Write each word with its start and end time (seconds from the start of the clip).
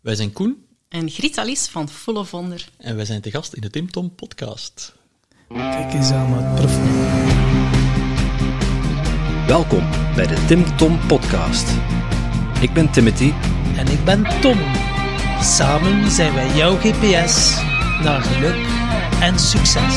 Wij 0.00 0.14
zijn 0.14 0.32
Koen 0.32 0.66
En 0.88 1.10
Griet 1.10 1.38
Alice 1.38 1.70
van 1.70 1.88
Full 1.88 2.14
of 2.14 2.30
Wonder. 2.30 2.68
en 2.78 2.96
wij 2.96 3.04
zijn 3.04 3.20
te 3.20 3.30
gast 3.30 3.52
in 3.52 3.60
de 3.60 3.70
Tim 3.70 3.90
Tom 3.90 4.14
podcast. 4.14 4.94
Kijk 5.48 5.92
eens 5.92 6.10
aan 6.10 6.34
wat 6.34 6.54
prof. 6.54 6.76
Welkom 9.46 9.88
bij 10.14 10.26
de 10.26 10.44
Tim 10.46 10.76
Tom 10.76 11.06
Podcast. 11.06 11.68
Ik 12.60 12.72
ben 12.72 12.90
Timothy 12.90 13.32
En 13.76 13.86
ik 13.88 14.04
ben 14.04 14.40
Tom. 14.40 14.58
Samen 15.42 16.10
zijn 16.10 16.34
wij 16.34 16.56
jouw 16.56 16.76
GPS 16.76 17.56
naar 18.02 18.22
geluk 18.22 18.66
en 19.20 19.38
succes. 19.38 19.96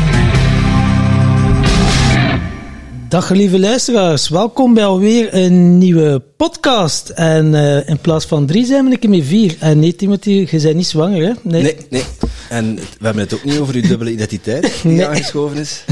Dag 3.11 3.29
lieve 3.29 3.59
luisteraars, 3.59 4.29
welkom 4.29 4.73
bij 4.73 4.85
alweer 4.85 5.33
een 5.33 5.77
nieuwe 5.77 6.19
podcast. 6.19 7.09
En 7.09 7.55
eh, 7.55 7.89
in 7.89 7.99
plaats 7.99 8.25
van 8.25 8.45
drie 8.45 8.65
zijn 8.65 8.85
we 8.85 8.91
een 8.91 8.99
keer 8.99 9.09
met 9.09 9.25
vier. 9.25 9.55
En 9.59 9.79
nee 9.79 9.95
Timothy, 9.95 10.29
je 10.51 10.61
bent 10.61 10.75
niet 10.75 10.87
zwanger 10.87 11.25
hè? 11.25 11.33
Nee, 11.43 11.77
nee. 11.89 12.03
En 12.49 12.75
we 12.75 13.05
hebben 13.05 13.23
het 13.23 13.33
ook 13.33 13.43
niet 13.43 13.57
over 13.59 13.75
uw 13.75 13.81
dubbele 13.81 14.11
identiteit 14.11 14.61
die 14.83 14.91
Nee. 14.91 15.07
aangeschoven 15.07 15.57
is. 15.57 15.83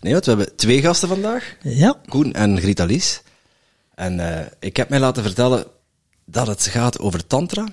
Nee, 0.00 0.12
want 0.12 0.24
we 0.24 0.30
hebben 0.30 0.56
twee 0.56 0.80
gasten 0.80 1.08
vandaag. 1.08 1.56
Ja, 1.62 2.00
Koen 2.08 2.32
en 2.32 2.60
Grita 2.60 2.84
Lies. 2.84 3.22
En 3.94 4.20
eh, 4.38 4.46
ik 4.60 4.76
heb 4.76 4.88
mij 4.88 4.98
laten 5.00 5.22
vertellen 5.22 5.64
dat 6.24 6.46
het 6.46 6.62
gaat 6.62 6.98
over 6.98 7.26
tantra. 7.26 7.66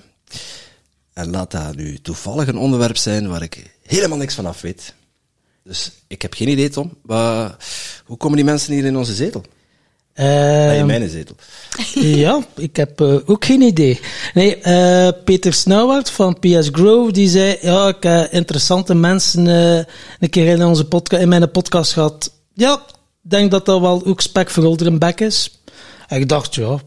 En 1.12 1.30
laat 1.30 1.50
dat 1.50 1.76
nu 1.76 1.98
toevallig 1.98 2.48
een 2.48 2.58
onderwerp 2.58 2.96
zijn 2.96 3.28
waar 3.28 3.42
ik 3.42 3.76
helemaal 3.82 4.18
niks 4.18 4.34
van 4.34 4.46
af 4.46 4.60
weet. 4.60 4.94
Dus 5.66 5.90
ik 6.06 6.22
heb 6.22 6.34
geen 6.34 6.48
idee, 6.48 6.68
Tom. 6.68 6.92
Maar, 7.02 7.56
hoe 8.04 8.16
komen 8.16 8.36
die 8.36 8.44
mensen 8.44 8.72
hier 8.72 8.84
in 8.84 8.96
onze 8.96 9.14
zetel? 9.14 9.42
Eh, 10.12 10.78
in 10.78 10.86
mijn 10.86 11.08
zetel. 11.08 11.36
ja, 12.24 12.44
ik 12.56 12.76
heb 12.76 13.00
eh, 13.00 13.16
ook 13.24 13.44
geen 13.44 13.60
idee. 13.60 14.00
Nee, 14.34 14.56
eh, 14.56 15.08
Peter 15.24 15.52
Snauwaard 15.52 16.10
van 16.10 16.38
PS 16.38 16.68
Grow, 16.72 17.12
die 17.12 17.28
zei, 17.28 17.58
ja, 17.60 17.88
ik 17.88 18.02
heb 18.02 18.32
interessante 18.32 18.94
mensen 18.94 19.46
eh, 19.46 19.84
een 20.20 20.30
keer 20.30 20.46
in, 20.46 20.64
onze 20.64 20.84
podca 20.84 21.18
in 21.18 21.28
mijn 21.28 21.50
podcast 21.50 21.92
gehad. 21.92 22.32
Ja, 22.54 22.74
ik 23.22 23.30
denk 23.30 23.50
dat 23.50 23.66
dat 23.66 23.80
wel 23.80 24.04
ook 24.06 24.20
spek 24.20 24.50
voor 24.50 24.64
ouderen 24.64 24.98
bek 24.98 25.20
is. 25.20 25.60
En 26.08 26.20
ik 26.20 26.28
dacht, 26.28 26.54
ja, 26.54 26.80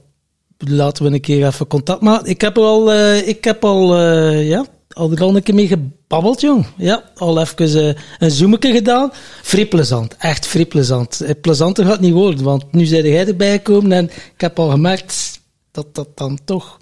laten 0.58 1.04
we 1.04 1.12
een 1.12 1.22
keer 1.22 1.48
even 1.48 1.68
contact 1.68 2.02
maken. 2.02 2.30
Ik 2.30 2.42
heb 2.42 2.58
al, 2.58 2.92
eh, 2.92 3.28
ik 3.28 3.44
heb 3.44 3.66
al, 3.66 3.98
eh, 3.98 4.48
ja, 4.48 4.66
al 4.96 5.12
er 5.12 5.22
al 5.22 5.36
een 5.36 5.44
keer 5.44 5.56
mee 5.56 5.68
gebabbeld, 5.68 6.42
jong. 6.42 6.66
Ja, 6.78 7.04
al 7.16 7.42
even 7.42 7.88
eh, 7.88 8.02
een 8.20 8.32
zoometje 8.32 8.72
gedaan. 8.72 9.12
Vrij 9.42 9.66
plezant, 9.66 10.16
echt 10.20 10.48
vrij 10.48 10.66
plezant. 10.66 11.22
Eh, 11.22 11.36
Plezanter 11.42 11.84
gaat 11.84 11.94
het 11.94 12.02
niet 12.02 12.14
worden, 12.14 12.44
want 12.44 12.72
nu 12.72 12.86
zijn 12.86 13.04
jij 13.06 13.28
erbij 13.28 13.52
gekomen 13.52 13.92
en 13.92 14.06
ik 14.06 14.42
heb 14.42 14.60
al 14.60 14.70
gemerkt 14.70 15.40
dat 15.72 15.96
dat 15.96 16.18
dan 16.18 16.40
toch... 16.46 16.78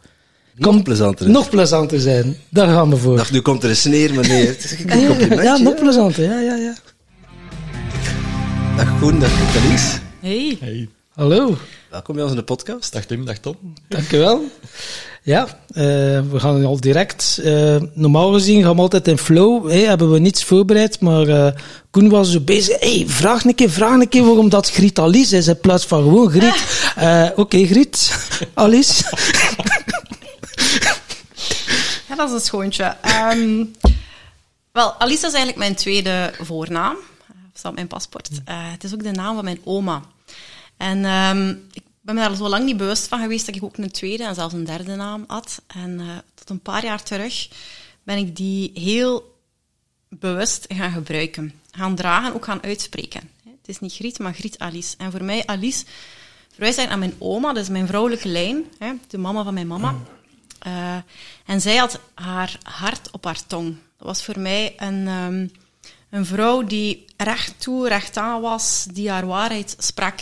Nog 0.56 0.84
plezanter 0.84 1.25
is. 1.28 1.31
Nog 1.34 1.50
plezanter 1.50 2.00
zijn. 2.00 2.38
Daar 2.50 2.68
gaan 2.68 2.90
we 2.90 2.97
voor. 2.97 3.18
Dacht, 3.18 3.31
nu 3.31 3.41
komt 3.41 3.63
er 3.63 3.69
een 3.69 3.75
sneer, 3.75 4.13
meneer. 4.13 4.56
Complimentje. 5.07 5.44
ja, 5.44 5.57
nog 5.57 5.74
ja. 5.74 5.79
plezanter, 5.81 6.24
ja, 6.24 6.39
ja, 6.39 6.56
ja. 6.56 6.75
Dag 8.78 9.00
Koen, 9.00 9.19
dag 9.19 9.31
Lies. 9.69 10.00
Hey. 10.19 10.57
Hey, 10.59 10.89
Hallo. 11.13 11.57
Welkom 11.89 12.13
bij 12.16 12.24
ons 12.24 12.31
in 12.34 12.38
de 12.38 12.44
podcast. 12.44 12.94
dag 12.94 13.06
Tim, 13.06 13.25
dag 13.25 13.38
Tom. 13.38 13.56
Dankjewel. 13.88 14.44
Ja, 15.27 15.47
eh, 15.67 15.83
we 16.31 16.39
gaan 16.39 16.65
al 16.65 16.79
direct. 16.79 17.39
eh, 17.43 17.75
normaal 17.93 18.31
gezien 18.33 18.63
gaan 18.63 18.75
we 18.75 18.81
altijd 18.81 19.07
in 19.07 19.17
flow. 19.17 19.71
Hebben 19.71 20.11
we 20.11 20.19
niets 20.19 20.43
voorbereid, 20.43 20.99
maar 20.99 21.27
eh, 21.27 21.61
Koen 21.91 22.09
was 22.09 22.31
zo 22.31 22.39
bezig. 22.39 22.79
Hey, 22.79 23.03
vraag 23.07 23.43
een 23.43 23.55
keer, 23.55 23.69
vraag 23.69 23.99
een 23.99 24.09
keer 24.09 24.23
waarom 24.25 24.49
dat 24.49 24.69
Griet 24.69 24.99
Alice 24.99 25.38
is 25.38 25.47
in 25.47 25.59
plaats 25.59 25.85
van 25.85 26.03
gewoon 26.03 26.29
Griet. 26.29 26.63
Oké, 27.43 27.65
Griet. 27.65 28.27
Alice. 28.53 29.03
Ja, 32.07 32.15
dat 32.15 32.27
is 32.27 32.33
een 32.33 32.41
schoontje. 32.41 32.95
Ehm, 33.01 33.63
wel, 34.71 34.94
Alice 34.99 35.25
is 35.25 35.33
eigenlijk 35.33 35.57
mijn 35.57 35.75
tweede 35.75 36.31
voornaam. 36.41 36.95
Eh, 37.27 37.35
staat 37.53 37.69
op 37.71 37.75
mijn 37.77 37.88
paspoort. 37.88 38.29
Het 38.45 38.83
is 38.83 38.94
ook 38.94 39.03
de 39.03 39.11
naam 39.11 39.35
van 39.35 39.44
mijn 39.44 39.61
oma. 39.63 40.01
En 40.77 41.05
ehm, 41.05 41.49
ik 41.73 41.83
ben 42.07 42.16
me 42.16 42.22
daar 42.22 42.35
zo 42.35 42.47
lang 42.47 42.66
niet 42.66 42.78
bewust 42.78 43.07
van 43.07 43.22
geweest 43.22 43.45
dat 43.45 43.56
ik 43.56 43.63
ook 43.63 43.78
een 43.78 43.91
tweede 43.91 44.23
en 44.23 44.35
zelfs 44.35 44.53
een 44.53 44.63
derde 44.63 44.95
naam 44.95 45.23
had. 45.28 45.62
En 45.68 46.00
eh, 46.00 46.06
tot 46.34 46.50
een 46.50 46.59
paar 46.59 46.84
jaar 46.84 47.03
terug 47.03 47.50
ben 48.03 48.18
ik 48.18 48.35
die 48.35 48.72
heel 48.73 49.35
bewust 50.09 50.66
gaan 50.68 50.91
gebruiken. 50.91 51.62
Gaan 51.72 51.95
dragen, 51.95 52.34
ook 52.34 52.45
gaan 52.45 52.63
uitspreken. 52.63 53.29
Het 53.44 53.68
is 53.68 53.79
niet 53.79 53.94
Griet, 53.94 54.19
maar 54.19 54.34
Griet 54.34 54.59
Alice. 54.59 54.95
En 54.97 55.12
voor 55.12 55.23
mij, 55.23 55.45
Alice, 55.45 55.85
verwijst 56.50 56.78
naar 56.78 56.97
mijn 56.97 57.16
oma, 57.18 57.53
dat 57.53 57.63
is 57.63 57.69
mijn 57.69 57.88
vrouwelijke 57.88 58.28
lijn, 58.28 58.66
de 59.07 59.18
mama 59.18 59.44
van 59.44 59.53
mijn 59.53 59.68
mama. 59.68 59.95
Eh, 60.59 60.97
en 61.45 61.62
zij 61.62 61.75
had 61.75 62.00
haar 62.13 62.57
hart 62.63 63.12
op 63.12 63.24
haar 63.24 63.45
tong. 63.47 63.75
Dat 63.97 64.07
was 64.07 64.24
voor 64.24 64.39
mij 64.39 64.74
een, 64.78 65.07
ehm, 65.07 65.47
een 66.09 66.25
vrouw 66.25 66.63
die 66.63 67.06
recht 67.18 67.62
toe, 67.62 67.88
recht 67.88 68.18
aan 68.18 68.41
was, 68.41 68.85
die 68.91 69.09
haar 69.09 69.25
waarheid 69.25 69.75
sprak. 69.79 70.19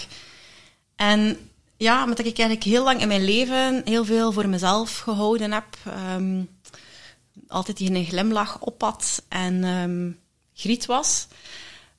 En 0.96 1.50
ja, 1.78 2.04
omdat 2.04 2.20
ik 2.20 2.26
eigenlijk 2.26 2.64
heel 2.64 2.84
lang 2.84 3.02
in 3.02 3.08
mijn 3.08 3.24
leven 3.24 3.82
heel 3.86 4.06
veel 4.06 4.32
voor 4.32 4.50
mezelf 4.50 4.98
gehouden 4.98 5.52
heb, 5.52 5.66
ehm, 5.86 6.42
altijd 7.48 7.78
die 7.78 7.92
een 7.92 8.06
glimlach 8.06 8.60
op 8.60 8.82
had 8.82 9.24
en 9.28 9.64
ehm, 9.64 10.12
Griet 10.54 10.86
was, 10.86 11.28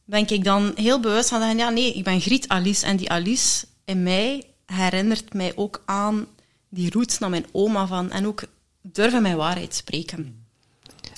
ben 0.04 0.28
ik 0.28 0.44
dan 0.44 0.72
heel 0.74 1.00
bewust 1.00 1.28
van 1.28 1.40
zeggen, 1.40 1.58
ja 1.58 1.70
nee, 1.70 1.92
ik 1.92 2.04
ben 2.04 2.20
Griet 2.20 2.48
Alice. 2.48 2.86
En 2.86 2.96
die 2.96 3.10
Alice 3.10 3.66
in 3.84 4.02
mij 4.02 4.42
herinnert 4.66 5.34
mij 5.34 5.52
ook 5.54 5.82
aan 5.84 6.26
die 6.68 6.90
roots 6.90 7.18
naar 7.18 7.30
mijn 7.30 7.46
oma 7.52 7.86
van 7.86 8.10
en 8.10 8.26
ook 8.26 8.42
durven 8.82 9.22
mijn 9.22 9.36
waarheid 9.36 9.74
spreken. 9.74 10.44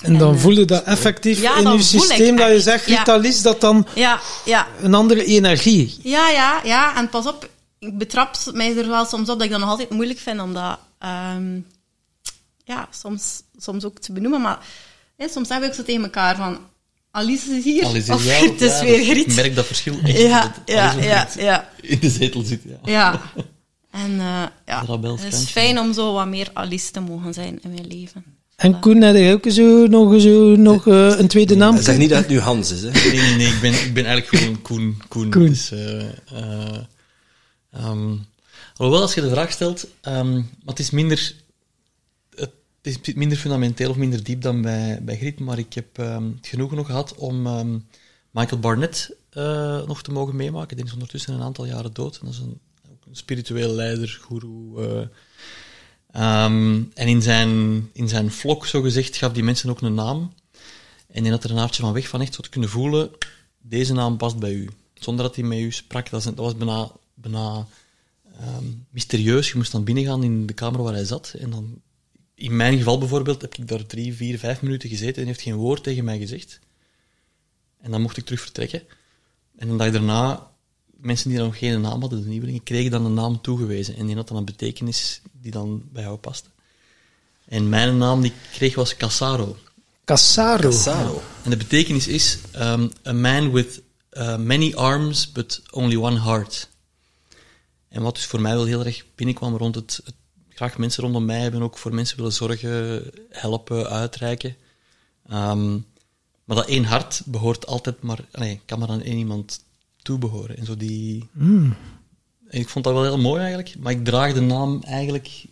En 0.01 0.17
dan 0.17 0.29
En, 0.29 0.35
eh, 0.35 0.41
voelde 0.41 0.65
dat 0.65 0.83
effectief 0.83 1.41
Ja, 1.41 1.55
in 1.55 1.61
je 1.61 1.67
voel 1.67 2.01
systeem 2.01 2.35
dat 2.35 2.51
je 2.51 2.61
zegt, 2.61 2.85
ja. 2.85 2.95
Griet 2.95 3.09
Alice, 3.09 3.41
dat 3.41 3.61
dan 3.61 3.87
Ja, 3.95 4.19
ja, 4.45 4.67
een 4.81 4.93
andere 4.93 5.25
energie. 5.25 5.99
ja, 6.03 6.29
ja, 6.29 6.61
ja. 6.63 6.95
En 6.97 7.09
pas 7.09 7.25
op, 7.27 7.49
ik 7.79 7.97
betrap 7.97 8.35
mij 8.53 8.77
er 8.77 8.87
wel 8.87 9.05
soms 9.05 9.29
op 9.29 9.37
dat 9.37 9.43
ik 9.43 9.51
dat 9.51 9.59
nog 9.59 9.69
altijd 9.69 9.89
moeilijk 9.89 10.19
vind 10.19 10.41
om 10.41 10.53
dat 10.53 10.79
ehm, 10.97 11.59
ja, 12.63 12.87
soms, 12.91 13.41
soms 13.57 13.85
ook 13.85 13.99
te 13.99 14.11
benoemen. 14.11 14.41
Maar 14.41 14.59
hè, 15.15 15.27
soms 15.27 15.49
hebben 15.49 15.69
we 15.69 15.75
ook 15.75 15.79
zo 15.79 15.85
tegen 15.85 16.03
elkaar 16.03 16.35
van 16.35 16.59
Alice 17.11 17.55
is 17.55 17.63
hier, 17.63 17.85
Alice 17.85 18.13
of 18.13 18.25
ja, 18.25 18.49
het 18.51 18.61
is 18.61 18.79
ja, 18.79 18.85
weer 18.85 19.03
Griet. 19.03 19.27
Ik 19.27 19.35
merk 19.35 19.55
dat 19.55 19.65
verschil 19.65 19.99
echt. 20.03 20.17
Ja, 20.17 20.41
dat 20.41 20.51
ja, 20.65 20.95
of 20.97 21.03
ja, 21.03 21.27
ja. 21.37 21.69
In 21.81 21.99
de 21.99 22.09
zetel 22.09 22.41
zit, 22.41 22.61
ja. 22.63 22.79
Ja. 22.83 23.21
En 23.91 24.11
eh, 24.11 24.43
ja, 24.65 24.83
Rabels 24.87 25.23
het 25.23 25.33
is 25.33 25.49
fijn 25.49 25.79
om 25.79 25.93
zo 25.93 26.13
wat 26.13 26.27
meer 26.27 26.49
Alice 26.53 26.91
te 26.91 26.99
mogen 26.99 27.33
zijn 27.33 27.59
in 27.61 27.69
mijn 27.69 27.87
leven. 27.87 28.23
En 28.55 28.79
Koen, 28.79 29.01
heb 29.01 29.15
je 29.15 29.33
ook 29.33 29.51
zo 29.51 29.87
nog, 29.87 30.21
zo, 30.21 30.55
nog 30.55 30.87
eh, 30.87 31.19
een 31.19 31.27
tweede 31.27 31.55
naam? 31.55 31.81
Zeg 31.81 31.97
niet 31.97 32.09
dat 32.09 32.17
het 32.17 32.27
nu 32.27 32.39
Hans 32.39 32.71
is, 32.71 32.81
hè. 32.81 32.91
Nee, 32.91 33.21
nee, 33.21 33.35
nee, 33.35 33.47
ik 33.47 33.61
ben, 33.61 33.73
ik 33.73 33.93
ben 33.93 34.05
eigenlijk 34.05 34.43
gewoon 34.43 34.61
Koen. 34.61 35.01
Koen. 35.07 35.29
Koen. 35.29 35.45
Dus, 35.45 35.71
eh, 35.71 36.01
ehm, 37.71 38.15
alhoewel, 38.75 39.01
als 39.01 39.13
je 39.13 39.21
de 39.21 39.29
vraag 39.29 39.51
stelt, 39.51 39.87
maar 40.03 40.43
het 40.65 40.79
is 40.79 40.89
minder... 40.89 41.35
Het 42.81 42.97
is 43.03 43.13
minder 43.15 43.37
fundamenteel 43.37 43.89
of 43.89 43.95
minder 43.95 44.23
diep 44.23 44.41
dan 44.41 44.61
bij, 44.61 44.99
bij 45.01 45.17
Griet, 45.17 45.39
maar 45.39 45.57
ik 45.57 45.73
heb 45.73 45.97
ehm, 45.97 46.23
het 46.35 46.47
genoegen 46.47 46.77
nog 46.77 46.85
gehad 46.85 47.15
om 47.15 47.47
Michael 48.31 48.59
Barnett 48.59 49.11
eh, 49.29 49.85
nog 49.87 50.01
te 50.01 50.11
mogen 50.11 50.35
meemaken. 50.35 50.77
Die 50.77 50.85
is 50.85 50.93
ondertussen 50.93 51.33
een 51.33 51.41
aantal 51.41 51.65
jaren 51.65 51.93
dood. 51.93 52.17
En 52.17 52.25
dat 52.25 52.33
is 52.33 52.39
een, 52.39 52.59
ook 52.91 53.05
een 53.05 53.15
spiritueel 53.15 53.73
leider, 53.73 54.19
guru. 54.27 54.73
Ehm, 56.11 56.83
en 56.93 57.07
in 57.07 57.21
zijn, 57.21 57.89
in 57.93 58.09
zijn 58.09 58.31
vlog, 58.31 58.67
zo 58.67 58.81
gezegd, 58.81 59.17
gaf 59.17 59.31
die 59.31 59.43
mensen 59.43 59.69
ook 59.69 59.81
een 59.81 59.93
naam. 59.93 60.33
En 61.07 61.23
die 61.23 61.31
had 61.31 61.43
er 61.43 61.51
een 61.51 61.57
haartje 61.57 61.81
van 61.81 61.93
weg 61.93 62.07
van 62.07 62.21
echt 62.21 62.43
te 62.43 62.49
kunnen 62.49 62.69
voelen, 62.69 63.11
deze 63.61 63.93
naam 63.93 64.17
past 64.17 64.39
bij 64.39 64.53
u. 64.53 64.69
Zonder 64.93 65.25
dat 65.25 65.35
hij 65.35 65.43
met 65.43 65.59
u 65.59 65.71
sprak. 65.71 66.09
Dat 66.09 66.23
was 66.35 66.57
bijna, 66.57 66.91
bijna 67.21 67.67
ehm, 68.39 68.65
mysterieus. 68.89 69.49
Je 69.49 69.57
moest 69.57 69.71
dan 69.71 69.83
binnengaan 69.83 70.23
in 70.23 70.45
de 70.45 70.53
kamer 70.53 70.83
waar 70.83 70.93
hij 70.93 71.05
zat. 71.05 71.33
En 71.39 71.49
dan 71.49 71.81
in 72.35 72.55
mijn 72.55 72.77
geval 72.77 72.97
bijvoorbeeld 72.97 73.41
heb 73.41 73.55
ik 73.55 73.67
daar 73.67 73.85
drie, 73.85 74.13
vier, 74.13 74.39
vijf 74.39 74.61
minuten 74.61 74.89
gezeten 74.89 75.21
en 75.21 75.27
heeft 75.27 75.41
geen 75.41 75.55
woord 75.55 75.83
tegen 75.83 76.03
mij 76.03 76.17
gezegd. 76.17 76.59
En 77.81 77.91
dan 77.91 78.01
mocht 78.01 78.17
ik 78.17 78.25
terug 78.25 78.41
vertrekken. 78.41 78.81
En 79.57 79.69
een 79.69 79.77
dag 79.77 79.91
daarna, 79.91 80.51
mensen 80.85 81.29
die 81.29 81.37
dan 81.37 81.47
nog 81.47 81.57
geen 81.57 81.81
naam 81.81 82.01
hadden, 82.01 82.21
de 82.21 82.27
nieuwelingen, 82.27 82.63
kregen 82.63 82.91
dan 82.91 83.05
een 83.05 83.13
naam 83.13 83.41
toegewezen. 83.41 83.95
En 83.95 84.05
die 84.05 84.15
had 84.15 84.27
dan 84.27 84.37
een 84.37 84.45
betekenis 84.45 85.21
die 85.31 85.51
dan 85.51 85.83
bij 85.91 86.03
jou 86.03 86.17
paste. 86.17 86.49
En 87.45 87.69
mijn 87.69 87.97
naam 87.97 88.21
die 88.21 88.31
ik 88.31 88.37
kreeg 88.51 88.75
was 88.75 88.95
Cassaro. 88.95 89.57
Cassaro. 90.05 90.71
Saro. 90.71 91.21
En 91.43 91.49
de 91.49 91.57
betekenis 91.57 92.07
is 92.07 92.37
um, 92.55 92.91
a 93.07 93.13
man 93.13 93.51
with 93.51 93.81
uh, 94.13 94.37
many 94.37 94.73
arms 94.73 95.31
but 95.31 95.61
only 95.71 95.95
one 95.95 96.19
heart. 96.19 96.69
En 97.89 98.01
wat 98.01 98.15
dus 98.15 98.25
voor 98.25 98.41
mij 98.41 98.53
wel 98.53 98.65
heel 98.65 98.85
erg 98.85 99.05
binnenkwam 99.15 99.55
rond 99.55 99.75
het, 99.75 100.01
het 100.03 100.15
graag 100.49 100.77
mensen 100.77 101.03
rondom 101.03 101.25
mij 101.25 101.39
hebben, 101.39 101.61
ook 101.61 101.77
voor 101.77 101.93
mensen 101.93 102.17
willen 102.17 102.33
zorgen, 102.33 103.03
helpen, 103.29 103.89
uitreiken. 103.89 104.55
Um, 105.31 105.85
maar 106.43 106.57
dat 106.57 106.67
één 106.67 106.83
hart 106.83 107.21
behoort 107.25 107.67
altijd 107.67 108.01
maar, 108.01 108.19
nee, 108.31 108.61
kan 108.65 108.79
maar 108.79 108.89
aan 108.89 109.01
één 109.01 109.17
iemand 109.17 109.63
toebehoren. 110.01 110.57
En 110.57 110.65
zo 110.65 110.77
die. 110.77 111.29
En 112.47 112.59
ik 112.59 112.69
vond 112.69 112.85
dat 112.85 112.93
wel 112.93 113.03
heel 113.03 113.17
mooi 113.17 113.39
eigenlijk, 113.39 113.75
maar 113.79 113.91
ik 113.91 114.05
draag 114.05 114.33
de 114.33 114.41
naam 114.41 114.81
eigenlijk 114.83 115.45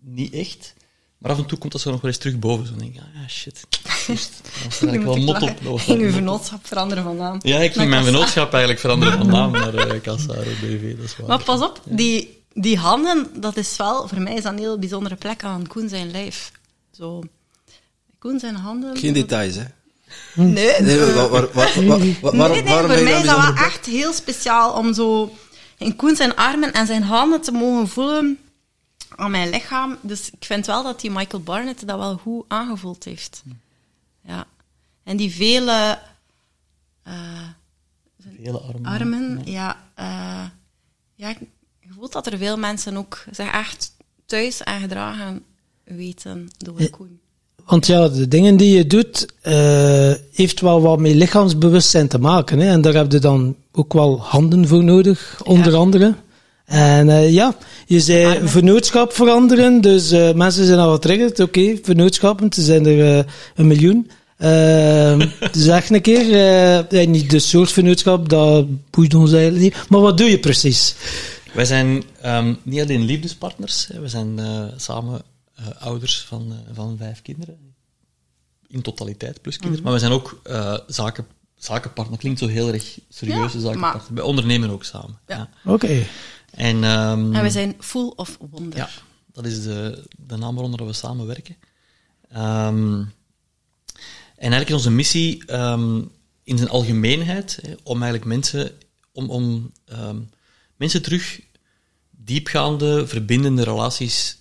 niet 0.00 0.32
echt. 0.32 0.74
Maar 1.24 1.32
af 1.32 1.38
en 1.38 1.46
toe 1.46 1.58
komt 1.58 1.72
dat 1.72 1.80
zo 1.80 1.90
nog 1.90 2.00
wel 2.00 2.10
eens 2.10 2.20
terug 2.20 2.38
boven. 2.38 2.64
Zo 2.66 2.70
dan 2.70 2.80
denk 2.80 2.94
ik, 2.94 3.00
ah 3.00 3.28
shit. 3.28 3.60
Juist, 4.06 4.30
Nu 4.44 4.88
eigenlijk 4.88 5.02
wel 5.04 5.16
ik 5.16 5.22
mot 5.22 5.42
op. 5.42 5.64
dat 5.64 5.80
Ging 5.80 6.00
uw 6.02 6.10
vennootschap 6.10 6.66
veranderen 6.66 7.04
van 7.04 7.16
naam. 7.16 7.38
Ja, 7.42 7.58
ik 7.58 7.72
ging 7.72 7.88
mijn 7.90 8.04
vennootschap 8.04 8.50
eigenlijk 8.50 8.80
veranderen 8.80 9.18
van 9.18 9.26
naam 9.26 9.50
naar 9.50 9.74
uh, 9.94 10.00
Cassaro 10.02 10.40
BV, 10.62 10.96
dat 10.96 11.04
is 11.04 11.16
waar. 11.16 11.26
Maar 11.28 11.42
pas 11.44 11.60
op, 11.60 11.80
die, 11.84 12.42
die 12.52 12.76
handen, 12.78 13.28
dat 13.40 13.56
is 13.56 13.76
wel, 13.76 14.08
voor 14.08 14.20
mij 14.20 14.34
is 14.34 14.42
dat 14.42 14.52
een 14.52 14.58
heel 14.58 14.78
bijzondere 14.78 15.14
plek 15.14 15.44
aan 15.44 15.66
Koen 15.66 15.88
zijn 15.88 16.10
lijf. 16.10 16.52
Zo. 16.92 17.22
Koen 18.18 18.38
zijn 18.38 18.54
handen. 18.54 18.96
Geen 18.96 19.12
details, 19.12 19.54
hè? 19.54 19.64
Nee, 20.34 20.74
Nee, 20.80 20.98
waar, 20.98 21.14
waar, 21.14 21.30
waar, 21.30 21.50
waar- 21.52 21.86
waar- 21.86 21.98
nee, 21.98 22.18
waarom, 22.20 22.38
nee, 22.52 22.62
waarom 22.64 22.90
voor 22.90 23.02
mij 23.02 23.12
dan 23.12 23.20
is 23.20 23.26
dat 23.26 23.36
wel 23.54 23.54
echt 23.54 23.86
heel 23.86 24.12
speciaal 24.12 24.72
om 24.72 24.94
zo 24.94 25.32
in 25.78 25.96
Koen 25.96 26.16
zijn 26.16 26.36
armen 26.36 26.72
en 26.72 26.86
zijn 26.86 27.02
handen 27.02 27.40
te 27.40 27.52
mogen 27.52 27.88
voelen 27.88 28.38
aan 29.16 29.30
mijn 29.30 29.50
lichaam. 29.50 29.96
Dus 30.00 30.30
ik 30.30 30.44
vind 30.44 30.66
wel 30.66 30.82
dat 30.82 31.00
die 31.00 31.10
Michael 31.10 31.42
Barnett 31.42 31.86
dat 31.86 31.98
wel 31.98 32.16
goed 32.16 32.44
aangevoeld 32.48 33.04
heeft. 33.04 33.42
Ja. 34.22 34.46
En 35.02 35.16
die 35.16 35.30
vele 35.30 35.98
eh, 37.02 37.12
Vele 38.36 38.58
armen. 38.58 38.84
armen, 38.84 39.40
ja. 39.44 39.76
eh, 39.94 40.44
ja, 41.14 41.28
je 41.80 41.88
voelt 41.90 42.12
dat 42.12 42.26
er 42.26 42.38
veel 42.38 42.56
mensen 42.56 42.96
ook 42.96 43.24
zich 43.30 43.50
echt 43.52 43.92
thuis 44.26 44.62
en 44.62 44.80
gedragen 44.80 45.42
weten 45.84 46.48
door 46.58 46.90
Koen. 46.90 47.20
Want 47.64 47.86
ja, 47.86 48.08
de 48.08 48.28
dingen 48.28 48.56
die 48.56 48.76
je 48.76 48.86
doet, 48.86 49.26
eh, 49.40 50.12
heeft 50.32 50.60
wel 50.60 50.80
wat 50.80 50.98
met 50.98 51.14
lichaamsbewustzijn 51.14 52.08
te 52.08 52.18
maken. 52.18 52.58
Hè? 52.58 52.68
En 52.68 52.80
daar 52.80 52.94
heb 52.94 53.12
je 53.12 53.18
dan 53.18 53.56
ook 53.72 53.92
wel 53.92 54.20
handen 54.20 54.68
voor 54.68 54.84
nodig, 54.84 55.40
onder 55.44 55.74
andere. 55.74 56.14
En 56.64 57.08
eh, 57.08 57.32
ja, 57.32 57.56
je 57.86 58.00
zei 58.00 58.48
vernootschap 58.48 59.12
veranderen, 59.12 59.80
dus 59.80 60.10
eh, 60.10 60.32
mensen 60.32 60.66
zijn 60.66 60.78
al 60.78 60.88
wat 60.88 61.02
triggerd. 61.02 61.40
Oké, 61.40 61.76
vernootschappen, 61.82 62.46
er 62.56 62.62
zijn 62.62 62.86
er 62.86 63.18
eh, 63.18 63.24
een 63.54 63.66
miljoen. 63.66 64.10
Uh, 64.38 65.20
zeg 65.52 65.90
een 65.90 66.00
keer, 66.02 66.20
eh, 66.20 67.02
ja, 67.02 67.08
niet 67.10 67.30
de 67.30 67.38
soort 67.38 67.72
vennootschap, 67.72 68.28
dat 68.28 68.66
boeit 68.90 69.14
ons 69.14 69.32
eigenlijk 69.32 69.62
niet. 69.62 69.88
Maar 69.88 70.00
wat 70.00 70.18
doe 70.18 70.30
je 70.30 70.38
precies? 70.38 70.94
Wij 71.52 71.64
zijn 71.64 72.02
ehm, 72.20 72.54
niet 72.62 72.80
alleen 72.80 73.02
liefdespartners, 73.04 73.86
hè, 73.92 74.00
we 74.00 74.08
zijn 74.08 74.38
eh, 74.38 74.64
samen 74.76 75.22
eh, 75.54 75.64
ouders 75.78 76.20
van, 76.28 76.46
eh, 76.50 76.74
van 76.74 76.96
vijf 76.98 77.22
kinderen. 77.22 77.56
In 78.68 78.82
totaliteit, 78.82 79.40
plus 79.42 79.56
kinderen. 79.58 79.84
Maar 79.84 79.92
we 79.92 79.98
zijn 79.98 80.12
ook 80.12 80.40
eh, 80.42 80.76
zaken, 80.86 81.26
zakenpartner. 81.56 82.18
Klinkt 82.18 82.38
zo 82.38 82.46
heel 82.46 82.72
erg 82.72 82.98
serieuze 83.08 83.40
Ja, 83.56 83.62
zakenpartner. 83.64 83.80
maar- 84.02 84.14
Wij 84.14 84.24
ondernemen 84.24 84.70
ook 84.70 84.84
samen. 84.84 85.18
Ja. 85.26 85.48
Ja. 85.64 85.72
Oké. 85.72 86.02
En, 86.54 86.84
En 86.84 87.42
we 87.42 87.50
zijn 87.50 87.74
full 87.78 88.12
of 88.16 88.38
wonder. 88.50 88.78
Ja, 88.78 88.88
dat 89.32 89.46
is 89.46 89.62
de, 89.62 90.04
de 90.16 90.36
naam 90.36 90.54
waaronder 90.54 90.86
we 90.86 90.92
samenwerken. 90.92 91.56
Ehm, 92.28 93.04
en 94.36 94.50
eigenlijk 94.50 94.68
is 94.68 94.74
onze 94.74 94.90
missie 94.90 95.46
ehm, 95.46 96.02
in 96.42 96.58
zijn 96.58 96.70
algemeenheid 96.70 97.58
hè, 97.62 97.74
om 97.82 98.02
eigenlijk 98.02 98.24
mensen, 98.24 98.72
om, 99.12 99.30
om 99.30 99.72
mensen 100.76 101.02
terug 101.02 101.40
diepgaande, 102.10 103.06
verbindende 103.06 103.62
relaties 103.62 104.38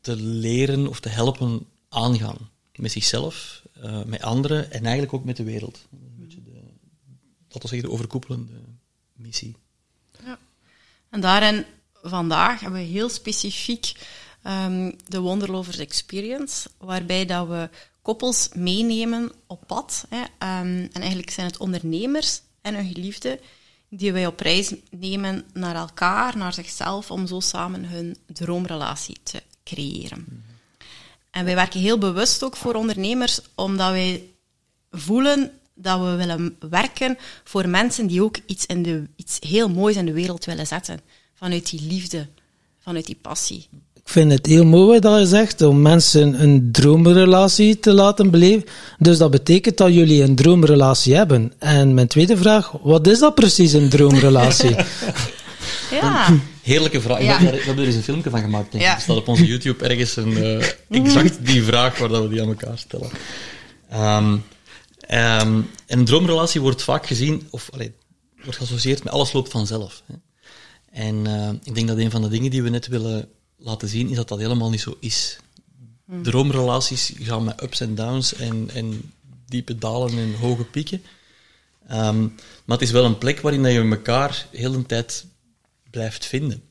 te 0.00 0.16
leren 0.16 0.88
of 0.88 1.00
te 1.00 1.08
helpen 1.08 1.66
aangaan. 1.88 2.50
Met 2.76 2.92
zichzelf, 2.92 3.62
eh, 3.72 4.04
met 4.04 4.22
anderen 4.22 4.70
en 4.70 4.82
eigenlijk 4.82 5.14
ook 5.14 5.24
met 5.24 5.36
de 5.36 5.42
wereld. 5.42 5.86
Dat 5.90 6.00
een 6.00 6.16
beetje 6.18 6.42
de, 6.42 6.50
laten 7.48 7.62
we 7.62 7.68
zeggen, 7.68 7.88
de 7.88 7.90
overkoepelende 7.90 8.60
missie. 9.12 9.56
En 11.14 11.20
daarin, 11.20 11.64
vandaag, 12.02 12.60
hebben 12.60 12.80
we 12.80 12.86
heel 12.86 13.08
specifiek 13.08 13.92
ehm, 14.42 14.92
de 15.06 15.20
Wonderlovers 15.20 15.78
Experience, 15.78 16.68
waarbij 16.78 17.26
dat 17.26 17.48
we 17.48 17.70
koppels 18.02 18.48
meenemen 18.54 19.32
op 19.46 19.66
pad. 19.66 20.06
Hè. 20.08 20.22
Ehm, 20.38 20.88
en 20.92 21.00
eigenlijk 21.00 21.30
zijn 21.30 21.46
het 21.46 21.56
ondernemers 21.56 22.40
en 22.62 22.74
hun 22.74 22.92
geliefde 22.92 23.40
die 23.88 24.12
wij 24.12 24.26
op 24.26 24.40
reis 24.40 24.74
nemen 24.90 25.44
naar 25.52 25.74
elkaar, 25.76 26.36
naar 26.36 26.52
zichzelf, 26.52 27.10
om 27.10 27.26
zo 27.26 27.40
samen 27.40 27.84
hun 27.84 28.16
droomrelatie 28.26 29.16
te 29.22 29.42
creëren. 29.64 30.44
En 31.30 31.44
wij 31.44 31.54
werken 31.54 31.80
heel 31.80 31.98
bewust 31.98 32.42
ook 32.42 32.56
voor 32.56 32.74
ondernemers, 32.74 33.40
omdat 33.54 33.90
wij 33.90 34.30
voelen 34.90 35.60
dat 35.74 36.00
we 36.00 36.14
willen 36.14 36.56
werken 36.70 37.16
voor 37.44 37.68
mensen 37.68 38.06
die 38.06 38.22
ook 38.22 38.36
iets, 38.46 38.66
in 38.66 38.82
de, 38.82 39.02
iets 39.16 39.36
heel 39.40 39.68
moois 39.68 39.96
in 39.96 40.06
de 40.06 40.12
wereld 40.12 40.44
willen 40.44 40.66
zetten. 40.66 41.00
Vanuit 41.34 41.70
die 41.70 41.82
liefde, 41.88 42.26
vanuit 42.80 43.06
die 43.06 43.18
passie. 43.22 43.66
Ik 43.94 44.10
vind 44.10 44.32
het 44.32 44.46
heel 44.46 44.64
mooi 44.64 45.00
dat 45.00 45.18
je 45.20 45.26
zegt, 45.26 45.62
om 45.62 45.82
mensen 45.82 46.42
een 46.42 46.68
droomrelatie 46.72 47.80
te 47.80 47.92
laten 47.92 48.30
beleven. 48.30 48.64
Dus 48.98 49.18
dat 49.18 49.30
betekent 49.30 49.76
dat 49.76 49.94
jullie 49.94 50.22
een 50.22 50.34
droomrelatie 50.34 51.14
hebben. 51.14 51.52
En 51.58 51.94
mijn 51.94 52.06
tweede 52.08 52.36
vraag, 52.36 52.72
wat 52.82 53.06
is 53.06 53.18
dat 53.18 53.34
precies, 53.34 53.72
een 53.72 53.88
droomrelatie? 53.88 54.74
Ja, 55.90 56.28
Heerlijke 56.62 57.00
vraag. 57.00 57.22
Ja. 57.22 57.34
Ik 57.34 57.40
heb 57.40 57.50
daar- 57.50 57.58
We 57.58 57.64
hebben 57.64 57.82
er 57.82 57.86
eens 57.88 57.96
een 57.96 58.02
filmpje 58.02 58.30
van 58.30 58.40
gemaakt. 58.40 58.72
Denk 58.72 58.82
ik. 58.84 58.88
Ja. 58.90 58.94
Er 58.96 59.00
staat 59.00 59.16
op 59.16 59.28
onze 59.28 59.46
YouTube 59.46 59.84
ergens 59.88 60.16
een, 60.16 60.36
eh, 60.36 60.66
exact 60.90 61.46
die 61.46 61.62
vraag 61.62 61.98
waar 61.98 62.08
dat 62.08 62.22
we 62.22 62.28
die 62.28 62.42
aan 62.42 62.48
elkaar 62.48 62.78
stellen. 62.78 63.08
Ehm, 63.90 64.36
ehm, 65.06 65.62
en 65.86 65.98
een 65.98 66.04
droomrelatie 66.04 66.60
wordt 66.60 66.82
vaak 66.82 67.06
gezien, 67.06 67.46
of 67.50 67.70
allee, 67.72 67.94
wordt 68.42 68.56
geassocieerd 68.56 69.04
met 69.04 69.12
alles 69.12 69.32
loopt 69.32 69.50
vanzelf. 69.50 70.02
Hè. 70.06 70.14
En 70.90 71.26
eh, 71.26 71.50
ik 71.62 71.74
denk 71.74 71.88
dat 71.88 71.98
een 71.98 72.10
van 72.10 72.22
de 72.22 72.28
dingen 72.28 72.50
die 72.50 72.62
we 72.62 72.68
net 72.68 72.86
willen 72.86 73.28
laten 73.56 73.88
zien, 73.88 74.08
is 74.10 74.16
dat 74.16 74.28
dat 74.28 74.38
helemaal 74.38 74.70
niet 74.70 74.80
zo 74.80 74.96
is. 75.00 75.38
Droomrelaties 76.22 77.12
gaan 77.18 77.44
met 77.44 77.62
ups 77.62 77.80
en 77.80 77.94
downs 77.94 78.34
en, 78.34 78.70
en 78.74 79.12
diepe 79.46 79.78
dalen 79.78 80.18
en 80.18 80.34
hoge 80.34 80.64
pieken. 80.64 81.02
Ehm, 81.86 82.20
maar 82.64 82.78
het 82.78 82.82
is 82.82 82.90
wel 82.90 83.04
een 83.04 83.18
plek 83.18 83.40
waarin 83.40 83.62
dat 83.62 83.72
je 83.72 83.88
elkaar 83.90 84.46
heel 84.50 84.72
de 84.72 84.86
tijd 84.86 85.26
blijft 85.90 86.26
vinden. 86.26 86.62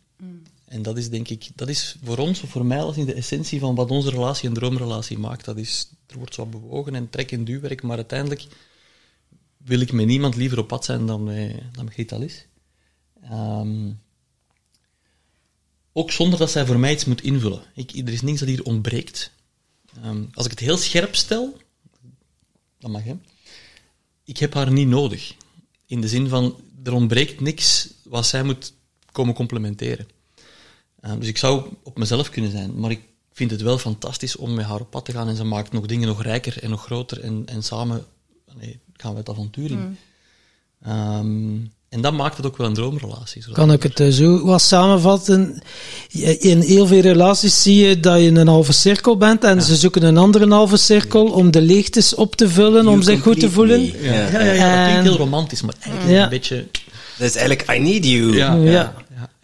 En 0.74 0.82
dat 0.82 0.98
is 0.98 1.10
denk 1.10 1.28
ik, 1.28 1.50
dat 1.56 1.70
is 1.70 1.96
voor 2.04 2.18
ons, 2.18 2.40
voor 2.40 2.66
mij, 2.66 2.92
in 2.96 3.06
de 3.06 3.14
essentie 3.14 3.60
van 3.60 3.76
wat 3.76 3.92
onze 3.92 4.10
relatie 4.10 4.50
een 4.50 4.56
droomrelatie 4.56 5.18
maakt. 5.18 5.46
Dat 5.46 5.58
is, 5.58 5.90
er 6.08 6.18
wordt 6.18 6.34
zo 6.34 6.46
bewogen 6.46 6.96
en 6.96 7.10
trek- 7.10 7.32
en 7.32 7.44
duwwerk, 7.44 7.82
maar 7.82 7.96
uiteindelijk 7.96 8.46
wil 9.58 9.80
ik 9.80 9.92
met 9.92 10.06
niemand 10.06 10.36
liever 10.36 10.60
op 10.60 10.68
pad 10.68 10.86
zijn 10.86 11.06
dan 11.06 11.24
met, 11.24 11.62
dan 11.72 11.90
met. 12.20 12.48
Ehm, 13.22 13.92
ook 15.92 16.12
zonder 16.12 16.40
dat 16.40 16.52
zij 16.52 16.66
voor 16.66 16.80
mij 16.80 16.94
iets 16.94 17.06
moet 17.06 17.22
invullen. 17.22 17.64
Ik, 17.76 17.92
er 17.92 18.14
is 18.14 18.22
niks 18.22 18.40
dat 18.40 18.50
hier 18.50 18.64
ontbreekt. 18.64 19.32
Ehm, 20.02 20.24
als 20.34 20.46
ik 20.46 20.52
het 20.52 20.60
heel 20.60 20.78
scherp 20.78 21.16
stel, 21.16 21.58
dat 22.80 22.92
mag 22.92 23.04
hè. 23.04 23.16
Ik 24.24 24.38
heb 24.38 24.54
haar 24.54 24.72
niet 24.72 24.88
nodig. 24.88 25.36
In 25.86 26.02
de 26.02 26.08
zin 26.08 26.30
van, 26.30 26.62
er 26.84 26.94
ontbreekt 26.94 27.40
niks 27.40 27.90
wat 28.04 28.26
zij 28.26 28.44
moet 28.44 28.74
komen 29.12 29.34
complementeren. 29.34 30.08
Ehm, 31.04 31.20
dus 31.20 31.28
ik 31.28 31.38
zou 31.38 31.64
op 31.84 31.98
mezelf 31.98 32.30
kunnen 32.30 32.52
zijn, 32.52 32.80
maar 32.80 32.92
ik 32.92 33.00
vind 33.34 33.52
het 33.52 33.62
wel 33.62 33.78
fantastisch 33.78 34.36
om 34.36 34.54
met 34.54 34.66
haar 34.66 34.80
op 34.80 34.90
pad 34.90 35.06
te 35.06 35.12
gaan 35.12 35.28
en 35.28 35.36
ze 35.36 35.44
maakt 35.44 35.72
nog 35.72 35.86
dingen 35.86 36.08
nog 36.08 36.24
rijker 36.24 36.64
en 36.64 36.70
nog 36.70 36.84
groter 36.86 37.20
en, 37.22 37.44
en 37.46 37.64
samen 37.64 38.06
nee, 38.60 38.80
gaan 38.94 39.12
we 39.12 39.18
het 39.18 39.30
avontuur 39.30 39.72
in. 39.72 39.98
Ehm, 40.84 41.56
en 41.90 42.02
dat 42.02 42.14
maakt 42.14 42.38
het 42.38 42.46
ook 42.46 42.58
wel 42.58 42.68
een 42.68 42.74
droomrelatie. 42.74 43.52
Kan 43.52 43.72
ik 43.72 43.84
het 43.84 44.00
eh, 44.00 44.08
zo 44.08 44.46
wat 44.46 44.62
samenvatten? 44.62 45.62
In 46.40 46.60
heel 46.60 46.88
veel 46.88 47.02
relaties 47.02 47.62
zie 47.62 47.88
je 47.88 48.00
dat 48.00 48.20
je 48.20 48.28
een 48.32 48.48
halve 48.48 48.74
cirkel 48.74 49.18
bent 49.18 49.44
en 49.44 49.62
ze 49.62 49.76
zoeken 49.76 50.04
een 50.04 50.18
andere 50.18 50.48
halve 50.50 50.78
cirkel 50.78 51.26
om 51.32 51.52
de 51.52 51.62
leegtes 51.62 52.16
op 52.16 52.36
te 52.36 52.50
vullen, 52.50 52.88
om 52.88 53.02
zich 53.02 53.22
goed 53.22 53.40
te 53.40 53.52
voelen. 53.52 53.82
me. 53.82 54.02
Ja, 54.02 54.14
ja, 54.14 54.42
ja, 54.42 54.52
ja, 54.54 54.76
dat 54.76 54.86
klinkt 54.90 55.04
heel 55.10 55.18
romantisch, 55.18 55.62
maar 55.62 55.76
eigenlijk 55.80 56.16
Ja. 56.16 56.24
een 56.24 56.30
beetje... 56.30 56.66
Dat 57.18 57.28
is 57.28 57.36
eigenlijk 57.36 57.72
I 57.72 57.80
need 57.80 58.06
you. 58.06 58.36
Ja, 58.36 58.54
Ja. 58.54 58.64
ja, 58.64 58.72
ja. 58.72 58.96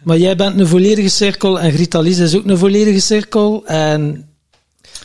Maar 0.02 0.18
jij 0.18 0.36
bent 0.36 0.60
een 0.60 0.66
volledige 0.66 1.08
cirkel 1.08 1.60
en 1.60 1.72
Grita 1.72 2.00
Lies 2.00 2.18
is 2.18 2.36
ook 2.36 2.44
een 2.46 2.58
volledige 2.58 3.00
cirkel. 3.00 3.66
En 3.66 4.28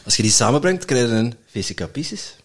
Als 0.05 0.15
je 0.15 0.21
die 0.21 0.31
samenbrengt, 0.31 0.85
krijg 0.85 1.09
je 1.09 1.13
een 1.15 1.33
VCK 1.51 1.91
Pisces. 1.91 2.35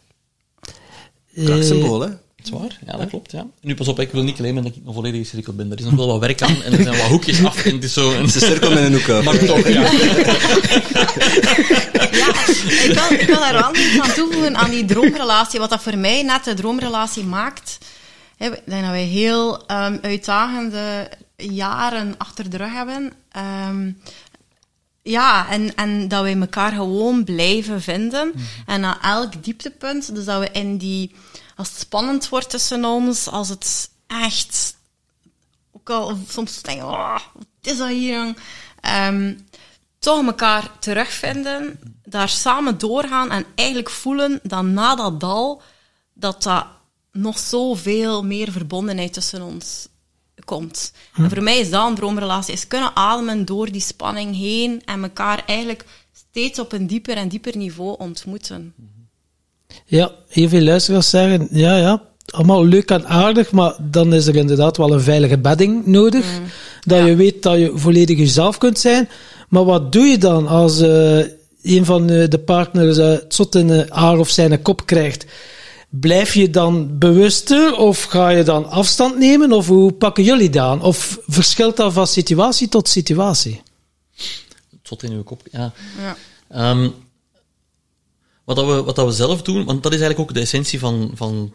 Eh, 1.34 1.44
Krachtsymbool, 1.44 2.00
hè? 2.00 2.08
Dat 2.08 2.18
is 2.44 2.50
waar, 2.50 2.78
ja, 2.86 2.96
dat 2.96 3.08
klopt. 3.08 3.32
Ja. 3.32 3.46
Nu 3.60 3.74
pas 3.74 3.88
op, 3.88 4.00
ik 4.00 4.10
wil 4.12 4.22
niet 4.22 4.36
claimen 4.36 4.62
dat 4.62 4.74
ik 4.76 4.82
een 4.86 4.92
volledige 4.92 5.24
cirkel 5.24 5.52
ben. 5.52 5.72
Er 5.72 5.78
is 5.78 5.84
nog 5.84 5.94
wel 5.94 6.06
wat 6.06 6.20
werk 6.20 6.42
aan 6.42 6.62
en 6.62 6.72
er 6.72 6.82
zijn 6.82 6.96
wat 6.96 7.06
hoekjes 7.06 7.44
af 7.44 7.64
en 7.64 7.74
het 7.74 7.84
is 7.84 7.92
zo... 7.92 8.10
Een... 8.12 8.16
Het 8.20 8.34
is 8.34 8.34
een 8.34 8.48
cirkel 8.48 8.70
met 8.70 8.82
een 8.84 8.92
hoek. 8.92 9.24
Maar 9.24 9.38
toch, 9.38 9.68
ja. 9.68 9.90
Ja, 12.10 12.28
ik 12.84 12.92
wil, 13.08 13.18
ik 13.18 13.26
wil 13.26 13.38
daar 13.38 13.52
wel 13.52 13.76
iets 13.76 14.00
aan 14.00 14.12
toevoegen 14.12 14.56
aan 14.56 14.70
die 14.70 14.84
droomrelatie. 14.84 15.60
Wat 15.60 15.70
dat 15.70 15.82
voor 15.82 15.98
mij 15.98 16.22
net 16.22 16.44
de 16.44 16.54
droomrelatie 16.54 17.24
maakt. 17.24 17.78
Hè, 18.36 18.46
Ik 18.46 18.62
denk 18.64 18.82
dat 18.82 18.90
wij 18.90 19.04
heel 19.04 19.66
ehm, 19.66 19.96
uitdagende 20.02 21.08
jaren 21.40 22.14
achter 22.18 22.50
de 22.50 22.56
rug 22.56 22.72
hebben. 22.72 23.12
Ehm, 23.30 23.92
ja, 25.02 25.48
en, 25.48 25.74
en 25.74 26.08
dat 26.08 26.22
wij 26.22 26.40
elkaar 26.40 26.72
gewoon 26.72 27.24
blijven 27.24 27.82
vinden. 27.82 28.32
En 28.66 28.84
aan 28.84 29.00
elk 29.00 29.44
dieptepunt, 29.44 30.14
dus 30.14 30.24
dat 30.24 30.40
we 30.40 30.50
in 30.50 30.76
die... 30.78 31.14
Als 31.56 31.68
het 31.68 31.78
spannend 31.78 32.28
wordt 32.28 32.50
tussen 32.50 32.84
ons, 32.84 33.28
als 33.28 33.48
het 33.48 33.90
echt... 34.06 34.76
Ook 35.72 35.90
al 35.90 36.18
soms 36.28 36.62
denk 36.62 36.78
je, 36.78 36.84
oh, 36.84 37.18
wat 37.32 37.46
is 37.62 37.78
dat 37.78 37.88
hier? 37.88 38.34
Ehm, 38.80 39.34
toch 39.98 40.26
elkaar 40.26 40.78
terugvinden, 40.78 41.80
daar 42.04 42.28
samen 42.28 42.78
doorgaan 42.78 43.30
en 43.30 43.46
eigenlijk 43.54 43.90
voelen 43.90 44.40
dat 44.42 44.64
na 44.64 44.94
dat 44.94 45.20
dal, 45.20 45.62
dat 46.14 46.42
dat 46.42 46.66
nog 47.12 47.38
zoveel 47.38 48.24
meer 48.24 48.52
verbondenheid 48.52 49.12
tussen 49.12 49.42
ons 49.42 49.88
komt. 50.50 50.92
En 51.16 51.30
voor 51.30 51.42
mij 51.42 51.58
is 51.58 51.70
dat 51.70 51.88
een 51.88 51.94
droomrelatie, 51.94 52.54
is 52.54 52.66
kunnen 52.68 52.96
ademen 52.96 53.44
door 53.44 53.70
die 53.72 53.80
spanning 53.80 54.36
heen 54.36 54.82
en 54.84 55.02
elkaar 55.02 55.42
eigenlijk 55.46 55.84
steeds 56.30 56.58
op 56.58 56.72
een 56.72 56.86
dieper 56.86 57.16
en 57.16 57.28
dieper 57.28 57.56
niveau 57.56 57.94
ontmoeten. 57.98 58.74
Ja, 59.86 60.10
heel 60.28 60.48
veel 60.48 60.62
luisteraars 60.62 61.10
zeggen, 61.10 61.48
ja, 61.50 61.76
ja, 61.76 62.02
allemaal 62.26 62.64
leuk 62.64 62.90
en 62.90 63.06
aardig, 63.06 63.50
maar 63.52 63.74
dan 63.80 64.14
is 64.14 64.26
er 64.26 64.36
inderdaad 64.36 64.76
wel 64.76 64.92
een 64.92 65.00
veilige 65.00 65.38
bedding 65.38 65.86
nodig. 65.86 66.26
Dat 66.80 66.98
Ja. 66.98 67.04
je 67.06 67.16
weet 67.16 67.42
dat 67.42 67.58
je 67.58 67.72
volledig 67.74 68.18
jezelf 68.18 68.58
kunt 68.58 68.78
zijn. 68.78 69.08
Maar 69.48 69.64
wat 69.64 69.92
doe 69.92 70.06
je 70.06 70.18
dan 70.18 70.46
als 70.46 70.80
eh, 70.80 71.18
een 71.62 71.84
van 71.84 72.10
eh, 72.10 72.28
de 72.28 72.38
partners 72.38 72.98
eh, 72.98 73.08
het 73.08 73.34
zot 73.34 73.54
in 73.54 73.70
eh, 73.70 73.90
haar 73.90 74.18
of 74.18 74.28
zijn 74.28 74.62
kop 74.62 74.86
krijgt? 74.86 75.24
Blijf 75.90 76.34
je 76.34 76.50
dan 76.50 76.98
bewuster 76.98 77.76
of 77.76 78.02
ga 78.02 78.28
je 78.28 78.42
dan 78.42 78.70
afstand 78.70 79.18
nemen? 79.18 79.52
Of 79.52 79.66
hoe 79.66 79.92
pakken 79.92 80.24
jullie 80.24 80.50
dat 80.50 80.62
aan? 80.62 80.82
Of 80.82 81.18
verschilt 81.26 81.76
dat 81.76 81.92
van 81.92 82.06
situatie 82.06 82.68
tot 82.68 82.88
situatie? 82.88 83.62
Tot 84.82 85.02
in 85.02 85.12
uw 85.12 85.22
kop, 85.22 85.42
ja. 85.52 85.72
Ja. 85.98 86.16
Ehm, 86.48 86.90
wat, 88.44 88.56
dat 88.56 88.66
we, 88.66 88.82
wat 88.82 88.96
dat 88.96 89.06
we 89.06 89.12
zelf 89.12 89.42
doen, 89.42 89.64
want 89.64 89.82
dat 89.82 89.92
is 89.92 90.00
eigenlijk 90.00 90.30
ook 90.30 90.36
de 90.36 90.42
essentie 90.42 90.78
van, 90.78 91.10
van 91.14 91.54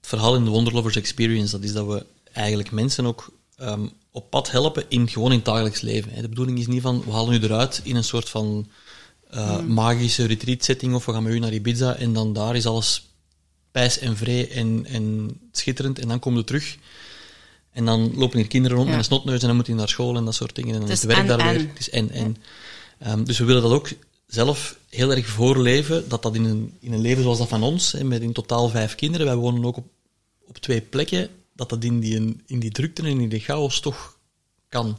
het 0.00 0.08
verhaal 0.08 0.34
in 0.34 0.44
de 0.44 0.50
Wonderlovers 0.50 0.96
Experience. 0.96 1.52
Dat 1.52 1.64
is 1.64 1.72
dat 1.72 1.86
we 1.86 2.06
eigenlijk 2.32 2.70
mensen 2.70 3.06
ook 3.06 3.32
ehm, 3.56 3.86
op 4.10 4.30
pad 4.30 4.50
helpen 4.50 4.84
in 4.88 5.08
gewoon 5.08 5.30
in 5.30 5.36
het 5.36 5.44
dagelijks 5.44 5.80
leven. 5.80 6.12
hè. 6.12 6.20
De 6.20 6.28
bedoeling 6.28 6.58
is 6.58 6.66
niet 6.66 6.82
van, 6.82 7.02
we 7.04 7.12
halen 7.12 7.34
u 7.34 7.44
eruit 7.44 7.80
in 7.84 7.96
een 7.96 8.04
soort 8.04 8.28
van 8.28 8.68
eh, 9.30 9.60
magische 9.60 10.24
retreat 10.26 10.64
setting 10.64 10.94
of 10.94 11.06
we 11.06 11.12
gaan 11.12 11.22
met 11.22 11.32
u 11.32 11.38
naar 11.38 11.52
Ibiza 11.52 11.94
en 11.94 12.12
dan 12.12 12.32
daar 12.32 12.56
is 12.56 12.66
alles 12.66 13.11
pijs 13.72 13.98
en 13.98 14.16
vrij 14.16 14.50
en, 14.50 14.86
en 14.86 15.30
schitterend 15.52 15.98
en 15.98 16.08
dan 16.08 16.18
komen 16.18 16.40
we 16.40 16.46
terug. 16.46 16.76
En 17.72 17.84
dan 17.84 18.12
lopen 18.14 18.38
hier 18.38 18.48
kinderen 18.48 18.76
rond 18.76 18.88
Ja. 18.88 18.96
met 18.96 19.04
een 19.04 19.10
snotneus 19.10 19.40
en 19.40 19.46
dan 19.46 19.54
moeten 19.54 19.72
die 19.72 19.82
naar 19.82 19.90
school 19.90 20.16
en 20.16 20.24
dat 20.24 20.34
soort 20.34 20.54
dingen. 20.54 20.74
En 20.74 20.80
dan 20.80 20.90
is 20.90 21.02
het 21.02 21.06
werk 21.06 21.20
en, 21.20 21.26
daar 21.26 21.38
en. 21.38 21.56
weer. 21.56 21.68
Het 21.68 21.78
is 21.78 21.90
en, 21.90 22.10
en. 22.10 22.36
Ehm, 22.98 23.24
dus 23.24 23.38
we 23.38 23.44
willen 23.44 23.62
dat 23.62 23.72
ook 23.72 23.88
zelf 24.26 24.76
heel 24.88 25.10
erg 25.10 25.26
voorleven, 25.26 26.08
dat 26.08 26.22
dat 26.22 26.34
in 26.34 26.44
een, 26.44 26.72
in 26.80 26.92
een 26.92 27.00
leven 27.00 27.22
zoals 27.22 27.38
dat 27.38 27.48
van 27.48 27.62
ons, 27.62 27.92
hè, 27.92 28.04
met 28.04 28.22
in 28.22 28.32
totaal 28.32 28.68
vijf 28.68 28.94
kinderen, 28.94 29.26
wij 29.26 29.36
wonen 29.36 29.64
ook 29.64 29.76
op, 29.76 29.86
op 30.46 30.58
twee 30.58 30.80
plekken, 30.80 31.28
dat 31.54 31.68
dat 31.68 31.84
in 31.84 32.00
die, 32.00 32.40
in 32.46 32.58
die 32.58 32.70
drukte 32.70 33.02
en 33.02 33.20
in 33.20 33.28
die 33.28 33.40
chaos 33.40 33.80
toch 33.80 34.16
kan. 34.68 34.98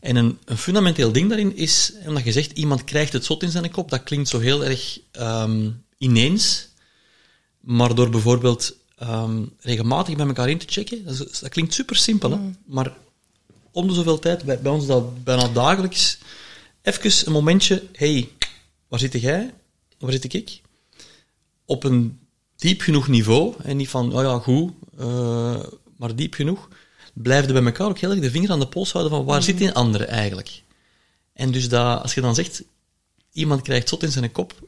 En 0.00 0.16
een, 0.16 0.38
een 0.44 0.58
fundamenteel 0.58 1.12
ding 1.12 1.28
daarin 1.28 1.56
is, 1.56 1.92
omdat 2.06 2.24
je 2.24 2.32
zegt, 2.32 2.52
iemand 2.52 2.84
krijgt 2.84 3.12
het 3.12 3.24
zot 3.24 3.42
in 3.42 3.50
zijn 3.50 3.70
kop, 3.70 3.90
dat 3.90 4.02
klinkt 4.02 4.28
zo 4.28 4.38
heel 4.38 4.64
erg 4.64 4.98
ehm, 5.10 5.70
ineens, 5.98 6.68
maar 7.64 7.94
door 7.94 8.10
bijvoorbeeld 8.10 8.76
ehm, 8.98 9.42
regelmatig 9.60 10.16
bij 10.16 10.26
elkaar 10.26 10.48
in 10.50 10.58
te 10.58 10.66
checken, 10.68 11.04
dat, 11.04 11.28
is- 11.30 11.38
dat 11.40 11.48
klinkt 11.50 11.74
super 11.74 11.96
simpel, 11.96 12.30
hè? 12.30 12.38
maar 12.66 12.96
om 13.70 13.88
de 13.88 13.94
zoveel 13.94 14.18
tijd, 14.18 14.44
bij, 14.44 14.60
bij 14.60 14.72
ons 14.72 14.86
dat 14.86 15.24
bijna 15.24 15.48
dagelijks, 15.48 16.18
even 16.82 17.26
een 17.26 17.32
momentje, 17.32 17.82
hey, 17.92 18.28
waar 18.88 18.98
zit 18.98 19.12
jij? 19.20 19.54
Waar 19.98 20.12
zit 20.12 20.32
ik? 20.34 20.60
Op 21.64 21.84
een 21.84 22.18
diep 22.56 22.80
genoeg 22.80 23.08
niveau, 23.08 23.54
en 23.62 23.76
niet 23.76 23.88
van, 23.88 24.14
oh 24.14 24.22
ja, 24.22 24.38
goed, 24.38 24.72
eh, 24.98 25.62
maar 25.96 26.16
diep 26.16 26.34
genoeg, 26.34 26.68
blijf 27.14 27.46
je 27.46 27.52
bij 27.52 27.64
elkaar 27.64 27.88
ook 27.88 27.98
heel 27.98 28.10
erg 28.10 28.20
de 28.20 28.30
vinger 28.30 28.50
aan 28.50 28.60
de 28.60 28.68
pols 28.68 28.92
houden 28.92 29.12
van 29.16 29.24
waar 29.24 29.42
zit 29.42 29.58
die 29.58 29.72
andere 29.72 30.04
eigenlijk? 30.04 30.62
En 31.32 31.50
dus 31.50 31.68
dat, 31.68 32.02
als 32.02 32.14
je 32.14 32.20
dan 32.20 32.34
zegt, 32.34 32.62
iemand 33.32 33.62
krijgt 33.62 33.88
zot 33.88 34.02
in 34.02 34.10
zijn 34.12 34.32
kop, 34.32 34.63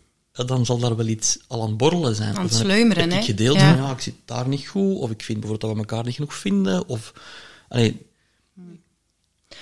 dan 0.47 0.67
zal 0.67 0.79
daar 0.79 0.97
wel 0.97 1.07
iets 1.07 1.39
al 1.47 1.63
aan 1.63 1.69
het 1.69 1.77
borrelen 1.77 2.15
zijn. 2.15 2.37
Aan 2.37 2.43
heb- 2.43 2.53
sluimeren, 2.53 3.03
heb 3.03 3.13
ik 3.13 3.19
hè? 3.19 3.25
gedeeld 3.25 3.57
Ja. 3.57 3.75
van, 3.75 3.85
ja, 3.85 3.91
ik 3.93 4.01
zit 4.01 4.15
daar 4.25 4.49
niet 4.49 4.67
goed, 4.67 4.97
of 4.97 5.11
ik 5.11 5.23
vind 5.23 5.41
bijvoorbeeld 5.41 5.61
dat 5.61 5.71
we 5.71 5.91
elkaar 5.91 6.05
niet 6.05 6.15
genoeg 6.15 6.35
vinden, 6.35 6.89
of... 6.89 7.13
Allee, 7.69 8.07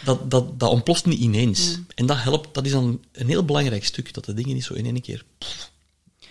dat, 0.04 0.31
dat, 0.31 0.61
dat 0.61 0.71
ontploft 0.71 1.04
niet 1.07 1.21
ineens. 1.21 1.78
En 1.95 2.07
dat 2.07 2.23
helpt, 2.23 2.54
dat 2.54 2.66
is 2.66 2.73
dan 2.73 3.00
een 3.12 3.28
heel 3.28 3.45
belangrijk 3.45 3.85
stuk, 3.85 4.14
dat 4.14 4.25
de 4.25 4.35
dingen 4.35 4.54
niet 4.54 4.64
zo 4.64 4.75
in 4.75 4.85
één 4.85 5.00
keer 5.00 5.25
pff, 5.38 5.71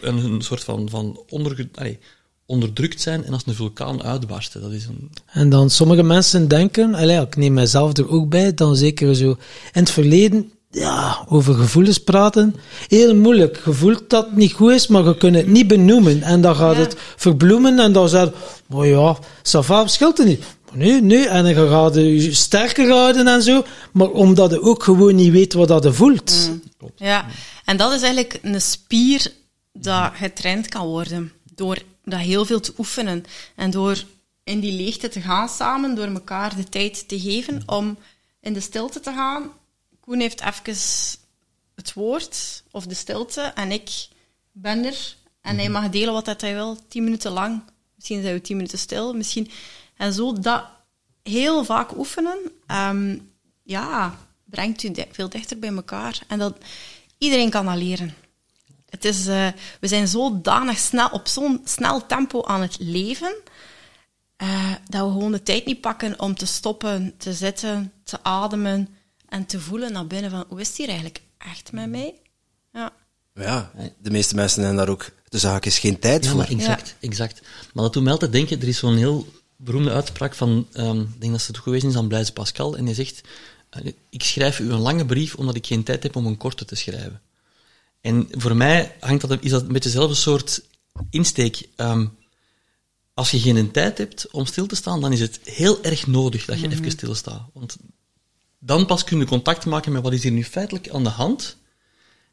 een, 0.01 0.17
een 0.17 0.41
soort 0.41 0.63
van, 0.63 0.89
van 0.89 1.23
onderge, 1.29 1.69
allee, 1.73 2.00
onderdrukt 2.45 3.01
zijn 3.01 3.25
en 3.25 3.33
als 3.33 3.43
een 3.45 3.55
vulkaan 3.55 4.03
uitbarsten. 4.03 4.62
Dat 4.62 4.71
is 4.71 4.85
een... 4.85 5.12
En 5.25 5.50
dan 5.50 5.69
sommige 5.69 6.03
mensen 6.03 6.47
denken, 6.47 6.93
allee, 6.93 7.21
ik 7.21 7.35
neem 7.35 7.53
mijzelf 7.53 7.97
er 7.97 8.09
ook 8.09 8.29
bij, 8.29 8.53
dan 8.53 8.75
zeker 8.75 9.15
zo 9.15 9.29
in 9.29 9.38
het 9.71 9.91
verleden, 9.91 10.51
ja, 10.74 11.25
over 11.30 11.53
gevoelens 11.53 11.98
praten, 11.98 12.56
heel 12.88 13.15
moeilijk. 13.15 13.62
Je 13.65 13.74
voelt 13.74 14.10
dat 14.10 14.25
het 14.25 14.36
niet 14.36 14.53
goed 14.53 14.72
is, 14.72 14.88
maar 14.88 15.03
je 15.03 15.18
kunt 15.18 15.36
het 15.36 15.48
niet 15.48 15.68
benoemen. 15.68 16.22
En 16.22 16.42
dan 16.42 16.56
gaat 16.56 16.75
Ja. 16.75 16.82
het 16.82 16.96
verbloemen 17.15 17.80
en 17.80 17.94
dan 17.94 18.10
zeg 18.10 18.24
je, 18.68 18.75
oh 18.75 18.86
ja, 18.86 19.18
ça 19.44 19.60
va, 19.65 19.88
scheelt 19.88 20.18
het 20.18 20.27
niet. 20.27 20.44
Maar 20.70 20.77
nee, 20.77 21.01
nee, 21.01 21.27
en 21.27 21.44
dan 21.56 21.68
gaat 21.70 21.96
je 21.96 22.34
sterker 22.34 22.89
houden 22.92 23.27
en 23.27 23.42
zo, 23.42 23.63
maar 23.94 24.10
omdat 24.10 24.51
je 24.51 24.62
ook 24.62 24.84
gewoon 24.84 25.15
niet 25.15 25.32
weet 25.32 25.53
wat 25.53 25.68
dat 25.68 25.84
je 25.84 25.94
voelt. 25.94 26.50
Ja, 26.96 27.25
en 27.65 27.77
dat 27.77 27.92
is 27.92 28.01
eigenlijk 28.01 28.39
een 28.42 28.62
spier 28.62 29.32
dat 29.74 30.12
getraind 30.13 30.70
kan 30.70 30.88
worden 30.88 31.32
door 31.56 31.77
dat 32.06 32.20
heel 32.20 32.46
veel 32.46 32.60
te 32.60 32.74
oefenen 32.77 33.24
en 33.56 33.72
door 33.72 34.03
in 34.44 34.60
die 34.60 34.84
leegte 34.84 35.10
te 35.10 35.22
gaan 35.22 35.50
samen, 35.50 35.96
door 35.96 36.06
elkaar 36.08 36.56
de 36.56 36.63
tijd 36.70 37.08
te 37.08 37.20
geven 37.20 37.63
om 37.65 37.98
in 38.42 38.53
de 38.53 38.60
stilte 38.60 39.00
te 39.00 39.12
gaan. 39.12 39.44
Koen 40.05 40.19
heeft 40.19 40.41
even 40.41 40.75
het 41.75 41.93
woord 41.93 42.63
of 42.72 42.86
de 42.86 42.93
stilte 42.93 43.41
en 43.41 43.72
ik 43.72 44.07
ben 44.51 44.86
er 44.86 45.15
en 45.41 45.57
hij 45.57 45.69
mag 45.69 45.89
delen 45.89 46.13
wat 46.13 46.25
dat 46.25 46.41
hij 46.41 46.53
wil, 46.53 46.77
tien 46.88 47.03
minuten 47.03 47.31
lang. 47.31 47.63
Misschien 47.95 48.22
zijn 48.22 48.33
we 48.33 48.41
tien 48.41 48.55
minuten 48.55 48.77
stil, 48.77 49.13
misschien. 49.13 49.51
En 49.98 50.13
zo 50.13 50.33
dat 50.33 50.65
heel 51.22 51.63
vaak 51.65 51.98
oefenen, 51.98 52.38
ehm, 52.67 53.17
ja, 53.63 54.17
brengt 54.43 54.83
u 54.83 54.93
veel 55.12 55.29
dichter 55.29 55.60
bij 55.60 55.74
elkaar. 55.74 56.19
En 56.27 56.39
dat, 56.39 56.57
iedereen 57.17 57.50
kan 57.50 57.65
dat 57.65 57.75
leren. 57.75 58.15
Het 58.89 59.05
is, 59.05 59.27
eh, 59.27 59.48
we 59.79 59.88
zijn 59.88 60.07
zodanig 60.07 60.77
snel, 60.77 61.10
op 61.10 61.27
zo'n 61.27 61.62
snel 61.63 62.05
tempo 62.05 62.43
aan 62.43 62.62
het 62.62 62.75
leven, 62.79 63.36
eh, 64.36 64.72
dat 64.89 65.05
we 65.05 65.12
gewoon 65.12 65.31
de 65.31 65.43
tijd 65.43 65.65
niet 65.65 65.81
pakken 65.81 66.19
om 66.19 66.36
te 66.36 66.45
stoppen, 66.45 67.13
te 67.17 67.33
zitten, 67.33 67.93
te 68.03 68.24
ademen 68.24 68.98
en 69.33 69.45
te 69.45 69.59
voelen 69.59 69.91
naar 69.91 70.07
binnen 70.07 70.31
van, 70.31 70.45
hoe 70.47 70.59
is 70.59 70.67
het 70.67 70.77
hier 70.77 70.87
eigenlijk 70.87 71.21
echt 71.37 71.71
met 71.71 71.89
mij? 71.89 72.13
Ja. 72.73 72.93
Ja, 73.33 73.71
de 74.01 74.11
meeste 74.11 74.35
mensen 74.35 74.59
hebben 74.59 74.77
daar 74.77 74.89
ook 74.89 75.11
de 75.29 75.37
zaak 75.37 75.65
is 75.65 75.79
geen 75.79 75.99
tijd 75.99 76.23
Ja, 76.23 76.29
voor. 76.29 76.39
maar 76.39 76.49
exact, 76.49 76.95
exact. 76.99 77.41
Maar 77.73 77.83
dat 77.83 77.93
doet 77.93 78.03
mij 78.03 78.11
altijd 78.11 78.31
denken, 78.31 78.61
er 78.61 78.67
is 78.67 78.77
zo'n 78.77 78.97
heel 78.97 79.27
beroemde 79.55 79.91
uitspraak 79.91 80.35
van, 80.35 80.67
ehm, 80.71 80.99
ik 80.99 81.19
denk 81.21 81.31
dat 81.31 81.41
ze 81.41 81.51
het 81.51 81.57
geweest 81.57 81.83
is 81.83 81.95
aan 81.95 82.07
Blaise 82.07 82.33
Pascal, 82.33 82.77
en 82.77 82.85
hij 82.85 82.93
zegt, 82.93 83.21
eh, 83.69 83.91
ik 84.09 84.23
schrijf 84.23 84.59
u 84.59 84.71
een 84.71 84.79
lange 84.79 85.05
brief 85.05 85.35
omdat 85.35 85.55
ik 85.55 85.65
geen 85.65 85.83
tijd 85.83 86.03
heb 86.03 86.15
om 86.15 86.25
een 86.25 86.37
korte 86.37 86.65
te 86.65 86.75
schrijven. 86.75 87.21
En 88.01 88.27
voor 88.31 88.55
mij 88.55 88.95
hangt 88.99 89.27
dat, 89.27 89.43
is 89.43 89.51
dat 89.51 89.61
een 89.61 89.67
beetje 89.67 89.89
dezelfde 89.89 90.15
soort 90.15 90.61
insteek. 91.09 91.67
Ehm, 91.75 92.05
als 93.13 93.31
je 93.31 93.39
geen 93.39 93.71
tijd 93.71 93.97
hebt 93.97 94.31
om 94.31 94.45
stil 94.45 94.65
te 94.65 94.75
staan, 94.75 95.01
dan 95.01 95.11
is 95.11 95.19
het 95.19 95.39
heel 95.43 95.83
erg 95.83 96.07
nodig 96.07 96.45
dat 96.45 96.59
je 96.59 96.69
even 96.69 96.91
stilstaat. 96.91 97.49
Want 97.53 97.77
dan 98.65 98.86
pas 98.86 99.03
kun 99.03 99.20
je 99.20 99.25
contact 99.25 99.65
maken 99.65 99.91
met 99.91 100.03
wat 100.03 100.13
is 100.13 100.24
hier 100.24 100.32
nu 100.32 100.43
feitelijk 100.43 100.89
aan 100.89 101.03
de 101.03 101.10
hand. 101.10 101.58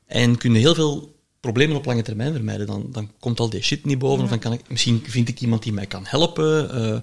En 0.06 0.36
kun 0.36 0.52
je 0.52 0.58
heel 0.58 0.74
veel 0.74 1.14
problemen 1.40 1.76
op 1.76 1.84
lange 1.84 2.02
termijn 2.02 2.32
vermijden. 2.32 2.66
Dan, 2.66 2.86
dan 2.92 3.10
komt 3.20 3.40
al 3.40 3.50
die 3.50 3.62
shit 3.62 3.84
niet 3.84 3.98
boven. 3.98 4.24
Of 4.24 4.30
dan 4.30 4.38
kan 4.38 4.52
ik, 4.52 4.68
misschien 4.68 5.02
vind 5.06 5.28
ik 5.28 5.40
iemand 5.40 5.62
die 5.62 5.72
mij 5.72 5.86
kan 5.86 6.02
helpen. 6.06 6.70
eh, 6.74 7.00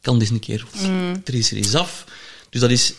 kan 0.00 0.18
dit 0.18 0.30
een 0.30 0.38
keer. 0.38 0.66
Er 1.24 1.34
is 1.34 1.50
er 1.50 1.56
iets 1.56 1.74
af. 1.74 2.04
Dus 2.50 2.60
dat 2.60 2.70
is. 2.70 2.94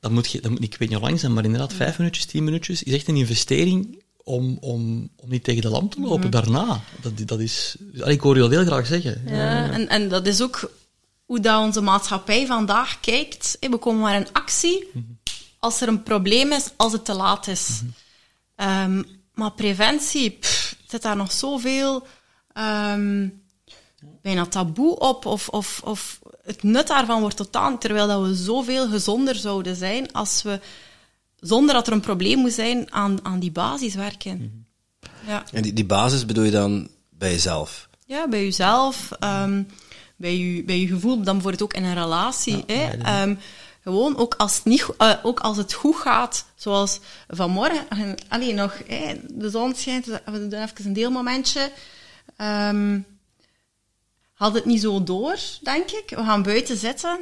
Dat 0.00 0.12
moet, 0.12 0.30
je, 0.30 0.40
dat 0.40 0.50
moet 0.50 0.62
ik 0.62 0.76
weet 0.76 0.88
niet 0.88 0.98
hoe 0.98 1.06
lang 1.06 1.20
zijn, 1.20 1.32
maar 1.32 1.44
inderdaad, 1.44 1.72
vijf 1.72 1.98
minuutjes, 1.98 2.24
tien 2.24 2.44
minuutjes 2.44 2.82
is 2.82 2.92
echt 2.92 3.08
een 3.08 3.16
investering 3.16 4.02
om, 4.22 4.56
om, 4.60 5.10
om 5.16 5.28
niet 5.28 5.44
tegen 5.44 5.62
de 5.62 5.68
lamp 5.68 5.92
te 5.92 6.00
lopen 6.00 6.30
daarna. 6.30 6.80
Dat, 7.00 7.12
dat 7.28 7.40
is, 7.40 7.76
ik 7.92 8.20
hoor 8.20 8.34
je 8.34 8.40
dat 8.40 8.50
heel 8.50 8.64
graag 8.64 8.86
zeggen. 8.86 9.22
Ja, 9.26 9.70
en, 9.70 9.88
en 9.88 10.08
dat 10.08 10.26
is 10.26 10.42
ook 10.42 10.70
hoe 11.34 11.42
dat 11.42 11.62
onze 11.62 11.80
maatschappij 11.80 12.46
vandaag 12.46 13.00
kijkt. 13.00 13.56
We 13.60 13.76
komen 13.76 14.00
maar 14.00 14.14
in 14.14 14.32
actie 14.32 14.90
als 15.58 15.80
er 15.80 15.88
een 15.88 16.02
probleem 16.02 16.52
is, 16.52 16.70
als 16.76 16.92
het 16.92 17.04
te 17.04 17.14
laat 17.14 17.46
is. 17.46 17.82
Ehm, 18.56 19.02
maar 19.34 19.52
preventie, 19.52 20.30
pff, 20.30 20.76
zit 20.86 21.02
daar 21.02 21.16
nog 21.16 21.32
zoveel 21.32 22.06
ehm 22.52 23.28
bijna 24.22 24.46
taboe 24.46 24.98
op, 24.98 25.26
of, 25.26 25.48
of, 25.48 25.80
of 25.84 26.20
het 26.42 26.62
nut 26.62 26.86
daarvan 26.86 27.20
wordt 27.20 27.36
totaal, 27.36 27.78
terwijl 27.78 28.06
dat 28.06 28.26
we 28.26 28.34
zoveel 28.34 28.88
gezonder 28.88 29.34
zouden 29.34 29.76
zijn 29.76 30.12
als 30.12 30.42
we, 30.42 30.60
zonder 31.40 31.74
dat 31.74 31.86
er 31.86 31.92
een 31.92 32.00
probleem 32.00 32.38
moet 32.38 32.52
zijn, 32.52 32.92
aan, 32.92 33.18
aan 33.22 33.38
die 33.38 33.52
basis 33.52 33.94
werken. 33.94 34.66
Ja. 35.26 35.44
En 35.52 35.62
die, 35.62 35.72
die 35.72 35.86
basis 35.86 36.26
bedoel 36.26 36.44
je 36.44 36.50
dan 36.50 36.88
bij 37.10 37.30
jezelf? 37.30 37.88
Ja, 38.06 38.28
bij 38.28 38.44
jezelf, 38.44 39.10
ehm, 39.18 39.62
bij, 40.24 40.36
je, 40.36 40.62
bij 40.64 40.78
je 40.80 40.86
gevoel, 40.86 41.14
dan 41.22 41.24
bijvoorbeeld 41.34 41.62
ook 41.62 41.72
in 41.74 41.84
een 41.84 41.94
relatie. 41.94 42.64
hè? 42.66 42.90
Ehm, 43.02 43.34
gewoon, 43.82 44.16
ook 44.16 44.34
als, 44.34 44.56
het 44.56 44.64
niet, 44.64 44.86
eh, 44.98 45.14
ook 45.22 45.40
als 45.40 45.56
het 45.56 45.72
goed 45.72 45.96
gaat, 45.96 46.46
zoals 46.54 47.00
vanmorgen, 47.28 47.88
en- 47.88 48.16
allee, 48.28 48.54
nog, 48.54 48.80
hè, 48.86 49.14
de 49.28 49.50
zon 49.50 49.74
schijnt, 49.74 50.06
we 50.06 50.48
doen 50.48 50.52
even 50.52 50.86
een 50.86 50.92
deelmomentje. 50.92 51.70
Ehm 52.36 53.00
had 54.34 54.54
het 54.54 54.64
niet 54.64 54.80
zo 54.80 55.02
door, 55.02 55.38
denk 55.62 55.90
ik. 55.90 56.10
We 56.10 56.24
gaan 56.24 56.42
buiten 56.42 56.76
zitten, 56.76 57.18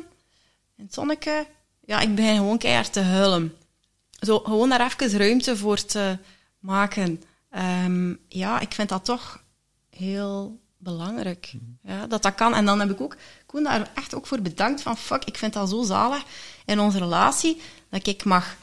in 0.77 0.85
het 0.85 0.95
zonneke. 0.95 1.47
Ja, 1.85 2.01
ik 2.01 2.15
begin 2.15 2.37
gewoon 2.37 2.59
keihard 2.59 2.93
te 2.93 3.01
huilen. 3.01 3.57
Zo, 4.21 4.39
gewoon 4.39 4.69
daar 4.69 4.95
even 5.01 5.19
ruimte 5.19 5.57
voor 5.57 5.85
te 5.85 6.19
maken. 6.59 7.23
Ehm, 7.51 8.15
ja, 8.29 8.61
ik 8.61 8.73
vind 8.73 8.89
dat 8.89 9.05
toch 9.05 9.43
heel 9.91 10.61
belangrijk. 10.83 11.53
Ja, 11.83 12.07
dat 12.07 12.23
dat 12.23 12.35
kan. 12.35 12.55
En 12.55 12.65
dan 12.65 12.81
heb 12.81 12.91
ik 12.91 13.01
ook 13.01 13.17
Koen 13.47 13.63
daar 13.63 13.91
echt 13.95 14.15
ook 14.15 14.27
voor 14.27 14.41
bedankt 14.41 14.83
van 14.83 14.97
fuck, 14.97 15.25
ik 15.25 15.37
vind 15.39 15.53
dat 15.53 15.69
zo 15.69 15.83
zalig 15.83 16.23
in 16.67 16.81
onze 16.81 16.99
relatie, 16.99 17.61
dat 17.91 18.07
ik 18.07 18.25
mag 18.25 18.57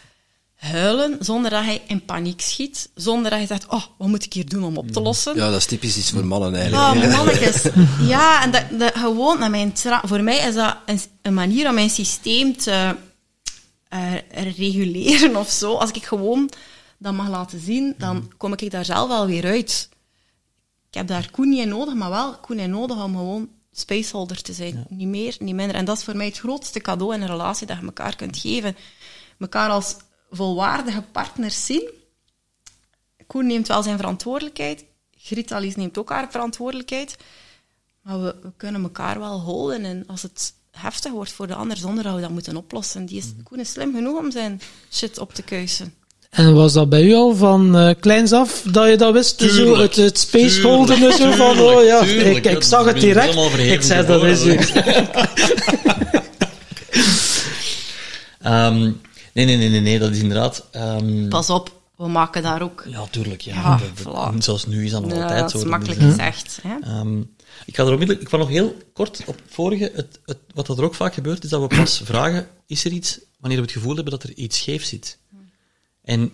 huilen 0.56 1.18
zonder 1.20 1.52
dat 1.52 1.64
hij 1.64 1.82
in 1.88 2.06
paniek 2.06 2.42
schiet, 2.42 2.90
zonder 2.96 3.30
dat 3.30 3.40
hij 3.40 3.48
zegt, 3.48 3.68
oh, 3.68 3.84
wat 3.98 4.08
moet 4.08 4.24
ik 4.26 4.34
hier 4.34 4.50
doen 4.50 4.64
om 4.64 4.78
op 4.78 4.92
te 4.92 5.02
lossen? 5.02 5.36
Ja, 5.36 5.46
dat 5.50 5.56
is 5.60 5.66
typisch 5.66 5.98
iets 5.98 6.12
voor 6.12 6.26
mannen 6.26 6.56
eigenlijk. 6.56 6.96
Oh, 6.96 7.02
Ja. 7.04 7.16
mannetjes. 7.18 7.64
Ja, 8.08 8.44
en 8.44 8.52
dat, 8.52 8.64
dat 8.80 8.96
gewoon, 8.98 9.40
naar 9.40 9.50
mijn 9.50 9.74
tra- 9.74 10.02
voor 10.06 10.22
mij 10.22 10.38
is 10.38 10.54
dat 10.56 10.78
een, 10.86 11.02
een 11.22 11.34
manier 11.34 11.68
om 11.68 11.74
mijn 11.74 11.90
systeem 11.90 12.58
te 12.58 12.96
eh, 13.88 14.14
reguleren 14.32 15.36
of 15.36 15.50
zo. 15.50 15.74
Als 15.74 15.92
ik 15.92 16.06
gewoon 16.06 16.50
dat 16.98 17.14
mag 17.14 17.30
laten 17.30 17.60
zien, 17.60 17.96
dan 17.98 18.32
kom 18.38 18.54
ik 18.54 18.72
daar 18.72 18.86
zelf 18.86 19.08
wel 19.08 19.26
weer 19.26 19.46
uit. 19.46 19.90
Ik 20.90 20.96
heb 20.96 21.08
daar 21.08 21.32
Koen 21.32 21.50
niet 21.50 21.60
in 21.60 21.70
nodig, 21.70 21.94
maar 21.94 22.10
wel 22.10 22.38
Koen 22.38 22.60
in 22.60 22.70
nodig 22.70 23.04
om 23.04 23.16
gewoon 23.16 23.50
spaceholder 23.72 24.42
te 24.42 24.54
zijn. 24.54 24.86
Niet 24.90 25.08
meer, 25.08 25.36
niet 25.40 25.56
minder. 25.56 25.76
En 25.76 25.86
dat 25.86 25.98
is 25.98 26.04
voor 26.04 26.16
mij 26.16 26.26
het 26.26 26.38
grootste 26.38 26.80
cadeau 26.80 27.14
in 27.14 27.22
een 27.22 27.28
relatie 27.28 27.68
dat 27.68 27.78
je 27.80 27.86
elkaar 27.86 28.16
kunt 28.16 28.38
geven. 28.38 28.76
Mekaar 29.38 29.70
als 29.70 29.96
volwaardige 30.32 31.02
partners 31.02 31.66
zien. 31.66 31.90
Koen 33.28 33.48
neemt 33.48 33.68
wel 33.68 33.84
zijn 33.84 33.98
verantwoordelijkheid. 33.98 34.86
Griet 35.12 35.54
Alice 35.54 35.78
neemt 35.78 35.98
ook 35.98 36.10
haar 36.10 36.32
verantwoordelijkheid. 36.32 37.18
Maar 38.02 38.22
we, 38.22 38.36
we 38.42 38.52
kunnen 38.58 38.84
elkaar 38.84 39.20
wel 39.20 39.42
houden. 39.42 39.86
En 39.86 40.08
als 40.08 40.22
het 40.22 40.54
heftig 40.72 41.12
wordt 41.12 41.32
voor 41.32 41.48
de 41.48 41.56
ander, 41.56 41.78
zonder 41.78 42.04
dat 42.04 42.16
we 42.16 42.22
dat 42.22 42.30
moeten 42.30 42.58
oplossen. 42.58 43.06
Die 43.06 43.18
is, 43.18 43.34
Koen 43.44 43.60
is 43.60 43.72
slim 43.72 43.94
genoeg 43.94 44.18
om 44.18 44.32
zijn 44.32 44.62
shit 44.92 45.18
op 45.18 45.34
te 45.34 45.44
kuisen. 45.44 45.94
En 46.30 46.54
was 46.54 46.74
dat 46.74 46.90
bij 46.90 47.04
u 47.04 47.14
al 47.14 47.36
van 47.36 47.78
eh, 47.78 47.96
kleins 48.00 48.32
af 48.32 48.62
dat 48.72 48.90
je 48.90 48.98
dat 48.98 49.14
wist? 49.14 49.40
zo, 49.42 49.48
Tuurlijk. 49.48 49.80
het, 49.82 49.96
het 49.96 50.18
space 50.20 50.62
holden 50.62 51.04
en 51.04 51.14
zo 51.14 51.32
van, 51.32 51.60
oh 51.60 51.84
ja, 51.84 52.02
tuurlijk. 52.04 52.46
ik, 52.46 52.64
zag 52.64 52.86
het 52.86 53.00
direct. 53.00 53.36
Ik 53.60 53.82
zei, 53.82 54.06
dat 54.06 54.24
is 54.24 54.46
u. 54.46 54.58
Ehm, 58.40 58.80
nee, 59.34 59.46
nee, 59.46 59.58
nee, 59.58 59.70
nee, 59.70 59.80
nee, 59.80 60.00
dat 60.00 60.12
is 60.12 60.20
inderdaad... 60.20 60.66
ehm, 60.72 61.28
Pas 61.28 61.50
op, 61.50 61.82
we 61.96 62.08
maken 62.08 62.42
daar 62.44 62.62
ook... 62.62 62.84
ja, 62.88 63.06
tuurlijk. 63.12 63.42
Ja. 63.42 63.54
Ja, 63.56 63.78
Dat- 63.78 64.04
dat- 64.04 64.34
voilà. 64.34 64.38
Zelfs 64.38 64.66
nu 64.66 64.86
is 64.86 64.92
dat 64.92 65.02
nog 65.02 65.14
Ja, 65.14 65.22
altijd 65.22 65.40
dat 65.40 65.52
zo. 65.52 65.58
is 65.58 65.64
Dat 65.64 65.72
makkelijk 65.72 66.00
is, 66.00 66.06
eh, 66.06 66.10
gezegd. 66.12 66.60
Hè? 66.62 66.76
Ehm, 66.82 67.20
ik 67.66 67.76
ga 67.76 67.84
er 67.84 67.92
onmiddellijk, 67.92 68.22
ik 68.22 68.30
ga 68.30 68.38
nog 68.38 68.50
heel 68.50 68.76
kort 68.94 69.20
op 69.26 69.36
het 69.36 69.44
vorige. 69.50 69.92
Het, 69.96 70.20
het, 70.26 70.38
wat 70.54 70.68
er 70.70 70.84
ook 70.84 70.96
vaak 70.96 71.14
gebeurt, 71.14 71.44
is 71.44 71.50
dat 71.50 71.62
we 71.62 71.68
pas 71.78 72.02
vragen: 72.04 72.48
is 72.68 72.86
er 72.86 72.92
iets 72.92 73.20
wanneer 73.40 73.58
we 73.60 73.64
het 73.66 73.74
gevoel 73.74 73.96
hebben 73.96 74.12
dat 74.14 74.24
er 74.24 74.34
iets 74.36 74.58
scheef 74.58 74.84
zit? 74.84 75.18
En 76.10 76.32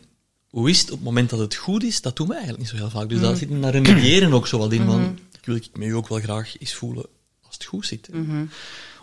hoe 0.49 0.69
is 0.69 0.79
het 0.79 0.91
op 0.91 0.95
het 0.95 1.05
moment 1.05 1.29
dat 1.29 1.39
het 1.39 1.55
goed 1.55 1.83
is? 1.83 2.01
Dat 2.01 2.15
doen 2.15 2.27
we 2.27 2.33
eigenlijk 2.33 2.63
niet 2.63 2.71
zo 2.71 2.75
heel 2.75 2.89
vaak. 2.89 3.09
Dus 3.09 3.19
daar 3.19 3.35
zit 3.35 3.49
naar 3.49 3.71
remediëren 3.71 4.33
ook 4.33 4.47
zo 4.47 4.57
wat 4.57 4.71
in. 4.71 4.85
Van, 4.85 5.19
ik 5.31 5.45
wil 5.45 5.55
ik 5.55 5.69
me 5.73 5.95
ook 5.95 6.07
wel 6.07 6.19
graag 6.19 6.59
eens 6.59 6.73
voelen 6.73 7.05
als 7.41 7.53
het 7.53 7.63
goed 7.65 7.85
zit. 7.85 8.09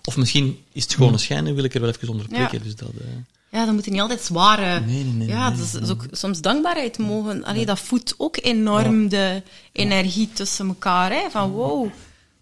Of 0.04 0.16
misschien 0.16 0.58
is 0.72 0.82
het 0.82 0.94
gewoon 0.94 1.12
een 1.12 1.18
schijn 1.18 1.46
en 1.46 1.54
wil 1.54 1.64
ik 1.64 1.74
er 1.74 1.80
wel 1.80 1.90
even 1.90 2.08
onder 2.08 2.28
prikken. 2.28 2.58
Ja. 2.58 2.64
Dus 2.64 2.76
dat, 2.76 2.88
eh, 2.88 3.06
Ja, 3.50 3.64
dan 3.64 3.74
moet 3.74 3.85
je 3.85 3.90
niet 3.90 4.00
altijd 4.00 4.20
zware... 4.20 4.80
Nee, 4.80 5.04
nee, 5.04 5.12
nee, 5.12 5.28
ja, 5.28 5.48
nee, 5.48 5.56
dat 5.56 5.66
is, 5.66 5.72
dat 5.72 5.82
is 5.82 5.90
ook 5.90 6.06
soms 6.11 6.40
dankbaarheid 6.40 6.98
mogen. 6.98 7.44
Allee, 7.44 7.66
dat 7.66 7.80
voedt 7.80 8.14
ook 8.16 8.38
enorm 8.42 9.08
de 9.08 9.42
energie 9.72 10.28
tussen 10.32 10.68
elkaar. 10.68 11.11
Hè? 11.11 11.30
Van 11.30 11.50
wow, 11.50 11.90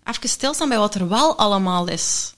even 0.05 0.29
stilstaan 0.29 0.69
bij 0.69 0.79
wat 0.79 0.95
er 0.95 1.09
wel 1.09 1.37
allemaal 1.37 1.89
is. 1.89 2.35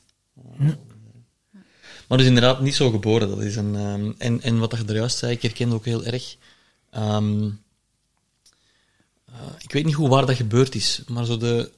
Maar 2.13 2.21
dus 2.21 2.31
inderdaad 2.31 2.61
niet 2.61 2.75
zo 2.75 2.91
geboren. 2.91 3.29
Dat 3.29 3.41
is 3.41 3.57
een, 3.57 3.77
ehm, 3.77 4.13
en, 4.19 4.41
en 4.41 4.59
wat 4.59 4.71
je 4.71 4.85
er 4.87 4.95
juist 4.95 5.19
zei, 5.19 5.33
ik 5.33 5.43
herken 5.43 5.73
ook 5.73 5.85
heel 5.85 6.05
erg. 6.05 6.37
ehm, 6.91 7.51
eh, 9.27 9.35
ik 9.59 9.73
weet 9.73 9.85
niet 9.85 9.95
hoe 9.95 10.09
waar 10.09 10.27
dat 10.27 10.37
gebeurd 10.37 10.75
is, 10.75 11.03
maar 11.07 11.25
zo 11.25 11.37
de, 11.37 11.73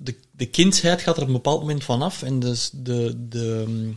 de, 0.00 0.16
de 0.30 0.46
kindsheid 0.46 1.02
gaat 1.02 1.16
er 1.16 1.22
op 1.22 1.28
een 1.28 1.34
bepaald 1.34 1.60
moment 1.60 1.84
vanaf. 1.84 2.22
En 2.22 2.40
dus 2.40 2.70
de, 2.72 3.28
de, 3.28 3.64
ehm, 3.66 3.92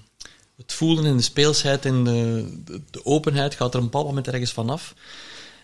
het 0.55 0.73
voelen 0.73 1.05
en 1.05 1.17
de 1.17 1.23
speelsheid 1.23 1.85
en 1.85 2.03
de, 2.03 2.45
de, 2.91 3.05
openheid 3.05 3.55
gaat 3.55 3.73
er 3.73 3.79
op 3.79 3.85
een 3.85 3.89
bepaald 3.91 4.07
moment 4.07 4.27
ergens 4.27 4.51
vanaf. 4.51 4.95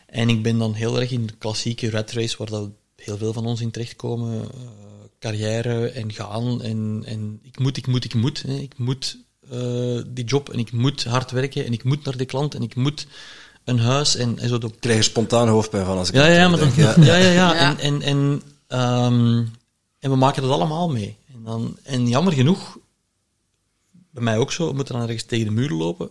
En 0.05 0.29
ik 0.29 0.43
ben 0.43 0.57
dan 0.57 0.73
heel 0.73 0.99
erg 0.99 1.12
in 1.12 1.25
de 1.25 1.38
klassieke 1.38 1.89
rat 1.89 2.12
race, 2.12 2.38
waar 2.38 2.49
dat 2.49 2.69
heel 2.95 3.17
veel 3.17 3.34
van 3.34 3.45
ons 3.45 3.62
in 3.62 3.71
terechtkomen. 3.71 4.41
eh, 4.41 4.60
carrière 5.21 5.89
en 5.89 6.13
gaan. 6.13 6.62
En, 6.62 7.03
en 7.05 7.39
ik 7.43 7.60
moet, 7.60 7.77
ik 7.77 7.88
moet, 7.88 8.03
ik 8.03 8.13
moet. 8.13 8.41
Hè. 8.41 8.53
Ik 8.53 8.77
moet 8.77 9.17
eh, 9.49 10.01
die 10.07 10.25
job 10.25 10.49
en 10.49 10.60
ik 10.60 10.71
moet 10.71 11.03
hard 11.03 11.31
werken 11.31 11.65
en 11.65 11.73
ik 11.73 11.84
moet 11.84 12.03
naar 12.03 12.17
de 12.17 12.25
klant 12.25 12.55
en 12.55 12.62
ik 12.62 12.75
moet 12.75 13.07
een 13.63 13.79
huis 13.79 14.15
en, 14.15 14.39
en 14.39 14.49
zo. 14.49 14.57
De, 14.57 14.67
Ik 14.67 14.79
krijg 14.79 14.97
er 14.97 15.03
spontaan 15.03 15.47
hoofdpijn 15.47 15.86
van 15.86 15.97
als 15.97 16.07
ik 16.07 16.15
ja, 16.15 16.27
dat 16.27 16.36
ja, 16.36 16.49
maar 16.49 16.60
dan, 16.60 16.71
ja, 16.75 16.95
ja, 16.97 17.15
ja. 17.15 17.31
Ja. 17.31 17.53
En, 17.53 17.79
en, 17.79 18.01
en, 18.01 18.41
ehm, 18.67 19.38
en 19.99 20.10
we 20.10 20.15
maken 20.15 20.41
dat 20.41 20.51
allemaal 20.51 20.89
mee. 20.89 21.17
En, 21.34 21.43
dan, 21.43 21.77
en 21.84 22.07
jammer 22.07 22.34
genoeg, 22.34 22.77
bij 24.12 24.23
mij 24.23 24.38
ook 24.38 24.51
zo, 24.51 24.67
we 24.67 24.73
moeten 24.73 24.93
dan 24.93 25.03
ergens 25.03 25.23
tegen 25.23 25.45
de 25.45 25.51
muur 25.51 25.69
lopen 25.69 26.10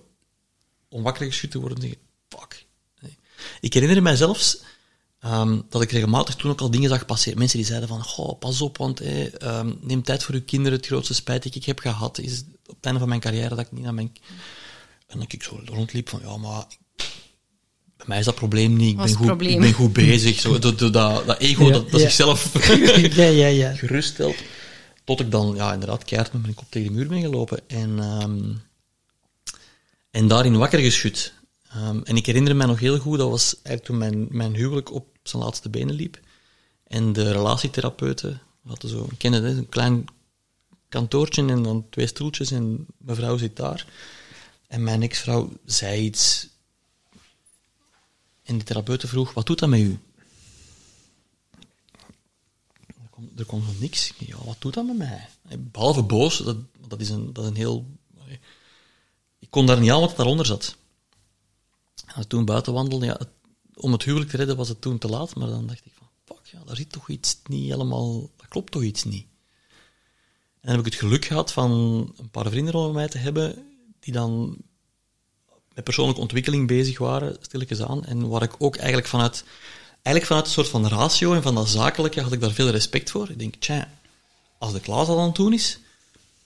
om 0.89 1.03
wakker 1.03 1.27
geschud 1.27 1.51
te 1.51 1.59
worden 1.59 1.79
en 1.79 1.83
zeggen, 1.83 2.01
fuck. 2.29 2.67
Nee. 3.01 3.19
Ik 3.61 3.75
herinner 3.75 4.03
mij 4.03 4.17
zelfs 4.17 4.61
ehm, 5.21 5.61
dat 5.69 5.83
ik 5.83 5.91
regelmatig 5.91 6.35
toen 6.35 6.51
ook 6.51 6.61
al 6.61 6.71
dingen 6.71 6.89
zag 6.89 7.07
passeren. 7.07 7.39
Mensen 7.39 7.59
die 7.59 7.67
zeiden 7.67 7.89
van, 7.89 8.03
goh, 8.03 8.39
pas 8.39 8.61
op, 8.61 8.77
want 8.77 8.99
hey, 8.99 9.33
ehm, 9.33 9.73
neem 9.81 10.03
tijd 10.03 10.23
voor 10.23 10.35
uw 10.35 10.45
kinderen. 10.45 10.79
Het 10.79 10.87
grootste 10.87 11.15
spijt 11.15 11.43
dat 11.43 11.55
ik 11.55 11.65
heb 11.65 11.79
gehad 11.79 12.19
is 12.19 12.45
op 12.67 12.77
het 12.77 12.85
einde 12.85 13.01
van 13.01 13.09
mijn 13.09 13.21
carrière 13.21 13.49
dat 13.49 13.59
ik 13.59 13.73
niet 13.73 13.85
naar 13.85 13.95
mijn... 13.95 14.13
En 15.07 15.19
dat 15.19 15.33
ik 15.33 15.43
zo 15.43 15.61
rondliep 15.65 16.09
van, 16.09 16.21
ja, 16.25 16.37
maar 16.37 16.67
bij 18.01 18.09
mij 18.09 18.19
is 18.19 18.25
dat 18.25 18.35
probleem 18.35 18.77
niet. 18.77 18.91
Ik 18.91 18.97
ben, 18.97 19.15
goed, 19.15 19.27
probleem. 19.27 19.53
ik 19.53 19.61
ben 19.61 19.73
goed 19.73 19.93
bezig. 19.93 20.41
Zo, 20.41 20.59
dat, 20.59 20.79
dat, 20.79 20.93
dat, 20.93 21.27
dat 21.27 21.39
ego 21.39 21.65
Ja, 21.65 21.71
dat, 21.71 21.91
dat 21.91 22.01
ja. 22.01 22.07
zichzelf 22.07 22.67
ja, 23.17 23.25
ja, 23.25 23.47
ja. 23.47 23.75
gerust 23.75 24.13
stelt. 24.13 24.37
Tot 25.05 25.21
ik 25.21 25.31
dan, 25.31 25.55
ja, 25.55 25.73
inderdaad, 25.73 26.05
keihard 26.05 26.33
met 26.33 26.43
mijn 26.43 26.55
kop 26.55 26.67
tegen 26.69 26.89
de 26.89 26.95
muur 26.95 27.09
ben 27.09 27.21
gelopen. 27.21 27.61
En, 27.67 27.99
ehm, 27.99 28.53
en 30.11 30.29
daarin 30.29 30.57
wakker 30.57 30.79
geschud. 30.79 31.33
Ehm, 31.73 32.01
en 32.05 32.17
ik 32.17 32.27
herinner 32.27 32.57
me 32.57 32.67
nog 32.67 32.81
heel 32.81 32.99
goed, 32.99 33.19
dat 33.19 33.31
was 33.31 33.55
eigenlijk 33.63 33.85
toen 33.85 33.99
mijn, 33.99 34.27
mijn 34.31 34.55
huwelijk 34.55 34.93
op 34.93 35.10
zijn 35.23 35.43
laatste 35.43 35.69
benen 35.69 35.95
liep. 35.95 36.21
En 36.85 37.13
de 37.13 37.33
relatietherapeuten 37.33 38.43
hadden 38.67 38.91
zo, 38.91 39.09
kennen 39.19 39.45
een 39.45 39.69
klein 39.69 40.05
kantoortje 40.89 41.47
en 41.47 41.63
dan 41.63 41.87
twee 41.91 42.07
stoeltjes 42.07 42.51
en 42.51 42.87
mevrouw 42.99 43.37
zit 43.37 43.57
daar. 43.57 43.87
En 44.67 44.83
mijn 44.83 45.03
ex-vrouw 45.03 45.53
zei 45.65 46.01
iets. 46.01 46.49
En 48.43 48.55
die 48.55 48.65
therapeute 48.65 49.09
vroeg, 49.09 49.33
wat 49.33 49.47
doet 49.47 49.59
dat 49.59 49.69
met 49.69 49.81
u? 49.81 49.99
Er 52.87 53.09
komt, 53.11 53.39
er 53.39 53.45
komt 53.45 53.67
nog 53.67 53.81
niks. 53.81 54.13
Ja, 54.19 54.37
wat 54.45 54.57
doet 54.59 54.75
dat 54.75 54.87
met 54.87 54.97
mij? 54.97 55.29
Behalve 55.59 56.03
boos, 56.03 56.39
dat, 56.39 56.57
dat, 56.89 57.01
is, 57.01 57.11
een, 57.11 57.33
dat 57.33 57.45
is 57.45 57.51
een 57.51 57.57
heel... 57.57 57.87
Ik 59.39 59.51
kon 59.51 59.67
daar 59.67 59.81
niet 59.81 59.91
aan 59.91 60.01
wat 60.01 60.17
daaronder 60.17 60.47
zat. 60.47 60.77
En 62.15 62.29
toen 62.29 62.45
buiten 62.45 62.73
wandelde, 62.73 63.07
ja, 63.07 63.21
om 63.81 63.93
het 63.93 64.03
huwelijk 64.03 64.31
te 64.31 64.37
redden 64.37 64.57
was 64.57 64.69
het 64.69 64.81
toen 64.81 64.99
te 64.99 65.09
laat, 65.09 65.35
maar 65.35 65.49
dan 65.49 65.67
dacht 65.67 65.85
ik 65.85 65.93
van, 65.99 66.09
fuck, 66.25 66.47
ja, 66.53 66.59
daar 66.65 66.77
zit 66.77 66.93
toch 66.93 67.09
iets 67.09 67.39
niet 67.47 67.71
helemaal... 67.71 68.31
Dat 68.37 68.49
klopt 68.49 68.73
toch 68.73 68.83
iets 68.83 69.05
niet? 69.05 69.27
En 70.61 70.67
dan 70.69 70.77
heb 70.77 70.87
ik 70.87 70.93
het 70.93 71.01
geluk 71.01 71.25
gehad 71.25 71.53
van 71.53 71.71
een 72.17 72.31
paar 72.31 72.51
vrienden 72.51 72.73
rondom 72.73 72.95
mij 72.95 73.09
te 73.09 73.19
hebben, 73.19 73.67
die 74.01 74.13
dan 74.13 74.57
met 75.75 75.85
persoonlijke 75.85 76.21
ontwikkeling 76.21 76.67
bezig 76.67 76.99
waren, 76.99 77.37
stilletjes 77.41 77.83
aan. 77.83 78.05
En 78.05 78.29
waar 78.29 78.43
ik 78.43 78.55
ook 78.59 78.77
eigenlijk 78.77 79.09
vanuit, 79.09 79.45
eigenlijk 79.93 80.27
vanuit 80.27 80.47
een 80.47 80.53
soort 80.53 80.69
van 80.69 80.87
ratio 80.87 81.35
en 81.35 81.43
van 81.43 81.55
dat 81.55 81.69
zakelijke 81.69 82.21
had 82.21 82.33
ik 82.33 82.41
daar 82.41 82.51
veel 82.51 82.71
respect 82.71 83.11
voor. 83.11 83.31
Ik 83.31 83.39
denk, 83.39 83.55
tja, 83.55 83.93
als 84.59 84.73
de 84.73 84.81
Klaas 84.81 85.09
al 85.09 85.19
aan 85.19 85.27
het 85.27 85.35
doen 85.35 85.53
is, 85.53 85.79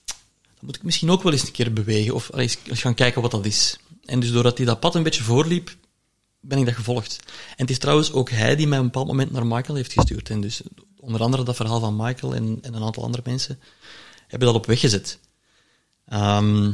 dan 0.05 0.65
moet 0.65 0.75
ik 0.75 0.83
misschien 0.83 1.09
ook 1.09 1.23
wel 1.23 1.31
eens 1.31 1.41
een 1.41 1.51
keer 1.51 1.73
bewegen 1.73 2.13
of 2.13 2.33
eens 2.33 2.57
gaan 2.63 2.93
kijken 2.93 3.21
wat 3.21 3.31
dat 3.31 3.45
is. 3.45 3.79
En 4.05 4.19
dus 4.19 4.31
doordat 4.31 4.57
hij 4.57 4.65
dat 4.65 4.79
pad 4.79 4.95
een 4.95 5.03
beetje 5.03 5.23
voorliep, 5.23 5.75
ben 6.47 6.57
ik 6.57 6.65
dat 6.65 6.75
gevolgd. 6.75 7.19
En 7.25 7.55
het 7.55 7.69
is 7.69 7.79
trouwens 7.79 8.11
ook 8.11 8.29
hij 8.29 8.55
die 8.55 8.67
mij 8.67 8.77
op 8.77 8.83
een 8.83 8.91
bepaald 8.91 9.07
moment 9.07 9.31
naar 9.31 9.45
Michael 9.45 9.75
heeft 9.75 9.93
gestuurd. 9.93 10.29
En 10.29 10.41
dus 10.41 10.61
onder 10.99 11.21
andere 11.21 11.43
dat 11.43 11.55
verhaal 11.55 11.79
van 11.79 11.95
Michael 11.95 12.35
en, 12.35 12.57
en 12.61 12.73
een 12.73 12.83
aantal 12.83 13.03
andere 13.03 13.23
mensen 13.25 13.59
hebben 14.27 14.47
dat 14.47 14.57
op 14.57 14.65
weg 14.65 14.79
gezet. 14.79 15.19
Ehm, 16.05 16.73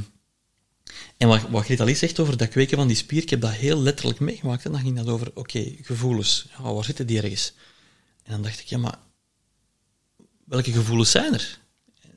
en 1.17 1.27
wat, 1.27 1.41
wat 1.49 1.63
Greta 1.63 1.83
Lee 1.83 1.95
zegt 1.95 2.19
over 2.19 2.37
dat 2.37 2.49
kweken 2.49 2.77
van 2.77 2.87
die 2.87 2.95
spier, 2.95 3.21
ik 3.21 3.29
heb 3.29 3.41
dat 3.41 3.51
heel 3.51 3.81
letterlijk 3.81 4.19
meegemaakt. 4.19 4.65
En 4.65 4.71
dan 4.71 4.81
ging 4.81 4.95
dat 4.95 5.07
over, 5.07 5.31
oké, 5.33 5.75
gevoelens. 5.81 6.47
Ja, 6.57 6.73
waar 6.73 6.83
zitten 6.83 7.07
die 7.07 7.21
ergens? 7.21 7.53
En 8.23 8.31
dan 8.31 8.41
dacht 8.41 8.59
ik, 8.59 8.65
ja, 8.65 8.77
maar 8.77 8.97
welke 10.45 10.71
gevoelens 10.71 11.11
zijn 11.11 11.33
er? 11.33 11.59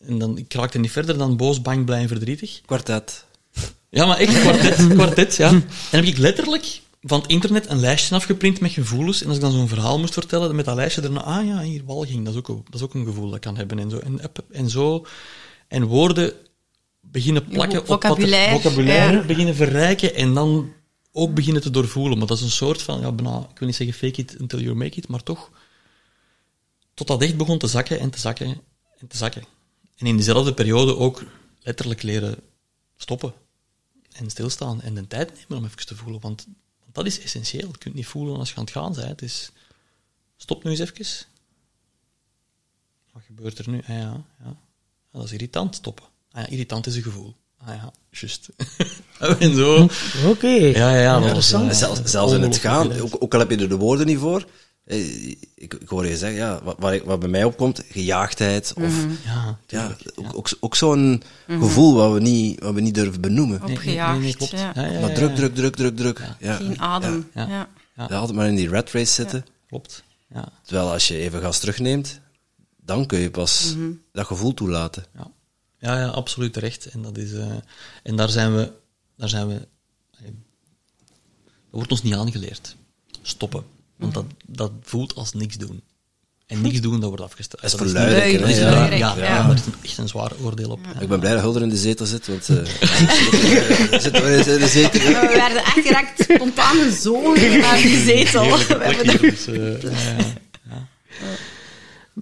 En 0.00 0.18
dan, 0.18 0.38
ik 0.38 0.54
raakte 0.54 0.78
niet 0.78 0.90
verder 0.90 1.18
dan 1.18 1.36
boos, 1.36 1.62
bang, 1.62 1.84
blij 1.84 2.00
en 2.00 2.08
verdrietig. 2.08 2.60
Kwartet. 2.66 3.24
Ja, 3.88 4.06
maar 4.06 4.16
echt, 4.16 4.40
kwartet, 4.40 4.86
kwartet, 4.94 5.36
ja. 5.36 5.48
En 5.48 5.64
heb 5.90 6.04
ik 6.04 6.16
letterlijk 6.16 6.80
van 7.06 7.20
het 7.20 7.30
internet 7.30 7.68
een 7.68 7.78
lijstje 7.80 8.14
afgeprint 8.14 8.60
met 8.60 8.70
gevoelens. 8.70 9.20
En 9.22 9.26
als 9.26 9.36
ik 9.36 9.42
dan 9.42 9.52
zo'n 9.52 9.68
verhaal 9.68 9.98
moest 9.98 10.12
vertellen, 10.12 10.54
met 10.56 10.64
dat 10.64 10.74
lijstje 10.74 11.02
erna, 11.02 11.22
ah 11.22 11.46
ja, 11.46 11.60
hier, 11.60 11.84
walging, 11.84 12.24
dat 12.24 12.32
is 12.32 12.38
ook, 12.38 12.48
een- 12.48 12.62
dat 12.64 12.74
is 12.74 12.82
ook 12.82 12.94
een 12.94 13.04
gevoel 13.04 13.26
dat 13.26 13.34
ik 13.34 13.40
kan 13.40 13.56
hebben. 13.56 13.78
En 13.78 13.90
zo. 13.90 13.98
En, 13.98 14.20
en 14.50 14.70
zo. 14.70 15.06
En 15.68 15.84
woorden 15.84 16.32
beginnen 17.00 17.44
plakken 17.44 17.80
op 17.80 17.86
wat 17.86 18.04
vocabulaire 18.04 19.16
ja. 19.16 19.24
beginnen 19.24 19.54
verrijken 19.54 20.14
en 20.14 20.34
dan 20.34 20.72
ook 21.12 21.34
beginnen 21.34 21.62
te 21.62 21.70
doorvoelen. 21.70 22.18
Maar 22.18 22.26
dat 22.26 22.36
is 22.36 22.42
een 22.42 22.50
soort 22.50 22.82
van, 22.82 23.00
ja, 23.00 23.12
bijna, 23.12 23.38
ik 23.38 23.58
wil 23.58 23.66
niet 23.68 23.76
zeggen 23.76 23.96
fake 23.96 24.20
it 24.20 24.36
until 24.40 24.60
you 24.60 24.74
make 24.74 24.96
it, 24.98 25.08
maar 25.08 25.22
toch, 25.22 25.50
tot 26.94 27.06
dat 27.06 27.22
echt 27.22 27.36
begon 27.36 27.58
te 27.58 27.66
zakken 27.66 28.00
en 28.00 28.10
te 28.10 28.18
zakken 28.18 28.46
en 28.98 29.06
te 29.08 29.16
zakken. 29.16 29.44
En 29.96 30.06
in 30.06 30.16
dezelfde 30.16 30.54
periode 30.54 30.96
ook 30.96 31.24
letterlijk 31.62 32.02
leren 32.02 32.36
stoppen 32.96 33.32
en 34.12 34.30
stilstaan 34.30 34.80
en 34.80 34.94
de 34.94 35.06
tijd 35.06 35.30
nemen 35.32 35.58
om 35.58 35.64
even 35.64 35.86
te 35.86 35.96
voelen. 35.96 36.20
Want 36.20 36.46
dat 36.94 37.06
is 37.06 37.20
essentieel. 37.20 37.68
Je 37.72 37.78
kunt 37.78 37.94
niet 37.94 38.06
voelen 38.06 38.36
als 38.36 38.50
je 38.50 38.56
aan 38.56 38.62
het 38.64 38.72
gaan 38.72 38.92
bent. 38.92 39.08
Het 39.08 39.22
is, 39.22 39.50
stop 40.36 40.64
nu 40.64 40.70
eens 40.70 40.80
even. 40.80 41.26
Wat 43.12 43.22
gebeurt 43.26 43.58
er 43.58 43.70
nu? 43.70 43.78
Ah 43.78 43.88
ja, 43.88 43.94
ja. 43.96 44.24
Ja, 44.44 44.56
dat 45.12 45.24
is 45.24 45.32
irritant, 45.32 45.74
stoppen. 45.74 46.04
Ah 46.32 46.42
ja, 46.42 46.48
irritant 46.48 46.86
is 46.86 46.96
een 46.96 47.02
gevoel. 47.02 47.34
Ah 47.58 47.74
ja, 47.74 47.92
juist. 48.10 48.48
en 49.38 49.54
zo. 49.54 49.88
Oké. 50.26 50.46
Ja, 50.48 50.90
ja, 50.94 51.00
ja. 51.00 51.16
Interessant. 51.16 51.70
eh, 51.70 51.76
Zelfs, 51.76 52.00
zelfs 52.04 52.32
in 52.32 52.42
het 52.42 52.56
gaan, 52.56 53.00
ook, 53.00 53.16
ook 53.22 53.32
al 53.34 53.38
heb 53.40 53.50
je 53.50 53.56
er 53.56 53.68
de 53.68 53.76
woorden 53.76 54.06
niet 54.06 54.18
voor. 54.18 54.46
Eh, 54.84 55.28
Ik, 55.54 55.74
ik 55.74 55.88
hoor 55.88 56.06
je 56.06 56.16
zeggen, 56.16 56.38
ja, 56.38 56.62
wat, 56.62 56.76
wat, 56.78 57.02
wat 57.02 57.20
bij 57.20 57.28
mij 57.28 57.44
opkomt, 57.44 57.82
gejaagdheid. 57.88 58.72
Of 58.76 59.06
Ja, 59.24 59.58
ja, 59.66 59.88
tuurlijk. 59.96 60.12
ook, 60.14 60.36
ook, 60.36 60.48
ook 60.60 60.76
zo'n 60.76 61.22
gevoel 61.46 61.94
wat 61.94 62.12
we, 62.12 62.20
niet, 62.20 62.60
wat 62.60 62.74
we 62.74 62.80
niet 62.80 62.94
durven 62.94 63.20
benoemen. 63.20 63.60
Nee, 63.64 63.70
Opgejaagd. 63.76 64.20
nee, 64.20 64.34
ja. 64.38 64.72
Ja, 64.74 64.86
ja, 64.90 65.00
Maar 65.00 65.08
ja, 65.10 65.14
druk, 65.14 65.30
ja. 65.30 65.34
druk, 65.36 65.54
druk, 65.54 65.74
druk, 65.76 65.96
druk. 65.96 66.20
Ja. 66.38 66.54
Geen 66.56 66.80
adem. 66.80 67.30
Ja. 67.34 67.46
Ja. 67.48 67.68
Ja. 67.96 68.06
Ja, 68.08 68.16
altijd 68.16 68.36
maar 68.38 68.46
in 68.48 68.54
die 68.56 68.68
rat 68.68 68.90
race 68.90 69.12
zitten. 69.12 69.46
Klopt. 69.68 70.04
Ja. 70.34 70.48
Terwijl 70.62 70.90
als 70.92 71.08
je 71.08 71.16
even 71.18 71.40
gas 71.40 71.58
terugneemt, 71.58 72.20
dan 72.82 73.06
kun 73.06 73.18
je 73.18 73.30
pas 73.30 73.74
dat 74.12 74.26
gevoel 74.26 74.54
toelaten. 74.54 75.04
Ja, 75.14 75.30
ja, 75.78 75.98
ja 75.98 76.06
absoluut 76.08 76.52
terecht. 76.52 76.86
En, 76.86 77.02
dat 77.02 77.16
is, 77.18 77.32
eh, 77.32 77.46
en 78.02 78.16
daar 78.16 78.28
zijn 78.30 78.54
we... 78.56 78.72
Daar 79.16 79.28
zijn 79.28 79.48
we 79.48 79.68
dat 81.70 81.82
wordt 81.82 81.90
ons 81.90 82.02
niet 82.02 82.14
aangeleerd. 82.14 82.76
Stoppen. 83.22 83.64
Want 83.96 84.14
dat, 84.14 84.24
dat 84.46 84.70
voelt 84.82 85.14
als 85.14 85.32
niks 85.32 85.56
doen. 85.56 85.82
En 86.46 86.60
niks 86.60 86.80
doen, 86.80 87.00
dat 87.00 87.08
wordt 87.08 87.24
afgesteld. 87.24 87.62
Dat 87.62 87.70
is 87.72 87.76
verluidelijk, 87.76 88.54
ja. 88.54 88.86
ja, 88.86 88.94
Ja. 88.94 89.14
ja. 89.16 89.46
daar 89.46 89.56
is 89.56 89.62
echt 89.82 89.98
een 89.98 90.08
zwaar 90.08 90.30
oordeel 90.42 90.70
op. 90.70 90.78
Ik 91.00 91.08
ben 91.08 91.20
blij 91.20 91.32
dat 91.32 91.40
Hulder 91.40 91.62
in 91.62 91.68
de 91.68 91.76
zetel 91.76 92.06
zit, 92.06 92.26
want 92.26 92.48
eh 92.48 92.56
zitten 94.00 94.22
we 94.24 94.42
in 94.52 94.58
de 94.58 94.66
zetel. 94.68 95.00
We 95.00 95.30
werden 95.34 95.64
echt 95.64 95.82
direct 95.82 96.22
spontaan 96.22 96.76
gezogen 96.76 97.58
naar 97.60 97.76
die 97.76 97.98
zetel. 97.98 98.42
Eh, 98.44 99.82
ja, 99.82 99.90
ja. 100.70 100.86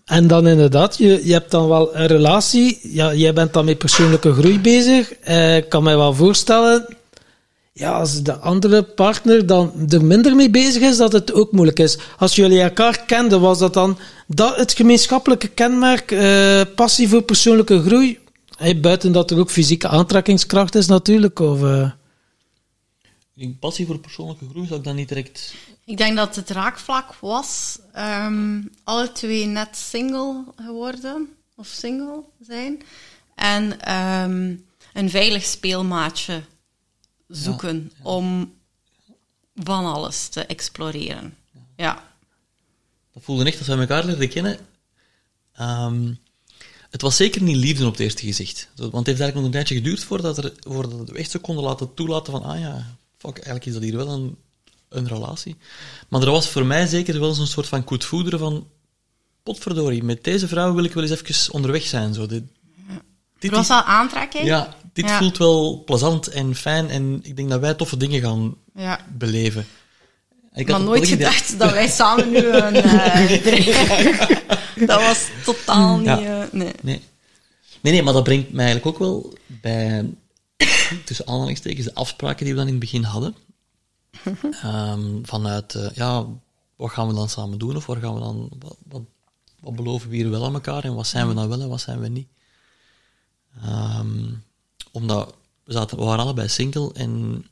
En 0.05 0.27
dan 0.27 0.47
inderdaad, 0.47 0.99
je, 0.99 1.21
je 1.27 1.33
hebt 1.33 1.51
dan 1.51 1.69
wel 1.69 1.97
een 1.97 2.07
relatie. 2.07 2.79
Ja, 2.83 3.15
jij 3.15 3.33
bent 3.33 3.53
dan 3.53 3.65
met 3.65 3.79
persoonlijke 3.79 4.33
groei 4.33 4.61
bezig. 4.61 5.13
Eh, 5.13 5.57
Ik 5.57 5.69
kan 5.69 5.83
mij 5.83 5.97
wel 5.97 6.15
voorstellen, 6.15 6.97
ja, 7.73 7.93
als 7.93 8.23
de 8.23 8.37
andere 8.37 8.83
partner 8.83 9.47
dan 9.47 9.73
er 9.89 10.05
minder 10.05 10.37
mee 10.37 10.51
bezig 10.51 10.83
is, 10.83 10.97
dat 10.97 11.13
het 11.13 11.33
ook 11.33 11.53
moeilijk 11.53 11.79
is. 11.79 11.99
Als 12.19 12.35
jullie 12.35 12.61
elkaar 12.61 13.05
kenden, 13.05 13.41
was 13.41 13.59
dat 13.59 13.75
dan 13.75 13.99
dat 14.27 14.57
het 14.57 14.73
gemeenschappelijke 14.73 15.49
kenmerk, 15.49 16.11
eh, 16.11 16.61
passie 16.77 17.09
voor 17.09 17.23
persoonlijke 17.23 17.83
groei? 17.83 18.19
Buiten 18.81 19.13
dat 19.13 19.31
er 19.31 19.39
ook 19.39 19.51
fysieke 19.51 19.89
aantrekkingskracht 19.89 20.75
is 20.75 20.87
natuurlijk. 20.87 21.39
Of, 21.39 21.63
Ik 23.35 23.43
denk, 23.43 23.59
passie 23.59 23.87
voor 23.87 23.99
persoonlijke 23.99 24.49
groei 24.51 24.67
zou 24.67 24.79
ik 24.79 24.85
dan 24.85 24.95
niet 24.97 25.09
direct... 25.09 25.55
Ik 25.85 25.97
denk 25.97 26.17
dat 26.17 26.37
het 26.37 26.51
raakvlak 26.51 27.15
was. 27.21 27.79
ehm, 27.93 28.61
alle 28.85 29.13
twee 29.13 29.47
net 29.47 29.77
single 29.77 30.45
geworden. 30.57 31.29
Of 31.57 31.67
single 31.67 32.23
zijn. 32.41 32.83
En 33.35 33.81
ehm, 33.81 34.55
een 34.93 35.11
veilig 35.11 35.45
speelmaatje 35.45 36.43
zoeken 37.33 37.93
om 38.03 38.55
van 39.55 39.85
alles 39.85 40.29
te 40.29 40.47
exploreren. 40.47 41.37
Ja. 41.77 42.11
Dat 43.13 43.23
voelde 43.23 43.45
echt 43.45 43.59
als 43.59 43.67
we 43.67 43.75
elkaar 43.75 44.05
leerden 44.05 44.29
kennen. 44.29 44.59
Ehm, 45.53 46.13
het 46.91 47.03
was 47.03 47.17
zeker 47.17 47.43
niet 47.43 47.57
liefde 47.57 47.87
op 47.87 47.93
het 47.93 48.01
eerste 48.01 48.25
gezicht. 48.25 48.69
Want 48.77 48.93
het 48.93 49.07
heeft 49.07 49.21
eigenlijk 49.21 49.35
nog 49.35 49.45
een 49.45 49.51
tijdje 49.51 49.75
geduurd 49.75 50.05
voordat, 50.05 50.39
er, 50.39 50.53
voordat 50.61 51.09
we 51.09 51.19
echt 51.19 51.31
zo 51.31 51.39
konden 51.39 51.65
laten 51.65 51.95
toelaten 51.95 52.33
van, 52.33 52.43
ah 52.43 52.61
ja, 52.61 52.97
fuck, 53.17 53.35
eigenlijk 53.35 53.67
is 53.67 53.73
dat 53.73 53.83
hier 53.83 53.97
wel 53.97 54.09
een, 54.09 54.37
een 54.89 55.09
relatie. 55.09 55.57
Maar 56.09 56.23
er 56.23 56.31
was 56.31 56.49
voor 56.49 56.67
mij 56.67 56.87
zeker 56.87 57.21
wel 57.21 57.35
zo'n 57.35 57.47
soort 57.47 57.67
van 57.67 57.85
koetvoederen 57.85 58.39
van, 58.39 58.67
potverdorie, 59.43 60.03
met 60.03 60.25
deze 60.25 60.49
vrouw 60.49 60.75
wil 60.75 60.85
ik 60.85 60.93
wel 60.93 61.03
eens 61.03 61.21
even 61.21 61.53
onderweg 61.53 61.87
zijn. 61.87 62.15
Zo. 62.15 62.27
Dit, 62.27 62.43
dit 63.43 63.51
was 63.51 63.71
al 63.71 63.83
aantrekking. 63.83 64.45
ja, 64.45 64.75
dit 64.93 65.05
Ja. 65.09 65.19
voelt 65.19 65.39
wel 65.39 65.83
plezant 65.85 66.27
en 66.27 66.55
fijn 66.55 66.91
en 66.91 67.21
ik 67.23 67.37
denk 67.37 67.49
dat 67.51 67.61
wij 67.61 67.75
toffe 67.75 67.97
dingen 67.97 68.21
gaan 68.21 68.55
Ja. 68.75 69.01
beleven. 69.13 69.67
Ik 70.55 70.69
had 70.71 70.83
nooit 70.83 71.03
idee- 71.03 71.17
gedacht 71.17 71.59
dat 71.59 71.73
wij 71.73 71.89
samen 72.01 72.31
nu 72.31 72.39
een 72.47 72.73
bedrijf... 72.73 74.43
dat 74.87 75.01
was 75.03 75.27
totaal 75.45 75.99
niet... 75.99 76.07
Eh, 76.09 76.39
nee. 76.53 76.73
Nee. 76.83 77.03
nee, 77.81 77.93
nee, 77.93 78.03
maar 78.03 78.13
dat 78.13 78.25
brengt 78.25 78.53
mij 78.53 78.65
eigenlijk 78.67 78.95
ook 78.97 78.99
wel 79.09 79.33
bij, 79.47 80.11
tussen 81.05 81.27
aanhalingstekens, 81.27 81.87
de 81.87 81.95
afspraken 81.95 82.45
die 82.45 82.55
we 82.55 82.59
dan 82.59 82.67
in 82.69 82.75
het 82.75 82.83
begin 82.83 83.03
hadden. 83.03 83.35
Ehm, 84.63 85.01
vanuit, 85.23 85.75
eh, 85.75 85.87
ja, 85.95 86.27
wat 86.77 86.91
gaan 86.91 87.09
we 87.09 87.15
dan 87.15 87.29
samen 87.29 87.59
doen? 87.59 87.77
Of 87.77 87.87
waar 87.87 87.97
gaan 88.01 88.15
we 88.15 88.21
dan, 88.21 88.49
wat, 88.59 88.77
wat, 88.89 89.03
wat 89.61 89.77
beloven 89.77 90.11
we 90.11 90.17
hier 90.17 90.31
wel 90.31 90.45
aan 90.45 90.55
elkaar? 90.55 90.85
En 90.85 90.95
wat 90.95 91.07
zijn 91.07 91.29
we 91.29 91.35
dan 91.35 91.49
wel 91.49 91.61
en 91.61 91.69
wat 91.69 91.81
zijn 91.81 92.01
we 92.01 92.09
niet? 92.09 92.29
Ehm, 93.61 94.35
omdat 94.91 95.35
we, 95.65 95.87
waren 95.97 96.25
allebei 96.25 96.49
single 96.49 96.93
en 96.93 97.45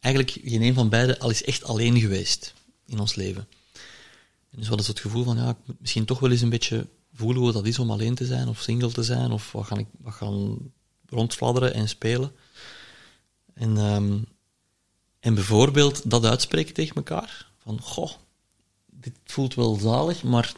eigenlijk 0.00 0.38
geen 0.44 0.62
een 0.62 0.74
van 0.74 0.88
beiden 0.88 1.18
al 1.18 1.30
is 1.30 1.44
echt 1.44 1.64
alleen 1.64 2.00
geweest 2.00 2.54
in 2.86 2.98
ons 2.98 3.14
leven. 3.14 3.46
En 4.50 4.58
dus 4.58 4.68
we 4.68 4.74
hadden 4.74 4.86
het 4.86 5.00
gevoel 5.00 5.24
van, 5.24 5.36
ja, 5.36 5.48
ik 5.48 5.56
moet 5.64 5.80
misschien 5.80 6.04
toch 6.04 6.18
wel 6.18 6.30
eens 6.30 6.40
een 6.40 6.48
beetje 6.48 6.86
voelen 7.12 7.42
hoe 7.42 7.52
dat 7.52 7.66
is 7.66 7.78
om 7.78 7.90
alleen 7.90 8.14
te 8.14 8.26
zijn 8.26 8.48
of 8.48 8.60
single 8.60 8.92
te 8.92 9.02
zijn, 9.02 9.30
of 9.30 9.52
wat 9.52 9.66
gaan, 9.66 9.78
ik, 9.78 9.86
wat 9.98 10.14
gaan 10.14 10.58
rondfladderen 11.08 11.74
en 11.74 11.88
spelen. 11.88 12.32
En, 13.54 13.76
ehm, 13.76 14.18
en 15.20 15.34
bijvoorbeeld 15.34 16.10
dat 16.10 16.24
uitspreken 16.24 16.74
tegen 16.74 16.94
elkaar, 16.96 17.50
van, 17.58 17.80
goh, 17.80 18.10
dit 18.86 19.14
voelt 19.24 19.54
wel 19.54 19.74
zalig, 19.74 20.22
maar 20.22 20.52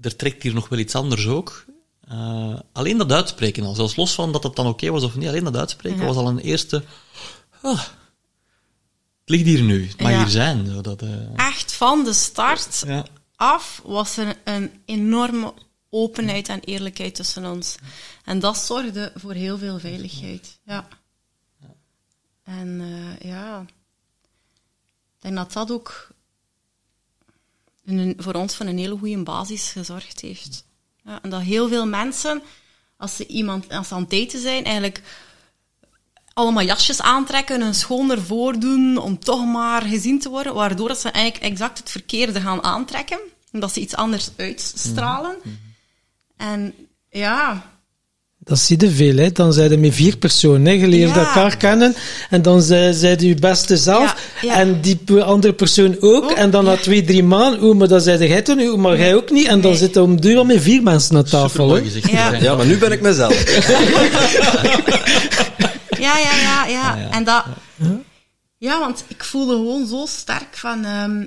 er 0.00 0.16
trekt 0.16 0.42
hier 0.42 0.54
nog 0.54 0.68
wel 0.68 0.78
iets 0.78 0.94
anders 0.94 1.26
ook. 1.26 1.64
Eh, 2.08 2.58
alleen 2.72 2.98
dat 2.98 3.12
uitspreken 3.12 3.64
al, 3.64 3.74
zelfs 3.74 3.96
los 3.96 4.14
van 4.14 4.32
dat 4.32 4.42
het 4.42 4.56
dan 4.56 4.66
oké 4.66 4.90
was 4.90 5.02
of 5.02 5.16
niet, 5.16 5.28
alleen 5.28 5.44
dat 5.44 5.56
uitspreken 5.56 5.98
Ja. 6.00 6.06
was 6.06 6.16
al 6.16 6.28
een 6.28 6.38
eerste... 6.38 6.84
ah, 7.62 7.78
het 9.20 9.36
ligt 9.36 9.44
hier 9.44 9.62
nu, 9.62 9.86
het 9.88 10.00
mag 10.00 10.10
Ja. 10.10 10.18
hier 10.18 10.28
zijn. 10.28 10.66
Zo, 10.66 10.80
dat, 10.80 11.02
eh, 11.02 11.34
Echt 11.46 11.72
van 11.72 12.04
de 12.04 12.12
start 12.12 12.82
ja. 12.86 13.04
af 13.36 13.80
was 13.84 14.16
er 14.16 14.36
een 14.44 14.82
enorme 14.84 15.54
openheid 15.90 16.48
en 16.48 16.60
eerlijkheid 16.60 17.14
tussen 17.14 17.44
ons. 17.44 17.74
En 18.24 18.38
dat 18.38 18.56
zorgde 18.58 19.12
voor 19.14 19.32
heel 19.32 19.58
veel 19.58 19.78
veiligheid. 19.78 20.58
Ja. 20.64 20.88
En 22.44 22.80
eh, 22.80 23.30
ja, 23.30 23.60
ik 23.60 25.18
denk 25.18 25.34
dat 25.36 25.52
dat 25.52 25.70
ook 25.70 26.08
een, 27.84 28.14
voor 28.18 28.34
ons 28.34 28.54
van 28.54 28.66
een 28.66 28.78
hele 28.78 28.96
goede 28.98 29.22
basis 29.22 29.70
gezorgd 29.72 30.20
heeft. 30.20 30.66
Ja, 31.08 31.18
en 31.22 31.30
dat 31.30 31.40
heel 31.40 31.68
veel 31.68 31.86
mensen, 31.86 32.42
als 32.96 33.16
ze, 33.16 33.26
iemand, 33.26 33.68
als 33.68 33.88
ze 33.88 33.94
aan 33.94 34.00
het 34.00 34.10
daten 34.10 34.40
zijn, 34.40 34.64
eigenlijk 34.64 35.02
allemaal 36.32 36.64
jasjes 36.64 37.00
aantrekken, 37.00 37.60
een 37.60 37.74
schoner 37.74 38.22
voordoen 38.22 38.98
om 38.98 39.18
toch 39.18 39.44
maar 39.46 39.82
gezien 39.82 40.18
te 40.18 40.28
worden, 40.28 40.54
waardoor 40.54 40.88
dat 40.88 41.00
ze 41.00 41.10
eigenlijk 41.10 41.52
exact 41.52 41.78
het 41.78 41.90
verkeerde 41.90 42.40
gaan 42.40 42.62
aantrekken. 42.62 43.18
Dat 43.50 43.72
ze 43.72 43.80
iets 43.80 43.94
anders 43.94 44.30
uitstralen. 44.36 45.36
En 46.36 46.74
ja, 47.10 47.70
Dat 48.48 48.58
zie 48.58 48.80
je 48.80 48.90
veel, 48.90 49.16
hè. 49.16 49.32
Dan 49.32 49.52
zijn 49.52 49.72
er 49.72 49.78
met 49.78 49.94
vier 49.94 50.16
personen, 50.16 50.64
hè. 50.66 50.72
Je 50.72 50.86
leert 50.88 51.14
Ja. 51.14 51.26
elkaar 51.26 51.56
kennen. 51.56 51.94
En 52.30 52.42
dan 52.42 52.62
zij 52.62 52.92
zij 52.92 53.16
je 53.18 53.34
beste 53.34 53.76
zelf. 53.76 54.14
Ja, 54.42 54.48
ja. 54.48 54.54
En 54.60 54.80
die 54.80 55.22
andere 55.22 55.52
persoon 55.52 55.96
ook. 56.00 56.30
En 56.30 56.50
dan 56.50 56.64
na 56.64 56.76
twee, 56.76 57.04
drie 57.04 57.22
maanden, 57.22 57.62
oeh, 57.62 57.76
maar 57.76 57.88
dan 57.88 58.00
zei 58.00 58.28
jij 58.28 58.42
toen, 58.42 58.60
oeh, 58.60 58.78
maar 58.78 58.98
jij 58.98 59.14
ook 59.14 59.30
niet. 59.30 59.46
En 59.46 59.60
dan 59.60 59.70
Nee. 59.70 59.80
zitten 59.80 60.02
om 60.02 60.20
duur 60.20 60.38
al 60.38 60.44
met 60.44 60.60
vier 60.62 60.82
mensen 60.82 61.16
aan 61.16 61.24
tafel, 61.24 61.68
hè. 61.74 61.82
Ja. 62.10 62.34
Ja, 62.34 62.54
maar 62.56 62.66
nu 62.66 62.78
ben 62.78 62.92
ik 62.92 63.00
mezelf. 63.00 63.44
Ja, 66.00 66.18
ja, 66.18 66.34
ja, 66.42 66.66
ja. 66.66 66.92
Ah, 66.92 66.98
ja. 67.00 67.10
En 67.10 67.24
dat... 67.24 67.44
Ja, 68.58 68.78
want 68.80 69.04
ik 69.08 69.24
voelde 69.24 69.52
gewoon 69.54 69.86
zo 69.86 70.06
sterk 70.08 70.56
van... 70.56 70.84
ehm, 70.84 71.24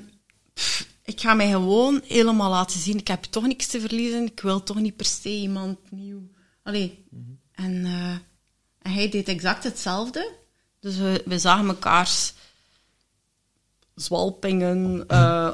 pff, 0.54 0.86
ik 1.04 1.20
ga 1.20 1.34
mij 1.34 1.50
gewoon 1.50 2.00
helemaal 2.08 2.50
laten 2.50 2.80
zien. 2.80 2.98
Ik 2.98 3.08
heb 3.08 3.22
toch 3.30 3.46
niks 3.46 3.66
te 3.66 3.80
verliezen. 3.80 4.24
Ik 4.24 4.40
wil 4.42 4.62
toch 4.62 4.80
niet 4.80 4.96
per 4.96 5.06
se 5.06 5.28
iemand 5.28 5.76
nieuw... 5.90 6.20
Allee. 6.62 7.04
En, 7.52 7.84
eh, 7.84 8.10
en 8.78 8.92
hij 8.92 9.08
deed 9.08 9.28
exact 9.28 9.64
hetzelfde. 9.64 10.32
Dus 10.80 10.96
we, 10.96 11.22
we 11.24 11.38
zagen 11.38 11.66
mekaars 11.66 12.32
zwalpingen, 13.94 15.04
eh, 15.08 15.50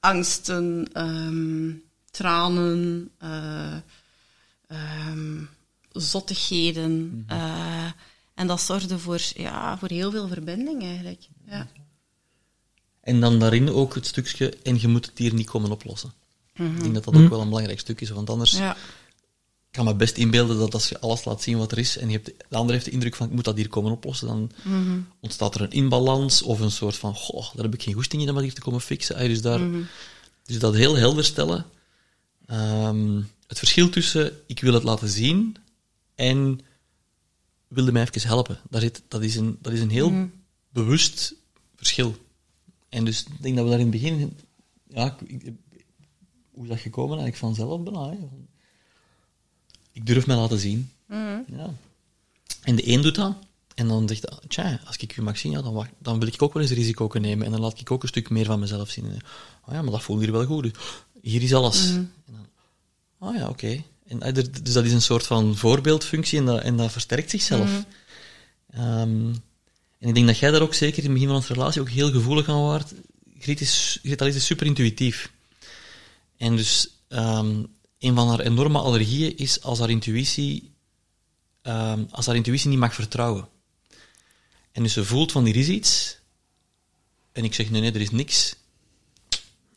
angsten, 0.00 0.88
ehm, 0.92 1.72
tranen, 2.10 3.10
eh, 3.18 3.76
ehm, 4.66 5.42
zottigheden. 5.92 7.24
eh, 7.26 7.90
en 8.34 8.46
dat 8.46 8.60
zorgde 8.60 8.98
voor, 8.98 9.20
ja, 9.34 9.78
voor 9.78 9.88
heel 9.88 10.10
veel 10.10 10.28
verbinding 10.28 10.82
eigenlijk. 10.82 11.28
Ja. 11.46 11.66
En 13.00 13.20
dan 13.20 13.38
daarin 13.38 13.70
ook 13.70 13.94
het 13.94 14.06
stukje, 14.06 14.56
en 14.62 14.80
je 14.80 14.88
moet 14.88 15.06
het 15.06 15.18
hier 15.18 15.34
niet 15.34 15.46
komen 15.46 15.70
oplossen. 15.70 16.12
Ik 16.52 16.80
denk 16.80 16.94
dat 16.94 17.04
dat 17.04 17.16
ook 17.16 17.28
wel 17.28 17.40
een 17.40 17.48
belangrijk 17.48 17.80
stuk 17.80 18.00
is, 18.00 18.10
want 18.10 18.30
anders 18.30 18.52
Ja. 18.52 18.76
Ik 19.70 19.76
kan 19.76 19.84
me 19.84 19.94
best 19.94 20.16
inbeelden 20.16 20.58
dat 20.58 20.74
als 20.74 20.88
je 20.88 21.00
alles 21.00 21.24
laat 21.24 21.42
zien 21.42 21.58
wat 21.58 21.72
er 21.72 21.78
is, 21.78 21.96
en 21.96 22.06
je 22.10 22.12
hebt, 22.16 22.32
de 22.48 22.56
ander 22.56 22.72
heeft 22.74 22.84
de 22.84 22.90
indruk 22.90 23.14
van, 23.16 23.26
ik 23.26 23.32
moet 23.32 23.44
dat 23.44 23.56
hier 23.56 23.68
komen 23.68 23.92
oplossen, 23.92 24.26
dan 24.26 24.50
ontstaat 25.20 25.54
er 25.54 25.60
een 25.60 25.70
inbalans, 25.70 26.42
of 26.42 26.60
een 26.60 26.70
soort 26.70 26.96
van, 26.96 27.14
goh, 27.14 27.54
daar 27.54 27.64
heb 27.64 27.74
ik 27.74 27.82
geen 27.82 27.94
goesting 27.94 28.22
in 28.22 28.28
om 28.28 28.34
dat 28.34 28.44
hier 28.44 28.54
te 28.54 28.60
komen 28.60 28.80
fixen. 28.80 29.16
Ah, 29.16 29.22
Dus, 29.26 29.42
daar, 29.42 29.60
dus 30.44 30.58
dat 30.58 30.74
heel 30.74 30.96
helder 30.96 31.24
stellen. 31.24 31.66
Ehm, 32.46 33.20
het 33.46 33.58
verschil 33.58 33.88
tussen, 33.90 34.32
ik 34.46 34.60
wil 34.60 34.74
het 34.74 34.82
laten 34.82 35.08
zien, 35.08 35.56
en 36.14 36.60
wilde 37.68 37.92
mij 37.92 38.02
even 38.12 38.28
helpen. 38.28 38.58
Daar 38.70 38.80
zit, 38.80 39.02
dat, 39.08 39.22
is 39.22 39.36
een, 39.36 39.58
dat 39.62 39.72
is 39.72 39.80
een 39.80 39.90
heel 39.90 40.10
bewust 40.70 41.34
verschil. 41.76 42.16
En 42.88 43.04
dus 43.04 43.20
ik 43.22 43.42
denk 43.42 43.54
dat 43.56 43.64
we 43.64 43.70
daar 43.70 43.80
in 43.80 43.86
het 43.92 44.00
begin... 44.00 44.36
Ja, 44.88 45.16
ik- 45.26 45.52
hoe 46.50 46.62
is 46.62 46.68
dat 46.68 46.78
gekomen? 46.80 47.18
Eigenlijk 47.18 47.36
vanzelf 47.56 47.82
bijna. 47.82 48.08
hè. 48.10 48.16
Ik 50.00 50.06
durf 50.06 50.26
mij 50.26 50.36
laten 50.36 50.58
zien. 50.58 50.90
Ja. 51.46 51.74
En 52.62 52.76
de 52.76 52.88
een 52.88 53.02
doet 53.02 53.14
dat. 53.14 53.36
En 53.74 53.88
dan 53.88 54.08
zegt 54.08 54.22
hij, 54.28 54.38
tja, 54.48 54.80
als 54.86 54.96
ik 54.96 55.16
u 55.16 55.22
mag 55.22 55.38
zien, 55.38 55.52
ja, 55.52 55.62
dan, 55.62 55.72
wacht, 55.72 55.90
dan 55.98 56.18
wil 56.18 56.28
ik 56.28 56.42
ook 56.42 56.52
wel 56.52 56.62
eens 56.62 56.72
risico 56.72 57.06
kunnen 57.06 57.30
nemen. 57.30 57.46
En 57.46 57.52
dan 57.52 57.60
laat 57.60 57.80
ik 57.80 57.90
ook 57.90 58.02
een 58.02 58.08
stuk 58.08 58.30
meer 58.30 58.44
van 58.44 58.60
mezelf 58.60 58.90
zien. 58.90 59.04
En, 59.04 59.18
oh 59.66 59.74
ja, 59.74 59.82
maar 59.82 59.90
dat 59.90 60.02
voelt 60.02 60.20
hier 60.20 60.32
wel 60.32 60.44
goed. 60.44 60.62
Dus 60.62 60.72
hier 61.22 61.42
is 61.42 61.54
alles. 61.54 61.88
En 61.90 62.12
dan, 62.26 62.46
oh 63.18 63.36
ja, 63.36 63.48
oké. 63.48 63.82
En, 64.06 64.22
eh, 64.22 64.34
Dus 64.34 64.72
dat 64.72 64.84
is 64.84 64.92
een 64.92 65.02
soort 65.02 65.26
van 65.26 65.56
voorbeeldfunctie 65.56 66.38
en 66.38 66.44
dat, 66.44 66.62
en 66.62 66.76
dat 66.76 66.92
versterkt 66.92 67.30
zichzelf. 67.30 67.84
Ehm, 68.70 69.32
en 69.98 70.08
ik 70.08 70.14
denk 70.14 70.26
dat 70.26 70.38
jij 70.38 70.50
daar 70.50 70.62
ook 70.62 70.74
zeker 70.74 70.98
in 70.98 71.04
het 71.04 71.12
begin 71.12 71.28
van 71.28 71.36
onze 71.36 71.52
relatie 71.52 71.80
ook 71.80 71.88
heel 71.88 72.10
gevoelig 72.10 72.48
aan 72.48 72.62
waart. 72.62 72.92
Griet 73.38 73.60
is, 73.60 73.98
Griet 74.02 74.20
is 74.20 74.46
super 74.46 74.66
intuïtief. 74.66 75.30
En 76.36 76.56
dus 76.56 76.88
ehm, 77.08 77.62
een 78.00 78.14
van 78.14 78.28
haar 78.28 78.40
enorme 78.40 78.78
allergieën 78.78 79.36
is 79.36 79.62
als 79.62 79.78
haar 79.78 79.90
intuïtie, 79.90 80.72
ehm, 81.62 82.02
als 82.10 82.26
haar 82.26 82.36
intuïtie 82.36 82.68
niet 82.68 82.78
mag 82.78 82.94
vertrouwen. 82.94 83.48
En 84.72 84.82
dus 84.82 84.92
ze 84.92 85.04
voelt 85.04 85.32
van 85.32 85.44
hier 85.44 85.56
is 85.56 85.68
iets. 85.68 86.18
En 87.32 87.44
ik 87.44 87.54
zeg 87.54 87.70
nee, 87.70 87.80
nee, 87.80 87.92
er 87.92 88.00
is 88.00 88.10
niks. 88.10 88.54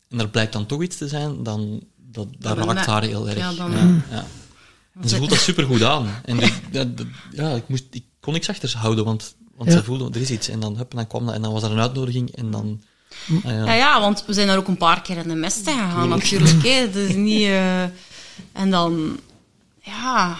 En 0.09 0.19
er 0.19 0.29
blijkt 0.29 0.53
dan 0.53 0.65
toch 0.65 0.81
iets 0.83 0.97
te 0.97 1.07
zijn, 1.07 1.43
dan 1.43 1.83
dat, 1.95 2.27
dat 2.39 2.57
raakt 2.57 2.85
haar 2.85 3.03
heel 3.03 3.29
erg. 3.29 3.37
Ja, 3.37 3.53
dan- 3.53 3.71
ja, 3.71 4.01
ja. 4.11 4.25
En 5.01 5.09
ze 5.09 5.15
voelt 5.17 5.29
dat 5.29 5.39
super 5.39 5.65
goed 5.65 5.83
aan. 5.83 6.21
En 6.25 6.37
dus, 6.37 6.51
ja, 6.71 6.83
dat- 6.83 7.05
ja, 7.31 7.49
ik, 7.55 7.67
moest, 7.67 7.83
ik 7.91 8.03
kon 8.19 8.33
niks 8.33 8.49
achter 8.49 8.69
ze 8.69 8.77
houden, 8.77 9.05
want, 9.05 9.35
want 9.55 9.69
Ja. 9.71 9.77
ze 9.77 9.83
voelde, 9.83 10.09
er 10.11 10.21
is 10.21 10.29
iets. 10.31 10.47
En 10.47 10.59
dan, 10.59 10.77
hup, 10.77 10.89
en 10.91 10.97
dan 10.97 11.07
kwam 11.07 11.25
dat, 11.25 11.35
en 11.35 11.41
dan 11.41 11.53
was 11.53 11.63
er 11.63 11.71
een 11.71 11.79
uitnodiging, 11.79 12.35
en 12.35 12.51
dan... 12.51 12.83
ah, 13.29 13.43
ja. 13.43 13.65
Ja, 13.65 13.73
ja, 13.73 13.99
want 13.99 14.25
we 14.25 14.33
zijn 14.33 14.47
daar 14.47 14.57
ook 14.57 14.67
een 14.67 14.77
paar 14.77 15.01
keer 15.01 15.17
in 15.17 15.27
de 15.27 15.35
mist 15.35 15.57
gegaan, 15.69 16.09
natuurlijk. 16.09 16.63
Hè. 16.63 16.69
Het 16.69 16.95
is 16.95 17.15
niet... 17.15 17.47
eh, 17.47 17.83
En 18.51 18.71
dan... 18.71 19.19
Ja... 19.79 20.37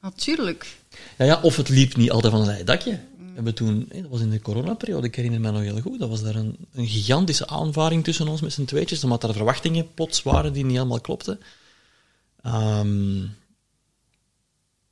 Natuurlijk. 0.00 0.76
Ja, 1.18 1.24
ja, 1.24 1.40
of 1.42 1.56
het 1.56 1.68
liep 1.68 1.96
niet 1.96 2.10
altijd 2.10 2.32
van 2.32 2.42
een 2.42 2.48
leien 2.48 2.66
dakje. 2.66 3.00
We 3.16 3.34
hebben 3.34 3.54
toen, 3.54 3.88
dat 3.92 4.10
was 4.10 4.20
in 4.20 4.30
de 4.30 4.40
coronaperiode, 4.40 5.06
ik 5.06 5.14
herinner 5.14 5.40
me 5.40 5.50
nog 5.50 5.62
heel 5.62 5.80
goed, 5.80 5.98
dat 5.98 6.08
was 6.08 6.22
daar 6.22 6.34
een, 6.34 6.56
een 6.72 6.86
gigantische 6.88 7.46
aanvaring 7.46 8.04
tussen 8.04 8.28
ons 8.28 8.40
met 8.40 8.52
z'n 8.52 8.64
tweetjes, 8.64 9.04
omdat 9.04 9.22
er 9.22 9.32
verwachtingen 9.32 9.94
plots 9.94 10.22
waren 10.22 10.52
die 10.52 10.64
niet 10.64 10.76
helemaal 10.76 11.00
klopten. 11.00 11.40
Ehm, 12.42 13.18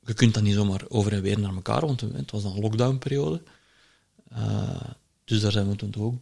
je 0.05 0.13
kunt 0.15 0.33
dan 0.33 0.43
niet 0.43 0.53
zomaar 0.53 0.81
over 0.87 1.13
en 1.13 1.21
weer 1.21 1.39
naar 1.39 1.55
elkaar, 1.55 1.85
want 1.85 2.01
het 2.01 2.31
was 2.31 2.43
dan 2.43 2.55
een 2.55 2.61
lockdownperiode. 2.61 3.41
Eh, 4.29 4.81
dus 5.25 5.41
daar 5.41 5.51
zijn 5.51 5.69
we 5.69 5.75
toen 5.75 5.93
ook 5.97 6.15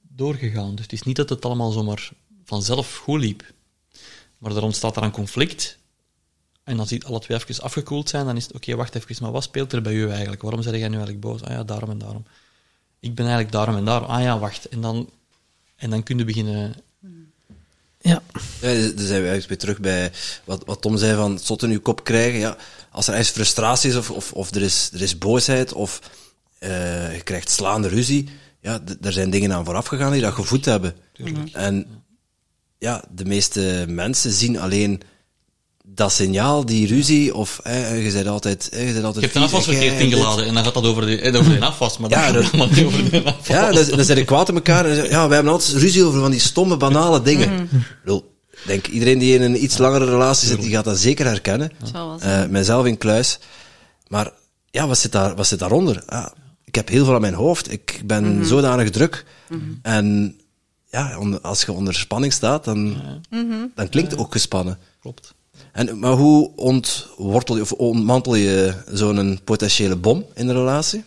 doorgegaan. 0.00 0.74
Dus 0.74 0.84
het 0.84 0.92
is 0.92 1.02
niet 1.02 1.16
dat 1.16 1.28
het 1.28 1.44
allemaal 1.44 1.70
zomaar 1.70 2.10
vanzelf 2.44 2.96
goed 2.96 3.20
liep. 3.20 3.54
Maar 4.38 4.56
er 4.56 4.62
ontstaat 4.62 4.94
daar 4.94 5.04
een 5.04 5.10
conflict. 5.10 5.78
En 6.64 6.78
als 6.78 6.88
die 6.88 7.04
alle 7.04 7.20
twee 7.20 7.38
even 7.38 7.62
afgekoeld 7.62 8.08
zijn, 8.08 8.26
dan 8.26 8.36
is 8.36 8.44
het 8.44 8.52
oké, 8.54 8.74
wacht 8.76 8.94
even, 8.94 9.16
maar 9.20 9.32
wat 9.32 9.42
speelt 9.42 9.72
er 9.72 9.82
bij 9.82 9.92
u 9.92 10.10
eigenlijk? 10.10 10.42
Waarom 10.42 10.62
zeg 10.62 10.72
jij 10.72 10.88
nu 10.88 10.94
eigenlijk 10.96 11.20
boos? 11.20 11.42
Ah 11.42 11.50
ja, 11.50 11.64
daarom 11.64 11.90
en 11.90 11.98
daarom. 11.98 12.24
Ik 13.00 13.14
ben 13.14 13.24
eigenlijk 13.24 13.54
daarom 13.54 13.76
en 13.76 13.84
daarom. 13.84 14.08
Ah 14.08 14.22
ja, 14.22 14.38
wacht. 14.38 14.68
En 14.68 14.80
dan, 14.80 15.10
en 15.76 15.90
dan 15.90 16.02
kun 16.02 16.18
je 16.18 16.24
beginnen. 16.24 16.74
Ja. 18.00 18.22
Ja, 18.60 18.72
dan 18.72 19.06
zijn 19.06 19.22
we 19.22 19.28
eigenlijk 19.28 19.48
weer 19.48 19.58
terug 19.58 19.80
bij 19.80 20.12
wat, 20.44 20.64
wat 20.64 20.80
Tom 20.80 20.96
zei 20.96 21.16
van 21.16 21.38
zot 21.38 21.62
in 21.62 21.70
uw 21.70 21.80
kop 21.80 22.04
krijgen. 22.04 22.38
Ja, 22.38 22.56
als 22.90 23.06
er 23.06 23.12
ergens 23.14 23.30
frustratie 23.30 23.90
is 23.90 23.96
of, 23.96 24.10
of, 24.10 24.32
of 24.32 24.54
er, 24.54 24.62
is, 24.62 24.90
er 24.92 25.02
is 25.02 25.18
boosheid 25.18 25.72
of 25.72 26.00
eh, 26.58 27.14
je 27.14 27.22
krijgt 27.22 27.50
slaande 27.50 27.88
ruzie, 27.88 28.28
ja, 28.60 28.80
d- 28.80 29.06
er 29.06 29.12
zijn 29.12 29.30
dingen 29.30 29.52
aan 29.52 29.64
vooraf 29.64 29.86
gegaan 29.86 30.12
die 30.12 30.20
dat 30.20 30.32
gevoed 30.32 30.64
hebben. 30.64 30.94
En 31.52 31.86
ja, 32.78 33.04
de 33.10 33.24
meeste 33.24 33.84
mensen 33.88 34.32
zien 34.32 34.58
alleen 34.58 35.00
dat 35.88 36.12
signaal, 36.12 36.66
die 36.66 36.86
ruzie, 36.86 37.34
of 37.34 37.60
eh, 37.64 38.04
je 38.04 38.10
zei 38.10 38.28
altijd... 38.28 38.68
Eh, 38.68 38.78
je 38.80 38.86
zei 38.86 38.98
Je 38.98 39.04
altijd 39.06 39.24
hebt 39.24 39.36
een 39.36 39.42
afwas 39.42 39.64
verkeerd 39.64 40.00
ingeladen 40.00 40.46
en 40.46 40.54
dan 40.54 40.64
gaat 40.64 40.74
dat 40.74 40.84
over 40.84 41.06
de, 41.06 41.20
eh, 41.20 41.38
over 41.38 41.58
de 41.58 41.64
afwas, 41.66 41.98
maar 41.98 42.10
Ja, 42.10 42.32
dat 42.32 42.34
dat- 42.34 42.44
gaat 42.50 42.52
allemaal 42.60 42.76
niet 42.76 42.84
over 42.84 43.10
de 43.10 43.22
afwas. 43.32 43.46
Ja, 43.46 43.72
dan, 43.72 43.84
dan 43.96 44.04
zijn 44.04 44.18
ze 44.18 44.24
kwaad 44.24 44.48
op 44.48 44.54
elkaar. 44.54 44.86
En 44.86 44.94
zeggen, 44.94 45.12
ja, 45.12 45.26
wij 45.26 45.34
hebben 45.34 45.52
altijd 45.54 45.76
ruzie 45.78 46.04
over 46.04 46.20
van 46.20 46.30
die 46.30 46.40
stomme, 46.40 46.76
banale 46.76 47.22
dingen. 47.22 47.62
Ik 47.62 47.68
bedoel, 48.04 48.34
ik 48.50 48.58
denk, 48.66 48.86
iedereen 48.86 49.18
die 49.18 49.34
in 49.34 49.42
een 49.42 49.62
iets 49.62 49.78
langere 49.78 50.04
relatie 50.04 50.48
zit, 50.48 50.60
die 50.60 50.70
gaat 50.70 50.84
dat 50.84 50.98
zeker 50.98 51.26
herkennen. 51.26 51.70
Zijn. 51.92 52.20
Eh 52.20 52.46
mijzelf 52.50 52.86
in 52.86 52.98
kluis. 52.98 53.38
Maar 54.08 54.30
ja, 54.70 54.86
wat 54.86 54.98
zit, 54.98 55.12
daar, 55.12 55.34
wat 55.34 55.46
zit 55.46 55.58
daaronder? 55.58 56.02
Ja, 56.08 56.32
ik 56.64 56.74
heb 56.74 56.88
heel 56.88 57.04
veel 57.04 57.14
aan 57.14 57.20
mijn 57.20 57.34
hoofd. 57.34 57.72
Ik 57.72 58.00
ben 58.04 58.46
zodanig 58.46 58.90
druk. 58.90 59.24
En 59.82 60.36
ja, 60.96 61.38
als 61.42 61.62
je 61.62 61.72
onder 61.72 61.94
spanning 61.94 62.32
staat, 62.32 62.64
dan, 62.64 62.96
dan 63.74 63.88
klinkt 63.88 64.10
het 64.10 64.20
ook 64.20 64.32
gespannen. 64.32 64.78
Klopt. 65.00 65.34
En, 65.72 65.98
maar 65.98 66.12
hoe 66.12 66.50
ontwortel 66.56 67.56
je 67.56 67.62
of 67.62 67.72
ontmantel 67.72 68.34
je 68.34 68.74
zo'n 68.92 69.40
potentiële 69.44 69.96
bom 69.96 70.24
in 70.34 70.46
de 70.46 70.52
relatie? 70.52 71.04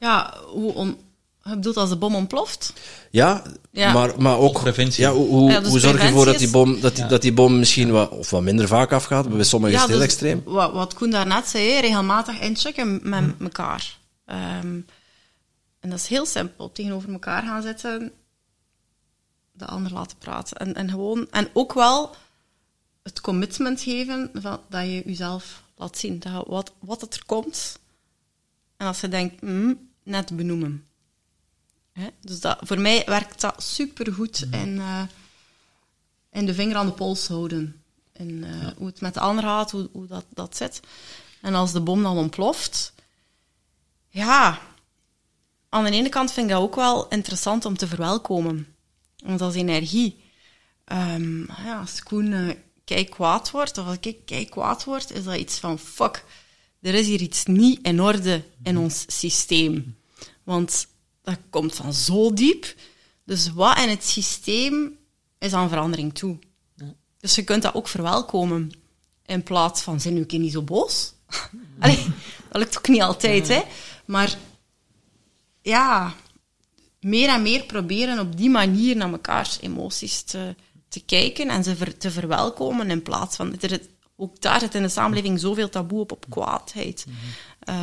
Ja, 0.00 0.34
hoe 0.46 0.74
on... 0.74 0.96
Je 1.42 1.54
bedoelt 1.54 1.76
als 1.76 1.88
de 1.88 1.96
bom 1.96 2.14
ontploft? 2.14 2.72
Ja, 3.10 3.42
Ja. 3.70 3.92
Maar, 3.92 4.12
maar 4.18 4.38
ook... 4.38 4.54
Of 4.54 4.62
preventie. 4.62 5.02
Ja, 5.02 5.12
hoe, 5.12 5.28
hoe, 5.28 5.50
Ja, 5.50 5.60
dus 5.60 5.68
hoe 5.68 5.78
zorg 5.78 6.00
je 6.00 6.06
ervoor 6.06 6.24
dat 6.24 6.38
die 6.38 6.50
bom, 6.50 6.80
dat 6.80 6.96
die, 6.96 7.06
dat 7.06 7.22
die 7.22 7.32
bom 7.32 7.58
misschien 7.58 7.90
wat, 7.90 8.10
of 8.10 8.30
wat 8.30 8.42
minder 8.42 8.68
vaak 8.68 8.92
afgaat? 8.92 9.28
Bij 9.28 9.44
sommigen 9.44 9.74
is 9.74 9.80
het 9.80 9.90
heel 9.90 9.98
dus 9.98 10.06
extreem. 10.06 10.42
Wat, 10.44 10.72
wat 10.72 10.94
Koen 10.94 11.10
daarnet 11.10 11.48
zei, 11.48 11.70
hè, 11.70 11.80
regelmatig 11.80 12.40
inchecken 12.40 13.00
met 13.02 13.24
elkaar. 13.40 13.98
Ehm, 14.24 14.80
en 15.88 15.94
dat 15.94 16.02
is 16.02 16.08
heel 16.08 16.26
simpel. 16.26 16.72
Tegenover 16.72 17.12
elkaar 17.12 17.42
gaan 17.42 17.62
zitten, 17.62 18.12
de 19.52 19.66
ander 19.66 19.92
laten 19.92 20.18
praten. 20.18 20.56
En, 20.56 20.74
en, 20.74 20.90
gewoon, 20.90 21.30
en 21.30 21.48
ook 21.52 21.72
wel 21.72 22.16
het 23.02 23.20
commitment 23.20 23.80
geven 23.80 24.30
van, 24.34 24.60
dat 24.68 24.84
je 24.84 25.02
jezelf 25.04 25.62
laat 25.76 25.98
zien. 25.98 26.18
Dat, 26.18 26.46
wat, 26.46 26.72
wat 26.78 27.00
het 27.00 27.14
er 27.14 27.24
komt. 27.26 27.78
En 28.76 28.86
als 28.86 29.00
je 29.00 29.08
denkt, 29.08 29.42
mm, 29.42 29.88
net 30.02 30.36
benoemen. 30.36 30.86
Hè? 31.92 32.08
Dus 32.20 32.40
dat, 32.40 32.58
voor 32.60 32.80
mij 32.80 33.02
werkt 33.06 33.40
dat 33.40 33.62
supergoed 33.62 34.46
in, 34.50 34.78
eh, 34.78 35.02
in 36.30 36.46
de 36.46 36.54
vinger 36.54 36.76
aan 36.76 36.86
de 36.86 36.92
pols 36.92 37.28
houden. 37.28 37.82
En 38.12 38.44
eh, 38.44 38.76
hoe 38.76 38.86
het 38.86 39.00
met 39.00 39.14
de 39.14 39.20
ander 39.20 39.44
gaat, 39.44 39.70
hoe, 39.70 39.88
hoe 39.92 40.06
dat, 40.06 40.24
dat 40.28 40.56
zit. 40.56 40.80
En 41.40 41.54
als 41.54 41.72
de 41.72 41.80
bom 41.80 42.02
dan 42.02 42.16
ontploft, 42.16 42.92
ja, 44.08 44.67
aan 45.68 45.84
de 45.84 45.90
ene 45.90 46.08
kant 46.08 46.32
vind 46.32 46.46
ik 46.46 46.52
dat 46.52 46.62
ook 46.62 46.74
wel 46.74 47.08
interessant 47.08 47.64
om 47.64 47.76
te 47.76 47.86
verwelkomen. 47.86 48.66
Want 49.24 49.40
is 49.40 49.54
energie. 49.54 50.20
Ehm, 50.84 51.40
ja, 51.40 51.80
als 51.80 52.02
Koen 52.02 52.32
uh, 52.32 52.54
kijk 52.84 53.10
kwaad 53.10 53.50
wordt, 53.50 53.78
of 53.78 53.86
als 53.86 53.96
ik 54.00 54.16
kijk 54.24 54.50
kwaad 54.50 54.84
word, 54.84 55.10
is 55.10 55.24
dat 55.24 55.36
iets 55.36 55.58
van 55.58 55.78
fuck, 55.78 56.24
er 56.80 56.94
is 56.94 57.06
hier 57.06 57.20
iets 57.20 57.44
niet 57.44 57.78
in 57.82 58.00
orde 58.02 58.44
in 58.62 58.78
ons 58.78 59.04
systeem. 59.06 59.96
Want 60.42 60.86
dat 61.22 61.38
komt 61.50 61.74
van 61.74 61.92
zo 61.92 62.32
diep. 62.32 62.74
Dus 63.24 63.52
wat 63.52 63.78
in 63.78 63.88
het 63.88 64.04
systeem 64.04 64.98
is 65.38 65.52
aan 65.52 65.68
verandering 65.68 66.14
toe. 66.14 66.38
Dus 67.20 67.34
je 67.34 67.44
kunt 67.44 67.62
dat 67.62 67.74
ook 67.74 67.88
verwelkomen. 67.88 68.70
In 69.26 69.42
plaats 69.42 69.82
van, 69.82 70.00
zijn 70.00 70.14
nu 70.14 70.20
een 70.20 70.26
keer 70.26 70.38
niet 70.38 70.52
zo 70.52 70.62
boos? 70.62 71.12
Allee, 71.80 72.06
dat 72.48 72.62
lukt 72.62 72.78
ook 72.78 72.88
niet 72.88 73.02
altijd, 73.02 73.48
hè. 73.48 73.62
Maar 74.04 74.38
ja, 75.68 76.14
meer 77.00 77.28
en 77.28 77.42
meer 77.42 77.64
proberen 77.64 78.18
op 78.18 78.36
die 78.36 78.50
manier 78.50 78.96
naar 78.96 79.10
mekaars 79.10 79.58
emoties 79.60 80.22
te, 80.22 80.54
te 80.88 81.00
kijken 81.00 81.48
en 81.48 81.64
ze 81.64 81.96
te 81.98 82.10
verwelkomen 82.10 82.90
in 82.90 83.02
plaats 83.02 83.36
van... 83.36 83.60
Er, 83.60 83.80
ook 84.16 84.40
daar 84.40 84.60
zit 84.60 84.74
in 84.74 84.82
de 84.82 84.88
samenleving 84.88 85.40
zoveel 85.40 85.68
taboe 85.68 86.00
op, 86.00 86.12
op 86.12 86.26
kwaadheid. 86.28 87.06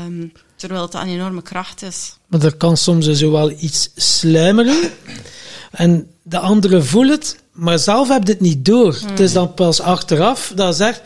Um, 0.05 0.31
terwijl 0.55 0.81
het 0.81 0.93
een 0.93 1.07
enorme 1.07 1.41
kracht 1.41 1.81
is. 1.81 2.17
Maar 2.27 2.43
er 2.43 2.55
kan 2.55 2.77
soms 2.77 3.05
zo 3.05 3.31
wel 3.31 3.51
iets 3.51 3.89
sluimeren. 3.95 4.91
En 5.71 6.11
de 6.23 6.39
anderen 6.39 6.85
voelen 6.85 7.15
het, 7.15 7.39
maar 7.51 7.79
zelf 7.79 8.07
heb 8.07 8.23
je 8.23 8.31
het 8.31 8.41
niet 8.41 8.65
door. 8.65 8.99
Het 9.05 9.19
is 9.19 9.33
dan 9.33 9.53
pas 9.53 9.79
achteraf 9.79 10.51
dat 10.55 10.75
zegt... 10.75 11.01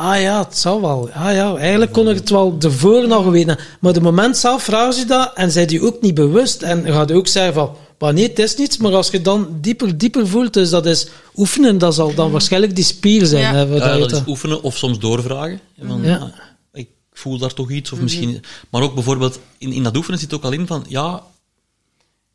Ah 0.00 0.20
ja, 0.20 0.38
het 0.44 0.58
zal 0.58 0.80
wel. 0.80 1.10
Ah 1.12 1.34
ja, 1.34 1.56
eigenlijk 1.56 1.92
kon 1.92 2.08
ik 2.08 2.16
het 2.16 2.30
wel 2.30 2.56
ervoor 2.60 3.08
nog 3.08 3.24
weten. 3.24 3.58
Maar 3.80 3.92
de 3.92 4.00
moment 4.00 4.36
zelf 4.36 4.62
vraag 4.62 4.96
je 4.96 5.04
dat 5.04 5.34
en 5.34 5.50
zij 5.50 5.66
die 5.66 5.82
ook 5.82 6.00
niet 6.00 6.14
bewust. 6.14 6.62
En 6.62 6.86
ga 6.86 7.04
je 7.06 7.14
ook 7.14 7.26
zeggen 7.26 7.54
van, 7.54 7.76
maar 7.98 8.12
nee, 8.12 8.28
het 8.28 8.38
is 8.38 8.56
niets. 8.56 8.76
Maar 8.76 8.94
als 8.94 9.10
je 9.10 9.20
dan 9.20 9.48
dieper, 9.60 9.98
dieper 9.98 10.28
voelt, 10.28 10.52
dus 10.52 10.70
dat 10.70 10.86
is 10.86 11.08
oefenen, 11.36 11.78
dat 11.78 11.94
zal 11.94 12.14
dan 12.14 12.30
waarschijnlijk 12.30 12.74
die 12.74 12.84
spier 12.84 13.26
zijn. 13.26 13.42
Ja, 13.42 13.66
hè, 13.66 13.74
ja 13.74 13.98
dat 13.98 14.12
is 14.12 14.22
oefenen 14.26 14.62
of 14.62 14.76
soms 14.76 14.98
doorvragen. 14.98 15.60
Van, 15.82 16.02
ja. 16.02 16.16
Ah, 16.16 16.28
ik 16.72 16.88
voel 17.12 17.38
daar 17.38 17.54
toch 17.54 17.70
iets, 17.70 17.90
of 17.90 17.96
mhm. 17.96 18.04
misschien... 18.04 18.42
Maar 18.70 18.82
ook 18.82 18.94
bijvoorbeeld, 18.94 19.40
in, 19.58 19.72
in 19.72 19.82
dat 19.82 19.96
oefenen 19.96 20.18
zit 20.18 20.34
ook 20.34 20.44
al 20.44 20.52
in 20.52 20.66
van, 20.66 20.84
ja, 20.88 21.22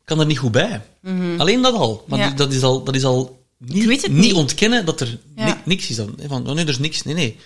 kan 0.04 0.20
er 0.20 0.26
niet 0.26 0.38
goed 0.38 0.52
bij. 0.52 0.82
Mhm. 1.00 1.40
Alleen 1.40 1.62
dat 1.62 1.74
al. 1.74 2.04
Maar 2.06 2.36
dat 2.36 2.52
is 2.52 2.62
al, 2.62 2.82
dat 2.82 2.94
is 2.94 3.04
al 3.04 3.44
niet, 3.58 4.08
niet, 4.08 4.34
ontkennen 4.34 4.84
dat 4.84 5.00
er 5.00 5.18
niks 5.64 5.88
is 5.88 5.96
dan. 5.96 6.14
Van, 6.26 6.48
oh 6.48 6.54
nee, 6.54 6.64
er 6.64 6.70
is 6.70 6.78
niks. 6.78 7.02
Nee, 7.02 7.14
nee 7.14 7.36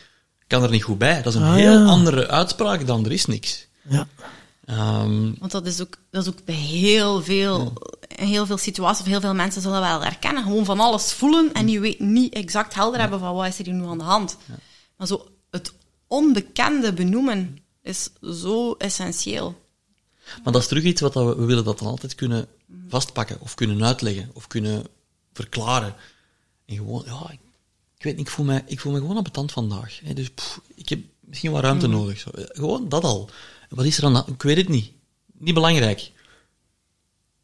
kan 0.51 0.63
er 0.63 0.71
niet 0.71 0.83
goed 0.83 0.99
bij. 0.99 1.23
Dat 1.23 1.35
is 1.35 1.41
een 1.41 1.47
ah, 1.47 1.55
heel 1.55 1.87
andere 1.87 2.29
uitspraak 2.29 2.87
dan 2.87 3.05
er 3.05 3.13
is 3.13 3.27
niks. 3.27 3.67
Ja. 3.89 4.07
Um, 5.03 5.37
Want 5.39 5.53
dat 5.53 5.67
is 5.67 5.81
ook, 5.81 5.99
dat 6.11 6.23
is 6.23 6.33
ook 6.33 6.45
bij 6.45 6.55
heel 6.55 7.23
veel, 7.23 7.73
ja. 8.09 8.25
heel 8.25 8.47
veel 8.47 8.59
situaties, 8.59 9.01
of 9.01 9.11
heel 9.11 9.21
veel 9.21 9.35
mensen 9.35 9.63
zullen 9.63 9.81
wel 9.81 10.03
herkennen. 10.03 10.43
Gewoon 10.43 10.65
van 10.65 10.81
alles 10.81 11.13
voelen 11.13 11.53
en 11.53 11.69
je 11.69 11.81
weet 11.81 12.01
niet 12.01 12.35
exact 12.35 12.75
helder 12.75 13.01
hebben 13.01 13.19
van 13.19 13.35
wat 13.35 13.47
is 13.47 13.59
er 13.59 13.65
hier 13.65 13.75
nu 13.75 13.87
aan 13.87 13.99
de 13.99 14.05
hand. 14.05 14.37
Maar 14.97 15.07
zo 15.07 15.29
het 15.51 15.73
onbekende 16.07 16.93
benoemen 16.93 17.59
is 17.83 18.11
zo 18.23 18.73
essentieel. 18.73 19.61
Maar 20.45 20.53
dat 20.53 20.63
is 20.63 20.69
terug 20.69 20.83
iets 20.83 21.01
wat 21.01 21.15
we, 21.15 21.37
we 21.37 21.45
willen 21.45 21.65
dat 21.65 21.79
dan 21.79 21.89
altijd 21.89 22.15
kunnen 22.15 22.47
vastpakken, 22.89 23.37
of 23.41 23.55
kunnen 23.55 23.85
uitleggen, 23.85 24.31
of 24.33 24.47
kunnen 24.47 24.85
verklaren. 25.33 25.95
En 26.67 26.77
gewoon, 26.77 27.03
ja, 27.07 27.31
ik 27.31 27.39
weet 28.03 28.17
niet, 28.17 28.27
ik 28.27 28.33
voel 28.33 28.45
me, 28.45 28.63
ik 28.67 28.81
voel 28.81 28.93
me 28.93 28.99
gewoon 28.99 29.17
ambetant 29.17 29.53
vandaag. 29.53 30.01
Hè. 30.05 30.15
Dus 30.15 30.31
ik 30.75 30.89
heb 30.89 31.01
misschien 31.21 31.51
wat 31.51 31.63
ruimte 31.63 31.87
mm. 31.87 31.93
nodig. 31.93 32.19
Zo. 32.19 32.31
Gewoon 32.33 32.89
dat 32.89 33.05
al. 33.05 33.31
Wat 33.69 33.85
is 33.85 33.99
er 33.99 34.05
aan 34.05 34.25
Ik 34.27 34.43
weet 34.43 34.57
het 34.57 34.69
niet. 34.69 34.91
Niet 35.39 35.55
belangrijk. 35.55 36.11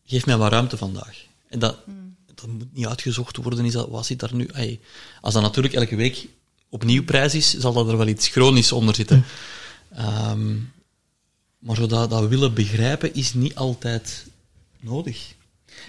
Geef 0.05 0.27
mij 0.27 0.37
wat 0.37 0.51
ruimte 0.51 0.77
vandaag. 0.77 1.25
En 1.49 1.59
dat, 1.59 1.87
mm. 1.87 2.17
dat 2.35 2.47
moet 2.47 2.75
niet 2.75 2.87
uitgezocht 2.87 3.37
worden. 3.37 3.65
Is 3.65 3.73
dat, 3.73 3.89
wat 3.89 4.07
zit 4.07 4.19
daar 4.21 4.35
nu? 4.35 4.51
Als 5.21 5.35
dat 5.35 5.43
natuurlijk 5.43 5.75
elke 5.75 5.97
week 5.97 6.29
opnieuw 6.69 7.05
prijs 7.05 7.35
is, 7.35 7.59
zal 7.59 7.73
dat 7.73 7.89
er 7.89 7.97
wel 7.97 8.07
iets 8.07 8.29
chronisch 8.29 8.73
onder 8.73 8.95
zitten. 8.95 9.25
Um, 9.99 10.73
maar 11.59 11.77
zodat 11.77 12.11
dat 12.11 12.21
we 12.21 12.29
willen 12.29 12.55
begrijpen, 12.55 13.15
is 13.15 13.35
niet 13.35 13.55
altijd 13.55 14.27
nodig. 14.81 15.35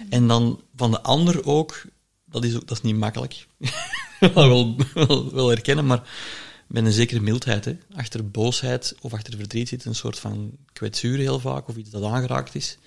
En 0.08 0.28
dan 0.28 0.60
van 0.76 0.90
de 0.90 1.00
ander 1.00 1.46
ook, 1.46 1.84
dat 2.40 2.50
is, 2.50 2.56
ook, 2.56 2.66
dat 2.66 2.76
is 2.76 2.82
niet 2.82 2.96
makkelijk. 2.96 3.46
wel, 4.34 4.76
wel, 4.94 5.32
wel 5.32 5.48
herkennen, 5.48 5.86
maar 5.86 6.08
met 6.66 6.84
een 6.84 6.92
zekere 6.92 7.20
mildheid. 7.20 7.64
Hè. 7.64 7.78
Achter 7.94 8.30
boosheid 8.30 8.94
of 9.00 9.12
achter 9.12 9.36
verdriet 9.36 9.68
zit 9.68 9.84
een 9.84 9.94
soort 9.94 10.18
van 10.18 10.56
kwetsuur 10.72 11.18
heel 11.18 11.40
vaak, 11.40 11.68
of 11.68 11.76
iets 11.76 11.90
dat 11.90 12.02
aangeraakt 12.02 12.54
is. 12.54 12.78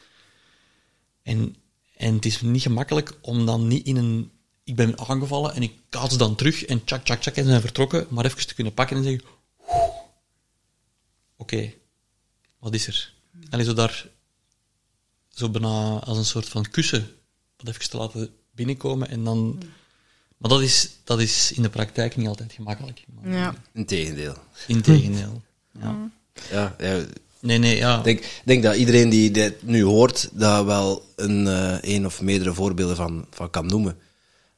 En, 1.24 1.56
en 1.96 2.16
het 2.16 2.26
is 2.26 2.42
niet 2.42 2.62
gemakkelijk 2.62 3.18
om 3.22 3.46
dan 3.46 3.68
niet 3.68 3.86
in 3.86 3.96
een... 3.96 4.32
Ik 4.64 4.76
ben 4.76 5.00
aangevallen 5.00 5.54
en 5.54 5.62
ik 5.62 5.74
kaats 5.90 6.18
dan 6.18 6.36
terug 6.36 6.66
en 6.66 6.84
tjak, 6.84 7.06
tjak, 7.06 7.22
tjak, 7.22 7.36
en 7.36 7.46
zijn 7.46 7.62
vertrokken, 7.62 8.08
maar 8.10 8.26
even 8.26 8.48
te 8.48 8.54
kunnen 8.54 8.74
pakken 8.74 8.98
en 8.98 9.04
zeggen... 9.04 9.24
Oké, 11.38 11.74
wat 12.60 12.74
is 12.74 12.88
er? 12.88 13.14
En 13.50 13.66
zo 13.66 13.74
daar, 13.74 14.08
zo 15.30 15.50
bijna 15.50 16.00
als 16.00 16.18
een 16.18 16.26
soort 16.26 16.50
van 16.50 16.70
kussen, 16.70 17.16
dat 17.58 17.68
even 17.68 17.90
te 17.90 17.98
laten 17.98 18.34
binnenkomen 18.52 19.10
en 19.10 19.24
dan... 19.24 19.62
Maar 20.38 20.50
dat 20.50 20.62
is, 20.62 20.90
dat 21.04 21.20
is 21.20 21.52
in 21.52 21.62
de 21.62 21.70
praktijk 21.70 22.16
niet 22.16 22.28
altijd 22.28 22.54
gemakkelijk. 22.54 23.04
Maar, 23.22 23.34
ja. 23.34 23.56
Integendeel. 23.74 24.36
Integendeel. 24.68 25.42
Ja. 25.80 26.10
Ja, 26.52 26.76
ja. 26.80 27.06
Nee, 27.40 27.58
nee, 27.58 27.78
ja. 27.78 27.98
Ik 27.98 28.04
denk, 28.04 28.24
denk 28.46 28.64
dat 28.64 28.76
iedereen 28.76 29.10
die 29.10 29.32
dit 29.32 29.64
nu 29.64 29.84
hoort, 29.84 30.30
daar 30.34 30.66
wel 30.66 31.06
een, 31.16 31.46
uh, 31.46 31.78
een 31.82 32.06
of 32.06 32.22
meerdere 32.22 32.54
voorbeelden 32.54 32.96
van, 32.96 33.26
van 33.30 33.50
kan 33.50 33.66
noemen. 33.66 33.98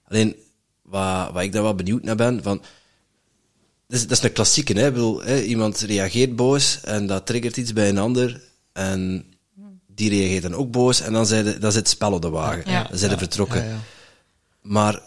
Alleen, 0.07 0.35
wat, 0.81 1.31
wat 1.31 1.43
ik 1.43 1.51
daar 1.51 1.63
wel 1.63 1.75
benieuwd 1.75 2.03
naar 2.03 2.15
ben, 2.15 2.43
van... 2.43 2.61
Dat 3.87 3.99
is, 3.99 4.07
dat 4.07 4.17
is 4.17 4.23
een 4.23 4.33
klassieke, 4.33 4.73
hè? 4.73 4.87
Ik 4.87 4.93
bedoel, 4.93 5.21
hè? 5.21 5.41
Iemand 5.41 5.79
reageert 5.79 6.35
boos 6.35 6.81
en 6.81 7.07
dat 7.07 7.25
triggert 7.25 7.57
iets 7.57 7.73
bij 7.73 7.89
een 7.89 7.97
ander. 7.97 8.41
En 8.71 9.25
die 9.95 10.09
reageert 10.09 10.43
dan 10.43 10.53
ook 10.53 10.71
boos 10.71 11.01
en 11.01 11.13
dan, 11.13 11.25
de, 11.25 11.57
dan 11.59 11.71
zit 11.71 11.81
het 11.81 11.89
spel 11.89 12.13
op 12.13 12.21
de 12.21 12.29
wagen. 12.29 12.71
Ja. 12.71 12.83
Dan 12.89 12.97
zijn 12.97 13.11
ze 13.11 13.17
vertrokken. 13.17 13.81
Maar 14.61 15.01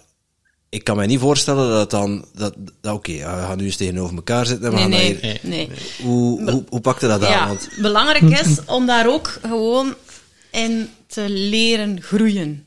ik 0.68 0.84
kan 0.84 0.96
mij 0.96 1.06
niet 1.06 1.20
voorstellen 1.20 1.68
dat 1.70 1.90
dan, 1.90 2.24
dat, 2.34 2.54
dat 2.80 2.94
oké, 2.94 3.12
we 3.12 3.22
gaan 3.22 3.58
nu 3.58 3.64
eens 3.64 3.76
tegenover 3.76 4.16
elkaar 4.16 4.46
zitten. 4.46 4.74
Nee, 4.74 4.86
nee, 4.86 5.18
nee, 5.22 5.38
nee. 5.42 5.70
Hoe, 6.02 6.50
hoe, 6.50 6.64
hoe 6.68 6.80
pakte 6.80 7.06
dat 7.06 7.24
aan? 7.24 7.48
Want... 7.48 7.68
Belangrijk 7.80 8.46
is 8.46 8.64
om 8.64 8.86
daar 8.86 9.08
ook 9.08 9.38
gewoon 9.42 9.94
in 10.50 10.90
te 11.06 11.28
leren 11.28 12.02
groeien. 12.02 12.66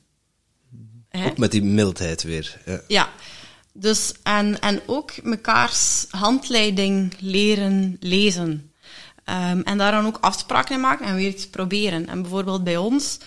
Ook 1.12 1.38
met 1.38 1.52
die 1.52 1.64
mildheid 1.64 2.24
weer. 2.24 2.58
Ja. 2.66 2.82
ja. 2.88 3.10
Dus, 3.74 4.14
en, 4.24 4.60
en 4.60 4.82
ook 4.86 5.24
mekaars 5.24 6.06
handleiding 6.10 7.14
leren 7.20 7.98
lezen. 8.00 8.69
Um, 9.30 9.62
en 9.62 9.78
daar 9.78 9.92
dan 9.92 10.06
ook 10.06 10.18
afspraken 10.22 10.76
in 10.76 10.82
maken 10.82 11.06
en 11.06 11.16
weer 11.16 11.30
iets 11.30 11.48
proberen. 11.48 12.08
En 12.08 12.22
bijvoorbeeld 12.22 12.64
bij 12.64 12.78
ons, 12.78 13.18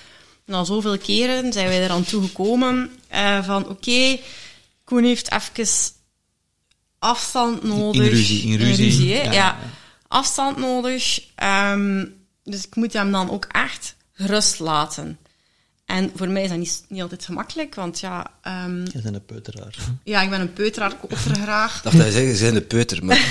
na 0.45 0.65
zoveel 0.65 0.99
keren 0.99 1.53
zijn 1.53 1.69
wij 1.69 1.85
eraan 1.85 2.05
toegekomen 2.05 2.91
uh, 3.13 3.45
van 3.45 3.69
oké, 3.69 4.19
Koen 4.85 5.05
heeft 5.05 5.33
even 5.33 5.67
afstand 6.99 7.63
nodig. 7.63 8.03
In 8.03 8.11
ruzie, 8.11 8.43
in 8.43 8.57
ruzie. 8.57 9.09
ja, 9.09 9.33
ja, 9.33 9.59
afstand 10.09 10.57
nodig. 10.57 11.23
Um, 11.73 12.15
dus 12.45 12.67
ik 12.67 12.75
moet 12.77 12.93
hem 12.93 13.13
dan 13.13 13.31
ook 13.31 13.45
echt 13.45 13.95
rust 14.13 14.59
laten. 14.59 15.19
En 15.85 16.11
voor 16.15 16.29
mij 16.29 16.43
is 16.43 16.49
dat 16.49 16.59
niet, 16.59 16.85
niet 16.89 17.03
altijd 17.03 17.25
gemakkelijk, 17.25 17.75
want 17.75 18.01
ja... 18.01 18.31
Um, 18.67 18.85
je 18.93 19.01
bent 19.03 19.15
een 19.15 19.25
peuteraar. 19.25 19.75
Ja, 20.05 20.23
ik 20.23 20.31
ben 20.31 20.41
een 20.41 20.53
peuteraar, 20.53 20.93
ik 20.93 21.13
offer 21.13 21.35
graag. 21.35 21.83
dacht 21.83 21.97
hij 21.97 22.11
zeggen, 22.11 22.31
ze 22.31 22.37
zijn 22.37 22.55
de 22.55 22.61
peuter, 22.61 23.05
maar... 23.05 23.17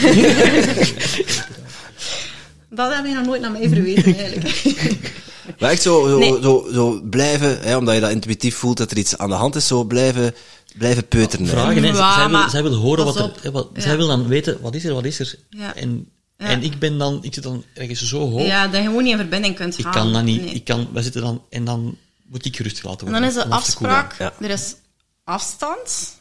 dat 2.75 2.93
heb 2.93 3.05
je 3.05 3.13
nog 3.13 3.25
nooit 3.25 3.41
naar 3.41 3.51
mij 3.51 3.69
verweten, 3.69 4.17
eigenlijk. 4.17 4.61
Maar 5.59 5.69
echt 5.69 5.81
zo, 5.81 6.07
zo, 6.07 6.41
zo, 6.41 6.67
zo, 6.73 7.01
blijven, 7.09 7.61
hè, 7.61 7.77
omdat 7.77 7.95
je 7.95 8.01
dat 8.01 8.11
intuïtief 8.11 8.55
voelt 8.55 8.77
dat 8.77 8.91
er 8.91 8.97
iets 8.97 9.17
aan 9.17 9.29
de 9.29 9.35
hand 9.35 9.55
is, 9.55 9.67
zo 9.67 9.83
blijven 9.83 10.33
blijven 10.77 11.07
peuteren. 11.07 11.47
Vragen, 11.47 11.83
hè. 11.83 11.95
zij, 11.95 12.29
wil, 12.29 12.49
zij 12.49 12.63
wil 12.63 12.73
horen 12.73 13.05
wat 13.05 13.15
er... 13.15 13.51
Wat, 13.51 13.69
Zij 13.73 13.97
wil 13.97 14.07
dan 14.07 14.27
weten, 14.27 14.61
wat 14.61 14.75
is 14.75 14.85
er, 14.85 14.93
wat 14.93 15.05
is 15.05 15.19
er? 15.19 15.35
En, 15.75 16.09
en 16.37 16.63
ik 16.63 16.79
ben 16.79 16.97
dan... 16.97 17.19
Ik 17.21 17.33
zit 17.33 17.43
dan 17.43 17.63
ergens 17.73 18.07
zo 18.07 18.29
hoog... 18.29 18.45
Ja, 18.45 18.67
dat 18.67 18.81
je 18.81 18.87
gewoon 18.87 19.03
niet 19.03 19.11
in 19.11 19.17
verbinding 19.17 19.55
kunt 19.55 19.75
gaan. 19.75 19.85
Ik 19.85 19.91
kan 19.91 20.13
dat 20.13 20.23
niet... 20.23 20.53
Ik 20.53 20.63
kan, 20.63 20.87
wij 20.93 21.03
zitten 21.03 21.21
dan... 21.21 21.43
En 21.49 21.65
dan 21.65 21.97
moet 22.25 22.45
ik 22.45 22.55
gerust 22.55 22.79
gelaten 22.79 23.07
worden. 23.07 23.23
En 23.23 23.33
dan 23.33 23.43
is 23.43 23.49
de 23.49 23.55
afspraak... 23.55 24.19
Er 24.19 24.49
is 24.49 24.75
afstand. 25.23 26.19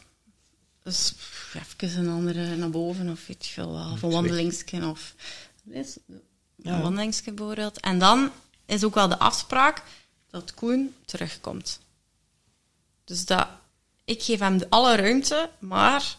Dus 0.83 1.13
even 1.77 1.99
een 1.99 2.09
andere 2.09 2.55
naar 2.55 2.69
boven, 2.69 3.09
of 3.09 3.27
weet 3.27 3.45
je 3.45 3.53
veel 3.53 3.71
wel. 3.71 3.91
Of 3.91 4.01
een 4.01 4.09
wandelingsje, 4.09 4.87
of... 4.89 5.15
Een 6.63 6.71
ja. 6.71 7.31
bijvoorbeeld. 7.33 7.79
En 7.79 7.99
dan 7.99 8.31
is 8.65 8.83
ook 8.83 8.95
wel 8.95 9.07
de 9.07 9.19
afspraak 9.19 9.81
dat 10.29 10.53
Koen 10.53 10.93
terugkomt. 11.05 11.79
Dus 13.05 13.25
dat 13.25 13.47
ik 14.05 14.21
geef 14.23 14.39
hem 14.39 14.61
alle 14.69 14.95
ruimte, 14.95 15.49
maar 15.59 16.15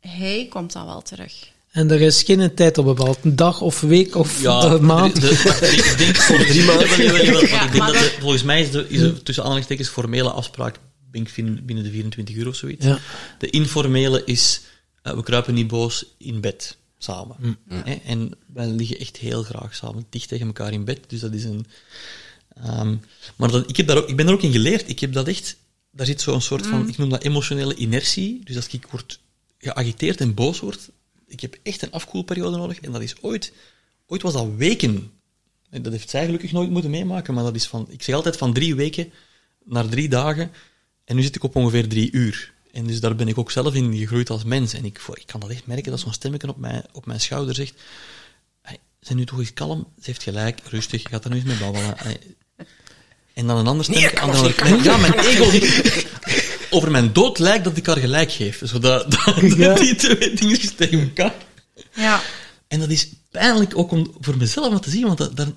hij 0.00 0.46
komt 0.50 0.72
dan 0.72 0.86
wel 0.86 1.02
terug. 1.02 1.54
En 1.70 1.90
er 1.90 2.00
is 2.00 2.22
geen 2.22 2.54
tijd 2.54 2.78
op 2.78 2.84
bepaald. 2.84 3.18
Een 3.22 3.36
dag 3.36 3.60
of 3.60 3.80
week 3.80 4.14
of 4.14 4.42
Ja, 4.42 4.78
maand. 4.78 5.14
de- 5.14 5.20
de- 5.20 5.66
ik 5.90 5.98
denk 5.98 6.16
voor 6.16 6.38
drie 6.46 6.64
maanden. 6.64 7.46
Ja, 7.48 7.68
maar 7.76 7.92
dat 7.92 8.02
volgens 8.20 8.42
mij 8.42 8.60
is 8.60 8.70
de, 8.70 8.86
is 8.88 8.98
de 9.00 9.22
tussen 9.22 9.42
aanhalingstekens 9.42 9.88
formele 9.88 10.30
afspraak 10.30 10.78
denk 11.10 11.34
binnen 11.34 11.64
binnen 11.64 11.84
de 11.84 11.90
24 11.90 12.34
uur 12.34 12.48
of 12.48 12.56
zoiets. 12.56 12.84
Ja. 12.84 12.98
De 13.38 13.50
informele 13.50 14.22
is, 14.24 14.60
eh, 15.02 15.14
we 15.14 15.22
kruipen 15.22 15.54
niet 15.54 15.66
boos 15.66 16.04
in 16.18 16.40
bed 16.40 16.76
samen. 16.98 17.36
Mm. 17.38 17.56
Hè? 17.68 17.94
En 17.94 18.32
wij 18.46 18.66
liggen 18.66 18.98
echt 18.98 19.16
heel 19.16 19.42
graag 19.42 19.74
samen 19.74 20.06
dicht 20.10 20.28
tegen 20.28 20.46
elkaar 20.46 20.72
in 20.72 20.84
bed. 20.84 21.00
Dus 21.06 21.20
dat 21.20 21.32
is 21.32 21.44
een. 21.44 21.66
ehm, 22.54 22.96
maar 23.36 23.50
dat, 23.50 23.68
ik, 23.68 23.76
heb 23.76 23.86
daar 23.86 23.96
ook, 23.96 24.08
ik 24.08 24.16
ben 24.16 24.26
er 24.26 24.32
ook 24.32 24.42
in 24.42 24.52
geleerd. 24.52 24.88
Ik 24.88 25.00
heb 25.00 25.12
dat 25.12 25.28
echt. 25.28 25.56
Daar 25.90 26.06
zit 26.06 26.20
zo'n 26.20 26.40
soort 26.40 26.64
Mm. 26.64 26.70
van. 26.70 26.88
Ik 26.88 26.96
noem 26.96 27.08
dat 27.08 27.22
emotionele 27.22 27.74
inertie. 27.74 28.40
Dus 28.44 28.56
als 28.56 28.66
ik 28.68 28.86
word 28.86 29.20
geagiteerd 29.58 30.20
en 30.20 30.34
boos 30.34 30.60
word, 30.60 30.88
ik 31.26 31.40
heb 31.40 31.58
echt 31.62 31.82
een 31.82 31.90
afkoelperiode 31.92 32.56
nodig. 32.56 32.80
En 32.80 32.92
dat 32.92 33.02
is 33.02 33.14
ooit. 33.22 33.52
Ooit 34.06 34.22
was 34.22 34.32
dat 34.32 34.48
weken. 34.56 35.10
En 35.70 35.82
dat 35.82 35.92
heeft 35.92 36.10
zij 36.10 36.24
gelukkig 36.24 36.52
nooit 36.52 36.70
moeten 36.70 36.90
meemaken, 36.90 37.34
maar 37.34 37.44
dat 37.44 37.54
is 37.54 37.66
van. 37.66 37.86
Ik 37.90 38.02
zeg 38.02 38.14
altijd 38.14 38.36
van 38.36 38.52
drie 38.52 38.74
weken 38.74 39.12
naar 39.64 39.88
drie 39.88 40.08
dagen. 40.08 40.50
En 41.04 41.16
nu 41.16 41.22
zit 41.22 41.36
ik 41.36 41.42
op 41.42 41.56
ongeveer 41.56 41.88
drie 41.88 42.12
uur. 42.12 42.52
En 42.76 42.86
dus 42.86 43.00
daar 43.00 43.14
ben 43.16 43.28
ik 43.28 43.38
ook 43.38 43.50
zelf 43.50 43.74
in 43.74 43.96
gegroeid 43.96 44.30
als 44.30 44.44
mens. 44.44 44.72
En 44.72 44.84
ik, 44.84 45.00
ik 45.14 45.26
kan 45.26 45.40
dat 45.40 45.50
echt 45.50 45.66
merken 45.66 45.90
dat 45.90 46.00
zo'n 46.00 46.12
stemmetje 46.12 46.48
op 46.48 46.56
mijn, 46.56 46.84
op 46.92 47.06
mijn 47.06 47.20
schouder 47.20 47.54
zegt: 47.54 47.74
hey, 48.62 48.78
Zijn 49.00 49.18
nu 49.18 49.24
toch 49.24 49.38
eens 49.38 49.52
kalm? 49.52 49.86
Ze 49.96 50.02
heeft 50.04 50.22
gelijk, 50.22 50.60
rustig, 50.68 51.02
je 51.02 51.08
gaat 51.08 51.24
er 51.24 51.30
nu 51.30 51.36
eens 51.36 51.44
mee 51.44 51.56
babbelen. 51.58 51.94
Hey. 51.96 52.18
En 53.34 53.46
dan 53.46 53.56
een 53.56 53.66
ander 53.66 53.84
stemmetje 53.84 54.20
aan 54.20 54.30
de 54.30 54.36
andere 54.36 54.54
kant. 54.54 54.84
Ja, 54.84 54.96
mijn 54.96 55.18
ego. 55.18 55.50
die- 55.50 56.06
over 56.76 56.90
mijn 56.90 57.12
dood 57.12 57.38
lijkt 57.38 57.64
dat 57.64 57.76
ik 57.76 57.86
haar 57.86 57.96
gelijk 57.96 58.32
geef. 58.32 58.60
Zodat 58.64 59.10
dat, 59.24 59.56
Ja. 59.56 59.74
die 59.74 59.94
twee 59.94 60.34
dingen 60.34 60.76
tegen 60.76 61.00
elkaar. 61.00 61.34
Ja. 61.94 62.22
En 62.68 62.80
dat 62.80 62.88
is 62.90 63.08
pijnlijk 63.30 63.78
ook 63.78 63.90
om 63.90 64.14
voor 64.20 64.36
mezelf 64.36 64.68
om 64.68 64.80
te 64.80 64.90
zien, 64.90 65.06
want 65.06 65.18
dat, 65.18 65.36
dat, 65.36 65.48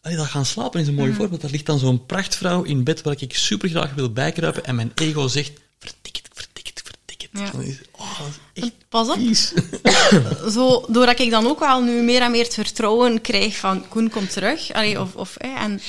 allee, 0.00 0.16
dat 0.16 0.26
gaan 0.26 0.46
slapen 0.46 0.80
is 0.80 0.86
een 0.86 0.94
mooi 0.94 1.12
voorbeeld. 1.12 1.40
Daar 1.40 1.50
ligt 1.50 1.66
dan 1.66 1.78
zo'n 1.78 2.06
prachtvrouw 2.06 2.62
in 2.62 2.84
bed 2.84 3.02
waar 3.02 3.16
ik 3.18 3.36
super 3.36 3.68
graag 3.68 3.94
wil 3.94 4.12
bijkruipen 4.12 4.64
en 4.64 4.74
mijn 4.74 4.92
ego 4.94 5.28
zegt, 5.28 5.52
vertik 5.78 6.16
het, 6.16 6.28
vertik 6.34 6.66
het, 6.66 6.82
vertik 6.84 7.20
het. 7.21 7.21
Ja. 7.32 7.50
Dan 7.50 7.62
is, 7.62 7.80
oh, 7.92 8.18
dat 8.18 8.28
is 8.52 8.62
echt 8.62 8.88
Pas 8.88 9.08
op, 9.08 9.18
zo, 10.54 10.84
doordat 10.88 11.18
ik 11.18 11.30
dan 11.30 11.46
ook 11.46 11.58
wel 11.58 11.82
nu 11.82 12.02
meer 12.02 12.22
en 12.22 12.30
meer 12.30 12.44
het 12.44 12.54
vertrouwen 12.54 13.20
krijg 13.20 13.56
van 13.56 13.88
Koen 13.88 14.10
komt 14.10 14.32
terug, 14.32 14.72
allee, 14.72 15.00
of, 15.00 15.14
of, 15.14 15.36
en 15.36 15.80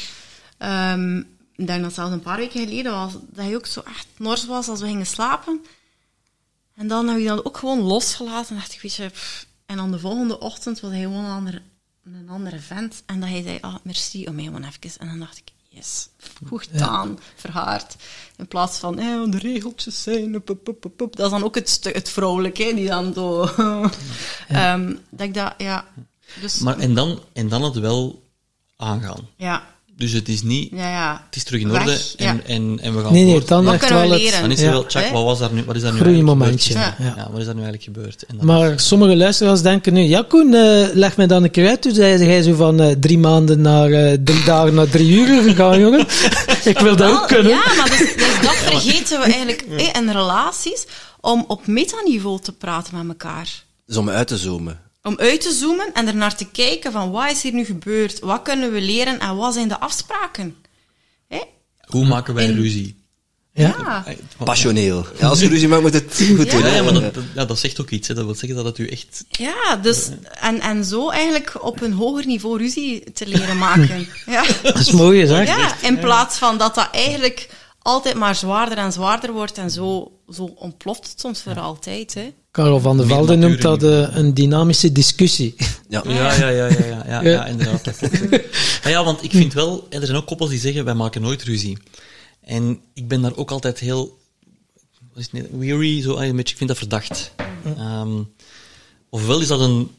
ehm, 0.58 1.18
ik 1.56 1.68
denk 1.68 1.84
dat 1.84 1.94
zelfs 1.94 2.12
een 2.12 2.22
paar 2.22 2.38
weken 2.38 2.60
geleden 2.60 2.91
was, 2.91 3.14
dat 3.14 3.46
hij 3.46 3.56
ook 3.56 3.66
zo 3.66 3.80
echt 3.80 4.08
nors 4.18 4.46
was 4.46 4.68
als 4.68 4.80
we 4.80 4.88
gingen 4.88 5.06
slapen. 5.06 5.66
En 6.76 6.88
dan 6.88 7.08
heb 7.08 7.18
je 7.18 7.28
dan 7.28 7.46
ook 7.46 7.58
gewoon 7.58 7.82
losgelaten 7.82 8.50
en 8.50 8.56
dacht 8.56 8.74
ik, 8.74 8.82
weet 8.82 8.96
je, 8.96 9.10
pff. 9.10 9.48
en 9.66 9.78
dan 9.78 9.91
de 9.91 10.00
volgende 10.00 10.39
ochtend 10.39 10.80
was 10.80 10.91
hij 10.91 11.02
gewoon 11.02 11.26
een 11.26 11.32
andere, 11.32 11.62
een 12.06 12.30
andere 12.30 12.60
vent. 12.60 13.04
En 13.06 13.20
dat 13.20 13.30
hij 13.30 13.44
zei, 13.44 13.58
ah, 13.62 13.76
merci 13.84 14.28
om 14.28 14.36
mij 14.36 14.44
gewoon 14.44 14.64
even. 14.64 15.00
En 15.00 15.08
dan 15.08 15.20
dacht 15.20 15.38
ik, 15.38 15.53
yes, 15.74 16.09
goed 16.47 16.67
gedaan, 16.71 17.19
verhaard. 17.36 17.95
In 18.38 18.47
plaats 18.47 18.78
van, 18.78 18.99
eh, 18.99 19.24
de 19.30 19.38
regeltjes 19.38 20.03
zijn, 20.03 20.43
pup, 20.43 20.63
pup, 20.63 20.80
pup, 20.80 20.97
pup. 20.97 21.15
dat 21.15 21.26
is 21.26 21.32
dan 21.32 21.43
ook 21.43 21.55
het, 21.55 21.80
het 21.93 22.09
vrouwelijke, 22.09 22.63
hè, 22.63 22.74
die 22.74 22.88
dan 22.88 23.13
zo... 23.13 23.41
Ehm, 24.47 24.95
dat 25.09 25.28
ik 25.28 25.34
dat, 25.34 25.53
ja... 25.57 25.86
Dus, 26.41 26.59
Maar, 26.59 26.78
en, 26.80 26.93
dan, 26.93 27.19
en 27.34 27.49
dan 27.49 27.63
het 27.63 27.76
wel 27.76 28.24
aangaan. 28.78 29.28
ja, 29.36 29.72
Dus 29.98 30.12
het 30.12 30.30
is 30.30 30.41
niet, 30.44 30.70
ja, 30.72 30.89
ja. 30.89 31.24
het 31.26 31.36
is 31.36 31.44
terug 31.44 31.62
in 31.62 31.70
Weg, 31.72 31.82
orde 31.82 31.98
ja. 32.18 32.26
en, 32.30 32.41
en, 32.46 32.80
en 32.82 32.96
we 32.96 33.02
gaan 33.04 33.14
Nee, 33.14 33.24
nee, 33.24 33.34
voort. 33.34 33.48
dan 33.48 33.72
echt 33.74 33.89
wel 33.89 34.12
het... 34.12 34.22
leren? 34.22 34.41
Dan 34.41 34.52
is 34.52 34.60
er 34.60 34.66
Ja. 34.66 34.72
wel, 34.72 34.84
check, 34.88 35.12
wat 35.12 35.24
was 35.24 35.39
daar 35.39 35.54
nu, 35.54 35.64
wat 35.64 35.76
is 35.76 35.82
daar 35.82 35.94
nu 35.94 36.00
eigenlijk 36.00 36.62
gebeurd? 36.62 36.64
Ja. 36.98 37.14
Ja, 37.18 37.28
wat 37.32 37.39
is 37.39 37.46
daar 37.46 37.56
nu 37.56 37.62
eigenlijk 37.64 37.84
gebeurd? 37.84 38.24
En 38.26 38.38
dan 38.38 38.46
Maar 38.46 38.80
sommige 38.80 39.16
luisteraars 39.16 39.62
denken 39.62 39.94
nu, 39.94 40.02
ja 40.02 40.24
Koen, 40.28 40.54
eh, 40.54 40.88
leg 40.94 41.18
mij 41.18 41.28
dan 41.28 41.44
een 41.44 41.52
keer 41.52 41.68
uit. 41.68 41.82
Toen 41.82 41.94
zei 41.94 42.26
jij 42.26 42.41
zo 42.41 42.54
van 42.54 42.80
eh, 42.82 42.91
drie 43.00 43.18
maanden 43.18 43.62
naar 43.62 43.91
eh, 43.91 44.18
drie 44.24 44.44
dagen 44.44 44.74
naar 44.74 44.89
drie 44.89 45.12
uur 45.18 45.41
gegaan, 45.44 45.80
jongen. 45.80 46.00
Ik 46.64 46.80
wil 46.80 46.96
dat 46.96 47.12
ook 47.12 47.28
kunnen. 47.28 47.52
Ja, 47.52 47.64
maar 47.78 47.89
dus, 47.89 48.16
dus 48.16 48.41
dat 48.41 48.56
vergeten 48.72 49.20
we 49.20 49.26
eigenlijk 49.26 49.66
hè, 49.70 50.00
in 50.00 50.10
relaties, 50.10 50.86
om 51.22 51.46
op 51.48 51.68
metaniveau 51.68 52.39
te 52.41 52.52
praten 52.52 52.98
met 52.98 53.08
elkaar. 53.08 53.64
Dus 53.86 53.98
om 53.98 54.10
uit 54.10 54.28
te 54.28 54.38
zoomen. 54.38 54.80
Om 55.04 55.18
uit 55.20 55.41
te 55.41 55.51
zoomen 55.51 55.89
en 55.93 56.08
er 56.08 56.16
naar 56.16 56.36
te 56.36 56.45
kijken 56.45 56.91
van 56.91 57.12
wat 57.12 57.32
is 57.32 57.41
hier 57.41 57.54
nu 57.54 57.66
gebeurd, 57.66 58.20
wat 58.20 58.41
kunnen 58.41 58.72
we 58.72 58.82
leren 58.82 59.20
en 59.20 59.36
wat 59.36 59.54
zijn 59.54 59.68
de 59.68 59.80
afspraken. 59.80 60.56
Hè? 61.28 61.41
Hoe 61.82 62.06
maken 62.06 62.34
wij 62.34 62.45
ruzie? 62.51 63.01
Ja. 63.54 63.76
Ja. 63.78 64.06
Passioneel. 64.43 65.06
Ja, 65.20 65.28
als 65.28 65.39
je 65.39 65.47
ruzie 65.47 65.68
maakt, 65.68 65.82
moet 65.82 65.93
het 65.93 66.24
goed 66.38 66.51
doen. 66.51 66.60
Ja, 66.66 66.84
maar 66.84 66.93
dat, 66.93 67.14
dat- 67.14 67.24
ja, 67.36 67.45
dat 67.45 67.60
zegt 67.60 67.82
ook 67.82 67.89
iets. 67.89 68.08
Hè. 68.08 68.14
Dat 68.14 68.26
wil 68.26 68.36
zeggen 68.36 68.56
dat 68.56 68.66
het 68.66 68.78
u 68.78 68.88
echt... 68.88 69.24
Ja, 69.30 69.76
dus, 69.76 70.10
en, 70.39 70.60
en 70.60 70.86
zo 70.86 71.10
eigenlijk 71.10 71.64
op 71.64 71.82
een 71.82 71.93
hoger 71.93 72.26
niveau 72.26 72.58
ruzie 72.58 73.12
te 73.12 73.28
leren 73.28 73.58
maken. 73.58 74.08
Ja, 74.26 74.45
Dat 74.64 74.78
is 74.80 74.91
mooi, 74.91 75.28
zeg. 75.28 75.47
ja 75.47 75.76
in 75.82 75.99
plaats 75.99 76.38
van 76.38 76.58
dat 76.58 76.76
dat 76.76 76.89
eigenlijk 76.91 77.49
altijd 77.82 78.16
maar 78.16 78.36
zwaarder 78.36 78.78
en 78.78 78.91
zwaarder 78.91 79.32
wordt 79.32 79.58
en 79.58 79.70
zo, 79.72 80.12
zo 80.34 80.43
ontploft 80.56 81.08
het 81.10 81.20
soms 81.20 81.41
voor 81.41 81.60
altijd. 81.60 82.14
Hè. 82.14 82.34
Karel 82.54 82.80
van 82.80 82.97
der 82.97 83.08
Velde 83.08 83.36
noemt 83.36 83.62
dat 83.62 83.84
eh, 83.84 84.16
een 84.16 84.34
dynamische 84.34 84.91
discussie. 84.91 85.56
Ja. 85.89 86.04
Ja, 86.08 86.34
ja, 86.34 86.49
ja, 86.49 86.49
ja, 86.49 86.68
ja, 86.68 86.86
ja, 86.88 87.04
ja, 87.06 87.22
Ja. 87.22 87.45
inderdaad. 87.45 87.84
Dat 87.86 87.97
klopt. 87.97 88.30
Ja, 88.84 88.89
ja, 88.89 89.04
want 89.04 89.24
ik 89.24 89.32
vind 89.32 89.54
wel... 89.54 89.88
Er 89.89 90.06
zijn 90.06 90.18
ook 90.18 90.26
koppels 90.26 90.49
die 90.49 90.60
zeggen, 90.60 90.86
wij 90.86 90.93
maken 90.93 91.22
nooit 91.22 91.43
ruzie. 91.43 91.78
En 92.41 92.80
ik 92.93 93.08
ben 93.08 93.22
daar 93.22 93.36
ook 93.36 93.51
altijd 93.51 93.80
heel... 93.80 94.20
Wat 95.14 95.18
is 95.18 95.28
het, 95.32 95.47
weary, 95.51 96.01
zo, 96.01 96.16
een 96.18 96.36
beetje, 96.36 96.51
ik 96.51 96.58
vind 96.58 96.70
dat 96.70 96.78
verdacht. 96.78 97.32
Ehm, 97.78 98.22
ofwel 99.10 99.39
is 99.41 99.47
dat 99.47 99.60
een... 99.60 99.91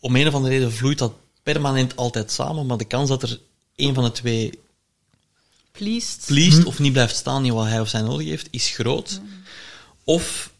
Om 0.00 0.16
een 0.16 0.26
of 0.26 0.34
andere 0.34 0.54
reden 0.54 0.72
vloeit 0.72 0.98
dat 0.98 1.12
permanent 1.42 1.96
altijd 1.96 2.30
samen, 2.30 2.66
maar 2.66 2.76
de 2.76 2.84
kans 2.84 3.08
dat 3.08 3.22
er 3.22 3.40
een 3.76 3.94
van 3.94 4.04
de 4.04 4.12
twee 4.12 4.58
Pleased. 5.72 6.22
pleased 6.26 6.64
of 6.64 6.78
niet 6.78 6.92
blijft 6.92 7.16
staan 7.16 7.44
in 7.44 7.52
wat 7.52 7.66
hij 7.66 7.80
of 7.80 7.88
zij 7.88 8.00
nodig 8.02 8.26
heeft, 8.26 8.48
is 8.50 8.68
groot. 8.68 9.20
Of, 10.04 10.50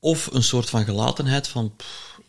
of 0.00 0.28
een 0.32 0.42
soort 0.42 0.70
van 0.70 0.84
gelatenheid 0.84 1.48
van... 1.48 1.72
pff, 1.76 2.20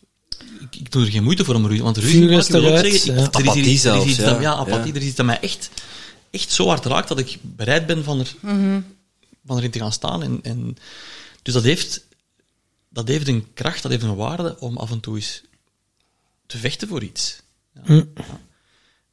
ik, 0.60 0.76
ik 0.80 0.90
doe 0.90 1.04
er 1.04 1.10
geen 1.10 1.22
moeite 1.22 1.44
voor 1.44 1.54
om 1.54 1.66
ruzie, 1.66 1.82
want 1.82 1.96
ruzie 1.96 2.28
is 2.28 2.48
wil 2.48 2.64
eruit, 2.64 2.92
zeggen... 2.92 3.14
ja. 3.14 3.26
ik- 3.26 3.34
er 3.34 3.40
is 3.40 3.46
Apathie 3.48 3.72
er 3.72 3.78
zelfs, 3.78 4.06
iets 4.06 4.16
ja. 4.18 4.24
dat- 4.30 4.40
ja, 4.40 4.52
apathie. 4.52 4.86
Ja. 4.92 4.94
Er 4.94 5.00
is 5.02 5.06
iets 5.06 5.16
dat 5.16 5.26
mij 5.26 5.40
echt, 5.40 5.70
echt 6.30 6.52
zo 6.52 6.66
hard 6.66 6.84
raakt 6.84 7.08
dat 7.08 7.18
ik 7.18 7.38
bereid 7.42 7.86
ben 7.86 8.04
van, 8.04 8.18
er, 8.20 8.34
van 9.46 9.56
erin 9.56 9.70
te 9.70 9.78
gaan 9.78 9.92
staan. 9.92 10.22
En, 10.22 10.38
en, 10.42 10.76
dus 11.42 11.54
dat 11.54 11.62
heeft, 11.62 12.06
dat 12.88 13.08
heeft 13.08 13.28
een 13.28 13.46
kracht, 13.54 13.82
dat 13.82 13.90
heeft 13.90 14.02
een 14.04 14.14
waarde 14.16 14.56
om 14.60 14.76
af 14.76 14.90
en 14.90 15.00
toe 15.00 15.16
eens 15.16 15.42
te 16.46 16.58
vechten 16.58 16.88
voor 16.88 17.02
iets. 17.02 17.40
Ja. 17.74 17.80
Hm. 17.84 18.02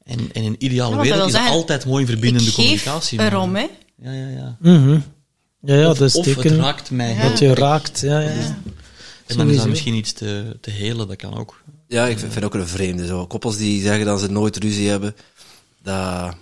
En, 0.03 0.19
en 0.19 0.31
in 0.33 0.43
een 0.43 0.55
ideale 0.65 0.95
Ja, 0.95 1.01
wereld 1.01 1.25
is 1.25 1.31
dat 1.31 1.41
zeggen, 1.41 1.51
altijd 1.59 1.85
mooi 1.85 2.05
verbindende 2.05 2.47
ik 2.49 2.53
geef 2.53 2.63
communicatie. 2.65 3.17
maar- 3.17 3.31
erom, 3.33 3.55
hè. 3.55 3.67
Ja, 4.01 4.11
ja, 4.11 4.27
ja. 4.27 4.57
Mhm. 4.59 4.99
Ja, 5.65 5.75
ja, 5.75 5.89
of, 5.89 5.97
dat 5.97 6.07
is 6.07 6.15
of 6.15 6.25
het 6.25 6.51
raakt 6.51 6.91
mij 6.91 7.17
dat 7.21 7.39
je 7.39 7.53
raakt. 7.53 7.99
Ja, 7.99 8.19
ja. 8.19 8.29
En 9.25 9.37
dan 9.37 9.49
is 9.49 9.57
dat 9.57 9.67
misschien 9.67 9.93
iets 9.93 10.13
te, 10.13 10.57
te 10.61 10.71
helen, 10.71 11.07
dat 11.07 11.15
kan 11.15 11.37
ook. 11.37 11.61
Ja, 11.87 12.07
ik 12.07 12.19
vind 12.19 12.33
vind 12.33 12.45
ook 12.45 12.53
een 12.53 12.67
vreemde. 12.67 13.05
Zo. 13.05 13.27
Koppels 13.27 13.57
die 13.57 13.81
zeggen 13.81 14.05
dat 14.05 14.19
ze 14.19 14.31
nooit 14.31 14.57
ruzie 14.57 14.89
hebben, 14.89 15.15
dat, 15.83 16.35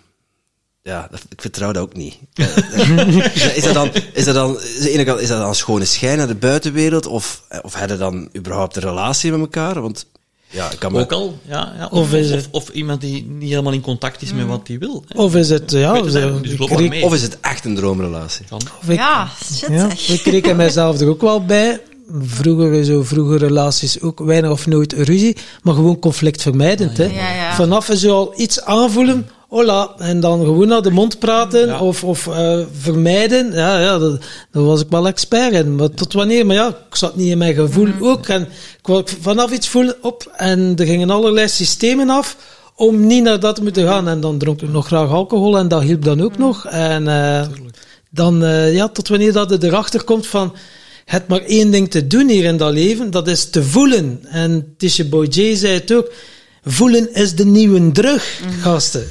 ja, 0.81 1.07
dat, 1.11 1.25
ik 1.29 1.41
vertrouw 1.41 1.71
dat 1.71 1.83
ook 1.83 1.93
niet. 1.93 2.17
Is 3.55 3.63
dat 3.63 3.73
dan, 3.73 3.91
is 4.13 4.25
dat 4.25 4.35
dan, 4.35 4.57
ene 4.79 5.03
kant, 5.03 5.19
is 5.19 5.27
dat 5.27 5.39
dan 5.39 5.55
schone 5.55 5.85
schijn 5.85 6.17
naar 6.17 6.27
de 6.27 6.35
buitenwereld, 6.35 7.05
of, 7.05 7.43
of 7.61 7.73
hebben 7.73 7.99
dan 7.99 8.29
überhaupt 8.35 8.75
een 8.75 8.81
relatie 8.81 9.31
met 9.31 9.39
elkaar? 9.39 9.81
Want, 9.81 10.05
ja, 10.53 10.71
ik 10.71 10.79
kan 10.79 10.91
me... 10.91 10.99
Ook 10.99 11.11
al, 11.11 11.37
ja. 11.47 11.73
ja. 11.77 11.85
Of 11.91 11.99
Of, 11.99 12.13
is 12.13 12.29
of, 12.29 12.35
het- 12.35 12.47
of 12.51 12.69
iemand 12.69 13.01
die 13.01 13.25
niet 13.29 13.49
helemaal 13.49 13.73
in 13.73 13.81
contact 13.81 14.21
is 14.21 14.33
met 14.33 14.45
wat 14.47 14.67
hij 14.67 14.77
wil. 14.79 15.03
hè. 15.07 15.19
Of 15.21 15.35
is 15.35 15.49
het, 15.49 15.71
ja, 15.71 16.01
dus. 16.01 16.55
Of 17.03 17.13
is 17.13 17.21
het 17.21 17.37
echt 17.41 17.65
een 17.65 17.75
droomrelatie? 17.75 18.45
Of 18.51 18.89
ik- 18.89 18.95
Ja, 18.97 19.29
shit 19.53 19.69
Ja, 19.69 19.89
zeg. 19.95 20.09
ik 20.09 20.21
reken 20.25 20.55
mijzelf 20.55 20.99
er 20.99 21.07
ook 21.09 21.21
wel 21.21 21.45
bij. 21.45 21.81
Vroeger, 22.21 22.85
zo 22.85 23.03
vroeger 23.03 23.37
relaties 23.37 24.01
ook 24.01 24.19
weinig 24.19 24.51
of 24.51 24.67
nooit 24.67 24.93
ruzie, 24.93 25.37
maar 25.61 25.73
gewoon 25.73 25.99
conflictvermijdend. 25.99 26.97
Hè. 26.97 27.03
Ja, 27.05 27.33
ja. 27.35 27.55
Vanaf 27.55 27.87
je 27.87 27.97
zo 27.97 28.11
al 28.15 28.33
iets 28.37 28.61
aanvoelen, 28.61 29.27
hola, 29.53 29.93
en 29.97 30.19
dan 30.19 30.39
gewoon 30.45 30.67
naar 30.67 30.81
de 30.81 30.91
mond 30.91 31.19
praten 31.19 31.67
Ja. 31.67 31.79
of, 31.79 32.03
of 32.03 32.27
eh, 32.27 32.59
vermijden. 32.79 33.51
Ja, 33.51 33.79
ja 33.79 33.97
dat, 33.97 34.21
daar 34.51 34.63
was 34.63 34.81
ik 34.81 34.87
wel 34.89 35.07
expert 35.07 35.53
in. 35.53 35.75
Maar 35.75 35.89
tot 35.89 36.13
wanneer? 36.13 36.45
Maar 36.45 36.55
ja, 36.55 36.67
ik 36.67 36.95
zat 36.95 37.15
niet 37.15 37.29
in 37.31 37.37
mijn 37.37 37.53
gevoel 37.53 37.85
Mhm. 37.87 38.03
ook. 38.03 38.27
En 38.27 38.41
ik 38.77 38.87
wou 38.87 39.03
vanaf 39.21 39.51
iets 39.51 39.67
voelen 39.69 39.95
op 40.01 40.31
en 40.35 40.73
er 40.77 40.85
gingen 40.85 41.09
allerlei 41.09 41.47
systemen 41.47 42.09
af 42.09 42.37
om 42.75 43.07
niet 43.07 43.23
naar 43.23 43.39
dat 43.39 43.55
te 43.55 43.61
moeten 43.63 43.87
gaan. 43.87 44.07
En 44.07 44.19
dan 44.19 44.37
dronk 44.37 44.61
ik 44.61 44.69
nog 44.69 44.85
graag 44.87 45.09
alcohol 45.09 45.57
en 45.57 45.67
dat 45.67 45.81
hielp 45.81 46.03
dan 46.05 46.21
ook 46.21 46.37
nog. 46.37 46.65
En 46.65 47.07
eh, 47.07 47.47
dan, 48.09 48.43
eh, 48.43 48.73
ja, 48.73 48.87
tot 48.89 49.07
wanneer 49.07 49.33
dat 49.33 49.49
je 49.49 49.57
erachter 49.67 50.03
komt 50.03 50.27
van, 50.27 50.55
het 51.05 51.27
maar 51.27 51.41
één 51.41 51.71
ding 51.71 51.91
te 51.91 52.07
doen 52.07 52.29
hier 52.29 52.43
in 52.43 52.57
dat 52.57 52.73
leven, 52.73 53.11
dat 53.11 53.27
is 53.27 53.49
te 53.49 53.63
voelen. 53.63 54.19
En 54.23 54.73
Tisha 54.77 55.03
Boy 55.03 55.25
J 55.29 55.55
zei 55.55 55.73
het 55.73 55.93
ook, 55.93 56.11
voelen 56.65 57.13
is 57.13 57.35
de 57.35 57.45
nieuwe 57.45 57.91
drug, 57.91 58.39
gasten. 58.61 59.03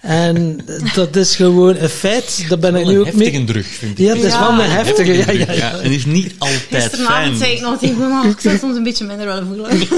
En 0.00 0.60
dat 0.94 1.16
is 1.16 1.36
gewoon 1.36 1.76
een 1.76 1.88
feit. 1.88 2.44
Dat 2.48 2.60
ben 2.60 2.74
ik 2.74 2.84
Wel 2.84 2.92
nu 2.92 2.98
ook 3.00 3.12
mee. 3.12 3.24
heftige 3.30 3.44
drug, 3.44 3.66
vind 3.66 3.98
ik. 3.98 4.06
Ja, 4.06 4.14
het 4.14 4.24
is 4.24 4.32
Ja. 4.32 4.40
wel 4.56 4.64
een 4.64 4.70
heftige. 4.70 5.12
Ja, 5.16 5.30
ja, 5.30 5.32
ja. 5.32 5.52
Ja, 5.52 5.78
en 5.78 5.90
is 5.92 6.04
niet 6.04 6.34
altijd 6.38 6.66
Gisteravond 6.70 7.38
zei 7.38 7.52
ik 7.52 7.60
nog 7.60 7.78
tegen 7.78 7.98
mijn 7.98 8.10
man, 8.10 8.26
ik 8.28 8.40
zou 8.40 8.58
soms 8.58 8.76
een 8.76 8.82
beetje 8.82 9.04
minder 9.04 9.26
willen 9.26 9.46
voelen. 9.46 9.88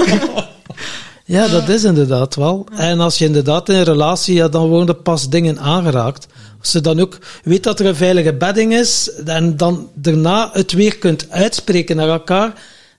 Ja, 1.25 1.47
dat 1.47 1.69
is 1.69 1.83
inderdaad 1.83 2.35
wel. 2.35 2.65
En 2.75 2.99
als 2.99 3.17
je 3.17 3.25
inderdaad 3.25 3.69
in 3.69 3.75
een 3.75 3.83
relatie, 3.83 4.35
ja, 4.35 4.47
dan 4.47 4.67
worden 4.67 5.01
pas 5.01 5.29
dingen 5.29 5.59
aangeraakt. 5.59 6.27
Als 6.59 6.71
je 6.71 6.81
dan 6.81 6.99
ook 6.99 7.17
weet 7.43 7.63
dat 7.63 7.79
er 7.79 7.85
een 7.85 7.95
veilige 7.95 8.33
bedding 8.33 8.73
is, 8.73 9.11
en 9.25 9.57
dan 9.57 9.89
daarna 9.93 10.49
het 10.53 10.71
weer 10.71 10.97
kunt 10.97 11.25
uitspreken 11.29 11.95
naar 11.95 12.09
elkaar, 12.09 12.53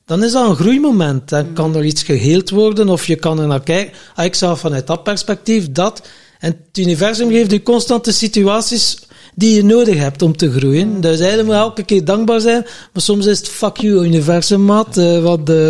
dan 0.07 0.25
is 0.25 0.33
dat 0.33 0.49
een 0.49 0.57
groeimoment. 0.57 1.29
Dan 1.29 1.53
kan 1.53 1.77
er 1.77 1.85
iets 1.85 2.03
geheeld 2.03 2.51
worden, 2.51 2.89
of 2.89 3.07
je 3.07 3.17
kan 3.17 3.41
er 3.41 3.47
naar 3.47 3.63
kijken. 3.63 3.93
Ah, 4.15 4.25
ik 4.25 4.35
zag 4.35 4.59
vanuit 4.59 4.87
dat 4.87 5.03
perspectief 5.03 5.73
dat. 5.73 6.03
En 6.45 6.51
het 6.69 6.79
universum 6.79 7.31
geeft 7.31 7.51
je 7.51 7.63
constante 7.63 8.13
situaties 8.13 8.99
die 9.35 9.55
je 9.55 9.65
nodig 9.65 9.97
hebt 9.99 10.23
om 10.23 10.37
te 10.37 10.51
groeien. 10.53 11.01
Dus 11.01 11.19
eigenlijk 11.19 11.45
moet 11.45 11.55
je 11.57 11.61
elke 11.61 11.83
keer 11.83 12.05
dankbaar 12.05 12.41
zijn. 12.41 12.63
Maar 12.93 13.03
soms 13.03 13.27
is 13.27 13.39
het 13.39 13.49
fuck 13.49 13.77
you, 13.77 14.05
universum, 14.05 14.65
maat. 14.65 14.97
eh, 14.97 15.23
want 15.23 15.49
eh, 15.51 15.69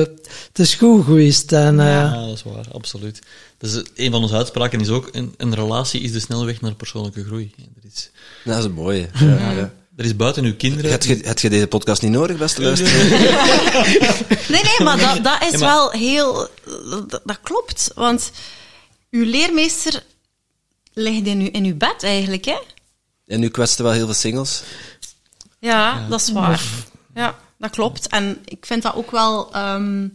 het 0.49 0.59
is 0.59 0.75
goed 0.75 1.05
geweest. 1.05 1.53
En, 1.53 1.81
eh, 1.81 1.87
Ja, 1.87 2.27
dat 2.27 2.35
is 2.37 2.43
waar, 2.43 2.65
absoluut. 2.73 3.19
Dus 3.59 3.75
eh, 3.77 3.83
een 3.95 4.11
van 4.11 4.23
onze 4.23 4.35
uitspraken 4.35 4.81
is 4.81 4.89
ook, 4.89 5.09
een, 5.13 5.35
een 5.37 5.55
relatie 5.55 6.01
is 6.01 6.13
de 6.13 6.21
snelweg 6.21 6.61
naar 6.61 6.75
persoonlijke 6.75 7.25
groei. 7.25 7.53
Er 7.59 7.91
is, 7.95 8.11
Dat 8.45 8.59
is 8.59 8.65
een 8.65 8.73
mooie. 8.73 9.09
Ja, 9.21 9.51
ja. 9.51 9.73
er 9.97 10.05
is 10.05 10.17
buiten 10.17 10.45
uw 10.45 10.57
kinderen... 10.57 10.91
Heb 10.91 11.03
je, 11.03 11.19
heb 11.23 11.39
je 11.39 11.51
deze 11.51 11.67
podcast 11.67 12.03
niet 12.03 12.11
nodig, 12.13 12.37
beste 12.37 12.63
luisteraar? 12.63 13.05
Nee, 14.49 14.63
nee, 14.63 14.85
maar 14.87 14.99
dat, 14.99 15.25
dat 15.25 15.43
is 15.43 15.51
Ja, 15.51 15.59
maar- 15.59 15.69
wel 15.69 15.91
heel... 15.91 16.49
Dat, 17.11 17.21
dat 17.25 17.39
klopt, 17.43 17.91
want 17.95 18.31
uw 19.11 19.25
leermeester 19.25 20.03
ligt 20.95 21.27
in 21.27 21.41
uw, 21.41 21.49
in 21.53 21.65
uw 21.65 21.77
bed 21.77 22.03
eigenlijk, 22.03 22.45
hè? 22.45 22.59
En 23.27 23.41
nu 23.41 23.49
kwetsten 23.49 23.85
wel 23.85 23.93
heel 23.93 24.05
veel 24.05 24.15
singles. 24.15 24.63
Ja, 25.59 26.09
dat 26.09 26.21
is 26.21 26.33
waar. 26.33 26.63
Ja, 27.15 27.39
dat 27.59 27.71
klopt. 27.71 28.09
En 28.09 28.43
ik 28.45 28.67
vind 28.67 28.83
dat 28.83 28.95
ook 28.95 29.11
wel... 29.11 29.53
ehm, 29.53 30.09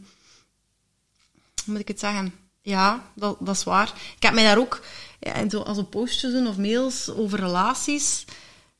hoe 1.65 1.73
moet 1.73 1.79
ik 1.79 1.87
het 1.87 1.99
zeggen? 1.99 2.33
Ja, 2.61 3.11
dat, 3.15 3.37
dat 3.39 3.55
is 3.55 3.63
waar. 3.63 3.93
Ik 4.15 4.23
heb 4.23 4.33
mij 4.33 4.43
daar 4.43 4.57
ook... 4.57 4.81
Ja, 5.19 5.33
en 5.33 5.49
zo, 5.49 5.61
als 5.61 5.77
we 5.77 5.83
postjes 5.83 6.31
doen 6.31 6.47
of 6.47 6.57
mails 6.57 7.09
over 7.09 7.39
relaties... 7.39 8.25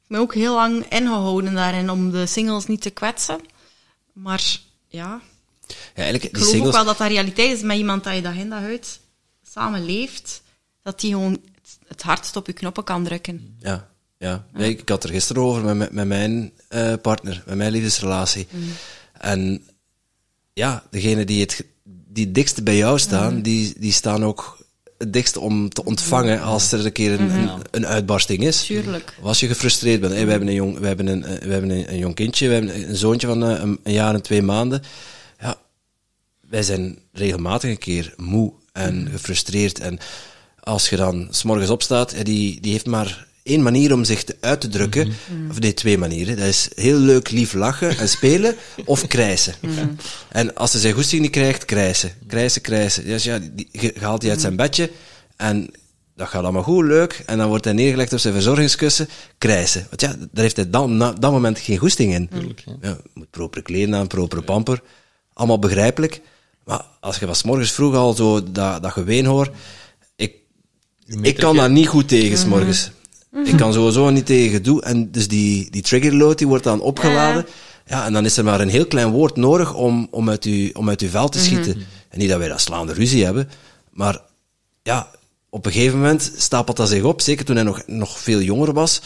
Ik 0.04 0.16
ben 0.16 0.20
ook 0.20 0.34
heel 0.34 0.54
lang 0.56 0.86
ingehouden 0.92 1.54
daarin 1.54 1.90
om 1.90 2.12
de 2.12 2.26
singles 2.26 2.66
niet 2.66 2.82
te 2.82 2.90
kwetsen. 2.90 3.40
Maar 4.14 4.58
ja, 4.88 5.22
Ja, 5.68 5.76
eigenlijk, 5.96 6.24
ik 6.24 6.34
die 6.34 6.44
geloof 6.44 6.48
ook 6.48 6.54
singles... 6.54 6.76
wel 6.76 6.86
dat 6.86 6.98
dat 6.98 7.08
realiteit 7.08 7.58
is 7.58 7.62
met 7.62 7.78
iemand 7.78 8.04
dat 8.04 8.16
je 8.16 8.22
dag 8.22 8.36
in 8.36 8.50
dag 8.50 8.62
uit 8.62 9.00
samen 9.50 9.86
leeft. 9.86 10.42
Dat 10.84 11.00
die 11.00 11.12
gewoon 11.12 11.42
het- 11.90 12.02
hardst 12.02 12.36
op 12.36 12.48
je 12.48 12.54
knoppen 12.54 12.84
kan 12.84 13.04
drukken. 13.04 13.56
Ja, 13.60 13.90
ja. 14.18 14.46
Nee, 14.54 14.70
ik 14.78 14.90
had 14.90 15.04
er 15.04 15.10
gisteren 15.10 15.44
over 15.44 15.76
met, 15.76 15.92
met, 15.92 16.08
mijn 16.08 16.52
eh, 16.68 16.94
partner, 17.02 17.44
met 17.46 17.56
mijn 17.56 17.72
liefdesrelatie. 17.72 18.48
En 19.14 19.68
ja, 20.54 20.84
degene 20.92 21.26
die 21.26 21.42
het, 21.42 21.66
die 22.08 22.32
dikste 22.32 22.64
bij 22.64 22.78
jou 22.78 23.00
staan, 23.00 23.42
die, 23.42 23.74
die 23.80 23.92
staan 23.92 24.26
ook 24.26 24.58
het 24.98 25.14
dikst 25.14 25.38
om 25.38 25.70
te 25.70 25.86
ontvangen 25.86 26.42
als 26.42 26.72
er 26.72 26.86
een 26.86 26.92
keer 26.92 27.20
een, 27.20 27.30
een, 27.30 27.50
een 27.72 27.86
uitbarsting 27.86 28.44
is. 28.44 28.66
Tuurlijk. 28.66 29.16
Of 29.20 29.26
als 29.26 29.40
je 29.40 29.48
gefrustreerd 29.48 30.02
bent. 30.02 30.14
Hey, 30.14 30.26
we 30.26 30.32
hebben, 30.32 30.48
een, 30.48 30.54
jong, 30.54 30.78
we 30.80 30.88
hebben, 30.88 31.08
een, 31.08 31.24
eh, 31.24 31.42
we 31.42 31.52
hebben 31.52 31.70
een, 31.70 31.92
een 31.92 31.98
jong 31.98 32.16
kindje, 32.16 32.48
we 32.48 32.54
hebben 32.54 32.90
een 32.90 32.96
zoontje 32.96 33.28
van 33.28 33.44
eh, 33.44 33.62
een, 33.62 33.80
een 33.84 33.94
jaar 33.94 34.14
en 34.14 34.22
twee 34.22 34.42
maanden. 34.42 34.82
Ja, 35.40 35.58
wij 36.40 36.64
zijn 36.64 37.00
regelmatig 37.12 37.70
een 37.70 37.78
keer 37.78 38.14
moe 38.18 38.54
en 38.72 39.08
gefrustreerd. 39.12 39.80
En 39.80 40.00
als 40.62 40.90
je 40.90 40.96
dan 40.96 41.28
s'morgens 41.30 41.70
opstaat, 41.70 42.14
ja, 42.18 42.24
die, 42.24 42.62
die 42.62 42.72
heeft 42.72 42.86
maar 42.86 43.28
één 43.44 43.62
manier 43.62 43.94
om 43.94 44.04
zich 44.04 44.24
te, 44.24 44.36
uit 44.40 44.62
te 44.62 44.68
drukken. 44.68 45.14
Of 45.50 45.60
nee, 45.60 45.74
twee 45.74 45.98
manieren. 45.98 46.38
Dat 46.38 46.46
is 46.46 46.70
heel 46.76 46.98
leuk 46.98 47.30
lief 47.30 47.54
lachen 47.54 47.98
en 47.98 48.10
spelen, 48.10 48.56
of 48.86 49.08
krijsen. 49.08 49.54
En 50.30 50.56
als 50.56 50.72
ze 50.72 50.80
zijn 50.80 50.94
goesting 50.94 51.22
niet 51.22 51.32
krijgt, 51.32 51.66
krijsen. 51.66 52.12
Krijsen, 52.28 52.62
krijsen. 52.62 53.06
Dus 53.06 53.24
ja, 53.24 53.40
die, 53.40 53.70
je 53.72 53.82
je 53.82 53.94
haalt 54.00 54.22
die 54.22 54.30
uit 54.30 54.42
zijn 54.42 54.56
bedje 54.56 54.92
en 55.36 55.72
dat 56.20 56.28
gaat 56.28 56.44
allemaal 56.44 56.64
goed, 56.64 56.86
leuk. 56.86 57.24
En 57.26 57.38
dan 57.38 57.48
wordt 57.48 57.66
hij 57.66 57.74
neergelegd 57.74 58.14
op 58.14 58.20
zijn 58.20 58.34
verzorgingskussen, 58.34 59.10
krijsen. 59.38 59.86
Want 59.90 60.02
ja, 60.02 60.08
daar 60.08 60.44
heeft 60.44 60.56
hij 60.56 60.70
dan, 60.70 60.98
na 60.98 61.12
dat 61.12 61.32
moment 61.32 61.60
geen 61.60 61.78
goesting 61.78 62.14
in. 62.14 62.30
ja. 62.66 62.74
Ja, 62.82 62.98
moet 63.14 63.30
propere 63.30 63.64
kleren 63.64 63.96
aan, 63.96 64.08
propere 64.08 64.42
pamper. 64.42 64.82
Allemaal 65.34 65.60
begrijpelijk. 65.60 66.22
Maar 66.64 66.86
als 67.00 67.20
je 67.20 67.26
van 67.26 67.36
's 67.36 67.44
morgens 67.44 67.72
vroeg 67.72 67.96
al 67.96 68.14
zo 68.14 68.52
dat, 68.52 68.84
dat 68.84 68.92
geween 68.92 69.26
hoort, 69.26 69.52
ik, 71.22 71.36
kan 71.38 71.56
daar 71.56 71.70
niet 71.70 71.88
goed 71.88 72.08
tegen, 72.08 72.38
's 72.38 72.46
morgens. 72.46 72.92
Ik 73.46 73.58
kan 73.58 73.74
sowieso 73.74 74.10
niet 74.10 74.26
tegen 74.26 74.52
gedoe. 74.52 74.82
En 74.82 75.12
dus 75.12 75.28
die, 75.28 75.72
die 75.72 75.82
triggerload 75.82 76.38
die 76.38 76.48
wordt 76.48 76.64
dan 76.64 76.82
opgeladen. 76.82 77.46
Ja, 77.86 78.06
en 78.06 78.14
dan 78.14 78.26
is 78.26 78.38
er 78.38 78.44
maar 78.44 78.60
een 78.62 78.70
heel 78.70 78.86
klein 78.86 79.10
woord 79.12 79.36
nodig 79.36 79.74
om, 79.74 80.08
om, 80.12 80.30
uit, 80.30 80.44
uw, 80.44 80.70
om 80.74 80.90
uit 80.90 81.02
uw 81.02 81.10
vel 81.10 81.30
te 81.30 81.40
schieten. 81.40 81.74
En 82.10 82.20
niet 82.20 82.30
dat 82.30 82.38
wij 82.38 82.48
dat 82.48 82.62
slaande 82.62 82.94
ruzie 82.94 83.24
hebben, 83.26 83.50
maar 83.92 84.22
ja, 84.84 85.12
op 85.50 85.66
een 85.66 85.72
gegeven 85.72 85.98
moment 85.98 86.32
stapelt 86.38 86.78
dat 86.78 86.90
zich 86.90 87.04
op. 87.04 87.22
Zeker 87.22 87.46
toen 87.46 87.56
hij 87.56 87.66
nog, 87.66 87.84
nog 87.88 88.20
veel 88.20 88.42
jonger 88.42 88.74
was, 88.74 89.02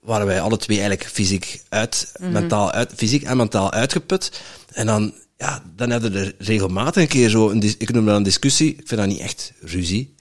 waren 0.00 0.26
wij 0.26 0.40
alle 0.40 0.56
twee 0.56 0.78
eigenlijk 0.78 1.10
fysiek, 1.10 1.62
uit, 1.68 2.12
mentaal 2.20 2.70
uit, 2.70 2.92
fysiek 2.96 3.22
en 3.22 3.36
mentaal 3.36 3.72
uitgeput. 3.72 4.40
En 4.72 4.86
dan, 4.86 5.14
ja, 5.38 5.62
dan 5.76 5.90
hebben 5.90 6.12
we 6.12 6.18
er 6.18 6.34
regelmatig 6.38 7.02
een 7.02 7.08
keer 7.08 7.28
zo, 7.28 7.50
een, 7.50 7.60
dis- 7.60 7.76
ik 7.76 7.92
noem 7.92 8.06
dat 8.06 8.16
een 8.16 8.22
discussie, 8.22 8.68
ik 8.70 8.88
vind 8.88 9.00
dat 9.00 9.08
niet 9.08 9.20
echt 9.20 9.52
ruzie. 9.60 10.14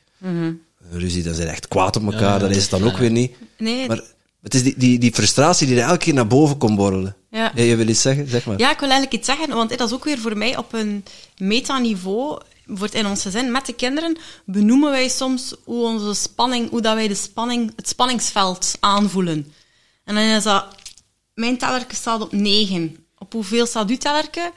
Ruzie, 0.98 1.24
dan 1.24 1.34
zijn 1.34 1.48
echt 1.48 1.68
kwaad 1.68 1.96
op 1.96 2.04
elkaar, 2.04 2.22
Ja, 2.22 2.38
dat 2.38 2.50
is 2.50 2.62
het 2.62 2.70
dan 2.70 2.84
ook 2.84 2.98
weer 2.98 3.12
niet. 3.12 3.36
Nee, 3.58 3.88
Maar 3.88 4.02
het 4.42 4.54
is 4.54 4.64
die, 4.64 4.74
die, 4.78 5.00
die 5.00 5.14
frustratie 5.14 5.68
die 5.68 5.80
er 5.80 5.88
elke 5.88 5.98
keer 5.98 6.14
naar 6.14 6.28
boven 6.28 6.58
komt 6.58 6.76
borrelen. 6.76 7.16
Ja. 7.30 7.52
je 7.56 7.76
wil 7.76 7.88
iets 7.88 8.02
zeggen? 8.02 8.28
Zeg 8.28 8.46
maar. 8.46 8.60
Ja, 8.60 8.72
ik 8.72 8.80
wil 8.80 8.90
eigenlijk 8.90 9.18
iets 9.18 9.28
zeggen, 9.28 9.56
want 9.56 9.78
dat 9.78 9.88
is 9.88 9.94
ook 9.94 10.04
weer 10.04 10.20
voor 10.20 10.38
mij 10.38 10.58
op 10.58 10.74
een 10.74 11.04
metaniveau. 11.38 12.42
Wordt 12.66 12.94
in 12.94 13.06
ons 13.06 13.22
gezin 13.22 13.52
met 13.52 13.66
de 13.66 13.74
kinderen 13.74 14.18
benoemen 14.46 14.92
wij 14.92 15.10
soms 15.10 15.56
hoe 15.64 15.86
onze 15.86 16.14
spanning, 16.14 16.70
hoe 16.70 16.82
dat 16.82 16.94
wij 16.94 17.08
de 17.08 17.16
spanning, 17.16 17.74
het 17.76 17.88
spanningsveld 17.88 18.78
aanvoelen. 18.80 19.54
En 20.04 20.16
dan 20.16 20.24
is 20.24 20.44
dat, 20.44 20.66
mijn 21.34 21.58
tellerke 21.58 21.96
staat 21.96 22.22
op 22.22 22.32
9. 22.32 23.06
Op 23.18 23.34
hoeveel 23.34 23.66
staat 23.66 23.90
uw 23.90 23.98
tellerke? 23.98 24.52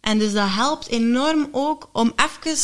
En 0.00 0.18
dus 0.18 0.32
dat 0.32 0.48
helpt 0.48 0.88
enorm 0.88 1.48
ook 1.52 1.88
om 1.92 2.12
even 2.16 2.56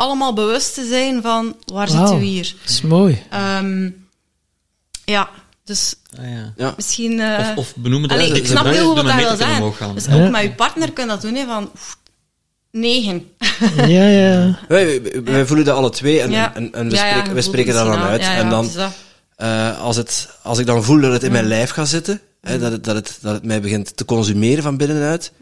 allemaal 0.00 0.32
bewust 0.32 0.74
te 0.74 0.86
zijn 0.86 1.22
van 1.22 1.56
waar 1.72 1.88
zitten 1.88 2.06
Wauw, 2.06 2.18
we 2.18 2.24
hier. 2.24 2.54
Dat 2.60 2.70
is 2.70 2.80
mooi. 2.82 3.22
Ehm, 3.30 3.90
ja, 5.04 5.28
dus 5.64 5.94
Ah, 6.18 6.24
ja. 6.30 6.52
Ja. 6.56 6.72
misschien... 6.76 7.20
eh, 7.20 7.38
Of, 7.50 7.56
of 7.56 7.74
benoemen 7.76 8.10
Allee, 8.10 8.28
dat 8.28 8.36
ik 8.36 8.46
snap 8.46 8.64
heel 8.64 8.86
goed 8.86 9.02
wat 9.02 9.12
hij 9.12 9.36
wil 9.58 9.72
gaan. 9.72 9.94
Dus 9.94 10.04
Ja. 10.04 10.24
ook 10.24 10.30
met 10.30 10.42
je 10.42 10.52
partner 10.54 10.92
kun 10.92 11.04
je 11.04 11.10
dat 11.10 11.20
doen, 11.20 11.34
hè, 11.34 11.46
van 11.46 11.70
oef, 11.74 11.98
negen. 12.70 13.26
Ja, 13.76 14.06
ja. 14.08 14.58
Wij, 14.68 15.46
voelen 15.46 15.64
dat 15.64 15.76
alle 15.76 15.90
twee 15.90 16.20
en, 16.20 16.30
Ja. 16.30 16.54
en, 16.54 16.72
en 16.74 16.88
we 16.88 16.94
Ja, 16.94 17.04
ja, 17.06 17.10
spreken, 17.12 17.34
we 17.34 17.42
spreken 17.42 17.74
dat 17.74 17.86
dan 17.86 17.98
uit. 17.98 18.20
en 18.20 18.48
dan, 18.48 18.70
eh, 19.36 19.80
als, 19.80 19.96
het, 19.96 20.28
als 20.42 20.58
ik 20.58 20.66
dan 20.66 20.84
voel 20.84 21.00
dat 21.00 21.12
het 21.12 21.22
in 21.22 21.32
mijn 21.32 21.46
lijf 21.46 21.70
gaat 21.70 21.88
zitten, 21.88 22.20
hè, 22.40 22.58
dat, 22.58 22.72
het, 22.72 22.84
dat, 22.84 22.94
het, 22.94 23.18
dat 23.20 23.34
het 23.34 23.44
mij 23.44 23.60
begint 23.60 23.96
te 23.96 24.04
consumeren 24.04 24.62
van 24.62 24.76
binnenuit, 24.76 25.32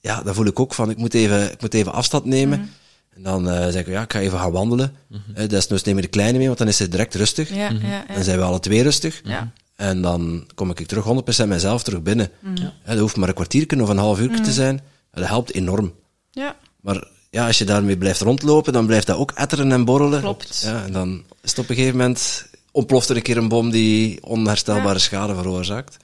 ja, 0.00 0.22
dan 0.22 0.34
voel 0.34 0.46
ik 0.46 0.60
ook 0.60 0.74
van, 0.74 0.90
ik 0.90 0.96
moet 0.96 1.14
even, 1.14 1.52
ik 1.52 1.60
moet 1.60 1.74
even 1.74 1.92
afstand 1.92 2.24
nemen. 2.24 2.72
En 3.18 3.24
dan 3.24 3.50
eh 3.50 3.62
zeg 3.68 3.80
ik, 3.80 3.86
ja, 3.86 4.02
ik 4.02 4.12
ga 4.12 4.20
even 4.20 4.38
gaan 4.38 4.50
wandelen. 4.52 4.94
Mm 5.08 5.46
Desnoods 5.48 5.82
neem 5.82 5.96
ik 5.96 6.02
de 6.02 6.08
kleine 6.08 6.38
mee, 6.38 6.46
want 6.46 6.58
dan 6.58 6.68
is 6.68 6.76
ze 6.76 6.88
direct 6.88 7.14
rustig. 7.14 7.48
Ja, 7.48 7.56
ja, 7.70 7.78
ja. 8.08 8.14
Dan 8.14 8.24
zijn 8.24 8.38
we 8.38 8.44
alle 8.44 8.60
twee 8.60 8.82
rustig. 8.82 9.20
Ja. 9.24 9.52
En 9.76 10.02
dan 10.02 10.46
kom 10.54 10.70
ik 10.70 10.86
terug 10.86 11.04
100% 11.44 11.48
mezelf 11.48 11.82
terug 11.82 12.02
binnen. 12.02 12.30
Mm. 12.40 12.56
Ja, 12.56 12.72
dat 12.84 12.98
hoeft 12.98 13.16
maar 13.16 13.28
een 13.28 13.34
kwartiertje 13.34 13.82
of 13.82 13.88
een 13.88 13.96
half 13.98 14.20
uur 14.20 14.42
te 14.42 14.52
zijn. 14.52 14.80
Dat 15.12 15.26
helpt 15.28 15.54
enorm. 15.54 15.94
Ja. 16.30 16.56
Maar 16.80 17.06
ja, 17.30 17.46
als 17.46 17.58
je 17.58 17.64
daarmee 17.64 17.96
blijft 17.96 18.20
rondlopen, 18.20 18.72
dan 18.72 18.86
blijft 18.86 19.06
dat 19.06 19.16
ook 19.16 19.30
etteren 19.34 19.72
en 19.72 19.84
borrelen. 19.84 20.20
Klopt. 20.20 20.60
Ja, 20.64 20.84
en 20.84 20.92
dan 20.92 21.22
is 21.42 21.50
het 21.50 21.58
op 21.58 21.68
een 21.68 21.74
gegeven 21.76 21.96
moment 21.96 22.46
ontploft 22.70 23.08
er 23.08 23.16
een 23.16 23.22
keer 23.22 23.36
een 23.36 23.48
bom 23.48 23.70
die 23.70 24.22
onherstelbare 24.24 24.98
schade 24.98 25.34
veroorzaakt. 25.34 25.96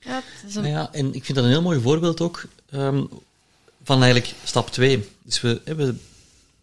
Ja, 0.00 0.22
is 0.48 0.54
een- 0.54 0.62
Nou 0.62 0.74
ja, 0.74 0.88
en 0.92 1.14
ik 1.14 1.24
vind 1.24 1.36
dat 1.36 1.44
een 1.46 1.50
heel 1.52 1.62
mooi 1.62 1.80
voorbeeld 1.80 2.20
ook 2.20 2.44
ehm, 2.70 3.02
van 3.84 4.02
eigenlijk 4.02 4.34
stap 4.44 4.70
2. 4.70 5.08
Dus 5.22 5.40
we 5.40 5.60
hebben 5.64 6.00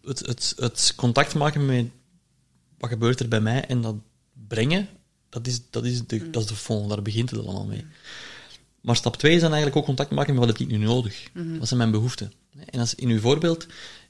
het, 0.04 0.18
het, 0.18 0.54
het 0.56 0.92
contact 0.96 1.34
maken 1.34 1.66
met 1.66 1.86
wat 2.78 2.90
gebeurt 2.90 3.20
er 3.20 3.28
bij 3.28 3.40
mij 3.40 3.64
en 3.64 3.80
dat 3.80 3.94
brengen, 4.48 4.88
dat 5.28 5.46
is, 5.46 5.60
dat 5.70 5.84
is, 5.84 6.06
de, 6.06 6.30
dat 6.30 6.42
is 6.42 6.48
de 6.48 6.54
fond, 6.54 6.88
daar 6.88 7.02
begint 7.02 7.30
het 7.30 7.40
allemaal 7.40 7.66
mee. 7.66 7.84
Maar 8.80 8.96
stap 8.96 9.16
2 9.16 9.34
is 9.34 9.40
dan 9.40 9.52
eigenlijk 9.52 9.80
ook 9.80 9.84
contact 9.84 10.10
maken 10.10 10.34
met 10.34 10.44
wat 10.44 10.58
heb 10.58 10.68
ik 10.68 10.72
nu 10.72 10.84
nodig. 10.84 11.30
Wat 11.58 11.66
zijn 11.68 11.80
mijn 11.80 11.90
behoeften? 11.90 12.32
En 12.66 12.80
als 12.80 12.94
in 12.94 13.08
uw 13.08 13.20
voorbeeld, 13.20 13.66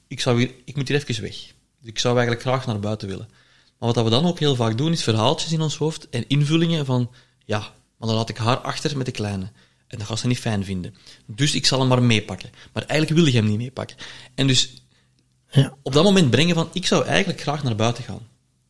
ik, 0.07 0.19
zou 0.19 0.39
hier, 0.39 0.51
ik 0.65 0.75
moet 0.75 0.87
hier 0.87 0.97
even 0.97 1.23
weg. 1.23 1.35
Dus 1.79 1.89
ik 1.89 1.99
zou 1.99 2.13
eigenlijk 2.15 2.45
graag 2.45 2.65
naar 2.65 2.79
buiten 2.79 3.07
willen. 3.07 3.29
Maar 3.77 3.93
wat 3.93 4.03
we 4.03 4.09
dan 4.09 4.25
ook 4.25 4.39
heel 4.39 4.55
vaak 4.55 4.77
doen, 4.77 4.91
is 4.91 5.03
verhaaltjes 5.03 5.51
in 5.51 5.61
ons 5.61 5.77
hoofd 5.77 6.09
en 6.09 6.27
invullingen 6.27 6.85
van, 6.85 7.11
ja, 7.45 7.59
maar 7.97 8.07
dan 8.07 8.17
laat 8.17 8.29
ik 8.29 8.37
haar 8.37 8.57
achter 8.57 8.97
met 8.97 9.05
de 9.05 9.11
kleine. 9.11 9.51
En 9.87 9.97
dat 9.97 10.07
gaat 10.07 10.19
ze 10.19 10.27
niet 10.27 10.39
fijn 10.39 10.63
vinden. 10.63 10.95
Dus 11.25 11.55
ik 11.55 11.65
zal 11.65 11.79
hem 11.79 11.87
maar 11.87 12.03
meepakken. 12.03 12.49
Maar 12.73 12.83
eigenlijk 12.85 13.19
wil 13.21 13.31
je 13.31 13.37
hem 13.37 13.47
niet 13.47 13.57
meepakken. 13.57 13.97
En 14.35 14.47
dus 14.47 14.80
Ja. 15.51 15.73
op 15.83 15.93
dat 15.93 16.03
moment 16.03 16.29
brengen 16.29 16.55
van, 16.55 16.69
ik 16.73 16.85
zou 16.85 17.05
eigenlijk 17.05 17.41
graag 17.41 17.63
naar 17.63 17.75
buiten 17.75 18.03
gaan. 18.03 18.27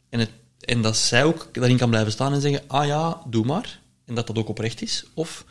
En 0.10 0.20
het 0.20 0.30
En 0.60 0.82
dat 0.82 0.98
zij 0.98 1.24
ook 1.24 1.48
daarin 1.52 1.78
kan 1.78 1.90
blijven 1.90 2.12
staan 2.12 2.34
en 2.34 2.42
zeggen, 2.42 2.62
ah 2.68 2.86
ja, 2.86 3.22
doe 3.30 3.46
maar. 3.46 3.80
En 4.06 4.16
dat 4.16 4.28
dat 4.28 4.38
ook 4.38 4.50
oprecht 4.50 4.82
is. 4.82 5.06
Of, 5.14 5.46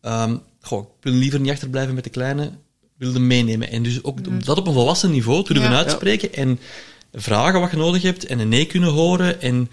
ehm 0.00 0.36
goh, 0.60 0.80
ik 0.80 0.88
wil 1.04 1.12
liever 1.12 1.40
niet 1.40 1.50
achterblijven 1.50 1.94
met 1.94 2.04
de 2.04 2.10
kleine, 2.10 2.50
wilde 2.98 3.18
meenemen. 3.18 3.70
En 3.70 3.82
dus 3.82 4.02
ook 4.04 4.44
dat 4.44 4.58
op 4.58 4.66
een 4.66 4.72
volwassen 4.72 5.10
niveau 5.10 5.44
durven 5.44 5.70
Ja. 5.70 5.76
uitspreken 5.76 6.32
en 6.34 6.60
vragen 7.12 7.60
wat 7.60 7.70
je 7.70 7.76
nodig 7.76 8.02
hebt 8.02 8.26
en 8.26 8.38
een 8.38 8.48
nee 8.48 8.66
kunnen 8.66 8.90
horen 8.90 9.40
en, 9.40 9.70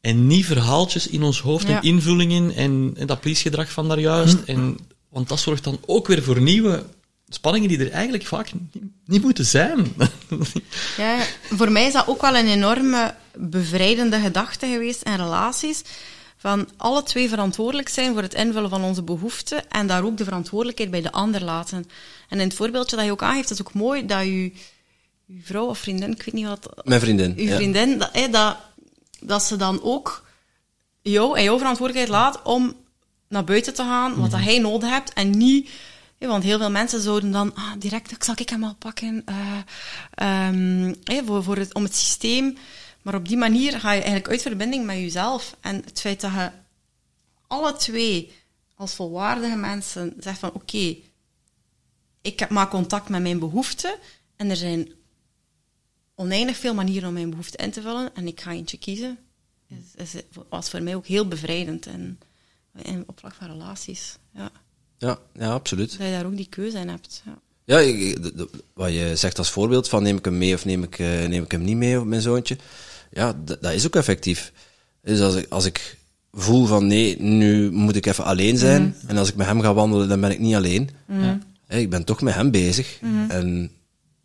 en 0.00 0.26
niet 0.26 0.46
verhaaltjes 0.46 1.06
in 1.08 1.22
ons 1.22 1.40
hoofd 1.40 1.68
Ja. 1.68 1.76
en 1.76 1.82
invullingen 1.82 2.54
en, 2.54 2.94
en 2.96 3.06
dat 3.06 3.20
please-gedrag 3.20 3.70
van 3.72 3.88
daar 3.88 4.00
juist. 4.00 4.36
En, 4.46 4.76
want 5.08 5.28
dat 5.28 5.40
zorgt 5.40 5.64
dan 5.64 5.78
ook 5.86 6.06
weer 6.06 6.22
voor 6.22 6.40
nieuwe 6.40 6.84
spanningen 7.34 7.68
die 7.68 7.78
er 7.78 7.90
eigenlijk 7.90 8.26
vaak 8.26 8.50
niet, 9.04 9.22
moeten 9.22 9.44
zijn. 9.44 9.86
Ja, 10.96 11.16
voor 11.50 11.72
mij 11.72 11.86
is 11.86 11.92
dat 11.92 12.06
ook 12.06 12.20
wel 12.20 12.36
een 12.36 12.48
enorme 12.48 13.14
bevrijdende 13.36 14.20
gedachte 14.20 14.66
geweest 14.66 15.02
in 15.02 15.14
relaties. 15.14 15.82
Van 16.36 16.68
alle 16.76 17.02
twee 17.02 17.28
verantwoordelijk 17.28 17.88
zijn 17.88 18.12
voor 18.12 18.22
het 18.22 18.34
invullen 18.34 18.70
van 18.70 18.82
onze 18.84 19.02
behoeften 19.02 19.70
en 19.70 19.86
daar 19.86 20.04
ook 20.04 20.16
de 20.16 20.24
verantwoordelijkheid 20.24 20.90
bij 20.90 21.00
de 21.02 21.12
ander 21.12 21.44
laten. 21.44 21.86
En 22.28 22.40
in 22.40 22.46
het 22.46 22.56
voorbeeldje 22.56 22.96
dat 22.96 23.04
je 23.04 23.10
ook 23.10 23.22
aangeeft, 23.22 23.50
is 23.50 23.58
het 23.58 23.66
ook 23.66 23.74
mooi 23.74 24.06
dat 24.06 24.20
je, 24.20 24.52
je 25.24 25.40
vrouw 25.42 25.66
of 25.66 25.78
vriendin, 25.78 26.10
ik 26.12 26.22
weet 26.22 26.34
niet 26.34 26.46
wat, 26.46 26.68
Mijn 26.84 27.00
vriendin. 27.00 27.34
uw 27.36 27.44
ja. 27.44 27.56
vriendin, 27.56 27.98
dat, 27.98 28.08
hè, 28.12 28.28
dat, 28.28 28.56
dat 29.20 29.42
ze 29.42 29.56
dan 29.56 29.82
ook 29.82 30.24
jou 31.02 31.36
en 31.36 31.44
jouw 31.44 31.58
verantwoordelijkheid 31.58 32.20
laat 32.20 32.42
om 32.42 32.74
naar 33.28 33.44
buiten 33.44 33.74
te 33.74 33.82
gaan, 33.82 34.20
wat 34.20 34.30
dat 34.30 34.40
hij 34.40 34.58
nodig 34.58 34.88
hebt, 34.90 35.12
en 35.12 35.30
niet... 35.30 35.70
want 36.18 36.44
heel 36.44 36.58
veel 36.58 36.70
mensen 36.70 37.00
zouden 37.00 37.30
dan 37.30 37.54
ah, 37.54 37.72
direct, 37.78 38.24
zal 38.24 38.34
ik 38.38 38.48
hem 38.48 38.64
al 38.64 38.74
pakken, 38.74 39.22
eh, 39.24 39.58
ehm, 40.14 40.94
voor, 41.26 41.44
voor 41.44 41.66
om 41.72 41.82
het 41.82 41.94
systeem. 41.94 42.56
Maar 43.02 43.14
op 43.14 43.28
die 43.28 43.36
manier 43.36 43.80
ga 43.80 43.92
je 43.92 44.00
eigenlijk 44.00 44.28
uit 44.28 44.42
verbinding 44.42 44.84
met 44.84 44.96
jezelf. 44.96 45.56
En 45.60 45.82
het 45.84 46.00
feit 46.00 46.20
dat 46.20 46.32
je 46.32 46.50
alle 47.46 47.76
twee 47.76 48.32
als 48.74 48.94
volwaardige 48.94 49.56
mensen 49.56 50.14
zegt 50.18 50.38
van 50.38 50.52
oké, 50.52 50.96
ik 52.22 52.48
maak 52.48 52.70
contact 52.70 53.08
met 53.08 53.22
mijn 53.22 53.38
behoeften 53.38 53.94
en 54.36 54.50
er 54.50 54.56
zijn 54.56 54.92
oneindig 56.14 56.56
veel 56.56 56.74
manieren 56.74 57.08
om 57.08 57.14
mijn 57.14 57.30
behoefte 57.30 57.56
in 57.56 57.70
te 57.70 57.82
vullen 57.82 58.14
en 58.14 58.26
ik 58.26 58.40
ga 58.40 58.50
eentje 58.50 58.78
kiezen, 58.78 59.18
is, 59.94 60.14
was 60.48 60.70
voor 60.70 60.82
mij 60.82 60.94
ook 60.94 61.06
heel 61.06 61.28
bevrijdend 61.28 61.86
en 61.86 62.20
in 62.82 63.04
op 63.06 63.18
vlak 63.18 63.34
van 63.34 63.46
relaties. 63.46 64.16
Ja, 64.30 64.50
Ja, 64.98 65.18
ja, 65.38 65.52
absoluut. 65.52 65.98
dat 65.98 66.06
je 66.06 66.12
daar 66.12 66.26
ook 66.26 66.36
die 66.36 66.46
keuze 66.48 66.78
in 66.78 66.88
hebt. 66.88 67.22
Ja. 67.24 67.38
Ja, 67.64 67.78
ik- 67.78 68.00
ik- 68.00 68.22
de- 68.22 68.34
de- 68.34 68.48
wat 68.74 68.92
je 68.92 69.12
zegt 69.16 69.38
als 69.38 69.50
voorbeeld 69.50 69.88
van 69.88 70.02
neem 70.02 70.16
ik 70.16 70.24
hem 70.24 70.38
mee 70.38 70.54
of 70.54 70.64
neem 70.64 70.82
ik, 70.82 70.98
eh, 70.98 71.06
neem 71.26 71.42
ik 71.42 71.50
hem 71.50 71.64
niet 71.64 71.76
mee, 71.76 72.04
mijn 72.04 72.20
zoontje. 72.20 72.56
Ja, 73.12 73.36
dat 73.44 73.72
is 73.72 73.86
ook 73.86 73.96
effectief. 73.96 74.52
Dus 75.02 75.20
als 75.20 75.34
ik, 75.34 75.46
als 75.48 75.64
ik 75.64 75.96
voel 76.32 76.66
van 76.66 76.86
nee, 76.86 77.20
nu 77.22 77.70
moet 77.70 77.96
ik 77.96 78.06
even 78.06 78.24
alleen 78.24 78.58
zijn. 78.58 78.96
En 79.06 79.16
als 79.16 79.28
ik 79.28 79.34
met 79.36 79.46
hem 79.46 79.60
ga 79.60 79.74
wandelen, 79.74 80.08
dan 80.08 80.20
ben 80.20 80.30
ik 80.30 80.38
niet 80.38 80.54
alleen. 80.54 80.90
Hè, 81.66 81.78
Ik 81.78 81.90
ben 81.90 82.04
toch 82.04 82.20
met 82.22 82.34
hem 82.34 82.50
bezig. 82.50 82.98
En 83.28 83.70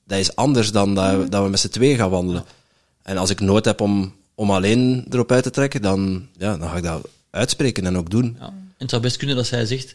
dat 0.06 0.20
is 0.20 0.36
anders 0.36 0.72
dan 0.72 0.96
dat, 0.96 1.18
we- 1.18 1.30
dat 1.30 1.44
we 1.44 1.50
met 1.50 1.60
z'n 1.60 1.68
tweeën 1.70 1.98
gaan 1.98 2.10
wandelen. 2.10 2.44
En 3.04 3.18
als 3.18 3.30
ik 3.30 3.40
nood 3.40 3.66
heb 3.66 3.82
om, 3.82 4.14
om 4.36 4.52
alleen 4.52 5.06
erop 5.10 5.32
uit 5.32 5.44
te 5.44 5.50
trekken, 5.50 5.82
dan, 5.82 6.28
ja, 6.38 6.58
dan 6.58 6.70
ga 6.70 6.76
ik 6.78 6.84
dat 6.84 7.08
uitspreken 7.30 7.86
en 7.86 7.98
ook 7.98 8.10
doen. 8.10 8.36
Ja. 8.40 8.46
En 8.46 8.74
het 8.78 8.90
zou 8.90 9.02
best 9.02 9.18
kunnen 9.18 9.36
dat 9.36 9.48
zij 9.48 9.66
zegt, 9.66 9.94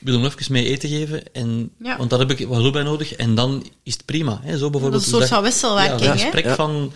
wil 0.00 0.14
hem 0.14 0.24
even 0.24 0.52
mee 0.52 0.64
eten 0.66 0.88
geven, 0.88 1.32
en, 1.32 1.70
Ja. 1.82 1.96
want 1.96 2.10
daar 2.10 2.18
heb 2.18 2.30
ik 2.30 2.46
wat 2.46 2.60
hulp 2.60 2.72
bij 2.72 2.82
nodig, 2.82 3.14
en 3.14 3.34
dan 3.34 3.66
is 3.82 3.92
het 3.92 4.04
prima. 4.04 4.40
Hè? 4.42 4.58
Zo 4.58 4.70
bijvoorbeeld. 4.70 4.92
Dat 4.92 5.00
is 5.00 5.06
een 5.06 5.12
soort 5.12 5.20
Dus 5.20 5.30
van 5.30 5.42
wisselwerking, 5.42 6.00
Ja, 6.00 6.06
een 6.06 6.16
hè? 6.16 6.22
gesprek 6.22 6.44
Ja. 6.44 6.54
van... 6.54 6.92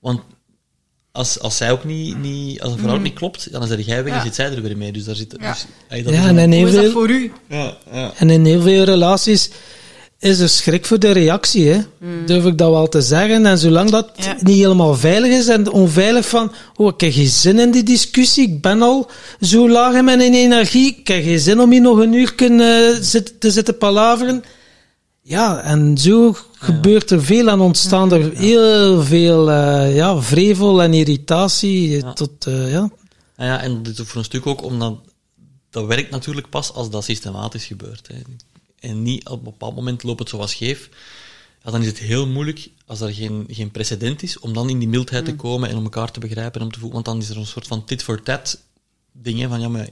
Want 0.00 0.20
als, 1.12 1.40
als 1.40 1.56
zij 1.56 1.72
ook 1.72 1.84
niet, 1.84 2.18
niet 2.18 2.60
als 2.60 2.70
het 2.70 2.78
verhaal 2.80 2.96
ook 2.98 3.02
niet 3.04 3.14
klopt, 3.14 3.52
dan 3.52 3.62
is 3.72 3.84
jij 3.86 4.04
weg 4.04 4.14
en 4.14 4.22
zit 4.22 4.34
zij 4.34 4.50
er 4.52 4.62
weer 4.62 4.76
mee. 4.76 4.92
Dus 4.92 5.04
daar 5.04 5.14
zit... 5.16 5.34
Ja. 5.40 5.52
Dus, 5.52 5.66
Ja, 5.88 5.96
is 5.96 6.04
en 6.26 6.38
in 6.38 6.52
heel 6.52 6.60
Hoe 6.60 6.68
is 6.68 6.74
dat 6.74 6.82
veel, 6.84 6.92
voor 6.92 7.10
u? 7.10 7.32
ja, 7.48 7.76
ja. 7.92 8.12
En 8.16 8.30
in 8.30 8.44
heel 8.44 8.60
veel 8.62 8.84
relaties 8.84 9.50
is 10.24 10.38
er 10.38 10.48
schrik 10.48 10.86
voor 10.86 10.98
de 10.98 11.10
reactie, 11.10 11.68
hè? 11.68 11.80
durf 12.26 12.44
ik 12.44 12.58
dat 12.58 12.70
wel 12.70 12.88
te 12.88 13.00
zeggen. 13.02 13.46
En 13.46 13.58
zolang 13.58 13.90
dat 13.90 14.10
Ja. 14.16 14.36
niet 14.40 14.56
helemaal 14.56 14.94
veilig 14.94 15.30
is 15.30 15.48
en 15.48 15.70
onveilig 15.70 16.28
van, 16.28 16.52
oh, 16.76 16.92
ik 16.94 17.00
heb 17.00 17.12
geen 17.12 17.26
zin 17.26 17.58
in 17.58 17.70
die 17.70 17.82
discussie, 17.82 18.48
ik 18.48 18.60
ben 18.60 18.82
al 18.82 19.10
zo 19.40 19.68
laag 19.68 19.94
in 19.94 20.04
mijn 20.04 20.20
energie, 20.20 20.96
ik 20.98 21.08
heb 21.08 21.22
geen 21.22 21.38
zin 21.38 21.60
om 21.60 21.70
hier 21.70 21.80
nog 21.80 21.98
een 21.98 22.12
uur 22.12 22.34
kunnen, 22.34 23.04
zitten, 23.04 23.38
te 23.38 23.50
zitten 23.50 23.78
palaveren. 23.78 24.44
Ja, 25.22 25.60
en 25.62 25.98
zo 25.98 26.36
gebeurt 26.58 27.10
er 27.10 27.24
veel 27.24 27.48
en 27.48 27.60
ontstaan 27.60 28.12
er 28.12 28.30
heel 28.34 29.02
veel 29.02 29.50
eh, 29.50 29.94
ja, 29.94 30.20
vrevel 30.20 30.82
en 30.82 30.94
irritatie. 30.94 31.90
Ja. 31.90 32.12
Tot, 32.12 32.46
eh, 32.46 32.72
ja. 32.72 32.90
Nou 33.36 33.50
ja, 33.50 33.60
en 33.60 33.82
dit 33.82 34.00
ook 34.00 34.06
voor 34.06 34.18
een 34.18 34.24
stuk 34.24 34.46
ook 34.46 34.62
omdat 34.62 34.94
dat 35.70 35.86
werkt 35.86 36.10
natuurlijk 36.10 36.48
pas 36.48 36.72
als 36.72 36.90
dat 36.90 37.04
systematisch 37.04 37.64
gebeurt. 37.64 38.08
Hè. 38.08 38.14
En 38.84 39.02
niet 39.02 39.28
op 39.28 39.38
een 39.38 39.44
bepaald 39.44 39.74
moment 39.74 40.02
loopt 40.02 40.18
het 40.18 40.28
zo 40.28 40.36
wat 40.36 40.50
scheef. 40.50 40.88
Ja, 41.64 41.70
dan 41.70 41.80
is 41.80 41.86
het 41.86 41.98
heel 41.98 42.26
moeilijk, 42.26 42.70
als 42.86 43.00
er 43.00 43.14
geen, 43.14 43.46
geen 43.50 43.70
precedent 43.70 44.22
is, 44.22 44.38
om 44.38 44.52
dan 44.52 44.68
in 44.68 44.78
die 44.78 44.88
mildheid 44.88 45.24
te 45.24 45.34
komen 45.34 45.68
en 45.68 45.76
om 45.76 45.82
elkaar 45.84 46.10
te 46.10 46.20
begrijpen 46.20 46.60
en 46.60 46.66
om 46.66 46.72
te 46.72 46.78
voelen. 46.78 47.02
Want 47.02 47.06
dan 47.06 47.18
is 47.18 47.28
er 47.28 47.36
een 47.36 47.46
soort 47.46 47.66
van 47.66 47.84
tit 47.84 48.02
for 48.02 48.22
tat 48.22 48.62
ding, 49.12 49.40
hè, 49.40 49.48
van 49.48 49.60
ja, 49.60 49.68
maar 49.68 49.88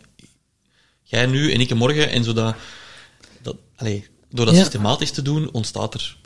jij 1.02 1.26
nu 1.26 1.52
en 1.52 1.60
ik 1.60 1.74
morgen, 1.74 2.10
en 2.10 2.24
zodat, 2.24 2.54
dat, 3.42 3.56
door 4.30 4.46
dat 4.46 4.54
Ja. 4.54 4.60
systematisch 4.60 5.10
te 5.10 5.22
doen, 5.22 5.52
ontstaat 5.52 5.94
er 5.94 6.16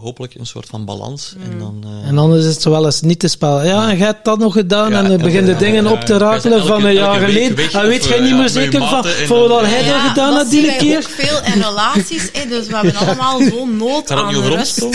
hopelijk 0.00 0.34
een 0.34 0.46
soort 0.46 0.66
van 0.66 0.84
balans. 0.84 1.34
En 1.50 1.58
dan, 1.58 1.84
eh, 1.84 2.08
En 2.08 2.14
dan 2.14 2.36
is 2.36 2.44
het 2.44 2.62
zo 2.62 2.70
wel 2.70 2.84
eens 2.84 3.00
niet 3.00 3.18
te 3.18 3.28
spel. 3.28 3.64
Ja, 3.64 3.90
en 3.90 3.96
jij 3.96 4.06
hebt 4.06 4.24
dat 4.24 4.38
nog 4.38 4.52
gedaan 4.52 4.90
Ja, 4.90 4.98
en 4.98 5.08
dan 5.08 5.18
beginnen 5.18 5.52
ja, 5.52 5.58
dingen 5.58 5.84
ja, 5.84 5.90
op 5.90 6.00
te 6.00 6.16
rakelen 6.16 6.66
van 6.66 6.84
een 6.84 6.94
jaar 6.94 7.20
geleden. 7.20 7.58
En 7.72 7.88
weet 7.88 8.04
jij 8.04 8.16
eh, 8.16 8.22
niet 8.22 8.32
meer 8.32 8.42
je 8.42 8.48
zeker 8.48 8.88
van, 8.88 9.04
voor 9.04 9.48
wat 9.48 9.60
hij 9.60 9.84
dat 9.84 10.00
gedaan 10.00 10.30
dat 10.30 10.42
had 10.42 10.50
die 10.50 10.76
keer? 10.76 10.96
ook 10.96 11.08
veel 11.08 11.44
in 11.44 11.62
relaties. 11.62 12.28
Hè, 12.32 12.48
dus 12.48 12.66
we 12.66 12.74
hebben 12.74 12.96
allemaal 13.06 13.40
zo'n 13.40 13.76
nood 13.76 14.10
aan 14.10 14.34
rust. 14.34 14.86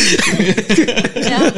Ja. 1.13 1.51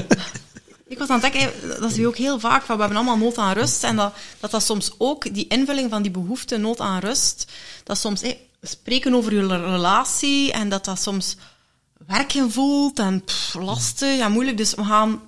Ik 0.88 0.98
was 0.98 1.10
aan 1.10 1.20
het 1.22 1.34
denken, 1.34 1.52
dat 1.80 1.92
is 1.92 1.98
nu 1.98 2.08
ook 2.08 2.18
heel 2.18 2.40
vaak, 2.40 2.64
van 2.64 2.76
we 2.76 2.82
hebben 2.82 3.00
allemaal 3.00 3.26
nood 3.26 3.38
aan 3.38 3.54
rust. 3.54 3.84
En 3.84 3.96
dat, 3.96 4.14
dat 4.40 4.52
dat 4.52 4.64
soms 4.64 4.92
ook, 4.98 5.34
die 5.34 5.48
invulling 5.48 5.90
van 5.90 6.02
die 6.02 6.12
behoefte, 6.12 6.58
nood 6.58 6.80
aan 6.80 7.00
rust, 7.00 7.52
dat 7.84 7.98
soms 7.98 8.22
hè, 8.22 8.38
spreken 8.62 9.14
over 9.14 9.34
je 9.34 9.48
relatie 9.48 10.52
en 10.52 10.70
dat 10.70 10.86
dat 10.86 11.02
soms 11.02 11.36
werken 12.08 12.52
voelt 12.52 13.00
en 13.00 13.24
lastig 13.54 14.20
en 14.20 14.32
moeilijk. 14.32 14.58
Dus 14.58 14.74
we 14.74 14.84
gaan 14.84 15.22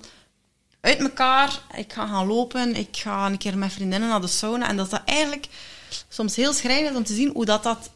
uit 0.80 0.98
elkaar, 0.98 1.62
ik 1.76 1.92
ga 1.92 2.06
gaan 2.06 2.26
lopen, 2.26 2.74
ik 2.76 2.96
ga 2.96 3.26
een 3.26 3.38
keer 3.38 3.58
met 3.58 3.72
vriendinnen 3.72 4.08
naar 4.08 4.20
de 4.20 4.26
sauna. 4.26 4.68
En 4.68 4.76
dat 4.76 4.90
dat 4.90 5.02
eigenlijk 5.04 5.48
soms 6.08 6.36
heel 6.36 6.52
schrijnend 6.52 6.90
is 6.90 6.96
om 6.96 7.04
te 7.04 7.14
zien 7.14 7.30
hoe 7.32 7.44
dat, 7.44 7.62
dat 7.62 7.90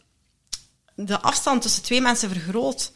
de 0.95 1.21
afstand 1.21 1.63
tussen 1.63 1.83
twee 1.83 2.01
mensen 2.01 2.31
vergroot. 2.31 2.93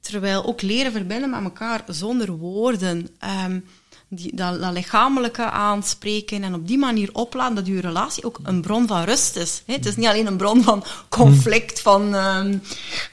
Terwijl 0.00 0.44
ook 0.44 0.62
leren 0.62 0.92
verbinden 0.92 1.30
met 1.30 1.42
elkaar 1.42 1.84
zonder 1.86 2.30
woorden. 2.30 3.08
ehm, 3.18 3.60
die, 4.08 4.36
dat, 4.36 4.60
dat 4.60 4.72
lichamelijke 4.72 5.50
aanspreken 5.50 6.42
en 6.42 6.54
op 6.54 6.68
die 6.68 6.78
manier 6.78 7.08
opladen 7.12 7.54
dat 7.54 7.66
je 7.66 7.80
relatie 7.80 8.24
ook 8.24 8.38
een 8.42 8.60
bron 8.60 8.86
van 8.86 9.04
rust 9.04 9.36
is. 9.36 9.62
Hè? 9.66 9.72
Het 9.74 9.86
is 9.86 9.96
niet 9.96 10.06
alleen 10.06 10.26
een 10.26 10.36
bron 10.36 10.62
van 10.62 10.84
conflict, 11.08 11.80
van, 11.80 12.14
ehm, 12.14 12.56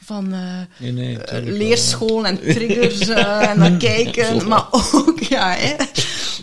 van 0.05 0.33
eh, 0.33 0.39
Nee, 0.77 0.91
nee, 0.91 1.23
tuurlijk 1.23 1.47
wel, 1.47 1.57
leerschool 1.57 2.25
en 2.25 2.39
triggers 2.39 2.99
eh, 3.07 3.49
en 3.49 3.59
dan 3.59 3.77
kijken. 3.89 4.47
Maar 4.47 4.67
ook, 4.71 5.19
ja, 5.19 5.49
hè? 5.49 5.75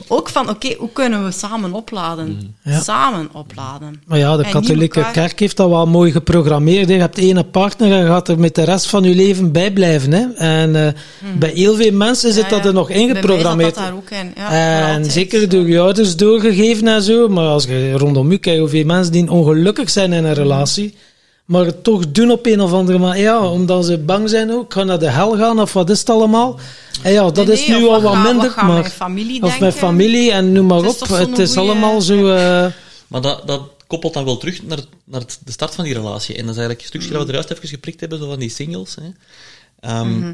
Ook 0.09 0.29
van, 0.29 0.49
oké, 0.49 0.75
hoe 0.79 0.89
kunnen 0.93 1.25
we 1.25 1.31
samen 1.31 1.73
opladen? 1.73 2.55
Ja. 2.63 2.81
Samen 2.81 3.29
opladen. 3.33 4.03
Maar 4.07 4.19
ja, 4.19 4.37
de 4.37 4.43
En 4.45 4.51
katholieke 4.51 4.97
elkaar- 4.99 5.13
kerk 5.13 5.41
heeft 5.41 5.57
dat 5.57 5.69
wel 5.69 5.87
mooi 5.87 6.13
geprogrammeerd. 6.13 6.89
Je 6.89 6.95
hebt 6.95 7.19
één 7.19 7.51
partner 7.51 7.93
en 7.93 7.99
je 7.99 8.07
gaat 8.07 8.29
er 8.29 8.39
met 8.39 8.55
de 8.55 8.65
rest 8.65 8.87
van 8.87 9.03
je 9.03 9.15
leven 9.15 9.53
bij 9.53 9.73
blijven. 9.73 10.13
Hè. 10.13 10.27
En 10.37 10.87
eh, 10.87 10.93
bij 11.39 11.51
heel 11.55 11.75
veel 11.75 11.93
mensen 11.93 12.33
zit. 12.33 12.43
Ja, 12.45 12.49
dat 12.51 12.63
ja. 12.63 12.67
er 12.69 12.75
nog 12.75 12.87
Bij 12.87 12.97
mij 12.97 13.07
zat 13.07 13.15
ingeprogrammeerd. 13.17 13.75
dat 13.75 13.85
daar 13.85 13.95
ook 13.95 14.11
in. 14.11 14.33
Ja, 14.37 14.47
voor 14.47 14.57
en 14.57 14.93
altijd, 14.95 15.13
zeker 15.13 15.49
door 15.49 15.69
je 15.69 15.81
ouders 15.81 16.17
doorgegeven 16.17 16.89
en 16.89 17.03
zo. 17.03 17.29
Maar 17.29 17.47
als 17.47 17.65
je 17.65 17.93
rondom 17.93 18.31
je 18.31 18.39
kijkt, 18.39 18.61
hoeveel 18.61 18.85
mensen 18.85 19.13
die 19.13 19.31
ongelukkig 19.31 19.91
zijn 19.91 20.13
in 20.13 20.25
een 20.25 20.35
relatie, 20.35 20.95
maar 21.53 21.65
het 21.67 21.85
toch 21.85 22.13
doen 22.13 22.31
op 22.31 22.47
een 22.47 22.61
of 22.61 22.73
andere 22.73 22.99
manier. 22.99 23.23
Ja, 23.23 23.49
omdat 23.51 23.85
ze 23.87 23.99
bang 23.99 24.29
zijn 24.29 24.51
ook. 24.51 24.73
Gaan 24.73 24.87
naar 24.87 24.99
de 24.99 25.11
hel 25.11 25.37
gaan 25.37 25.61
of 25.61 25.73
wat 25.73 25.91
is 25.91 25.99
het 25.99 26.11
allemaal? 26.11 26.59
En 27.03 27.13
ja, 27.13 27.31
dat 27.31 27.47
Nee, 27.47 27.57
is 27.57 27.67
nu 27.67 27.87
al 27.87 28.03
wat 28.03 28.17
minder. 28.23 28.47
wat 28.49 28.57
maar, 28.57 28.67
mijn 28.67 28.85
familie 28.91 29.43
of 29.43 29.61
mijn 29.61 29.73
familie 29.73 30.33
en 30.33 30.53
noem 30.53 30.67
maar 30.67 30.79
Het 30.83 30.95
is 30.95 31.03
op. 31.03 31.09
Het 31.09 31.39
is 31.39 31.53
goeie- 31.55 31.69
allemaal 31.71 32.01
zo. 32.01 32.35
eh, 32.35 32.67
Maar 33.09 33.21
dat, 33.21 33.47
dat 33.47 33.63
koppelt 33.87 34.15
dan 34.15 34.25
wel 34.25 34.37
terug 34.37 34.63
naar, 34.63 34.79
naar 35.05 35.21
het- 35.21 35.41
de 35.45 35.53
start 35.53 35.75
van 35.75 35.85
die 35.85 35.95
relatie. 35.95 36.35
En 36.37 36.41
dat 36.47 36.51
is 36.55 36.61
eigenlijk 36.61 36.81
een 36.81 36.87
stukje 36.87 37.09
dat 37.11 37.21
we 37.23 37.27
er 37.29 37.35
juist 37.35 37.51
even 37.51 37.69
geprikt 37.69 38.01
hebben, 38.01 38.19
zo 38.19 38.29
van 38.29 38.39
die 38.39 38.51
singles. 38.51 38.95
Hè. 38.95 39.11
Ehm, 39.81 40.33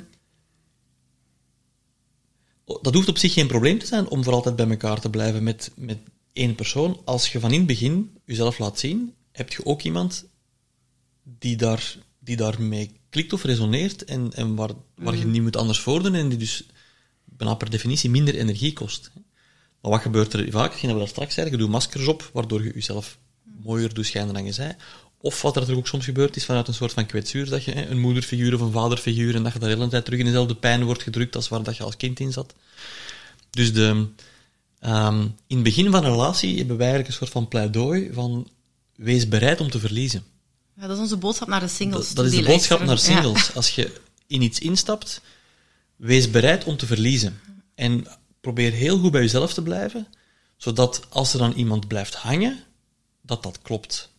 Dat 2.83 2.95
hoeft 2.95 3.09
op 3.09 3.19
zich 3.19 3.33
geen 3.33 3.47
probleem 3.47 3.79
te 3.79 3.87
zijn 3.87 4.09
om 4.09 4.25
voor 4.25 4.33
altijd 4.33 4.57
bij 4.57 4.69
elkaar 4.69 5.01
te 5.01 5.11
blijven 5.11 5.43
met, 5.43 5.71
met 5.75 5.99
één 6.33 6.55
persoon. 6.55 7.01
Als 7.05 7.33
je 7.33 7.41
van 7.41 7.51
in 7.53 7.59
het 7.59 7.67
begin 7.67 8.11
jezelf 8.25 8.59
laat 8.59 8.79
zien, 8.79 9.15
heb 9.33 9.53
je 9.53 9.65
ook 9.67 9.83
iemand 9.83 10.25
die, 11.39 11.57
daar, 11.57 11.97
die 12.19 12.37
daarmee 12.37 12.91
klikt 13.11 13.33
of 13.33 13.45
resoneert 13.45 14.05
en, 14.05 14.33
en 14.35 14.55
waar, 14.55 14.71
waar 14.95 15.17
je 15.17 15.27
niet 15.27 15.43
moet 15.43 15.57
anders 15.57 15.81
voor 15.81 16.03
doen 16.03 16.15
en 16.15 16.29
die 16.29 16.39
dus 16.39 16.67
bijna 17.25 17.55
per 17.55 17.71
definitie 17.71 18.11
minder 18.11 18.35
energie 18.35 18.73
kost. 18.73 19.11
Maar 19.81 19.91
wat 19.91 20.01
gebeurt 20.01 20.33
er 20.33 20.51
vaak? 20.51 20.71
Dat 20.71 20.81
we 20.81 20.99
daar 20.99 21.09
straks 21.09 21.35
zeiden, 21.35 21.57
je 21.57 21.63
doet 21.63 21.73
maskers 21.73 22.07
op, 22.07 22.31
waardoor 22.33 22.65
je 22.65 22.73
jezelf 22.75 23.19
mooier 23.63 23.95
doet 23.95 24.07
schijnen 24.07 24.35
dan 24.35 24.45
je 24.45 24.53
zei. 24.53 24.77
Of 25.21 25.43
wat 25.43 25.57
er 25.57 25.77
ook 25.77 25.87
soms 25.87 26.05
gebeurt, 26.05 26.37
is 26.37 26.45
vanuit 26.45 26.69
een 26.69 26.75
soort 26.75 26.93
van 26.93 27.07
kwetsuur, 27.07 27.49
dat 27.49 27.65
je 27.65 27.87
een 27.87 28.01
moederfiguur 28.01 28.55
of 28.55 28.61
een 28.61 28.73
vaderfiguur, 28.73 29.35
en 29.35 29.43
dat 29.43 29.53
je 29.53 29.59
daar 29.59 29.69
de 29.69 29.75
hele 29.75 29.89
tijd 29.89 30.05
terug 30.05 30.19
in 30.19 30.25
dezelfde 30.25 30.55
pijn 30.55 30.85
wordt 30.85 31.03
gedrukt 31.03 31.37
als 31.37 31.49
waar 31.49 31.63
dat 31.63 31.77
je 31.77 31.83
als 31.83 31.97
kind 31.97 32.21
in 32.21 32.33
zat. 32.33 32.55
Dus 33.51 33.73
de, 33.73 34.07
ehm, 34.79 35.21
in 35.47 35.57
het 35.57 35.63
begin 35.63 35.91
van 35.91 36.05
een 36.05 36.11
relatie 36.11 36.57
hebben 36.57 36.77
wij 36.77 36.87
eigenlijk 36.87 37.09
een 37.09 37.27
soort 37.27 37.31
van 37.31 37.49
pleidooi 37.49 38.11
van 38.13 38.49
wees 38.97 39.29
bereid 39.29 39.61
om 39.61 39.71
te 39.71 39.79
verliezen. 39.79 40.23
Ja, 40.81 40.87
dat 40.87 40.97
is 40.97 41.03
onze 41.03 41.17
boodschap 41.17 41.49
naar 41.49 41.61
de 41.61 41.69
singles. 41.69 42.07
Dat, 42.07 42.17
dat 42.17 42.25
is 42.27 42.39
de 42.39 42.47
boodschap 42.47 42.79
naar 42.79 42.89
Ja. 42.89 42.97
singles. 42.97 43.55
Als 43.55 43.71
je 43.75 44.01
in 44.27 44.43
iets 44.43 44.59
instapt, 44.59 45.21
wees 45.97 46.31
bereid 46.31 46.65
om 46.65 46.77
te 46.77 46.87
verliezen. 46.87 47.41
En 47.75 48.07
probeer 48.41 48.73
heel 48.73 48.99
goed 48.99 49.11
bij 49.13 49.21
jezelf 49.21 49.55
te 49.55 49.63
blijven, 49.63 50.07
zodat 50.57 51.07
als 51.09 51.33
er 51.33 51.39
dan 51.39 51.53
iemand 51.53 51.89
blijft 51.89 52.15
hangen, 52.15 52.59
dat 53.23 53.43
dat 53.43 53.59
klopt. 53.63 54.11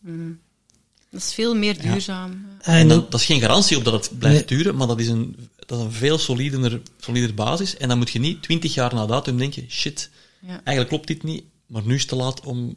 Dat 1.10 1.20
is 1.20 1.32
veel 1.32 1.54
meer 1.54 1.80
duurzaam. 1.82 2.46
En 2.60 2.74
En 2.74 2.88
dat, 2.88 3.10
dat 3.10 3.20
is 3.20 3.26
geen 3.26 3.40
garantie 3.40 3.76
op 3.76 3.84
dat 3.84 3.92
het 4.06 4.18
blijft 4.18 4.48
Nee. 4.48 4.58
duren, 4.58 4.76
maar 4.76 4.86
dat 4.86 5.00
is 5.00 5.08
een, 5.08 5.48
dat 5.66 5.78
is 5.78 5.84
een 5.84 5.92
veel 5.92 6.18
solider, 6.18 6.80
solider 7.00 7.34
basis. 7.34 7.76
En 7.76 7.88
dan 7.88 7.98
moet 7.98 8.10
je 8.10 8.18
niet 8.18 8.42
twintig 8.42 8.74
jaar 8.74 8.94
na 8.94 9.06
datum 9.06 9.38
denken, 9.38 9.70
shit, 9.70 10.10
Ja. 10.40 10.48
eigenlijk 10.48 10.88
klopt 10.88 11.06
dit 11.06 11.22
niet, 11.22 11.44
maar 11.66 11.82
nu 11.86 11.94
is 11.94 12.00
het 12.00 12.08
te 12.10 12.16
laat 12.16 12.40
om... 12.40 12.74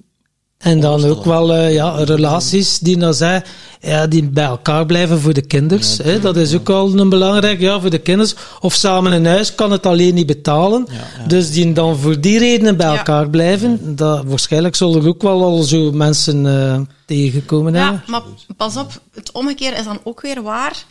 En 0.63 0.79
dan 0.79 1.05
ook 1.05 1.25
wel 1.25 1.53
eh, 1.53 1.73
ja, 1.73 1.89
relaties 2.03 2.79
die, 2.79 2.97
nou 2.97 3.13
zijn, 3.13 3.43
ja, 3.79 4.07
die 4.07 4.23
bij 4.23 4.43
elkaar 4.43 4.85
blijven 4.85 5.19
voor 5.19 5.33
de 5.33 5.41
kinders. 5.41 5.97
hè, 5.97 6.19
dat 6.19 6.37
is 6.37 6.53
ook 6.55 6.69
al 6.69 6.99
een 6.99 7.09
belangrijk, 7.09 7.59
ja, 7.59 7.79
voor 7.79 7.89
de 7.89 7.97
kinders. 7.99 8.35
Of 8.59 8.73
samen 8.73 9.11
een 9.11 9.25
huis 9.25 9.55
kan 9.55 9.71
het 9.71 9.85
alleen 9.85 10.13
niet 10.13 10.25
betalen. 10.25 10.87
Ja, 10.89 10.93
ja. 11.21 11.27
Dus 11.27 11.51
die 11.51 11.73
dan 11.73 11.97
voor 11.97 12.19
die 12.21 12.39
redenen 12.39 12.77
bij 12.77 12.87
Ja. 12.91 12.97
elkaar 12.97 13.29
blijven. 13.29 13.95
Dat, 13.95 14.23
waarschijnlijk 14.25 14.75
zullen 14.75 15.01
er 15.01 15.07
ook 15.07 15.21
wel 15.21 15.43
al 15.43 15.61
zo 15.61 15.91
mensen 15.91 16.45
eh, 16.45 16.79
tegenkomen. 17.05 17.73
Ja, 17.73 18.03
maar 18.07 18.21
pas 18.57 18.77
op, 18.77 19.01
het 19.13 19.31
omgekeerde 19.31 19.77
is 19.77 19.85
dan 19.85 19.99
ook 20.03 20.21
weer 20.21 20.41
waar. 20.41 20.83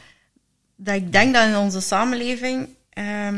Dat 0.76 0.94
ik 0.94 1.12
denk 1.12 1.34
dat 1.34 1.46
in 1.46 1.56
onze 1.56 1.80
samenleving 1.80 2.68
ehm, 2.90 3.34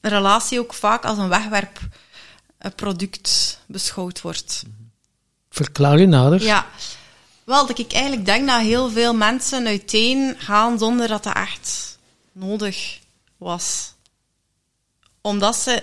een 0.00 0.10
relatie 0.10 0.58
ook 0.60 0.74
vaak 0.74 1.04
als 1.04 1.18
een 1.18 1.28
wegwerpproduct 1.28 3.58
beschouwd 3.66 4.22
wordt. 4.22 4.62
Verklaar 5.56 5.98
je 5.98 6.06
nader. 6.06 6.42
Ja, 6.42 6.66
wel, 7.44 7.66
dat 7.66 7.78
ik 7.78 7.92
eigenlijk 7.92 8.24
denk 8.24 8.48
dat 8.48 8.60
heel 8.60 8.90
veel 8.90 9.14
mensen 9.14 9.66
uiteen 9.66 10.34
gaan 10.38 10.78
zonder 10.78 11.08
dat 11.08 11.22
dat 11.22 11.34
echt 11.34 11.98
nodig 12.32 12.98
was. 13.36 13.92
Omdat 15.20 15.56
ze 15.56 15.82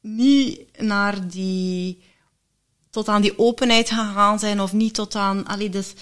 niet 0.00 0.60
naar 0.78 1.28
die, 1.28 2.02
tot 2.90 3.08
aan 3.08 3.22
die 3.22 3.38
openheid 3.38 3.88
gegaan 3.88 4.38
zijn 4.38 4.60
of 4.60 4.72
niet 4.72 4.94
tot 4.94 5.14
aan, 5.14 5.46
allee, 5.46 5.68
dus, 5.70 5.92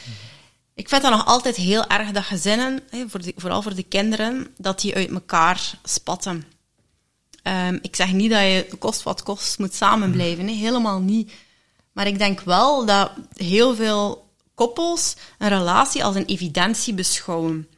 ik 0.75 0.89
vind 0.89 1.03
dat 1.03 1.11
nog 1.11 1.27
altijd 1.27 1.57
heel 1.57 1.87
erg 1.87 2.11
dat 2.11 2.25
gezinnen, 2.25 2.81
vooral 3.37 3.63
voor 3.63 3.75
de 3.75 3.83
kinderen, 3.83 4.55
dat 4.57 4.81
die 4.81 4.95
uit 4.95 5.11
elkaar 5.11 5.79
spatten. 5.83 6.45
Ehm, 7.43 7.79
ik 7.83 7.97
zeg 7.97 8.13
niet 8.13 8.31
dat 8.31 8.41
je 8.41 8.67
kost 8.79 9.03
wat 9.03 9.23
kost 9.23 9.59
moet 9.59 9.75
samen 9.75 10.11
blijven, 10.11 10.47
hè, 10.47 10.55
helemaal 10.55 11.01
niet. 11.01 11.33
Maar 11.93 12.07
ik 12.07 12.19
denk 12.19 12.41
wel 12.41 12.87
dat 12.87 13.11
heel 13.35 13.75
veel 13.75 14.29
koppels 14.55 15.17
een 15.39 15.49
relatie 15.49 16.05
als 16.05 16.17
een 16.17 16.25
evidentie 16.25 16.95
beschouwen. 16.95 17.69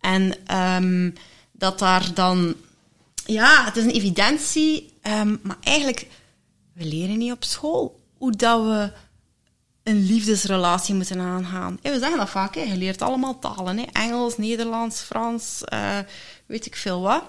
En 0.00 0.46
ehm, 0.46 1.10
dat 1.52 1.78
daar 1.78 2.14
dan... 2.14 2.54
Ja, 3.24 3.64
het 3.64 3.76
is 3.76 3.84
een 3.84 3.90
evidentie, 3.90 4.92
ehm, 5.02 5.36
maar 5.42 5.56
eigenlijk... 5.62 6.06
We 6.72 6.84
leren 6.84 7.18
niet 7.18 7.32
op 7.32 7.44
school 7.44 8.00
hoe 8.18 8.36
dat 8.36 8.62
we 8.62 8.92
een 9.82 10.06
liefdesrelatie 10.06 10.94
moeten 10.94 11.20
aangaan. 11.20 11.78
We 11.82 11.98
zeggen 11.98 12.18
dat 12.18 12.30
vaak, 12.30 12.54
hè, 12.54 12.60
je 12.60 12.76
leert 12.76 13.02
allemaal 13.02 13.38
talen. 13.38 13.78
Hè, 13.78 13.84
Engels, 13.92 14.38
Nederlands, 14.38 15.00
Frans, 15.00 15.64
eh, 15.64 15.98
weet 16.46 16.66
ik 16.66 16.76
veel 16.76 17.00
wat. 17.00 17.22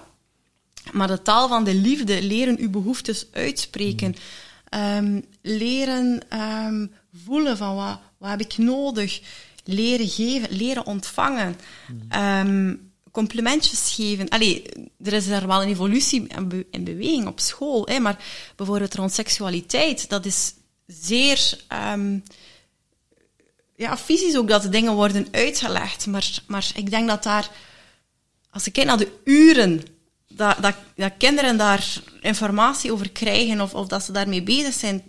Maar 0.92 1.08
de 1.08 1.22
taal 1.22 1.48
van 1.48 1.64
de 1.64 1.74
liefde, 1.74 2.22
leren 2.22 2.58
uw 2.58 2.70
behoeftes 2.70 3.26
uitspreken. 3.32 4.16
Ehm, 4.72 5.20
leren 5.42 6.20
ehm, 6.28 6.86
voelen 7.24 7.56
van 7.56 7.74
wat, 7.74 8.00
wat 8.18 8.30
heb 8.30 8.40
ik 8.40 8.58
nodig. 8.58 9.20
Leren 9.64 10.08
geven, 10.08 10.56
leren 10.56 10.86
ontvangen. 10.86 11.56
Ehm, 12.08 12.74
complimentjes 13.10 13.94
geven. 13.94 14.28
Allee, 14.28 14.62
er 15.02 15.12
is 15.12 15.28
daar 15.28 15.46
wel 15.46 15.62
een 15.62 15.68
evolutie 15.68 16.28
en, 16.28 16.48
be- 16.48 16.66
en 16.70 16.84
beweging 16.84 17.26
op 17.26 17.40
school. 17.40 17.86
Hè, 17.86 17.98
maar 17.98 18.24
bijvoorbeeld 18.56 18.94
rond 18.94 19.12
seksualiteit, 19.12 20.08
dat 20.08 20.26
is 20.26 20.54
zeer... 20.86 21.56
ja, 23.76 23.96
fysisch 23.96 24.36
ook 24.36 24.48
dat 24.48 24.62
de 24.62 24.68
dingen 24.68 24.94
worden 24.94 25.26
uitgelegd. 25.30 26.06
Maar, 26.06 26.42
maar 26.46 26.70
ik 26.74 26.90
denk 26.90 27.08
dat 27.08 27.22
daar 27.22 27.50
als 28.50 28.66
ik 28.66 28.72
kijk 28.72 28.86
naar 28.86 28.98
de 28.98 29.12
uren 29.24 29.82
dat, 30.36 30.56
dat, 30.60 30.74
dat 30.96 31.12
kinderen 31.18 31.56
daar 31.56 31.86
informatie 32.20 32.92
over 32.92 33.10
krijgen 33.10 33.60
of, 33.60 33.74
of 33.74 33.86
dat 33.86 34.02
ze 34.02 34.12
daarmee 34.12 34.42
bezig 34.42 34.74
zijn, 34.74 35.02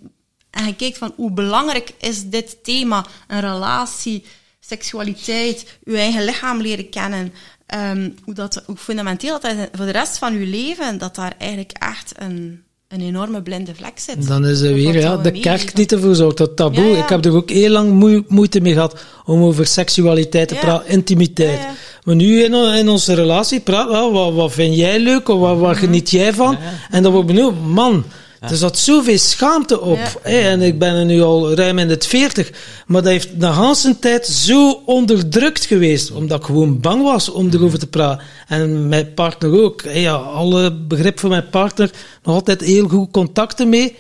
en 0.49 0.65
je 0.65 0.75
kijkt 0.75 0.97
van 0.97 1.13
hoe 1.15 1.31
belangrijk 1.31 1.93
is 1.99 2.23
dit 2.29 2.57
thema, 2.63 3.05
een 3.27 3.39
relatie, 3.39 4.23
seksualiteit, 4.59 5.65
je 5.83 5.97
eigen 5.97 6.25
lichaam 6.25 6.61
leren 6.61 6.89
kennen, 6.89 7.33
ehm, 7.65 8.09
hoe, 8.23 8.33
dat, 8.33 8.63
hoe 8.65 8.75
fundamenteel 8.77 9.39
dat 9.39 9.51
is 9.51 9.67
voor 9.71 9.85
de 9.85 9.91
rest 9.91 10.17
van 10.17 10.39
je 10.39 10.45
leven, 10.45 10.97
dat 10.97 11.15
daar 11.15 11.33
eigenlijk 11.37 11.71
echt 11.71 12.13
een, 12.17 12.63
een 12.87 13.01
enorme 13.01 13.41
blinde 13.41 13.75
vlek 13.75 13.99
zit. 13.99 14.27
Dan 14.27 14.45
is 14.45 14.59
er 14.61 14.73
weer 14.73 14.99
ja, 14.99 15.17
de 15.17 15.31
meegeven. 15.31 15.41
kerk 15.57 15.75
die 15.75 15.87
ervoor 15.87 16.15
zorgt, 16.15 16.37
dat 16.37 16.55
taboe. 16.55 16.83
Ja, 16.83 16.95
ja. 16.97 17.03
Ik 17.03 17.09
heb 17.09 17.25
er 17.25 17.35
ook 17.35 17.49
heel 17.49 17.69
lang 17.69 17.91
moe- 17.91 18.25
moeite 18.27 18.59
mee 18.61 18.73
gehad 18.73 19.01
om 19.25 19.41
over 19.43 19.65
seksualiteit 19.65 20.47
te 20.47 20.53
Ja. 20.55 20.59
praten, 20.61 20.87
intimiteit. 20.89 21.59
Ja, 22.05 22.11
ja. 22.11 22.11
Maar 22.11 22.15
nu 22.15 22.43
in, 22.43 22.53
in 22.77 22.89
onze 22.89 23.13
relatie 23.13 23.59
praat 23.59 23.89
wel, 23.89 24.11
wat, 24.11 24.33
wat 24.33 24.53
vind 24.53 24.75
jij 24.75 24.99
leuk 24.99 25.29
of 25.29 25.39
wat, 25.39 25.57
wat 25.57 25.77
geniet 25.77 26.09
jij 26.09 26.33
van? 26.33 26.57
En 26.91 27.03
dan 27.03 27.11
wordt 27.11 27.27
benieuwd, 27.27 27.53
man, 27.65 28.03
er 28.39 28.55
zat 28.55 28.77
zoveel 28.77 29.17
schaamte 29.17 29.81
op. 29.81 29.97
Ja. 29.97 30.11
hè, 30.21 30.39
en 30.39 30.61
ik 30.61 30.79
ben 30.79 30.95
er 30.95 31.05
nu 31.05 31.21
al 31.21 31.53
ruim 31.53 31.79
in 31.79 31.89
het 31.89 32.05
veertig. 32.05 32.51
Maar 32.87 33.01
dat 33.01 33.11
heeft 33.11 33.39
de 33.39 33.53
hele 33.53 33.99
tijd 33.99 34.27
zo 34.27 34.81
onderdrukt 34.85 35.65
geweest, 35.65 36.11
omdat 36.11 36.39
ik 36.39 36.45
gewoon 36.45 36.79
bang 36.79 37.03
was 37.03 37.29
om 37.29 37.49
erover 37.51 37.79
te 37.79 37.87
praten. 37.87 38.25
En 38.47 38.87
mijn 38.87 39.13
partner 39.13 39.61
ook. 39.61 39.83
hè, 39.83 39.99
ja, 39.99 40.13
alle 40.13 40.73
begrip 40.73 41.19
van 41.19 41.29
mijn 41.29 41.49
partner, 41.49 41.91
nog 42.23 42.35
altijd 42.35 42.61
heel 42.61 42.87
goed 42.87 43.11
contacten 43.11 43.69
mee. 43.69 43.95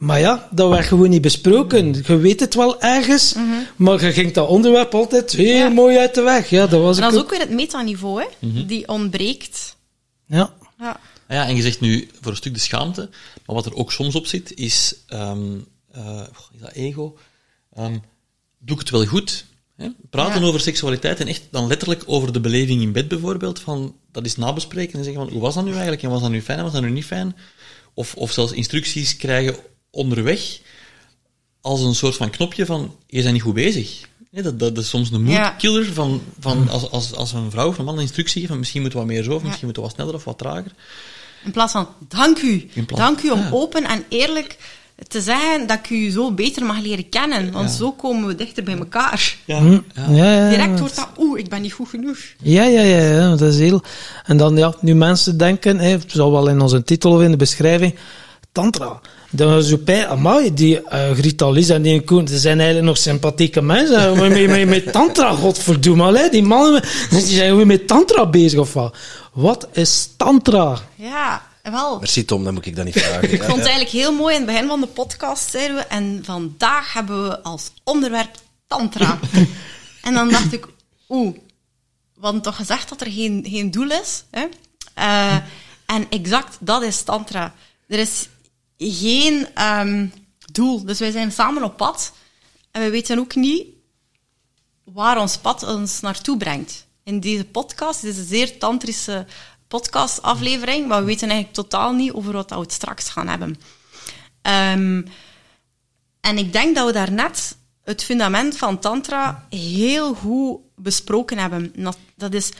Maar 0.00 0.20
ja, 0.20 0.48
dat 0.50 0.70
werd 0.70 0.86
gewoon 0.86 1.10
niet 1.10 1.22
besproken. 1.22 1.94
Je 2.06 2.16
weet 2.16 2.40
het 2.40 2.54
wel 2.54 2.80
ergens, 2.82 3.34
maar 3.76 4.04
je 4.04 4.12
ging 4.12 4.32
dat 4.32 4.48
onderwerp 4.48 4.94
altijd 4.94 5.32
heel 5.32 5.56
Ja. 5.56 5.68
mooi 5.68 5.98
uit 5.98 6.14
de 6.14 6.22
weg. 6.22 6.50
Ja, 6.50 6.66
dat 6.66 6.80
was 6.80 6.96
En 6.96 7.02
dat 7.02 7.12
is 7.12 7.18
ook 7.18 7.30
weer 7.30 7.40
het 7.40 7.50
metaniveau, 7.50 8.20
hè, 8.22 8.64
die 8.66 8.88
ontbreekt. 8.88 9.76
Ja. 10.26 10.52
Ja. 10.78 10.90
Ah 10.90 11.36
Ja, 11.36 11.46
en 11.46 11.56
je 11.56 11.62
zegt 11.62 11.80
nu 11.80 12.08
voor 12.20 12.30
een 12.30 12.36
stuk 12.36 12.54
de 12.54 12.60
schaamte, 12.60 13.08
maar 13.46 13.56
wat 13.56 13.66
er 13.66 13.74
ook 13.74 13.92
soms 13.92 14.14
op 14.14 14.26
zit, 14.26 14.54
is, 14.54 14.94
ehm, 15.06 15.42
eh, 15.92 16.22
is 16.54 16.60
dat 16.60 16.72
ego? 16.72 17.16
Ehm, 17.74 17.96
doe 18.58 18.74
ik 18.76 18.78
het 18.78 18.90
wel 18.90 19.04
goed? 19.06 19.44
Hè? 19.76 19.88
Praten 20.10 20.40
Ja. 20.40 20.46
over 20.46 20.60
seksualiteit 20.60 21.20
en 21.20 21.26
echt 21.26 21.42
dan 21.50 21.66
letterlijk 21.66 22.02
over 22.06 22.32
de 22.32 22.40
beleving 22.40 22.82
in 22.82 22.92
bed 22.92 23.08
bijvoorbeeld, 23.08 23.60
van, 23.60 23.94
dat 24.12 24.24
is 24.26 24.36
nabespreken 24.36 24.98
en 24.98 25.04
zeggen 25.04 25.22
van, 25.22 25.32
hoe 25.32 25.42
was 25.42 25.54
dat 25.54 25.64
nu 25.64 25.70
eigenlijk? 25.72 26.02
En 26.02 26.10
was 26.10 26.20
dat 26.20 26.30
nu 26.30 26.42
fijn 26.42 26.58
en 26.58 26.64
was 26.64 26.72
dat 26.72 26.82
nu 26.82 26.90
niet 26.90 27.04
fijn? 27.04 27.36
Of, 27.94 28.14
of 28.14 28.32
zelfs 28.32 28.52
instructies 28.52 29.16
krijgen 29.16 29.56
onderweg, 29.90 30.58
als 31.60 31.80
een 31.80 31.94
soort 31.94 32.16
van 32.16 32.30
knopje 32.30 32.66
van, 32.66 32.94
je 33.06 33.20
bent 33.22 33.32
niet 33.32 33.42
goed 33.42 33.54
bezig. 33.54 34.00
Hè, 34.30 34.42
dat, 34.42 34.58
dat 34.58 34.78
is 34.78 34.88
soms 34.88 35.10
een 35.10 35.26
Ja. 35.26 35.42
moodkiller 35.50 35.92
van, 35.92 36.22
van 36.40 36.68
als, 36.68 36.90
als, 36.90 37.14
als 37.14 37.32
een 37.32 37.50
vrouw 37.50 37.68
of 37.68 37.78
een 37.78 37.84
man 37.84 37.94
een 37.94 38.00
instructie 38.00 38.34
geeft 38.36 38.48
van 38.48 38.58
misschien 38.58 38.82
moet 38.82 38.92
wat 38.92 39.06
meer 39.06 39.22
zo, 39.22 39.32
of 39.34 39.40
Ja. 39.40 39.46
misschien 39.46 39.66
moet 39.66 39.76
wat 39.76 39.90
sneller 39.90 40.14
of 40.14 40.24
wat 40.24 40.38
trager. 40.38 40.72
In 41.44 41.50
plaats 41.50 41.72
van, 41.72 41.88
dank 42.08 42.38
u. 42.42 42.68
Plaats- 42.86 43.02
Dank 43.02 43.22
u 43.22 43.30
om 43.30 43.38
Ja. 43.40 43.50
open 43.52 43.84
en 43.84 44.04
eerlijk 44.08 44.56
te 45.08 45.20
zeggen 45.20 45.66
dat 45.66 45.78
ik 45.78 45.90
u 45.90 46.10
zo 46.10 46.32
beter 46.32 46.64
mag 46.64 46.80
leren 46.80 47.08
kennen. 47.08 47.52
Want 47.52 47.70
Ja. 47.70 47.76
zo 47.76 47.92
komen 47.92 48.26
we 48.28 48.34
dichter 48.34 48.62
bij 48.64 48.76
elkaar. 48.78 49.36
Ja, 49.44 49.58
Hm. 49.58 49.72
ja. 49.94 50.10
Ja, 50.10 50.32
ja, 50.34 50.48
Direct 50.50 50.78
wordt 50.78 50.96
dat, 50.96 51.08
oeh, 51.18 51.38
ik 51.38 51.48
ben 51.48 51.62
niet 51.62 51.72
goed 51.72 51.88
genoeg. 51.88 52.18
Ja, 52.42 52.64
ja, 52.64 52.80
ja, 52.80 52.98
ja, 52.98 53.28
dat 53.36 53.40
is 53.52 53.58
heel... 53.58 53.82
En 54.24 54.36
dan, 54.36 54.56
ja, 54.56 54.74
nu 54.80 54.94
mensen 54.94 55.36
denken, 55.38 55.78
hè, 55.78 55.88
het 55.88 56.04
zal 56.12 56.32
wel 56.32 56.48
in 56.48 56.60
onze 56.60 56.82
titel 56.84 57.12
of 57.12 57.22
in 57.22 57.30
de 57.30 57.36
beschrijving, 57.36 57.94
tantra. 58.52 59.00
Dan 59.32 59.72
op 59.72 59.86
bij, 59.86 60.06
amai, 60.06 60.54
die 60.54 60.80
uh, 60.92 61.50
Lies 61.50 61.68
en 61.68 61.82
die 61.82 62.00
Koen, 62.00 62.28
ze 62.28 62.38
zijn 62.38 62.58
eigenlijk 62.58 62.88
nog 62.88 62.98
sympathieke 62.98 63.62
mensen. 63.62 64.16
Maar 64.16 64.30
met, 64.30 64.48
met, 64.48 64.68
met 64.68 64.92
tantra, 64.92 65.34
godverdomme, 65.44 66.02
allee, 66.02 66.30
die 66.30 66.42
mannen, 66.42 66.82
die 67.10 67.20
zijn 67.20 67.48
gewoon 67.48 67.66
met 67.66 67.86
tantra 67.86 68.26
bezig 68.26 68.58
of 68.58 68.72
wat. 68.72 68.96
Wat 69.32 69.68
is 69.72 70.08
tantra? 70.16 70.78
Ja, 70.94 71.46
wel. 71.62 71.98
Merci 71.98 72.24
Tom, 72.24 72.44
dan 72.44 72.54
moet 72.54 72.66
ik 72.66 72.76
dat 72.76 72.84
niet 72.84 73.00
vragen. 73.00 73.32
Ik 73.32 73.42
vond 73.42 73.56
het 73.58 73.66
eigenlijk 73.66 73.90
heel 73.90 74.12
mooi 74.12 74.34
in 74.34 74.40
het 74.40 74.50
begin 74.50 74.68
van 74.68 74.80
de 74.80 74.86
podcast, 74.86 75.50
zeiden 75.50 75.76
we. 75.76 75.82
En 75.82 76.20
vandaag 76.24 76.92
hebben 76.92 77.28
we 77.28 77.42
als 77.42 77.70
onderwerp 77.84 78.30
tantra. 78.66 79.18
en 80.02 80.14
dan 80.14 80.30
dacht 80.30 80.52
ik, 80.52 80.66
oeh, 81.08 81.34
we 82.14 82.20
hadden 82.20 82.42
toch 82.42 82.56
gezegd 82.56 82.88
dat 82.88 83.00
er 83.00 83.10
geen, 83.10 83.46
geen 83.48 83.70
doel 83.70 83.90
is. 83.90 84.24
Hè? 84.30 84.46
Eh, 84.94 85.36
en 85.86 86.06
exact, 86.08 86.56
dat 86.60 86.82
is 86.82 87.02
tantra. 87.02 87.54
Er 87.88 87.98
is 87.98 88.28
geen 88.88 89.54
ehm, 89.54 90.06
doel. 90.52 90.84
Dus 90.84 90.98
wij 90.98 91.10
zijn 91.10 91.32
samen 91.32 91.62
op 91.62 91.76
pad 91.76 92.12
en 92.70 92.82
we 92.82 92.90
weten 92.90 93.18
ook 93.18 93.34
niet 93.34 93.66
waar 94.84 95.20
ons 95.20 95.36
pad 95.36 95.62
ons 95.62 96.00
naartoe 96.00 96.36
brengt. 96.36 96.86
In 97.04 97.20
deze 97.20 97.44
podcast, 97.44 98.02
dit 98.02 98.12
is 98.12 98.18
een 98.18 98.26
zeer 98.26 98.58
tantrische 98.58 99.26
podcastaflevering, 99.68 100.88
maar 100.88 101.00
we 101.00 101.06
weten 101.06 101.28
eigenlijk 101.28 101.58
totaal 101.58 101.92
niet 101.92 102.12
over 102.12 102.32
wat 102.32 102.50
we 102.50 102.64
straks 102.66 103.08
gaan 103.08 103.28
hebben. 103.28 103.56
Ehm, 104.42 105.02
en 106.20 106.38
ik 106.38 106.52
denk 106.52 106.74
dat 106.74 106.86
we 106.86 106.92
daarnet 106.92 107.56
het 107.84 108.04
fundament 108.04 108.56
van 108.56 108.78
Tantra 108.78 109.46
heel 109.50 110.14
goed 110.14 110.58
besproken 110.76 111.38
hebben. 111.38 111.72
Dat, 112.16 112.34
is 112.34 112.50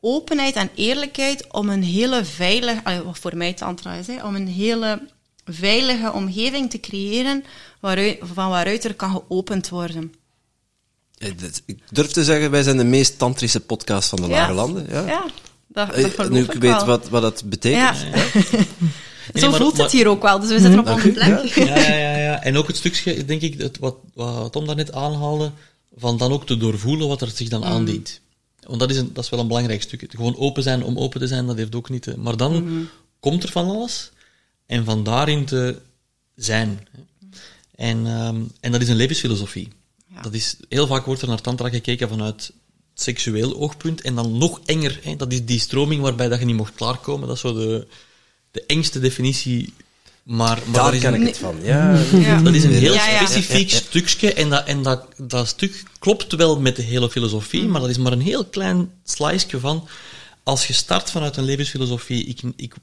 openheid 0.00 0.54
en 0.54 0.70
eerlijkheid 0.74 1.52
om 1.52 1.68
een 1.68 1.82
hele 1.82 2.24
veilige, 2.24 3.02
wat 3.04 3.18
voor 3.18 3.36
mij 3.36 3.52
Tantra 3.52 3.92
is, 3.92 4.08
om 4.22 4.34
een 4.34 4.48
hele 4.48 5.08
veilige 5.46 6.12
omgeving 6.12 6.70
te 6.70 6.80
creëren 6.80 7.44
waaruit, 7.80 8.18
van 8.20 8.48
waaruit 8.48 8.84
er 8.84 8.94
kan 8.94 9.10
geopend 9.10 9.68
worden. 9.68 10.14
Eh, 11.18 11.30
dat- 11.40 11.62
Ik 11.66 11.78
durf 11.90 12.10
te 12.10 12.24
zeggen, 12.24 12.50
wij 12.50 12.62
zijn 12.62 12.76
de 12.76 12.84
meest 12.84 13.18
tantrische 13.18 13.60
podcast 13.60 14.08
van 14.08 14.20
de 14.20 14.28
Lage 14.28 14.52
Landen. 14.52 14.86
Ja. 14.90 15.06
ja 15.06 15.24
dat, 15.66 15.86
dat 15.88 15.96
Eh, 15.96 16.10
geloof 16.10 16.30
nu 16.30 16.42
ik 16.42 16.54
ik 16.54 16.60
weet 16.60 16.84
wat, 16.84 17.08
wat 17.08 17.22
dat 17.22 17.42
betekent. 17.44 18.00
Ja. 18.00 18.20
Nee, 19.32 19.42
Zo 19.42 19.50
maar- 19.50 19.60
voelt 19.60 19.72
maar- 19.76 19.82
het 19.82 19.92
hier 19.92 20.08
ook 20.08 20.22
wel, 20.22 20.40
dus 20.40 20.48
we 20.48 20.60
zitten 20.60 20.78
op 20.78 20.84
Dank 20.86 20.98
onze 21.04 21.08
plek. 21.12 21.54
Ja, 21.54 21.64
ja, 21.78 21.94
ja, 21.94 22.16
ja. 22.16 22.42
En 22.42 22.56
ook 22.56 22.66
het 22.66 22.76
stukje, 22.76 23.24
denk 23.24 23.40
ik, 23.42 23.60
het, 23.60 23.78
wat, 23.78 23.96
wat 24.14 24.52
Tom 24.52 24.66
daarnet 24.66 24.92
aanhaalde, 24.92 25.50
van 25.96 26.16
dan 26.18 26.32
ook 26.32 26.46
te 26.46 26.56
doorvoelen 26.56 27.08
wat 27.08 27.20
er 27.20 27.28
zich 27.34 27.48
dan 27.48 27.64
aandient. 27.64 28.20
Want 28.66 28.80
dat 28.80 28.90
is, 28.90 28.96
een, 28.96 29.10
dat 29.12 29.24
is 29.24 29.30
wel 29.30 29.40
een 29.40 29.46
belangrijk 29.48 29.82
stuk. 29.82 30.04
Gewoon 30.08 30.36
open 30.36 30.62
zijn 30.62 30.84
om 30.84 30.98
open 30.98 31.20
te 31.20 31.26
zijn, 31.26 31.46
dat 31.46 31.56
heeft 31.56 31.74
ook 31.74 31.88
niet... 31.88 32.16
Maar 32.16 32.36
dan 32.36 32.88
komt 33.20 33.42
er 33.42 33.50
van 33.50 33.68
alles, 33.68 34.10
en 34.66 34.84
van 34.84 35.04
daarin 35.04 35.44
te 35.44 35.78
zijn. 36.34 36.88
En, 37.74 38.06
ehm, 38.06 38.40
en 38.60 38.72
dat 38.72 38.80
is 38.80 38.88
een 38.88 38.96
levensfilosofie. 38.96 39.68
Ja. 40.14 40.22
Dat 40.22 40.34
is, 40.34 40.56
heel 40.68 40.86
vaak 40.86 41.04
wordt 41.06 41.22
er 41.22 41.28
naar 41.28 41.40
tantra 41.40 41.68
gekeken 41.68 42.08
vanuit 42.08 42.52
seksueel 42.94 43.56
oogpunt, 43.56 44.00
en 44.00 44.14
dan 44.14 44.38
nog 44.38 44.60
enger. 44.64 45.00
Hè, 45.02 45.16
dat 45.16 45.32
is 45.32 45.44
die 45.44 45.58
stroming 45.60 46.02
waarbij 46.02 46.28
dat 46.28 46.38
je 46.38 46.44
niet 46.44 46.56
mocht 46.56 46.74
klaarkomen. 46.74 47.26
Dat 47.26 47.36
is 47.36 47.42
zo 47.42 47.52
de, 47.54 47.86
de 48.50 48.64
engste 48.66 49.00
definitie. 49.00 49.72
Maar, 50.22 50.36
maar 50.64 50.72
Daar 50.72 50.84
daar 50.84 50.94
is 50.94 51.00
ken 51.00 51.14
een- 51.14 51.20
ik 51.20 51.26
het 51.26 51.38
van. 51.38 51.56
Ja. 51.62 52.00
Ja. 52.12 52.40
dat 52.42 52.54
is 52.54 52.64
een 52.64 52.72
heel 52.72 52.94
Ja, 52.94 53.08
ja. 53.10 53.26
specifiek 53.26 53.70
stukje 53.70 54.32
en, 54.32 54.50
dat, 54.50 54.66
en 54.66 54.82
dat, 54.82 55.06
dat 55.16 55.48
stuk 55.48 55.82
klopt 55.98 56.32
wel 56.32 56.60
met 56.60 56.76
de 56.76 56.82
hele 56.82 57.10
filosofie, 57.10 57.62
Mm. 57.62 57.70
maar 57.70 57.80
dat 57.80 57.90
is 57.90 57.98
maar 57.98 58.12
een 58.12 58.20
heel 58.20 58.44
klein 58.44 58.90
sliceje 59.04 59.60
van 59.60 59.88
als 60.42 60.66
je 60.66 60.72
start 60.72 61.10
vanuit 61.10 61.36
een 61.36 61.44
levensfilosofie, 61.44 62.24
ik, 62.24 62.40
ik, 62.56 62.74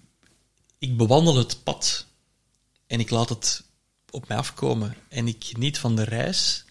ik 0.83 0.97
bewandel 0.97 1.35
het 1.35 1.63
pad 1.63 2.05
en 2.87 2.99
ik 2.99 3.09
laat 3.09 3.29
het 3.29 3.63
op 4.09 4.27
mij 4.27 4.37
afkomen 4.37 4.95
en 5.09 5.27
ik 5.27 5.43
geniet 5.43 5.77
van 5.77 5.95
de 5.95 6.03
reis 6.03 6.65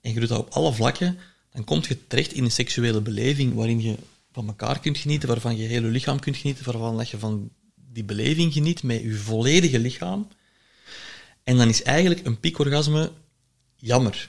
en 0.00 0.12
je 0.12 0.20
doet 0.20 0.28
dat 0.28 0.38
op 0.38 0.52
alle 0.52 0.72
vlakken, 0.72 1.18
dan 1.52 1.64
kom 1.64 1.80
je 1.88 2.06
terecht 2.06 2.32
in 2.32 2.44
een 2.44 2.50
seksuele 2.50 3.00
beleving 3.00 3.54
waarin 3.54 3.82
je 3.82 3.96
van 4.32 4.46
elkaar 4.46 4.80
kunt 4.80 4.98
genieten, 4.98 5.28
waarvan 5.28 5.56
je 5.56 5.66
heel 5.66 5.82
je 5.82 5.88
lichaam 5.88 6.18
kunt 6.18 6.36
genieten, 6.36 6.64
waarvan 6.64 6.96
dat 6.96 7.08
je 7.08 7.18
van 7.18 7.50
die 7.74 8.04
beleving 8.04 8.52
geniet 8.52 8.82
met 8.82 9.02
je 9.02 9.14
volledige 9.14 9.78
lichaam. 9.78 10.28
En 11.44 11.56
dan 11.56 11.68
is 11.68 11.82
eigenlijk 11.82 12.26
een 12.26 12.40
piekorgasme 12.40 13.12
jammer. 13.76 14.28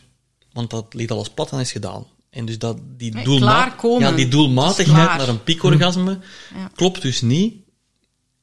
Want 0.52 0.70
dat 0.70 0.94
ligt 0.94 1.12
alles 1.12 1.30
plat 1.30 1.52
en 1.52 1.60
is 1.60 1.72
gedaan. 1.72 2.06
En 2.30 2.46
dus 2.46 2.58
dat, 2.58 2.78
die, 2.98 3.24
doelma- 3.24 3.76
ja, 4.00 4.12
die 4.12 4.28
doelmatigheid 4.28 5.18
naar 5.18 5.30
een 5.30 5.44
piekorgasme 5.44 6.20
Ja. 6.56 6.72
klopt 6.76 7.02
dus 7.02 7.22
niet 7.22 7.56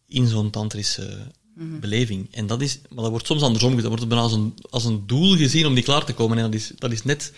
in 0.09 0.27
zo'n 0.27 0.51
tantrische 0.51 1.27
Mhm. 1.55 1.79
beleving. 1.81 2.29
En 2.35 2.47
dat 2.47 2.61
is, 2.61 2.79
maar 2.89 3.03
dat 3.03 3.11
wordt 3.11 3.27
soms 3.27 3.43
andersom 3.43 3.69
gezien. 3.75 3.83
Dat 3.91 3.99
wordt 3.99 4.09
bijna 4.09 4.25
als 4.25 4.33
een, 4.33 4.55
als 4.71 4.85
een 4.85 5.03
doel 5.07 5.37
gezien 5.37 5.67
om 5.67 5.75
die 5.75 5.85
klaar 5.85 6.05
te 6.05 6.13
komen. 6.15 6.37
En 6.39 6.43
dat 6.45 6.55
is, 6.55 6.71
dat 6.79 6.93
is 6.93 7.03
net 7.05 7.33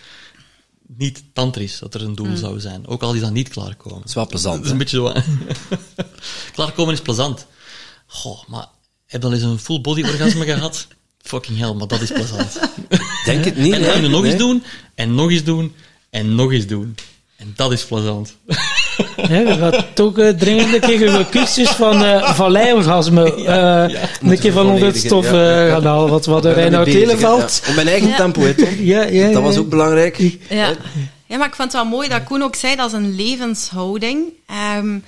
niet 0.97 1.23
tantrisch 1.33 1.79
dat 1.79 1.93
er 1.93 2.01
een 2.01 2.11
Mhm. 2.11 2.23
doel 2.23 2.35
zou 2.37 2.59
zijn. 2.59 2.87
Ook 2.87 3.01
al 3.03 3.13
is 3.13 3.21
dat 3.21 3.31
niet 3.31 3.49
klaarkomen. 3.49 3.99
Dat 3.99 4.07
is 4.07 4.13
wel 4.13 4.27
plezant. 4.27 4.55
Dat 4.55 4.65
is 4.65 4.71
een 4.71 4.77
beetje 4.77 4.97
zo. 4.97 5.13
klaarkomen 6.53 6.93
is 6.93 7.01
plezant. 7.01 7.45
Goh, 8.07 8.43
maar 8.47 8.67
heb 9.05 9.21
je 9.21 9.27
al 9.27 9.33
eens 9.33 9.43
een 9.43 9.59
full 9.59 9.81
body 9.81 10.01
orgasme 10.03 10.45
gehad? 10.53 10.87
Fucking 11.21 11.57
hell, 11.57 11.73
maar 11.73 11.87
dat 11.87 12.01
is 12.01 12.11
plezant. 12.11 12.59
Denk 13.25 13.45
het 13.45 13.57
niet. 13.57 13.73
en 13.73 13.81
dan 13.81 13.91
kun 13.93 14.01
je 14.01 14.07
nog 14.09 14.21
Nee. 14.21 14.31
eens 14.31 14.39
doen, 14.39 14.63
en 14.95 15.15
nog 15.15 15.31
eens 15.31 15.43
doen, 15.43 15.75
en 16.09 16.35
nog 16.35 16.51
eens 16.51 16.67
doen. 16.67 16.95
En 17.35 17.53
dat 17.55 17.71
is 17.71 17.85
plezant. 17.85 18.35
Ja, 19.15 19.39
je 19.39 19.57
gaat 19.59 19.85
toch 19.93 20.17
eh, 20.17 20.29
dringend 20.29 20.73
een 20.73 20.79
keer 20.79 21.15
een 21.15 21.29
cursus 21.29 21.69
van 21.69 22.03
uh, 22.03 22.33
valleiorgasme 22.33 23.35
uh, 23.37 24.31
een 24.31 24.39
keer 24.39 24.51
van 24.51 24.67
onder 24.67 24.85
het 24.85 24.97
stof 24.97 25.25
uh, 25.25 25.31
ja, 25.31 25.39
ja, 25.39 25.65
ja. 25.65 25.73
gaan 25.73 25.85
halen. 25.85 26.09
Wat, 26.09 26.25
wat 26.25 26.45
er 26.45 26.55
bezig, 26.55 26.83
Televeld... 26.83 27.61
Op 27.69 27.75
mijn 27.75 27.87
eigen 27.87 28.07
Ja. 28.07 28.15
tempo, 28.15 28.41
hè, 28.41 28.53
Tom. 28.53 28.67
Ja, 28.79 29.03
ja, 29.03 29.31
Dat 29.31 29.41
was 29.41 29.57
ook 29.57 29.69
belangrijk. 29.69 30.17
Ja. 30.49 30.73
ja, 31.25 31.37
maar 31.37 31.47
ik 31.47 31.55
vind 31.55 31.71
het 31.71 31.81
wel 31.81 31.85
mooi 31.91 32.09
dat 32.09 32.23
Koen 32.23 32.43
ook 32.43 32.55
zei, 32.55 32.75
dat 32.75 32.87
is 32.87 32.93
een 32.93 33.15
levenshouding. 33.15 34.23
Ehm, 34.47 34.99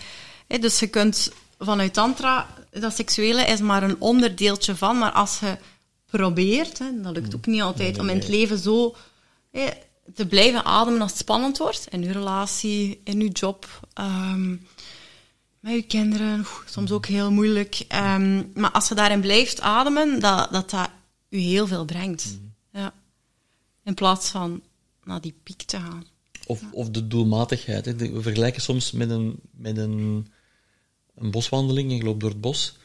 hè, 0.47 0.59
dus 0.59 0.79
je 0.79 0.87
kunt 0.87 1.31
vanuit 1.59 1.93
tantra, 1.93 2.47
dat 2.71 2.95
seksuele 2.95 3.43
is 3.43 3.59
maar 3.59 3.83
een 3.83 3.95
onderdeeltje 3.99 4.75
van, 4.75 4.97
maar 4.97 5.11
als 5.11 5.39
je 5.39 5.57
probeert, 6.09 6.79
hè, 6.79 6.85
dat 7.01 7.13
lukt 7.13 7.35
ook 7.35 7.45
niet 7.45 7.61
altijd, 7.61 7.99
om 7.99 8.09
in 8.09 8.17
het 8.17 8.27
leven 8.27 8.57
zo 8.57 8.95
hè, 9.51 9.65
te 10.13 10.27
blijven 10.27 10.65
ademen 10.65 11.01
als 11.01 11.11
het 11.11 11.19
spannend 11.19 11.57
wordt, 11.57 11.87
in 11.89 12.01
je 12.01 12.11
relatie, 12.11 13.01
in 13.03 13.19
je 13.19 13.29
job, 13.29 13.87
ehm, 13.93 14.49
met 15.59 15.73
je 15.73 15.83
kinderen, 15.83 16.45
soms 16.65 16.91
ook 16.91 17.05
heel 17.05 17.31
moeilijk. 17.31 17.85
Ehm, 17.87 18.43
maar 18.53 18.71
als 18.71 18.87
je 18.87 18.95
daarin 18.95 19.21
blijft 19.21 19.61
ademen, 19.61 20.19
dat 20.19 20.51
dat, 20.51 20.69
dat 20.69 20.89
je 21.29 21.37
heel 21.37 21.67
veel 21.67 21.85
brengt. 21.85 22.39
Ja. 22.71 22.93
In 23.83 23.93
plaats 23.93 24.29
van 24.29 24.61
naar 25.03 25.21
die 25.21 25.35
piek 25.43 25.61
te 25.61 25.77
gaan. 25.77 26.05
Of, 26.45 26.61
of 26.71 26.89
de 26.89 27.07
doelmatigheid. 27.07 27.85
Hè. 27.85 27.95
We 27.95 28.21
vergelijken 28.21 28.61
soms 28.61 28.91
met 28.91 29.09
een, 29.09 29.39
met 29.51 29.77
een, 29.77 30.27
een 31.15 31.31
boswandeling. 31.31 31.91
Je 31.97 32.03
loopt 32.03 32.19
door 32.19 32.29
het 32.29 32.41
bos. 32.41 32.77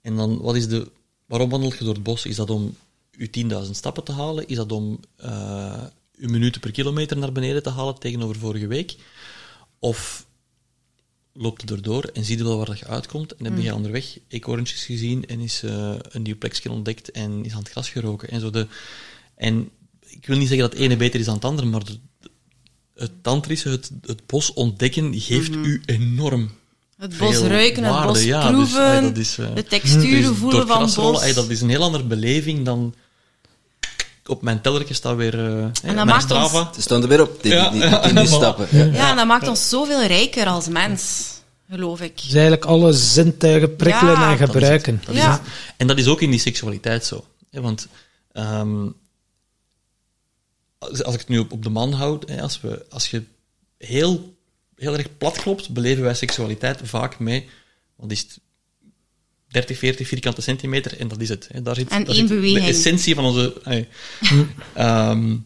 En 0.00 0.16
dan, 0.16 0.40
wat 0.40 0.56
is 0.56 0.68
de... 0.68 0.90
Waarom 1.26 1.50
wandel 1.50 1.72
je 1.72 1.84
door 1.84 1.94
het 1.94 2.02
bos? 2.02 2.26
Is 2.26 2.36
dat 2.36 2.50
om 2.50 2.76
je 3.10 3.62
10.000 3.64 3.70
stappen 3.70 4.04
te 4.04 4.12
halen? 4.12 4.46
Is 4.46 4.56
dat 4.56 4.72
om 4.72 5.00
eh 5.16 5.84
je 6.20 6.28
minuten 6.28 6.60
per 6.60 6.70
kilometer 6.70 7.18
naar 7.18 7.32
beneden 7.32 7.62
te 7.62 7.70
halen 7.70 7.98
tegenover 7.98 8.36
vorige 8.36 8.66
week? 8.66 8.96
Of 9.78 10.26
loopt 11.32 11.60
het 11.60 11.70
erdoor 11.70 12.04
en 12.04 12.24
zie 12.24 12.36
je 12.36 12.44
wel 12.44 12.56
waar 12.56 12.66
dat 12.66 12.78
je 12.78 12.86
uitkomt 12.86 13.34
en 13.34 13.44
heb 13.44 13.58
je 13.58 13.74
onderweg 13.74 14.18
eekhoorntjes 14.28 14.84
gezien 14.84 15.26
en 15.26 15.40
is 15.40 15.62
eh, 15.62 15.94
een 15.98 16.22
nieuw 16.22 16.38
plekje 16.38 16.70
ontdekt 16.70 17.10
en 17.10 17.44
is 17.44 17.52
aan 17.52 17.58
het 17.58 17.70
gras 17.70 17.88
geroken. 17.88 18.28
En, 18.28 18.40
zo 18.40 18.50
de, 18.50 18.66
en 19.34 19.70
ik 20.06 20.26
wil 20.26 20.36
niet 20.36 20.48
zeggen 20.48 20.68
dat 20.68 20.78
het 20.78 20.86
ene 20.86 20.96
beter 20.96 21.20
is 21.20 21.26
dan 21.26 21.34
het 21.34 21.44
andere, 21.44 21.66
maar 21.66 21.84
de, 21.84 21.98
het 22.94 23.22
tantrische, 23.22 23.68
het, 23.68 23.90
het 24.02 24.26
bos 24.26 24.52
ontdekken, 24.52 25.20
geeft 25.20 25.54
u 25.54 25.82
enorm 25.84 26.50
Het 26.96 27.18
bos 27.18 27.38
ruiken, 27.38 27.84
het 27.84 28.06
bos 28.06 28.22
Ja, 28.22 28.48
dus, 28.48 28.56
proeven, 28.56 28.96
eh, 28.96 29.02
dat 29.02 29.16
is, 29.16 29.34
de 29.34 29.64
texturen 29.68 30.30
dus 30.30 30.38
voelen 30.38 30.60
het 30.60 30.68
van 30.68 31.04
rollen, 31.04 31.20
bos. 31.20 31.34
dat 31.34 31.50
is 31.50 31.60
een 31.60 31.68
heel 31.68 31.82
andere 31.82 32.04
beleving 32.04 32.64
dan 32.64 32.94
op 34.30 34.42
mijn 34.42 34.60
tellertje 34.60 34.94
staat 34.94 35.16
weer 35.16 35.34
uh, 35.34 35.62
dat 35.72 35.82
mijn 35.82 36.06
maakt 36.06 36.22
Strava. 36.22 36.60
ons- 36.66 36.74
Ze 36.76 36.82
staan 36.82 37.02
er 37.02 37.08
weer 37.08 37.22
op, 37.22 37.42
die, 37.42 37.52
Ja. 37.52 37.70
die, 37.70 37.80
die, 37.80 38.00
die, 38.00 38.12
die 38.12 38.26
stappen. 38.26 38.66
Ja. 38.70 38.84
Ja, 38.84 39.10
en 39.10 39.16
dat 39.16 39.26
maakt 39.26 39.48
ons 39.48 39.68
zoveel 39.68 40.04
rijker 40.04 40.46
als 40.46 40.68
mens, 40.68 41.28
geloof 41.70 42.00
ik. 42.00 42.16
Dus 42.16 42.32
eigenlijk 42.32 42.64
alle 42.64 42.92
zintuigen 42.92 43.76
prikkelen 43.76 44.12
Ja, 44.14 44.22
en 44.32 44.38
dat 44.38 44.48
is 44.48 44.54
gebruiken. 44.54 45.02
Dat 45.06 45.14
is 45.14 45.20
Ja. 45.20 45.30
het. 45.32 45.40
En 45.76 45.86
dat 45.86 45.98
is 45.98 46.06
ook 46.06 46.20
in 46.20 46.30
die 46.30 46.40
seksualiteit 46.40 47.04
zo. 47.04 47.24
Hè, 47.50 47.60
want 47.60 47.86
ehm, 48.32 48.86
als, 50.78 51.02
als 51.04 51.14
ik 51.14 51.20
het 51.20 51.28
nu 51.28 51.38
op, 51.38 51.52
op 51.52 51.62
de 51.62 51.70
man 51.70 51.92
houd, 51.92 52.28
hè, 52.28 52.42
als, 52.42 52.60
we, 52.60 52.84
als 52.90 53.10
je 53.10 53.22
heel, 53.78 54.34
heel 54.76 54.94
erg 54.96 55.16
plat 55.18 55.38
klopt, 55.42 55.68
beleven 55.70 56.02
wij 56.02 56.14
seksualiteit 56.14 56.80
vaak 56.82 57.18
mee, 57.18 57.48
wat 57.96 58.10
is 58.10 58.20
het, 58.20 58.38
30, 59.50 59.78
40 59.78 60.08
vierkante 60.08 60.40
centimeter 60.40 60.98
en 60.98 61.08
dat 61.08 61.20
is 61.20 61.28
het. 61.28 61.48
Hè. 61.52 61.62
Daar 61.62 61.74
zit, 61.74 61.88
En 61.88 62.04
daar 62.04 62.14
één 62.14 62.28
zit 62.28 62.36
beweging. 62.36 62.64
de 62.64 62.70
essentie 62.70 63.14
van 63.14 63.24
onze... 63.24 63.60
hey. 63.62 63.88
Ehm, 64.74 65.36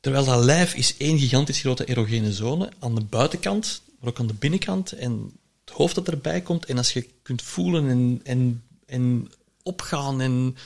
terwijl 0.00 0.24
dat 0.24 0.44
lijf 0.44 0.74
is 0.74 0.96
één 0.96 1.18
gigantisch 1.18 1.60
grote 1.60 1.84
erogene 1.84 2.32
zone, 2.32 2.72
aan 2.78 2.94
de 2.94 3.00
buitenkant, 3.00 3.82
maar 4.00 4.10
ook 4.10 4.18
aan 4.18 4.26
de 4.26 4.34
binnenkant, 4.34 4.92
en 4.92 5.32
het 5.64 5.74
hoofd 5.74 5.94
dat 5.94 6.08
erbij 6.08 6.40
komt, 6.40 6.64
en 6.64 6.76
als 6.76 6.92
je 6.92 7.08
kunt 7.22 7.42
voelen 7.42 7.88
en, 7.88 8.20
en, 8.24 8.62
en 8.86 9.30
opgaan, 9.62 10.20
en 10.20 10.56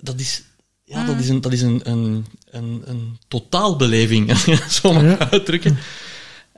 dat 0.00 0.20
is, 0.20 0.42
ja, 0.84 1.06
dat 1.06 1.18
is 1.18 1.28
een, 1.28 1.40
dat 1.40 1.52
is 1.52 1.62
een, 1.62 1.90
een, 1.90 2.26
een, 2.50 2.82
een 2.84 3.18
totaalbeleving, 3.28 4.38
zo 4.80 4.92
mag 4.92 5.18
uitdrukken. 5.30 5.78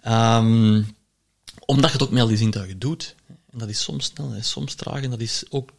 Ehm, 0.03 0.83
omdat 1.67 1.91
je 1.91 1.97
het 1.97 2.03
ook 2.03 2.11
met 2.11 2.23
al 2.23 2.29
die 2.29 2.37
zintuigen 2.37 2.79
doet. 2.79 3.15
En 3.57 3.63
dat 3.63 3.71
is 3.71 3.83
soms 3.83 4.05
snel, 4.05 4.33
en 4.33 4.45
soms 4.45 4.75
traag, 4.75 5.03
en 5.03 5.11
dat 5.11 5.21
is 5.21 5.45
ook 5.51 5.73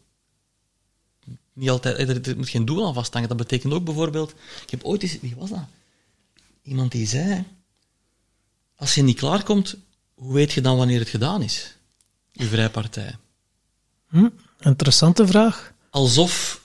niet 1.53 1.69
altijd... 1.69 2.09
Er, 2.09 2.29
er 2.29 2.37
moet 2.37 2.49
geen 2.49 2.65
doel 2.65 2.87
aan 2.87 2.93
vasthangen. 2.93 3.27
Dat 3.27 3.37
betekent 3.37 3.73
ook 3.73 3.83
bijvoorbeeld... 3.83 4.33
Ik 4.63 4.69
heb 4.69 4.83
ooit 4.83 5.03
eens... 5.03 5.19
Wie 5.19 5.35
was 5.35 5.49
dat? 5.49 5.65
Iemand 6.63 6.91
die 6.91 7.07
zei... 7.07 7.45
Als 8.75 8.95
je 8.95 9.01
niet 9.01 9.17
klaarkomt, 9.17 9.75
hoe 10.13 10.33
weet 10.33 10.51
je 10.51 10.61
dan 10.61 10.77
wanneer 10.77 10.99
het 10.99 11.09
gedaan 11.09 11.41
is? 11.41 11.75
Je 12.31 12.45
vrijpartij. 12.45 13.15
Hm? 14.07 14.29
Interessante 14.59 15.27
vraag. 15.27 15.73
Alsof 15.89 16.61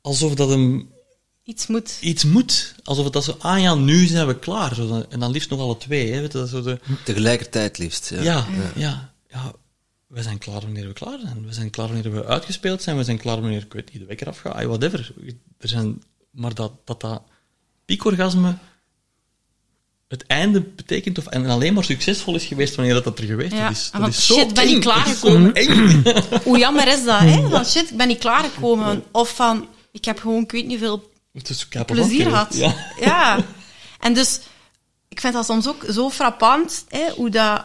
alsof 0.00 0.34
dat 0.34 0.48
hem 0.48 0.92
Iets 1.42 1.66
moet. 1.66 1.98
iets 2.00 2.24
moet. 2.24 2.74
Alsof 2.84 3.04
het 3.04 3.12
dat 3.12 3.24
zo, 3.24 3.36
ah 3.38 3.60
ja, 3.60 3.74
nu 3.74 4.06
zijn 4.06 4.26
we 4.26 4.38
klaar. 4.38 4.78
En 5.08 5.20
dan 5.20 5.30
liefst 5.30 5.50
nog 5.50 5.60
alle 5.60 5.76
twee. 5.76 6.12
Hè, 6.12 6.20
weet 6.20 6.32
je, 6.32 6.38
dat 6.38 6.48
zo 6.48 6.62
de, 6.62 6.78
Tegelijkertijd 7.04 7.78
liefst. 7.78 8.10
Ja. 8.10 8.22
ja, 8.22 8.46
ja, 8.74 9.12
ja, 9.28 9.52
we 10.10 10.22
zijn 10.22 10.38
klaar 10.38 10.60
wanneer 10.60 10.86
we 10.86 10.92
klaar 10.92 11.18
zijn. 11.18 11.46
We 11.46 11.52
zijn 11.52 11.70
klaar 11.70 11.86
wanneer 11.86 12.12
we 12.12 12.26
uitgespeeld 12.26 12.82
zijn. 12.82 12.96
We 12.96 13.04
zijn 13.04 13.18
klaar 13.18 13.40
wanneer, 13.40 13.62
ik 13.62 13.72
weet 13.72 13.92
niet, 13.92 14.02
de 14.02 14.08
wekker 14.08 14.28
afgaat. 14.28 14.64
Whatever. 14.64 15.12
Er 15.58 15.68
zijn, 15.68 16.02
maar 16.30 16.54
dat 16.54 16.72
dat, 16.84 17.00
dat 17.00 17.22
piekorgasme 17.84 18.56
het 20.08 20.26
einde 20.26 20.60
betekent, 20.60 21.18
of, 21.18 21.26
en 21.26 21.46
alleen 21.46 21.74
maar 21.74 21.84
succesvol 21.84 22.34
is 22.34 22.44
geweest 22.44 22.74
wanneer 22.74 22.94
dat, 22.94 23.04
dat 23.04 23.18
er 23.18 23.24
geweest 23.24 23.52
Ja, 23.52 23.70
is. 23.70 23.90
Dat 23.90 24.08
is 24.08 24.26
zo 24.26 24.34
shit, 24.34 24.54
ben 24.54 24.68
ik 24.68 24.80
klaargekomen. 24.80 25.64
Zo. 25.64 26.38
Hoe 26.44 26.58
jammer 26.58 26.88
is 26.88 27.04
dat, 27.04 27.20
hè? 27.20 27.48
Van 27.48 27.64
shit, 27.64 27.90
ik 27.90 27.96
ben 27.96 28.08
niet 28.08 28.18
klaargekomen. 28.18 29.04
Of 29.10 29.34
van, 29.34 29.68
ik 29.92 30.04
heb 30.04 30.18
gewoon, 30.18 30.42
ik 30.42 30.50
weet 30.50 30.66
niet 30.66 30.78
veel 30.78 31.10
plezier 31.86 32.24
gehad. 32.24 32.54
Ja. 32.54 32.74
Ja. 33.00 33.44
En 34.00 34.14
dus, 34.14 34.40
ik 35.08 35.20
vind 35.20 35.34
dat 35.34 35.46
soms 35.46 35.68
ook 35.68 35.84
zo 35.90 36.10
frappant, 36.10 36.84
hè, 36.88 37.10
hoe 37.10 37.30
dat 37.30 37.64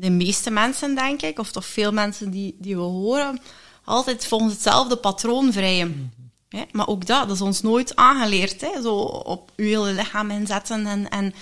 de 0.00 0.10
meeste 0.10 0.50
mensen, 0.50 0.94
denk 0.94 1.22
ik, 1.22 1.38
of 1.38 1.50
toch 1.50 1.66
veel 1.66 1.92
mensen 1.92 2.30
die, 2.30 2.56
die 2.58 2.76
we 2.76 2.82
horen, 2.82 3.40
altijd 3.84 4.26
volgens 4.26 4.52
hetzelfde 4.52 4.96
patroon 4.96 5.52
vrijen. 5.52 6.12
Hè? 6.48 6.62
Maar 6.72 6.88
ook 6.88 7.06
dat, 7.06 7.26
dat 7.26 7.36
is 7.36 7.42
ons 7.42 7.62
nooit 7.62 7.96
aangeleerd. 7.96 8.60
Hè? 8.60 8.82
Zo 8.82 8.94
op 8.94 9.50
uw 9.56 9.66
hele 9.66 9.92
lichaam 9.92 10.30
inzetten 10.30 10.86
en... 10.86 11.08
en 11.08 11.34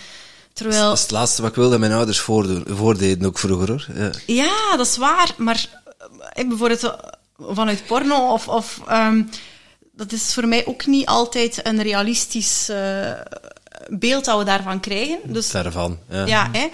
terwijl... 0.53 0.83
Dat 0.83 0.97
is 0.97 1.03
het 1.03 1.11
laatste 1.11 1.43
wat 1.43 1.51
ik 1.51 1.57
wilde 1.57 1.79
mijn 1.79 1.93
ouders 1.93 2.19
voordoen, 2.19 2.65
voordeden, 2.69 3.27
ook 3.27 3.39
vroeger 3.39 3.69
hoor. 3.69 3.87
Ja. 3.95 4.11
Ja, 4.27 4.77
dat 4.77 4.87
is 4.87 4.97
waar. 4.97 5.35
Maar 5.37 5.69
eh, 6.33 6.49
bijvoorbeeld 6.49 6.83
eh, 6.83 6.93
vanuit 7.39 7.87
porno 7.87 8.33
of... 8.33 8.49
of 8.49 8.81
ehm, 8.87 9.23
dat 9.93 10.13
is 10.13 10.35
voor 10.35 10.49
mij 10.49 10.67
ook 10.67 10.87
niet 10.87 11.07
altijd 11.07 11.67
een 11.67 11.83
realistisch 11.83 12.69
eh, 12.69 13.13
beeld 13.89 14.25
dat 14.25 14.39
we 14.39 14.45
daarvan 14.45 14.81
krijgen. 14.81 15.19
Dus 15.25 15.51
Verre 15.51 15.71
van. 15.71 15.99
Ja. 16.11 16.27
ja, 16.27 16.51
hè. 16.53 16.69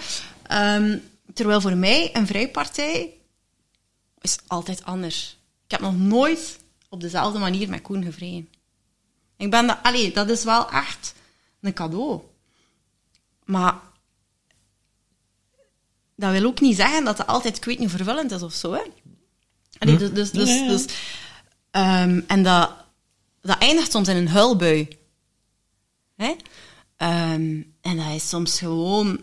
Ehm, 0.47 0.97
terwijl 1.35 1.61
voor 1.61 1.77
mij 1.77 2.17
een 2.17 2.27
vrijpartij 2.27 3.13
is 4.21 4.39
altijd 4.47 4.85
anders. 4.85 5.39
Ik 5.65 5.71
heb 5.71 5.81
nog 5.81 5.97
nooit 5.97 6.59
op 6.89 7.01
dezelfde 7.01 7.39
manier 7.39 7.69
met 7.69 7.83
Koen 7.83 8.05
gevreden. 8.05 8.49
Ik 9.37 9.51
ben 9.51 9.67
dat, 9.67 9.79
allee, 9.83 10.13
dat 10.13 10.31
is 10.31 10.45
wel 10.45 10.71
echt 10.71 11.15
een 11.61 11.73
cadeau. 11.73 12.21
Maar 13.45 13.81
dat 16.17 16.33
wil 16.33 16.45
ook 16.45 16.61
niet 16.61 16.77
zeggen 16.77 17.05
dat 17.05 17.19
het 17.19 17.27
altijd, 17.27 17.57
ik 17.57 17.65
weet 17.65 17.79
niet, 17.79 17.91
vervullend 17.91 18.31
is 18.31 18.43
of 18.43 18.53
zo. 18.53 18.73
Hè? 18.73 18.83
Allee, 19.79 19.97
dus, 19.97 20.13
dus, 20.13 20.31
dus, 20.31 20.67
dus, 20.67 20.87
ehm, 21.71 22.21
en 22.27 22.43
dat, 22.43 22.73
dat 23.41 23.59
eindigt 23.59 23.91
soms 23.91 24.09
in 24.09 24.17
een 24.17 24.29
huilbui. 24.29 24.89
Hè? 26.17 26.37
Ehm, 26.97 27.63
en 27.81 27.97
dat 27.97 28.15
is 28.15 28.29
soms 28.29 28.59
gewoon 28.59 29.21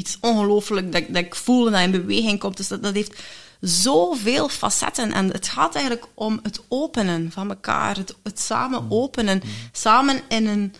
iets 0.00 0.18
ongelooflijk 0.20 0.92
dat, 0.92 1.04
dat 1.08 1.24
ik 1.24 1.34
voel 1.34 1.70
dat 1.70 1.80
in 1.80 1.90
beweging 1.90 2.38
komt. 2.38 2.56
Dus 2.56 2.68
dat, 2.68 2.82
dat 2.82 2.94
heeft 2.94 3.22
zoveel 3.60 4.48
facetten. 4.48 5.12
En 5.12 5.28
het 5.28 5.48
gaat 5.48 5.74
eigenlijk 5.74 6.06
om 6.14 6.40
het 6.42 6.60
openen 6.68 7.30
van 7.32 7.48
elkaar, 7.48 7.96
het, 7.96 8.14
het 8.22 8.40
samen 8.40 8.86
openen. 8.88 9.42
Samen 9.72 10.20
in 10.28 10.46
een, 10.46 10.74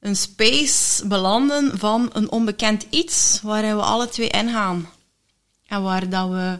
een 0.00 0.16
space 0.16 1.06
belanden 1.06 1.78
van 1.78 2.10
een 2.12 2.30
onbekend 2.30 2.86
iets 2.90 3.40
waarin 3.42 3.76
we 3.76 3.82
alle 3.82 4.08
twee 4.08 4.28
ingaan. 4.28 4.88
En 5.66 5.82
waar 5.82 6.08
dat 6.08 6.28
we 6.28 6.58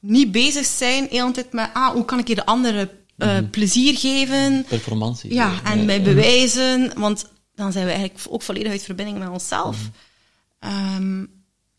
niet 0.00 0.32
bezig 0.32 0.66
zijn, 0.66 1.02
de 1.02 1.16
hele 1.16 1.30
tijd 1.30 1.52
met, 1.52 1.70
ah, 1.72 1.92
hoe 1.92 2.04
kan 2.04 2.18
ik 2.18 2.26
hier 2.26 2.36
de 2.36 2.46
andere 2.46 2.90
eh, 3.16 3.38
plezier 3.50 3.98
geven? 3.98 4.64
Performantie. 4.68 5.34
Ja, 5.34 5.52
en 5.64 5.84
mij 5.84 6.02
bewijzen, 6.02 6.92
want 6.96 7.32
dan 7.54 7.72
zijn 7.72 7.84
we 7.84 7.92
eigenlijk 7.92 8.26
ook 8.28 8.42
volledig 8.42 8.72
uit 8.72 8.82
verbinding 8.82 9.18
met 9.18 9.28
onszelf. 9.28 9.76
Ehm, 10.64 11.24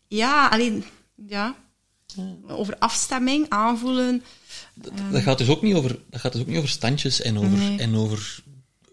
ja, 0.08 0.48
alleen, 0.48 0.84
ja, 1.26 1.54
over 2.48 2.76
afstemming, 2.78 3.46
aanvoelen. 3.48 4.22
Dat 5.10 5.22
gaat 5.22 5.38
dus 5.38 5.48
ook 5.48 5.62
niet 5.62 5.74
over, 5.74 5.98
dat 6.10 6.20
gaat 6.20 6.32
dus 6.32 6.40
ook 6.40 6.46
niet 6.46 6.56
over 6.56 6.68
standjes 6.68 7.20
en 7.22 7.38
over, 7.38 7.48
Nee. 7.50 7.78
en 7.78 7.96
over 7.96 8.38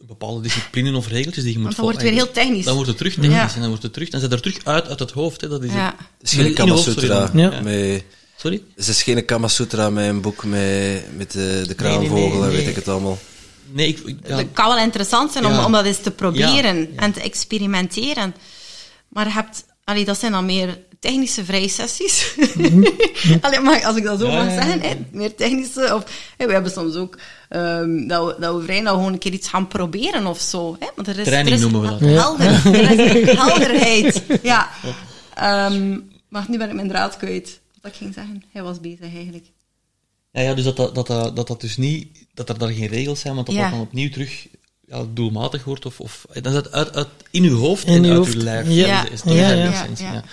bepaalde 0.08 0.42
disciplines 0.42 0.94
of 0.96 1.08
regeltjes 1.08 1.44
die 1.44 1.54
je 1.54 1.60
moet 1.60 1.64
Want 1.66 1.76
dan 1.76 1.86
wordt 1.86 2.02
het 2.02 2.10
weer 2.10 2.18
volgen. 2.20 2.34
heel 2.36 2.44
technisch. 2.46 2.66
Dan 2.66 2.74
wordt 2.74 2.90
het 2.90 2.98
terug 2.98 3.14
technisch 3.14 3.34
Ja. 3.36 3.54
en 3.54 3.60
dan 3.60 3.68
wordt 3.68 3.84
het 3.84 3.94
terug, 3.94 4.10
dan 4.10 4.20
zit 4.22 4.32
er 4.32 4.42
terug 4.42 4.66
uit 4.66 4.88
uit 4.88 5.00
het 5.00 5.12
hoofd. 5.12 5.42
Hè. 5.42 5.48
Dat 5.48 5.64
is 5.64 5.72
Ja. 5.74 5.96
het. 5.98 6.32
Is 6.32 6.34
geen 6.38 6.54
Kama 6.54 6.76
Sutra. 6.76 7.30
Met, 7.34 8.04
Sorry? 8.38 8.64
het 8.76 8.88
is 8.88 9.04
geen 9.04 9.26
Kama 9.26 9.48
Sutra 9.48 9.90
met 9.90 10.08
een 10.10 10.22
boek 10.22 10.44
met, 10.44 11.06
met 11.18 11.32
de, 11.32 11.64
de 11.68 11.74
kraanvogel 11.74 12.40
nee, 12.42 12.50
weet 12.50 12.68
ik 12.68 12.76
het 12.76 12.88
allemaal. 12.88 13.18
Nee, 13.72 13.88
ik, 13.88 14.00
ik- 14.00 14.28
ja, 14.28 14.36
Het 14.38 14.48
kan 14.54 14.68
wel 14.68 14.78
interessant 14.78 15.32
zijn 15.32 15.46
om, 15.46 15.52
Ja. 15.52 15.66
om 15.66 15.72
dat 15.72 15.86
eens 15.86 16.02
te 16.02 16.12
proberen 16.12 16.78
Ja, 16.78 16.88
ja. 16.94 16.96
en 16.96 17.12
te 17.14 17.22
experimenteren. 17.22 18.36
Maar 19.08 19.26
je 19.28 19.32
hebt, 19.34 19.66
allee, 19.84 20.06
dat 20.06 20.20
zijn 20.20 20.32
dan 20.32 20.46
meer 20.46 20.80
technische 21.00 21.46
vrijsessies. 21.46 22.36
allee, 23.42 23.60
maar 23.60 23.86
als 23.86 23.96
ik 23.96 24.04
dat 24.04 24.20
zo 24.20 24.28
Ja, 24.28 24.36
mag 24.44 24.46
ja, 24.46 24.54
ja. 24.54 24.62
zeggen, 24.62 24.82
hè, 24.82 24.96
meer 25.12 25.36
technische. 25.36 25.96
Of, 25.96 26.04
hè, 26.38 26.46
we 26.46 26.54
hebben 26.54 26.72
soms 26.72 26.96
ook 26.96 27.18
ehm, 27.50 28.08
dat, 28.08 28.26
we, 28.26 28.36
dat 28.42 28.56
we 28.56 28.64
vrij 28.64 28.82
nou 28.82 28.98
gewoon 28.98 29.14
een 29.14 29.20
keer 29.20 29.32
iets 29.34 29.48
gaan 29.48 29.68
proberen 29.68 30.26
of 30.26 30.40
zo. 30.40 30.76
Hè? 30.80 30.88
Want 30.96 31.08
er 31.08 31.20
is, 31.20 31.26
Training 31.26 31.48
er 31.56 31.66
is 31.66 31.72
noemen 31.72 31.82
we 31.82 31.88
dat. 31.88 32.00
Helder, 32.00 32.76
er 32.76 33.16
is 33.16 33.38
helderheid. 33.40 34.24
Ja. 34.42 34.70
Ehm, 35.36 36.00
maar 36.30 36.46
nu 36.48 36.58
ben 36.58 36.68
ik 36.70 36.76
mijn 36.76 36.88
draad 36.88 37.18
kwijt. 37.18 37.60
Wat 37.82 37.92
ik 37.92 37.98
ging 37.98 38.14
zeggen. 38.14 38.44
Hij 38.52 38.64
was 38.64 38.80
bezig 38.80 39.14
eigenlijk. 39.14 39.46
ja, 40.32 40.42
ja, 40.42 40.54
dus 40.54 40.64
dat 40.64 40.76
dat, 40.76 40.96
dat, 40.96 41.08
dat, 41.08 41.36
dat 41.36 41.48
dat 41.48 41.62
dus 41.62 41.78
niet, 41.78 42.08
dat 42.34 42.50
er 42.50 42.58
daar 42.58 42.70
geen 42.70 42.88
regels 42.88 43.20
zijn, 43.20 43.36
want 43.36 43.48
dat 43.48 43.56
Ja. 43.56 43.62
dat 43.62 43.72
dan 43.72 43.80
opnieuw 43.82 44.10
terug 44.10 44.48
ja, 44.88 45.06
doelmatig 45.14 45.64
wordt, 45.64 45.86
of, 45.86 46.00
of 46.00 46.26
dan 46.32 46.52
is 46.52 46.58
het 46.58 46.72
uit, 46.72 46.96
uit, 46.96 47.08
in 47.32 47.44
uw 47.44 47.58
hoofd 47.58 47.88
In 47.88 47.94
en 47.94 48.04
uw 48.04 48.10
uit 48.10 48.18
hoofd. 48.18 48.34
uw 48.34 48.42
lijf. 48.42 48.70
Ja. 48.70 49.10
is, 49.10 49.22
Ja, 49.24 49.52
ja. 49.52 49.88
Ja. 49.98 50.24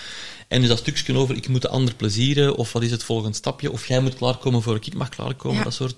En 0.47 0.59
dus 0.59 0.69
dat 0.69 0.77
stukje 0.77 1.17
over, 1.17 1.35
ik 1.35 1.47
moet 1.47 1.61
de 1.61 1.69
ander 1.69 1.95
plezieren, 1.95 2.55
of 2.55 2.71
wat 2.71 2.83
is 2.83 2.91
het 2.91 3.03
volgende 3.03 3.37
stapje, 3.37 3.71
of 3.71 3.87
jij 3.87 3.99
moet 3.99 4.15
klaarkomen 4.15 4.61
voor 4.61 4.75
ik 4.75 4.93
mag 4.93 5.09
klaarkomen, 5.09 5.63
dat 5.63 5.73
soort, 5.73 5.95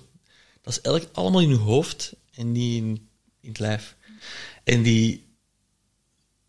dat 0.62 0.72
is 0.72 0.80
eigenlijk 0.80 1.16
allemaal 1.16 1.40
in 1.40 1.50
uw 1.50 1.58
hoofd 1.58 2.12
en 2.34 2.52
niet 2.52 2.76
in, 2.76 3.08
in 3.40 3.48
het 3.48 3.58
lijf. 3.58 3.96
En 4.64 4.82
die, 4.82 5.26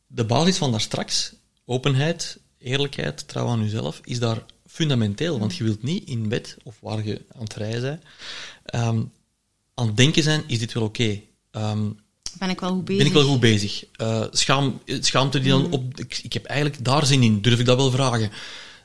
de 0.08 0.26
basis 0.26 0.58
van 0.58 0.72
daar 0.72 0.82
straks, 0.82 1.34
openheid, 1.66 2.38
eerlijkheid, 2.58 3.28
trouw 3.28 3.47
aan 3.47 3.64
jezelf, 3.64 3.99
is 4.03 4.20
daar 4.20 4.45
fundamenteel. 4.68 5.39
Want 5.39 5.56
je 5.56 5.64
wilt 5.64 5.84
niet 5.84 6.08
in 6.08 6.30
bed, 6.30 6.58
of 6.64 6.78
waar 6.82 7.06
je 7.06 7.22
aan 7.32 7.43
het 7.43 7.53
rijden 7.53 7.82
bent, 7.82 8.03
ehm, 8.66 9.01
aan 9.74 9.88
het 9.88 9.97
denken 9.97 10.24
zijn, 10.24 10.43
is 10.47 10.60
dit 10.60 10.74
wel 10.74 10.84
oké? 10.84 11.22
Ehm, 11.56 11.89
Ben 12.39 12.49
ik 12.49 12.60
wel 12.60 12.72
goed 12.72 12.86
bezig? 12.86 13.03
ben 13.03 13.08
ik 13.12 13.18
wel 13.18 13.32
goed 13.32 13.39
bezig? 13.39 13.86
Eh, 13.95 14.24
schaam, 14.32 14.82
schaamte 14.86 15.39
die 15.39 15.49
dan 15.49 15.72
op... 15.72 15.99
Ik, 15.99 16.20
ik 16.24 16.34
heb 16.34 16.45
eigenlijk 16.45 16.86
daar 16.86 17.06
zin 17.06 17.24
in, 17.24 17.41
durf 17.41 17.60
ik 17.60 17.66
dat 17.66 17.78
wel 17.78 17.91
vragen? 17.91 18.32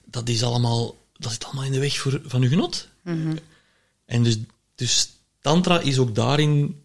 Dat 0.05 0.29
is 0.29 0.43
allemaal... 0.43 0.99
Dat 1.16 1.33
zit 1.33 1.45
allemaal 1.45 1.64
in 1.64 1.73
de 1.73 1.79
weg 1.79 1.99
voor, 1.99 2.21
van 2.25 2.43
uw 2.43 2.49
genot. 2.49 2.89
En 4.05 4.23
dus, 4.23 4.39
dus 4.75 5.11
tantra 5.41 5.81
is 5.81 5.99
ook 5.99 6.14
daarin 6.14 6.83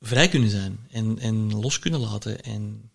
vrij 0.00 0.28
kunnen 0.28 0.50
zijn. 0.50 0.78
En, 0.90 1.18
en 1.18 1.60
los 1.60 1.78
kunnen 1.78 2.00
laten. 2.00 2.42
En, 2.44 2.90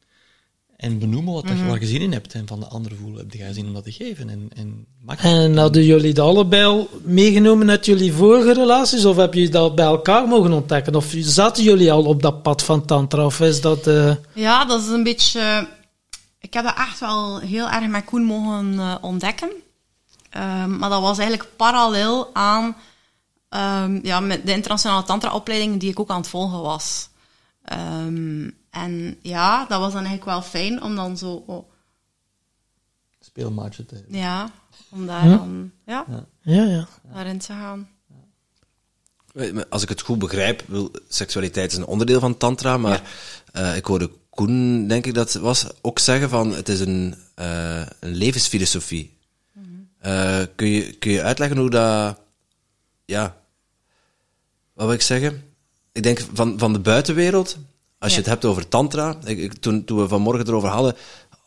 en 0.81 0.99
benoemen 0.99 1.33
wat 1.33 1.47
dat, 1.47 1.57
je- 1.57 1.65
waar 1.65 1.79
je 1.79 1.85
zin 1.87 2.01
in 2.01 2.11
hebt. 2.11 2.33
En 2.33 2.47
van 2.47 2.59
de 2.59 2.65
ander 2.65 2.91
voelen, 3.01 3.19
heb 3.19 3.33
jij 3.33 3.53
zin 3.53 3.65
om 3.65 3.73
dat 3.73 3.83
te 3.83 3.91
geven? 3.91 4.29
En, 4.29 4.49
en 4.55 4.85
En 5.17 5.57
hadden 5.57 5.83
jullie 5.83 6.13
dat 6.13 6.27
allebei 6.27 6.65
al 6.65 6.89
meegenomen 7.03 7.69
uit 7.69 7.85
jullie 7.85 8.13
vorige 8.13 8.53
relaties? 8.53 9.05
Of 9.05 9.15
heb 9.15 9.33
je 9.33 9.49
dat 9.49 9.75
bij 9.75 9.85
elkaar 9.85 10.27
mogen 10.27 10.53
ontdekken? 10.53 10.95
Of 10.95 11.13
zaten 11.19 11.63
jullie 11.63 11.91
al 11.91 12.03
op 12.05 12.21
dat 12.21 12.41
pad 12.41 12.63
van 12.63 12.85
tantra? 12.85 13.25
Of 13.25 13.39
is 13.39 13.61
dat... 13.61 13.87
eh, 13.87 14.15
Ja, 14.33 14.65
dat 14.65 14.81
is 14.81 14.87
een 14.87 15.03
beetje... 15.03 15.67
Ik 16.39 16.53
heb 16.53 16.63
dat 16.63 16.75
echt 16.77 16.99
wel 16.99 17.39
heel 17.39 17.69
erg 17.69 17.87
met 17.87 18.05
Koen 18.05 18.23
mogen 18.23 18.79
eh, 18.79 18.95
ontdekken. 19.01 19.49
Ehm, 20.29 20.77
maar 20.77 20.89
dat 20.89 21.01
was 21.01 21.17
eigenlijk 21.17 21.49
parallel 21.55 22.29
aan 22.35 22.75
ehm, 23.49 23.99
ja, 24.03 24.19
met 24.19 24.45
de 24.45 24.51
internationale 24.53 25.03
tantra-opleiding 25.03 25.79
die 25.79 25.89
ik 25.89 25.99
ook 25.99 26.09
aan 26.09 26.17
het 26.21 26.27
volgen 26.29 26.61
was. 26.61 27.09
Ehm, 27.63 28.49
en 28.71 29.17
ja, 29.21 29.65
dat 29.65 29.79
was 29.79 29.93
dan 29.93 30.05
eigenlijk 30.05 30.31
wel 30.31 30.41
fijn 30.41 30.83
om 30.83 30.95
dan 30.95 31.17
zo... 31.17 31.43
oh, 31.47 31.69
speelmaatje 33.19 33.85
te 33.85 33.95
hebben. 33.95 34.17
ja, 34.17 34.51
om 34.89 35.05
daar 35.07 35.23
dan 35.23 35.71
ja, 35.85 36.05
ja, 36.41 36.63
ja. 36.63 36.87
daarin 37.13 37.39
te 37.39 37.53
gaan. 37.53 37.89
Als 39.69 39.83
ik 39.83 39.89
het 39.89 40.01
goed 40.01 40.19
begrijp, 40.19 40.63
wil, 40.67 40.91
seksualiteit 41.07 41.71
is 41.71 41.77
een 41.77 41.85
onderdeel 41.85 42.19
van 42.19 42.37
tantra, 42.37 42.77
maar 42.77 43.11
eh, 43.51 43.75
ik 43.75 43.85
hoorde 43.85 44.11
Koen, 44.29 44.87
denk 44.87 45.05
ik 45.05 45.13
dat 45.13 45.33
het 45.33 45.41
was, 45.41 45.67
ook 45.81 45.99
zeggen 45.99 46.29
van 46.29 46.53
het 46.53 46.69
is 46.69 46.79
een, 46.79 47.15
eh, 47.35 47.85
een 47.99 48.15
levensfilosofie. 48.15 49.19
Eh, 49.99 50.41
kun, 50.55 50.67
je, 50.67 50.93
kun 50.93 51.11
je 51.11 51.23
uitleggen 51.23 51.57
hoe 51.57 51.69
dat... 51.69 52.19
Ja, 53.05 53.37
wat 54.73 54.85
wil 54.85 54.95
ik 54.95 55.01
zeggen? 55.01 55.43
Ik 55.91 56.03
denk 56.03 56.25
van, 56.33 56.59
van 56.59 56.73
de 56.73 56.79
buitenwereld, 56.79 57.57
als 58.01 58.11
je 58.11 58.17
het 58.17 58.27
hebt 58.27 58.45
over 58.45 58.67
tantra, 58.67 59.15
ik, 59.25 59.37
ik- 59.37 59.53
toen, 59.53 59.83
toen 59.83 59.97
we 60.01 60.07
vanmorgen 60.07 60.47
erover 60.47 60.69
hadden, 60.69 60.95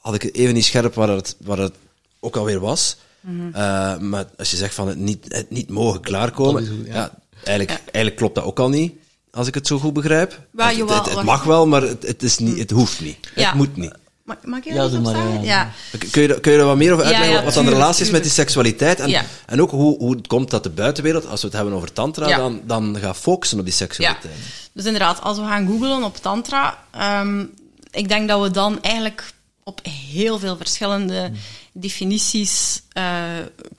had 0.01 0.15
ik 0.15 0.23
het 0.23 0.35
even 0.35 0.55
niet 0.55 0.65
scherp 0.65 0.95
waar 0.95 1.09
het, 1.09 1.37
waar 1.41 1.59
het 1.59 1.75
ook 2.21 2.37
alweer 2.37 2.61
was. 2.61 2.97
Mhm. 3.21 3.47
Eh, 3.47 3.99
maar 3.99 4.25
als 4.39 4.51
je 4.51 4.57
zegt 4.57 4.75
van 4.75 4.89
het 4.89 4.99
niet, 4.99 5.25
het 5.29 5.51
niet 5.51 5.69
mogen 5.71 6.01
klaarkomen, 6.01 6.85
ja. 6.87 6.95
ja, 6.95 7.11
eigenlijk, 7.45 7.71
eigenlijk 7.85 8.17
klopt 8.17 8.35
dat 8.35 8.45
ook 8.45 8.59
al 8.59 8.69
niet, 8.69 8.93
als 9.31 9.47
ik 9.47 9.55
het 9.55 9.67
zo 9.67 9.79
goed 9.79 9.93
begrijp. 9.93 10.41
Het, 10.69 11.07
het, 11.17 11.23
mag 11.25 11.43
wel, 11.45 11.67
maar 11.67 11.83
het, 11.83 12.07
het, 12.07 12.23
is 12.23 12.39
niet, 12.39 12.59
het 12.59 12.71
hoeft 12.71 13.01
niet. 13.01 13.19
Ja. 13.35 13.47
Het 13.47 13.55
moet 13.55 13.77
niet. 13.77 13.95
Mag, 14.25 14.37
mag 14.45 14.59
ik 14.59 14.65
Ja, 14.73 14.89
maar, 14.89 15.15
zeggen? 15.15 15.43
ja. 15.43 15.73
Ja. 15.93 15.99
Kun 16.11 16.23
je, 16.23 16.41
kun 16.41 16.53
je 16.53 16.59
er 16.59 16.65
wat 16.65 16.77
meer 16.77 16.93
over 16.93 17.05
uitleggen? 17.05 17.33
ja, 17.35 17.45
wat 17.45 17.55
dan 17.55 17.65
de 17.65 17.71
relatie 17.71 18.05
is 18.05 18.11
met 18.11 18.23
die 18.23 18.33
seksualiteit? 18.33 19.01
En, 19.01 19.09
Ja. 19.09 19.25
en 19.47 19.61
ook 19.63 19.71
hoe, 19.71 19.99
hoe 19.99 20.17
het 20.17 20.27
komt 20.27 20.51
dat 20.51 20.63
de 20.63 20.71
buitenwereld, 20.71 21.27
als 21.27 21.41
we 21.41 21.47
het 21.47 21.57
hebben 21.57 21.75
over 21.75 21.93
tantra, 21.93 22.29
Ja. 22.29 22.37
dan, 22.37 22.61
dan 22.65 22.97
gaat 23.01 23.17
focussen 23.17 23.59
op 23.59 23.65
die 23.65 23.75
seksualiteit. 23.75 24.35
Dus 24.73 24.85
inderdaad, 24.85 25.23
als 25.23 25.39
we 25.39 25.45
gaan 25.45 25.67
googlen 25.67 26.05
op 26.05 26.17
tantra, 26.17 26.79
ehm, 26.91 27.45
ik 27.91 28.09
denk 28.09 28.29
dat 28.29 28.43
we 28.43 28.51
dan 28.51 28.83
eigenlijk 28.83 29.33
op 29.63 29.81
heel 29.89 30.39
veel 30.39 30.57
verschillende 30.57 31.31
definities 31.73 32.83
eh, 32.93 33.23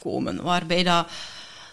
komen, 0.01 0.43
waarbij 0.43 0.83
dat, 0.83 1.07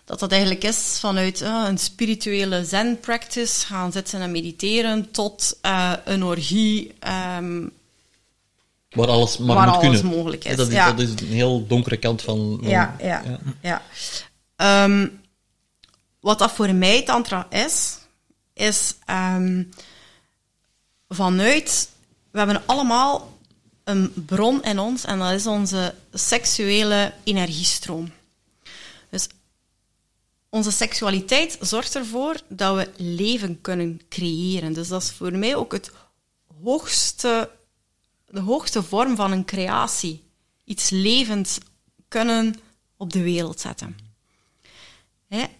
dat 0.05 0.18
dat 0.20 0.31
eigenlijk 0.33 0.64
is 0.64 0.97
vanuit 1.01 1.41
eh, 1.41 1.64
een 1.68 1.79
spirituele 1.79 2.64
zen-practice, 2.64 3.66
gaan 3.66 3.93
zitten 3.93 4.20
en 4.20 4.31
mediteren, 4.31 5.11
tot 5.11 5.57
eh, 5.61 5.93
een 6.05 6.25
orgie, 6.25 6.95
ehm, 6.99 7.62
Waar 8.93 9.09
alles 9.09 9.38
maar 9.38 9.57
Waar 9.57 9.66
moet 9.68 9.76
alles 9.76 10.01
kunnen. 10.01 10.16
mogelijk 10.16 10.45
is, 10.45 10.57
Dat 10.57 10.66
is, 10.68 10.74
ja. 10.74 10.93
dat 10.93 11.01
is 11.01 11.11
een 11.11 11.26
heel 11.26 11.66
donkere 11.66 11.97
kant 11.97 12.22
van... 12.22 12.59
van- 12.61 12.68
Ja, 12.70 12.97
ja, 13.01 13.22
ja. 13.62 13.82
Ehm, 14.57 15.09
wat 16.20 16.38
dat 16.38 16.53
voor 16.53 16.74
mij 16.74 17.03
tantra 17.03 17.47
is, 17.51 17.99
is 18.55 18.95
ehm, 19.07 19.62
vanuit... 21.09 21.88
We 22.30 22.38
hebben 22.38 22.62
allemaal 22.66 23.38
een 23.84 24.12
bron 24.26 24.62
in 24.62 24.78
ons 24.78 25.05
en 25.05 25.18
dat 25.18 25.30
is 25.32 25.47
onze 25.47 25.95
seksuele 26.12 27.12
energiestroom. 27.24 28.11
Dus 29.11 29.26
onze 30.49 30.70
seksualiteit 30.70 31.57
zorgt 31.61 31.95
ervoor 31.97 32.36
dat 32.49 32.76
we 32.76 32.90
leven 32.97 33.61
kunnen 33.61 34.01
creëren. 34.09 34.72
Dus 34.72 34.88
dat 34.88 35.03
is 35.03 35.11
voor 35.11 35.32
mij 35.38 35.57
ook 35.57 35.72
het 35.72 35.90
hoogste, 36.64 37.51
de 38.33 38.41
hoogste 38.41 38.83
vorm 38.83 39.16
van 39.16 39.33
een 39.33 39.45
creatie. 39.45 40.22
Iets 40.64 40.91
levends 40.91 41.59
kunnen 42.09 42.55
op 42.97 43.12
de 43.12 43.22
wereld 43.22 43.61
zetten. 43.61 43.97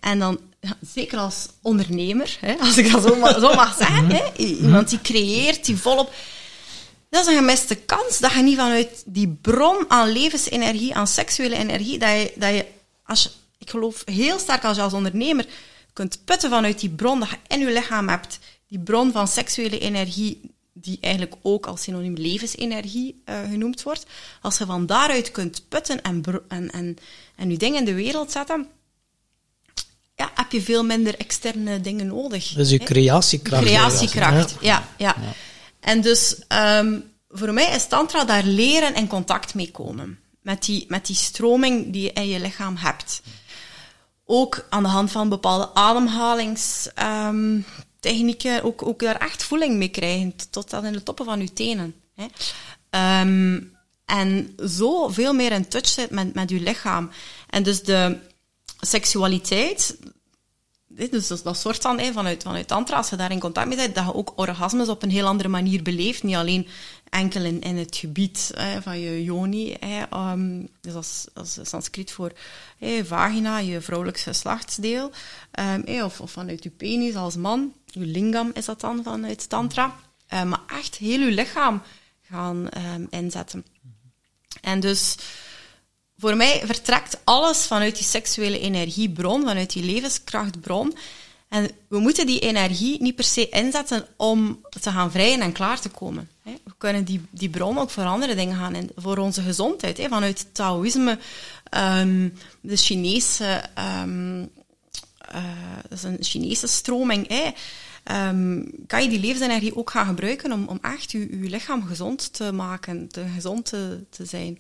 En 0.01 0.19
dan, 0.19 0.41
zeker 0.95 1.19
als 1.19 1.47
ondernemer, 1.63 2.39
als 2.61 2.77
ik 2.79 2.93
dat 2.93 3.03
zo, 3.03 3.17
ma- 3.17 3.41
zo 3.41 3.55
mag 3.55 3.77
zeggen, 3.77 4.11
i- 4.39 4.57
iemand 4.57 4.89
die 4.89 5.01
creëert, 5.01 5.65
die 5.65 5.77
volop... 5.77 6.13
Dat 7.09 7.27
is 7.27 7.33
een 7.33 7.39
gemiste 7.39 7.75
kans 7.75 8.19
dat 8.19 8.33
je 8.33 8.43
niet 8.43 8.57
vanuit 8.57 9.03
die 9.07 9.29
bron 9.29 9.85
aan 9.91 10.09
levensenergie, 10.13 10.95
aan 10.95 11.07
seksuele 11.07 11.57
energie, 11.57 11.99
dat 11.99 12.09
je, 12.11 12.33
dat 12.37 12.55
je 12.55 12.67
als 13.07 13.23
je, 13.23 13.31
ik 13.59 13.71
geloof 13.71 14.03
heel 14.05 14.39
sterk 14.39 14.65
als 14.65 14.77
je 14.77 14.83
als 14.83 14.93
ondernemer 14.93 15.47
kunt 15.93 16.25
putten 16.25 16.51
vanuit 16.51 16.81
die 16.81 16.91
bron 16.91 17.21
dat 17.21 17.29
je 17.29 17.37
in 17.49 17.59
je 17.61 17.73
lichaam 17.73 18.09
hebt, 18.09 18.39
die 18.69 18.79
bron 18.79 19.13
van 19.13 19.29
seksuele 19.29 19.79
energie, 19.79 20.41
die 20.73 20.99
eigenlijk 21.01 21.35
ook 21.43 21.67
als 21.67 21.83
synoniem 21.83 22.15
levensenergie 22.15 23.23
eh, 23.25 23.41
genoemd 23.51 23.83
wordt. 23.83 24.07
Als 24.41 24.59
je 24.59 24.67
van 24.67 24.87
daaruit 24.87 25.31
kunt 25.31 25.65
putten 25.69 26.03
en, 26.03 26.25
en, 26.49 26.71
en, 26.71 26.97
en 27.37 27.51
je 27.51 27.57
dingen 27.57 27.79
in 27.79 27.85
de 27.85 27.95
wereld 27.95 28.33
zetten, 28.33 28.67
ja, 30.17 30.31
heb 30.35 30.53
je 30.53 30.63
veel 30.63 30.85
minder 30.85 31.19
externe 31.19 31.81
dingen 31.81 32.07
nodig. 32.07 32.53
Dus 32.53 32.71
je 32.71 32.77
hè. 32.77 32.85
creatiekracht. 32.85 33.65
Creatiekracht, 33.65 34.57
Ja. 34.61 34.89
ja. 34.99 35.17
ja, 35.21 35.33
En 35.81 36.01
dus 36.01 36.39
ehm, 36.49 36.99
voor 37.29 37.53
mij 37.53 37.75
is 37.75 37.87
tantra 37.87 38.25
daar 38.25 38.45
leren 38.45 38.95
en 38.95 39.07
contact 39.07 39.55
mee 39.55 39.71
komen. 39.71 40.19
Met 40.43 40.65
die, 40.65 40.85
met 40.89 41.07
die 41.07 41.17
stroming 41.17 41.93
die 41.93 42.03
je 42.03 42.13
in 42.13 42.29
je 42.29 42.41
lichaam 42.41 42.77
hebt. 42.77 43.23
Ook 44.25 44.67
aan 44.71 44.83
de 44.83 44.89
hand 44.89 45.11
van 45.11 45.29
bepaalde 45.29 45.69
ademhalingstechnieken, 48.07 48.63
ook, 48.63 48.87
ook 48.87 49.01
daar 49.01 49.17
echt 49.17 49.43
voeling 49.43 49.77
mee 49.77 49.89
krijgen, 49.89 50.35
tot- 50.51 50.75
aan 50.75 50.85
in 50.85 50.93
de 50.93 51.03
toppen 51.03 51.25
van 51.25 51.41
je 51.41 51.53
tenen. 51.53 51.95
Hè. 52.15 52.27
Ehm, 52.91 53.61
en 54.05 54.55
zo 54.69 55.09
veel 55.09 55.33
meer 55.33 55.53
in 55.53 55.69
touch 55.69 55.87
zit 55.87 56.11
met, 56.11 56.35
met 56.35 56.51
je 56.51 56.61
lichaam. 56.61 57.11
En 57.51 57.63
dus 57.63 57.83
de 57.83 58.19
seksualiteit, 58.81 59.97
Dus 61.11 61.29
dat, 61.43 61.57
soort 61.57 61.83
dan 61.83 62.01
vanuit, 62.01 62.43
vanuit 62.43 62.69
tantra, 62.69 62.97
als 62.97 63.11
je 63.11 63.17
daar 63.17 63.31
in 63.31 63.39
contact 63.41 63.67
mee 63.69 63.77
bent, 63.77 63.95
dat 63.95 64.05
je 64.05 64.15
ook 64.15 64.33
orgasmes 64.37 64.89
op 64.89 65.03
een 65.03 65.11
heel 65.11 65.27
andere 65.27 65.49
manier 65.49 65.83
beleeft. 65.83 66.23
Niet 66.23 66.37
alleen 66.37 66.67
enkel 67.13 67.45
in, 67.45 67.61
in 67.61 67.77
het 67.77 67.97
gebied 67.97 68.51
hè, 68.55 68.83
van 68.83 69.01
je 69.01 69.25
yoni. 69.25 69.77
Hè, 69.81 70.03
ehm, 70.11 70.67
dus 70.81 71.27
dat 71.35 71.45
is 71.45 71.69
Sanskriet 71.69 72.13
voor 72.13 72.33
hè, 72.79 73.05
vagina, 73.05 73.59
je 73.59 73.81
vrouwelijk 73.81 74.19
geslachtsdeel. 74.19 75.11
ehm, 75.51 76.03
of, 76.05 76.21
of 76.21 76.31
vanuit 76.31 76.63
je 76.63 76.71
penis 76.71 77.15
als 77.15 77.37
man. 77.37 77.73
Je 77.87 78.01
lingam 78.01 78.51
is 78.55 78.65
dat 78.65 78.81
dan 78.81 79.03
vanuit 79.03 79.49
tantra. 79.49 79.97
Eh, 80.27 80.43
maar 80.43 80.61
echt 80.67 80.97
heel 80.97 81.21
je 81.21 81.31
lichaam 81.31 81.83
gaan 82.23 82.69
ehm, 82.69 83.05
inzetten. 83.11 83.65
En 84.61 84.81
dus 84.81 85.17
voor 86.19 86.37
mij 86.37 86.63
vertrekt 86.65 87.19
alles 87.25 87.67
vanuit 87.67 87.97
die 87.97 88.05
seksuele 88.05 88.59
energiebron, 88.59 89.43
vanuit 89.43 89.73
die 89.73 89.85
levenskrachtbron. 89.85 90.97
En 91.49 91.71
we 91.89 91.99
moeten 91.99 92.27
die 92.27 92.41
energie 92.41 93.03
niet 93.03 93.15
per 93.15 93.25
se 93.25 93.49
inzetten 93.49 94.07
om 94.17 94.67
te 94.81 94.91
gaan 94.91 95.11
vrijen 95.11 95.41
en 95.41 95.53
klaar 95.53 95.81
te 95.81 95.89
komen. 95.89 96.31
We 96.43 96.73
kunnen 96.79 97.05
die, 97.05 97.21
die 97.31 97.49
bron 97.49 97.79
ook 97.79 97.91
voor 97.91 98.05
andere 98.05 98.35
dingen 98.35 98.57
gaan 98.57 98.75
in, 98.75 98.91
voor 98.97 99.19
onze 99.19 99.43
gezondheid. 99.43 99.99
hè. 99.99 100.09
Vanuit 100.09 100.55
Taoïsme, 100.55 101.19
ehm, 101.65 102.29
de 102.61 102.77
Chinese, 102.77 103.65
ehm, 103.75 104.47
eh, 105.19 105.77
dat 105.89 105.99
is 105.99 106.03
een 106.03 106.17
Chinese 106.21 106.67
stroming, 106.67 107.29
hè. 107.29 107.51
Ehm, 108.03 108.65
kan 108.87 109.03
je 109.03 109.09
die 109.09 109.21
levensenergie 109.21 109.77
ook 109.77 109.91
gaan 109.91 110.07
gebruiken 110.07 110.53
om, 110.53 110.69
om 110.69 110.79
echt 110.81 111.13
je, 111.13 111.19
je 111.19 111.51
lichaam 111.51 111.87
gezond 111.87 112.33
te 112.33 112.53
maken, 112.53 113.09
te, 113.09 113.25
gezond 113.35 113.65
te, 113.65 114.07
zijn. 114.23 114.59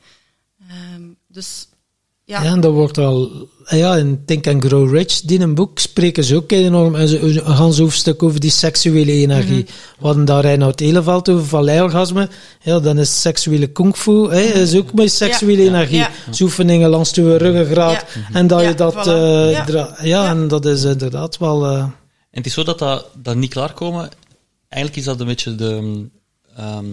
Dus 1.26 1.68
ja, 2.33 2.43
Ja, 2.43 2.51
en 2.53 2.61
dat 2.61 2.72
wordt 2.72 2.99
al... 2.99 3.49
Ja, 3.66 3.97
in 3.97 4.22
Think 4.26 4.47
and 4.47 4.64
Grow 4.64 4.95
Rich, 4.95 5.20
die 5.20 5.37
in 5.37 5.43
een 5.43 5.55
boek, 5.55 5.78
spreken 5.78 6.24
ze 6.24 6.37
ook 6.37 6.53
enorm 6.53 6.95
een, 6.95 7.24
een 7.47 7.57
gans 7.57 7.78
hoofdstuk 7.78 8.22
over 8.22 8.41
die 8.41 8.51
seksuele 8.51 9.12
energie. 9.12 9.64
We 9.99 10.07
hadden 10.07 10.24
daar 10.24 10.41
Reinhard 10.43 10.80
Eleveld 10.80 11.28
over, 11.28 11.47
van. 11.47 12.28
Ja, 12.62 12.80
dan 12.80 12.99
is 12.99 13.20
seksuele 13.20 13.66
kung 13.66 13.97
fu, 13.97 14.28
hè, 14.30 14.41
is 14.41 14.74
ook 14.76 14.93
met 14.93 15.12
seksuele 15.12 15.62
Ja. 15.62 15.68
energie. 15.68 15.97
Ja. 15.97 16.11
Oefeningen 16.41 16.89
langs 16.91 17.12
de 17.12 17.37
ruggengraat. 17.37 18.05
En 18.33 18.47
dat 18.47 18.61
Ja, 18.61 18.68
je 18.68 18.74
dat... 18.74 18.95
voilà. 18.95 19.09
eh, 19.99 20.05
Ja. 20.07 20.28
en 20.28 20.49
dat 20.49 20.64
is 20.66 20.85
inderdaad 20.85 21.39
wel... 21.39 21.66
eh, 21.66 21.78
En 21.78 21.93
het 22.30 22.47
is 22.47 22.53
zo 22.53 22.62
dat 22.64 22.78
dat, 22.78 23.07
dat 23.22 23.37
niet 23.37 23.51
klaarkomen, 23.51 24.11
eigenlijk 24.68 24.97
is 25.03 25.07
dat 25.07 25.20
een 25.20 25.26
beetje 25.26 25.55
de, 25.55 26.05
ehm, 26.57 26.87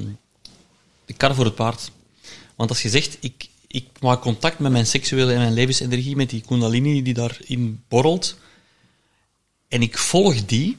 de 1.05 1.13
kar 1.13 1.35
voor 1.35 1.45
het 1.45 1.55
paard. 1.55 1.91
Want 2.55 2.69
als 2.69 2.81
je 2.81 2.89
zegt, 2.89 3.17
ik, 3.19 3.48
ik 3.71 3.87
maak 3.99 4.21
contact 4.21 4.59
met 4.59 4.71
mijn 4.71 4.87
seksuele 4.87 5.31
en 5.31 5.37
mijn 5.37 5.53
levensenergie, 5.53 6.15
met 6.15 6.29
die 6.29 6.41
kundalini 6.41 7.01
die 7.01 7.13
daarin 7.13 7.83
borrelt, 7.87 8.37
en 9.67 9.81
ik 9.81 9.97
volg 9.97 10.45
die, 10.45 10.77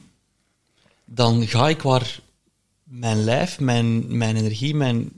dan 1.05 1.47
ga 1.47 1.69
ik 1.69 1.81
waar 1.81 2.19
mijn 2.83 3.23
lijf, 3.23 3.59
mijn, 3.59 4.17
mijn 4.17 4.35
energie, 4.35 4.75
mijn, 4.75 5.11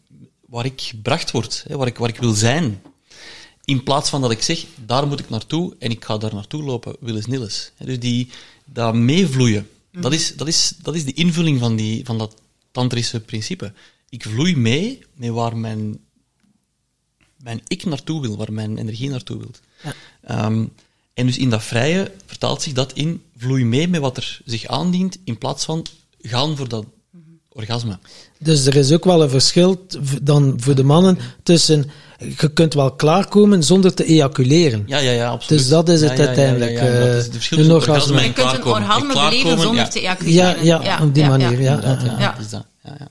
waar 0.45 0.65
ik 0.65 0.81
gebracht 0.81 1.31
word, 1.31 1.65
hè, 1.67 1.77
waar, 1.77 1.87
ik, 1.87 1.97
waar 1.97 2.09
ik 2.09 2.19
wil 2.19 2.33
zijn. 2.33 2.81
In 3.65 3.83
plaats 3.83 4.09
van 4.09 4.21
dat 4.21 4.31
ik 4.31 4.41
zeg, 4.41 4.65
daar 4.85 5.07
moet 5.07 5.19
ik 5.19 5.29
naartoe 5.29 5.75
en 5.79 5.91
ik 5.91 6.05
ga 6.05 6.17
daar 6.17 6.33
naartoe 6.33 6.63
lopen, 6.63 6.95
willens 6.99 7.25
nilles. 7.25 7.71
Dus 7.77 7.99
die, 7.99 8.29
dat 8.65 8.95
meevloeien, 8.95 9.69
dat, 9.91 10.13
is, 10.13 10.35
dat, 10.35 10.47
is, 10.47 10.73
dat 10.81 10.95
is 10.95 11.05
de 11.05 11.13
invulling 11.13 11.59
van, 11.59 11.75
die, 11.75 12.05
van 12.05 12.17
dat 12.17 12.35
tantrische 12.71 13.19
principe. 13.19 13.73
Ik 14.09 14.23
vloei 14.23 14.55
mee 14.55 15.05
met 15.13 15.29
waar 15.29 15.57
mijn, 15.57 15.99
mijn 17.43 17.61
ik 17.67 17.85
naartoe 17.85 18.21
wil, 18.21 18.37
waar 18.37 18.53
mijn 18.53 18.77
energie 18.77 19.09
naartoe 19.09 19.37
wil. 19.37 19.51
Ehm, 20.23 20.65
en 21.13 21.25
dus 21.25 21.37
in 21.37 21.49
dat 21.49 21.63
vrije 21.63 22.11
vertaalt 22.25 22.61
zich 22.61 22.73
dat 22.73 22.93
in 22.93 23.21
vloei 23.37 23.65
mee 23.65 23.87
met 23.87 24.01
wat 24.01 24.17
er 24.17 24.41
zich 24.45 24.65
aandient, 24.67 25.17
in 25.23 25.37
plaats 25.37 25.65
van 25.65 25.85
gaan 26.21 26.57
voor 26.57 26.67
dat 26.69 26.85
orgasme. 27.49 27.99
Dus 28.39 28.65
er 28.65 28.75
is 28.75 28.91
ook 28.91 29.05
wel 29.05 29.21
een 29.21 29.29
verschil 29.29 29.85
dan 30.21 30.53
voor 30.57 30.75
de 30.75 30.83
mannen 30.83 31.17
tussen 31.43 31.91
je 32.39 32.53
kunt 32.53 32.73
wel 32.73 32.91
klaarkomen 32.91 33.63
zonder 33.63 33.93
te 33.93 34.05
ejaculeren. 34.05 34.83
Ja, 34.87 34.97
ja, 34.97 35.11
ja, 35.11 35.29
absoluut. 35.29 35.59
Dus 35.59 35.69
dat 35.69 35.89
is 35.89 36.01
het 36.01 36.09
Ja, 36.09 36.15
ja, 36.15 36.21
ja, 36.21 36.27
uiteindelijk, 36.27 36.71
Ja, 36.71 36.85
ja, 36.85 36.99
Dat 36.99 37.07
is 37.07 37.15
eh, 37.17 37.23
het 37.23 37.31
verschil 37.31 37.57
een 37.57 37.63
tussen 37.63 37.91
orgasme. 37.91 38.13
orgasme 38.13 38.19
en 38.19 38.27
je 38.27 38.33
kunt 38.53 38.65
een 38.65 38.71
orgasme 38.71 39.13
beleven 39.13 39.59
zonder 39.59 39.83
ja. 39.83 39.87
te 39.89 39.99
ejaculeren. 39.99 40.65
Ja, 40.65 40.81
ja, 40.83 41.03
op 41.03 41.13
die 41.13 41.25
manier, 41.25 41.61
ja. 41.61 41.79
Ja, 41.81 41.99
Ja. 42.19 42.31
dat 42.31 42.45
is 42.45 42.49
dat. 42.49 42.65
Ja, 42.83 42.95
ja. 42.99 43.07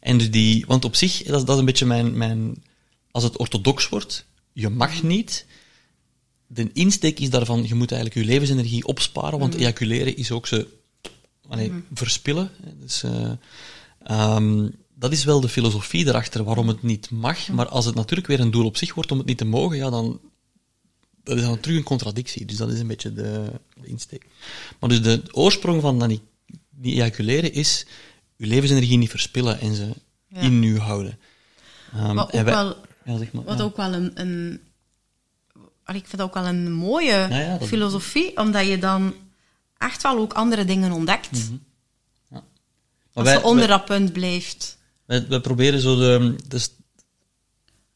En 0.00 0.18
dus 0.18 0.30
die, 0.30 0.64
want 0.66 0.84
op 0.84 0.96
zich, 0.96 1.22
dat 1.22 1.38
is, 1.40 1.44
dat 1.44 1.54
is 1.54 1.58
een 1.58 1.64
beetje 1.64 1.86
mijn, 1.86 2.16
mijn, 2.16 2.62
als 3.16 3.24
het 3.24 3.36
orthodox 3.36 3.88
wordt, 3.88 4.24
je 4.52 4.68
mag 4.68 5.02
niet. 5.02 5.46
De 6.46 6.70
insteek 6.72 7.20
is 7.20 7.30
daarvan, 7.30 7.66
je 7.66 7.74
moet 7.74 7.92
eigenlijk 7.92 8.20
je 8.26 8.32
levensenergie 8.32 8.86
opsparen, 8.86 9.38
want 9.38 9.54
ejaculeren 9.54 10.16
is 10.16 10.30
ook 10.30 10.46
ze 10.46 10.66
allee, 11.48 11.72
verspillen. 11.94 12.50
hè. 12.62 12.78
Dus, 12.78 13.02
eh, 13.02 13.30
ehm, 14.02 14.68
dat 14.94 15.12
is 15.12 15.24
wel 15.24 15.40
de 15.40 15.48
filosofie 15.48 16.06
erachter, 16.06 16.44
waarom 16.44 16.68
het 16.68 16.82
niet 16.82 17.10
mag. 17.10 17.48
Maar 17.48 17.68
als 17.68 17.84
het 17.84 17.94
natuurlijk 17.94 18.28
weer 18.28 18.40
een 18.40 18.50
doel 18.50 18.64
op 18.66 18.76
zich 18.76 18.94
wordt 18.94 19.12
om 19.12 19.18
het 19.18 19.26
niet 19.26 19.38
te 19.38 19.44
mogen, 19.44 19.76
ja, 19.76 19.90
dan, 19.90 20.20
dat 21.24 21.36
is 21.36 21.42
dan 21.42 21.60
terug 21.60 21.76
een 21.76 21.82
contradictie. 21.82 22.44
Dus 22.44 22.56
dat 22.56 22.70
is 22.72 22.80
een 22.80 22.86
beetje 22.86 23.12
de, 23.12 23.50
de 23.80 23.86
insteek. 23.88 24.26
Maar 24.80 24.88
dus 24.90 25.02
de 25.02 25.22
oorsprong 25.30 25.80
van 25.80 25.98
dat 25.98 26.08
niet, 26.08 26.22
ejaculeren 26.82 27.52
is 27.52 27.86
uw 28.38 28.46
levensenergie 28.48 28.98
niet 28.98 29.10
verspillen 29.10 29.60
en 29.60 29.74
ze 29.74 29.88
Ja. 30.28 30.40
in 30.40 30.62
u 30.62 30.78
houden. 30.78 31.18
Ehm, 31.92 32.14
Maar 32.14 32.24
ook 32.24 32.32
wij- 32.32 32.44
wel, 32.44 32.76
ja, 33.06 33.18
zeg 33.18 33.32
maar, 33.32 33.44
wat 33.44 33.58
ja. 33.58 33.64
ook 33.64 33.76
wel 33.76 33.92
een, 33.92 34.10
een 34.14 34.60
ik 35.86 35.92
vind 36.06 36.10
dat 36.16 36.20
ook 36.20 36.34
wel 36.34 36.46
een 36.46 36.72
mooie 36.72 37.26
ja, 37.30 37.56
dat- 37.58 37.68
filosofie, 37.68 38.36
omdat 38.36 38.66
je 38.66 38.78
dan 38.78 39.14
echt 39.78 40.02
wel 40.02 40.18
ook 40.18 40.32
andere 40.32 40.64
dingen 40.64 40.92
ontdekt. 40.92 41.30
Mhm. 41.32 41.52
Maar 42.30 42.42
Als 43.12 43.24
wij- 43.24 43.34
je 43.34 43.42
onder 43.44 43.68
wij- 43.68 43.76
dat 43.76 43.84
punt 43.84 44.12
blijft. 44.12 44.78
Wij, 45.04 45.26
wij 45.28 45.40
proberen 45.40 45.80
zo 45.80 45.96
de... 45.96 46.34
Dus, 46.48 46.70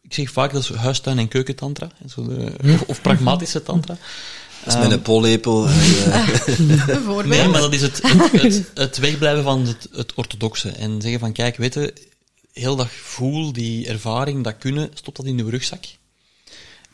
ik 0.01 0.15
zeg 0.15 0.31
vaak 0.31 0.53
dat 0.53 0.63
is 0.63 0.69
huistuin- 0.75 1.19
en 1.19 1.29
keukentantra. 1.29 1.91
Zo 2.09 2.27
de, 2.27 2.53
of, 2.63 2.83
of 2.93 3.01
pragmatische 3.03 3.63
tantra. 3.63 3.97
Dat 4.65 4.75
is 4.75 4.81
met 4.81 4.91
een 4.91 5.03
pollepel. 5.03 5.67
eh, 5.69 6.29
Bijvoorbeeld. 6.87 7.27
Nee, 7.27 7.49
maar 7.49 7.61
dat 7.61 7.73
is 7.73 7.81
het, 7.83 8.03
het, 8.03 8.43
het, 8.43 8.71
het 8.75 8.99
wegblijven 8.99 9.43
van 9.43 9.67
het, 9.67 9.89
het 9.93 10.15
orthodoxe. 10.15 10.69
En 10.71 11.01
zeggen 11.01 11.21
van, 11.21 11.33
kijk, 11.33 11.57
weet 11.57 11.75
je, 11.75 11.95
heel 12.53 12.77
dat 12.77 12.87
gevoel, 12.87 13.53
die 13.53 13.89
ervaring, 13.89 14.45
dat 14.45 14.59
kunnen, 14.59 14.91
stop 14.95 15.17
dat 15.17 15.27
in 15.27 15.39
uw 15.39 15.49
rugzak. 15.49 15.85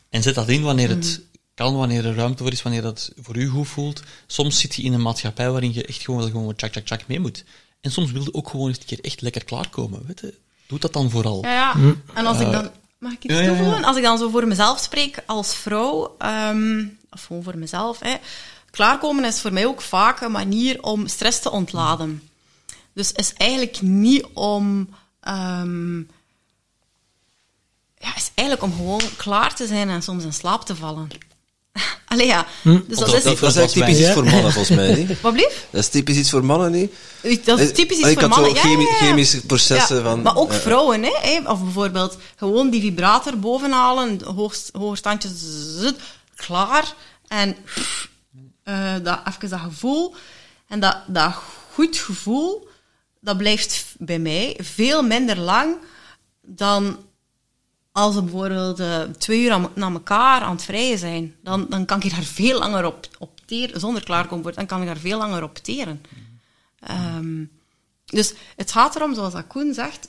En 0.08 0.22
zet 0.22 0.34
dat 0.34 0.48
in 0.48 0.62
wanneer 0.62 0.88
het 0.88 1.20
kan, 1.54 1.76
wanneer 1.76 2.06
er 2.06 2.14
ruimte 2.14 2.42
voor 2.42 2.52
is, 2.52 2.62
wanneer 2.62 2.82
dat 2.82 3.12
voor 3.20 3.36
u 3.36 3.48
goed 3.48 3.68
voelt. 3.68 4.02
Soms 4.26 4.60
zit 4.60 4.74
je 4.74 4.82
in 4.82 4.92
een 4.92 5.02
maatschappij 5.02 5.50
waarin 5.50 5.74
je 5.74 5.84
echt 5.84 6.02
gewoon, 6.02 6.22
gewoon 6.22 6.54
tjak, 6.54 6.72
tjak, 6.72 6.84
tjak 6.84 7.06
mee 7.06 7.20
moet. 7.20 7.44
En 7.80 7.90
soms 7.90 8.12
wil 8.12 8.22
je 8.22 8.34
ook 8.34 8.48
gewoon 8.48 8.68
eens 8.68 8.78
een 8.78 8.84
keer 8.84 9.00
echt 9.00 9.20
lekker 9.20 9.44
klaarkomen. 9.44 10.06
Weet 10.06 10.20
je? 10.20 10.34
Doe 10.66 10.78
dat 10.78 10.92
dan 10.92 11.10
vooral. 11.10 11.42
Ja, 11.42 11.52
ja. 11.52 11.94
En 12.14 12.26
als 12.26 12.40
ik 12.40 12.52
dan... 12.52 12.70
Mag 12.98 13.12
ik 13.12 13.24
iets 13.24 13.34
ja, 13.34 13.40
ja, 13.40 13.46
ja. 13.46 13.56
toevoegen? 13.56 13.84
Als 13.84 13.96
ik 13.96 14.02
dan 14.02 14.18
zo 14.18 14.30
voor 14.30 14.46
mezelf 14.46 14.80
spreek 14.80 15.22
als 15.26 15.54
vrouw, 15.54 16.14
ehm, 16.18 16.84
of 17.10 17.24
gewoon 17.24 17.42
voor 17.42 17.58
mezelf, 17.58 18.00
hè, 18.00 18.16
klaarkomen 18.70 19.24
is 19.24 19.40
voor 19.40 19.52
mij 19.52 19.66
ook 19.66 19.80
vaak 19.80 20.20
een 20.20 20.32
manier 20.32 20.82
om 20.82 21.06
stress 21.06 21.40
te 21.40 21.50
ontladen. 21.50 22.28
Dus 22.92 23.12
is 23.12 23.32
eigenlijk 23.32 23.80
niet 23.82 24.26
om... 24.34 24.88
ehm, 25.26 25.98
ja, 27.98 28.16
is 28.16 28.30
eigenlijk 28.34 28.62
om 28.72 28.76
gewoon 28.76 29.00
klaar 29.16 29.54
te 29.54 29.66
zijn 29.66 29.88
en 29.88 30.02
soms 30.02 30.24
in 30.24 30.32
slaap 30.32 30.64
te 30.64 30.76
vallen. 30.76 31.08
Allee, 32.08 32.26
ja. 32.26 32.46
Dus 32.62 32.98
dat 32.98 32.98
dat- 32.98 33.14
is... 33.14 33.22
dat, 33.22 33.38
dat 33.38 33.56
is 33.56 33.72
typisch 33.72 33.98
iets 33.98 34.12
voor 34.12 34.24
mannen, 34.24 34.52
volgens 34.52 34.76
mij. 34.76 34.94
Niet? 34.94 35.20
Wat 35.20 35.32
blieft? 35.32 35.66
Dat 35.70 35.80
is 35.82 35.88
typisch 35.88 36.16
iets 36.16 36.30
voor 36.30 36.44
mannen, 36.44 36.72
niet? 36.72 36.92
Dat 37.44 37.58
is 37.58 37.72
typisch 37.72 37.98
iets 37.98 38.08
ik 38.08 38.20
voor 38.20 38.28
mannen. 38.28 38.48
Ja, 38.50 38.56
ja, 38.56 38.60
chemi- 38.62 38.82
ja. 38.84 38.94
chemische 38.94 39.46
processen 39.46 39.96
Ja, 39.96 40.02
van... 40.02 40.22
Maar 40.22 40.36
ook 40.36 40.52
eh, 40.52 40.58
vrouwen, 40.58 41.02
hè, 41.02 41.12
hè. 41.20 41.50
Of 41.50 41.62
bijvoorbeeld 41.62 42.16
gewoon 42.36 42.70
die 42.70 42.80
vibrator 42.80 43.38
bovenhalen, 43.38 44.20
hoog, 44.24 44.96
standje, 44.96 45.28
zzt, 45.28 45.94
klaar. 46.36 46.94
En 47.28 47.56
eh, 48.62 48.94
dat, 49.02 49.20
even 49.28 49.48
dat 49.48 49.60
gevoel. 49.60 50.14
En 50.68 50.80
dat, 50.80 50.96
dat 51.06 51.34
goed 51.72 51.96
gevoel, 51.96 52.68
dat 53.26 53.36
blijft 53.36 53.94
bij 53.98 54.18
mij 54.18 54.56
veel 54.62 55.02
minder 55.02 55.38
lang 55.38 55.76
dan 56.40 56.96
als 57.92 58.14
we 58.14 58.22
bijvoorbeeld 58.22 58.80
eh, 58.80 59.00
twee 59.02 59.42
uur 59.42 59.52
aan, 59.52 59.70
na 59.74 59.90
elkaar 59.90 60.40
aan 60.40 60.54
het 60.54 60.64
vrijen 60.64 60.98
zijn. 60.98 61.34
Dan, 61.42 61.66
dan 61.68 61.84
kan 61.84 62.02
ik 62.02 62.10
daar 62.10 62.22
veel 62.22 62.58
langer 62.58 62.84
op, 62.84 63.08
op 63.18 63.40
teren, 63.44 63.80
zonder 63.80 64.04
klaarkomen 64.04 64.42
worden, 64.42 64.66
dan 64.66 64.68
kan 64.68 64.80
ik 64.80 64.86
daar 64.86 65.02
veel 65.02 65.18
langer 65.18 65.42
op 65.42 65.56
teren. 65.56 66.02
Ehm, 66.80 67.44
dus 68.04 68.34
het 68.56 68.72
gaat 68.72 68.96
erom, 68.96 69.14
zoals 69.14 69.32
dat 69.32 69.46
Koen 69.46 69.74
zegt, 69.74 70.08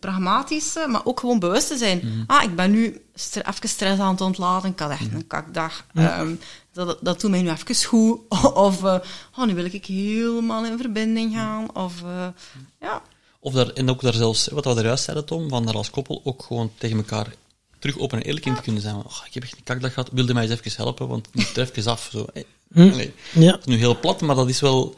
pragmatische, 0.00 0.86
maar 0.88 1.04
ook 1.04 1.20
gewoon 1.20 1.38
bewust 1.38 1.68
te 1.68 1.76
zijn. 1.76 2.24
Ah, 2.26 2.42
ik 2.42 2.56
ben 2.56 2.70
nu 2.70 3.02
even 3.32 3.68
stress 3.68 4.00
aan 4.00 4.10
het 4.10 4.20
ontladen, 4.20 4.70
ik 4.70 4.78
had 4.78 4.90
echt 4.90 5.12
een 5.12 5.26
kakdag. 5.26 5.86
Ehm, 5.94 6.34
dat, 6.72 6.98
dat 7.00 7.20
doet 7.20 7.30
mij 7.30 7.42
nu 7.42 7.50
even 7.50 7.84
goed. 7.84 8.20
Of, 8.54 8.84
eh, 8.84 8.98
oh, 9.38 9.46
nu 9.46 9.54
wil 9.54 9.64
ik 9.64 9.86
helemaal 9.86 10.64
in 10.64 10.78
verbinding 10.78 11.34
gaan. 11.34 11.74
Of, 11.74 12.02
eh, 12.02 12.26
ja. 12.80 13.02
Of 13.40 13.52
daar, 13.52 13.68
en 13.68 13.90
ook 13.90 14.00
daar 14.00 14.12
zelfs, 14.12 14.48
wat 14.48 14.64
we 14.64 14.74
er 14.74 14.84
juist 14.84 15.04
zeiden, 15.04 15.26
Tom, 15.26 15.48
van 15.48 15.66
daar 15.66 15.74
als 15.74 15.90
koppel 15.90 16.20
ook 16.24 16.42
gewoon 16.42 16.70
tegen 16.78 16.96
elkaar 16.96 17.34
terug 17.78 17.98
open 17.98 18.18
en 18.18 18.24
eerlijk 18.24 18.46
in 18.46 18.54
te 18.54 18.62
kunnen 18.62 18.82
zijn. 18.82 18.94
Oh, 18.94 19.20
ik 19.26 19.34
heb 19.34 19.42
echt 19.42 19.56
een 19.56 19.62
kakdag 19.62 19.92
gehad, 19.92 20.10
wilde 20.12 20.34
mij 20.34 20.42
eens 20.42 20.60
even 20.60 20.82
helpen, 20.82 21.08
want 21.08 21.28
het 21.32 21.56
er 21.56 21.70
even 21.74 21.90
af. 21.90 22.08
Zo. 22.12 22.26
Hey. 22.32 22.44
Allee, 22.74 23.14
Ja. 23.32 23.50
Dat 23.50 23.60
is 23.60 23.66
nu 23.66 23.76
heel 23.76 23.98
plat, 23.98 24.20
maar 24.20 24.36
dat 24.36 24.48
is 24.48 24.60
wel... 24.60 24.96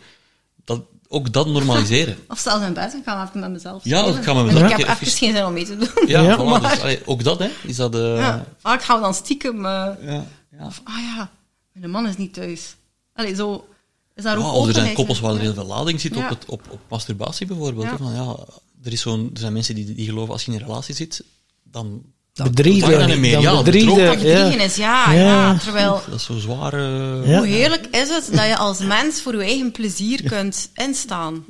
Dat, 0.64 0.82
ook 1.08 1.32
dat 1.32 1.46
normaliseren. 1.46 2.16
Of 2.28 2.38
zelfs 2.38 2.66
in 2.66 2.72
bed, 2.72 2.94
ik 2.94 3.02
ga 3.04 3.26
even 3.28 3.40
met 3.40 3.50
mezelf 3.50 3.84
Ja, 3.84 3.98
spelen. 4.02 4.18
ik 4.18 4.24
ga 4.24 4.32
met 4.32 4.46
En 4.46 4.52
mezelf 4.52 4.70
Ik 4.70 4.76
heb 4.76 4.88
even- 4.88 5.06
geen 5.06 5.32
zin 5.34 5.44
om 5.44 5.52
mee 5.52 5.64
te 5.64 5.76
doen. 5.76 5.88
Ja, 6.06 6.20
Ja, 6.20 6.36
voilà, 6.38 6.62
dus, 6.70 6.80
allee, 6.80 7.00
ook 7.06 7.24
dat, 7.24 7.38
hè. 7.38 7.48
Is 7.62 7.76
dat... 7.76 7.94
eh, 7.94 8.16
Ja. 8.16 8.44
Ah, 8.62 8.74
ik 8.74 8.80
ga 8.82 9.00
dan 9.00 9.14
stiekem... 9.14 9.56
eh, 9.56 9.88
ja, 10.02 10.24
ja. 10.58 10.66
Of, 10.66 10.80
ah 10.84 10.94
ja, 11.16 11.30
mijn 11.72 11.90
man 11.90 12.06
is 12.08 12.16
niet 12.16 12.34
thuis. 12.34 12.76
Allee, 13.14 13.34
zo... 13.34 13.66
Is 14.14 14.22
daar 14.22 14.38
ook 14.38 14.52
of 14.52 14.66
er 14.68 14.74
zijn 14.74 14.94
koppels 14.94 15.20
waar 15.20 15.34
er 15.34 15.40
heel 15.40 15.54
veel 15.54 15.66
lading 15.66 16.00
zit 16.00 16.14
Ja. 16.14 16.22
op, 16.24 16.28
het, 16.28 16.44
op, 16.46 16.62
op 16.70 16.80
masturbatie 16.88 17.46
bijvoorbeeld. 17.46 17.88
Van, 17.98 18.14
ja, 18.14 18.36
er, 18.84 18.92
is 18.92 19.00
zo'n, 19.00 19.30
er 19.34 19.40
zijn 19.40 19.52
mensen 19.52 19.74
die, 19.74 19.94
die 19.94 20.06
geloven 20.06 20.32
als 20.32 20.44
je 20.44 20.52
in 20.52 20.58
een 20.60 20.66
relatie 20.66 20.94
zit, 20.94 21.24
dan... 21.62 22.02
Bedriegen. 22.44 22.90
doe 22.90 23.00
je 23.00 23.06
dat 23.06 23.16
meer. 23.18 23.32
Dan 23.32 23.42
Ja, 23.42 23.50
dat 23.52 23.64
bedriegen, 23.64 24.04
Dat 24.04 24.14
bedriegen 24.16 24.58
ja. 24.58 24.62
is, 24.64 24.76
ja, 24.76 25.12
Ja. 25.12 25.20
ja. 25.20 25.58
Terwijl, 25.62 26.00
Dat 26.10 26.18
is 26.18 26.24
zo 26.24 26.38
zware... 26.38 26.78
Ja. 27.24 27.38
hoe 27.38 27.46
heerlijk 27.46 27.86
is 27.90 28.08
het 28.08 28.28
dat 28.32 28.46
je 28.46 28.56
als 28.56 28.78
mens 28.78 29.20
voor 29.22 29.34
je 29.36 29.42
eigen 29.42 29.72
plezier 29.72 30.22
kunt 30.22 30.68
instaan. 30.74 31.44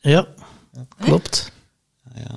Ja, 0.00 0.26
klopt. 1.04 1.52
Ja. 2.14 2.34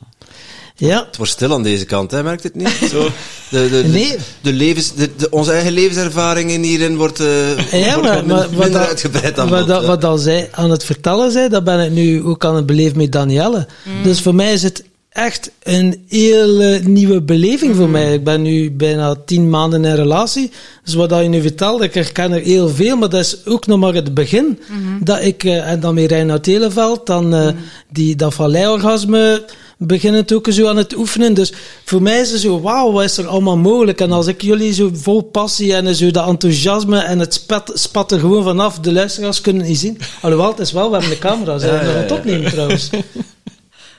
Ja, 0.76 1.05
Het 1.05 1.18
wordt 1.18 1.31
stil 1.31 1.53
aan 1.53 1.64
deze 1.64 1.85
kant, 1.85 2.11
hè, 2.11 2.23
merkt 2.23 2.43
het 2.43 2.55
niet? 2.55 2.80
Zo, 2.89 3.10
de, 3.49 3.69
de, 3.69 3.81
de, 3.81 3.88
Nee. 3.88 4.18
de 4.41 4.53
levens, 4.53 4.93
de, 4.93 5.15
de- 5.15 5.30
onze 5.30 5.51
eigen 5.51 5.72
levenservaringen 5.72 6.61
hierin 6.64 6.97
wordt, 6.97 7.19
eh 7.19 7.72
Ja, 7.85 7.93
wordt 7.93 8.10
maar, 8.10 8.26
maar 8.26 8.38
wat, 8.38 8.49
minder 8.51 8.72
dat, 8.72 8.88
uitgebreid 8.88 9.35
dan 9.35 9.49
wat, 9.49 9.68
dat, 9.68 9.85
wat 9.85 10.01
dat 10.01 10.22
zij 10.22 10.49
aan 10.51 10.72
het 10.72 10.84
vertellen 10.84 11.31
zei, 11.31 11.49
dat 11.49 11.64
ben 11.64 11.80
ik 11.85 11.91
nu 11.91 12.23
ook 12.23 12.45
aan 12.45 12.55
het 12.55 12.65
beleven 12.65 12.97
met 12.97 13.11
Danielle. 13.11 13.68
Dus 14.03 14.22
voor 14.22 14.35
mij 14.35 14.53
is 14.53 14.64
het 14.64 14.84
echt 15.14 15.52
een 15.64 16.03
hele 16.07 16.80
nieuwe 16.84 17.22
beleving 17.22 17.76
voor 17.76 17.90
mij. 17.90 18.14
Ik 18.14 18.23
ben 18.23 18.41
nu 18.41 18.72
bijna 18.72 19.15
tien 19.26 19.49
maanden 19.49 19.85
in 19.85 19.95
relatie. 19.95 20.52
Dus 20.84 20.94
wat 20.94 21.10
je 21.10 21.15
nu 21.15 21.41
vertelt, 21.41 21.81
ik 21.81 21.94
herken 21.94 22.31
er 22.31 22.41
heel 22.41 22.69
veel, 22.69 22.98
maar 22.98 23.10
dat 23.10 23.19
is 23.19 23.45
ook 23.45 23.68
nog 23.68 23.80
maar 23.80 23.94
het 23.94 24.14
begin. 24.14 24.60
Dat 24.99 25.22
ik, 25.22 25.44
eh, 25.44 25.72
en 25.72 25.80
dan 25.80 25.94
met 25.94 26.11
Reinoud 26.11 26.44
Televeld, 26.44 27.06
dan 27.06 27.34
eh, 27.34 27.48
die, 27.91 28.15
dat 28.15 28.34
valleiorgasme 28.34 29.45
beginnen 29.77 30.22
het 30.22 30.34
ook 30.34 30.48
zo 30.49 30.68
aan 30.68 30.77
het 30.77 30.95
oefenen. 30.95 31.34
Dus 31.34 31.53
voor 31.85 32.02
mij 32.02 32.19
is 32.19 32.31
het 32.31 32.41
zo, 32.41 32.61
wauw, 32.61 32.91
wat 32.91 33.03
is 33.03 33.18
er 33.18 33.27
allemaal 33.27 33.57
mogelijk? 33.57 34.02
En 34.02 34.11
als 34.11 34.27
ik 34.27 34.41
jullie 34.41 34.73
zo 34.73 34.90
vol 34.94 35.22
passie 35.22 35.76
en 35.76 35.95
zo 35.95 36.11
dat 36.11 36.27
enthousiasme 36.27 36.99
en 36.99 37.19
het 37.19 37.34
spat, 37.34 37.72
spat 37.73 38.11
er 38.11 38.19
gewoon 38.19 38.44
vanaf, 38.44 38.80
de 38.80 38.91
luisteraars 38.91 39.41
kunnen 39.41 39.68
niet 39.68 39.77
zien. 39.77 39.98
Alhoewel, 40.22 40.49
het 40.49 40.60
is 40.60 40.72
wel, 40.72 40.88
we 40.88 40.98
hebben 40.98 41.14
de 41.14 41.19
camera, 41.19 41.57
zijn 41.57 41.80
we 41.80 41.85
nog 41.85 41.95
aan 41.95 42.02
het 42.02 42.11
opnemen 42.11 42.52
trouwens. 42.52 42.90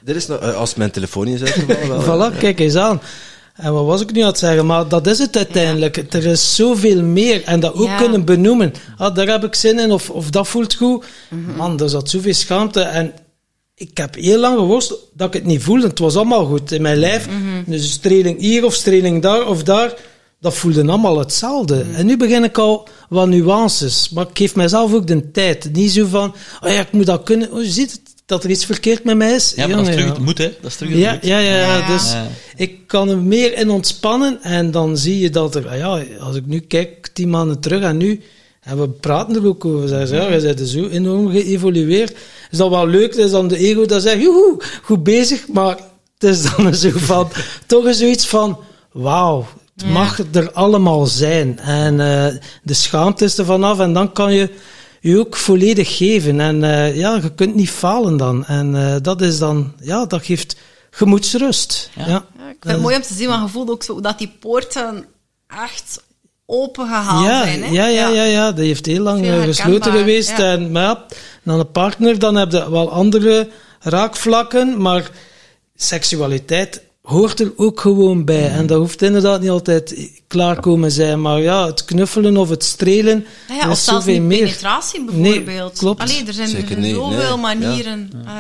Dit 0.05 0.17
is 0.17 0.27
nog, 0.27 0.39
eh, 0.39 0.55
als 0.57 0.75
mijn 0.75 0.91
telefoon 0.91 1.25
niet 1.25 1.41
is 1.41 1.53
uitgevallen, 1.53 1.89
wel. 2.07 2.31
Voilà, 2.33 2.39
kijk 2.39 2.61
eens 2.61 2.75
aan. 2.77 3.01
En 3.55 3.73
wat 3.73 3.85
was 3.85 4.01
ik 4.01 4.13
nu 4.13 4.21
aan 4.21 4.27
het 4.27 4.39
zeggen? 4.39 4.67
Maar 4.67 4.89
dat 4.89 5.07
is 5.07 5.19
het 5.19 5.37
uiteindelijk. 5.37 5.97
Er 6.15 6.27
is 6.27 6.55
zoveel 6.57 7.03
meer. 7.03 7.43
En 7.45 7.61
dat 7.61 7.75
ook 7.75 7.87
Ja. 7.87 7.97
kunnen 7.97 8.25
benoemen. 8.25 8.73
Ah, 8.97 9.15
daar 9.15 9.27
heb 9.27 9.45
ik 9.45 9.55
zin 9.55 9.79
in, 9.79 9.93
of, 9.93 10.11
of 10.11 10.31
dat 10.31 10.49
voelt 10.49 10.75
goed. 10.75 11.05
Man, 11.57 11.81
er 11.81 11.89
zat 11.89 12.11
zoveel 12.11 12.35
schaamte. 12.35 12.81
En 12.81 13.13
ik 13.75 13.97
heb 13.99 14.15
heel 14.15 14.39
lang 14.39 14.59
geworsteld 14.59 15.01
dat 15.15 15.27
ik 15.27 15.33
het 15.35 15.45
niet 15.45 15.63
voelde. 15.63 15.87
Het 15.87 15.99
was 15.99 16.17
allemaal 16.17 16.45
goed 16.45 16.73
in 16.73 16.83
mijn 16.83 16.97
lijf. 16.97 17.29
Dus 17.67 17.91
streling 17.93 18.41
hier 18.41 18.65
of 18.65 18.75
streling 18.75 19.23
daar 19.23 19.47
of 19.47 19.63
daar. 19.63 19.95
Dat 20.41 20.55
voelde 20.55 20.81
allemaal 20.87 21.19
hetzelfde. 21.19 21.85
En 21.95 22.07
nu 22.07 22.17
begin 22.17 22.45
ik 22.45 22.59
al 22.59 22.89
wat 23.09 23.29
nuances. 23.29 24.11
Maar 24.11 24.25
ik 24.31 24.39
geef 24.39 24.55
mezelf 24.55 24.95
ook 24.95 25.07
de 25.07 25.31
tijd. 25.31 25.73
Niet 25.73 25.91
zo 25.91 26.07
van, 26.07 26.35
oh 26.63 26.71
ja, 26.71 26.81
ik 26.81 26.93
moet 26.93 27.07
dat 27.07 27.23
kunnen. 27.23 27.53
Oh, 27.53 27.63
je 27.63 27.71
ziet 27.71 27.91
het, 27.93 28.01
dat 28.27 28.45
er 28.45 28.51
iets 28.51 28.65
verkeerd 28.65 29.05
met 29.05 29.17
mij 29.17 29.35
is. 29.35 29.53
Ja, 29.57 29.67
maar 29.67 29.77
dat 29.77 29.87
is 29.89 29.93
terug 29.95 30.07
ja. 30.09 30.13
het 30.15 30.23
moet, 30.25 30.39
hè. 30.39 30.53
Dat 30.61 30.71
is 30.71 30.77
terug 30.77 30.93
het 30.93 31.01
Ja, 31.01 31.13
moet. 31.13 31.25
ja, 31.27 31.39
ja, 31.39 31.57
Ja. 31.57 31.87
dus 31.87 32.13
Ja. 32.13 32.27
ik 32.57 32.87
kan 32.87 33.09
er 33.09 33.19
meer 33.19 33.59
in 33.59 33.71
ontspannen 33.71 34.39
en 34.43 34.71
dan 34.71 34.97
zie 34.97 35.19
je 35.19 35.31
dat 35.31 35.55
er, 35.55 35.69
ah 35.69 35.77
ja, 35.77 36.03
als 36.21 36.37
ik 36.37 36.47
nu 36.47 36.59
kijk, 36.61 37.09
tien 37.13 37.31
maanden 37.31 37.61
terug 37.61 37.83
en 37.83 37.97
nu, 37.97 38.21
en 38.61 38.81
we 38.81 38.89
praten 38.89 39.35
er 39.37 39.47
ook 39.47 39.65
over, 39.65 39.89
zeggen 39.89 40.09
ze, 40.09 40.15
ja, 40.15 40.29
jij 40.31 40.55
bent 40.55 40.69
zo 40.69 40.89
enorm 40.89 41.31
geëvolueerd. 41.31 42.17
Is 42.51 42.59
dat 42.59 42.71
wel 42.71 42.87
leuk, 42.89 43.15
is 43.15 43.31
dan 43.31 43.49
de 43.49 43.57
ego 43.57 43.87
dat 43.87 44.03
zegt, 44.03 44.23
joehoe, 44.23 44.61
goed 44.83 45.03
bezig, 45.03 45.49
maar 45.53 45.77
het 46.19 46.31
is 46.31 46.43
dan 46.43 46.75
zo 46.75 46.91
van, 46.95 47.29
toch 47.67 47.87
is 47.87 47.99
zoiets 47.99 48.27
van, 48.27 48.59
wauw, 48.93 49.47
het 49.75 49.85
Ja. 49.87 49.93
mag 49.93 50.19
er 50.33 50.53
allemaal 50.53 51.07
zijn. 51.07 51.59
En 51.59 52.01
eh, 52.01 52.35
de 52.63 52.75
schaamte 52.75 53.25
is 53.25 53.39
er 53.39 53.45
vanaf 53.45 53.79
en 53.81 53.93
dan 53.93 54.13
kan 54.13 54.35
je 54.35 54.49
je 55.11 55.19
ook 55.19 55.37
volledig 55.37 55.97
geven. 55.97 56.41
En 56.41 56.65
eh, 56.65 56.97
ja, 56.97 57.15
je 57.23 57.35
kunt 57.35 57.55
niet 57.55 57.71
falen 57.71 58.17
dan. 58.17 58.45
En 58.45 58.75
eh, 58.77 58.97
dat 59.03 59.21
is 59.21 59.39
dan, 59.39 59.73
ja, 59.81 60.07
dat 60.07 60.25
geeft 60.25 60.57
gemoedsrust. 60.91 61.91
Ja. 61.97 62.07
Ja. 62.07 62.17
Ik 62.39 62.57
vind 62.61 62.75
het 62.75 62.81
mooi 62.81 62.97
om 62.97 63.03
te 63.03 63.15
zien, 63.15 63.29
want 63.29 63.43
je 63.43 63.49
voelt 63.49 63.71
ook 63.71 63.83
zo 63.83 64.01
dat 64.01 64.19
die 64.19 64.37
poorten 64.41 65.05
echt 65.69 66.03
open 66.47 66.87
gehaald 66.87 67.27
Ja, 67.27 67.43
zijn. 67.43 67.63
Hè? 67.63 67.71
ja, 67.71 67.87
ja, 67.87 68.09
ja, 68.09 68.25
ja, 68.25 68.53
die 68.53 68.67
heeft 68.67 68.87
heel 68.87 69.03
lang 69.03 69.25
Veel 69.27 69.39
eh, 69.39 69.45
gesloten 69.45 69.93
geweest. 69.93 70.37
ja. 70.39 70.53
En, 70.53 70.73
maar 70.73 70.83
ja, 70.83 71.07
dan 71.43 71.59
een 71.59 71.71
partner, 71.71 72.19
dan 72.19 72.35
heb 72.35 72.53
je 72.53 72.71
wel 72.71 72.91
andere 72.91 73.49
raakvlakken, 73.81 74.83
maar 74.83 75.11
seksualiteit 75.75 76.83
hoort 77.05 77.41
er 77.41 77.53
ook 77.57 77.81
gewoon 77.81 78.25
bij. 78.25 78.51
En 78.51 78.67
dat 78.67 78.79
hoeft 78.79 79.03
inderdaad 79.03 79.41
niet 79.41 79.51
altijd 79.51 80.11
klaarkomen 80.27 80.91
zijn, 80.91 81.21
maar 81.21 81.41
ja, 81.41 81.67
het 81.67 81.85
knuffelen 81.85 82.37
of 82.37 82.49
het 82.49 82.65
strelen, 82.65 83.25
Nou 83.49 83.61
ja, 83.61 83.67
of 83.71 83.77
is 83.77 83.85
zelfs 83.85 84.05
zoveel 84.05 84.21
niet 84.21 84.29
meer. 84.29 84.39
penetratie 84.39 85.05
bijvoorbeeld. 85.05 85.47
Nee, 85.47 85.71
klopt. 85.75 86.01
Allee, 86.01 86.25
er 86.27 86.33
zijn, 86.33 86.49
er 86.49 86.55
Zeker 86.61 86.79
niet, 86.79 86.95
zoveel 86.95 87.39
nee. 87.39 87.57
manieren. 87.57 88.11
Eh, 88.25 88.33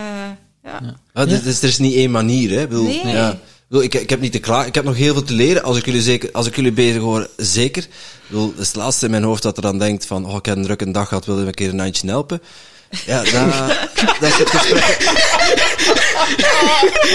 ja. 0.64 0.96
Ja, 1.14 1.24
dus, 1.26 1.42
dus 1.42 1.62
er 1.62 1.68
is 1.68 1.78
niet 1.78 1.94
één 1.94 2.10
manier, 2.10 2.50
hè. 2.50 2.62
Ik 2.62 2.68
bedoel, 2.68 2.84
Nee. 2.84 3.06
ja. 3.06 3.38
Ik, 3.70 3.82
ik, 3.82 3.94
ik 3.94 4.10
heb 4.10 4.20
niet 4.20 4.32
te 4.32 4.38
klaar, 4.38 4.66
ik 4.66 4.74
heb 4.74 4.84
nog 4.84 4.96
heel 4.96 5.12
veel 5.12 5.22
te 5.22 5.32
leren. 5.34 5.62
Als 5.62 5.76
ik 5.76 5.84
jullie, 5.84 6.02
zeker, 6.02 6.28
als 6.32 6.46
ik 6.46 6.56
jullie 6.56 6.72
bezig 6.72 7.00
hoor, 7.02 7.28
zeker. 7.36 7.82
Ik 7.82 7.88
bedoel, 8.28 8.50
dat 8.50 8.58
is 8.60 8.66
het 8.66 8.76
laatste 8.76 9.04
in 9.04 9.10
mijn 9.10 9.22
hoofd 9.22 9.42
dat 9.42 9.56
er 9.58 9.66
aan 9.66 9.78
denkt 9.78 10.06
van, 10.06 10.26
oh, 10.26 10.36
ik 10.36 10.46
heb 10.46 10.56
een 10.56 10.62
drukke 10.62 10.90
dag 10.90 11.08
gehad, 11.08 11.24
wil 11.26 11.34
je 11.34 11.40
me 11.40 11.46
een 11.46 11.54
keer 11.54 11.68
een 11.68 11.78
handje 11.78 12.08
helpen? 12.08 12.40
Ja, 13.06 13.22
dat, 13.22 13.32
dat 14.20 14.28
is 14.30 14.36
het 14.38 14.50
gesprek. 14.50 14.98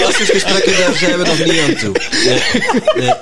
Dat 0.02 0.20
is 0.20 0.76
daar 0.78 0.94
zijn 0.94 1.18
we 1.18 1.24
nog 1.24 1.44
niet 1.44 1.60
aan 1.60 1.74
toe. 1.74 1.94
Nee. 2.96 3.12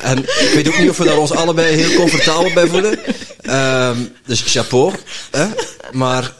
En 0.00 0.18
ik 0.18 0.50
weet 0.54 0.68
ook 0.68 0.78
niet 0.78 0.90
of 0.90 0.96
we 0.98 1.04
daar 1.04 1.16
ons 1.18 1.30
allebei 1.32 1.74
heel 1.74 1.94
comfortabel 2.00 2.52
bij 2.52 2.66
voelen. 2.66 2.98
Ehm, 3.40 3.96
dus 4.26 4.42
chapeau. 4.46 4.92
Hè? 5.30 5.46
Maar 5.92 6.32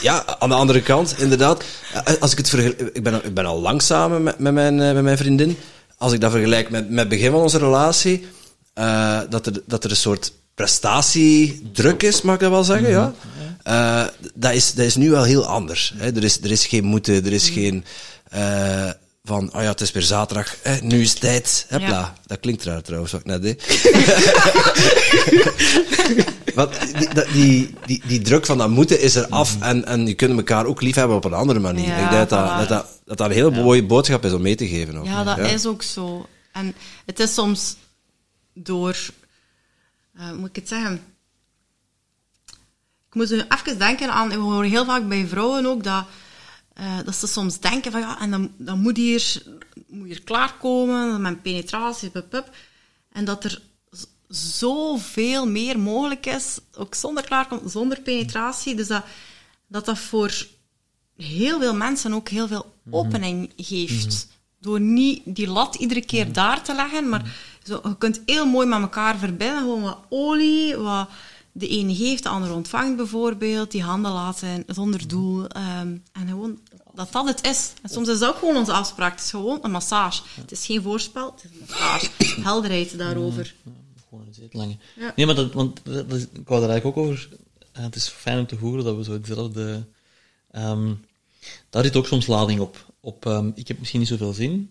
ja, 0.00 0.24
aan 0.38 0.48
de 0.48 0.54
andere 0.54 0.80
kant, 0.82 1.14
inderdaad. 1.18 1.62
eh, 2.04 2.14
Als 2.20 2.32
ik 2.32 2.38
het 2.38 2.52
ik, 2.92 3.02
ben, 3.02 3.14
al- 3.14 3.20
ik 3.24 3.34
ben 3.34 3.46
al 3.46 3.60
lang 3.60 3.82
samen 3.82 4.22
met, 4.22 4.38
met, 4.38 4.52
mijn, 4.52 4.80
eh, 4.80 4.92
met 4.92 5.02
mijn 5.02 5.16
vriendin. 5.16 5.58
Als 5.98 6.12
ik 6.12 6.20
dat 6.20 6.30
vergelijk 6.30 6.70
met, 6.70 6.88
met 6.90 6.98
het 6.98 7.08
begin 7.08 7.30
van 7.30 7.40
onze 7.40 7.58
relatie, 7.58 8.26
eh, 8.74 9.18
dat, 9.30 9.46
er, 9.46 9.52
dat 9.66 9.84
er 9.84 9.90
een 9.90 9.96
soort 9.96 10.32
prestatiedruk 10.54 12.02
is, 12.02 12.22
mag 12.22 12.34
ik 12.34 12.40
dat 12.40 12.50
wel 12.50 12.64
zeggen, 12.64 12.88
ja. 12.90 13.12
Eh, 13.70 14.04
dat, 14.34 14.52
is, 14.52 14.72
dat 14.74 14.86
is 14.86 14.96
nu 14.96 15.10
wel 15.10 15.22
heel 15.22 15.46
anders. 15.46 15.94
Hè. 15.96 16.16
Er, 16.16 16.24
is, 16.24 16.40
er 16.42 16.50
is 16.50 16.66
geen 16.66 16.84
moeten, 16.84 17.24
er 17.24 17.32
is 17.32 17.48
geen 17.48 17.84
eh, 18.30 18.90
van, 19.24 19.54
oh 19.54 19.62
ja, 19.62 19.68
het 19.68 19.80
is 19.80 19.92
weer 19.92 20.02
zaterdag, 20.02 20.56
hè, 20.62 20.76
nu 20.82 21.00
is 21.00 21.10
het 21.10 21.20
tijd. 21.20 21.66
Hopla. 21.68 21.88
Ja. 21.88 22.14
Dat 22.26 22.40
klinkt 22.40 22.64
raar 22.64 22.82
trouwens, 22.82 23.12
wat 23.12 23.20
ik 23.20 23.26
net 23.26 23.42
deed. 23.42 23.62
Want 26.54 26.72
die, 26.98 27.32
die, 27.32 27.74
die, 27.86 28.02
die 28.06 28.20
druk 28.20 28.46
van 28.46 28.58
dat 28.58 28.70
moeten 28.70 29.00
is 29.00 29.14
er 29.14 29.26
af 29.28 29.56
en, 29.60 29.84
en 29.84 30.06
je 30.06 30.14
kunt 30.14 30.36
elkaar 30.36 30.66
ook 30.66 30.82
lief 30.82 30.94
hebben 30.94 31.16
op 31.16 31.24
een 31.24 31.32
andere 31.32 31.58
manier. 31.58 31.86
Ja, 31.86 32.04
ik 32.04 32.10
denk 32.10 32.28
dat 32.28 32.28
dat, 32.28 32.58
dat, 32.58 32.68
dat, 32.68 32.86
dat 33.04 33.18
dat 33.18 33.26
een 33.26 33.32
hele 33.34 33.50
mooie 33.50 33.86
boodschap 33.86 34.24
is 34.24 34.32
om 34.32 34.42
mee 34.42 34.54
te 34.54 34.68
geven. 34.68 34.96
Ook. 34.96 35.04
Ja, 35.04 35.24
dat 35.24 35.38
is 35.38 35.66
ook 35.66 35.82
zo. 35.82 36.26
En 36.52 36.74
het 37.06 37.20
is 37.20 37.34
soms 37.34 37.76
door... 38.54 38.96
eh, 40.16 40.28
hoe 40.28 40.36
moet 40.36 40.48
ik 40.48 40.56
het 40.56 40.68
zeggen? 40.68 41.00
Ik 43.10 43.14
moet 43.14 43.30
even 43.30 43.78
denken 43.78 44.12
aan... 44.12 44.28
We 44.28 44.34
horen 44.36 44.70
heel 44.70 44.84
vaak 44.84 45.08
bij 45.08 45.26
vrouwen 45.26 45.66
ook 45.66 45.84
dat, 45.84 46.04
eh, 46.72 46.98
dat 47.04 47.14
ze 47.14 47.26
soms 47.26 47.60
denken 47.60 47.92
van... 47.92 48.00
Ja, 48.00 48.20
en 48.20 48.30
dan, 48.30 48.52
dan 48.56 48.80
moet 48.80 48.96
hier, 48.96 49.42
moet 49.88 50.06
hier 50.06 50.22
klaarkomen 50.22 51.20
met 51.20 51.42
penetratie, 51.42 52.10
pup, 52.10 52.30
pup. 52.30 52.50
En 53.12 53.24
dat 53.24 53.44
er 53.44 53.62
zoveel 54.28 55.46
meer 55.46 55.78
mogelijk 55.78 56.26
is, 56.26 56.58
ook 56.76 56.94
zonder 56.94 57.24
klaarkomen, 57.24 57.70
zonder 57.70 58.00
penetratie. 58.00 58.74
Dus 58.74 58.86
dat 58.86 59.04
dat, 59.70 59.84
dat 59.84 59.98
voor 59.98 60.46
heel 61.16 61.60
veel 61.60 61.74
mensen 61.74 62.14
ook 62.14 62.28
heel 62.28 62.48
veel 62.48 62.74
opening 62.90 63.52
geeft. 63.56 64.28
Door 64.60 64.80
niet 64.80 65.22
die 65.24 65.48
lat 65.48 65.74
iedere 65.74 66.04
keer 66.04 66.32
daar 66.32 66.62
te 66.62 66.74
leggen, 66.74 67.08
maar 67.08 67.36
zo, 67.62 67.80
je 67.82 67.96
kunt 67.98 68.20
heel 68.26 68.46
mooi 68.46 68.66
met 68.66 68.80
elkaar 68.80 69.18
verbinden. 69.18 69.58
Gewoon 69.58 69.82
wat 69.82 69.98
olie, 70.08 70.76
wat 70.76 71.08
de 71.52 71.68
ene 71.68 71.94
geeft, 71.94 72.22
de 72.22 72.28
ander 72.28 72.54
ontvangt 72.54 72.96
bijvoorbeeld. 72.96 73.70
Die 73.70 73.82
handen 73.82 74.12
laten 74.12 74.64
zonder 74.66 75.08
doel. 75.08 75.46
ehm, 75.48 75.96
en 76.12 76.28
gewoon 76.28 76.58
dat 76.94 77.12
dat 77.12 77.26
het 77.26 77.46
is. 77.46 77.72
En 77.82 77.88
soms 77.90 78.08
is 78.08 78.18
dat 78.18 78.28
ook 78.28 78.38
gewoon 78.38 78.56
onze 78.56 78.72
afspraak. 78.72 79.10
Het 79.12 79.20
is 79.20 79.30
gewoon 79.30 79.58
een 79.62 79.70
massage. 79.70 80.22
Het 80.34 80.52
is 80.52 80.66
geen 80.66 80.82
voorspel, 80.82 81.32
het 81.34 81.44
is 81.44 81.50
een 81.50 81.58
massage. 81.68 82.08
Helderheid 82.42 82.98
daarover. 82.98 83.54
Gewoon 84.08 84.26
een 84.26 84.34
zetel 84.34 84.76
Ja. 84.96 85.12
Nee, 85.16 85.26
maar 85.26 85.34
dat, 85.34 85.52
want 85.52 85.80
dat, 85.84 86.08
dat 86.08 86.18
is- 86.18 86.26
ik 86.32 86.48
wou 86.48 86.60
daar 86.60 86.70
eigenlijk 86.70 86.98
ook 86.98 87.04
over. 87.04 87.28
het 87.72 87.94
is 87.96 88.08
fijn 88.08 88.38
om 88.38 88.46
te 88.46 88.56
horen 88.56 88.84
dat 88.84 88.96
we 88.96 89.04
zo 89.04 89.12
hetzelfde. 89.12 89.84
ehm, 90.50 90.94
daar 91.70 91.84
zit 91.84 91.96
ook 91.96 92.06
soms 92.06 92.26
lading 92.26 92.60
op. 92.60 92.86
op 93.00 93.26
ehm, 93.26 93.50
ik 93.54 93.68
heb 93.68 93.78
misschien 93.78 94.00
niet 94.00 94.08
zoveel 94.08 94.32
zin. 94.32 94.70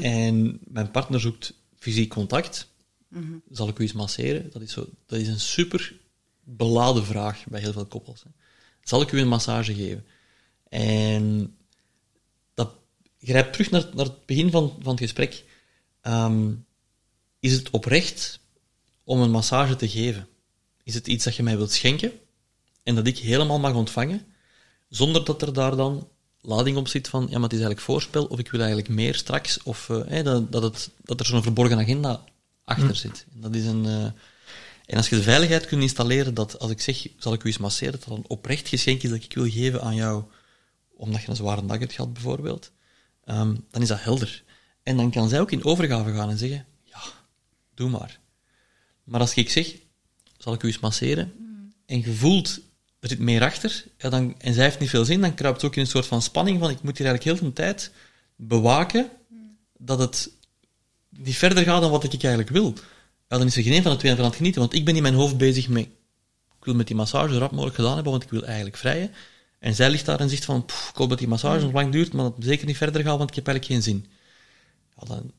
En 0.00 0.58
mijn 0.64 0.90
partner 0.90 1.20
zoekt 1.20 1.52
fysiek 1.78 2.10
contact. 2.10 2.68
Zal 3.50 3.68
ik 3.68 3.78
u 3.78 3.82
eens 3.82 3.92
masseren? 3.92 4.50
Dat 4.52 4.62
is, 4.62 4.72
zo, 4.72 4.86
dat 5.06 5.18
is 5.18 5.28
een 5.28 5.40
super 5.40 5.94
beladen 6.56 7.04
vraag 7.04 7.44
bij 7.48 7.60
heel 7.60 7.72
veel 7.72 7.86
koppels. 7.86 8.22
Hè. 8.22 8.30
Zal 8.82 9.02
ik 9.02 9.12
u 9.12 9.20
een 9.20 9.28
massage 9.28 9.74
geven? 9.74 10.06
En 10.68 11.56
dat 12.54 12.70
grijpt 13.20 13.52
terug 13.52 13.70
naar, 13.70 13.86
naar 13.94 14.04
het 14.04 14.26
begin 14.26 14.50
van, 14.50 14.76
van 14.82 14.90
het 14.90 15.00
gesprek. 15.00 15.44
Ehm, 16.00 16.52
is 17.40 17.52
het 17.52 17.70
oprecht 17.70 18.40
om 19.04 19.20
een 19.20 19.30
massage 19.30 19.76
te 19.76 19.88
geven? 19.88 20.28
Is 20.82 20.94
het 20.94 21.06
iets 21.06 21.24
dat 21.24 21.36
je 21.36 21.42
mij 21.42 21.56
wilt 21.56 21.72
schenken 21.72 22.12
en 22.82 22.94
dat 22.94 23.06
ik 23.06 23.18
helemaal 23.18 23.58
mag 23.58 23.74
ontvangen, 23.74 24.26
zonder 24.88 25.24
dat 25.24 25.42
er 25.42 25.52
daar 25.52 25.76
dan 25.76 26.08
lading 26.40 26.76
op 26.76 26.88
zit 26.88 27.08
van, 27.08 27.22
ja, 27.22 27.32
maar 27.32 27.48
het 27.48 27.52
is 27.52 27.58
eigenlijk 27.58 27.80
voorspel, 27.80 28.24
of 28.24 28.38
ik 28.38 28.50
wil 28.50 28.60
eigenlijk 28.60 28.88
meer 28.88 29.14
straks, 29.14 29.62
of 29.62 29.90
eh, 29.90 30.24
dat, 30.24 30.52
dat, 30.52 30.62
het, 30.62 30.90
dat 31.04 31.20
er 31.20 31.26
zo'n 31.26 31.42
verborgen 31.42 31.78
agenda 31.78 32.24
achter 32.64 32.96
zit. 32.96 33.26
En 33.34 33.40
Dat 33.40 33.54
is 33.54 33.66
een, 33.66 33.86
eh, 33.86 34.06
en 34.90 34.96
als 34.96 35.08
je 35.08 35.16
de 35.16 35.22
veiligheid 35.22 35.66
kunt 35.66 35.82
installeren 35.82 36.34
dat 36.34 36.58
als 36.58 36.70
ik 36.70 36.80
zeg, 36.80 37.06
zal 37.18 37.32
ik 37.32 37.44
u 37.44 37.46
eens 37.46 37.58
masseren, 37.58 37.92
dat 37.92 38.04
dat 38.04 38.18
een 38.18 38.28
oprecht 38.28 38.68
geschenk 38.68 39.02
is 39.02 39.10
dat 39.10 39.24
ik 39.24 39.34
wil 39.34 39.50
geven 39.50 39.82
aan 39.82 39.94
jou, 39.94 40.24
omdat 40.96 41.22
je 41.22 41.28
een 41.28 41.36
zware 41.36 41.66
dag 41.66 41.78
hebt 41.78 41.92
gehad, 41.92 42.12
bijvoorbeeld, 42.12 42.72
ehm, 43.24 43.54
dan 43.70 43.82
is 43.82 43.88
dat 43.88 44.02
helder. 44.02 44.44
En 44.82 44.96
dan 44.96 45.10
kan 45.10 45.28
zij 45.28 45.40
ook 45.40 45.50
in 45.50 45.64
overgave 45.64 46.12
gaan 46.12 46.30
en 46.30 46.38
zeggen, 46.38 46.66
ja, 46.84 47.00
doe 47.74 47.90
maar. 47.90 48.20
Maar 49.04 49.20
als 49.20 49.34
ik 49.34 49.50
zeg, 49.50 49.76
zal 50.38 50.52
ik 50.52 50.62
u 50.62 50.66
eens 50.66 50.78
masseren, 50.78 51.32
en 51.86 52.00
je 52.00 52.12
voelt, 52.12 52.60
er 53.00 53.08
zit 53.08 53.18
meer 53.18 53.42
achter, 53.42 53.84
ja, 53.98 54.08
dan, 54.08 54.40
en 54.40 54.54
zij 54.54 54.64
heeft 54.64 54.78
niet 54.78 54.90
veel 54.90 55.04
zin, 55.04 55.20
dan 55.20 55.34
kruipt 55.34 55.60
het 55.60 55.70
ook 55.70 55.76
in 55.76 55.82
een 55.82 55.88
soort 55.88 56.06
van 56.06 56.22
spanning 56.22 56.58
van, 56.58 56.70
ik 56.70 56.82
moet 56.82 56.98
hier 56.98 57.06
eigenlijk 57.06 57.38
heel 57.38 57.48
de 57.48 57.54
tijd 57.54 57.92
bewaken 58.36 59.10
dat 59.78 59.98
het 59.98 60.30
niet 61.08 61.36
verder 61.36 61.64
gaat 61.64 61.80
dan 61.80 61.90
wat 61.90 62.04
ik 62.04 62.22
eigenlijk 62.22 62.48
wil. 62.48 62.74
Ja, 63.30 63.38
dan 63.38 63.46
is 63.46 63.56
er 63.56 63.62
geen 63.62 63.72
een 63.72 63.82
van 63.82 63.92
de 63.92 63.98
twee 63.98 64.12
aan 64.12 64.24
het 64.24 64.36
genieten, 64.36 64.60
want 64.60 64.74
ik 64.74 64.84
ben 64.84 64.96
in 64.96 65.02
mijn 65.02 65.14
hoofd 65.14 65.36
bezig 65.38 65.68
met, 65.68 65.84
ik 66.58 66.64
wil 66.64 66.74
met 66.74 66.86
die 66.86 66.96
massage 66.96 67.32
zo 67.32 67.38
rap 67.38 67.50
mogelijk 67.50 67.74
gedaan 67.76 67.94
hebben, 67.94 68.10
want 68.12 68.22
ik 68.24 68.30
wil 68.30 68.44
eigenlijk 68.44 68.76
vrijen. 68.76 69.10
En 69.58 69.74
zij 69.74 69.90
ligt 69.90 70.06
daar 70.06 70.20
en 70.20 70.28
zegt 70.30 70.44
van, 70.44 70.64
"Pff, 70.64 70.88
ik 70.90 70.96
hoop 70.96 71.08
dat 71.08 71.18
die 71.18 71.28
massage 71.28 71.60
nog 71.64 71.72
lang 71.72 71.92
duurt, 71.92 72.12
maar 72.12 72.24
dat 72.24 72.36
het 72.36 72.44
zeker 72.44 72.66
niet 72.66 72.76
verder 72.76 73.02
gaat, 73.02 73.18
want 73.18 73.30
ik 73.30 73.34
heb 73.36 73.46
eigenlijk 73.46 73.74
geen 73.84 73.92
zin. 73.92 74.06
Ja, 74.96 75.06
dan, 75.06 75.32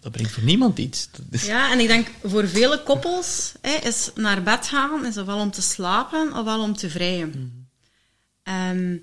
dat 0.00 0.12
brengt 0.12 0.30
voor 0.32 0.42
niemand 0.42 0.78
iets. 0.78 1.08
Is- 1.30 1.46
Ja, 1.46 1.72
en 1.72 1.78
ik 1.80 1.86
denk 1.86 2.08
voor 2.22 2.48
vele 2.48 2.82
koppels 2.82 3.52
hè, 3.60 3.74
is 3.88 4.10
naar 4.14 4.42
bed 4.42 4.66
gaan, 4.66 5.06
is 5.06 5.16
ofwel 5.18 5.38
om 5.38 5.50
te 5.50 5.62
slapen 5.62 6.36
ofwel 6.36 6.62
om 6.62 6.76
te 6.76 6.90
vrijen. 6.90 7.66
Ehm, 8.42 8.96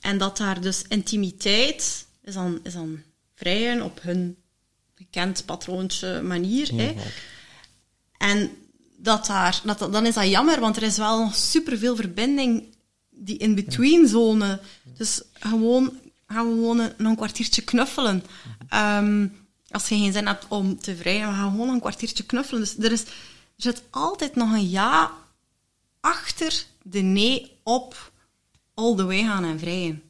en 0.00 0.18
dat 0.18 0.36
daar 0.36 0.60
dus 0.60 0.82
intimiteit 0.88 2.06
is 2.22 2.34
dan, 2.34 2.60
is 2.62 2.72
dan 2.72 3.02
vrijen 3.34 3.82
op 3.82 4.02
hun 4.02 4.36
gekend 4.98 5.44
patroontje 5.44 6.22
manier. 6.22 6.70
hè. 6.74 6.94
En 8.18 8.50
dat 8.96 9.26
daar, 9.26 9.60
dat, 9.64 9.78
dan 9.78 10.06
is 10.06 10.14
dat 10.14 10.28
jammer, 10.28 10.60
want 10.60 10.76
er 10.76 10.82
is 10.82 10.96
wel 10.96 11.30
superveel 11.30 11.96
verbinding, 11.96 12.64
die 13.10 13.36
in-between 13.36 14.08
zone. 14.08 14.60
Dus 14.96 15.22
gewoon, 15.32 15.92
gaan 16.26 16.48
we 16.48 16.54
gewoon 16.54 16.78
een, 16.78 16.92
nog 16.96 17.10
een 17.10 17.16
kwartiertje 17.16 17.62
knuffelen. 17.62 18.24
Ehm, 18.68 19.26
als 19.70 19.88
je 19.88 19.96
geen 19.96 20.12
zin 20.12 20.26
hebt 20.26 20.46
om 20.48 20.80
te 20.80 20.96
vrijen, 20.96 21.28
we 21.28 21.34
gaan 21.34 21.50
gewoon 21.50 21.68
een 21.68 21.80
kwartiertje 21.80 22.24
knuffelen. 22.24 22.60
Dus 22.60 22.78
er, 22.78 22.92
is, 22.92 23.02
er 23.02 23.12
zit 23.56 23.82
altijd 23.90 24.34
nog 24.34 24.52
een 24.52 24.68
ja 24.68 25.12
achter 26.00 26.64
de 26.82 27.00
nee 27.00 27.52
op 27.62 28.12
all 28.74 28.96
the 28.96 29.04
way 29.04 29.22
gaan 29.22 29.44
en 29.44 29.58
vrijen. 29.58 30.02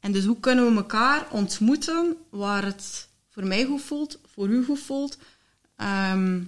En 0.00 0.12
dus 0.12 0.24
hoe 0.24 0.40
kunnen 0.40 0.70
we 0.70 0.76
elkaar 0.76 1.26
ontmoeten 1.30 2.16
waar 2.30 2.64
het 2.64 3.08
voor 3.30 3.46
mij 3.46 3.64
goed 3.64 3.82
voelt, 3.82 4.18
voor 4.32 4.48
u 4.48 4.64
goed 4.64 4.80
voelt. 4.80 5.18
Ehm, 5.76 6.42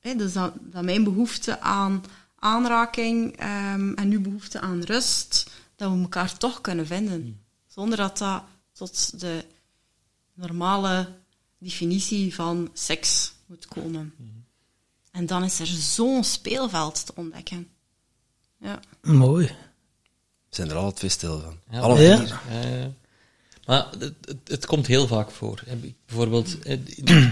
hè, 0.00 0.14
dus 0.14 0.32
dat, 0.32 0.52
dat 0.60 0.82
mijn 0.84 1.04
behoefte 1.04 1.60
aan 1.60 2.04
aanraking 2.38 3.36
ehm, 3.36 3.92
en 3.92 4.10
uw 4.10 4.20
behoefte 4.20 4.60
aan 4.60 4.82
rust, 4.82 5.50
dat 5.76 5.92
we 5.92 6.00
elkaar 6.00 6.38
toch 6.38 6.60
kunnen 6.60 6.86
vinden. 6.86 7.40
Zonder 7.66 7.96
dat 7.98 8.18
dat 8.18 8.42
tot 8.72 9.20
de 9.20 9.44
normale 10.34 11.08
definitie 11.58 12.34
van 12.34 12.70
seks 12.72 13.32
moet 13.46 13.66
komen. 13.66 14.14
En 15.10 15.26
dan 15.26 15.44
is 15.44 15.60
er 15.60 15.66
zo'n 15.66 16.24
speelveld 16.24 17.06
te 17.06 17.12
ontdekken. 17.14 17.68
Ja. 18.58 18.80
Mooi. 19.02 19.56
zijn 20.48 20.70
er 20.70 20.76
alle 20.76 20.92
twee 20.92 21.10
stil 21.10 21.40
van. 21.40 21.58
Ja. 21.70 21.80
Alle 21.80 22.02
Ja. 22.02 22.18
vier. 22.18 22.92
Maar 23.66 23.86
het, 23.98 24.12
het, 24.24 24.36
het 24.46 24.66
komt 24.66 24.86
heel 24.86 25.06
vaak 25.06 25.30
voor. 25.30 25.62
Bijvoorbeeld 26.06 26.56
eh, 26.62 26.78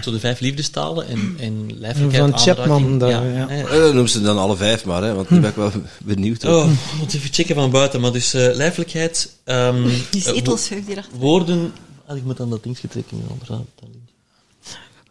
zo 0.01 0.11
de 0.11 0.19
vijf 0.19 0.39
liefdestalen 0.39 1.07
en, 1.07 1.35
en 1.39 1.79
lijfelijkheid, 1.79 2.29
Van 2.29 2.39
Chapman 2.39 2.97
daar, 2.99 3.25
ja. 3.25 3.47
Eh, 3.49 3.93
noem 3.93 4.07
ze 4.07 4.21
dan 4.21 4.37
alle 4.37 4.55
vijf 4.55 4.85
maar, 4.85 5.03
hè, 5.03 5.13
want 5.13 5.29
nu 5.29 5.39
ben 5.39 5.49
ik 5.49 5.55
wel 5.55 5.71
benieuwd. 6.03 6.43
Oh, 6.45 6.71
ik 6.71 6.99
moet 6.99 7.13
even 7.13 7.33
checken 7.33 7.55
van 7.55 7.71
buiten. 7.71 8.01
Maar 8.01 8.11
dus 8.11 8.33
eh, 8.33 8.55
lijfelijkheid, 8.55 9.29
ehm, 9.43 9.83
Die 9.83 10.03
die 10.11 10.21
erachter. 10.33 11.05
wo- 11.11 11.17
woorden, 11.19 11.73
Ah, 12.05 12.17
ik 12.17 12.23
moet 12.23 12.39
aan 12.39 12.49
dat 12.49 12.63
dingetje 12.63 12.87
trekken, 12.87 13.21
anders 13.31 13.49
dan. 13.49 13.65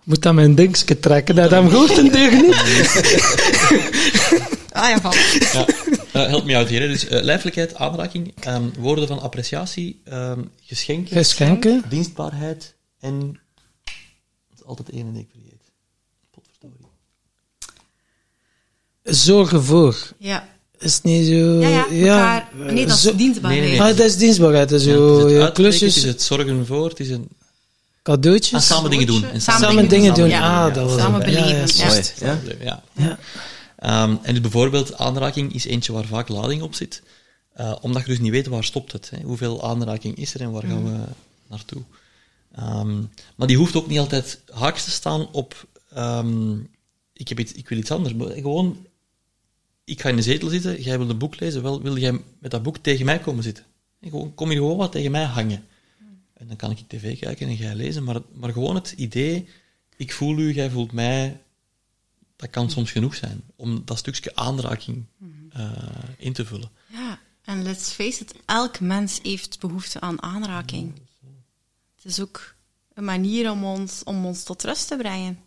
Moet 0.03 0.27
aan 0.27 0.35
mijn 0.35 0.55
dingetje 0.55 0.99
trekken, 0.99 1.35
dat 1.35 1.51
hem 1.51 1.71
goed 1.71 1.97
een 1.99 2.11
deur 2.13 2.33
niet. 2.33 2.63
Ah 4.73 4.89
ja, 4.89 5.01
van. 5.01 5.13
Ja, 5.53 5.67
eh, 6.13 6.27
help 6.29 6.45
me 6.45 6.57
uit 6.57 6.69
hier. 6.69 6.81
hè. 6.81 6.89
Dus 6.89 7.07
eh, 7.09 7.23
lijfelijkheid, 7.23 7.75
aanraking, 7.75 8.35
ehm, 8.41 8.63
woorden 8.79 9.07
van 9.09 9.21
appreciatie, 9.21 10.01
ehm, 10.05 10.41
geschenken, 10.63 11.17
Geschenken. 11.17 11.83
dienstbaarheid 11.89 12.75
en... 13.01 13.41
Dat 14.51 14.59
is 14.59 14.65
altijd 14.65 14.91
één 14.91 15.07
en 15.07 15.17
ik 15.17 15.29
vergeet. 15.33 15.63
Potverdorie. 16.31 16.87
Zorgen 19.03 19.65
voor. 19.65 19.97
Ja. 20.19 20.49
Is 20.79 20.95
het 20.95 21.03
niet 21.03 21.27
zo... 21.27 21.33
Ja, 21.35 21.69
ja, 21.69 21.87
elkaar... 21.91 22.49
Nee, 22.55 22.87
dat 22.87 22.97
is 22.97 23.03
zo- 23.03 23.17
dienstbaarheid. 23.17 23.63
Nee, 23.63 23.71
nee, 23.71 23.81
nee. 23.81 23.91
Ah, 23.91 23.97
dat 23.97 24.07
is 24.07 24.17
dienstbaarheid. 24.17 24.69
Dat 24.69 24.81
is 24.81 24.87
Ja, 24.87 24.93
zo, 24.93 25.03
het 25.03 25.17
ja, 25.19 25.23
uitbreken, 25.23 25.45
het 25.45 25.55
klusjes, 25.55 25.97
is 25.97 26.03
het 26.05 26.23
zorgen 26.23 26.67
voor, 26.67 26.89
het 26.89 27.01
is 27.01 27.09
een... 27.11 27.29
cadeautjes. 28.03 28.53
Ah, 28.53 28.61
samen 28.61 28.91
dingen 28.91 29.07
doen. 29.07 29.25
En 29.25 29.41
Samen 29.41 29.89
dingen 29.89 30.15
doen. 30.15 30.29
Ja. 30.29 30.67
Ah, 30.67 30.75
dat 30.75 30.85
was 30.91 31.01
Samen 31.01 31.21
het. 31.23 31.31
Ja, 32.19 32.39
beleven, 32.43 32.65
ja, 32.65 32.83
ja. 32.93 33.19
Ehm, 33.83 34.17
en 34.23 34.33
dus 34.33 34.41
bijvoorbeeld 34.41 34.99
aanraking 34.99 35.55
is 35.55 35.65
eentje 35.65 35.93
waar 35.93 36.05
vaak 36.05 36.29
lading 36.29 36.63
op 36.63 36.75
zit. 36.75 37.03
Eh, 37.53 37.77
omdat 37.81 38.03
je 38.03 38.09
dus 38.09 38.21
niet 38.21 38.31
weet 38.31 38.47
waar 38.47 38.65
stopt 38.65 38.93
het. 38.93 39.11
Hè. 39.11 39.23
Hoeveel 39.23 39.69
aanraking 39.69 40.17
is 40.17 40.35
er 40.35 40.41
en 40.41 40.51
waar 40.51 40.63
gaan 40.63 40.85
we 40.85 41.05
naartoe. 41.49 41.83
Ehm, 42.53 43.01
maar 43.37 43.47
die 43.47 43.57
hoeft 43.57 43.77
ook 43.77 43.87
niet 43.87 43.99
altijd 43.99 44.41
haaks 44.53 44.85
te 44.85 44.91
staan 44.91 45.33
op... 45.33 45.67
ehm, 45.91 46.59
ik, 47.13 47.29
heb 47.29 47.39
iets, 47.39 47.53
ik 47.53 47.69
wil 47.69 47.79
iets 47.79 47.91
anders. 47.91 48.15
Maar 48.15 48.31
gewoon, 48.31 48.87
ik 49.85 50.01
ga 50.01 50.09
in 50.09 50.17
de 50.17 50.23
zetel 50.23 50.49
zitten, 50.49 50.83
jij 50.83 50.99
wil 50.99 51.11
een 51.11 51.19
boek 51.19 51.41
lezen. 51.41 51.63
Wel, 51.63 51.83
wil 51.83 51.99
jij 51.99 52.21
met 52.39 52.51
dat 52.51 52.63
boek 52.63 52.79
tegen 52.79 53.05
mij 53.05 53.19
komen 53.19 53.43
zitten? 53.43 53.65
En 54.01 54.11
gewoon, 54.11 54.35
kom 54.35 54.51
je 54.51 54.57
gewoon 54.57 54.77
wat 54.77 54.93
tegen 54.93 55.11
mij 55.11 55.25
hangen. 55.25 55.65
En 56.35 56.47
dan 56.47 56.57
kan 56.57 56.71
ik 56.71 56.79
tv 56.87 57.19
kijken 57.19 57.47
en 57.47 57.55
jij 57.55 57.75
lezen. 57.75 58.05
Maar, 58.05 58.21
maar 58.33 58.53
gewoon 58.53 58.75
het 58.75 58.95
idee, 58.97 59.49
ik 59.97 60.13
voel 60.13 60.39
u, 60.39 60.53
jij 60.53 60.71
voelt 60.71 60.93
mij, 60.93 61.41
dat 62.43 62.51
kan 62.51 62.71
soms 62.71 62.91
genoeg 62.91 63.15
zijn 63.15 63.43
om 63.57 63.83
dat 63.85 63.99
stukje 63.99 64.35
aanraking 64.37 65.05
eh, 65.53 65.71
in 66.19 66.33
te 66.33 66.45
vullen. 66.45 66.71
Ja, 66.93 67.19
en 67.45 67.63
let's 67.63 67.91
face 67.91 68.23
it, 68.23 68.35
elk 68.47 68.81
mens 68.81 69.19
heeft 69.23 69.61
behoefte 69.61 70.01
aan 70.01 70.23
aanraking. 70.23 70.93
Het 71.97 72.05
is 72.05 72.21
ook 72.21 72.55
een 72.95 73.05
manier 73.05 73.51
om 73.51 73.65
ons, 73.65 74.03
om 74.05 74.27
ons 74.27 74.43
tot 74.43 74.63
rust 74.65 74.89
te 74.89 74.97
brengen. 74.97 75.39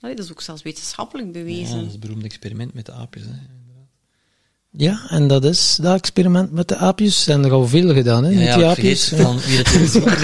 Allee, 0.00 0.16
dat 0.16 0.24
is 0.24 0.30
ook 0.30 0.40
zelfs 0.40 0.62
wetenschappelijk 0.62 1.26
Ja, 1.26 1.32
bewezen. 1.32 1.76
dat 1.76 1.86
is 1.86 1.90
het 1.92 2.00
beroemde 2.00 2.24
experiment 2.24 2.74
met 2.74 2.86
de 2.86 2.92
aapjes. 2.92 3.24
Hè. 3.24 3.32
Ja, 4.72 5.06
en 5.08 5.28
dat 5.28 5.44
is 5.44 5.76
dat 5.80 5.94
experiment 5.98 6.52
met 6.52 6.68
de 6.68 6.76
aapjes. 6.76 7.26
En 7.26 7.44
er 7.44 7.52
al 7.52 7.66
veel 7.68 7.94
gedaan, 7.94 8.24
hè, 8.24 8.30
Ja, 8.30 8.36
met 8.38 8.46
ja, 8.46 8.56
die 8.56 8.64
aapjes. 8.64 9.08
van 9.08 9.38
wie 9.40 9.62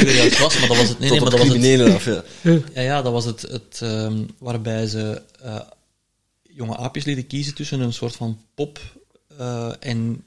weer 0.04 0.14
juist 0.16 0.38
was, 0.44 0.58
maar 0.58 0.68
dat 0.68 0.76
was 0.76 0.88
het. 0.88 0.98
Nee, 0.98 1.10
nee, 1.10 1.18
Tot 1.18 1.28
maar 1.30 1.38
dat 1.38 1.48
was 1.48 1.56
het. 2.04 2.24
ja. 2.42 2.60
Ja, 2.74 2.80
ja, 2.80 3.02
dat 3.02 3.12
was 3.12 3.24
het, 3.24 3.40
het 3.42 3.78
ehm, 3.82 4.24
waarbij 4.38 4.86
ze 4.86 5.22
eh, 5.42 5.60
jonge 6.56 6.76
aapjes 6.76 7.04
lieten 7.04 7.26
kiezen 7.26 7.54
tussen 7.54 7.80
een 7.80 7.92
soort 7.92 8.16
van 8.16 8.40
pop 8.54 8.80
eh, 9.38 9.72
en 9.80 10.24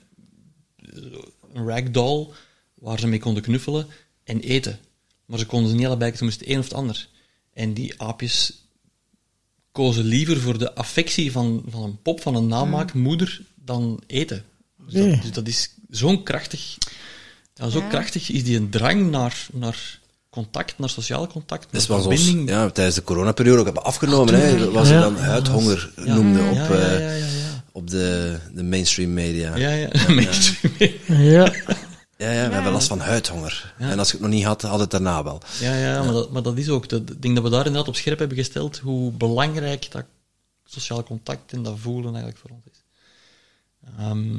een 1.53 1.67
ragdoll 1.67 2.27
waar 2.73 2.99
ze 2.99 3.07
mee 3.07 3.19
konden 3.19 3.43
knuffelen 3.43 3.87
en 4.23 4.39
eten. 4.39 4.79
Maar 5.25 5.39
ze 5.39 5.45
konden 5.45 5.69
ze 5.69 5.75
niet 5.75 5.85
allebei, 5.85 6.15
ze 6.15 6.23
moesten 6.23 6.47
één 6.47 6.59
of 6.59 6.63
het 6.63 6.73
ander. 6.73 7.07
En 7.53 7.73
die 7.73 8.01
aapjes 8.01 8.63
kozen 9.71 10.05
liever 10.05 10.39
voor 10.39 10.57
de 10.57 10.75
affectie 10.75 11.31
van, 11.31 11.63
van 11.67 11.83
een 11.83 12.01
pop, 12.01 12.21
van 12.21 12.35
een 12.35 12.47
namaakmoeder, 12.47 13.41
dan 13.55 14.01
eten. 14.07 14.45
Dus, 14.77 14.93
dat, 14.93 15.21
dus 15.21 15.31
dat 15.31 15.47
is 15.47 15.73
zo'n 15.89 16.23
krachtig... 16.23 16.77
Ja, 17.53 17.69
zo 17.69 17.79
Ja. 17.79 17.87
krachtig 17.87 18.29
is 18.29 18.43
die 18.43 18.57
een 18.57 18.69
drang 18.69 19.09
naar, 19.09 19.47
naar 19.53 19.98
contact, 20.29 20.77
naar 20.79 20.89
sociaal 20.89 21.27
contact, 21.27 21.63
Dat 21.71 21.87
naar 21.87 21.97
is 21.99 22.05
ons 22.05 22.15
verbinding. 22.17 22.49
ja, 22.49 22.69
tijdens 22.69 22.95
de 22.95 23.03
coronaperiode 23.03 23.59
ook 23.59 23.65
hebben 23.65 23.83
afgenomen. 23.83 24.33
hè, 24.33 24.71
wat 24.71 24.87
ze 24.87 24.93
Ja. 24.93 24.99
dan 25.01 25.17
huidhonger 25.17 25.91
Ja, 25.95 26.17
op, 26.17 26.23
ja, 26.53 26.69
eh, 26.69 26.99
ja, 26.99 27.09
ja, 27.09 27.13
ja. 27.25 27.63
op 27.71 27.89
de, 27.89 28.37
de 28.53 28.63
mainstream 28.63 29.13
media. 29.13 29.55
Ja, 29.55 29.69
ja, 29.71 29.89
mainstream. 30.13 30.73
Ja. 31.07 31.53
Ja, 32.17 32.31
ja, 32.31 32.47
we 32.47 32.53
hebben 32.53 32.71
last 32.71 32.87
van 32.87 32.99
huidhonger. 32.99 33.73
En 33.77 33.99
als 33.99 34.07
je 34.07 34.13
het 34.13 34.21
nog 34.25 34.33
niet 34.33 34.43
had, 34.43 34.61
had 34.61 34.79
het 34.79 34.91
daarna 34.91 35.23
wel. 35.23 35.41
Ja, 35.59 35.75
ja, 35.75 36.03
Maar, 36.03 36.13
dat, 36.13 36.31
maar 36.31 36.41
dat 36.43 36.57
is 36.57 36.69
ook. 36.69 36.89
dat- 36.89 37.09
Ik 37.09 37.21
denk 37.21 37.35
dat 37.35 37.43
we 37.43 37.49
daar 37.49 37.65
inderdaad 37.65 37.87
op 37.87 37.95
scherp 37.95 38.19
hebben 38.19 38.37
gesteld 38.37 38.77
hoe 38.77 39.11
belangrijk 39.11 39.91
dat 39.91 40.03
sociaal 40.65 41.03
contact 41.03 41.53
en 41.53 41.63
dat 41.63 41.75
voelen 41.79 42.09
eigenlijk 42.15 42.37
voor 42.37 42.49
ons 42.49 42.63
is. 42.71 42.83
Ehm, 43.97 44.35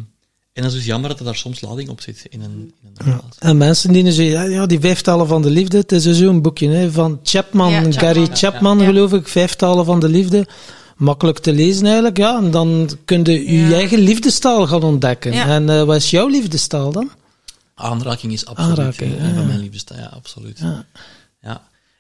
en 0.53 0.63
dat 0.63 0.71
is 0.73 0.77
dus 0.77 0.87
jammer 0.87 1.09
dat 1.11 1.19
er 1.19 1.25
daar 1.25 1.37
soms 1.37 1.61
lading 1.61 1.89
op 1.89 2.01
zit 2.01 2.27
in 2.29 2.41
een, 2.41 2.73
in 2.83 2.91
een 2.95 3.05
relatie. 3.05 3.29
En 3.39 3.57
mensen 3.57 3.93
die 3.93 4.03
nu 4.03 4.11
zeggen, 4.11 4.35
ja, 4.35 4.43
ja, 4.43 4.67
die 4.67 4.81
vijftalen 4.81 5.27
van 5.27 5.43
de 5.43 5.51
liefde, 5.51 5.77
het 5.77 5.93
is 5.93 6.03
dus 6.03 6.19
zo'n 6.19 6.43
boekje 6.43 6.69
hè, 6.69 6.91
van 6.93 7.21
Chapman, 7.23 7.71
Ja, 7.71 7.75
Chapman. 7.83 7.93
Gary 8.01 8.21
Ja, 8.21 8.35
Chapman, 8.35 8.79
ja. 8.79 8.85
geloof 8.85 9.13
ik, 9.13 9.29
vijftalen 9.29 9.85
van 9.85 10.01
de 10.01 10.09
liefde. 10.09 10.47
Makkelijk 10.97 11.39
te 11.39 11.53
lezen 11.53 11.85
eigenlijk, 11.87 12.17
ja. 12.17 12.37
En 12.39 12.51
dan 12.51 12.91
kun 13.05 13.25
je 13.25 13.53
je 13.53 13.69
Ja. 13.69 13.73
eigen 13.75 13.99
liefdestaal 13.99 14.67
gaan 14.67 14.83
ontdekken. 14.83 15.33
Ja. 15.33 15.47
En 15.47 15.69
eh, 15.71 15.83
wat 15.83 15.97
is 15.97 16.11
jouw 16.11 16.29
liefdestaal 16.29 16.93
dan? 16.93 17.11
Aanraking 17.75 18.33
is 18.33 18.47
absoluut 18.47 18.79
Aanraking, 18.79 19.17
eh, 19.17 19.25
een 19.25 19.31
van 19.35 19.41
ja. 19.41 19.47
mijn 19.47 19.61
liefdestaal. 19.61 19.99
Ja, 19.99 20.05
absoluut. 20.15 20.61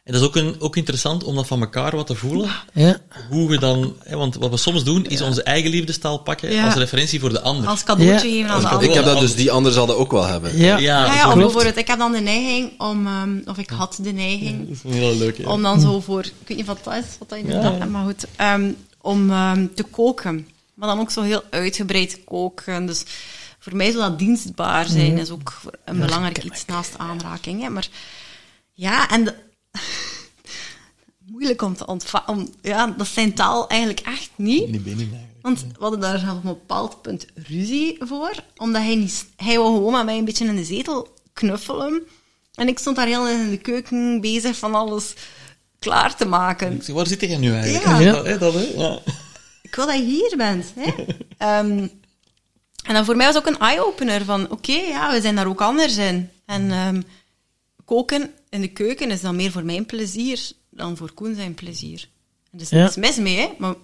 En 0.05 0.13
dat 0.13 0.21
is 0.23 0.27
ook, 0.29 0.37
een, 0.37 0.57
ook 0.61 0.77
interessant 0.77 1.25
om 1.25 1.35
dat 1.35 1.47
van 1.47 1.61
elkaar 1.61 1.97
wat 1.97 2.07
te 2.07 2.15
voelen. 2.15 2.51
Ja. 2.73 2.97
Hoe 3.29 3.49
we 3.49 3.59
dan... 3.59 3.95
Hè, 4.05 4.17
want 4.17 4.35
wat 4.35 4.51
we 4.51 4.57
soms 4.57 4.85
doen, 4.85 5.07
is 5.07 5.21
onze 5.21 5.43
eigen 5.43 5.71
liefdestaal 5.71 6.19
pakken 6.19 6.53
Ja. 6.53 6.65
als 6.65 6.75
referentie 6.75 7.21
voor 7.21 7.29
de 7.29 7.41
ander. 7.41 7.69
Als 7.69 7.85
cadeautje 7.85 8.29
Ja. 8.29 8.35
geven 8.35 8.49
aan 8.49 8.55
Als 8.55 8.63
de 8.65 8.69
ander. 8.71 8.89
Ik 8.89 8.95
heb 8.95 9.05
dat 9.05 9.21
dus, 9.21 9.35
die 9.35 9.51
anderen 9.51 9.75
zouden 9.75 9.99
ook 9.99 10.11
wel 10.11 10.27
hebben. 10.27 10.59
Ja. 10.59 10.79
ja, 10.79 11.29
of 11.29 11.35
bijvoorbeeld, 11.35 11.77
ik 11.77 11.87
heb 11.87 11.99
dan 11.99 12.13
de 12.13 12.21
neiging 12.21 12.81
om, 12.81 13.07
ehm, 13.07 13.39
of 13.47 13.59
ik 13.59 13.71
had 13.71 13.99
de 14.03 14.13
neiging, 14.13 14.69
Dat 14.69 14.77
is 14.85 14.93
heel 14.95 15.17
leuk. 15.17 15.49
om 15.49 15.63
dan 15.63 15.81
zo 15.81 16.01
voor, 16.01 16.25
ik 16.25 16.33
weet 16.47 16.57
niet 16.57 16.67
wat 16.67 16.79
dat 16.85 16.95
is, 16.95 17.05
wat 17.19 17.29
dat 17.29 17.39
je 17.39 17.47
Ja, 17.47 17.53
dat 17.53 17.63
ja. 17.73 17.79
hebt, 17.79 17.91
maar 17.91 18.05
goed, 18.05 18.27
ehm, 18.37 18.73
om 19.01 19.31
ehm, 19.31 19.67
te 19.75 19.83
koken. 19.83 20.49
Maar 20.75 20.89
dan 20.89 21.01
ook 21.01 21.11
zo 21.11 21.23
heel 21.23 21.43
uitgebreid 21.51 22.19
koken. 22.25 22.87
Dus 22.87 23.05
voor 23.59 23.77
mij 23.77 23.91
zou 23.91 24.03
dat 24.03 24.19
dienstbaar 24.19 24.87
zijn, 24.87 25.19
is 25.19 25.31
ook 25.31 25.61
een 25.85 25.99
belangrijk 25.99 26.45
iets 26.45 26.65
naast 26.67 26.95
aanraking. 26.97 27.63
Hè. 27.63 27.69
Maar 27.71 27.89
ja, 28.73 29.09
en 29.11 29.25
de- 29.25 29.35
moeilijk 31.31 31.63
om 31.63 31.77
te 31.77 31.87
ontvangen. 31.87 32.55
Ja, 32.63 32.87
dat 32.87 33.07
is 33.07 33.13
zijn 33.13 33.35
taal 33.35 33.69
eigenlijk 33.69 34.01
echt 34.01 34.31
niet. 34.37 34.71
Niet 34.71 34.85
binnen 34.85 35.09
eigenlijk. 35.13 35.31
Want 35.43 35.61
we 35.61 35.81
hadden 35.81 36.01
daar 36.01 36.19
zelf 36.19 36.37
op 36.37 36.45
een 36.45 36.51
bepaald 36.51 37.03
punt 37.03 37.27
ruzie 37.35 37.97
voor. 38.01 38.35
Omdat 38.57 38.83
hij 38.83 38.95
niet... 38.95 39.27
Hij 39.37 39.59
wou 39.59 39.75
gewoon 39.75 39.93
met 39.93 40.05
mij 40.05 40.19
een 40.19 40.25
beetje 40.25 40.45
in 40.45 40.57
de 40.57 40.65
zetel 40.65 41.09
knuffelen. 41.33 42.03
En 42.55 42.69
ik 42.69 42.79
stond 42.79 42.97
daar 42.97 43.07
heel 43.07 43.29
in 43.29 43.51
de 43.51 43.59
keuken 43.59 44.21
bezig 44.21 44.57
van 44.57 44.75
alles 44.75 45.15
klaar 45.79 46.17
te 46.17 46.25
maken. 46.25 46.73
Ik 46.73 46.83
zeg, 46.83 46.95
waar 46.95 47.07
zit 47.07 47.21
jij 47.21 47.37
nu 47.37 47.53
eigenlijk? 47.53 47.85
Ja. 47.85 47.99
Ja. 47.99 48.23
hè, 48.23 48.39
dat, 48.39 48.55
hè? 48.55 48.73
Ja. 48.77 48.99
Ik 49.63 49.75
wil 49.75 49.87
dat 49.87 49.97
je 49.97 50.03
hier 50.03 50.35
bent. 50.37 50.73
Hè? 50.75 51.05
Ehm, 51.39 51.87
en 52.85 52.95
dan 52.95 53.05
voor 53.05 53.17
mij 53.17 53.27
was 53.27 53.37
ook 53.37 53.47
een 53.47 53.59
eye-opener 53.59 54.25
van... 54.25 54.51
Oké, 54.51 54.73
ja, 54.73 55.13
we 55.13 55.21
zijn 55.21 55.37
daar 55.37 55.47
ook 55.47 55.61
anders 55.61 55.97
in. 55.97 56.31
En 56.47 56.71
ehm, 56.71 57.03
koken 57.85 58.31
in 58.51 58.61
de 58.61 58.69
keuken 58.69 59.11
is 59.11 59.21
dan 59.21 59.37
meer 59.37 59.51
voor 59.51 59.65
mijn 59.65 59.87
plezier 59.87 60.41
dan 60.71 60.97
voor 60.97 61.13
Koen 61.13 61.35
zijn 61.35 61.55
plezier. 61.55 62.09
Er 62.53 62.61
is 62.61 62.69
Ja. 62.71 62.83
niks 62.83 62.97
mis 62.97 63.17
mee, 63.17 63.37
hè. 63.37 63.49
Maar 63.59 63.75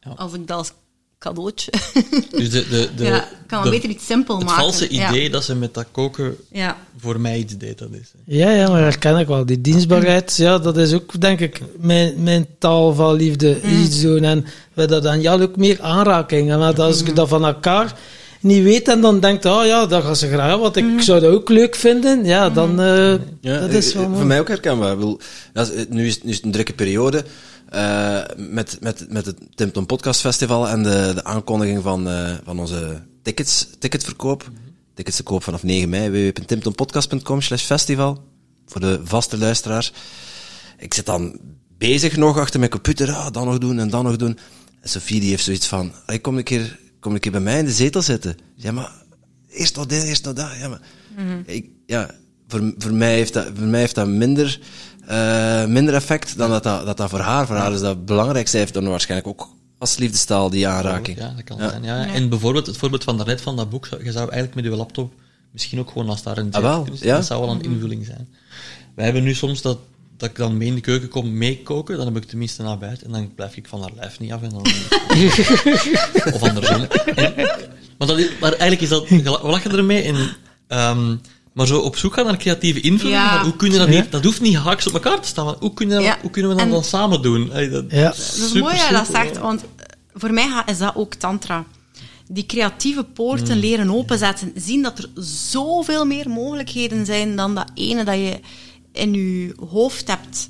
Ja. 0.00 0.10
als 0.16 0.32
ik 0.32 0.46
dat 0.46 0.56
als 0.58 0.72
cadeautje... 1.18 1.70
Dus 2.30 2.50
de, 2.50 2.68
de, 2.68 2.88
de, 2.96 3.04
ja, 3.04 3.22
ik 3.22 3.36
kan 3.46 3.62
wel 3.62 3.72
beter 3.72 3.88
iets 3.90 4.06
simpel 4.06 4.36
het 4.36 4.44
maken. 4.46 4.62
valse 4.62 4.94
Ja. 4.94 5.10
idee 5.10 5.30
dat 5.30 5.44
ze 5.44 5.54
met 5.54 5.74
dat 5.74 5.86
koken 5.92 6.36
Ja. 6.52 6.76
voor 6.98 7.20
mij 7.20 7.38
iets 7.38 7.56
deed, 7.56 7.78
dat 7.78 7.92
is. 7.92 8.12
Ja, 8.24 8.50
ja, 8.50 8.68
maar 8.70 8.84
dat 8.84 8.98
ken 8.98 9.18
ik 9.18 9.26
wel. 9.26 9.46
Die 9.46 9.60
dienstbaarheid, 9.60 10.36
ja, 10.36 10.58
dat 10.58 10.76
is 10.76 10.92
ook, 10.92 11.20
denk 11.20 11.40
ik, 11.40 11.60
mijn, 11.78 12.22
mijn 12.22 12.46
taal 12.58 12.94
van 12.94 13.14
liefde. 13.14 13.60
Iets 13.62 14.00
doen. 14.00 14.22
En 14.24 14.46
we 14.72 14.86
dat 14.86 15.02
dan 15.02 15.20
ja 15.20 15.34
ook 15.40 15.56
meer 15.56 15.80
aanraking. 15.82 16.50
En 16.50 16.58
dat 16.58 16.78
als 16.78 17.02
ik 17.02 17.16
dat 17.16 17.28
van 17.28 17.44
elkaar 17.44 17.98
niet 18.40 18.62
weet 18.62 18.88
en 18.88 19.00
dan 19.00 19.20
denkt, 19.20 19.44
oh 19.44 19.64
ja, 19.66 19.86
dat 19.86 20.02
gaan 20.04 20.16
ze 20.16 20.28
graag, 20.28 20.56
want 20.56 20.76
ik 20.76 21.00
zou 21.00 21.20
dat 21.20 21.32
ook 21.32 21.48
leuk 21.48 21.74
vinden. 21.76 22.24
Ja, 22.24 22.50
dan, 22.50 22.80
eh, 22.80 23.12
Ja, 23.40 23.60
dat 23.60 23.70
is 23.72 23.88
eh, 23.88 23.94
wel 23.94 24.02
voor 24.02 24.12
mooi. 24.12 24.24
mij 24.24 24.40
ook 24.40 24.48
herkenbaar. 24.48 24.98
Ik 25.00 25.16
is- 25.54 25.86
nu, 25.88 26.06
is, 26.06 26.22
nu 26.22 26.30
is 26.30 26.36
het 26.36 26.44
een 26.44 26.50
drukke 26.52 26.72
periode. 26.72 27.24
eh, 27.68 28.20
met, 28.36 28.76
met, 28.80 29.06
met 29.08 29.26
het 29.26 29.36
Timpton 29.54 29.86
Podcast 29.86 30.20
Festival 30.20 30.68
en 30.68 30.82
de, 30.82 31.12
de 31.14 31.24
aankondiging 31.24 31.82
van, 31.82 32.08
eh, 32.08 32.34
van 32.44 32.58
onze 32.58 33.02
tickets, 33.22 33.66
ticketverkoop. 33.78 34.50
Tickets 34.94 35.16
te 35.16 35.22
koop 35.22 35.42
vanaf 35.42 35.62
9 35.62 35.88
mei, 35.88 36.10
www.timptonpodcast.com 36.10 37.40
slash 37.40 37.62
festival. 37.64 38.22
Voor 38.66 38.80
de 38.80 39.00
vaste 39.04 39.38
luisteraars. 39.38 39.92
Ik 40.78 40.94
zit 40.94 41.06
dan 41.06 41.38
bezig 41.78 42.16
nog 42.16 42.38
achter 42.38 42.58
mijn 42.58 42.70
computer, 42.70 43.12
ah, 43.12 43.32
dan 43.32 43.46
nog 43.46 43.58
doen 43.58 43.78
en 43.78 43.90
dan 43.90 44.04
nog 44.04 44.16
doen. 44.16 44.38
En 44.80 44.88
Sophie 44.88 45.20
die 45.20 45.30
heeft 45.30 45.44
zoiets 45.44 45.66
van, 45.66 45.92
hey, 46.06 46.18
kom, 46.18 46.36
een 46.36 46.44
keer, 46.44 46.78
kom 47.00 47.14
een 47.14 47.20
keer 47.20 47.32
bij 47.32 47.40
mij 47.40 47.58
in 47.58 47.64
de 47.64 47.72
zetel 47.72 48.02
zitten. 48.02 48.36
Ja, 48.54 48.72
maar 48.72 48.92
eerst 49.48 49.76
nog 49.76 49.86
dit, 49.86 50.02
eerst 50.02 50.24
nog 50.24 50.34
dat. 50.34 50.48
Ja, 50.60 50.68
maar, 50.68 50.80
ik, 51.46 51.66
ja 51.86 52.10
voor, 52.48 52.74
voor, 52.78 52.92
mij 52.92 53.14
heeft 53.14 53.32
dat, 53.32 53.50
voor 53.54 53.66
mij 53.66 53.80
heeft 53.80 53.94
dat 53.94 54.08
minder, 54.08 54.60
eh, 55.06 55.66
minder 55.66 55.94
effect 55.94 56.36
dan 56.36 56.50
dat, 56.50 56.62
dat, 56.62 56.86
dat 56.86 56.96
dat 56.96 57.10
voor 57.10 57.18
haar. 57.20 57.46
Voor 57.46 57.56
haar 57.56 57.72
is 57.72 57.80
dat 57.80 58.04
belangrijk. 58.06 58.48
Zij 58.48 58.60
heeft 58.60 58.74
dan 58.74 58.88
waarschijnlijk 58.88 59.28
ook 59.28 59.48
als 59.78 59.96
liefdestaal 59.96 60.50
die 60.50 60.68
aanraking. 60.68 61.18
Ja, 61.18 61.32
dat 61.36 61.44
kan 61.44 61.58
Ja. 61.58 61.68
zijn. 61.68 61.82
Ja. 61.82 62.06
En 62.06 62.28
bijvoorbeeld 62.28 62.66
het 62.66 62.76
voorbeeld 62.76 63.04
van 63.04 63.16
daarnet 63.16 63.40
van 63.40 63.56
dat 63.56 63.70
boek, 63.70 63.86
je 63.86 64.12
zou 64.12 64.30
eigenlijk 64.30 64.54
met 64.54 64.64
je 64.64 64.70
laptop 64.70 65.12
misschien 65.52 65.78
ook 65.78 65.88
gewoon 65.90 66.06
naast 66.06 66.24
daar 66.24 66.38
een 66.38 66.52
Ah, 66.52 66.62
wel, 66.62 66.86
ja. 66.94 67.14
Dat 67.16 67.26
zou 67.26 67.40
wel 67.40 67.50
een 67.50 67.62
invulling 67.62 68.04
zijn. 68.06 68.28
wij 68.94 69.04
hebben 69.04 69.22
nu 69.22 69.34
soms 69.34 69.62
dat, 69.62 69.78
dat 70.20 70.30
ik 70.30 70.36
dan 70.36 70.56
mee 70.56 70.68
in 70.68 70.74
de 70.74 70.80
keuken 70.80 71.08
kom 71.08 71.32
meekoken, 71.38 71.96
dan 71.96 72.06
heb 72.06 72.16
ik 72.16 72.24
tenminste 72.28 72.62
naar 72.62 72.78
buiten 72.78 73.06
en 73.06 73.12
dan 73.12 73.34
blijf 73.34 73.56
ik 73.56 73.68
van 73.68 73.80
haar 73.80 73.90
lijf 73.96 74.18
niet 74.20 74.32
af. 74.32 74.42
En 74.42 74.50
dan, 74.50 74.66
of 76.34 76.42
andersom. 76.42 76.82
En, 77.14 77.32
maar, 77.98 78.08
dat 78.08 78.18
is- 78.18 78.30
maar 78.40 78.50
eigenlijk 78.52 78.80
is 78.80 78.88
dat, 78.88 79.08
we 79.08 79.38
lachen 79.42 79.72
ermee 79.76 80.02
en... 80.02 80.36
ehm, 80.68 81.16
maar 81.52 81.66
zo 81.66 81.78
op 81.78 81.96
zoek 81.96 82.14
gaan 82.14 82.24
naar 82.24 82.36
creatieve 82.36 82.80
invulling, 82.80 83.16
Ja. 83.18 83.34
van 83.36 83.44
hoe 83.44 83.56
kun 83.56 83.70
je 83.72 83.78
dat 83.78 83.88
niet, 83.88 84.12
dat 84.12 84.24
hoeft 84.24 84.40
niet 84.40 84.56
haaks 84.56 84.86
op 84.86 84.92
elkaar 84.92 85.20
te 85.20 85.28
staan, 85.28 85.44
maar 85.44 85.54
hoe, 85.58 85.74
kun 85.74 85.88
je 85.88 85.94
dat- 85.94 86.02
Ja. 86.04 86.18
hoe 86.22 86.30
kunnen 86.30 86.50
we 86.50 86.56
dat 86.56 86.66
En- 86.66 86.72
dan 86.72 86.84
samen 86.84 87.22
doen? 87.22 87.48
Dat, 87.48 87.84
Ja. 87.88 88.02
Dat 88.04 88.16
is 88.16 88.34
super 88.46 88.60
mooi 88.62 88.76
dat 88.76 88.86
je 88.86 88.92
dat 88.92 89.06
zegt, 89.12 89.38
want 89.38 89.60
eh, 89.60 89.66
voor 90.14 90.32
mij 90.32 90.62
is 90.66 90.78
dat 90.78 90.92
ook 90.96 91.14
tantra. 91.14 91.64
Die 92.28 92.46
creatieve 92.46 93.04
poorten 93.04 93.54
Mm. 93.54 93.60
leren 93.60 93.90
openzetten. 93.90 94.52
Zien 94.56 94.82
dat 94.82 94.98
er 94.98 95.08
zoveel 95.50 96.04
meer 96.06 96.28
mogelijkheden 96.28 97.06
zijn 97.06 97.36
dan 97.36 97.54
dat 97.54 97.70
ene 97.74 98.04
dat 98.04 98.14
je 98.14 98.40
in 98.92 99.14
je 99.14 99.54
hoofd 99.70 100.08
hebt. 100.08 100.48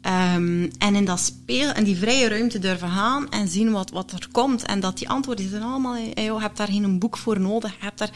Ehm, 0.00 0.68
en 0.78 0.94
in 0.94 1.04
dat 1.04 1.20
speel 1.20 1.70
en 1.70 1.84
die 1.84 1.96
vrije 1.96 2.28
ruimte 2.28 2.58
durven 2.58 2.88
gaan 2.88 3.30
en 3.30 3.48
zien 3.48 3.70
wat, 3.72 3.90
wat 3.90 4.12
er 4.12 4.28
komt. 4.32 4.62
En 4.64 4.80
dat 4.80 4.98
die 4.98 5.08
antwoorden 5.08 5.44
die 5.44 5.54
zijn 5.54 5.68
allemaal... 5.68 5.94
eh, 5.94 6.24
joh, 6.24 6.36
je 6.36 6.42
hebt 6.42 6.56
daar 6.56 6.68
geen 6.68 6.98
boek 6.98 7.16
voor 7.16 7.40
nodig. 7.40 7.74
Hebt 7.78 7.98
daar, 7.98 8.10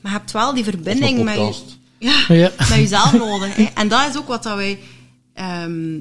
maar 0.00 0.12
je 0.12 0.18
hebt 0.18 0.32
wel 0.32 0.54
die 0.54 0.64
verbinding 0.64 1.24
met 1.24 1.34
je, 1.34 1.54
ja, 1.98 2.24
Ja. 2.34 2.52
met 2.68 2.68
jezelf 2.68 3.12
nodig. 3.26 3.56
Hè. 3.56 3.64
En 3.74 3.88
dat 3.88 4.08
is 4.08 4.16
ook 4.16 4.28
wat 4.28 4.42
dat 4.42 4.56
wij 4.56 4.78
ehm, 5.34 6.00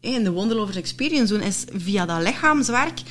in 0.00 0.24
de 0.24 0.30
Wonderlovers 0.30 0.76
Experience 0.76 1.32
doen, 1.32 1.42
is 1.42 1.64
via 1.72 2.06
dat 2.06 2.22
lichaamswerk 2.22 3.02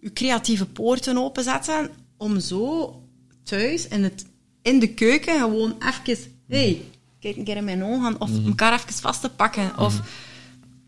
je 0.00 0.12
creatieve 0.12 0.66
poorten 0.66 1.18
openzetten 1.18 1.90
om 2.16 2.40
zo 2.40 2.94
thuis 3.42 3.88
in, 3.88 4.02
het, 4.02 4.26
in 4.62 4.78
de 4.78 4.88
keuken 4.88 5.38
gewoon 5.38 5.76
even... 6.04 6.32
hey, 6.48 6.82
kijk 7.20 7.36
een 7.36 7.44
keer 7.44 7.56
in 7.56 7.64
mijn 7.64 7.84
ogen. 7.84 8.20
Of 8.20 8.30
elkaar 8.46 8.72
even 8.72 8.92
vast 8.92 9.20
te 9.20 9.28
pakken. 9.28 9.78
Of 9.78 10.00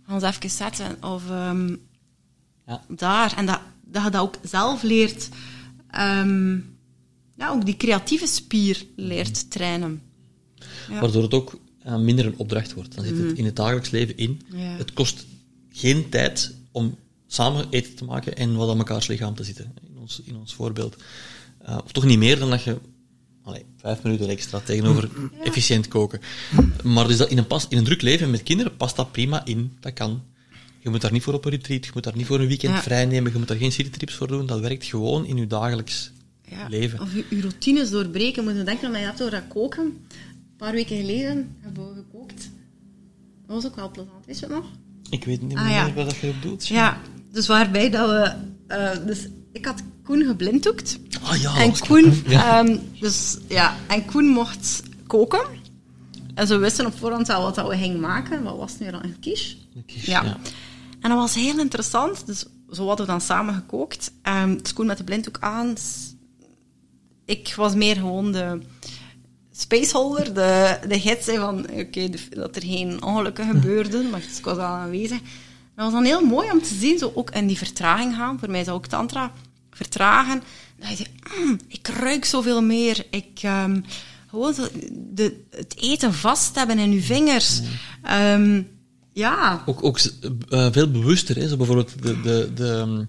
ons 0.08 0.22
even 0.22 0.50
zetten. 0.50 1.02
Of 1.02 1.30
ehm, 1.30 1.76
Ja. 2.66 2.82
daar. 2.88 3.36
En 3.36 3.46
dat, 3.46 3.60
dat 3.84 4.04
je 4.04 4.10
dat 4.10 4.20
ook 4.22 4.34
zelf 4.42 4.82
leert... 4.82 5.28
ehm, 5.90 6.58
ja, 7.36 7.50
ook 7.50 7.64
die 7.64 7.76
creatieve 7.76 8.26
spier 8.26 8.84
leert 8.96 9.50
trainen. 9.50 10.02
Ja. 10.88 11.00
Waardoor 11.00 11.22
het 11.22 11.34
ook 11.34 11.58
eh, 11.82 11.96
minder 11.98 12.26
een 12.26 12.36
opdracht 12.38 12.74
wordt. 12.74 12.94
Dan 12.94 13.04
zit 13.04 13.18
het 13.18 13.38
in 13.38 13.44
het 13.44 13.56
dagelijks 13.56 13.90
leven 13.90 14.16
in. 14.16 14.40
Mhm. 14.48 14.58
Ja. 14.60 14.76
Het 14.76 14.92
kost 14.92 15.26
geen 15.72 16.08
tijd 16.08 16.54
om 16.72 16.96
samen 17.26 17.66
eten 17.70 17.94
te 17.94 18.04
maken 18.04 18.36
en 18.36 18.56
wat 18.56 18.70
aan 18.70 18.76
mekaars 18.76 19.06
lichaam 19.06 19.34
te 19.34 19.44
zitten. 19.44 19.72
In 19.88 19.98
ons, 20.00 20.20
in 20.24 20.36
ons 20.36 20.54
voorbeeld. 20.54 20.96
Eh, 21.58 21.78
of 21.84 21.92
toch 21.92 22.04
niet 22.04 22.18
meer 22.18 22.38
dan 22.38 22.50
dat 22.50 22.62
je 22.62 22.78
allee, 23.50 23.64
vijf 23.76 24.02
minuten 24.02 24.28
extra 24.28 24.60
tegenover 24.60 25.08
efficiënt 25.44 25.88
koken. 25.88 26.20
Maar 26.84 27.06
dus 27.08 27.16
dat 27.16 27.28
in, 27.30 27.38
een 27.38 27.46
pas, 27.46 27.66
in 27.68 27.78
een 27.78 27.84
druk 27.84 28.02
leven 28.02 28.30
met 28.30 28.42
kinderen 28.42 28.76
past 28.76 28.96
dat 28.96 29.12
prima 29.12 29.44
in. 29.44 29.72
Dat 29.80 29.92
kan. 29.92 30.22
Je 30.78 30.90
moet 30.90 31.00
daar 31.00 31.12
niet 31.12 31.22
voor 31.22 31.34
op 31.34 31.44
een 31.44 31.50
retreat, 31.50 31.84
je 31.84 31.90
moet 31.94 32.04
daar 32.04 32.16
niet 32.16 32.26
voor 32.26 32.40
een 32.40 32.46
weekend 32.46 32.74
Ja. 32.74 32.82
vrij 32.82 33.04
nemen, 33.06 33.32
je 33.32 33.38
moet 33.38 33.48
daar 33.48 33.56
geen 33.56 33.72
citytrips 33.72 34.14
voor 34.14 34.28
doen. 34.28 34.46
Dat 34.46 34.60
werkt 34.60 34.84
gewoon 34.84 35.26
in 35.26 35.36
je 35.36 35.46
dagelijks 35.46 36.12
Ja, 36.48 36.66
leven. 36.68 37.00
Of 37.00 37.14
je, 37.14 37.24
je 37.30 37.40
routines 37.40 37.90
doorbreken. 37.90 38.44
Moet 38.44 38.56
je 38.56 38.62
denken 38.62 38.90
dat 38.90 39.00
je 39.00 39.06
hebt 39.06 39.20
over 39.22 39.34
dat 39.40 39.48
koken. 39.48 39.84
Een 39.84 40.56
paar 40.56 40.72
weken 40.72 40.96
geleden 40.96 41.56
hebben 41.60 41.88
we 41.88 41.94
gekookt. 41.94 42.50
Dat 43.46 43.62
was 43.62 43.66
ook 43.66 43.76
wel 43.76 43.90
plezant, 43.90 44.26
weet 44.26 44.38
je 44.38 44.46
het 44.46 44.54
nog? 44.54 44.64
Ik 45.10 45.24
weet 45.24 45.42
niet 45.42 45.56
Ah, 45.56 45.64
meer 45.64 45.72
ja. 45.74 45.92
wat 45.92 46.04
dat 46.04 46.16
je 46.16 46.28
op 46.28 46.42
doet. 46.42 46.66
Ja, 46.66 47.00
dus 47.32 47.46
waarbij 47.46 47.90
dat 47.90 48.08
we... 48.10 48.32
eh, 48.74 49.06
dus 49.06 49.28
ik 49.52 49.64
had 49.64 49.82
Koen 50.04 50.24
geblinddoekt. 50.26 50.98
Ah 51.22 51.40
ja, 51.40 51.56
en 51.56 51.78
Koen... 51.78 52.24
ehm, 52.26 52.76
dus, 53.00 53.38
ja, 53.48 53.76
en 53.88 54.04
Koen 54.04 54.26
mocht 54.26 54.82
koken. 55.06 55.42
En 56.34 56.46
ze 56.46 56.56
wisten 56.56 56.86
op 56.86 56.98
voorhand 56.98 57.28
al 57.28 57.42
wat 57.42 57.54
dat 57.54 57.68
we 57.68 57.76
gingen 57.76 58.00
maken. 58.00 58.42
Wat 58.42 58.56
was 58.56 58.72
het 58.72 58.80
nu 58.80 58.90
dan? 58.90 59.02
Een 59.04 59.16
quiche? 59.20 59.56
Een 59.74 59.84
quiche, 59.86 60.10
Ja. 60.10 60.22
ja. 60.22 60.36
En 61.00 61.08
dat 61.10 61.18
was 61.18 61.34
heel 61.34 61.58
interessant. 61.58 62.26
Dus 62.26 62.44
zo 62.70 62.86
hadden 62.86 63.06
we 63.06 63.12
dan 63.12 63.20
samen 63.20 63.54
gekookt. 63.54 64.12
Ehm 64.22 64.56
dus 64.62 64.72
Koen 64.72 64.86
met 64.86 64.98
de 64.98 65.04
blinddoek 65.04 65.36
aan. 65.40 65.74
Ik 67.24 67.54
was 67.56 67.74
meer 67.74 67.94
gewoon 67.94 68.32
de 68.32 68.60
spaceholder, 69.52 70.34
de, 70.34 70.78
de 70.88 71.00
gids 71.00 71.26
van 71.26 71.66
oké, 71.70 72.08
dat 72.30 72.56
er 72.56 72.62
geen 72.62 73.02
ongelukken 73.04 73.46
gebeurden, 73.50 74.10
maar 74.10 74.20
dus 74.20 74.38
ik 74.38 74.44
was 74.44 74.56
al 74.56 74.64
aanwezig. 74.64 75.18
Dat 75.76 75.84
was 75.84 75.92
dan 75.92 76.04
heel 76.04 76.24
mooi 76.26 76.50
om 76.50 76.62
te 76.62 76.74
zien, 76.74 76.98
zo 76.98 77.12
ook 77.14 77.30
in 77.30 77.46
die 77.46 77.58
vertraging 77.58 78.14
gaan. 78.14 78.38
Voor 78.38 78.50
mij 78.50 78.60
is 78.60 78.66
dat 78.66 78.74
ook 78.74 78.86
tantra. 78.86 79.32
Vertragen. 79.70 80.42
Dat 80.78 80.88
je 80.88 80.96
zegt, 80.96 81.10
"Mm, 81.44 81.58
ik 81.68 81.88
ruik 81.88 82.24
zoveel 82.24 82.62
meer. 82.62 83.06
Ik, 83.10 83.38
ehm, 83.42 83.80
gewoon 84.30 84.54
zo 84.54 84.66
de, 84.92 85.36
het 85.50 85.74
eten 85.78 86.14
vast 86.14 86.54
hebben 86.54 86.78
in 86.78 86.92
je 86.92 87.00
vingers. 87.02 87.60
Ehm, 88.02 88.62
ja. 89.12 89.62
Ook, 89.66 89.84
ook 89.84 89.98
eh, 90.48 90.68
veel 90.72 90.90
bewuster. 90.90 91.36
Hè? 91.36 91.48
Zo 91.48 91.56
bijvoorbeeld 91.56 92.02
de, 92.02 92.20
de, 92.20 92.50
de 92.54 92.72
ehm, 92.72 93.04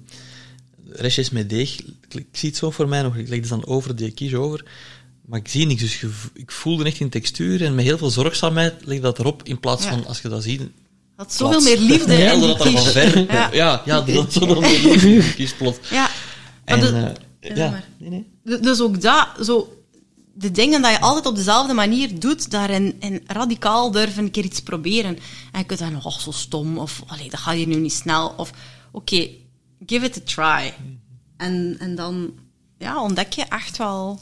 restjes 1.01 1.29
met 1.29 1.49
deeg. 1.49 1.79
Ik, 1.79 2.13
ik 2.13 2.27
zie 2.31 2.49
het 2.49 2.57
zo 2.57 2.71
voor 2.71 2.87
mij 2.87 3.01
nog. 3.01 3.15
Ik 3.15 3.27
leg 3.29 3.39
het 3.39 3.49
dan 3.49 3.65
over, 3.65 3.95
die 3.95 4.11
kies 4.11 4.33
over. 4.33 4.65
Maar 5.25 5.39
ik 5.39 5.47
zie 5.47 5.65
niks. 5.65 5.81
Dus 5.81 6.03
ik 6.33 6.51
voelde 6.51 6.83
echt 6.83 6.99
in 6.99 7.09
textuur. 7.09 7.63
En 7.65 7.75
met 7.75 7.85
heel 7.85 7.97
veel 7.97 8.09
zorgzaamheid 8.09 8.85
leg 8.85 8.95
ik 8.95 9.01
dat 9.01 9.19
erop. 9.19 9.43
In 9.43 9.59
plaats 9.59 9.83
Ja. 9.83 9.89
van, 9.89 10.05
als 10.05 10.21
je 10.21 10.29
dat 10.29 10.43
ziet... 10.43 10.61
had 11.21 11.33
zoveel 11.33 11.61
meer 11.61 11.77
liefde 11.77 12.13
Ja, 12.23 12.31
in 12.31 12.39
die 12.39 12.47
dat 12.47 12.57
quiche. 12.57 12.89
ver... 12.89 13.33
Ja. 13.33 13.49
Ja, 13.51 13.81
ja, 13.85 14.01
dat 14.01 14.33
zo 14.33 14.45
dan 14.45 14.59
meer 14.59 14.79
liefde 14.81 15.33
kies. 15.35 15.53
Ja. 15.89 16.09
En, 16.65 16.79
de- 16.79 17.13
eh, 17.39 17.55
Ja, 17.55 17.69
maar. 17.69 17.83
nee, 17.97 18.09
nee. 18.43 18.59
Dus 18.59 18.81
ook 18.81 19.01
dat, 19.01 19.27
zo, 19.43 19.73
de 20.33 20.51
dingen 20.51 20.81
dat 20.81 20.91
je 20.91 20.99
altijd 20.99 21.25
op 21.25 21.35
dezelfde 21.35 21.73
manier 21.73 22.19
doet, 22.19 22.51
daarin 22.51 22.95
en 22.99 23.21
radicaal 23.27 23.91
durven 23.91 24.23
een 24.23 24.31
keer 24.31 24.43
iets 24.43 24.61
proberen. 24.61 25.17
En 25.51 25.59
je 25.59 25.63
kunt 25.65 25.79
dan, 25.79 25.95
oh, 26.03 26.17
zo 26.19 26.31
stom, 26.31 26.77
of 26.77 27.03
allee, 27.07 27.29
dat 27.29 27.39
gaat 27.39 27.53
hier 27.55 27.67
nu 27.67 27.75
niet 27.75 27.93
snel. 27.93 28.33
Of, 28.37 28.51
oké, 28.91 29.27
give 29.85 30.05
it 30.05 30.17
a 30.17 30.21
try. 30.23 30.73
En, 31.37 31.75
en 31.79 31.95
dan 31.95 32.31
ja, 32.77 33.01
ontdek 33.01 33.33
je 33.33 33.43
echt 33.49 33.77
wel 33.77 34.19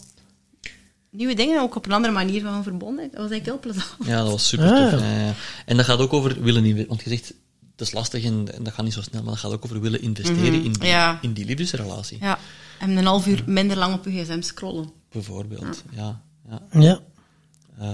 nieuwe 1.12 1.34
dingen, 1.34 1.62
ook 1.62 1.76
op 1.76 1.86
een 1.86 1.92
andere 1.92 2.14
manier 2.14 2.42
van 2.42 2.64
verbonden. 2.64 3.10
Dat 3.12 3.22
was 3.22 3.32
eigenlijk 3.32 3.46
heel 3.46 3.60
plezant. 3.74 3.96
Ja, 4.06 4.22
dat 4.22 4.32
was 4.32 4.48
super 4.48 4.72
Ah. 4.72 4.90
tof. 4.92 5.00
Ja, 5.02 5.20
ja. 5.26 5.34
En 5.66 5.78
dat 5.78 5.86
gaat 5.86 6.00
ook 6.00 6.14
over 6.14 6.42
willen 6.42 6.62
investeren. 6.64 6.88
Want 6.88 7.02
je 7.04 7.10
zegt, 7.10 7.28
het 7.72 7.88
is 7.88 7.94
lastig 7.94 8.24
en, 8.24 8.54
en 8.56 8.64
dat 8.64 8.74
gaat 8.74 8.84
niet 8.86 8.94
zo 8.94 9.02
snel, 9.02 9.22
maar 9.22 9.32
dat 9.32 9.40
gaat 9.42 9.52
ook 9.52 9.64
over 9.64 9.82
willen 9.82 10.02
investeren 10.02 10.44
in, 10.54 10.62
die, 10.62 10.70
Mhm. 10.72 10.86
Ja. 10.86 11.20
in 11.22 11.34
die 11.34 11.46
liefdesrelatie. 11.46 12.18
Ja. 12.22 12.40
En 12.80 12.98
een 12.98 13.06
half 13.06 13.28
uur 13.28 13.44
minder 13.46 13.78
lang 13.78 13.94
op 13.94 14.06
je 14.06 14.12
gsm 14.24 14.42
scrollen. 14.42 14.92
Bijvoorbeeld. 15.12 15.84
Ja. 15.96 16.22
Ja. 16.50 16.62
Ja. 16.80 17.00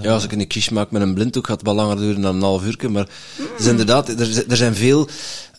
Ja, 0.02 0.12
als 0.12 0.24
ik 0.24 0.32
een 0.32 0.46
quiche 0.46 0.72
maak 0.74 0.90
met 0.90 1.02
een 1.02 1.14
blinddoek, 1.14 1.46
gaat 1.46 1.56
het 1.56 1.66
wel 1.66 1.74
langer 1.74 1.96
duren 1.96 2.20
dan 2.20 2.34
een 2.36 2.42
half 2.42 2.64
uur. 2.64 2.90
Maar 2.90 3.06
het 3.36 3.60
is 3.60 3.66
inderdaad, 3.66 4.08
er, 4.08 4.44
er 4.50 4.56
zijn 4.56 4.74
veel 4.74 5.08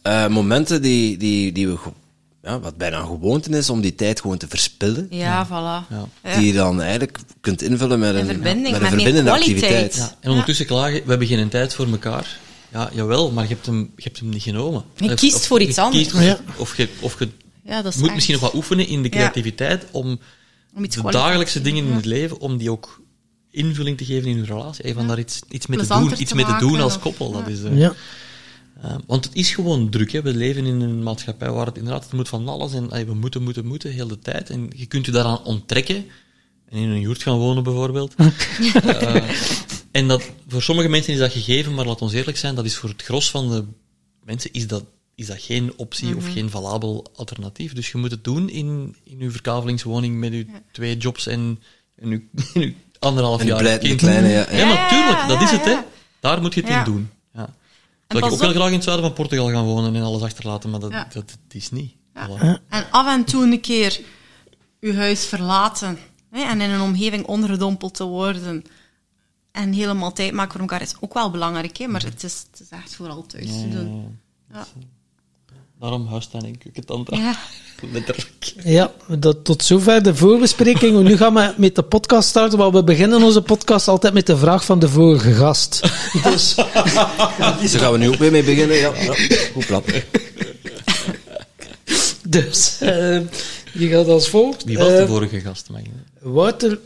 eh, 0.02 0.28
momenten 0.28 0.82
die, 0.82 1.18
die, 1.18 1.52
die 1.52 1.68
we, 1.68 1.78
ja, 2.48 2.60
wat 2.60 2.78
bijna 2.78 3.00
een 3.00 3.06
gewoonte 3.08 3.50
is, 3.50 3.70
om 3.70 3.82
die 3.82 3.96
tijd 3.96 4.22
gewoon 4.22 4.38
te 4.38 4.48
verspillen. 4.48 5.08
Ja, 5.10 5.48
voilà. 5.48 5.88
Die 6.38 6.46
je 6.48 6.54
dan 6.54 6.82
eigenlijk 6.82 7.18
kunt 7.42 7.62
invullen 7.62 8.00
met 8.00 8.16
een, 8.16 8.26
verbinding, 8.26 8.72
met 8.72 8.82
een 8.82 8.88
verbindende 8.88 9.24
kwaliteit. 9.32 9.64
activiteit. 9.64 9.96
Ja, 9.96 10.16
en 10.20 10.30
ondertussen 10.30 10.66
klagen, 10.66 10.94
we 11.04 11.10
hebben 11.10 11.28
geen 11.28 11.50
tijd 11.50 11.74
voor 11.74 11.88
elkaar. 11.88 12.38
Ja, 12.72 12.90
jawel, 12.94 13.32
maar 13.32 13.44
je 13.44 13.50
hebt 13.54 13.66
hem, 13.66 13.92
je 13.96 14.04
hebt 14.04 14.20
hem 14.20 14.30
niet 14.30 14.42
genomen. 14.42 14.84
Je 14.96 15.14
kiest 15.14 15.36
of- 15.36 15.46
voor 15.46 15.62
iets 15.62 15.78
anders. 15.78 16.04
kiest- 16.10 16.24
Ja. 16.24 16.40
Of 16.58 16.78
je, 16.78 16.90
of 17.00 17.20
je 17.20 17.30
Ja, 17.64 17.82
dat 17.82 17.92
is 17.92 17.98
moet 17.98 18.06
echt- 18.06 18.16
misschien 18.16 18.36
nog 18.36 18.44
wat 18.44 18.54
oefenen 18.54 18.88
in 18.88 19.02
de 19.02 19.10
Ja. 19.12 19.16
creativiteit 19.16 19.86
om 19.92 20.20
Om 20.76 20.84
iets 20.84 20.96
de 20.96 21.12
dagelijkse 21.12 21.62
dingen 21.62 21.86
in 21.86 21.92
het 21.94 22.06
leven, 22.06 22.40
om 22.40 22.58
die 22.58 22.72
ook 22.72 23.02
invulling 23.52 23.98
te 23.98 24.06
geven 24.06 24.30
in 24.30 24.38
je 24.38 24.44
relatie. 24.46 24.84
Hey, 24.86 24.94
van 24.94 25.08
daar 25.08 25.20
iets, 25.20 25.40
iets 25.50 25.68
mee 25.68 25.80
te 25.80 25.88
doen, 25.88 26.12
iets 26.18 26.30
te 26.30 26.36
mee 26.36 26.46
te 26.46 26.56
doen 26.60 26.80
als 26.82 27.00
koppel. 27.00 27.32
Dat 27.32 27.42
ja. 27.46 27.52
is, 27.52 27.64
eh, 27.64 27.90
Uh, 28.86 28.96
want 29.08 29.26
het 29.26 29.36
is 29.36 29.52
gewoon 29.52 29.90
druk. 29.90 30.12
Hè. 30.12 30.22
We 30.22 30.34
leven 30.34 30.66
in 30.66 30.82
een 30.82 31.04
maatschappij 31.04 31.52
waar 31.52 31.66
het 31.66 31.78
inderdaad 31.78 32.04
het 32.04 32.14
moet 32.14 32.30
van 32.30 32.48
alles 32.48 32.74
en 32.74 32.90
we 33.06 33.14
moeten, 33.14 33.44
moeten, 33.44 33.66
moeten, 33.66 33.92
heel 33.92 34.08
de 34.08 34.20
tijd. 34.20 34.50
En 34.50 34.70
je 34.76 34.86
kunt 34.86 35.06
je 35.06 35.12
daaraan 35.12 35.44
onttrekken. 35.44 36.06
En 36.70 36.78
in 36.78 36.90
een 36.90 37.00
yurt 37.00 37.22
gaan 37.24 37.38
wonen, 37.38 37.64
bijvoorbeeld. 37.64 38.16
Uh, 38.20 39.16
en 39.92 40.08
dat, 40.08 40.32
voor 40.48 40.62
sommige 40.62 40.90
mensen 40.90 41.14
is 41.14 41.20
dat 41.20 41.32
gegeven, 41.32 41.74
maar 41.74 41.86
laat 41.86 42.02
ons 42.02 42.14
eerlijk 42.14 42.38
zijn, 42.38 42.56
dat 42.56 42.66
is 42.66 42.76
voor 42.76 42.90
het 42.90 43.02
gros 43.02 43.30
van 43.30 43.50
de 43.50 43.64
mensen 44.24 44.54
is 44.54 44.68
dat, 44.68 44.84
is 45.16 45.28
dat 45.28 45.42
geen 45.42 45.74
optie 45.76 46.16
of 46.16 46.32
geen 46.32 46.50
valabel 46.50 47.06
alternatief. 47.16 47.74
Dus 47.74 47.92
je 47.92 47.98
moet 47.98 48.12
het 48.12 48.24
doen 48.24 48.50
in, 48.50 48.96
in 49.04 49.20
je 49.20 49.32
verkavelingswoning 49.32 50.16
met 50.18 50.34
je 50.34 50.46
twee 50.72 50.98
jobs 50.98 51.28
en, 51.28 51.60
en 51.96 52.10
je, 52.10 52.22
en 52.54 52.62
je 52.62 52.74
anderhalf 53.00 53.42
En 53.42 53.48
jaar 53.48 53.78
kleine, 53.78 54.28
ja. 54.28 54.48
Ja, 54.52 54.66
maar 54.66 54.90
tuurlijk, 54.90 55.28
dat 55.28 55.40
ja, 55.40 55.44
is 55.46 55.52
het, 55.52 55.66
hè. 55.66 55.78
Daar 56.20 56.42
moet 56.42 56.54
je 56.54 56.60
het 56.60 56.70
Ja. 56.70 56.80
in 56.80 56.86
doen. 56.92 57.10
Zou 58.08 58.26
ik 58.26 58.32
ook 58.32 58.40
wel 58.40 58.50
graag 58.50 58.68
in 58.68 58.74
het 58.74 58.84
zuiden 58.84 59.06
van 59.06 59.14
Portugal 59.16 59.50
gaan 59.50 59.66
wonen 59.66 59.96
en 59.96 60.02
alles 60.02 60.22
achterlaten, 60.22 60.70
maar 60.70 60.80
dat, 60.80 60.92
Ja. 60.92 61.04
dat, 61.04 61.14
dat 61.28 61.38
is 61.50 61.72
niet. 61.72 61.96
Ja. 62.14 62.28
Voilà. 62.28 62.68
En 62.70 62.86
af 62.92 63.08
en 63.08 63.24
toe 63.24 63.44
een 63.44 63.62
keer 63.62 64.00
uw 64.80 64.94
huis 64.94 65.26
verlaten 65.26 65.98
hè, 66.32 66.42
en 66.42 66.62
in 66.62 66.70
een 66.70 66.82
omgeving 66.82 67.26
ondergedompeld 67.26 67.94
te 67.94 68.04
worden 68.04 68.64
en 69.52 69.74
helemaal 69.74 70.14
tijd 70.14 70.34
maken 70.34 70.52
voor 70.52 70.62
elkaar 70.62 70.82
is 70.82 70.94
ook 71.00 71.14
wel 71.14 71.32
belangrijk, 71.32 71.78
hè, 71.78 71.88
maar 71.88 72.04
het 72.04 72.24
is, 72.24 72.46
het 72.52 72.60
is 72.60 72.70
echt 72.70 72.96
vooral 72.96 73.26
thuis 73.26 73.46
te 73.46 73.70
doen. 73.70 74.20
Ja. 74.54 74.66
Daarom 75.80 76.08
huistuin 76.08 76.44
en 76.46 76.58
keukentantra. 76.58 77.18
Ja. 77.18 77.36
Letterlijk. 77.94 78.54
Ja, 78.64 78.92
dat, 79.08 79.44
tot 79.44 79.64
zover 79.64 80.04
de 80.04 80.16
voorbespreking. 80.16 81.04
Nu 81.04 81.18
gaan 81.18 81.34
we 81.34 81.54
met 81.58 81.76
de 81.76 81.84
podcast 81.84 82.30
starten, 82.30 82.58
want 82.58 82.74
we 82.74 82.84
beginnen 82.84 83.24
onze 83.24 83.42
podcast 83.42 83.88
altijd 83.88 84.14
met 84.14 84.26
de 84.26 84.38
vraag 84.38 84.66
van 84.66 84.80
de 84.80 84.90
vorige 84.90 85.34
gast. 85.34 85.82
Dus, 86.24 86.56
Zo 87.72 87.80
gaan 87.80 87.92
we 87.92 87.98
nu 87.98 88.08
ook 88.08 88.16
weer 88.16 88.32
mee 88.32 88.44
beginnen. 88.44 88.78
Ja, 88.78 88.92
ja. 88.96 89.14
Goed 89.54 89.66
plan. 89.66 89.84
dus 92.24 92.78
eh, 92.82 93.20
die 93.74 93.90
gaat 93.90 94.08
als 94.08 94.30
volgt. 94.30 94.64
Wie 94.64 94.78
was 94.78 94.88
Eh, 94.88 94.98
de 94.98 95.08
vorige 95.08 95.40
gast? 95.40 95.68
Wouter 96.22 96.80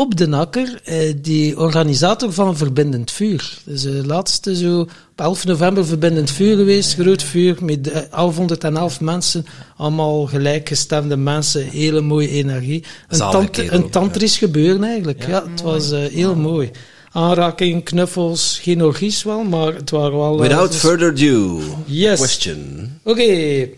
op 0.00 0.16
de 0.16 0.26
Nakker, 0.26 0.80
eh, 0.84 1.14
die 1.16 1.58
organisator 1.58 2.32
van 2.32 2.56
Verbindend 2.56 3.10
Vuur. 3.10 3.58
Dus 3.64 3.82
de 3.82 4.06
laatste 4.06 4.56
zo, 4.56 4.80
op 4.80 4.88
11 5.16 5.44
november 5.44 5.86
Verbindend 5.86 6.30
Vuur 6.30 6.56
geweest, 6.56 6.94
groot 6.94 7.22
vuur 7.22 7.56
met 7.60 7.88
eh, 7.90 8.00
1111 8.10 9.00
mensen, 9.00 9.44
allemaal 9.76 10.26
gelijkgestemde 10.26 11.16
mensen, 11.16 11.64
hele 11.64 12.00
mooie 12.00 12.28
energie. 12.28 12.84
Een, 13.08 13.18
tant, 13.18 13.58
een 13.58 13.90
tantrisch 13.90 14.38
gebeuren 14.38 14.84
eigenlijk, 14.84 15.26
ja. 15.26 15.44
het 15.50 15.62
was 15.62 15.90
eh, 15.90 16.00
heel 16.04 16.34
mooi. 16.34 16.70
Aanraking, 17.12 17.84
knuffels, 17.84 18.58
geen 18.62 18.84
orgies 18.84 19.22
wel, 19.22 19.42
maar 19.42 19.74
het 19.74 19.90
waren 19.90 20.18
wel... 20.18 20.34
eh, 20.34 20.48
Without 20.48 20.70
dus- 20.72 20.80
further 20.80 21.08
ado. 21.10 21.60
Yes. 21.86 22.18
Question. 22.18 22.90
Oké, 23.04 23.68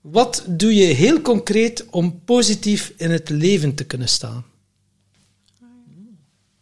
wat 0.00 0.44
doe 0.46 0.74
je 0.74 0.84
heel 0.84 1.20
concreet 1.20 1.84
om 1.90 2.20
positief 2.24 2.92
in 2.96 3.10
het 3.10 3.28
leven 3.28 3.74
te 3.74 3.84
kunnen 3.84 4.08
staan? 4.08 4.44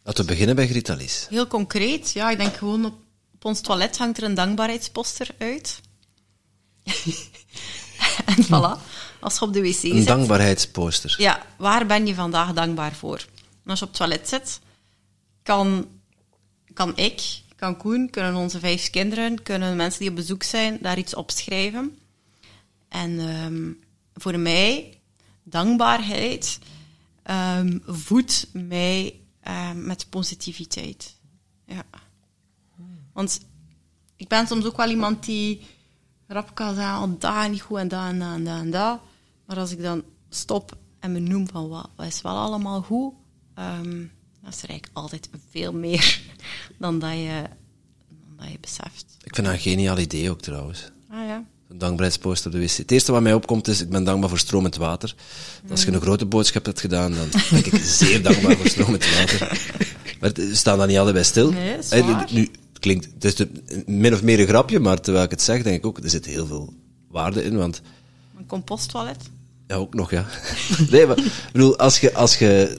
Laten 0.07 0.25
we 0.25 0.31
beginnen 0.31 0.55
bij 0.55 0.67
Gritalis. 0.67 1.25
Heel 1.29 1.47
concreet, 1.47 2.11
ja, 2.11 2.29
ik 2.29 2.37
denk 2.37 2.55
gewoon 2.55 2.85
op, 2.85 2.93
op 3.33 3.45
ons 3.45 3.61
toilet 3.61 3.97
hangt 3.97 4.17
er 4.17 4.23
een 4.23 4.33
dankbaarheidsposter 4.33 5.29
uit. 5.37 5.81
en 8.25 8.45
voilà, 8.45 8.81
als 9.19 9.39
je 9.39 9.41
op 9.41 9.53
de 9.53 9.61
wc 9.61 9.83
Een 9.83 9.97
zit. 9.97 10.07
dankbaarheidsposter. 10.07 11.15
Ja, 11.17 11.45
waar 11.57 11.85
ben 11.85 12.05
je 12.07 12.13
vandaag 12.13 12.53
dankbaar 12.53 12.93
voor? 12.95 13.25
En 13.63 13.69
als 13.69 13.79
je 13.79 13.85
op 13.85 13.91
het 13.91 13.99
toilet 13.99 14.29
zit, 14.29 14.59
kan, 15.43 15.87
kan 16.73 16.97
ik, 16.97 17.21
kan 17.55 17.77
Koen, 17.77 18.09
kunnen 18.09 18.35
onze 18.35 18.59
vijf 18.59 18.89
kinderen, 18.89 19.43
kunnen 19.43 19.75
mensen 19.75 19.99
die 19.99 20.09
op 20.09 20.15
bezoek 20.15 20.43
zijn, 20.43 20.77
daar 20.81 20.97
iets 20.97 21.15
opschrijven. 21.15 21.97
En 22.89 23.19
ehm, 23.19 23.71
voor 24.13 24.39
mij, 24.39 24.99
dankbaarheid 25.43 26.59
ehm, 27.23 27.77
voedt 27.85 28.47
mij 28.53 29.13
ehm, 29.47 29.85
met 29.85 30.09
positiviteit. 30.09 31.15
Ja. 31.65 31.83
Want 33.13 33.39
ik 34.15 34.27
ben 34.27 34.47
soms 34.47 34.65
ook 34.65 34.77
wel 34.77 34.89
iemand 34.89 35.25
die 35.25 35.61
rap 36.27 36.55
kan 36.55 36.75
zeggen, 36.75 37.01
oh, 37.01 37.19
dat 37.19 37.49
niet 37.49 37.61
goed 37.61 37.77
en 37.77 37.87
dat 37.87 38.03
en 38.03 38.19
dat 38.19 38.33
en 38.33 38.43
dat 38.43 38.59
en 38.59 38.71
dat. 38.71 38.99
Maar 39.45 39.57
als 39.57 39.71
ik 39.71 39.81
dan 39.81 40.03
stop 40.29 40.77
en 40.99 41.11
me 41.11 41.19
noem 41.19 41.47
van 41.47 41.67
wat, 41.67 41.89
wat 41.95 42.05
is 42.05 42.21
wel 42.21 42.37
allemaal 42.37 42.81
goed, 42.81 43.13
ehm, 43.53 44.05
dan 44.41 44.49
is 44.49 44.63
er 44.63 44.69
eigenlijk 44.69 44.89
altijd 44.93 45.29
veel 45.49 45.73
meer 45.73 46.21
dan 46.79 46.99
dat 46.99 47.11
je, 47.11 47.49
dan 48.09 48.37
dat 48.37 48.51
je 48.51 48.59
beseft. 48.59 49.15
Ik 49.23 49.35
vind 49.35 49.47
dat 49.47 49.55
een 49.55 49.61
geniaal 49.61 49.97
idee 49.97 50.29
ook 50.29 50.41
trouwens. 50.41 50.91
Ah 51.09 51.27
ja. 51.27 51.45
Een 51.69 51.77
dankbaarheidsposter 51.77 52.47
op 52.51 52.57
de 52.57 52.63
wc. 52.65 52.71
Het 52.71 52.91
eerste 52.91 53.11
wat 53.11 53.21
mij 53.21 53.33
opkomt 53.33 53.67
is, 53.67 53.81
ik 53.81 53.89
ben 53.89 54.03
dankbaar 54.03 54.29
voor 54.29 54.37
stromend 54.39 54.75
water. 54.75 55.15
Als 55.69 55.83
je 55.83 55.91
een 55.91 56.01
grote 56.01 56.25
boodschap 56.25 56.65
hebt 56.65 56.79
gedaan, 56.79 57.13
dan 57.13 57.27
ben 57.49 57.59
ik 57.65 57.73
zeer 57.99 58.23
dankbaar 58.23 58.55
voor 58.57 58.67
stromend 58.67 59.15
water. 59.17 59.61
Maar 60.19 60.31
we 60.33 60.55
staan 60.55 60.77
daar 60.77 60.87
niet 60.87 60.97
allebei 60.97 61.23
stil. 61.23 61.51
Nee, 61.51 61.77
is 61.77 61.89
Eh, 61.89 62.05
waar. 62.05 62.27
Nu, 62.31 62.41
het 62.41 62.79
klinkt, 62.79 63.07
het 63.19 63.23
is 63.39 63.45
min 63.85 64.13
of 64.13 64.23
meer 64.23 64.39
een 64.39 64.47
grapje, 64.47 64.79
maar 64.79 65.01
terwijl 65.01 65.25
ik 65.25 65.31
het 65.31 65.41
zeg, 65.41 65.63
denk 65.63 65.75
ik 65.77 65.85
ook, 65.85 65.97
er 66.03 66.09
zit 66.09 66.25
heel 66.25 66.45
veel 66.47 66.73
waarde 67.09 67.43
in, 67.43 67.57
want 67.57 67.81
Een 68.37 68.45
composttoilet. 68.45 69.17
ja, 69.67 69.75
ook 69.75 69.93
nog, 69.93 70.11
ja. 70.11 70.25
Nee, 70.91 71.05
maar, 71.05 71.17
bedoel, 71.51 71.77
als 71.77 71.99
je, 71.99 72.13
als 72.13 72.37
je 72.37 72.77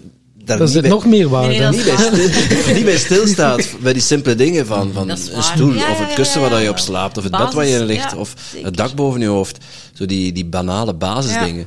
daar 0.48 0.56
Er 0.56 0.62
niet 0.64 0.72
zit 0.72 0.82
bij, 0.82 0.90
nog 0.90 1.06
meer 1.06 1.28
waarde. 1.28 1.48
Nee, 1.48 1.60
dat 1.60 1.70
niet, 1.70 1.80
is 1.80 1.86
bij 1.86 1.94
waar. 1.96 2.14
stil, 2.62 2.74
niet 2.74 2.84
bij 2.84 2.96
stilstaat 2.98 3.76
bij 3.82 3.92
die 3.92 4.02
simpele 4.02 4.34
dingen 4.34 4.66
van, 4.66 4.92
van 4.92 5.06
Dat 5.08 5.18
is 5.18 5.26
een 5.26 5.32
waar. 5.32 5.42
stoel, 5.42 5.72
Ja, 5.72 5.90
of 5.90 5.98
het 5.98 6.08
ja, 6.08 6.14
kussen 6.14 6.40
ja, 6.40 6.48
waar 6.50 6.62
je 6.62 6.68
op 6.68 6.78
slaapt, 6.78 7.16
of 7.16 7.22
het 7.22 7.32
Basis, 7.32 7.46
bed 7.46 7.54
waar 7.56 7.66
je 7.66 7.76
in 7.78 7.84
ligt, 7.84 8.10
ja, 8.10 8.16
of 8.16 8.34
zeker. 8.50 8.66
het 8.66 8.76
dak 8.76 8.94
boven 8.94 9.20
je 9.20 9.26
hoofd. 9.26 9.64
Zo 9.92 10.06
die, 10.06 10.32
die 10.32 10.46
banale 10.46 10.94
basisdingen. 10.94 11.66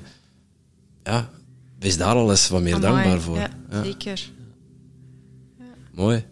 Ja. 1.04 1.30
wees 1.80 1.98
daar 1.98 2.16
al 2.16 2.30
eens 2.30 2.48
wat 2.50 2.62
meer 2.62 2.76
Amai, 2.76 2.92
dankbaar 2.94 3.22
voor. 3.22 3.38
Ja, 3.38 3.50
Ja, 3.72 3.84
zeker. 3.84 4.30
Mooi. 5.94 6.24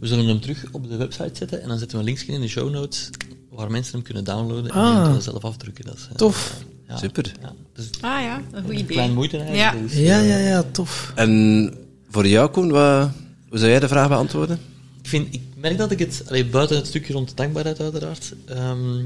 We 0.00 0.06
zullen 0.06 0.26
hem 0.26 0.40
terug 0.40 0.64
op 0.72 0.88
de 0.88 0.96
website 0.96 1.30
zetten 1.32 1.62
en 1.62 1.68
dan 1.68 1.78
zetten 1.78 1.96
we 1.98 2.02
een 2.04 2.08
linkje 2.10 2.32
in 2.32 2.40
de 2.40 2.48
show 2.48 2.70
notes 2.70 3.10
waar 3.50 3.70
mensen 3.70 3.92
hem 3.92 4.02
kunnen 4.02 4.24
downloaden 4.24 4.70
en 4.70 4.76
Ah. 4.80 4.92
eventueel 4.92 5.20
zelf 5.20 5.44
afdrukken. 5.44 5.84
Dat 5.84 5.94
is, 5.96 6.06
eh, 6.10 6.14
Tof. 6.16 6.54
Ja, 6.90 6.96
Super. 6.96 7.32
Ja, 7.40 7.54
dus 7.72 7.90
Ah 8.00 8.22
ja, 8.22 8.42
een 8.52 8.62
goed 8.62 8.70
een 8.70 8.78
idee. 8.78 8.86
kleine 8.86 9.14
moeite 9.14 9.36
eigenlijk. 9.38 9.74
Ja. 9.74 9.82
dus, 9.82 9.94
Ja, 9.94 10.20
eh, 10.20 10.28
ja, 10.28 10.38
ja, 10.38 10.62
tof. 10.62 11.12
En 11.14 11.74
voor 12.08 12.26
jou, 12.26 12.50
Koen, 12.50 12.70
wat, 12.70 13.10
hoe 13.48 13.58
zou 13.58 13.70
jij 13.70 13.80
de 13.80 13.88
vraag 13.88 14.08
beantwoorden? 14.08 14.58
Ik, 15.02 15.08
vind, 15.08 15.34
ik 15.34 15.40
merk 15.56 15.78
dat 15.78 15.90
ik 15.90 15.98
het, 15.98 16.22
allee, 16.28 16.46
buiten 16.46 16.76
het 16.76 16.86
stukje 16.86 17.12
rond 17.12 17.28
de 17.28 17.34
dankbaarheid 17.34 17.80
uiteraard, 17.80 18.34
ehm, 18.44 19.04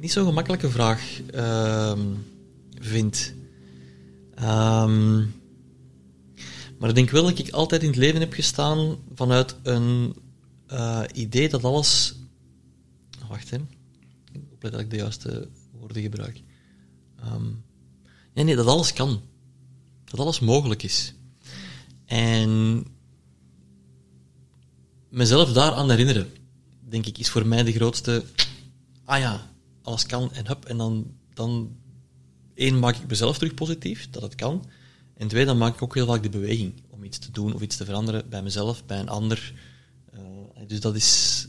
niet 0.00 0.12
zo'n 0.12 0.26
gemakkelijke 0.26 0.70
vraag 0.70 1.20
ehm, 1.32 2.00
vind. 2.80 3.32
Ehm, 4.34 5.16
maar 6.78 6.88
ik 6.88 6.94
denk 6.94 7.10
wel 7.10 7.22
dat 7.22 7.38
ik 7.38 7.50
altijd 7.50 7.82
in 7.82 7.88
het 7.88 7.96
leven 7.96 8.20
heb 8.20 8.32
gestaan 8.32 8.96
vanuit 9.14 9.56
een 9.62 10.14
eh, 10.66 11.02
idee 11.12 11.48
dat 11.48 11.64
alles... 11.64 12.14
Wacht, 13.28 13.50
hè. 13.50 13.56
Ik 14.32 14.40
oplet 14.52 14.72
dat 14.72 14.80
ik 14.80 14.90
de 14.90 14.96
juiste 14.96 15.48
woorden 15.78 16.02
gebruik. 16.02 16.42
Ehm, 17.26 17.50
nee, 18.34 18.44
nee, 18.44 18.56
dat 18.56 18.66
alles 18.66 18.92
kan. 18.92 19.20
Dat 20.04 20.20
alles 20.20 20.40
mogelijk 20.40 20.82
is. 20.82 21.14
En 22.04 22.84
mezelf 25.08 25.52
daaraan 25.52 25.90
herinneren, 25.90 26.30
denk 26.88 27.06
ik, 27.06 27.18
is 27.18 27.30
voor 27.30 27.46
mij 27.46 27.62
de 27.62 27.72
grootste. 27.72 28.24
Ah 29.04 29.18
ja, 29.18 29.50
alles 29.82 30.06
kan 30.06 30.32
en 30.32 30.46
hup. 30.46 30.64
En 30.64 30.76
dan, 30.76 31.14
dan 31.34 31.76
één, 32.54 32.78
maak 32.78 32.96
ik 32.96 33.08
mezelf 33.08 33.38
terug 33.38 33.54
positief, 33.54 34.10
dat 34.10 34.22
het 34.22 34.34
kan. 34.34 34.64
En 35.16 35.28
twee, 35.28 35.44
dan 35.44 35.58
maak 35.58 35.74
ik 35.74 35.82
ook 35.82 35.94
heel 35.94 36.06
vaak 36.06 36.22
de 36.22 36.28
beweging 36.28 36.72
om 36.90 37.04
iets 37.04 37.18
te 37.18 37.30
doen 37.30 37.54
of 37.54 37.60
iets 37.60 37.76
te 37.76 37.84
veranderen 37.84 38.28
bij 38.28 38.42
mezelf, 38.42 38.84
bij 38.84 38.98
een 38.98 39.08
ander. 39.08 39.54
Eh, 40.12 40.20
dus 40.66 40.80
dat 40.80 40.94
is, 40.94 41.42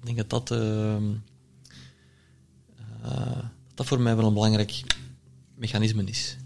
ik 0.00 0.04
denk 0.04 0.16
dat 0.16 0.30
dat, 0.30 0.50
ehm, 0.50 1.12
eh, 3.02 3.42
dat 3.42 3.74
dat 3.74 3.86
voor 3.86 4.00
mij 4.00 4.16
wel 4.16 4.26
een 4.26 4.34
belangrijk 4.34 4.82
mechanisme 5.54 6.04
is. 6.04 6.36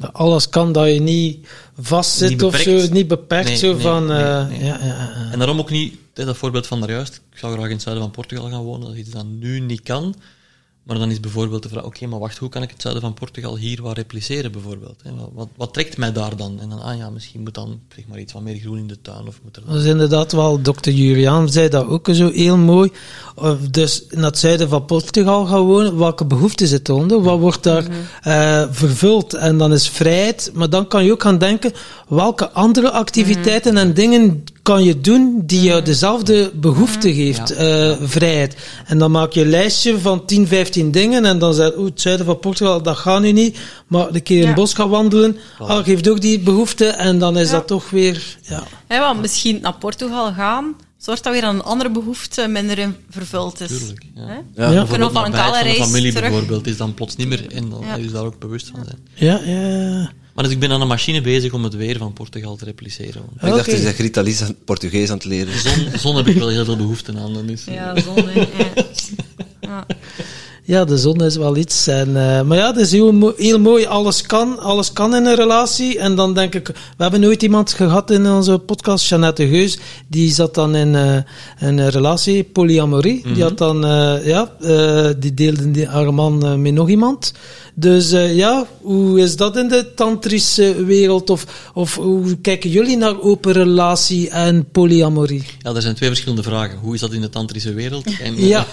Dat 0.00 0.12
alles 0.12 0.48
kan 0.48 0.72
dat 0.72 0.92
je 0.92 1.00
niet 1.00 1.48
vastzit 1.80 2.30
Niet 2.30 2.42
of 2.42 2.56
zo, 2.56 2.86
niet 2.90 3.08
beperkt 3.08 3.48
Nee, 3.48 3.56
zo 3.56 3.72
nee, 3.72 3.82
van... 3.82 4.06
nee, 4.06 4.16
eh. 4.16 4.66
Ja, 4.66 4.78
ja. 4.84 5.28
En 5.32 5.38
daarom 5.38 5.58
ook 5.58 5.70
niet, 5.70 5.94
dat 6.12 6.36
voorbeeld 6.36 6.66
van 6.66 6.80
daarjuist, 6.80 7.20
ik 7.32 7.38
zou 7.38 7.52
graag 7.52 7.66
in 7.66 7.72
het 7.72 7.82
zuiden 7.82 8.04
van 8.04 8.12
Portugal 8.12 8.50
gaan 8.50 8.62
wonen, 8.62 8.86
dat 8.86 8.92
is 8.94 9.00
iets 9.00 9.10
dat 9.10 9.26
nu 9.26 9.60
niet 9.60 9.82
kan. 9.82 10.14
Maar 10.84 10.98
dan 10.98 11.10
is 11.10 11.20
bijvoorbeeld 11.20 11.62
de 11.62 11.68
vraag, 11.68 11.84
oké, 11.84 12.06
maar 12.06 12.18
wacht, 12.18 12.38
hoe 12.38 12.48
kan 12.48 12.62
ik 12.62 12.70
het 12.70 12.80
zuiden 12.82 13.02
van 13.02 13.14
Portugal 13.14 13.56
hier 13.56 13.82
wat 13.82 13.96
repliceren 13.96 14.52
bijvoorbeeld? 14.52 15.00
Hè? 15.02 15.14
Wat, 15.14 15.30
wat, 15.32 15.48
wat 15.56 15.72
trekt 15.72 15.96
mij 15.96 16.12
daar 16.12 16.36
dan? 16.36 16.60
En 16.60 16.68
dan, 16.68 16.82
ah 16.82 16.96
ja, 16.96 17.10
misschien 17.10 17.40
moet 17.42 17.54
dan 17.54 17.80
zeg 17.94 18.06
maar 18.06 18.18
iets 18.18 18.32
wat 18.32 18.42
meer 18.42 18.56
groen 18.56 18.78
in 18.78 18.86
de 18.86 19.00
tuin, 19.00 19.26
of 19.26 19.40
moet 19.42 19.56
er 19.56 19.62
Dat 19.66 19.80
is 19.80 19.84
inderdaad 19.84 20.32
wel, 20.32 20.62
dokter 20.62 20.92
Julian 20.92 21.48
zei 21.48 21.68
dat 21.68 21.86
ook 21.86 22.08
zo 22.12 22.30
heel 22.30 22.56
mooi. 22.56 22.92
Of 23.34 23.58
dus 23.58 24.06
in 24.06 24.22
het 24.22 24.38
zuiden 24.38 24.68
van 24.68 24.84
Portugal 24.84 25.46
gaan 25.46 25.62
wonen, 25.62 25.98
welke 25.98 26.24
behoeften 26.24 26.66
zitten 26.66 26.94
onder? 26.94 27.22
Wat 27.22 27.38
wordt 27.38 27.62
daar 27.62 27.86
eh, 28.22 28.66
vervuld? 28.70 29.34
En 29.34 29.58
dan 29.58 29.72
is 29.72 29.88
vrijheid, 29.88 30.50
maar 30.54 30.70
dan 30.70 30.88
kan 30.88 31.04
je 31.04 31.12
ook 31.12 31.22
gaan 31.22 31.38
denken, 31.38 31.72
welke 32.08 32.50
andere 32.50 32.90
activiteiten 32.90 33.76
en 33.76 33.94
dingen 33.94 34.44
kan 34.64 34.84
je 34.84 35.00
doen 35.00 35.42
die 35.46 35.62
jou 35.62 35.82
dezelfde 35.82 36.50
behoefte 36.54 37.14
geeft, 37.14 37.50
eh, 37.50 37.96
vrijheid. 38.02 38.56
En 38.86 38.98
dan 38.98 39.10
maak 39.10 39.32
je 39.32 39.40
een 39.40 39.50
lijstje 39.50 39.98
van 40.00 40.24
10, 40.26 40.46
15 40.46 40.90
dingen 40.90 41.24
en 41.24 41.38
dan 41.38 41.54
zeg 41.54 41.66
je, 41.68 41.78
oeh, 41.78 41.88
het 41.88 42.00
zuiden 42.00 42.26
van 42.26 42.38
Portugal, 42.38 42.82
dat 42.82 42.96
gaat 42.96 43.20
nu 43.20 43.32
niet, 43.32 43.58
maar 43.86 44.08
een 44.14 44.22
keer 44.22 44.36
in 44.36 44.42
Ja. 44.42 44.46
het 44.48 44.56
bos 44.56 44.74
gaan 44.74 44.88
wandelen, 44.88 45.36
ah, 45.58 45.84
geeft 45.84 46.08
ook 46.08 46.20
die 46.20 46.38
behoefte 46.40 46.86
en 46.86 47.18
dan 47.18 47.38
is 47.38 47.46
Ja. 47.50 47.52
dat 47.56 47.66
toch 47.66 47.90
weer, 47.90 48.36
ja. 48.42 48.62
Want 48.88 49.20
misschien 49.20 49.58
naar 49.62 49.74
Portugal 49.78 50.32
gaan, 50.32 50.74
zorgt 50.98 51.24
dat 51.24 51.32
weer 51.32 51.42
aan 51.44 51.54
een 51.54 51.62
andere 51.62 51.90
behoefte 51.90 52.46
minder 52.48 52.78
in 52.78 52.96
vervuld 53.10 53.60
is. 53.60 53.68
Tuurlijk, 53.78 54.04
ja. 54.14 54.26
Hè? 54.54 54.86
Van 54.86 55.00
een 55.00 55.12
kale 55.12 55.12
van 55.12 55.30
de 55.52 55.58
reis 55.62 55.78
familie 55.78 56.12
terug... 56.12 56.30
bijvoorbeeld 56.30 56.66
is 56.66 56.76
dan 56.76 56.94
plots 56.94 57.16
niet 57.16 57.28
meer 57.28 57.52
en 57.52 57.70
dan 57.70 57.80
Ja. 57.86 57.94
is 57.94 58.12
daar 58.12 58.24
ook 58.24 58.38
bewust 58.38 58.70
van 58.74 58.84
zijn. 58.84 58.98
Ja, 59.14 59.40
ja. 59.52 60.10
Maar 60.34 60.44
dus 60.44 60.52
ik 60.52 60.58
ben 60.58 60.70
aan 60.72 60.80
een 60.80 60.88
machine 60.88 61.20
bezig 61.20 61.52
om 61.52 61.64
het 61.64 61.74
weer 61.74 61.98
van 61.98 62.12
Portugal 62.12 62.56
te 62.56 62.64
repliceren. 62.64 63.22
Ik 63.34 63.48
dacht, 63.48 63.70
je 63.70 63.76
zegt 63.76 63.98
Ritalis 63.98 64.40
aan 64.40 64.46
het 64.46 64.64
Portugees 64.64 65.10
aan 65.10 65.16
het 65.16 65.24
leren. 65.24 65.60
Zon, 65.60 65.86
zon 65.98 66.16
heb 66.16 66.26
ik 66.26 66.36
wel 66.36 66.48
heel 66.48 66.64
veel 66.64 66.76
behoefte 66.76 67.12
aan. 67.18 67.32
Dan 67.32 67.48
is, 67.48 67.64
Ja, 67.64 68.00
zon, 68.00 68.28
hè. 68.28 68.40
Ja. 68.40 68.72
Ja. 69.60 69.86
Ja, 70.66 70.84
de 70.84 70.98
zon 70.98 71.22
is 71.22 71.36
wel 71.36 71.56
iets. 71.56 71.86
En, 71.86 72.08
uh, 72.08 72.42
maar 72.42 72.56
ja, 72.56 72.66
het 72.66 72.76
is 72.76 72.92
heel, 72.92 73.12
mo 73.12 73.32
heel 73.36 73.60
mooi. 73.60 73.86
Alles 73.86 74.22
kan, 74.22 74.58
alles 74.58 74.92
kan 74.92 75.14
in 75.14 75.24
een 75.24 75.34
relatie. 75.34 75.98
En 75.98 76.14
dan 76.14 76.34
denk 76.34 76.54
ik, 76.54 76.66
we 76.66 77.02
hebben 77.02 77.20
nooit 77.20 77.42
iemand 77.42 77.72
gehad 77.72 78.10
in 78.10 78.26
onze 78.26 78.58
podcast, 78.58 79.08
Jeannette 79.08 79.48
Geus, 79.48 79.78
die 80.08 80.32
zat 80.32 80.54
dan 80.54 80.74
in, 80.74 80.94
uh, 80.94 81.16
een 81.58 81.90
relatie, 81.90 82.44
polyamorie. 82.44 83.16
Mm 83.16 83.22
-hmm. 83.22 83.34
Die 83.34 83.42
had 83.42 83.58
dan, 83.58 83.84
uh, 83.84 84.26
ja, 84.26 84.50
die 85.18 85.34
deelde 85.34 85.70
die, 85.70 85.86
haar 85.86 86.14
man 86.14 86.62
met 86.62 86.72
nog 86.72 86.88
iemand. 86.88 87.32
Dus 87.76 88.12
uh, 88.12 88.36
ja, 88.36 88.66
hoe 88.80 89.20
is 89.20 89.36
dat 89.36 89.56
in 89.56 89.68
de 89.68 89.94
tantrische 89.94 90.84
wereld? 90.84 91.30
Of, 91.30 91.70
of 91.74 91.94
hoe 91.94 92.40
kijken 92.40 92.70
jullie 92.70 92.96
naar 92.96 93.20
open 93.20 93.52
relatie 93.52 94.30
en 94.30 94.70
polyamorie? 94.70 95.44
Ja, 95.58 95.74
er 95.74 95.82
zijn 95.82 95.94
twee 95.94 96.08
verschillende 96.08 96.42
vragen. 96.42 96.78
Hoe 96.78 96.94
is 96.94 97.00
dat 97.00 97.12
in 97.12 97.20
de 97.20 97.28
tantrische 97.28 97.72
wereld? 97.72 98.20
En, 98.20 98.34
ja. 98.46 98.66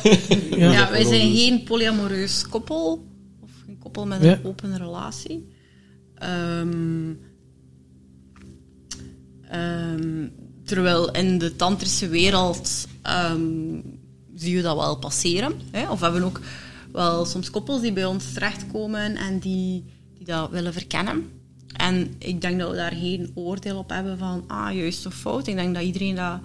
ja. 0.50 0.72
ja, 0.72 0.90
wij 0.90 1.04
zijn 1.04 1.36
geen 1.36 1.64
polyamoreus 1.64 2.48
koppel. 2.50 3.06
Of 3.42 3.50
een 3.68 3.78
koppel 3.78 4.06
met 4.06 4.22
een 4.22 4.30
ja. 4.30 4.40
open 4.44 4.78
relatie. 4.78 5.50
Um, 6.60 7.20
um, 9.54 10.32
terwijl 10.66 11.12
in 11.12 11.38
de 11.38 11.56
tantrische 11.56 12.08
wereld 12.08 12.88
um, 13.32 13.84
zie 14.36 14.56
je 14.56 14.62
dat 14.62 14.76
wel 14.76 14.98
passeren. 14.98 15.54
Hè? 15.72 15.90
Of 15.90 16.00
we 16.00 16.06
hebben 16.06 16.24
ook 16.24 16.40
wel 16.92 17.26
soms 17.26 17.50
koppels 17.50 17.82
die 17.82 17.94
bij 17.94 18.06
ons 18.06 18.34
terechtkomen 18.34 19.16
en 19.16 19.40
die, 19.40 19.84
die 20.18 20.26
dat 20.26 20.50
willen 20.50 20.74
verkennen. 20.74 21.30
En 21.76 22.16
ik 22.18 22.42
denk 22.42 22.60
dat 22.60 22.70
we 22.70 22.76
daar 22.76 22.94
geen 22.94 23.32
oordeel 23.34 23.78
op 23.78 23.90
hebben 23.90 24.18
van, 24.18 24.44
ah, 24.48 24.76
juist 24.76 25.06
of 25.06 25.14
fout. 25.14 25.48
Ik 25.48 25.56
denk 25.56 25.76
dat 25.76 25.84
iedereen 25.84 26.16
dat, 26.16 26.40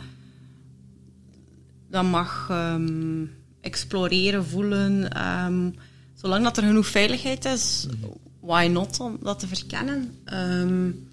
dat 1.91 2.05
mag 2.05 2.49
um, 2.51 3.31
exploreren, 3.61 4.47
voelen. 4.47 5.23
Um, 5.45 5.75
zolang 6.15 6.45
dat 6.45 6.57
er 6.57 6.63
genoeg 6.63 6.87
veiligheid 6.87 7.45
is, 7.45 7.87
why 8.41 8.69
not 8.71 9.01
om 9.01 9.19
dat 9.23 9.39
te 9.39 9.47
verkennen? 9.47 10.19
Um, 10.35 11.09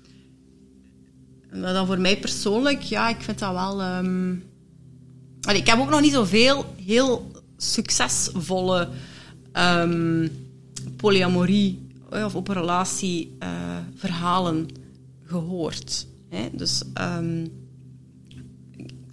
dan 1.51 1.85
voor 1.85 1.99
mij 1.99 2.19
persoonlijk, 2.19 2.81
ja, 2.81 3.09
ik 3.09 3.21
vind 3.21 3.39
dat 3.39 3.53
wel... 3.53 3.81
Ik 5.53 5.67
heb 5.67 5.79
ook 5.79 5.89
nog 5.89 6.01
niet 6.01 6.13
zoveel 6.13 6.75
heel 6.85 7.31
succesvolle 7.57 8.89
um, 9.53 10.31
polyamorie 10.95 11.87
of 12.09 12.35
open 12.35 12.53
relatie 12.53 13.35
uh, 13.43 13.49
verhalen 13.95 14.69
gehoord. 15.25 16.07
Hè? 16.29 16.49
Dus 16.51 16.83
um, 17.01 17.51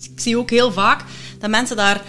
ik 0.01 0.21
zie 0.21 0.39
ook 0.39 0.51
heel 0.51 0.73
vaak 0.73 1.05
dat 1.39 1.51
mensen 1.51 1.77
daar 1.77 2.03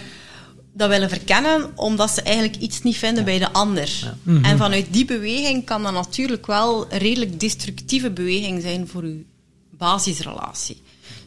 dat 0.74 0.88
willen 0.88 1.08
verkennen 1.08 1.78
omdat 1.78 2.10
ze 2.10 2.22
eigenlijk 2.22 2.56
iets 2.56 2.82
niet 2.82 2.96
vinden 2.96 3.24
bij 3.24 3.38
de 3.38 3.52
ander. 3.52 3.98
Ja. 4.02 4.16
Mm 4.22 4.34
-hmm. 4.34 4.44
En 4.44 4.58
vanuit 4.58 4.86
die 4.90 5.04
beweging 5.04 5.64
kan 5.64 5.82
dat 5.82 5.92
natuurlijk 5.92 6.46
wel 6.46 6.92
een 6.92 6.98
redelijk 6.98 7.40
destructieve 7.40 8.10
beweging 8.10 8.62
zijn 8.62 8.88
voor 8.88 9.02
uw 9.02 9.22
basisrelatie. 9.70 10.82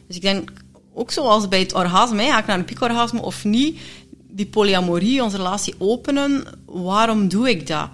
Dus 0.06 0.16
ik 0.16 0.22
denk, 0.22 0.52
ook 0.94 1.10
zoals 1.10 1.48
bij 1.48 1.58
het 1.58 1.74
orgasme, 1.74 2.22
ga 2.22 2.38
ik 2.38 2.46
naar 2.46 2.58
een 2.58 2.64
piekorgasme 2.64 3.22
of 3.22 3.44
niet, 3.44 3.78
die 4.30 4.46
polyamorie, 4.46 5.22
onze 5.22 5.36
relatie 5.36 5.74
openen, 5.78 6.44
waarom 6.82 7.28
doe 7.28 7.48
ik 7.50 7.66
dat? 7.66 7.88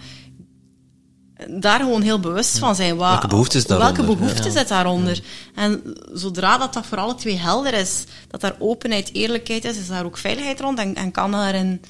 Daar 1.48 1.80
gewoon 1.80 2.02
heel 2.02 2.20
bewust 2.20 2.58
van 2.58 2.74
zijn. 2.74 2.96
Wat, 2.96 3.10
welke 3.10 3.26
behoefte 3.26 3.58
is 3.58 3.66
daaronder? 3.66 3.96
Welke 3.96 4.14
behoefte 4.14 4.50
zit 4.50 4.68
daaronder? 4.68 5.20
En 5.54 5.82
zodra 6.12 6.58
dat, 6.58 6.74
dat 6.74 6.86
voor 6.86 6.98
alle 6.98 7.14
twee 7.14 7.36
helder 7.36 7.74
is, 7.74 8.04
dat 8.28 8.40
daar 8.40 8.56
openheid, 8.58 9.10
eerlijkheid 9.12 9.64
is, 9.64 9.78
is 9.78 9.88
daar 9.88 10.04
ook 10.04 10.18
veiligheid 10.18 10.60
rond 10.60 10.78
en, 10.78 10.94
en 10.94 11.10
kan 11.10 11.30
daarin 11.30 11.80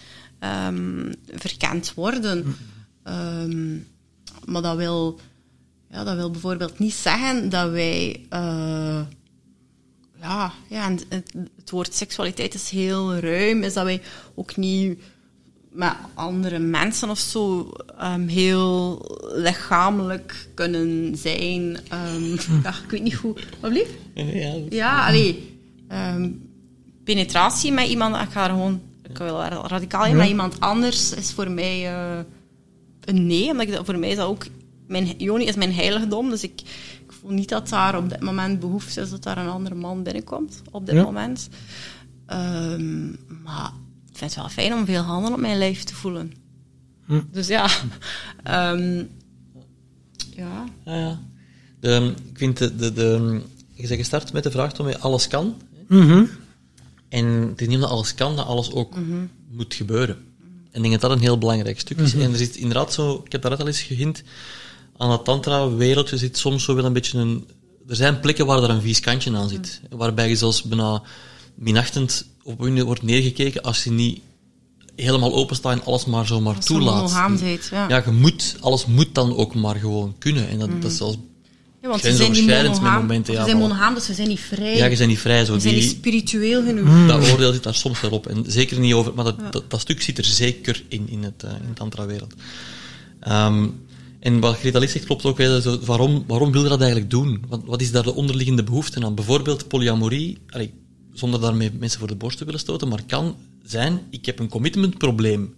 um, 0.67 1.15
verkend 1.35 1.95
worden. 1.95 2.57
Um, 3.05 3.87
maar 4.45 4.63
dat 4.63 4.77
wil, 4.77 5.21
ja, 5.91 6.05
dat 6.05 6.17
wil 6.17 6.31
bijvoorbeeld 6.31 6.79
niet 6.79 6.95
zeggen 6.95 7.49
dat 7.49 7.71
wij... 7.71 8.27
Uh, 8.31 9.01
ja, 10.21 10.53
ja 10.69 10.87
en 10.87 10.99
het, 11.09 11.33
het, 11.57 11.71
woord 11.71 11.95
seksualiteit 11.95 12.55
is 12.55 12.71
heel 12.71 13.17
ruim. 13.17 13.63
Is 13.63 13.75
dat 13.75 13.85
wij 13.85 14.03
ook 14.35 14.57
niet 14.57 14.99
met 15.73 15.95
andere 16.15 16.59
mensen 16.59 17.11
of 17.11 17.19
zo 17.19 17.73
um, 18.03 18.29
heel 18.29 19.03
lichamelijk 19.35 20.49
kunnen 20.55 21.17
zijn. 21.17 21.63
Um, 22.17 22.39
ja, 22.65 22.71
ik 22.85 22.91
weet 22.91 23.03
niet 23.03 23.15
hoe. 23.15 23.35
Wat 23.61 23.71
blieft? 23.71 23.91
Ja, 24.15 24.55
ja 24.71 25.07
allee. 25.07 25.59
Um, 25.93 26.51
penetratie 27.05 27.73
met 27.73 27.89
iemand, 27.89 28.17
ik 28.17 28.31
ga 28.31 28.45
er 28.45 28.51
gewoon, 28.51 28.81
ik 29.11 29.19
wil 29.19 29.43
radicaal 29.43 30.05
in, 30.05 30.11
ja. 30.11 30.17
met 30.17 30.29
iemand 30.29 30.61
anders 30.61 31.15
is 31.15 31.33
voor 31.33 31.51
mij 31.51 31.93
uh, 31.93 32.19
een 33.05 33.27
nee. 33.27 33.51
Omdat 33.51 33.69
ik, 33.69 33.81
voor 33.85 33.99
mij 33.99 34.11
is 34.11 34.17
dat 34.17 34.27
ook, 34.27 34.47
mijn, 34.87 35.07
Joni 35.19 35.45
is 35.45 35.57
mijn 35.57 35.75
heiligdom, 35.75 36.31
dus 36.31 36.43
ik, 36.43 36.63
voel 37.07 37.31
niet 37.31 37.49
dat 37.49 37.69
daar 37.69 37.97
op 37.97 38.09
dit 38.09 38.21
moment 38.21 38.61
behoefte 38.61 39.01
is 39.01 39.11
dat 39.11 39.23
daar 39.23 39.39
een 39.39 39.49
andere 39.49 39.75
man 39.75 40.03
binnenkomt. 40.03 40.63
Op 40.71 40.87
dit 40.87 40.95
ja. 40.95 41.03
moment. 41.03 41.49
Maar 43.45 43.73
ik 44.13 44.19
vind 44.19 44.35
het 44.35 44.41
wel 44.41 44.49
fijn 44.49 44.73
om 44.73 44.85
veel 44.85 45.03
handen 45.03 45.33
op 45.33 45.41
mijn 45.41 45.59
lijf 45.59 45.85
te 45.85 45.95
voelen. 45.95 46.33
Hm. 47.07 47.21
Dus 47.31 47.47
ja. 47.47 47.71
Um, 48.73 49.09
ja. 50.37 50.65
ja, 50.85 50.97
ja. 50.97 51.21
De, 51.81 52.15
ik 52.31 52.39
vind 52.39 52.59
de, 52.59 52.77
de, 52.77 52.93
de, 52.93 53.41
je 53.73 53.89
bent 53.89 54.01
gestart 54.01 54.33
met 54.33 54.43
de 54.43 54.51
vraag 54.51 54.79
om 54.79 54.89
je 54.89 54.99
alles 54.99 55.29
kan. 55.29 55.57
Mm 55.89 56.09
-hmm. 56.09 56.31
En 57.09 57.27
het 57.27 57.61
is 57.61 57.67
niet 57.67 57.81
dat 57.81 57.91
alles 57.91 58.15
kan, 58.15 58.37
dat 58.37 58.47
alles 58.47 58.73
ook 58.73 58.97
mm 58.97 59.11
-hmm. 59.11 59.31
moet 59.51 59.75
gebeuren. 59.75 60.17
En 60.71 60.85
ik 60.85 60.91
denk 60.91 60.93
dat 60.93 61.01
dat 61.01 61.11
een 61.11 61.25
heel 61.25 61.39
belangrijk 61.39 61.81
stuk 61.81 61.99
is. 61.99 62.13
Mm 62.13 62.19
-hmm. 62.19 62.29
En 62.29 62.33
er 62.33 62.39
zit 62.39 62.57
inderdaad 62.57 62.93
zo, 62.93 63.23
ik 63.25 63.33
heb 63.33 63.43
daar 63.43 63.57
al 63.57 63.67
eens 63.67 63.83
gehint, 63.83 64.23
aan 64.97 65.11
het 65.11 65.25
tantra-wereldje 65.25 66.17
zit 66.17 66.39
soms 66.39 66.65
zo 66.65 66.75
wel 66.75 66.85
een 66.85 66.93
beetje 66.93 67.19
een... 67.19 67.49
Er 67.89 67.97
zijn 67.97 68.21
plekken 68.21 68.47
waar 68.47 68.63
er 68.63 68.71
een 68.71 68.81
vies 68.81 69.01
kantje 69.01 69.37
aan 69.37 69.49
zit. 69.49 69.81
Mm. 69.91 69.99
Waarbij 69.99 70.29
je 70.29 70.37
zelfs 70.37 70.63
bijna 70.63 71.03
minachtend 71.55 72.27
op 72.43 72.67
je 72.75 72.85
wordt 72.85 73.03
neergekeken 73.03 73.63
als 73.63 73.85
je 73.85 73.91
niet 73.91 74.21
helemaal 74.97 75.33
openstaat 75.33 75.73
en 75.73 75.85
alles 75.85 76.05
maar 76.05 76.27
zomaar 76.27 76.57
als 76.57 76.65
toelaat. 76.65 77.41
Heet, 77.41 77.69
ja. 77.71 77.89
ja, 77.89 78.03
je 78.05 78.11
moet, 78.11 78.57
alles 78.61 78.87
moet 78.87 79.15
dan 79.15 79.37
ook 79.37 79.55
maar 79.55 79.77
gewoon 79.77 80.15
kunnen. 80.19 80.49
En 80.49 80.59
dat, 80.59 80.69
Mhm. 80.69 80.81
dat 80.81 80.91
is 80.91 80.97
zelfs 80.97 81.17
ja, 81.83 81.89
want 81.89 82.01
ze 82.01 82.17
zijn 82.17 82.33
niet 82.33 82.47
monogaam. 82.47 83.01
momenten. 83.01 83.33
Ja, 83.35 83.41
ze 83.41 83.45
zijn 83.45 83.59
voilà. 83.59 83.63
monogaam, 83.63 83.95
dus 83.95 84.05
ze 84.05 84.15
zijn 84.15 84.29
niet 84.29 84.41
vrij. 84.41 84.77
Ja, 84.77 84.87
je 84.87 84.97
bent 84.97 85.09
niet 85.09 85.19
vrij. 85.19 85.45
Zo. 85.45 85.55
Ze 85.55 85.61
zijn 85.61 85.75
niet 85.75 85.89
spiritueel 85.89 86.65
genoeg. 86.65 86.87
Mm. 86.87 87.07
dat 87.07 87.31
oordeel 87.31 87.53
zit 87.53 87.63
daar 87.63 87.75
soms 87.75 88.01
wel 88.01 88.11
op. 88.11 88.27
En 88.27 88.45
zeker 88.47 88.79
niet 88.79 88.93
over... 88.93 89.15
Maar 89.15 89.25
dat, 89.25 89.37
ja. 89.39 89.51
dat, 89.51 89.71
dat, 89.71 89.81
stuk 89.81 90.03
zit 90.03 90.19
er 90.19 90.25
zeker 90.25 90.83
in, 90.89 91.09
in, 91.09 91.23
het, 91.23 91.43
uh, 91.45 91.51
in 91.51 91.67
de 91.69 91.73
tantra-wereld. 91.75 92.35
Um, 93.29 93.75
en 94.21 94.41
wat 94.41 94.59
Greta 94.59 94.87
zegt 94.87 95.05
klopt 95.05 95.25
ook. 95.25 95.41
Zo, 95.41 95.79
waarom, 95.85 96.25
waarom 96.27 96.53
wil 96.53 96.63
je 96.63 96.69
dat 96.69 96.81
eigenlijk 96.81 97.11
doen? 97.11 97.45
Wat, 97.49 97.61
wat 97.65 97.81
is 97.81 97.91
daar 97.91 98.03
de 98.03 98.15
onderliggende 98.15 98.63
behoefte 98.63 99.05
aan? 99.05 99.15
Bijvoorbeeld 99.15 99.69
polyamorie, 99.69 100.39
allee, 100.51 100.73
zonder 101.13 101.41
daarmee 101.41 101.71
mensen 101.79 101.99
voor 101.99 102.09
de 102.09 102.15
borst 102.15 102.39
te 102.39 102.45
willen 102.45 102.61
stoten, 102.61 102.89
maar 102.89 103.05
kan 103.07 103.37
zijn, 103.63 104.01
ik 104.11 104.27
heb 104.27 104.39
een 104.39 104.49
commitmentprobleem. 104.49 105.55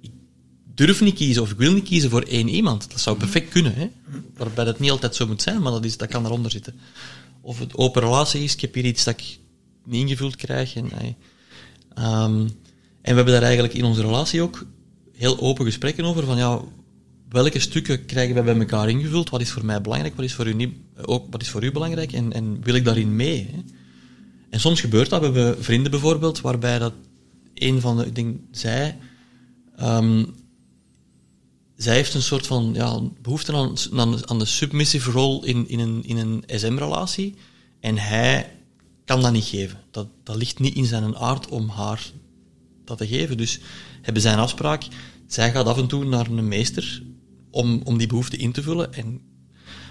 Ik 0.00 0.10
durf 0.74 1.00
niet 1.00 1.14
kiezen 1.14 1.42
of 1.42 1.50
ik 1.50 1.58
wil 1.58 1.72
niet 1.72 1.88
kiezen 1.88 2.10
voor 2.10 2.22
één 2.22 2.48
iemand. 2.48 2.90
Dat 2.90 3.00
zou 3.00 3.16
perfect 3.16 3.48
kunnen, 3.48 3.74
hè? 3.74 3.88
waarbij 4.36 4.64
dat 4.64 4.78
niet 4.78 4.90
altijd 4.90 5.14
zo 5.14 5.26
moet 5.26 5.42
zijn, 5.42 5.62
maar 5.62 5.72
dat, 5.72 5.84
is, 5.84 5.96
dat 5.96 6.08
kan 6.08 6.26
eronder 6.26 6.50
zitten. 6.50 6.74
Of 7.40 7.58
het 7.58 7.76
open 7.76 8.02
relatie 8.02 8.42
is, 8.42 8.54
ik 8.54 8.60
heb 8.60 8.74
hier 8.74 8.84
iets 8.84 9.04
dat 9.04 9.14
ik 9.18 9.38
niet 9.84 10.02
ingevuld 10.02 10.36
krijg. 10.36 10.74
En, 10.74 10.84
um, 10.84 12.50
en 13.02 13.10
we 13.10 13.14
hebben 13.14 13.34
daar 13.34 13.42
eigenlijk 13.42 13.74
in 13.74 13.84
onze 13.84 14.00
relatie 14.00 14.42
ook 14.42 14.66
heel 15.12 15.40
open 15.40 15.64
gesprekken 15.64 16.04
over, 16.04 16.24
van 16.24 16.36
ja, 16.36 16.60
welke 17.28 17.58
stukken 17.58 18.06
krijgen 18.06 18.34
wij 18.34 18.44
bij 18.44 18.58
elkaar 18.58 18.88
ingevuld? 18.88 19.30
Wat 19.30 19.40
is 19.40 19.50
voor 19.50 19.64
mij 19.64 19.80
belangrijk? 19.80 20.16
Wat 20.16 20.24
is 20.24 20.34
voor 20.34 20.46
u, 20.46 20.72
ook, 21.02 21.26
wat 21.30 21.42
is 21.42 21.48
voor 21.48 21.64
u 21.64 21.72
belangrijk? 21.72 22.12
En, 22.12 22.32
en 22.32 22.62
wil 22.62 22.74
ik 22.74 22.84
daarin 22.84 23.16
mee? 23.16 23.50
Hè? 23.52 23.58
En 24.50 24.60
soms 24.60 24.80
gebeurt 24.80 25.10
dat. 25.10 25.20
We 25.20 25.26
hebben 25.26 25.64
vrienden 25.64 25.90
bijvoorbeeld, 25.90 26.40
waarbij 26.40 26.78
dat 26.78 26.92
een 27.54 27.80
van 27.80 27.96
de, 27.96 28.06
ik 28.06 28.14
denk, 28.14 28.40
zij, 28.50 28.98
um, 29.82 30.34
zij 31.76 31.94
heeft 31.94 32.14
een 32.14 32.22
soort 32.22 32.46
van 32.46 32.70
ja, 32.74 33.00
behoefte 33.22 33.52
aan, 33.52 33.76
aan, 33.96 34.28
aan 34.28 34.38
de 34.38 34.44
submissive 34.44 35.10
rol 35.10 35.44
in, 35.44 35.68
in 35.68 35.78
een, 35.78 36.04
in 36.04 36.16
een 36.16 36.42
SM-relatie. 36.46 37.34
En 37.80 37.98
hij 37.98 38.56
kan 39.04 39.22
dat 39.22 39.32
niet 39.32 39.44
geven. 39.44 39.78
Dat, 39.90 40.08
dat 40.22 40.36
ligt 40.36 40.58
niet 40.58 40.74
in 40.74 40.84
zijn 40.84 41.16
aard 41.16 41.48
om 41.48 41.68
haar 41.68 42.10
dat 42.84 42.98
te 42.98 43.06
geven. 43.06 43.36
Dus 43.36 43.60
hebben 44.02 44.22
zij 44.22 44.32
een 44.32 44.38
afspraak. 44.38 44.86
Zij 45.26 45.50
gaat 45.50 45.66
af 45.66 45.78
en 45.78 45.86
toe 45.86 46.04
naar 46.04 46.26
een 46.26 46.48
meester 46.48 47.02
om, 47.50 47.80
om 47.84 47.98
die 47.98 48.06
behoefte 48.06 48.36
in 48.36 48.52
te 48.52 48.62
vullen. 48.62 48.94
En, 48.94 49.20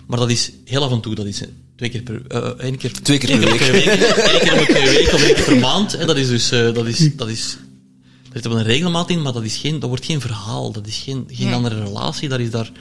maar 0.10 0.19
dat 0.19 0.30
is 0.30 0.52
heel 0.65 0.84
af 0.84 0.91
en 0.91 1.02
toe. 1.02 1.15
Dat 1.15 1.26
is 1.26 1.41
twee 1.76 1.90
keer 1.90 2.02
per, 2.02 2.22
uh, 2.31 2.48
één 2.65 2.77
keer, 2.77 2.91
twee 3.02 3.18
keer 3.18 3.40
per 3.40 3.49
week. 3.49 3.60
week. 3.60 3.86
Eén 4.34 4.40
keer 4.40 4.65
per 4.65 4.84
week 4.84 5.14
of 5.14 5.23
één 5.23 5.34
keer 5.36 5.44
per 5.44 5.60
maand. 5.60 5.91
Hè. 5.91 6.06
Dat 6.06 6.18
is 6.18 6.27
dus, 6.27 6.52
uh, 6.52 6.73
dat 6.73 6.86
is, 6.86 7.15
dat 7.15 7.27
is, 7.30 7.57
er 8.23 8.30
zit 8.34 8.48
wel 8.48 8.57
een 8.57 8.64
regelmaat 8.64 9.10
in, 9.10 9.22
maar 9.22 9.34
dat, 9.34 9.44
is 9.44 9.56
geen, 9.57 9.80
dat 9.80 9.90
wordt 9.90 10.06
geen 10.06 10.22
verhaal. 10.22 10.72
Dat 10.72 10.88
is 10.88 10.98
geen, 10.98 11.23
geen 11.31 11.45
Nee. 11.45 11.56
andere 11.56 11.84
relatie. 11.84 12.30
Dat 12.30 12.40
is 12.40 12.49
daar, 12.52 12.72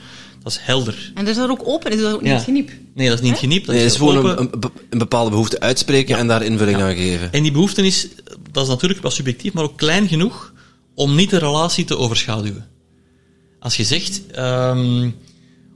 dat 0.43 0.51
is 0.51 0.57
helder. 0.61 1.11
En 1.15 1.25
dat 1.25 1.33
is 1.33 1.39
dat 1.41 1.49
ook 1.49 1.61
open, 1.67 1.91
is 1.91 1.99
dat 2.01 2.13
ook 2.13 2.21
niet 2.21 2.31
Ja. 2.31 2.39
geniep. 2.39 2.71
Nee, 2.93 3.09
dat 3.09 3.19
is 3.19 3.29
niet 3.29 3.37
geniep. 3.37 3.65
Dat 3.65 3.75
Nee, 3.75 3.83
het 3.83 3.93
is 3.93 3.99
is 4.01 4.07
gewoon 4.07 4.17
open. 4.17 4.39
een, 4.41 4.49
een, 4.53 4.71
een 4.89 4.97
bepaalde 4.97 5.29
behoefte 5.29 5.59
uitspreken 5.59 6.17
en 6.17 6.27
daar 6.27 6.43
invulling 6.43 6.77
Ja. 6.77 6.87
aan 6.87 6.95
geven. 6.95 7.31
En 7.33 7.41
die 7.43 7.51
behoefte 7.51 7.85
is, 7.85 8.07
dat 8.51 8.63
is 8.63 8.69
natuurlijk 8.69 9.01
wel 9.01 9.11
subjectief, 9.11 9.53
maar 9.53 9.63
ook 9.63 9.77
klein 9.77 10.07
genoeg 10.07 10.53
om 10.95 11.15
niet 11.15 11.29
de 11.29 11.37
relatie 11.37 11.85
te 11.85 11.97
overschaduwen. 11.97 12.67
Als 13.59 13.75
je 13.77 13.83
zegt, 13.83 14.21
ehm, 14.31 15.09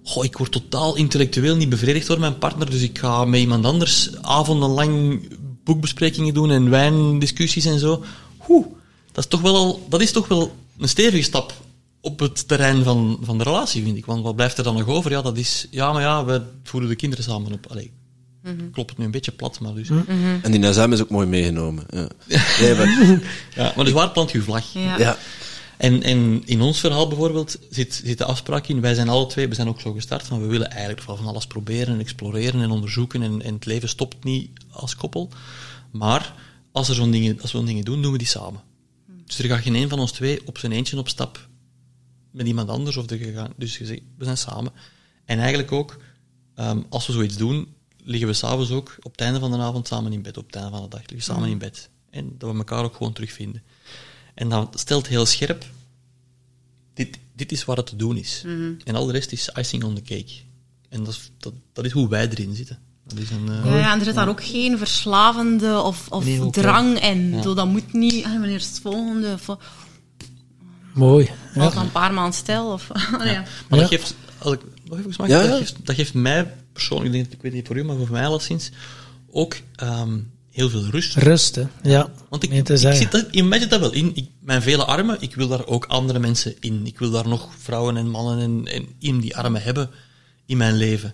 goh, 0.03 0.23
ik 0.23 0.37
word 0.37 0.51
totaal 0.51 0.95
intellectueel 0.95 1.55
niet 1.55 1.69
bevredigd 1.69 2.07
door 2.07 2.19
mijn 2.19 2.37
partner, 2.37 2.69
dus 2.69 2.81
ik 2.81 2.97
ga 2.97 3.25
met 3.25 3.39
iemand 3.39 3.65
anders 3.65 4.09
avondenlang 4.21 5.21
boekbesprekingen 5.63 6.33
doen 6.33 6.51
en 6.51 6.69
wijndiscussies 6.69 7.65
en 7.65 7.79
zo. 7.79 8.03
Oeh, 8.49 8.65
dat 9.11 9.23
is 9.23 9.29
toch 9.29 9.41
wel, 9.41 9.55
al, 9.55 9.85
dat 9.89 10.01
is 10.01 10.11
toch 10.11 10.27
wel 10.27 10.55
een 10.77 10.89
stevige 10.89 11.23
stap 11.23 11.53
op 12.01 12.19
het 12.19 12.47
terrein 12.47 12.83
van, 12.83 13.19
van 13.21 13.37
de 13.37 13.43
relatie, 13.43 13.83
vind 13.83 13.97
ik. 13.97 14.05
Want 14.05 14.23
wat 14.23 14.35
blijft 14.35 14.57
er 14.57 14.63
dan 14.63 14.75
nog 14.75 14.87
over? 14.87 15.11
Ja, 15.11 15.21
dat 15.21 15.37
is, 15.37 15.67
ja, 15.71 15.91
maar 15.91 16.01
ja, 16.01 16.25
we 16.25 16.41
voeden 16.63 16.89
de 16.89 16.95
kinderen 16.95 17.23
samen 17.23 17.51
op. 17.51 17.67
Allee, 17.69 17.91
klopt 18.71 18.89
het 18.89 18.97
nu 18.99 19.05
een 19.05 19.11
beetje 19.11 19.31
plat, 19.31 19.59
maar 19.59 19.73
dus. 19.73 19.89
En 20.41 20.51
die 20.51 20.59
NSM 20.59 20.89
is 20.91 21.01
ook 21.01 21.09
mooi 21.09 21.27
meegenomen. 21.27 21.83
Ja. 21.89 22.07
Nee, 22.59 22.75
maar, 22.77 23.19
Ja, 23.55 23.73
maar 23.75 23.85
dus 23.85 23.93
waar 23.93 24.09
plant 24.09 24.31
je 24.31 24.41
vlag? 24.41 24.73
Ja. 24.73 24.97
ja. 24.97 25.17
En, 25.83 26.03
en 26.03 26.41
in 26.45 26.61
ons 26.61 26.79
verhaal 26.79 27.07
bijvoorbeeld 27.07 27.59
zit, 27.69 28.01
zit 28.05 28.17
de 28.17 28.25
afspraak 28.25 28.67
in, 28.67 28.81
wij 28.81 28.93
zijn 28.93 29.09
alle 29.09 29.25
twee, 29.25 29.47
we 29.47 29.55
zijn 29.55 29.67
ook 29.67 29.81
zo 29.81 29.93
gestart, 29.93 30.23
van 30.23 30.41
we 30.41 30.47
willen 30.47 30.69
eigenlijk 30.69 31.01
van 31.01 31.25
alles 31.25 31.47
proberen 31.47 31.93
en 31.93 31.99
exploreren 31.99 32.61
en 32.61 32.71
onderzoeken 32.71 33.21
en, 33.21 33.41
en 33.41 33.53
het 33.53 33.65
leven 33.65 33.89
stopt 33.89 34.23
niet 34.23 34.49
als 34.69 34.95
koppel. 34.95 35.29
Maar 35.91 36.35
als, 36.71 36.89
er 36.89 36.95
zo'n 36.95 37.11
dingen, 37.11 37.41
als 37.41 37.51
we 37.51 37.57
zo'n 37.57 37.65
dingen 37.65 37.85
doen, 37.85 38.01
doen 38.01 38.11
we 38.11 38.17
die 38.17 38.27
samen. 38.27 38.61
Dus 39.25 39.39
er 39.39 39.45
gaat 39.45 39.61
geen 39.61 39.75
een 39.75 39.89
van 39.89 39.99
ons 39.99 40.11
twee 40.11 40.47
op 40.47 40.57
zijn 40.57 40.71
eentje 40.71 40.97
op 40.97 41.09
stap 41.09 41.47
met 42.31 42.47
iemand 42.47 42.69
anders. 42.69 42.97
Of 42.97 43.09
er 43.09 43.17
gaan, 43.17 43.53
dus 43.57 43.77
we 43.77 44.01
zijn 44.19 44.37
samen. 44.37 44.71
En 45.25 45.39
eigenlijk 45.39 45.71
ook, 45.71 45.99
ehm, 46.55 46.81
als 46.89 47.07
we 47.07 47.13
zoiets 47.13 47.37
doen, 47.37 47.67
liggen 48.03 48.27
we 48.27 48.33
s'avonds 48.33 48.71
ook 48.71 48.97
op 49.01 49.11
het 49.11 49.21
einde 49.21 49.39
van 49.39 49.51
de 49.51 49.57
avond 49.57 49.87
samen 49.87 50.13
in 50.13 50.21
bed. 50.21 50.37
Op 50.37 50.45
het 50.45 50.55
einde 50.55 50.71
van 50.71 50.81
de 50.81 50.89
dag 50.89 50.99
liggen 50.99 51.17
we 51.17 51.23
samen 51.23 51.49
in 51.49 51.57
bed. 51.57 51.89
En 52.09 52.35
dat 52.37 52.51
we 52.51 52.57
elkaar 52.57 52.83
ook 52.83 52.95
gewoon 52.95 53.13
terugvinden. 53.13 53.63
En 54.33 54.49
dat 54.49 54.79
stelt 54.79 55.07
heel 55.07 55.25
scherp, 55.25 55.65
dit, 56.93 57.19
dit 57.35 57.51
is 57.51 57.65
wat 57.65 57.77
het 57.77 57.85
te 57.85 57.95
doen 57.95 58.17
is. 58.17 58.43
En 58.83 58.95
al 58.95 59.05
de 59.05 59.11
rest 59.11 59.31
is 59.31 59.49
icing 59.55 59.83
on 59.83 59.95
the 59.95 60.01
cake. 60.01 60.33
En 60.89 61.03
dat 61.03 61.13
is, 61.13 61.31
dat, 61.37 61.53
dat 61.73 61.85
is 61.85 61.91
hoe 61.91 62.09
wij 62.09 62.29
erin 62.29 62.55
zitten. 62.55 62.79
Dat 63.07 63.17
is 63.17 63.29
een, 63.29 63.49
eh, 63.49 63.79
Ja, 63.79 63.91
en 63.91 63.99
er 63.99 64.05
zit 64.05 64.15
daar 64.15 64.29
ook 64.29 64.43
geen 64.43 64.77
verslavende 64.77 65.81
of, 65.81 66.07
of 66.09 66.25
Nee, 66.25 66.49
drang 66.49 66.99
in. 66.99 67.29
Ja. 67.29 67.41
Zo, 67.41 67.53
Dat 67.53 67.67
moet 67.67 67.93
niet, 67.93 68.25
ah, 68.25 68.31
wanneer 68.31 68.55
is 68.55 68.67
het 68.67 68.79
volgende? 68.79 69.33
Of, 69.33 69.57
Mooi. 70.93 71.25
Ja. 71.25 71.33
Valt 71.53 71.73
dan 71.73 71.83
een 71.83 71.91
paar 71.91 72.13
maanden 72.13 72.33
stil? 72.33 72.71
Of, 72.71 72.87
ja. 73.23 73.43
Maar 73.69 73.79
dat 73.79 73.87
geeft, 73.87 74.15
als 74.37 74.53
ik 74.53 74.59
nog 74.85 74.97
even 74.97 75.13
mag, 75.17 75.27
Ja, 75.27 75.41
ja. 75.41 75.47
dat, 75.47 75.57
geeft, 75.57 75.85
dat 75.85 75.95
geeft 75.95 76.13
mij 76.13 76.53
persoonlijk, 76.73 77.31
ik 77.31 77.41
weet 77.41 77.53
niet 77.53 77.67
voor 77.67 77.77
u, 77.77 77.83
maar 77.83 77.95
voor 77.95 78.11
mij 78.11 78.25
alleszins, 78.25 78.71
ook 79.31 79.55
ehm, 79.75 80.19
heel 80.53 80.69
veel 80.69 80.85
rust. 80.85 81.15
Rust, 81.15 81.55
hè. 81.55 81.63
Ja. 81.83 82.11
Want 82.29 82.43
ik, 82.43 82.51
ik 82.51 82.67
zit 82.67 83.11
dat, 83.11 83.69
dat 83.69 83.79
wel 83.79 83.93
in. 83.93 84.11
Ik, 84.15 84.29
mijn 84.39 84.61
vele 84.61 84.85
armen, 84.85 85.17
ik 85.19 85.35
wil 85.35 85.47
daar 85.47 85.65
ook 85.67 85.85
andere 85.85 86.19
mensen 86.19 86.55
in. 86.59 86.85
Ik 86.85 86.99
wil 86.99 87.11
daar 87.11 87.27
nog 87.27 87.49
vrouwen 87.57 87.97
en 87.97 88.09
mannen 88.09 88.39
en, 88.39 88.73
en 88.73 88.87
in 88.99 89.19
die 89.19 89.37
armen 89.37 89.61
hebben 89.61 89.89
in 90.45 90.57
mijn 90.57 90.75
leven. 90.75 91.13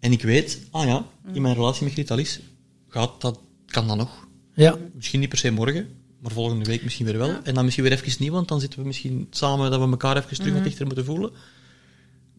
En 0.00 0.12
ik 0.12 0.22
weet, 0.22 0.58
ah 0.70 0.86
ja, 0.86 1.04
in 1.32 1.42
mijn 1.42 1.54
relatie 1.54 1.84
met 1.84 1.92
Gritalis 1.92 2.40
gaat 2.88 3.20
dat, 3.20 3.38
kan 3.66 3.88
dat 3.88 3.96
nog. 3.96 4.26
Ja. 4.54 4.78
Misschien 4.94 5.20
niet 5.20 5.28
per 5.28 5.38
se 5.38 5.50
morgen, 5.50 5.88
maar 6.20 6.32
volgende 6.32 6.64
week 6.64 6.82
misschien 6.82 7.06
weer 7.06 7.18
wel. 7.18 7.36
En 7.42 7.54
dan 7.54 7.64
misschien 7.64 7.84
weer 7.84 7.92
even 7.92 8.16
niet, 8.18 8.30
want 8.30 8.48
dan 8.48 8.60
zitten 8.60 8.78
we 8.78 8.86
misschien 8.86 9.26
samen 9.30 9.70
dat 9.70 9.80
we 9.80 9.86
elkaar 9.86 10.16
even 10.16 10.36
terug 10.36 10.52
wat 10.52 10.64
dichter 10.64 10.86
moeten 10.86 11.04
voelen. 11.04 11.30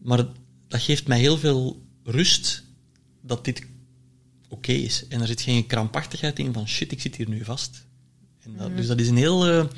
Maar 0.02 0.26
dat 0.68 0.80
geeft 0.80 1.06
mij 1.06 1.18
heel 1.18 1.38
veel 1.38 1.82
rust 2.02 2.64
dat 3.22 3.44
dit 3.44 3.66
oké 4.54 4.72
is. 4.72 5.04
En 5.08 5.20
er 5.20 5.26
zit 5.26 5.40
geen 5.40 5.66
krampachtigheid 5.66 6.38
in 6.38 6.52
van 6.52 6.68
shit, 6.68 6.92
ik 6.92 7.00
zit 7.00 7.16
hier 7.16 7.28
nu 7.28 7.44
vast. 7.44 7.86
En 8.42 8.56
dat, 8.56 8.76
Dus 8.76 8.86
dat 8.86 9.00
is 9.00 9.08
een 9.08 9.16
heel... 9.16 9.46
eh, 9.46 9.56
dat 9.56 9.68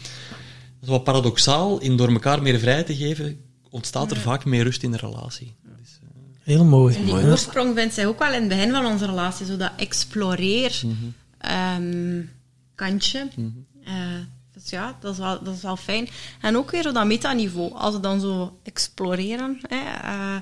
is 0.82 0.88
wat 0.88 1.04
paradoxaal. 1.04 1.78
In 1.80 1.96
door 1.96 2.12
elkaar 2.12 2.42
meer 2.42 2.58
vrijheid 2.58 2.86
te 2.86 2.96
geven, 2.96 3.40
ontstaat 3.70 4.10
er 4.10 4.16
vaak 4.16 4.44
meer 4.44 4.62
rust 4.62 4.82
in 4.82 4.90
de 4.90 4.96
relatie. 4.96 5.54
Dat 5.62 5.78
is, 5.82 5.98
eh, 6.02 6.08
Heel 6.42 6.64
mooi. 6.64 6.96
En 6.96 7.04
die 7.04 7.14
oorsprong 7.14 7.74
vindt 7.76 7.94
zij 7.94 8.06
ook 8.06 8.18
wel 8.18 8.32
in 8.32 8.40
het 8.40 8.48
begin 8.48 8.70
van 8.70 8.86
onze 8.86 9.06
relatie, 9.06 9.46
zo 9.46 9.56
dat 9.56 9.72
exploreer 9.76 10.82
ehm, 11.38 12.22
kantje. 12.74 13.28
Eh, 13.84 13.94
dus 14.52 14.70
ja, 14.70 14.96
dat 15.00 15.12
is, 15.12 15.18
wel, 15.18 15.42
dat 15.42 15.54
is 15.54 15.62
wel 15.62 15.76
fijn. 15.76 16.08
En 16.40 16.56
ook 16.56 16.70
weer 16.70 16.82
zo 16.82 16.92
dat 16.92 17.06
metaniveau. 17.06 17.72
Als 17.72 17.94
we 17.94 18.00
dan 18.00 18.20
zo 18.20 18.58
exploreren 18.62 19.58
hè, 19.68 19.76
eh, 19.76 20.34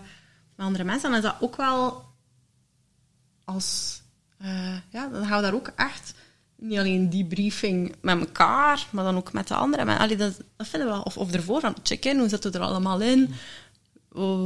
met 0.57 0.67
andere 0.67 0.85
mensen, 0.85 1.09
dan 1.11 1.19
is 1.19 1.25
dat 1.25 1.37
ook 1.41 1.57
wel 1.57 2.05
als... 3.45 4.03
eh, 4.41 4.49
ja, 4.91 5.09
dan 5.13 5.27
gaan 5.27 5.37
we 5.37 5.43
daar 5.43 5.55
ook 5.55 5.71
echt 5.77 6.15
niet 6.57 6.79
alleen 6.79 7.09
die 7.11 7.25
briefing 7.25 7.95
met 8.01 8.19
elkaar, 8.21 8.87
maar 8.91 9.05
dan 9.05 9.17
ook 9.17 9.33
met 9.33 9.49
de 9.49 9.55
anderen. 9.55 9.87
Maar, 9.87 9.99
allee, 9.99 10.17
dat, 10.17 10.33
dat 10.57 10.67
vinden 10.69 10.89
we 10.89 10.95
wel. 10.95 11.03
Of, 11.03 11.17
of 11.17 11.33
ervoor, 11.33 11.61
van 11.61 11.75
check-in, 11.83 12.19
hoe 12.19 12.29
zitten 12.29 12.53
we 12.53 12.59
er 12.59 12.65
allemaal 12.65 13.01
in? 13.01 13.35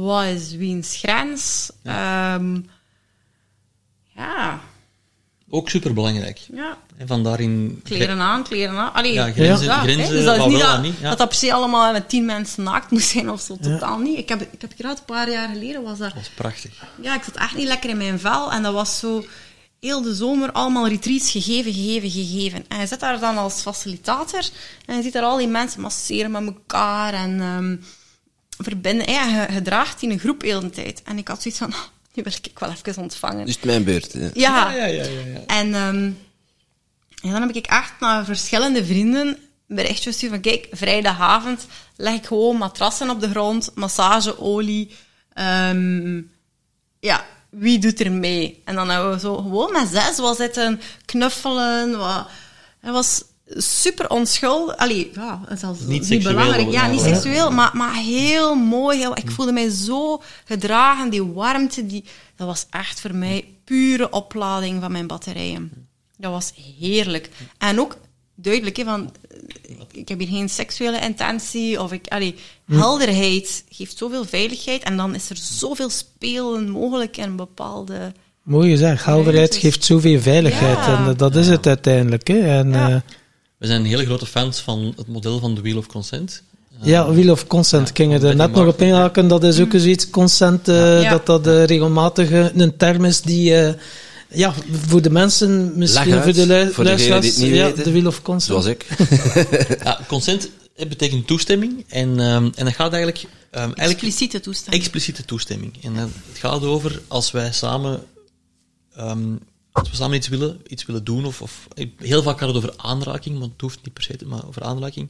Wat 0.03 0.23
is 0.25 0.55
wiens 0.55 0.95
grens? 0.97 1.71
Ehm, 1.83 2.59
ja, 4.15 4.59
ook 5.49 5.69
superbelangrijk. 5.69 6.37
ja. 6.53 6.77
En 6.97 7.07
van 7.07 7.23
daarin... 7.23 7.79
Kleren 7.83 8.19
aan, 8.19 8.43
kleren 8.43 8.77
aan. 8.77 8.93
Allee, 8.93 9.13
Ja, 9.13 9.31
grenzen- 9.31 9.69
hè. 9.71 9.79
grenzen, 9.81 10.13
Dus 10.13 10.23
dat 10.25 10.33
is 10.35 10.39
wat 10.41 10.49
niet 10.49 10.61
wel 10.61 10.71
dat, 10.71 10.81
niet, 10.81 10.97
ja. 10.99 11.09
dat 11.09 11.17
dat 11.17 11.27
per 11.29 11.37
se 11.37 11.53
allemaal 11.53 11.91
met 11.91 12.09
tien 12.09 12.25
mensen 12.25 12.63
naakt 12.63 12.91
moest 12.91 13.07
zijn 13.09 13.29
of 13.29 13.41
zo. 13.41 13.57
Totaal 13.57 13.97
niet. 13.99 14.17
Ik 14.17 14.29
heb, 14.29 14.41
ik 14.41 14.61
heb 14.61 14.71
gehad, 14.77 14.97
een 14.99 15.05
paar 15.05 15.29
jaar 15.31 15.49
geleden 15.49 15.83
was 15.83 15.97
daar... 15.97 16.13
Dat 16.13 16.21
is 16.21 16.29
prachtig. 16.29 16.83
Ja, 17.01 17.15
ik 17.15 17.23
zat 17.23 17.35
echt 17.35 17.55
niet 17.55 17.67
lekker 17.67 17.89
in 17.89 17.97
mijn 17.97 18.19
vel. 18.19 18.51
En 18.51 18.63
dat 18.63 18.73
was 18.73 18.99
zo 18.99 19.25
heel 19.79 20.01
de 20.01 20.15
zomer 20.15 20.51
allemaal 20.51 20.87
retreats 20.87 21.31
gegeven, 21.31 21.73
gegeven, 21.73 22.11
gegeven. 22.11 22.65
En 22.67 22.79
je 22.79 22.87
zit 22.87 22.99
daar 22.99 23.19
dan 23.19 23.37
als 23.37 23.61
facilitator 23.61 24.49
en 24.85 24.95
je 24.95 25.03
ziet 25.03 25.13
daar 25.13 25.23
al 25.23 25.37
die 25.37 25.47
mensen 25.47 25.81
masseren 25.81 26.31
met 26.31 26.45
elkaar 26.45 27.13
en 27.13 27.41
ehm, 27.41 27.75
verbinden. 28.57 29.11
Ja, 29.11 29.25
je, 29.25 29.53
je 29.53 29.61
draagt 29.61 30.01
in 30.01 30.11
een 30.11 30.19
groep 30.19 30.41
heel 30.41 30.59
de 30.59 30.69
tijd. 30.69 31.01
En 31.03 31.17
ik 31.17 31.27
had 31.27 31.41
zoiets 31.41 31.59
van, 31.59 31.69
nu 32.13 32.23
wil 32.23 32.33
ik 32.41 32.59
wel 32.59 32.69
even 32.69 33.01
ontvangen. 33.01 33.45
Dus 33.45 33.55
het 33.55 33.63
mijn 33.63 33.83
beurt. 33.83 34.13
Ja. 34.13 34.29
Ja, 34.33 34.71
Ja, 34.71 34.85
ja, 34.85 35.03
ja. 35.03 35.03
ja. 35.03 35.45
en 35.45 35.73
ehm, 35.73 36.05
ja, 37.21 37.31
dan 37.31 37.41
heb 37.41 37.55
ik 37.55 37.67
echt 37.67 37.93
naar 37.99 38.25
verschillende 38.25 38.85
vrienden 38.85 39.37
berichtjes 39.67 40.03
gestuurd 40.03 40.31
van 40.31 40.41
kijk, 40.41 40.67
vrijdagavond 40.71 41.65
leg 41.95 42.13
ik 42.13 42.25
gewoon 42.25 42.57
matrassen 42.57 43.09
op 43.09 43.21
de 43.21 43.29
grond, 43.29 43.71
massageolie. 43.75 44.95
ehm, 45.33 46.21
ja, 46.99 47.25
wie 47.49 47.79
doet 47.79 47.99
er 47.99 48.11
mee? 48.11 48.61
En 48.65 48.75
dan 48.75 48.89
hebben 48.89 49.11
we 49.11 49.19
zo 49.19 49.35
gewoon 49.35 49.71
met 49.71 49.87
zes 49.87 50.17
wel 50.17 50.35
zitten 50.35 50.81
knuffelen. 51.05 51.97
Wat, 51.97 52.27
het 52.79 52.91
was 52.91 53.23
super 53.57 54.09
onschuldig. 54.09 54.77
Allee, 54.77 55.11
ja, 55.13 55.41
zelfs 55.55 55.79
Niet 55.81 56.23
belangrijk. 56.23 56.71
Ja, 56.71 56.87
niet 56.87 56.99
ja. 57.01 57.13
seksueel, 57.13 57.51
maar, 57.51 57.71
maar 57.73 57.95
heel 57.95 58.55
mooi. 58.55 58.97
Heel, 58.97 59.17
ik 59.17 59.31
voelde 59.31 59.51
mij 59.51 59.69
zo 59.69 60.21
gedragen. 60.45 61.09
Die 61.09 61.23
warmte, 61.23 61.85
die, 61.85 62.03
dat 62.35 62.47
was 62.47 62.65
echt 62.69 63.01
voor 63.01 63.15
mij 63.15 63.53
pure 63.63 64.09
oplading 64.09 64.81
van 64.81 64.91
mijn 64.91 65.07
batterijen. 65.07 65.87
Dat 66.17 66.31
was 66.31 66.53
heerlijk. 66.79 67.29
En 67.57 67.79
ook 67.79 67.97
duidelijk, 68.41 68.77
hè, 68.77 68.83
van, 68.83 69.11
eh, 69.29 69.75
ik 69.91 70.07
heb 70.09 70.19
hier 70.19 70.27
geen 70.27 70.49
seksuele 70.49 70.99
intentie. 70.99 71.81
Of 71.81 71.91
ik, 71.91 72.07
allee, 72.07 72.35
helderheid 72.71 73.63
geeft 73.69 73.97
zoveel 73.97 74.25
veiligheid. 74.25 74.83
En 74.83 74.97
dan 74.97 75.15
is 75.15 75.29
er 75.29 75.37
zoveel 75.37 75.89
spelen 75.89 76.69
mogelijk 76.69 77.17
in 77.17 77.35
bepaalde... 77.35 78.11
Mooi 78.43 78.69
gezegd. 78.69 79.05
Helderheid 79.05 79.55
geeft 79.55 79.83
zoveel 79.85 80.19
veiligheid. 80.19 80.77
Ja. 80.77 80.97
En 80.97 81.05
dat- 81.05 81.19
dat 81.19 81.35
is 81.35 81.47
het 81.47 81.67
uiteindelijk. 81.67 82.27
Hè. 82.27 82.39
En, 82.57 82.71
Ja. 82.71 82.89
eh, 82.89 82.95
We 83.57 83.67
zijn 83.67 83.85
hele 83.85 84.05
grote 84.05 84.25
fans 84.25 84.59
van 84.59 84.93
het 84.97 85.07
model 85.07 85.39
van 85.39 85.55
de 85.55 85.61
Wheel 85.61 85.77
of 85.77 85.87
Consent. 85.87 86.43
Ja, 86.81 87.11
Wheel 87.13 87.31
of 87.31 87.47
Consent 87.47 87.87
Ja, 87.87 87.93
gingen 87.93 88.23
er 88.23 88.35
net 88.35 88.51
nog 88.51 88.67
op 88.67 88.81
inhaken. 88.81 89.27
Dat 89.27 89.43
is 89.43 89.59
ook 89.59 89.71
zoiets, 89.75 90.09
consent, 90.09 90.67
eh, 90.67 91.01
Ja. 91.01 91.09
dat 91.09 91.25
dat 91.25 91.47
eh, 91.47 91.63
regelmatig 91.65 92.31
eh, 92.31 92.45
een 92.55 92.77
term 92.77 93.05
is 93.05 93.21
die... 93.21 93.53
ja, 94.29 94.53
voor 94.71 95.01
de 95.01 95.09
mensen, 95.09 95.77
misschien 95.77 96.13
uit, 96.13 96.23
voor 96.23 96.33
de 96.33 96.45
lu- 96.47 96.71
voor 96.71 96.83
degenen 96.83 97.09
luisteraars, 97.09 97.21
die 97.21 97.31
het 97.31 97.41
niet 97.43 97.53
ja, 97.59 97.65
weten. 97.65 97.83
de 97.83 97.91
Wheel 97.91 98.07
of 98.07 98.21
Consent. 98.21 98.63
Zoals 98.63 98.65
ik. 98.65 98.85
Ja, 99.83 99.99
consent 100.07 100.49
betekent 100.75 101.27
toestemming. 101.27 101.85
En, 101.87 102.19
ehm, 102.19 102.49
en 102.55 102.65
dat 102.65 102.73
gaat 102.73 102.93
eigenlijk... 102.93 103.23
ehm, 103.51 103.61
eigenlijk 103.63 103.91
Expliciete 103.91 104.39
toestemming. 104.39 104.83
expliciete 104.83 105.25
toestemming. 105.25 105.83
En 105.83 105.95
het 105.95 106.11
gaat 106.33 106.63
over 106.63 107.01
als 107.07 107.31
wij 107.31 107.51
samen, 107.51 108.03
ehm, 108.95 109.35
als 109.71 109.89
we 109.89 109.95
samen 109.95 110.17
iets 110.17 110.27
willen, 110.27 110.61
iets 110.67 110.85
willen 110.85 111.03
doen, 111.03 111.25
of, 111.25 111.41
of 111.41 111.67
heel 111.97 112.23
vaak 112.23 112.37
gaat 112.39 112.47
het 112.47 112.57
over 112.57 112.73
aanraking, 112.77 113.39
want 113.39 113.51
het 113.51 113.61
hoeft 113.61 113.79
niet 113.83 113.93
per 113.93 114.03
se, 114.03 114.15
te- 114.15 114.25
maar 114.25 114.47
over 114.47 114.61
aanraking. 114.63 115.09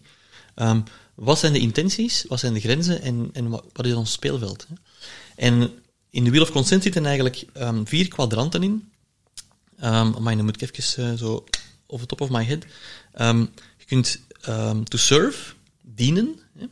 Ehm, 0.55 0.81
wat 1.15 1.39
zijn 1.39 1.53
de 1.53 1.59
intenties, 1.59 2.25
wat 2.27 2.39
zijn 2.39 2.53
de 2.53 2.59
grenzen 2.59 3.01
en, 3.01 3.29
en 3.33 3.49
wat, 3.49 3.63
wat 3.73 3.85
is 3.85 3.93
ons 3.93 4.11
speelveld? 4.11 4.65
Hè? 4.69 4.75
En 5.35 5.69
in 6.09 6.23
de 6.23 6.29
Wheel 6.29 6.41
of 6.41 6.51
Consent 6.51 6.83
zitten 6.83 7.05
eigenlijk 7.05 7.43
ehm, 7.53 7.85
vier 7.85 8.07
kwadranten 8.07 8.63
in. 8.63 8.89
Um, 9.83 10.23
maar 10.23 10.35
dan 10.35 10.45
moet 10.45 10.61
ik 10.61 10.77
even 10.77 11.11
eh, 11.11 11.17
zo 11.17 11.43
over 11.87 12.07
top 12.07 12.21
of 12.21 12.29
my 12.29 12.43
head. 12.43 12.65
Ehm, 13.13 13.39
je 13.77 13.85
kunt 13.85 14.21
ehm, 14.41 14.83
to 14.83 14.97
serve, 14.97 15.53
dienen, 15.81 16.39
hè? 16.57 16.65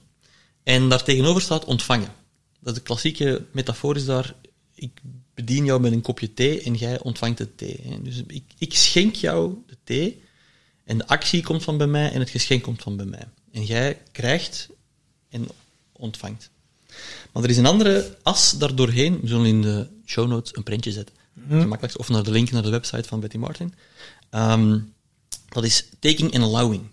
en 0.64 0.90
daartegenover 0.90 1.42
staat 1.42 1.66
ontvangen. 1.66 2.14
Dat 2.60 2.74
is 2.74 2.80
de 2.80 2.86
klassieke 2.86 3.46
metafoor 3.52 3.96
is 3.96 4.06
daar, 4.06 4.36
ik 4.76 5.02
bedien 5.34 5.66
jou 5.66 5.80
met 5.82 5.92
een 5.92 6.02
kopje 6.02 6.34
thee 6.34 6.62
en 6.62 6.74
jij 6.74 7.00
ontvangt 7.00 7.38
de 7.38 7.56
thee. 7.56 7.80
Hè? 7.84 8.02
Dus 8.02 8.24
ik, 8.28 8.44
ik 8.58 8.74
schenk 8.74 9.16
jou 9.16 9.56
de 9.68 9.78
thee 9.84 10.22
en 10.84 10.98
de 10.98 11.08
actie 11.08 11.44
komt 11.44 11.64
van 11.64 11.78
bij 11.78 11.88
mij 11.88 12.12
en 12.12 12.20
het 12.20 12.30
geschenk 12.30 12.64
komt 12.64 12.82
van 12.82 12.98
bij 12.98 13.06
mij. 13.06 13.28
En 13.52 13.64
jij 13.64 14.02
krijgt 14.12 14.70
en 15.30 15.48
ontvangt. 15.92 16.50
Maar 17.32 17.44
er 17.44 17.50
is 17.50 17.58
een 17.58 17.66
andere 17.66 18.18
as 18.24 18.58
daardoorheen. 18.58 19.20
We 19.22 19.28
zullen 19.28 19.46
in 19.46 19.62
de 19.62 19.88
show 20.06 20.28
notes 20.28 20.56
een 20.56 20.64
printje 20.64 20.92
zetten. 20.92 21.16
Gemakkelijkst. 21.50 21.98
Of 21.98 22.10
naar 22.10 22.24
de 22.24 22.32
link 22.32 22.52
naar 22.52 22.64
de 22.64 22.70
website 22.70 23.08
van 23.08 23.20
Betty 23.20 23.38
Martin. 23.38 23.74
Ehm, 24.30 24.80
dat 25.50 25.64
is 25.64 25.90
taking 26.00 26.36
and 26.36 26.44
allowing. 26.44 26.84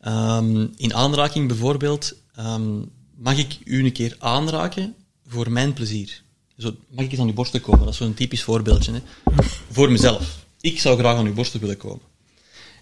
Ehm, 0.00 0.66
in 0.76 0.94
aanraking 0.94 1.48
bijvoorbeeld, 1.48 2.14
ehm, 2.34 2.78
mag 3.16 3.38
ik 3.38 3.58
u 3.64 3.84
een 3.84 3.92
keer 3.92 4.16
aanraken 4.18 4.94
voor 5.26 5.50
mijn 5.50 5.72
plezier? 5.72 6.22
Zo, 6.58 6.76
mag 6.88 7.04
ik 7.04 7.10
eens 7.10 7.20
aan 7.20 7.26
uw 7.26 7.32
borsten 7.32 7.60
komen? 7.60 7.84
Dat 7.84 7.88
is 7.88 7.96
zo'n 7.96 8.14
typisch 8.14 8.42
voorbeeldje. 8.42 8.92
Hè? 8.92 9.00
Voor 9.70 9.90
mezelf. 9.90 10.46
Ik 10.60 10.80
zou 10.80 10.98
graag 10.98 11.16
aan 11.16 11.26
uw 11.26 11.34
borsten 11.34 11.60
willen 11.60 11.76
komen. 11.76 12.06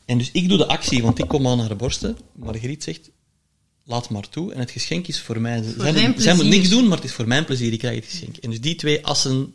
En 0.04 0.18
dus 0.18 0.30
ik 0.30 0.48
doe 0.48 0.58
de 0.58 0.66
actie, 0.66 1.02
want 1.02 1.18
ik 1.18 1.28
kom 1.28 1.46
aan 1.46 1.60
haar 1.60 1.76
borsten. 1.76 2.18
Margriet 2.32 2.82
zegt, 2.82 3.10
laat 3.84 4.10
maar 4.10 4.28
toe. 4.28 4.52
En 4.52 4.60
het 4.60 4.70
geschenk 4.70 5.06
is 5.06 5.20
voor 5.20 5.40
mij. 5.40 5.62
zij, 5.78 6.08
moet, 6.08 6.22
zij 6.22 6.34
moet 6.34 6.46
niks 6.46 6.68
doen, 6.68 6.88
maar 6.88 6.96
het 6.96 7.06
is 7.06 7.12
voor 7.12 7.26
mijn 7.26 7.44
plezier. 7.44 7.72
Ik 7.72 7.78
krijg 7.78 7.94
het 7.94 8.04
geschenk. 8.04 8.36
En 8.36 8.50
dus 8.50 8.60
die 8.60 8.74
twee 8.74 9.06
assen 9.06 9.54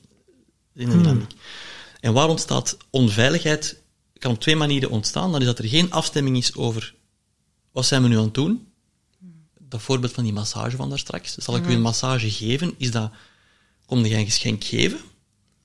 in 0.76 0.90
een 0.90 0.98
dynamiek. 0.98 1.32
En 2.00 2.14
waar 2.14 2.28
ontstaat 2.30 2.78
onveiligheid? 2.90 3.82
Kan 4.18 4.32
op 4.32 4.40
twee 4.40 4.56
manieren 4.56 4.90
ontstaan. 4.90 5.32
Dat 5.32 5.42
is 5.42 5.48
dat 5.48 5.60
er 5.60 5.68
geen 5.68 5.92
afstemming 5.92 6.38
is 6.38 6.56
over 6.56 6.96
wat 7.72 7.86
zijn 7.86 8.02
we 8.02 8.08
nu 8.08 8.18
aan 8.18 8.24
het 8.24 8.34
doen. 8.34 8.68
Dat 9.60 9.82
voorbeeld 9.82 10.12
van 10.14 10.24
die 10.24 10.34
massage 10.34 10.76
van 10.76 10.90
daar 10.90 11.00
straks. 11.00 11.36
Zal 11.36 11.56
ik 11.56 11.66
u 11.68 11.74
een 11.74 11.82
massage 11.82 12.32
geven? 12.32 12.74
Is 12.78 12.92
dat, 12.92 13.12
kom 13.86 14.06
je 14.06 14.16
een 14.16 14.26
geschenk 14.26 14.64
geven? 14.64 15.00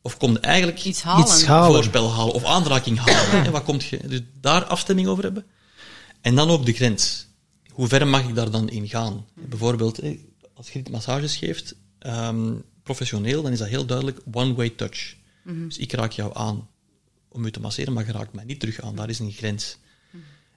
Of 0.02 0.16
kom 0.16 0.32
je 0.32 0.40
eigenlijk 0.40 0.84
Iets 0.84 1.02
halen. 1.02 1.26
Iets 1.26 1.44
halen. 1.44 1.74
voorspel 1.74 2.12
halen 2.12 2.34
of 2.34 2.44
aanraking 2.44 2.98
halen. 2.98 3.44
hè? 3.44 3.50
Wat 3.50 3.64
komt 3.64 3.84
je? 3.84 4.00
Dus 4.06 4.20
daar 4.40 4.64
afstemming 4.64 5.08
over 5.08 5.22
hebben. 5.24 5.46
En 6.20 6.34
dan 6.34 6.50
ook 6.50 6.66
de 6.66 6.72
grens. 6.72 7.26
Hoe 7.72 7.88
ver 7.88 8.06
mag 8.06 8.28
ik 8.28 8.34
daar 8.34 8.50
dan 8.50 8.68
in 8.68 8.88
gaan? 8.88 9.26
Bijvoorbeeld, 9.34 9.96
hè, 9.96 10.18
als 10.54 10.70
je 10.70 10.82
massages 10.90 11.36
geeft, 11.36 11.74
ehm, 11.98 12.54
professioneel, 12.86 13.42
dan 13.42 13.52
is 13.52 13.58
dat 13.58 13.68
heel 13.68 13.86
duidelijk 13.86 14.20
one-way 14.32 14.70
touch. 14.70 15.16
Dus 15.44 15.78
ik 15.78 15.92
raak 15.92 16.12
jou 16.12 16.30
aan 16.34 16.68
om 17.28 17.44
u 17.44 17.50
te 17.50 17.60
masseren, 17.60 17.92
maar 17.92 18.06
je 18.06 18.12
raakt 18.12 18.32
mij 18.32 18.44
niet 18.44 18.60
terug 18.60 18.80
aan. 18.80 18.96
Daar 18.96 19.08
is 19.08 19.18
een 19.18 19.32
grens. 19.32 19.78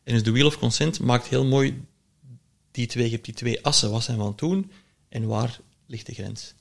En 0.04 0.14
dus 0.14 0.24
de 0.24 0.32
Wheel 0.32 0.46
of 0.46 0.58
Consent 0.58 1.00
maakt 1.00 1.28
heel 1.28 1.46
mooi 1.46 1.86
die 2.72 2.88
twee, 2.88 3.06
je 3.06 3.12
hebt 3.12 3.26
die 3.26 3.34
twee 3.34 3.64
assen. 3.66 3.92
Wat 3.92 4.04
zijn 4.04 4.18
we 4.18 4.24
aan 4.24 4.30
het 4.30 4.38
doen 4.38 4.72
en 5.10 5.28
waar 5.28 5.60
ligt 5.86 6.06
de 6.06 6.14
grens? 6.14 6.54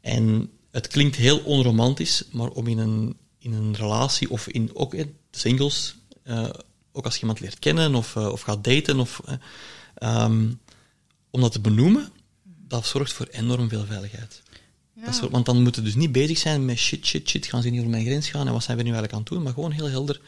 En 0.00 0.50
het 0.70 0.86
klinkt 0.86 1.16
heel 1.16 1.38
onromantisch, 1.38 2.24
maar 2.32 2.48
om 2.48 2.66
in 2.66 2.78
een, 2.78 3.16
in 3.38 3.52
een 3.52 3.74
relatie 3.74 4.30
of 4.30 4.48
in 4.48 4.70
ook 4.74 4.94
in 4.94 5.16
singles, 5.30 5.96
eh, 6.22 6.48
ook 6.92 7.04
als 7.04 7.14
je 7.14 7.20
iemand 7.20 7.40
leert 7.40 7.58
kennen 7.58 7.94
of, 7.94 8.16
eh, 8.16 8.28
of 8.28 8.40
gaat 8.40 8.64
daten, 8.64 9.00
of, 9.00 9.20
ehm, 9.94 10.52
om 11.30 11.40
dat 11.40 11.52
te 11.52 11.60
benoemen, 11.60 12.12
dat 12.42 12.86
zorgt 12.86 13.12
voor 13.12 13.26
enorm 13.26 13.68
veel 13.68 13.84
veiligheid. 13.84 14.42
Dat 15.04 15.30
want 15.30 15.46
dan 15.46 15.62
moeten 15.62 15.82
we 15.82 15.88
dus 15.88 15.96
niet 15.96 16.12
bezig 16.12 16.38
zijn 16.38 16.64
met 16.64 16.78
shit, 16.78 17.06
shit, 17.06 17.28
shit, 17.28 17.46
gaan 17.46 17.62
ze 17.62 17.68
niet 17.68 17.78
over 17.78 17.90
mijn 17.90 18.04
grens 18.04 18.28
gaan 18.28 18.46
en 18.46 18.52
wat 18.52 18.62
zijn 18.62 18.76
we 18.76 18.82
nu 18.82 18.88
eigenlijk 18.88 19.18
aan 19.18 19.24
het 19.24 19.28
doen, 19.28 19.42
maar 19.42 19.52
gewoon 19.52 19.70
heel 19.70 19.88
helder. 19.90 20.20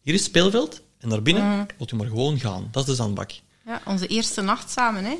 Hier 0.00 0.14
is 0.14 0.20
het 0.20 0.28
speelveld 0.28 0.82
en 0.98 1.08
daarbinnen 1.08 1.66
moet 1.78 1.92
u 1.92 1.96
maar 1.96 2.06
gewoon 2.06 2.38
gaan. 2.38 2.68
Dat 2.70 2.82
is 2.82 2.88
de 2.88 2.94
zandbak. 2.94 3.30
Ja, 3.66 3.82
onze 3.84 4.06
eerste 4.06 4.40
nacht 4.40 4.70
samen, 4.70 5.04
hè. 5.04 5.16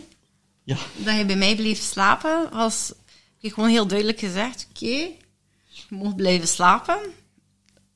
Ja, 0.63 0.77
Dat 0.97 1.17
je 1.17 1.25
bij 1.25 1.37
mij 1.37 1.57
bleef 1.57 1.81
slapen, 1.81 2.49
was... 2.53 2.93
Ik 3.41 3.53
gewoon 3.53 3.69
heel 3.69 3.87
duidelijk 3.87 4.19
gezegd, 4.19 4.67
oké, 4.71 4.87
je 4.87 5.85
mag 5.89 6.15
blijven 6.15 6.49
slapen, 6.49 6.99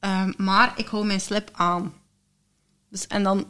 ehm, 0.01 0.33
maar 0.37 0.73
ik 0.77 0.87
hou 0.87 1.07
mijn 1.07 1.21
slip 1.21 1.51
aan. 1.53 1.95
Dus, 2.91 3.07
en 3.07 3.23
dan 3.23 3.47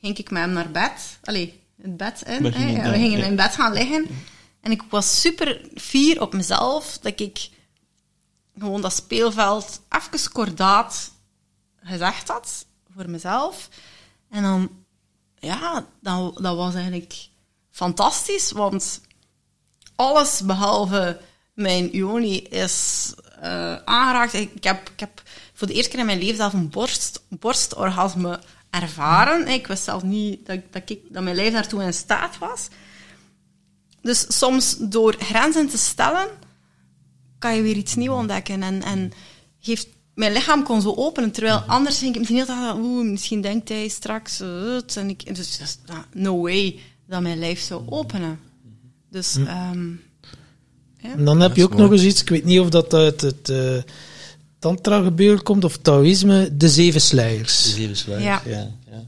ging 0.00 0.18
ik 0.18 0.30
met 0.30 0.42
hem 0.42 0.52
naar 0.52 0.70
bed. 0.70 1.18
Allee, 1.22 1.60
het 1.82 1.96
bed 1.96 2.22
in. 2.26 2.42
We 2.42 2.48
hè. 2.48 2.52
gingen, 2.52 2.90
we 2.90 2.98
ja. 2.98 3.26
in 3.26 3.36
bed 3.36 3.54
gaan 3.54 3.72
liggen. 3.72 4.06
En 4.60 4.70
ik 4.70 4.82
was 4.88 5.20
super 5.20 5.60
fier 5.74 6.20
op 6.20 6.32
mezelf 6.32 6.98
dat 6.98 7.20
ik 7.20 7.50
gewoon 8.58 8.80
dat 8.80 8.92
speelveld 8.92 9.80
even 9.88 10.32
kordaat 10.32 11.12
gezegd 11.82 12.28
had 12.28 12.66
voor 12.94 13.10
mezelf. 13.10 13.68
En 14.30 14.42
dan, 14.42 14.70
ja, 15.38 15.86
dat, 16.00 16.36
dat 16.42 16.56
was 16.56 16.74
eigenlijk 16.74 17.28
fantastisch, 17.70 18.52
want 18.52 19.00
alles 19.96 20.40
behalve 20.40 21.20
mijn 21.54 21.94
Ioni 21.94 22.36
is 22.36 23.12
eh, 23.40 23.76
aangeraakt. 23.84 24.32
Ik 24.32 24.64
heb, 24.64 24.88
ik 24.88 25.00
heb 25.00 25.22
voor 25.52 25.66
de 25.66 25.74
eerste 25.74 25.90
keer 25.90 26.00
in 26.00 26.06
mijn 26.06 26.18
leven 26.18 26.36
zelf 26.36 26.52
een 26.52 26.70
borst, 26.70 27.22
borstorgasme 27.28 28.40
ervaren. 28.70 29.48
Ik 29.48 29.66
wist 29.66 29.84
zelf 29.84 30.02
niet 30.02 30.46
dat, 30.46 30.60
dat, 30.70 30.90
ik, 30.90 31.00
dat 31.08 31.22
mijn 31.22 31.36
lijf 31.36 31.52
daartoe 31.52 31.82
in 31.82 31.94
staat 31.94 32.38
was. 32.38 32.68
Dus 34.02 34.24
soms 34.38 34.76
door 34.78 35.14
grenzen 35.18 35.68
te 35.68 35.78
stellen, 35.78 36.28
kan 37.38 37.56
je 37.56 37.62
weer 37.62 37.76
iets 37.76 37.94
nieuws 37.94 38.14
ontdekken. 38.16 38.62
En, 38.62 38.82
en 38.82 39.12
geeft, 39.60 39.88
mijn 40.14 40.32
lichaam 40.32 40.62
kon 40.62 40.80
zo 40.80 40.94
openen, 40.94 41.30
terwijl 41.30 41.56
anders 41.58 41.98
ging 41.98 42.10
ik 42.12 42.18
misschien 42.18 42.38
heel 42.38 42.46
dag, 42.56 42.76
oeh, 42.76 43.10
misschien 43.10 43.40
denkt 43.40 43.68
hij 43.68 43.88
straks, 43.88 44.40
eh, 44.40 44.48
het. 44.74 44.96
en 44.96 45.08
ik, 45.08 45.34
dus 45.34 45.58
dat 45.86 46.04
no 46.12 46.40
way 46.40 46.78
dat 47.06 47.20
mijn 47.22 47.38
lijf 47.38 47.60
zou 47.60 47.82
openen. 47.88 48.38
Dus, 49.10 49.36
ehm, 49.36 49.88
En 51.00 51.24
dan 51.24 51.40
heb 51.40 51.56
je 51.56 51.62
ook 51.64 51.70
mooi. 51.70 51.82
nog 51.82 51.92
eens 51.92 52.02
iets, 52.02 52.20
ik 52.20 52.28
weet 52.28 52.44
niet 52.44 52.60
of 52.60 52.68
dat 52.68 52.94
uit 52.94 53.20
het 53.20 53.48
eh 53.48 53.82
tantra 54.58 55.02
gebeuren 55.02 55.42
komt 55.42 55.64
of 55.64 55.76
Taoïsme, 55.76 56.56
de 56.56 56.68
zeven 56.68 56.92
de 57.00 57.06
sluiers. 57.06 57.74
zeven 57.74 57.96
sluiers. 57.96 58.24
Ja. 58.24 58.42
Ja. 58.46 58.70
Ja, 58.90 59.04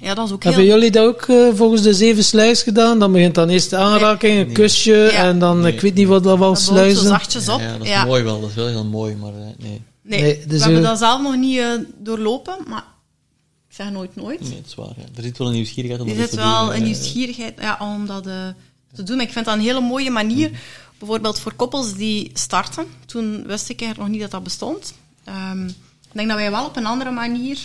ja, 0.00 0.14
dat 0.14 0.26
is 0.26 0.32
ook 0.32 0.42
Hebben 0.44 0.62
heel... 0.62 0.74
jullie 0.74 0.90
dat 0.90 1.06
ook 1.06 1.22
eh, 1.22 1.48
volgens 1.54 1.82
de 1.82 1.94
zeven 1.94 2.24
sluiers 2.24 2.62
gedaan? 2.62 2.98
Dan 2.98 3.12
begint 3.12 3.34
dan 3.34 3.48
eerst 3.48 3.70
de 3.70 3.76
aanraking, 3.76 4.38
een 4.38 4.44
Nee. 4.46 4.54
kusje 4.54 4.92
Ja. 4.92 5.10
en 5.24 5.38
dan, 5.38 5.60
Nee. 5.60 5.72
ik 5.72 5.80
weet 5.80 5.94
niet 5.94 6.06
wat 6.08 6.24
dat 6.24 6.38
wel 6.38 6.56
zo 6.56 6.72
sluizen. 6.72 7.06
zachtjes 7.06 7.48
op. 7.48 7.60
Ja, 7.60 7.72
dat 7.72 7.82
is 7.86 7.88
ja. 7.92 8.04
mooi 8.04 8.22
wel. 8.22 8.40
Dat 8.40 8.48
is 8.50 8.54
wel 8.56 8.66
heel 8.66 8.84
mooi, 8.84 9.14
maar 9.16 9.32
eh, 9.32 9.38
nee. 9.58 9.82
Nee, 10.02 10.20
Nee, 10.20 10.38
dus 10.46 10.58
we 10.58 10.62
hebben 10.64 10.80
we- 10.82 10.86
dat 10.88 10.98
zelf 10.98 11.22
nog 11.22 11.36
niet 11.36 11.58
eh, 11.58 11.66
doorlopen, 11.98 12.56
maar 12.66 12.84
ik 13.68 13.74
zeg 13.74 13.90
nooit 13.90 14.16
nooit. 14.16 14.40
Nee, 14.40 14.50
dat 14.50 14.66
is 14.66 14.74
waar. 14.74 14.86
Ja. 14.96 15.02
Er 15.16 15.22
zit 15.22 15.38
wel 15.38 15.46
een 15.46 15.52
nieuwsgierigheid 15.52 16.00
om 16.00 16.08
Er 16.08 16.12
dat 16.14 16.22
eens 16.22 16.30
zit 16.30 16.40
te 16.40 16.46
wel 16.48 16.68
een 16.74 16.78
eh, 16.80 16.84
nieuwsgierigheid 16.84 17.54
ja, 17.60 17.78
om 17.80 18.06
dat 18.06 18.26
eh, 18.26 18.32
te 18.94 19.02
doen. 19.02 19.16
Maar 19.16 19.26
ik 19.26 19.32
vind 19.32 19.44
dat 19.44 19.54
een 19.54 19.60
hele 19.60 19.80
mooie 19.80 20.10
manier. 20.10 20.48
Mhm. 20.50 20.58
Bijvoorbeeld 20.98 21.38
voor 21.38 21.52
koppels 21.54 21.94
die 21.94 22.30
starten. 22.34 22.84
Toen 23.06 23.44
wist 23.46 23.68
ik 23.68 23.80
eigenlijk 23.80 23.98
nog 23.98 24.08
niet 24.08 24.20
dat 24.20 24.30
dat 24.30 24.42
bestond. 24.42 24.94
Ehm, 25.24 25.66
ik 25.66 26.12
denk 26.12 26.28
dat 26.28 26.36
wij 26.36 26.50
wel 26.50 26.64
op 26.64 26.76
een 26.76 26.86
andere 26.86 27.10
manier... 27.10 27.58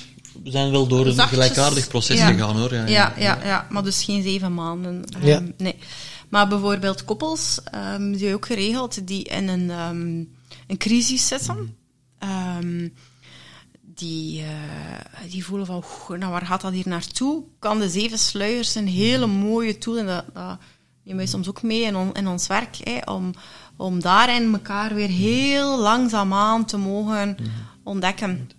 We 0.44 0.52
zijn 0.52 0.72
wel 0.72 0.88
door 0.88 1.06
een 1.06 1.14
Zachtjes, 1.14 1.40
gelijkaardig 1.40 1.88
proces 1.88 2.18
ja. 2.18 2.28
gegaan, 2.32 2.58
hoor. 2.58 2.74
Ja, 2.74 2.86
Ja, 2.88 3.14
ja, 3.18 3.40
ja, 3.44 3.68
maar 3.70 3.84
dus 3.84 4.04
geen 4.04 4.24
zeven 4.24 4.54
maanden. 4.54 5.04
Ehm. 5.06 5.52
Nee. 5.58 5.76
Maar 6.30 6.48
bijvoorbeeld 6.48 7.06
koppels, 7.06 7.60
ehm 7.64 8.12
die 8.12 8.34
ook 8.34 8.46
geregeld, 8.46 9.08
die 9.08 9.24
in 9.24 9.48
een, 9.48 9.70
ehm, 9.70 10.00
een 10.68 10.78
crisis 10.78 11.28
zitten. 11.28 11.76
Ehm, 12.20 12.88
die, 13.82 14.42
eh, 14.42 15.32
die 15.32 15.46
voelen 15.46 15.66
van, 15.66 15.84
"Oeh, 16.10 16.20
nou, 16.20 16.32
waar 16.32 16.46
gaat 16.46 16.62
dat 16.62 16.72
hier 16.74 16.88
naartoe? 16.88 17.44
Kan 17.60 17.80
de 17.80 17.90
zeven 17.90 18.20
sluiers 18.20 18.76
een 18.76 18.88
hele 18.88 19.26
mooie 19.28 19.78
tool, 19.78 19.98
en 19.98 20.06
dat, 20.06 20.26
dat 20.34 20.58
nemen 21.04 21.18
wij 21.22 21.26
soms 21.32 21.50
ook 21.50 21.62
mee 21.64 21.82
in, 21.82 21.96
on- 21.96 22.14
in 22.14 22.28
ons 22.28 22.48
werk, 22.48 22.78
hè, 22.84 23.12
om, 23.14 23.32
om 23.78 24.00
daarin 24.02 24.54
elkaar 24.54 24.94
weer 24.96 25.08
heel 25.10 25.80
langzaamaan 25.80 26.66
te 26.66 26.78
mogen 26.78 27.38
ontdekken. 27.84 28.50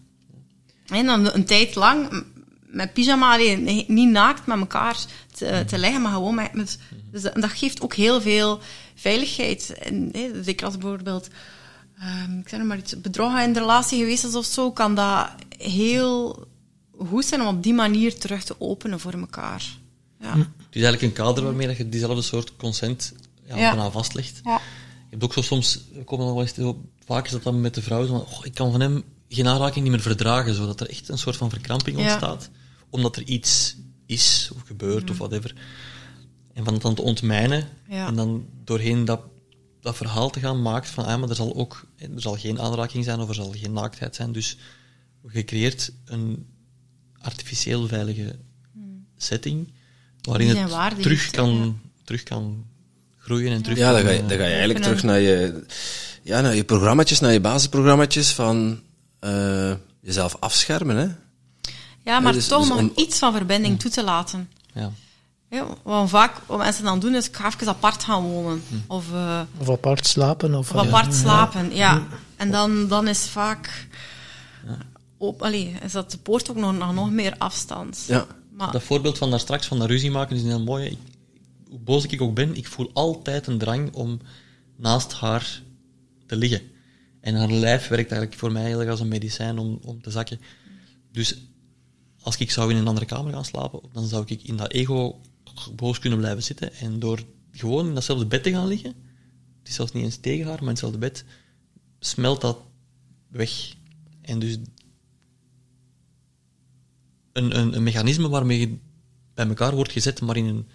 En 0.87 1.07
dan 1.07 1.35
een 1.35 1.45
tijd 1.45 1.75
lang 1.75 2.25
met 2.67 2.93
pyjama, 2.93 3.33
allee, 3.33 3.57
nee, 3.57 3.85
niet 3.89 4.11
naakt 4.11 4.47
met 4.47 4.59
elkaar 4.59 4.97
te, 5.37 5.65
te 5.67 5.79
liggen, 5.79 6.03
maar 6.03 6.13
gewoon 6.13 6.35
met... 6.35 6.53
met 6.53 6.79
dus 7.11 7.23
dat, 7.23 7.35
dat 7.35 7.51
geeft 7.51 7.81
ook 7.83 7.95
heel 7.95 8.21
veel 8.21 8.61
veiligheid. 8.95 9.79
En, 9.79 10.09
hè, 10.13 10.33
dus 10.33 10.47
ik 10.47 10.63
als 10.63 10.79
bijvoorbeeld, 10.79 11.29
ehm, 11.99 12.39
ik 12.39 12.49
zeg 12.49 12.59
nog 12.59 12.69
maar 12.69 12.79
iets, 12.79 13.01
bedrog 13.01 13.41
in 13.41 13.53
de 13.53 13.61
relatie 13.61 13.99
geweest 13.99 14.25
is 14.25 14.35
of 14.35 14.45
zo, 14.45 14.73
kan 14.73 14.95
dat 14.95 15.29
heel 15.59 16.47
goed 17.09 17.25
zijn 17.25 17.41
om 17.41 17.47
op 17.57 17.63
die 17.63 17.75
manier 17.75 18.19
terug 18.19 18.45
te 18.45 18.55
openen 18.59 19.01
voor 19.01 19.13
elkaar. 19.13 19.79
Ja. 20.21 20.37
Het 20.37 20.47
is 20.71 20.83
eigenlijk 20.83 21.03
een 21.03 21.25
kader 21.25 21.45
waarmee 21.45 21.67
dat 21.67 21.77
je 21.77 21.89
diezelfde 21.89 22.23
soort 22.23 22.57
consent 22.57 23.13
ja, 23.45 23.57
Ja. 23.57 23.91
vastlegt. 23.91 24.41
Ja. 24.45 24.61
Je 24.95 25.19
hebt 25.19 25.25
ook 25.25 25.33
zo 25.33 25.43
soms, 25.43 25.81
komen 26.05 26.27
nog 26.27 26.35
wel 26.35 26.43
eens, 26.65 26.77
vaak 27.05 27.25
is 27.25 27.31
dat 27.31 27.43
dan 27.43 27.61
met 27.61 27.75
de 27.75 27.83
vrouw, 27.83 28.07
van, 28.07 28.21
"Oh, 28.21 28.45
ik 28.47 28.55
kan 28.55 28.71
van 28.71 28.81
hem 28.81 29.03
geen 29.35 29.47
aanraking 29.49 29.83
niet 29.85 29.93
meer 29.93 30.03
verdragen, 30.03 30.55
zodat 30.55 30.81
er 30.81 30.89
echt 30.91 31.09
een 31.09 31.19
soort 31.19 31.37
van 31.37 31.51
verkramping 31.51 31.97
Ja. 31.97 32.03
ontstaat. 32.03 32.51
Omdat 32.91 33.17
er 33.17 33.23
iets 33.23 33.77
is, 34.07 34.51
of 34.55 34.63
gebeurt, 34.67 35.11
of 35.11 35.19
whatever. 35.19 35.55
En 36.55 36.65
van 36.65 36.73
het 36.73 36.83
dan 36.83 36.95
te 36.95 37.03
ontmijnen, 37.03 37.69
Ja. 37.89 38.07
en 38.07 38.15
dan 38.15 38.47
doorheen 38.65 39.05
dat, 39.05 39.21
dat 39.81 39.97
verhaal 39.97 40.31
te 40.31 40.41
gaan, 40.41 40.63
maakt 40.63 40.89
van, 40.89 41.05
ah, 41.05 41.21
maar 41.21 41.29
er 41.29 41.35
zal 41.35 41.55
ook, 41.57 41.87
er 41.99 42.09
zal 42.17 42.37
geen 42.37 42.61
aanraking 42.61 43.05
zijn, 43.05 43.21
of 43.21 43.29
er 43.29 43.35
zal 43.35 43.55
geen 43.57 43.73
naaktheid 43.73 44.15
zijn, 44.15 44.33
dus 44.33 44.57
je 45.33 45.45
creëert 45.45 45.93
een 46.05 46.47
artificieel 47.19 47.87
veilige 47.89 48.37
setting, 49.17 49.69
waarin 50.23 50.57
het 50.57 51.03
terug 51.03 51.31
kan, 51.31 51.81
terug 52.05 52.23
kan 52.23 52.65
groeien 53.19 53.53
en 53.53 53.63
terug 53.63 53.79
Ja, 53.79 53.93
dan 53.93 54.01
kan, 54.03 54.07
ga 54.09 54.13
je, 54.17 54.23
eh, 54.23 54.29
dan 54.29 54.39
ga 54.39 54.45
je 54.45 54.51
eigenlijk 54.51 54.81
Kunnen- 54.81 54.99
terug 54.99 55.11
naar 55.13 55.21
je, 55.21 55.65
ja, 56.23 56.41
naar 56.41 56.55
je 56.55 56.65
programmaatjes, 56.65 57.21
naar 57.21 57.33
je 57.33 57.41
basisprogrammaatjes 57.41 58.31
van 58.33 58.81
eh, 59.23 59.73
jezelf 60.01 60.37
afschermen. 60.41 60.97
Hè? 60.97 61.07
Ja, 62.05 62.21
maar 62.21 62.33
dus- 62.33 62.47
toch 62.49 62.59
dus 62.61 62.69
nog 62.69 62.79
om- 62.79 62.93
iets 62.97 63.19
van 63.19 63.33
verbinding 63.33 63.81
toe 63.81 63.91
te 63.91 64.05
laten. 64.05 64.51
ja. 64.75 64.91
Ja, 65.51 65.67
wat 65.83 66.09
vaak 66.09 66.41
wat 66.47 66.59
mensen 66.59 66.85
dan 66.85 67.01
doen, 67.01 67.15
is 67.15 67.29
ik 67.29 67.37
ga 67.37 67.47
even 67.47 67.69
apart 67.69 68.05
gaan 68.05 68.23
wonen. 68.23 68.63
Hm. 68.69 68.75
Of, 68.87 69.13
eh, 69.13 69.41
Of 69.59 69.71
apart 69.71 70.07
slapen. 70.07 70.55
Of, 70.55 70.73
of 70.73 70.87
apart 70.87 71.15
slapen, 71.15 71.75
ja. 71.75 72.03
En 72.37 72.51
dan, 72.51 72.89
dan 72.89 73.09
is 73.09 73.29
vaak... 73.29 73.87
Op, 75.17 75.43
allee, 75.43 75.77
is 75.83 75.93
dat 75.93 76.11
de 76.11 76.19
poort 76.19 76.51
ook 76.51 76.57
nog, 76.57 76.95
nog, 76.95 77.11
meer 77.11 77.35
afstand. 77.39 78.05
Ja. 78.09 78.27
Maar, 78.57 78.73
Dat 78.73 78.83
voorbeeld 78.83 79.19
van 79.19 79.31
daar 79.31 79.41
straks, 79.41 79.67
van 79.67 79.79
dat 79.79 79.89
ruzie 79.89 80.11
maken, 80.11 80.37
is 80.37 80.43
heel 80.43 80.63
mooi. 80.63 80.87
Ik, 80.87 80.99
hoe 81.69 81.79
boos 81.79 82.07
ik 82.07 82.21
ook 82.21 82.35
ben, 82.35 82.57
ik 82.57 82.67
voel 82.69 82.91
altijd 82.93 83.47
een 83.47 83.59
drang 83.59 83.95
om 83.95 84.21
naast 84.77 85.13
haar 85.13 85.63
te 86.27 86.37
liggen. 86.37 86.61
En 87.23 87.35
haar 87.35 87.51
lijf 87.51 87.89
werkt 87.89 88.11
eigenlijk 88.11 88.41
voor 88.41 88.53
mij 88.53 88.91
als 88.91 89.01
een 89.01 89.09
medicijn 89.09 89.59
om, 89.59 89.79
om 89.83 90.03
te 90.03 90.11
zakken. 90.11 90.41
Dus 91.13 91.37
als 92.21 92.37
ik 92.37 92.51
zou 92.51 92.71
in 92.71 92.77
een 92.77 92.87
andere 92.87 93.07
kamer 93.07 93.33
gaan 93.33 93.45
slapen, 93.45 93.81
dan 93.93 94.07
zou 94.07 94.25
ik 94.27 94.43
in 94.43 94.57
dat 94.57 94.73
ego 94.73 95.21
boos 95.75 95.99
kunnen 95.99 96.19
blijven 96.19 96.43
zitten. 96.43 96.75
En 96.75 96.99
door 96.99 97.25
gewoon 97.51 97.87
in 97.87 97.95
datzelfde 97.95 98.27
bed 98.27 98.43
te 98.43 98.51
gaan 98.51 98.67
liggen, 98.67 98.95
het 99.59 99.69
is 99.69 99.75
zelfs 99.75 99.93
niet 99.93 100.05
eens 100.05 100.17
tegen 100.17 100.47
haar, 100.47 100.55
maar 100.55 100.63
in 100.63 100.69
hetzelfde 100.69 100.99
bed, 100.99 101.25
smelt 101.99 102.41
dat 102.41 102.59
weg. 103.29 103.75
En 104.21 104.39
dus 104.39 104.59
een, 107.33 107.59
een, 107.59 107.77
een 107.77 107.83
mechanisme 107.83 108.29
waarmee 108.29 108.61
je 108.61 108.77
bij 109.35 109.47
elkaar 109.47 109.75
wordt 109.75 109.93
gezet, 109.93 110.21
maar 110.21 110.37
in 110.37 110.47
een, 110.47 110.69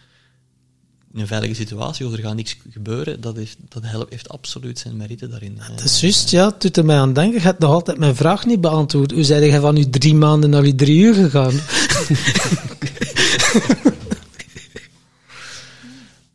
een 1.19 1.27
veilige 1.27 1.53
situatie, 1.53 2.05
of 2.05 2.13
er 2.13 2.19
gaat 2.19 2.35
niks 2.35 2.57
gebeuren, 2.71 3.21
dat 3.21 3.35
heeft, 3.35 3.57
dat 3.69 3.83
helpt, 3.85 4.11
heeft 4.11 4.29
absoluut 4.29 4.79
zijn 4.79 4.97
merite 4.97 5.27
daarin. 5.27 5.59
Dat 5.75 5.83
is 5.83 5.99
juist, 5.99 6.29
ja. 6.29 6.45
Het 6.45 6.61
doet 6.61 6.77
er 6.77 6.85
mij 6.85 6.97
aan 6.97 7.13
denken. 7.13 7.39
Je 7.39 7.45
hebt 7.45 7.59
nog 7.59 7.71
altijd 7.71 7.97
mijn 7.97 8.15
vraag 8.15 8.45
niet 8.45 8.61
beantwoord. 8.61 9.11
Hoe 9.11 9.23
zei 9.23 9.45
je 9.45 9.59
van 9.59 9.73
nu 9.73 9.89
drie 9.89 10.15
maanden 10.15 10.49
naar 10.49 10.61
die 10.61 10.75
drie 10.75 10.99
uur 10.99 11.13
gegaan? 11.13 11.59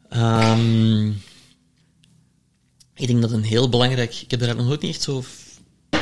Ehm, 0.09 1.09
ik 2.95 3.07
denk 3.07 3.21
dat 3.21 3.31
een 3.31 3.43
heel 3.43 3.69
belangrijk... 3.69 4.15
Ik 4.15 4.31
heb 4.31 4.41
daar 4.41 4.57
nog 4.57 4.67
nooit 4.67 4.81
niet 4.81 4.95
echt 4.95 5.03
zo 5.03 5.25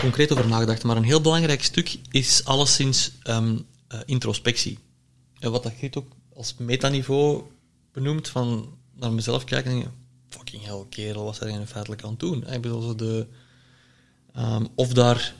concreet 0.00 0.32
over 0.32 0.48
nagedacht, 0.48 0.82
maar 0.82 0.96
een 0.96 1.02
heel 1.02 1.20
belangrijk 1.20 1.64
stuk 1.64 1.98
is 2.10 2.44
alleszins 2.44 3.12
eh, 3.22 3.48
introspectie. 4.04 4.78
En 5.38 5.50
wat 5.50 5.62
dat 5.62 5.72
Griet 5.78 5.96
ook 5.96 6.12
als 6.36 6.54
metaniveau 6.58 7.42
benoemt, 7.92 8.28
van 8.28 8.78
naar 8.94 9.12
mezelf 9.12 9.44
kijken 9.44 9.72
en 9.72 9.92
fucking 10.28 10.64
hell, 10.64 10.84
kerel, 10.88 11.24
wat 11.24 11.40
er 11.40 11.66
feitelijk 11.66 12.02
aan 12.02 12.10
het 12.10 12.20
doen? 12.20 12.46
Ik 12.46 12.60
bedoel, 12.60 12.80
zo 12.80 12.94
de... 12.94 13.26
ehm, 14.32 14.66
of 14.74 14.92
daar 14.92 15.34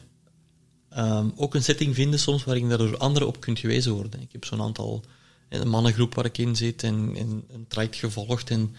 ehm, 0.89 1.29
ook 1.37 1.55
een 1.55 1.63
setting 1.63 1.95
vinden 1.95 2.19
soms 2.19 2.45
waar 2.45 2.59
je 2.59 2.69
daar 2.69 2.79
door 2.79 2.97
anderen 2.97 3.29
op 3.29 3.41
kunt 3.41 3.59
gewezen 3.59 3.93
worden. 3.93 4.21
Ik 4.21 4.33
heb 4.33 4.45
zo'n 4.45 4.63
aantal, 4.63 5.05
een 5.49 5.69
mannengroep 5.69 6.15
waar 6.15 6.25
ik 6.25 6.39
in 6.39 6.57
zit 6.57 6.83
en, 6.83 7.13
en 7.17 7.45
een 7.49 7.67
traject 7.69 7.97
gevolgd 7.97 8.51
en 8.51 8.75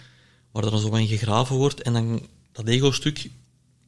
waar 0.51 0.63
er 0.63 0.71
dan 0.71 0.79
zo 0.79 0.95
in 0.95 1.07
gegraven 1.07 1.55
wordt 1.55 1.81
en 1.81 1.93
dan 1.93 2.27
dat 2.51 2.67
ego-stuk, 2.67 3.23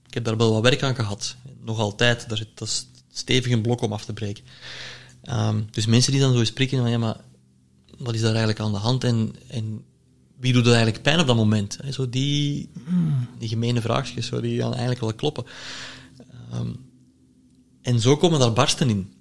ik 0.08 0.14
heb 0.14 0.24
daar 0.24 0.38
wel 0.38 0.54
wat 0.54 0.62
werk 0.62 0.84
aan 0.84 0.96
gehad. 0.96 1.36
Nog 1.60 1.80
altijd, 1.80 2.30
daar 2.30 2.44
dat 2.54 2.68
is 2.68 2.88
stevig 3.12 3.52
een 3.52 3.62
blok 3.62 3.82
om 3.82 3.94
af 3.94 4.06
te 4.06 4.14
breken. 4.14 4.44
Ehm, 5.22 5.62
dus 5.72 5.86
mensen 5.86 6.12
die 6.12 6.22
dan 6.22 6.34
zo 6.34 6.44
spreken 6.44 6.78
van, 6.78 6.90
ja, 6.90 6.98
maar 6.98 7.18
wat 8.04 8.14
is 8.14 8.22
daar 8.22 8.30
eigenlijk 8.30 8.60
aan 8.60 8.72
de 8.72 8.78
hand 8.78 9.04
en, 9.04 9.36
en 9.48 9.84
wie 10.40 10.54
doet 10.54 10.66
er 10.66 10.74
eigenlijk 10.74 11.04
pijn 11.04 11.20
op 11.20 11.28
dat 11.28 11.36
moment? 11.36 11.78
Zo 11.90 12.10
die, 12.10 12.70
die 13.40 13.48
gemene 13.50 13.82
vraagjes, 13.82 14.26
zo, 14.26 14.42
die 14.42 14.58
dan 14.58 14.72
eigenlijk 14.72 15.02
wel 15.02 15.14
kloppen. 15.14 15.46
Ehm, 16.52 16.72
en 17.82 18.00
zo 18.00 18.18
komen 18.18 18.40
daar 18.40 18.54
barsten 18.54 18.90
in. 18.90 19.14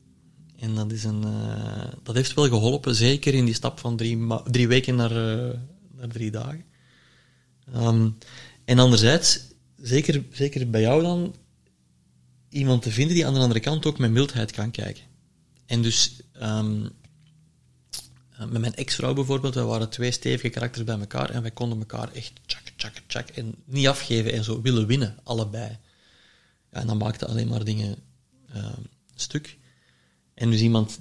En 0.58 0.74
dat, 0.74 0.92
is 0.92 1.04
een, 1.04 1.24
eh, 1.24 1.92
dat 2.02 2.14
heeft 2.14 2.34
wel 2.34 2.48
geholpen, 2.48 2.94
zeker 2.94 3.34
in 3.34 3.44
die 3.44 3.54
stap 3.54 3.78
van 3.78 3.96
drie, 3.96 4.26
drie 4.50 4.68
weken 4.68 4.94
naar, 4.94 5.10
eh, 5.10 5.58
naar 5.96 6.08
drie 6.08 6.30
dagen. 6.30 6.64
Ehm, 7.72 8.08
en 8.64 8.78
anderzijds, 8.78 9.40
zeker, 9.76 10.24
zeker 10.32 10.70
bij 10.70 10.80
jou 10.80 11.02
dan, 11.02 11.34
iemand 12.48 12.82
te 12.82 12.90
vinden 12.90 13.14
die 13.14 13.26
aan 13.26 13.34
de 13.34 13.40
andere 13.40 13.60
kant 13.60 13.86
ook 13.86 13.98
met 13.98 14.10
mildheid 14.10 14.50
kan 14.50 14.70
kijken. 14.70 15.04
En 15.66 15.82
dus 15.82 16.20
ehm, 16.32 16.84
eh, 16.84 16.90
met 18.50 18.60
mijn 18.60 18.74
ex-vrouw 18.74 19.14
bijvoorbeeld, 19.14 19.54
wij 19.54 19.64
waren 19.64 19.88
twee 19.88 20.10
stevige 20.10 20.48
karakters 20.48 20.84
bij 20.84 20.98
elkaar 20.98 21.30
en 21.30 21.42
wij 21.42 21.50
konden 21.50 21.78
elkaar 21.78 22.12
echt 22.12 22.32
tjak, 22.46 22.62
tjak, 22.76 22.94
tjak 23.06 23.28
en 23.28 23.54
niet 23.64 23.86
afgeven 23.86 24.32
en 24.32 24.44
zo 24.44 24.60
willen 24.60 24.86
winnen, 24.86 25.18
allebei. 25.22 25.78
Ja, 26.72 26.80
en 26.80 26.86
dat 26.86 26.98
maakte 26.98 27.26
alleen 27.26 27.48
maar 27.48 27.64
dingen 27.64 27.96
ehm, 28.52 28.80
stuk. 29.14 29.58
En 30.34 30.50
dus 30.50 30.60
iemand 30.60 31.00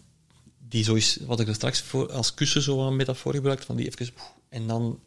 die 0.68 0.84
zo 0.84 0.94
is, 0.94 1.18
wat 1.26 1.40
ik 1.40 1.48
er 1.48 1.56
straks 1.56 1.82
voor, 1.82 2.12
als 2.12 2.34
kussen 2.34 2.62
zo 2.62 2.88
een 2.88 2.96
metafoor 2.96 3.34
gebruikt, 3.34 3.66
van 3.66 3.76
die 3.76 3.88
even, 3.88 4.14
en 4.50 4.68
dan, 4.68 5.00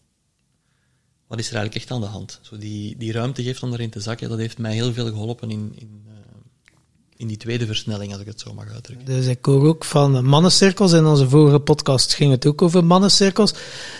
wat 1.26 1.38
is 1.38 1.48
er 1.48 1.54
eigenlijk 1.56 1.84
echt 1.84 1.94
aan 1.94 2.00
de 2.00 2.06
hand? 2.06 2.38
Zo 2.42 2.58
die, 2.58 2.96
die 2.96 3.12
ruimte 3.12 3.42
geeft 3.42 3.62
om 3.62 3.72
erin 3.72 3.90
te 3.90 4.00
zakken, 4.00 4.28
dat 4.28 4.38
heeft 4.38 4.58
mij 4.58 4.72
heel 4.72 4.92
veel 4.92 5.06
geholpen 5.06 5.50
in, 5.50 5.72
in, 5.78 6.06
in 7.16 7.26
die 7.26 7.36
tweede 7.36 7.66
versnelling, 7.66 8.12
als 8.12 8.20
ik 8.20 8.26
het 8.26 8.40
zo 8.40 8.54
mag 8.54 8.72
uitdrukken. 8.72 9.06
Dus 9.06 9.26
ik 9.26 9.44
hoor 9.44 9.66
ook 9.66 9.84
van 9.84 10.24
mannencirkels, 10.24 10.92
in 10.92 11.06
onze 11.06 11.28
vorige 11.28 11.58
podcast 11.58 12.14
ging 12.14 12.30
het 12.30 12.46
ook 12.46 12.62
over 12.62 12.84
mannencirkels, 12.84 13.54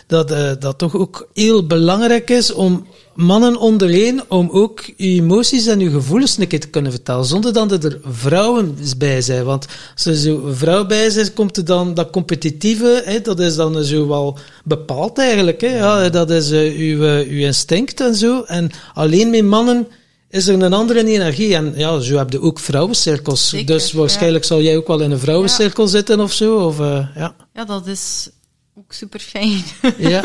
dat 0.07 0.31
eh, 0.31 0.51
dat 0.59 0.79
toch 0.79 0.97
ook 0.97 1.29
heel 1.33 1.67
belangrijk 1.67 2.31
is 2.31 2.53
om 2.53 2.87
mannen 3.15 3.57
ondereen, 3.57 4.23
om 4.29 4.49
ook 4.51 4.81
je 4.81 4.95
emoties 4.97 5.67
en 5.67 5.81
je 5.81 5.91
gevoelens 5.91 6.35
te 6.35 6.47
kunnen 6.47 6.93
vertellen, 6.93 7.25
zonder 7.25 7.53
dat 7.53 7.85
er 7.85 8.01
vrouwen 8.05 8.77
bij 8.97 9.21
zijn. 9.21 9.45
Want 9.45 9.67
als 9.95 10.05
er 10.05 10.17
zo 10.17 10.47
een 10.47 10.57
vrouw 10.57 10.87
bij 10.87 11.07
is, 11.07 11.33
komt 11.33 11.57
er 11.57 11.65
dan 11.65 11.95
dat 11.95 12.11
competitieve, 12.11 13.03
hè, 13.05 13.21
dat 13.21 13.41
is 13.41 13.57
dan 13.57 13.85
zo 13.85 14.09
wel 14.09 14.39
bepaald 14.65 15.19
eigenlijk. 15.19 15.61
Hè, 15.61 15.77
ja, 15.77 16.09
dat 16.09 16.31
is 16.31 16.51
eh, 16.51 16.79
uw, 16.79 17.05
eh, 17.05 17.29
uw 17.29 17.39
instinct 17.39 18.01
en 18.01 18.15
zo. 18.15 18.43
En 18.43 18.71
alleen 18.95 19.31
met 19.31 19.45
mannen 19.45 19.87
is 20.35 20.47
er 20.47 20.63
een 20.63 20.73
andere 20.73 21.07
energie. 21.07 21.55
En 21.55 21.73
ja, 21.77 21.99
zo 21.99 22.17
heb 22.17 22.31
je 22.31 22.41
ook 22.41 22.59
vrouwencirkels. 22.59 23.49
Zeker, 23.49 23.67
dus 23.67 23.93
waarschijnlijk 23.93 24.45
zal 24.45 24.61
jij 24.61 24.77
ook 24.77 24.87
wel 24.87 25.01
in 25.01 25.11
een 25.11 25.19
vrouwencirkel 25.19 25.87
zitten 25.87 26.21
of 26.21 26.33
zo. 26.33 26.57
Of, 26.67 26.81
eh, 26.81 27.09
ja. 27.17 27.35
ja, 27.53 27.65
dat 27.65 27.87
is 27.87 28.31
ook 28.75 28.93
super 28.93 29.21
fijn. 29.21 29.63
Ja. 29.99 30.25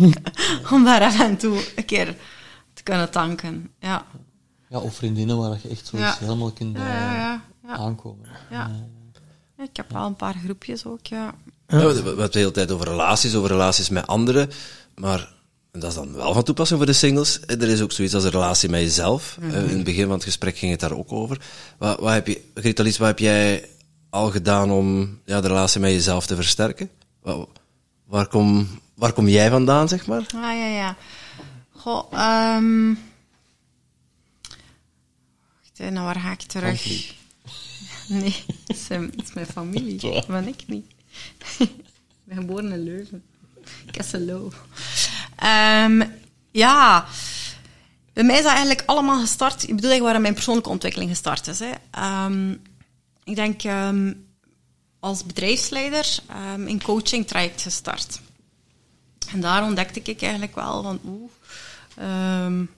om 0.72 0.84
daar 0.84 1.02
af 1.02 1.20
en 1.20 1.36
toe 1.36 1.64
een 1.76 1.84
keer 1.84 2.16
te 2.74 2.82
kunnen 2.82 3.10
tanken. 3.10 3.70
Ja, 3.80 4.06
Ja, 4.68 4.78
of 4.78 4.94
vriendinnen 4.94 5.38
waar 5.38 5.58
je 5.62 5.68
echt 5.68 5.90
Ja. 5.92 6.16
helemaal 6.20 6.50
kunt 6.50 6.76
ja, 6.76 6.82
eh, 6.82 6.92
ja. 6.92 7.12
ja, 7.16 7.42
ja. 7.66 7.76
aankomen. 7.76 8.28
Ja. 8.50 8.70
Ik 9.58 9.76
heb 9.76 9.92
wel 9.92 10.06
een 10.06 10.16
paar 10.16 10.34
groepjes 10.44 10.86
ook, 10.86 11.06
ja. 11.06 11.34
We 11.66 11.76
hebben 11.76 12.18
het 12.18 12.32
de 12.32 12.38
hele 12.38 12.50
tijd 12.50 12.70
over 12.70 12.88
relaties, 12.88 13.34
over 13.34 13.50
relaties 13.50 13.88
met 13.88 14.06
anderen. 14.06 14.50
Maar 14.94 15.33
en 15.74 15.80
dat 15.80 15.88
is 15.90 15.94
dan 15.96 16.12
wel 16.14 16.32
van 16.34 16.42
toepassing 16.42 16.78
voor 16.78 16.86
de 16.86 16.92
singles. 16.94 17.40
Er 17.46 17.62
is 17.68 17.80
ook 17.80 17.92
zoiets 17.92 18.14
als 18.14 18.24
een 18.24 18.30
relatie 18.30 18.68
met 18.68 18.80
jezelf. 18.80 19.38
Eh, 19.40 19.48
In 19.70 19.76
het 19.76 19.84
begin 19.84 20.02
van 20.04 20.12
het 20.14 20.24
gesprek 20.24 20.58
ging 20.58 20.70
het 20.70 20.80
daar 20.80 20.92
ook 20.92 21.12
over. 21.12 21.40
Wat, 21.78 21.98
wat 22.00 22.12
heb 22.12 22.26
je, 22.26 22.40
Greta 22.54 22.82
Lies, 22.82 22.98
wat 22.98 23.08
heb 23.08 23.18
jij 23.18 23.68
al 24.10 24.30
gedaan 24.30 24.70
om 24.70 25.18
ja, 25.24 25.40
de 25.40 25.48
relatie 25.48 25.80
met 25.80 25.90
jezelf 25.90 26.26
te 26.26 26.34
versterken? 26.34 26.90
Wa- 27.22 27.46
waar, 28.04 28.26
kom, 28.26 28.68
waar 28.94 29.12
kom 29.12 29.28
jij 29.28 29.50
vandaan, 29.50 29.88
zeg 29.88 30.06
maar? 30.06 30.26
Ah, 30.34 30.42
ja, 30.42 30.66
ja. 30.66 30.96
Goh, 31.70 32.12
ehm 32.12 32.94
Wacht, 35.62 35.92
nou 35.92 36.04
waar 36.04 36.20
ga 36.20 36.32
ik 36.32 36.42
terug? 36.42 36.82
Nee, 38.08 38.34
het 38.46 38.76
is, 38.76 38.88
het 38.88 39.22
is 39.22 39.32
mijn 39.32 39.46
familie. 39.46 40.00
Dat 40.00 40.26
ben 40.26 40.48
ik 40.48 40.62
niet. 40.66 40.86
ik 41.58 41.70
ben 42.24 42.36
geboren 42.36 42.72
in 42.72 42.82
Leuven. 42.82 43.22
Kesselo. 43.90 44.52
Ehm 45.36 46.02
ja, 46.50 47.06
bij 48.12 48.24
mij 48.24 48.36
is 48.36 48.42
dat 48.42 48.52
eigenlijk 48.52 48.82
allemaal 48.86 49.20
gestart. 49.20 49.62
Ik 49.62 49.74
bedoel 49.74 49.90
eigenlijk 49.90 50.12
waar 50.12 50.20
mijn 50.20 50.34
persoonlijke 50.34 50.70
ontwikkeling 50.70 51.10
gestart 51.10 51.46
is. 51.46 51.58
Hè. 51.58 51.70
Ehm, 51.90 52.50
ik 53.24 53.34
denk 53.34 53.62
ehm, 53.62 54.12
als 55.00 55.26
bedrijfsleider 55.26 56.16
ehm, 56.28 56.66
in 56.66 56.82
coaching 56.82 57.26
traject 57.26 57.62
gestart. 57.62 58.20
En 59.32 59.40
daar 59.40 59.64
ontdekte 59.64 60.00
ik 60.02 60.22
eigenlijk 60.22 60.54
wel 60.54 60.82
van, 60.82 61.00
oeh, 61.06 61.30
er 61.96 62.68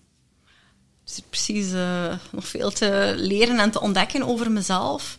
is 1.07 1.23
precies 1.31 1.73
eh, 1.73 2.15
nog 2.31 2.49
veel 2.49 2.71
te 2.71 3.13
leren 3.17 3.59
en 3.59 3.71
te 3.71 3.81
ontdekken 3.81 4.23
over 4.23 4.51
mezelf. 4.51 5.17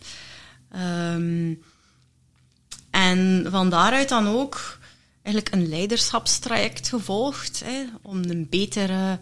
En 2.90 3.46
van 3.50 3.70
daaruit 3.70 4.08
dan 4.08 4.28
ook 4.28 4.77
eigenlijk 5.28 5.54
een 5.54 5.68
leiderschapstraject 5.68 6.88
gevolgd, 6.88 7.62
hè, 7.64 7.84
om 8.02 8.16
een 8.16 8.46
betere 8.50 9.18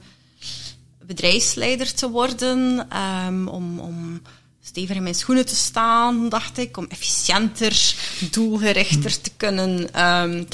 bedrijfsleider 1.02 1.94
te 1.94 2.10
worden, 2.10 2.86
ehm, 2.90 3.46
om, 3.48 3.78
om 3.78 4.22
steviger 4.62 4.96
in 4.96 5.02
mijn 5.02 5.14
schoenen 5.14 5.46
te 5.46 5.56
staan, 5.56 6.28
dacht 6.28 6.58
ik, 6.58 6.76
om 6.76 6.86
efficiënter, 6.88 7.94
doelgerichter 8.30 9.20
te 9.20 9.30
kunnen 9.36 9.92
ehm, 9.92 10.44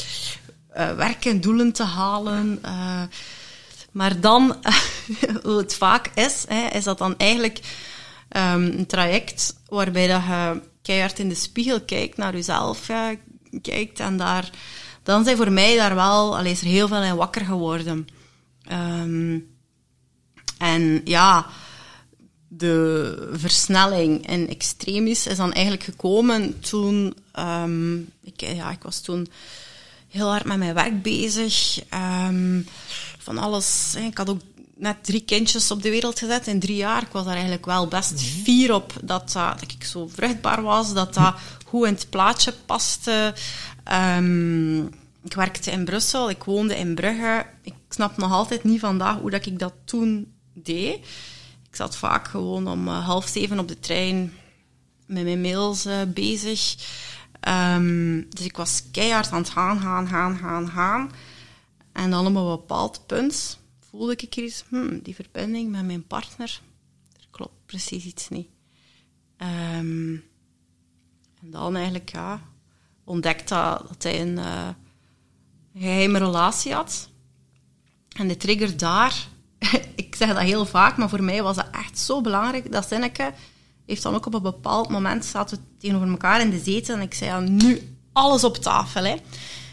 eh, 0.69 0.95
werken, 0.95 1.41
doelen 1.41 1.73
te 1.73 1.85
halen. 1.85 2.59
eh. 2.63 3.03
maar 3.91 4.21
dan, 4.21 4.57
hoe 5.43 5.59
het 5.59 5.75
vaak 5.75 6.11
is, 6.15 6.45
hè, 6.49 6.67
is 6.67 6.85
dat 6.85 6.99
dan 6.99 7.15
eigenlijk 7.17 7.61
ehm, 8.29 8.63
een 8.63 8.87
traject 8.87 9.57
waarbij 9.69 10.07
dat 10.07 10.23
je 10.23 10.61
keihard 10.83 11.19
in 11.19 11.29
de 11.29 11.35
spiegel 11.35 11.81
kijkt, 11.81 12.17
naar 12.17 12.33
jezelf 12.33 12.87
ja, 12.87 13.15
kijkt 13.63 14.01
en 14.01 14.17
daar 14.17 14.51
dan 15.03 15.25
zijn 15.25 15.37
voor 15.37 15.53
mij 15.53 15.77
daar 15.77 15.95
wel, 15.95 16.37
allee, 16.37 16.53
is 16.53 16.61
er 16.61 16.67
heel 16.67 16.89
veel 16.89 17.03
in 17.03 17.17
wakker 17.17 17.45
geworden. 17.45 18.07
Ehm, 18.65 19.39
en 20.59 21.01
ja, 21.05 21.47
de 22.49 23.29
versnelling 23.33 24.29
in 24.29 24.49
extremis 24.49 25.27
is 25.27 25.37
dan 25.37 25.53
eigenlijk 25.53 25.85
gekomen 25.85 26.61
toen, 26.61 27.15
ehm, 27.33 27.97
ik, 28.23 28.41
ja, 28.41 28.71
ik 28.71 28.83
was 28.83 29.01
toen 29.01 29.29
heel 30.09 30.29
hard 30.29 30.45
met 30.45 30.59
mijn 30.59 30.75
werk 30.75 31.03
bezig. 31.03 31.81
Ehm, 31.89 32.61
van 33.19 33.39
alles. 33.39 33.95
Ik 33.95 34.19
had 34.19 34.29
ook 34.29 34.41
net 34.77 35.05
drie 35.05 35.21
kindjes 35.21 35.71
op 35.71 35.83
de 35.83 35.91
wereld 35.91 36.19
gezet 36.19 36.47
in 36.47 36.61
drie 36.61 36.77
jaar. 36.77 37.03
Ik 37.03 37.13
was 37.13 37.25
daar 37.25 37.35
eigenlijk 37.35 37.67
wel 37.67 37.87
best 37.87 38.21
fier 38.23 38.75
op 38.75 38.93
dat, 39.03 39.33
dat 39.33 39.63
ik 39.63 39.85
zo 39.85 40.09
vruchtbaar 40.15 40.63
was, 40.63 40.95
dat 40.95 41.15
dat 41.15 41.35
goed 41.69 41.87
in 41.87 41.93
het 41.93 42.11
plaatje 42.11 42.55
paste. 42.67 43.35
Ehm, 43.85 44.85
ik 45.23 45.35
werkte 45.35 45.71
in 45.71 45.85
Brussel, 45.85 46.31
ik 46.31 46.45
woonde 46.45 46.77
in 46.77 46.95
Brugge. 46.95 47.47
Ik 47.63 47.75
snap 47.89 48.17
nog 48.17 48.33
altijd 48.33 48.65
niet 48.65 48.81
vandaag 48.81 49.19
hoe 49.19 49.31
dat 49.31 49.47
ik 49.47 49.59
dat 49.59 49.75
toen 49.85 50.33
deed. 50.53 50.97
Ik 51.69 51.77
zat 51.77 51.97
vaak 51.97 52.29
gewoon 52.29 52.69
om 52.69 52.89
uh, 52.89 53.05
half 53.05 53.27
zeven 53.27 53.59
op 53.59 53.69
de 53.69 53.79
trein 53.79 54.33
met 55.07 55.25
mijn 55.25 55.41
mails 55.41 55.87
uh, 55.87 56.03
bezig. 56.09 56.77
Um, 57.49 58.27
dus 58.29 58.45
ik 58.45 58.57
was 58.57 58.83
keihard 58.91 59.33
aan 59.33 59.39
het 59.39 59.51
gaan, 59.51 59.81
gaan, 59.81 60.09
gaan, 60.09 60.37
gaan, 60.37 60.69
gaan. 60.69 61.11
En 61.93 62.11
dan 62.11 62.27
op 62.27 62.35
een 62.35 62.57
bepaald 62.57 63.07
punt 63.07 63.59
voelde 63.91 64.13
ik 64.13 64.37
iets, 64.37 64.65
hmm, 64.69 65.01
die 65.03 65.15
verbinding 65.15 65.71
met 65.71 65.85
mijn 65.85 66.07
partner, 66.07 66.61
er 67.21 67.27
klopt 67.31 67.67
precies 67.67 68.05
iets 68.05 68.29
niet. 68.29 68.49
Um, 69.79 70.25
en 71.41 71.51
dan 71.51 71.77
eigenlijk, 71.77 72.13
ja, 72.13 72.41
ontdekt 73.13 73.49
dat, 73.49 74.03
hij 74.03 74.21
een 74.21 74.37
uh, 74.39 74.69
geheime 75.77 76.19
relatie 76.19 76.73
had. 76.73 77.09
En 78.17 78.29
de 78.29 78.37
trigger 78.37 78.77
daar, 78.77 79.27
ik 79.95 80.15
zeg 80.15 80.29
dat 80.29 80.39
heel 80.39 80.67
vaak, 80.67 80.97
maar 80.97 81.09
voor 81.09 81.23
mij 81.23 81.43
was 81.43 81.57
dat 81.57 81.69
echt 81.73 81.99
zo 81.99 82.21
belangrijk. 82.21 82.73
Dat 82.73 82.89
zinnetje 82.89 83.33
heeft 83.87 84.03
dan 84.03 84.15
ook 84.15 84.27
op 84.27 84.35
een 84.35 84.43
bepaald 84.43 84.89
moment, 84.89 85.25
zaten 85.25 85.57
we 85.57 85.63
tegenover 85.79 86.09
elkaar 86.09 86.41
in 86.41 86.51
de 86.51 86.59
zetel 86.59 86.95
en 86.95 87.01
ik 87.01 87.15
zei, 87.15 87.49
nu 87.49 87.97
alles 88.13 88.45
op 88.45 88.57
tafel, 88.57 89.05
hè. 89.05 89.17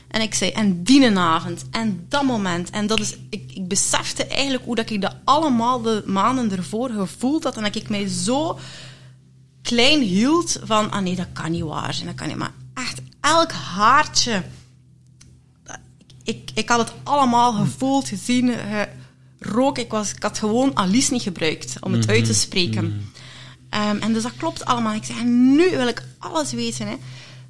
En 0.07 0.22
ik 0.22 0.34
zei, 0.34 0.52
en 0.52 0.84
die 0.84 1.18
avond, 1.18 1.66
en 1.72 2.06
dat 2.07 2.24
moment. 2.24 2.70
En 2.70 2.88
dat 2.88 2.99
is, 2.99 3.18
ik, 3.30 3.52
ik 3.53 3.68
besefte 3.68 4.26
eigenlijk 4.26 4.66
hoe 4.66 4.76
dat 4.76 4.90
ik 4.90 5.02
dat 5.02 5.16
allemaal 5.24 5.82
de 5.82 6.03
maanden 6.06 6.52
ervoor 6.52 6.90
gevoeld 6.90 7.44
had. 7.44 7.57
En 7.57 7.64
dat 7.64 7.76
ik 7.76 7.90
mij 7.90 8.07
zo 8.07 8.60
klein 9.61 10.02
hield 10.02 10.60
van, 10.64 10.91
ah 10.91 11.02
nee, 11.02 11.16
dat 11.16 11.28
kan 11.34 11.52
niet 11.52 11.64
waar 11.64 11.94
zijn, 11.94 12.07
dat 12.07 12.16
kan 12.16 12.28
niet. 12.28 12.38
Maar 12.38 12.53
echt, 12.74 13.02
elk 13.22 13.52
haartje, 13.52 14.44
ik, 16.24 16.52
ik 16.54 16.70
had 16.70 16.80
het 16.80 16.94
allemaal 17.04 17.54
gevoeld, 17.54 18.08
gezien, 18.08 18.56
rook. 19.40 19.78
Ik, 19.78 19.91
was, 19.91 20.14
ik 20.14 20.24
had 20.24 20.38
gewoon 20.38 20.78
Alice 20.78 21.14
niet 21.14 21.22
gebruikt 21.22 21.76
om 21.80 21.94
het 21.94 22.10
uit 22.10 22.26
te 22.26 22.32
mhm. 22.32 22.40
spreken. 22.40 22.86
um, 22.86 23.98
en 24.00 24.14
dus 24.14 24.24
dat 24.24 24.36
klopt 24.38 24.66
allemaal. 24.66 24.94
Ik 24.94 25.04
zei, 25.04 25.24
nu 25.24 25.70
wil 25.70 25.88
ik 25.88 26.04
alles 26.18 26.52
weten. 26.52 26.88
Hè. 26.88 26.91
Hij 26.91 27.00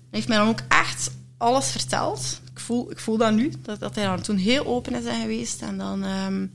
heeft 0.10 0.28
mij 0.28 0.38
dan 0.38 0.48
ook 0.48 0.62
echt 0.68 1.12
alles 1.38 1.72
verteld. 1.72 2.42
Ik 2.52 2.60
voel, 2.60 2.92
ik 2.92 3.00
voel 3.00 3.18
dat 3.18 3.34
nu, 3.34 3.54
dat, 3.62 3.80
dat 3.80 3.96
hij 3.96 4.06
dan 4.06 4.22
toen 4.22 4.38
heel 4.38 4.66
open 4.66 4.96
is 4.96 5.20
geweest. 5.22 5.62
En 5.62 5.78
dan 5.78 6.04
um, 6.04 6.52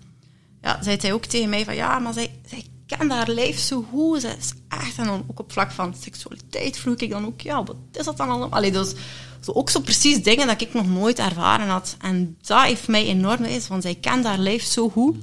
ja, 0.62 0.82
zei 0.82 0.96
hij 1.00 1.12
ook 1.12 1.24
tegen 1.24 1.48
mij 1.48 1.64
van, 1.64 1.74
ja, 1.74 1.98
maar 1.98 2.12
zij, 2.12 2.34
zij 2.46 2.66
kent 2.98 3.12
haar 3.12 3.28
lijf 3.28 3.58
zo 3.58 3.84
goed. 3.90 4.20
Ze 4.20 4.34
is 4.38 4.52
echt, 4.68 4.98
en 4.98 5.04
dan 5.04 5.24
ook 5.28 5.38
op 5.38 5.52
vlak 5.52 5.70
van 5.70 5.94
seksualiteit 6.00 6.78
vroeg 6.78 6.96
ik 6.96 7.10
dan 7.10 7.26
ook, 7.26 7.40
ja, 7.40 7.64
wat 7.64 7.76
is 7.92 8.04
dat 8.04 8.16
dan 8.16 8.28
allemaal? 8.28 8.50
Allee, 8.50 8.72
dus 8.72 8.94
zo, 9.40 9.52
ook 9.52 9.70
zo 9.70 9.80
precies 9.80 10.22
dingen 10.22 10.46
dat 10.46 10.60
ik 10.60 10.74
nog 10.74 10.88
nooit 10.88 11.18
ervaren 11.18 11.68
had. 11.68 11.96
En 12.00 12.36
dat 12.42 12.62
heeft 12.62 12.88
mij 12.88 13.06
enorm 13.06 13.36
geweest, 13.36 13.66
want 13.66 13.82
zij 13.82 13.94
kent 13.94 14.24
haar 14.24 14.38
lijf 14.38 14.62
zo 14.62 14.88
goed. 14.88 15.16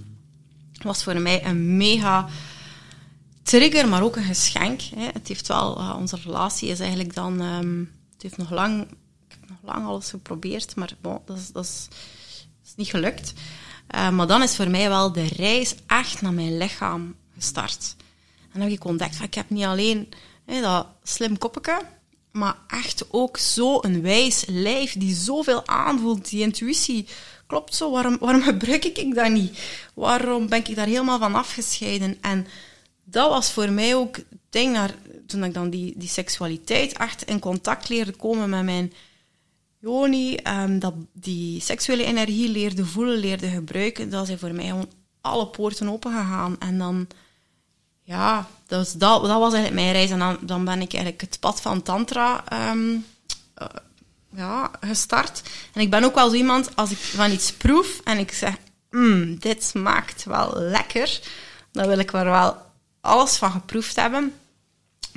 was 0.84 1.04
voor 1.04 1.20
mij 1.20 1.46
een 1.46 1.78
mega 1.78 2.28
trigger, 3.44 3.88
maar 3.88 4.04
ook 4.04 4.16
een 4.16 4.24
geschenk. 4.24 4.82
Hè. 4.82 5.08
Het 5.14 5.28
heeft 5.28 5.48
wel, 5.48 5.96
onze 6.00 6.18
relatie 6.24 6.70
is 6.70 6.80
eigenlijk 6.80 7.14
dan, 7.14 7.42
um, 7.42 7.92
het 8.14 8.22
heeft 8.22 8.38
nog 8.38 8.52
lang, 8.52 8.82
ik 9.28 9.38
heb 9.40 9.50
nog 9.50 9.74
lang 9.74 9.86
alles 9.86 10.10
geprobeerd, 10.10 10.76
maar 10.76 10.94
dat, 11.02 11.38
is, 11.38 11.52
dat, 11.52 11.64
is, 11.64 11.88
is 12.64 12.74
niet 12.76 12.90
gelukt. 12.90 13.34
Uh, 13.96 14.10
maar 14.10 14.28
dan 14.28 14.42
is 14.42 14.56
voor 14.56 14.70
mij 14.70 14.90
wel 14.90 15.12
de 15.12 15.28
reis 15.28 15.76
echt 15.88 16.22
naar 16.22 16.34
mijn 16.34 16.58
lichaam 16.58 17.16
gestart. 17.42 17.96
En 18.42 18.60
dan 18.60 18.62
heb 18.62 18.72
ik 18.72 18.86
ontdekt 18.86 19.16
van, 19.16 19.26
ik 19.26 19.34
heb 19.34 19.50
niet 19.50 19.64
alleen 19.64 20.10
dat 20.46 20.88
slim 21.04 21.38
koppetje, 21.38 21.82
maar 22.32 22.56
echt 22.68 23.06
ook 23.10 23.38
zo 23.38 23.78
een 23.82 24.02
wijs 24.02 24.44
lijf 24.48 24.94
die 24.94 25.16
zoveel 25.16 25.68
aanvoelt, 25.68 26.30
die 26.30 26.42
intuïtie. 26.42 27.08
Klopt 27.48 27.76
zo, 27.76 27.92
waarom, 27.92 28.18
waarom 28.20 28.42
gebruik 28.52 28.86
ik 28.86 29.16
dat 29.16 29.32
niet? 29.32 29.60
Waarom 29.94 30.50
ben 30.50 30.60
ik 30.60 30.76
daar 30.76 30.86
helemaal 30.86 31.20
van 31.20 31.36
afgescheiden? 31.36 32.18
En 32.22 32.48
dat 33.04 33.30
was 33.30 33.52
voor 33.52 33.72
mij 33.72 33.96
ook 33.96 34.18
het 34.50 34.70
naar, 34.70 34.96
toen 35.28 35.44
ik 35.44 35.54
dan 35.54 35.70
die, 35.70 35.94
die 35.98 36.10
seksualiteit 36.10 36.98
echt 36.98 37.24
in 37.24 37.40
contact 37.40 37.90
leerde 37.90 38.12
komen 38.12 38.50
met 38.50 38.64
mijn 38.64 38.94
Joni, 39.80 40.38
um, 40.48 40.80
dat 40.80 40.94
die 41.14 41.62
seksuele 41.62 42.04
energie 42.04 42.50
leerde 42.50 42.86
voelen, 42.86 43.18
leerde 43.18 43.48
gebruiken, 43.48 44.10
dat 44.10 44.26
zijn 44.26 44.40
voor 44.40 44.54
mij 44.54 44.66
gewoon 44.66 44.90
alle 45.22 45.48
poorten 45.48 45.90
open 45.90 46.12
gegaan. 46.12 46.56
En 46.60 46.78
dan 46.78 47.08
ja, 48.04 48.48
dus 48.68 48.92
dat, 48.92 49.22
dat 49.22 49.40
was 49.40 49.54
eigenlijk 49.54 49.74
mijn 49.74 49.92
reis. 49.92 50.10
En 50.10 50.38
dan, 50.42 50.66
ben 50.66 50.82
ik 50.82 50.94
eigenlijk 50.94 51.22
het 51.22 51.40
pad 51.40 51.62
van 51.62 51.82
Tantra 51.82 52.44
um, 52.72 53.06
uh, 53.62 53.68
ja, 54.36 54.72
gestart. 54.82 55.42
En 55.74 55.82
ik 55.82 55.90
ben 55.90 56.04
ook 56.04 56.16
wel 56.16 56.30
zo 56.30 56.36
iemand, 56.36 56.76
als 56.76 56.92
ik 56.92 56.98
van 56.98 57.32
iets 57.32 57.54
proef 57.54 58.00
en 58.04 58.18
ik 58.18 58.32
zeg, 58.32 58.56
mm, 58.90 59.40
dit 59.40 59.64
smaakt 59.64 60.24
wel 60.24 60.54
lekker, 60.56 61.20
dan 61.72 61.88
wil 61.88 62.00
ik 62.00 62.14
er 62.14 62.26
wel 62.26 62.58
alles 63.02 63.36
van 63.36 63.52
geproefd 63.52 63.96
hebben. 63.96 64.34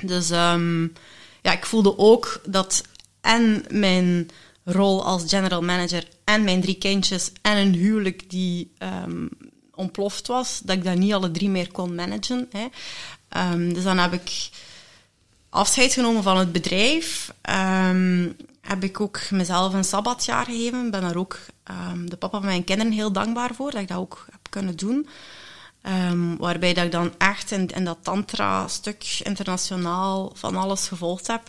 Dus 0.01 0.29
um, 0.29 0.93
ja, 1.41 1.51
ik 1.51 1.65
voelde 1.65 1.97
ook 1.97 2.41
dat 2.45 2.83
en 3.21 3.65
mijn 3.69 4.29
rol 4.63 5.05
als 5.05 5.23
general 5.27 5.61
manager 5.61 6.07
en 6.23 6.43
mijn 6.43 6.61
drie 6.61 6.77
kindjes 6.77 7.31
en 7.41 7.57
een 7.57 7.73
huwelijk 7.73 8.29
die 8.29 8.73
um, 8.79 9.29
ontploft 9.75 10.27
was, 10.27 10.61
dat 10.63 10.75
ik 10.75 10.83
dat 10.83 10.95
niet 10.95 11.13
alle 11.13 11.31
drie 11.31 11.49
meer 11.49 11.71
kon 11.71 11.95
managen. 11.95 12.49
Hè. 12.51 12.67
Um, 13.51 13.73
dus 13.73 13.83
dan 13.83 13.97
heb 13.97 14.13
ik 14.13 14.49
afscheid 15.49 15.93
genomen 15.93 16.23
van 16.23 16.37
het 16.37 16.51
bedrijf. 16.51 17.33
Um, 17.89 18.35
heb 18.61 18.83
ik 18.83 18.99
ook 18.99 19.29
mezelf 19.29 19.73
een 19.73 19.83
sabbatjaar 19.83 20.45
gegeven. 20.45 20.91
Ben 20.91 21.01
daar 21.01 21.15
ook 21.15 21.39
um, 21.91 22.09
de 22.09 22.17
papa 22.17 22.37
van 22.37 22.47
mijn 22.47 22.63
kinderen 22.63 22.91
heel 22.91 23.11
dankbaar 23.11 23.53
voor, 23.55 23.71
dat 23.71 23.81
ik 23.81 23.87
dat 23.87 23.97
ook 23.97 24.25
heb 24.31 24.47
kunnen 24.49 24.75
doen. 24.77 25.07
waarbij 26.37 26.73
dat 26.73 26.85
ik 26.85 26.91
dan 26.91 27.13
echt 27.17 27.51
in, 27.51 27.83
dat 27.83 27.97
tantra-stuk 28.01 29.19
internationaal 29.23 30.31
van 30.35 30.55
alles 30.55 30.87
gevolgd 30.87 31.27
heb. 31.27 31.41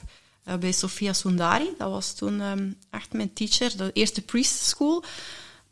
Uh, 0.49 0.55
bij 0.55 0.73
Sofia 0.73 1.13
Sundari, 1.13 1.71
dat 1.79 1.91
was 1.91 2.15
toen 2.15 2.43
echt 2.91 3.13
mijn 3.13 3.33
teacher, 3.33 3.77
de 3.77 3.91
eerste 3.93 4.23
priest 4.23 4.63
school 4.63 5.05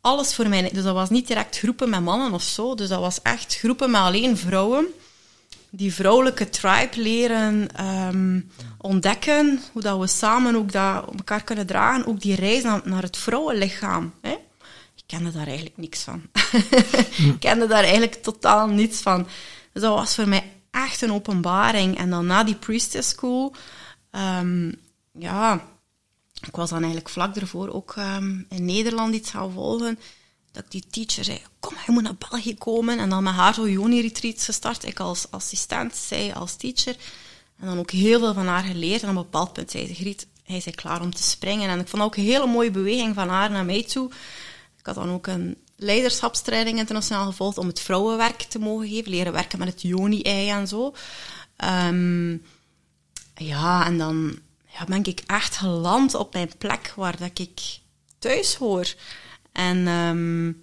alles 0.05 0.35
voor 0.35 0.49
mij. 0.49 0.71
Dus 0.73 0.83
dat 0.83 0.95
was 0.95 1.11
niet 1.11 1.27
direct 1.27 1.59
groepen 1.59 1.91
met 1.91 2.01
mannen 2.01 2.33
of 2.33 2.43
zo. 2.43 2.75
Dus 2.75 2.89
dat 2.89 3.01
was 3.01 3.23
echt 3.23 3.57
groepen 3.57 3.91
met 3.91 4.01
alleen 4.01 4.37
vrouwen. 4.37 4.87
Die 5.71 5.95
vrouwelijke 5.95 6.51
tribe 6.51 7.03
leren 7.03 7.69
um, 8.09 8.51
ontdekken. 8.79 9.61
Hoe 9.73 9.83
dat 9.83 9.99
we 9.99 10.07
samen 10.07 10.57
ook 10.57 10.73
dat 10.73 11.07
elkaar 11.17 11.45
kunnen 11.45 11.67
dragen. 11.67 12.07
Ook 12.07 12.21
die 12.21 12.35
reis 12.35 12.63
naar, 12.63 13.03
het 13.03 13.17
vrouwenlichaam. 13.17 14.13
Hè? 14.21 14.31
Ik 14.97 15.05
kende 15.07 15.33
daar 15.33 15.47
eigenlijk 15.47 15.77
niks 15.77 16.03
van. 16.03 16.23
ik 17.33 17.37
kende 17.39 17.67
daar 17.67 17.83
eigenlijk 17.83 18.23
totaal 18.23 18.67
niets 18.69 19.01
van. 19.01 19.27
Dus 19.73 19.83
dat 19.83 19.95
was 19.95 20.15
voor 20.15 20.29
mij 20.29 20.53
echt 20.71 21.03
een 21.03 21.13
openbaring. 21.13 21.99
En 21.99 22.11
dan 22.11 22.27
na 22.27 22.45
die 22.45 22.55
priestess 22.57 23.09
school... 23.09 23.55
Um, 24.41 24.75
ja, 25.19 25.61
ik 26.47 26.57
was 26.57 26.71
dan 26.71 26.79
eigenlijk 26.79 27.09
vlak 27.09 27.37
ervoor 27.37 27.69
ook 27.69 27.95
um, 27.99 28.47
in 28.49 28.65
Nederland 28.65 29.15
iets 29.15 29.31
gaan 29.31 29.53
volgen. 29.53 29.99
Dat 30.53 30.65
ik 30.65 30.71
die 30.71 30.85
teacher 30.91 31.25
zei, 31.25 31.41
kom, 31.61 31.77
je 31.87 31.93
moet 31.93 32.03
naar 32.03 32.29
België 32.31 32.57
komen. 32.57 32.99
En 32.99 33.09
dan 33.09 33.23
met 33.23 33.35
haar 33.35 33.55
zo 33.55 33.69
Joni-retreats 33.69 34.45
gestart. 34.45 34.85
Ik 34.85 35.01
als 35.01 35.31
assistent, 35.31 35.97
zij 35.97 36.35
als 36.35 36.57
teacher. 36.57 36.97
En 37.59 37.67
dan 37.67 37.79
ook 37.79 37.91
heel 37.91 38.19
veel 38.19 38.35
van 38.35 38.47
haar 38.47 38.63
geleerd. 38.63 39.03
En 39.03 39.09
op 39.09 39.17
een 39.17 39.23
bepaald 39.23 39.53
punt 39.53 39.71
zei 39.71 39.87
ze, 39.87 39.95
Griet, 39.95 40.27
hij 40.45 40.63
is 40.65 40.75
klaar 40.75 41.01
om 41.01 41.15
te 41.15 41.23
springen. 41.23 41.69
En 41.69 41.81
ik 41.81 41.89
vond 41.89 42.03
ook 42.03 42.17
een 42.17 42.23
hele 42.23 42.47
mooie 42.47 42.71
beweging 42.71 43.15
van 43.15 43.29
haar 43.29 43.51
naar 43.51 43.65
mij 43.65 43.83
toe. 43.83 44.11
Ik 44.79 44.87
had 44.87 44.95
dan 44.95 45.11
ook 45.11 45.27
een 45.27 45.57
leiderschapstraining 45.77 46.79
internationaal 46.79 47.27
gevolgd 47.27 47.59
om 47.59 47.67
het 47.67 47.81
vrouwenwerk 47.81 48.43
te 48.43 48.59
mogen 48.59 48.89
geven. 48.89 49.11
Leren 49.11 49.33
werken 49.33 49.59
met 49.59 49.69
het 49.69 49.83
Joni-ei 49.83 50.51
en 50.51 50.69
zo. 50.69 50.95
Um, 51.65 52.43
ja, 53.35 53.87
en 53.87 53.99
dan 53.99 54.39
ja, 54.79 54.85
ben 54.85 55.05
ik 55.05 55.23
echt 55.27 55.57
geland 55.57 56.15
op 56.15 56.33
mijn 56.33 56.51
plek 56.59 56.93
waar 56.97 57.17
dat 57.19 57.39
ik 57.39 57.79
thuis 58.19 58.55
hoor. 58.55 58.95
En 59.53 59.87
um, 59.87 60.63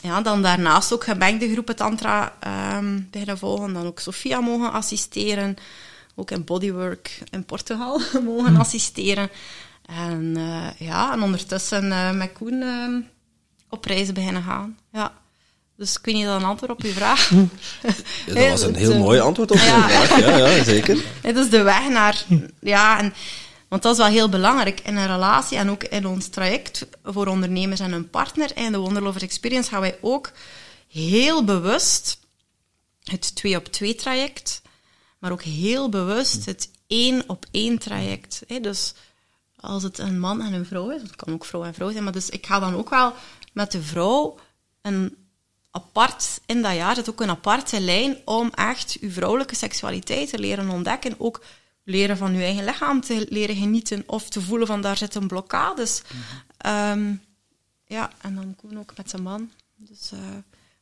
ja, 0.00 0.20
dan 0.20 0.42
daarnaast 0.42 0.92
ook 0.92 1.04
gemengde 1.04 1.52
groepen 1.52 1.76
tantra 1.76 2.38
um, 2.76 3.08
beginnen 3.10 3.38
volgen. 3.38 3.72
Dan 3.72 3.86
ook 3.86 4.00
Sofia 4.00 4.40
mogen 4.40 4.72
assisteren. 4.72 5.56
Ook 6.14 6.30
in 6.30 6.44
bodywork 6.44 7.22
in 7.30 7.44
Portugal 7.44 8.00
mogen 8.24 8.54
hm. 8.54 8.60
assisteren. 8.60 9.30
En 9.86 10.36
eh, 10.36 10.86
ja, 10.88 11.12
en 11.12 11.22
ondertussen 11.22 11.92
eh, 11.92 12.12
met 12.12 12.32
Koen 12.32 12.62
eh, 12.62 13.10
op 13.68 13.84
reizen 13.84 14.14
beginnen 14.14 14.42
gaan. 14.42 14.78
Ja. 14.92 15.12
Dus 15.78 15.96
ik 15.96 16.04
weet 16.04 16.14
niet 16.14 16.24
dat 16.24 16.40
een 16.40 16.46
antwoord 16.46 16.72
op 16.72 16.82
uw 16.82 16.92
vraag. 16.92 17.30
Ja, 18.26 18.34
dat 18.34 18.48
was 18.48 18.62
een 18.62 18.74
heel 18.74 18.98
mooi 18.98 19.20
antwoord 19.20 19.50
op 19.50 19.56
je 19.56 19.64
ja. 19.64 19.88
vraag. 19.88 20.20
Ja, 20.20 20.36
ja, 20.36 20.64
zeker. 20.64 21.04
Het 21.22 21.36
is 21.36 21.50
de 21.50 21.62
weg 21.62 21.88
naar... 21.88 22.24
Ja, 22.60 22.98
en, 22.98 23.14
want 23.68 23.82
dat 23.82 23.92
is 23.92 23.98
wel 23.98 24.06
heel 24.06 24.28
belangrijk 24.28 24.80
in 24.80 24.96
een 24.96 25.06
relatie 25.06 25.58
en 25.58 25.70
ook 25.70 25.84
in 25.84 26.06
ons 26.06 26.28
traject 26.28 26.86
voor 27.04 27.26
ondernemers 27.26 27.80
en 27.80 27.92
hun 27.92 28.10
partner. 28.10 28.52
En 28.52 28.72
de 28.72 28.78
Wonderlovers 28.78 29.22
Experience 29.22 29.70
gaan 29.70 29.80
wij 29.80 29.98
ook 30.00 30.32
heel 30.88 31.44
bewust 31.44 32.18
het 33.02 33.34
twee-op-twee 33.34 33.94
traject, 33.94 34.62
maar 35.18 35.32
ook 35.32 35.42
heel 35.42 35.88
bewust 35.88 36.44
het 36.44 36.70
één-op-één 36.86 37.78
traject. 37.78 38.42
Hè. 38.46 38.60
Dus 38.60 38.94
als 39.56 39.82
het 39.82 39.98
een 39.98 40.20
man 40.20 40.42
en 40.42 40.52
een 40.52 40.66
vrouw 40.66 40.90
is, 40.90 41.02
het 41.02 41.16
kan 41.16 41.32
ook 41.32 41.44
vrouw 41.44 41.64
en 41.64 41.74
vrouw 41.74 41.90
zijn, 41.90 42.04
maar 42.04 42.12
dus 42.12 42.30
ik 42.30 42.46
ga 42.46 42.60
dan 42.60 42.74
ook 42.74 42.90
wel 42.90 43.12
met 43.52 43.72
de 43.72 43.82
vrouw 43.82 44.38
een 44.82 45.16
apart, 45.78 46.40
in 46.46 46.62
dat 46.62 46.74
jaar 46.74 46.94
zit 46.94 47.10
ook 47.10 47.20
een 47.20 47.30
aparte 47.30 47.80
lijn 47.80 48.16
om 48.24 48.50
echt 48.54 48.96
uw 49.00 49.10
vrouwelijke 49.10 49.54
seksualiteit 49.54 50.28
te 50.28 50.38
leren 50.38 50.70
ontdekken. 50.70 51.14
Ook 51.18 51.44
leren 51.84 52.16
van 52.16 52.34
uw 52.34 52.40
eigen 52.40 52.64
lichaam 52.64 53.00
te 53.00 53.26
leren 53.28 53.56
genieten 53.56 54.02
of 54.06 54.28
te 54.28 54.40
voelen 54.40 54.66
van 54.66 54.80
daar 54.80 54.96
zitten 54.96 55.26
blokkades. 55.26 56.02
Ehm, 56.56 57.14
ja, 57.86 58.10
en 58.20 58.34
dan 58.34 58.56
Koen 58.56 58.78
ook 58.78 58.92
met 58.96 59.10
zijn 59.10 59.22
man. 59.22 59.50
Dus, 59.76 60.10
eh, 60.12 60.18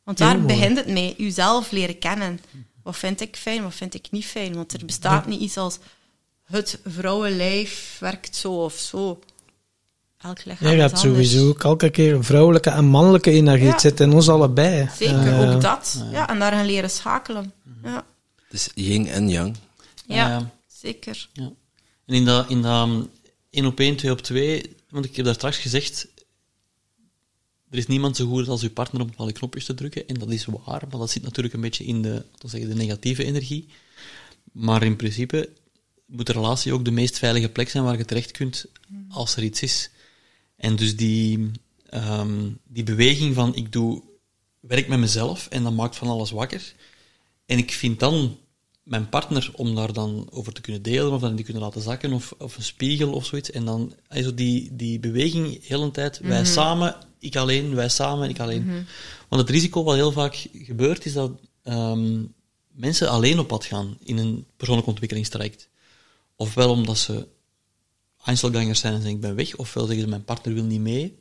want 0.03 0.17
daar 0.17 0.41
begint 0.41 0.77
het 0.77 0.87
mee, 0.87 1.15
uzelf 1.17 1.71
leren 1.71 1.99
kennen. 1.99 2.39
Wat 2.83 2.97
vind 2.97 3.21
ik 3.21 3.35
fijn, 3.35 3.63
wat 3.63 3.75
vind 3.75 3.93
ik 3.93 4.11
niet 4.11 4.25
fijn? 4.25 4.55
Want 4.55 4.73
er 4.73 4.85
bestaat 4.85 5.25
niet 5.25 5.41
iets 5.41 5.57
als 5.57 5.79
het 6.43 6.79
vrouwenlijf 6.85 7.97
werkt 7.99 8.35
zo 8.35 8.63
of 8.63 8.73
zo. 8.73 9.19
Elk 10.17 10.45
lichaam 10.45 10.67
Ja, 10.67 10.73
je 10.73 10.75
is 10.83 10.89
hebt 10.89 10.99
sowieso 10.99 11.47
ook 11.49 11.63
elke 11.63 11.89
keer 11.89 12.13
een 12.13 12.23
vrouwelijke 12.23 12.69
en 12.69 12.85
mannelijke 12.85 13.31
energie. 13.31 13.65
Ja. 13.65 13.71
Het 13.71 13.81
zit 13.81 13.99
in 13.99 14.13
ons 14.13 14.29
allebei. 14.29 14.89
Zeker, 14.97 15.27
Eh, 15.27 15.55
ook 15.55 15.61
dat. 15.61 16.03
Ja, 16.11 16.29
en 16.29 16.39
daar 16.39 16.51
gaan 16.51 16.65
leren 16.65 16.89
schakelen. 16.89 17.53
Ja, 17.83 18.05
Dus 18.49 18.69
yin 18.75 19.07
en 19.07 19.29
yang. 19.29 19.55
ja, 20.07 20.51
zeker. 20.67 21.27
Ja. 21.33 21.51
En 22.05 22.15
in 22.15 22.25
dat, 22.25 22.49
in 22.49 22.61
dat 22.61 22.87
um, 22.87 23.09
1 23.49 23.65
op 23.65 23.79
1, 23.79 23.95
2 23.95 24.11
op 24.11 24.21
2, 24.21 24.75
want 24.89 25.05
ik 25.05 25.15
heb 25.15 25.25
daar 25.25 25.33
straks 25.33 25.57
gezegd, 25.57 26.07
er 27.69 27.77
is 27.77 27.87
niemand 27.87 28.15
zo 28.15 28.27
goed 28.27 28.47
als 28.47 28.61
uw 28.61 28.71
partner 28.71 29.01
om 29.01 29.07
bepaalde 29.07 29.31
knopjes 29.31 29.65
te 29.65 29.73
drukken. 29.73 30.07
En 30.07 30.15
dat 30.19 30.29
is 30.31 30.45
waar, 30.45 30.83
maar 30.89 30.99
dat 30.99 31.11
zit 31.11 31.23
natuurlijk 31.23 31.55
een 31.55 31.61
beetje 31.61 31.85
in 31.85 32.01
de, 32.01 32.23
zeggen, 32.45 32.69
de 32.69 32.75
negatieve 32.75 33.23
energie. 33.23 33.67
Maar 34.51 34.83
in 34.83 34.95
principe 34.95 35.49
moet 36.05 36.25
de 36.25 36.33
relatie 36.33 36.73
ook 36.73 36.85
de 36.85 36.91
meest 36.91 37.17
veilige 37.17 37.49
plek 37.49 37.69
zijn 37.69 37.83
waar 37.83 37.97
je 37.97 38.05
terecht 38.05 38.31
kunt 38.31 38.65
als 39.09 39.35
er 39.35 39.43
iets 39.43 39.61
is. 39.61 39.89
En 40.57 40.75
dus 40.75 40.95
die, 40.95 41.51
ehm, 41.89 42.49
die 42.67 42.83
beweging 42.83 43.35
van 43.35 43.55
ik 43.55 43.71
doe 43.71 44.03
werk 44.59 44.87
met 44.87 44.99
mezelf 44.99 45.47
en 45.47 45.63
dat 45.63 45.73
maakt 45.73 45.95
van 45.95 46.07
alles 46.07 46.31
wakker. 46.31 46.73
En 47.45 47.57
ik 47.57 47.71
vind 47.71 47.99
dan 47.99 48.37
mijn 48.83 49.09
partner 49.09 49.51
om 49.53 49.75
daar 49.75 49.93
dan 49.93 50.27
over 50.31 50.53
te 50.53 50.61
kunnen 50.61 50.81
delen 50.81 51.11
of 51.11 51.21
dan 51.21 51.35
die 51.35 51.45
kunnen 51.45 51.63
laten 51.63 51.81
zakken 51.81 52.13
of, 52.13 52.33
of 52.37 52.57
een 52.57 52.63
spiegel 52.63 53.13
of 53.13 53.25
zoiets. 53.25 53.51
En 53.51 53.65
dan 53.65 53.93
also 54.07 54.33
die, 54.33 54.75
die 54.75 54.99
beweging 54.99 55.53
de 55.53 55.59
hele 55.61 55.91
tijd, 55.91 56.19
wij 56.19 56.45
samen, 56.45 56.95
ik 57.19 57.35
alleen, 57.35 57.75
wij 57.75 57.89
samen, 57.89 58.29
ik 58.29 58.39
alleen. 58.39 58.87
Want 59.27 59.41
het 59.41 59.49
risico 59.49 59.83
wat 59.83 59.95
heel 59.95 60.11
vaak 60.11 60.47
gebeurt 60.53 61.05
is 61.05 61.13
dat 61.13 61.31
ehm, 61.63 62.23
mensen 62.71 63.09
alleen 63.09 63.39
op 63.39 63.47
pad 63.47 63.65
gaan 63.65 63.97
in 64.03 64.17
een 64.17 64.45
persoonlijk 64.57 64.87
ontwikkelingstraject. 64.87 65.69
Ofwel 66.35 66.69
omdat 66.69 66.97
ze 66.97 67.27
Einzelgangers 68.25 68.79
zijn 68.79 68.93
en 68.93 68.99
zeggen 68.99 69.15
ik 69.15 69.21
ben 69.21 69.35
weg, 69.35 69.55
ofwel 69.55 69.85
zeggen 69.85 70.03
ze 70.03 70.09
mijn 70.09 70.23
partner 70.23 70.53
wil 70.53 70.63
niet 70.63 70.81
mee. 70.81 71.15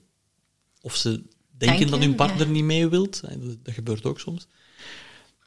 Of 0.80 0.96
ze 0.96 1.08
denken, 1.10 1.28
Denken, 1.58 1.90
dat 1.90 2.00
hun 2.00 2.14
partner 2.14 2.46
ja. 2.46 2.52
niet 2.52 2.64
mee 2.64 2.88
wilt. 2.88 3.20
Dat, 3.20 3.56
dat 3.62 3.74
gebeurt 3.74 4.04
ook 4.04 4.20
soms. 4.20 4.46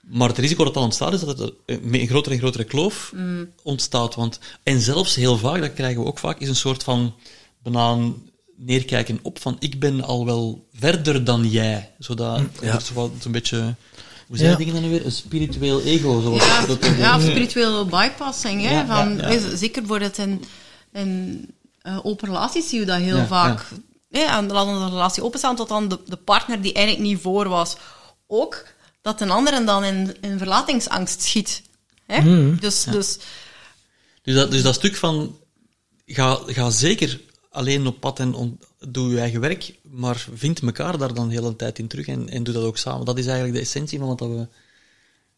Maar 0.01 0.27
het 0.29 0.37
risico 0.37 0.63
dat 0.63 0.73
dan 0.73 0.83
ontstaat, 0.83 1.13
is 1.13 1.19
dat 1.19 1.39
er 1.39 1.53
een 1.65 1.93
een 1.93 2.07
grotere 2.07 2.33
en 2.35 2.41
grotere 2.41 2.63
kloof 2.63 3.13
ontstaat. 3.63 4.15
Want, 4.15 4.39
en 4.63 4.81
zelfs 4.81 5.15
heel 5.15 5.37
vaak, 5.37 5.61
dat 5.61 5.73
krijgen 5.73 6.01
we 6.01 6.07
ook 6.07 6.19
vaak, 6.19 6.39
is 6.39 6.47
een 6.47 6.55
soort 6.55 6.83
van 6.83 7.15
bijna 7.63 7.97
neerkijken 8.55 9.19
op 9.21 9.41
van 9.41 9.55
ik 9.59 9.79
ben 9.79 10.03
al 10.03 10.25
wel 10.25 10.67
verder 10.73 11.23
dan 11.23 11.47
jij. 11.49 11.91
Zodat 11.99 12.41
Ja. 12.61 12.71
dat 12.71 12.81
is 12.81 12.91
wat 12.93 13.11
een 13.25 13.31
beetje... 13.31 13.75
Hoe 14.27 14.37
zijn 14.37 14.49
Ja. 14.49 14.55
die 14.57 14.65
dingen 14.65 14.81
dan 14.81 14.91
weer? 14.91 15.05
Een 15.05 15.11
spiritueel 15.11 15.81
ego. 15.81 16.21
Zoals 16.21 16.45
Ja, 16.45 16.65
dat, 16.65 16.85
ja, 16.97 17.15
of 17.15 17.21
spirituele 17.21 17.85
bypassing. 17.85 18.61
Hè, 18.61 18.71
Ja, 18.71 18.85
van, 18.85 19.17
ja, 19.17 19.29
ja. 19.31 19.35
eh, 19.35 19.55
Zeker 19.55 19.81
bijvoorbeeld 19.81 20.17
in, 20.93 21.01
in 21.01 21.55
eh, 21.81 22.05
open 22.05 22.27
relaties 22.27 22.69
zie 22.69 22.79
je 22.79 22.85
dat 22.85 22.99
heel 22.99 23.17
Ja, 23.17 23.25
vaak. 23.27 23.65
Ja. 24.09 24.37
en 24.37 24.47
laat 24.51 24.67
een 24.67 24.89
relatie 24.89 25.23
openstaan 25.23 25.55
tot 25.55 25.67
dan 25.67 25.87
de, 25.87 25.99
de 26.05 26.15
partner 26.15 26.61
die 26.61 26.73
eigenlijk 26.73 27.07
niet 27.07 27.21
voor 27.21 27.47
was. 27.47 27.77
Ook 28.27 28.65
dat 29.01 29.21
een 29.21 29.31
ander 29.31 29.65
dan 29.65 29.83
in, 29.83 30.15
in 30.21 30.37
verlatingsangst 30.37 31.21
schiet. 31.21 31.61
Hè? 32.05 32.55
Dus, 32.55 32.83
dus 32.83 33.17
Dus 34.21 34.35
dat, 34.35 34.51
dus 34.51 34.61
dat 34.63 34.75
stuk 34.75 34.95
van, 34.95 35.37
ga, 36.05 36.39
ga 36.45 36.69
zeker 36.69 37.19
alleen 37.49 37.87
op 37.87 37.99
pad 37.99 38.19
en 38.19 38.33
on- 38.33 38.59
doe 38.87 39.09
je 39.11 39.19
eigen 39.19 39.39
werk, 39.39 39.75
maar 39.83 40.27
vind 40.33 40.61
elkaar 40.61 40.97
daar 40.97 41.13
dan 41.13 41.27
de 41.27 41.33
hele 41.33 41.55
tijd 41.55 41.79
in 41.79 41.87
terug 41.87 42.07
en, 42.07 42.29
en 42.29 42.43
doe 42.43 42.53
dat 42.53 42.63
ook 42.63 42.77
samen. 42.77 43.05
Dat 43.05 43.17
is 43.17 43.25
eigenlijk 43.25 43.55
de 43.55 43.61
essentie 43.61 43.99
van 43.99 44.07
wat 44.07 44.17
dat 44.17 44.29
we 44.29 44.47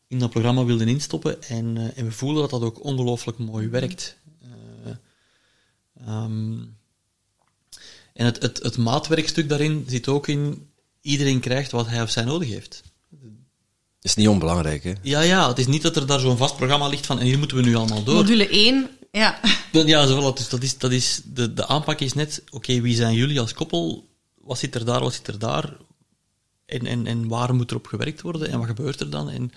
in 0.07 0.19
dat 0.19 0.29
programma 0.29 0.63
wilden 0.65 0.87
instoppen 0.87 1.43
en, 1.43 1.77
eh, 1.77 1.97
en 1.97 2.05
we 2.05 2.11
voelen 2.11 2.41
dat 2.41 2.49
dat 2.49 2.61
ook 2.61 2.83
ongelooflijk 2.83 3.37
mooi 3.37 3.67
werkt. 3.67 4.17
Eh, 6.05 6.13
ehm, 6.13 6.59
en 8.13 8.25
het, 8.25 8.41
het, 8.41 8.63
het 8.63 8.77
maatwerkstuk 8.77 9.49
daarin 9.49 9.85
zit 9.87 10.07
ook 10.07 10.27
in, 10.27 10.67
iedereen 11.01 11.39
krijgt 11.39 11.71
wat 11.71 11.87
hij 11.87 12.01
of 12.01 12.09
zij 12.09 12.23
nodig 12.23 12.49
heeft. 12.49 12.81
is 14.01 14.15
niet 14.15 14.27
onbelangrijk, 14.27 14.83
hè. 14.83 14.93
Ja, 15.01 15.21
ja, 15.21 15.47
het 15.47 15.59
is 15.59 15.67
niet 15.67 15.81
dat 15.81 15.95
er 15.95 16.05
daar 16.05 16.19
zo'n 16.19 16.37
vast 16.37 16.55
programma 16.55 16.87
ligt 16.87 17.05
van 17.05 17.19
en 17.19 17.25
hier 17.25 17.37
moeten 17.37 17.57
we 17.57 17.63
nu 17.63 17.75
allemaal 17.75 18.03
door. 18.03 18.15
module 18.15 18.49
1, 18.49 18.89
ja. 19.11 19.39
Ja, 19.71 20.05
zo, 20.05 20.31
voilà, 20.31 20.37
dus 20.37 20.49
dat 20.49 20.63
is, 20.63 20.77
dat 20.77 20.91
is, 20.91 21.21
de, 21.25 21.53
de 21.53 21.67
aanpak 21.67 21.99
is 21.99 22.13
net, 22.13 22.43
oké, 22.49 22.81
wie 22.81 22.95
zijn 22.95 23.13
jullie 23.13 23.39
als 23.39 23.53
koppel? 23.53 24.09
Wat 24.37 24.57
zit 24.57 24.75
er 24.75 24.85
daar, 24.85 24.99
wat 24.99 25.13
zit 25.13 25.27
er 25.27 25.39
daar? 25.39 25.77
En, 26.65 26.85
en, 26.85 27.07
en 27.07 27.27
waar 27.27 27.55
moet 27.55 27.71
er 27.71 27.77
op 27.77 27.85
gewerkt 27.85 28.21
worden? 28.21 28.49
En 28.49 28.57
wat 28.57 28.67
gebeurt 28.67 28.99
er 28.99 29.09
dan? 29.09 29.29
En, 29.29 29.51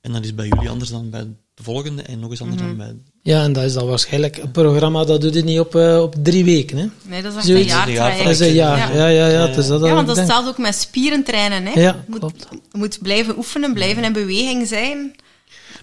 en 0.00 0.12
dat 0.12 0.24
is 0.24 0.34
bij 0.34 0.48
jullie 0.48 0.70
anders 0.70 0.90
dan 0.90 1.10
bij 1.10 1.24
de 1.54 1.62
volgende 1.62 2.02
en 2.02 2.18
nog 2.18 2.30
eens 2.30 2.40
anders 2.40 2.62
dan 2.62 2.76
bij... 2.76 2.96
Ja, 3.26 3.42
en 3.42 3.52
dat 3.52 3.64
is 3.64 3.72
dan 3.72 3.86
waarschijnlijk 3.86 4.36
een 4.36 4.50
programma 4.50 5.04
dat 5.04 5.20
doe 5.20 5.32
je 5.32 5.42
niet 5.44 5.58
op, 5.60 5.74
eh, 5.74 6.02
op 6.02 6.14
drie 6.22 6.44
weken. 6.44 6.76
Hè? 6.78 6.86
Nee, 7.02 7.22
dat 7.22 7.30
is 7.32 7.36
echt 7.38 7.46
Zoiets. 7.46 7.72
een 7.72 7.78
is 7.88 7.94
jaartraject. 7.94 8.24
Dat 8.24 8.32
is 8.32 8.40
een 8.40 8.52
jaar. 8.54 8.78
Ja. 8.78 8.94
Ja, 8.94 9.06
ja, 9.06 9.26
ja. 9.28 9.46
het 9.46 9.56
is 9.56 9.66
dat 9.66 9.80
Ja, 9.84 9.94
want 9.94 10.06
dat 10.06 10.16
denk. 10.16 10.30
staat 10.30 10.46
ook 10.46 10.58
met 10.58 10.74
spieren 10.74 11.24
trainen. 11.24 11.66
Hè. 11.66 11.80
Ja, 11.80 11.92
je 11.92 11.94
moet, 12.06 12.18
klopt. 12.18 12.46
je 12.50 12.78
moet 12.78 12.98
blijven 13.02 13.36
oefenen, 13.36 13.72
blijven 13.74 14.04
in 14.04 14.12
beweging 14.12 14.66
zijn. 14.66 15.14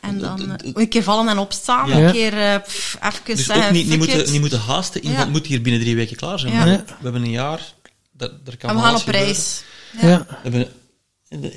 En 0.02 0.20
dan 0.20 0.58
eh, 0.60 0.72
een 0.74 0.88
keer 0.90 1.04
vallen 1.04 1.28
en 1.28 1.38
opstaan, 1.38 1.90
Ja. 1.90 1.98
een 1.98 2.12
keer 2.12 2.34
eh, 2.38 2.56
pff, 2.64 2.98
even 3.02 3.20
Dus 3.36 3.46
zeggen, 3.46 3.66
ook 3.66 3.72
niet, 3.72 3.88
niet, 3.88 3.98
moeten, 3.98 4.32
niet 4.32 4.40
moeten 4.42 4.60
haasten 4.60 5.02
Ja. 5.04 5.10
het 5.10 5.30
moet 5.30 5.46
hier 5.48 5.62
binnen 5.62 5.82
drie 5.82 5.96
weken 5.96 6.16
klaar 6.16 6.40
zijn. 6.40 6.54
Ja. 6.54 6.60
Maar 6.60 6.68
Ja. 6.68 6.84
We 6.86 6.94
hebben 7.04 7.22
een 7.24 7.30
jaar, 7.32 7.74
daar, 8.12 8.30
daar 8.44 8.58
kan 8.58 8.70
En 8.70 8.76
we 8.76 8.82
gaan 8.82 8.96
op 8.96 9.00
gebeuren. 9.02 9.24
reis. 9.26 9.64
Ja. 10.02 10.26
We 10.44 10.50
hebben 10.50 10.68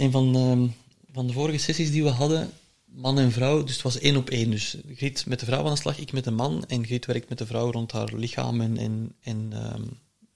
een 0.02 0.10
van 0.10 0.32
de, 0.32 0.68
van 1.14 1.26
de 1.26 1.32
vorige 1.32 1.58
sessies 1.58 1.90
die 1.90 2.02
we 2.02 2.08
hadden, 2.10 2.50
man 2.96 3.18
en 3.18 3.32
vrouw, 3.32 3.64
dus 3.64 3.72
het 3.72 3.82
was 3.82 3.98
één 3.98 4.16
op 4.16 4.30
één. 4.30 4.50
Dus 4.50 4.76
Griet 4.94 5.26
met 5.26 5.40
de 5.40 5.46
vrouw 5.46 5.64
aan 5.64 5.72
de 5.72 5.78
slag, 5.80 5.98
ik 5.98 6.12
met 6.12 6.24
de 6.24 6.30
man. 6.30 6.64
En 6.66 6.84
Griet 6.84 7.06
werkt 7.06 7.28
met 7.28 7.38
de 7.38 7.46
vrouw 7.46 7.70
rond 7.70 7.92
haar 7.92 8.12
lichaam 8.14 8.60
en, 8.60 8.76
en, 8.76 9.14
en 9.20 9.48
ehm, 9.52 9.82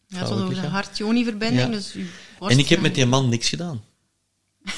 Ja, 0.06 0.22
over 0.22 0.36
de 0.36 0.54
lichaam. 0.54 0.70
hart-joni-verbinding. 0.70 1.60
Ja. 1.60 1.68
Dus 1.68 1.96
En 2.40 2.58
ik 2.58 2.68
heb 2.68 2.80
met 2.80 2.94
die 2.94 3.06
man 3.06 3.28
niks 3.28 3.48
gedaan. 3.48 3.82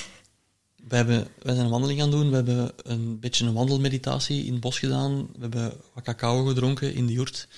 We, 0.88 0.96
hebben, 0.96 1.28
wij 1.42 1.54
zijn 1.54 1.64
een 1.64 1.70
wandeling 1.70 2.00
gaan 2.00 2.10
doen, 2.10 2.28
we 2.28 2.34
hebben 2.34 2.72
een 2.76 3.20
beetje 3.20 3.44
een 3.44 3.52
wandelmeditatie 3.52 4.44
in 4.44 4.52
het 4.52 4.60
bos 4.60 4.78
gedaan, 4.78 5.26
we 5.32 5.40
hebben 5.40 5.72
wat 5.94 6.04
cacao 6.04 6.44
gedronken 6.44 6.94
in 6.94 7.06
de 7.06 7.12
joert. 7.12 7.48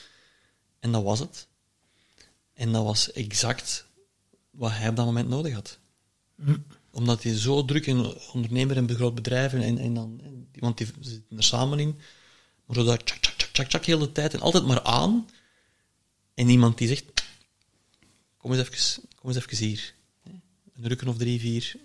En 0.80 0.92
dat 0.92 1.02
was 1.02 1.18
het. 1.18 1.48
En 2.54 2.72
dat 2.72 2.84
was 2.84 3.12
exact 3.12 3.86
wat 4.50 4.70
hij 4.70 4.88
op 4.88 4.96
dat 4.96 5.04
moment 5.06 5.28
nodig 5.28 5.54
had. 5.54 5.78
Omdat 6.94 7.22
hij 7.22 7.36
zo 7.36 7.64
druk 7.64 7.86
in 7.86 8.14
ondernemer 8.32 8.76
en 8.76 8.94
groot 8.94 9.14
bedrijf 9.14 9.52
en, 9.52 9.78
en, 9.78 9.94
dan, 9.94 10.20
en 10.22 10.48
want 10.58 10.78
die 10.78 10.86
zitten 11.00 11.36
er 11.36 11.42
samen 11.42 11.78
in, 11.78 11.98
maar 12.66 12.76
zo 12.76 12.84
dat 12.84 13.06
tjak, 13.06 13.18
tjak, 13.18 13.34
tjak, 13.34 13.50
tjak, 13.52 13.68
tjak, 13.68 13.84
heel 13.84 13.98
de 13.98 14.12
tijd 14.12 14.34
en 14.34 14.40
altijd 14.40 14.66
maar 14.66 14.82
aan. 14.82 15.28
En 16.34 16.48
iemand 16.48 16.78
die 16.78 16.88
zegt, 16.88 17.04
kom 18.36 18.52
eens 18.52 18.68
even, 18.68 19.02
kom 19.20 19.30
eens 19.30 19.38
even 19.38 19.66
hier. 19.66 19.94
Een 20.74 20.88
rukken 20.88 21.08
of 21.08 21.16
drie, 21.16 21.40
vier. 21.40 21.76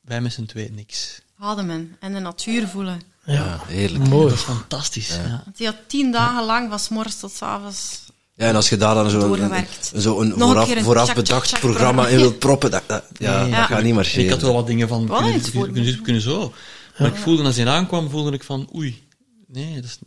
Wij 0.00 0.20
met 0.20 0.32
z'n 0.32 0.44
twee 0.44 0.70
niks. 0.70 1.20
Ademen 1.38 1.96
en 2.00 2.12
de 2.12 2.18
natuur 2.18 2.68
voelen. 2.68 3.00
Ja, 3.24 3.64
heerlijk. 3.66 4.08
Mooi. 4.08 4.28
Dat 4.28 4.38
is 4.38 4.44
fantastisch. 4.44 5.08
Ja. 5.08 5.42
Want 5.44 5.56
die 5.56 5.66
had 5.66 5.88
tien 5.88 6.12
dagen 6.12 6.44
lang, 6.44 6.68
van 6.68 6.78
's 6.78 6.88
morgens 6.88 7.18
tot 7.18 7.32
's 7.32 7.42
avonds. 7.42 8.07
Ja, 8.38 8.48
en 8.48 8.54
als 8.54 8.68
je 8.68 8.76
daar 8.76 8.94
dan 8.94 9.10
zo'n 9.10 9.42
een, 9.42 9.66
zo 10.00 10.20
een 10.20 10.32
vooraf, 10.32 10.70
een 10.70 10.82
vooraf 10.82 11.14
bedacht 11.14 11.60
programma 11.60 12.08
in 12.08 12.16
wilt 12.18 12.38
proppen, 12.38 12.70
dat, 12.70 12.82
dat, 12.86 13.04
ja, 13.18 13.40
Nee, 13.42 13.50
dat 13.50 13.58
ja. 13.58 13.64
gaat 13.64 13.82
niet 13.82 13.94
marcheren. 13.94 14.24
Ik 14.24 14.30
had 14.30 14.40
wel 14.40 14.52
wat 14.52 14.66
dingen 14.66 14.88
van, 14.88 15.06
kunnen, 15.06 15.72
kunnen, 15.72 16.02
kunnen, 16.02 16.22
zo. 16.22 16.52
Maar 16.98 17.08
ik 17.08 17.16
voelde, 17.16 17.42
als 17.42 17.56
hij 17.56 17.66
aankwam, 17.66 18.10
voelde 18.10 18.32
ik 18.32 18.44
van, 18.44 18.68
oei, 18.74 19.02
nee, 19.46 19.74
dat 19.74 19.84
is... 19.84 19.98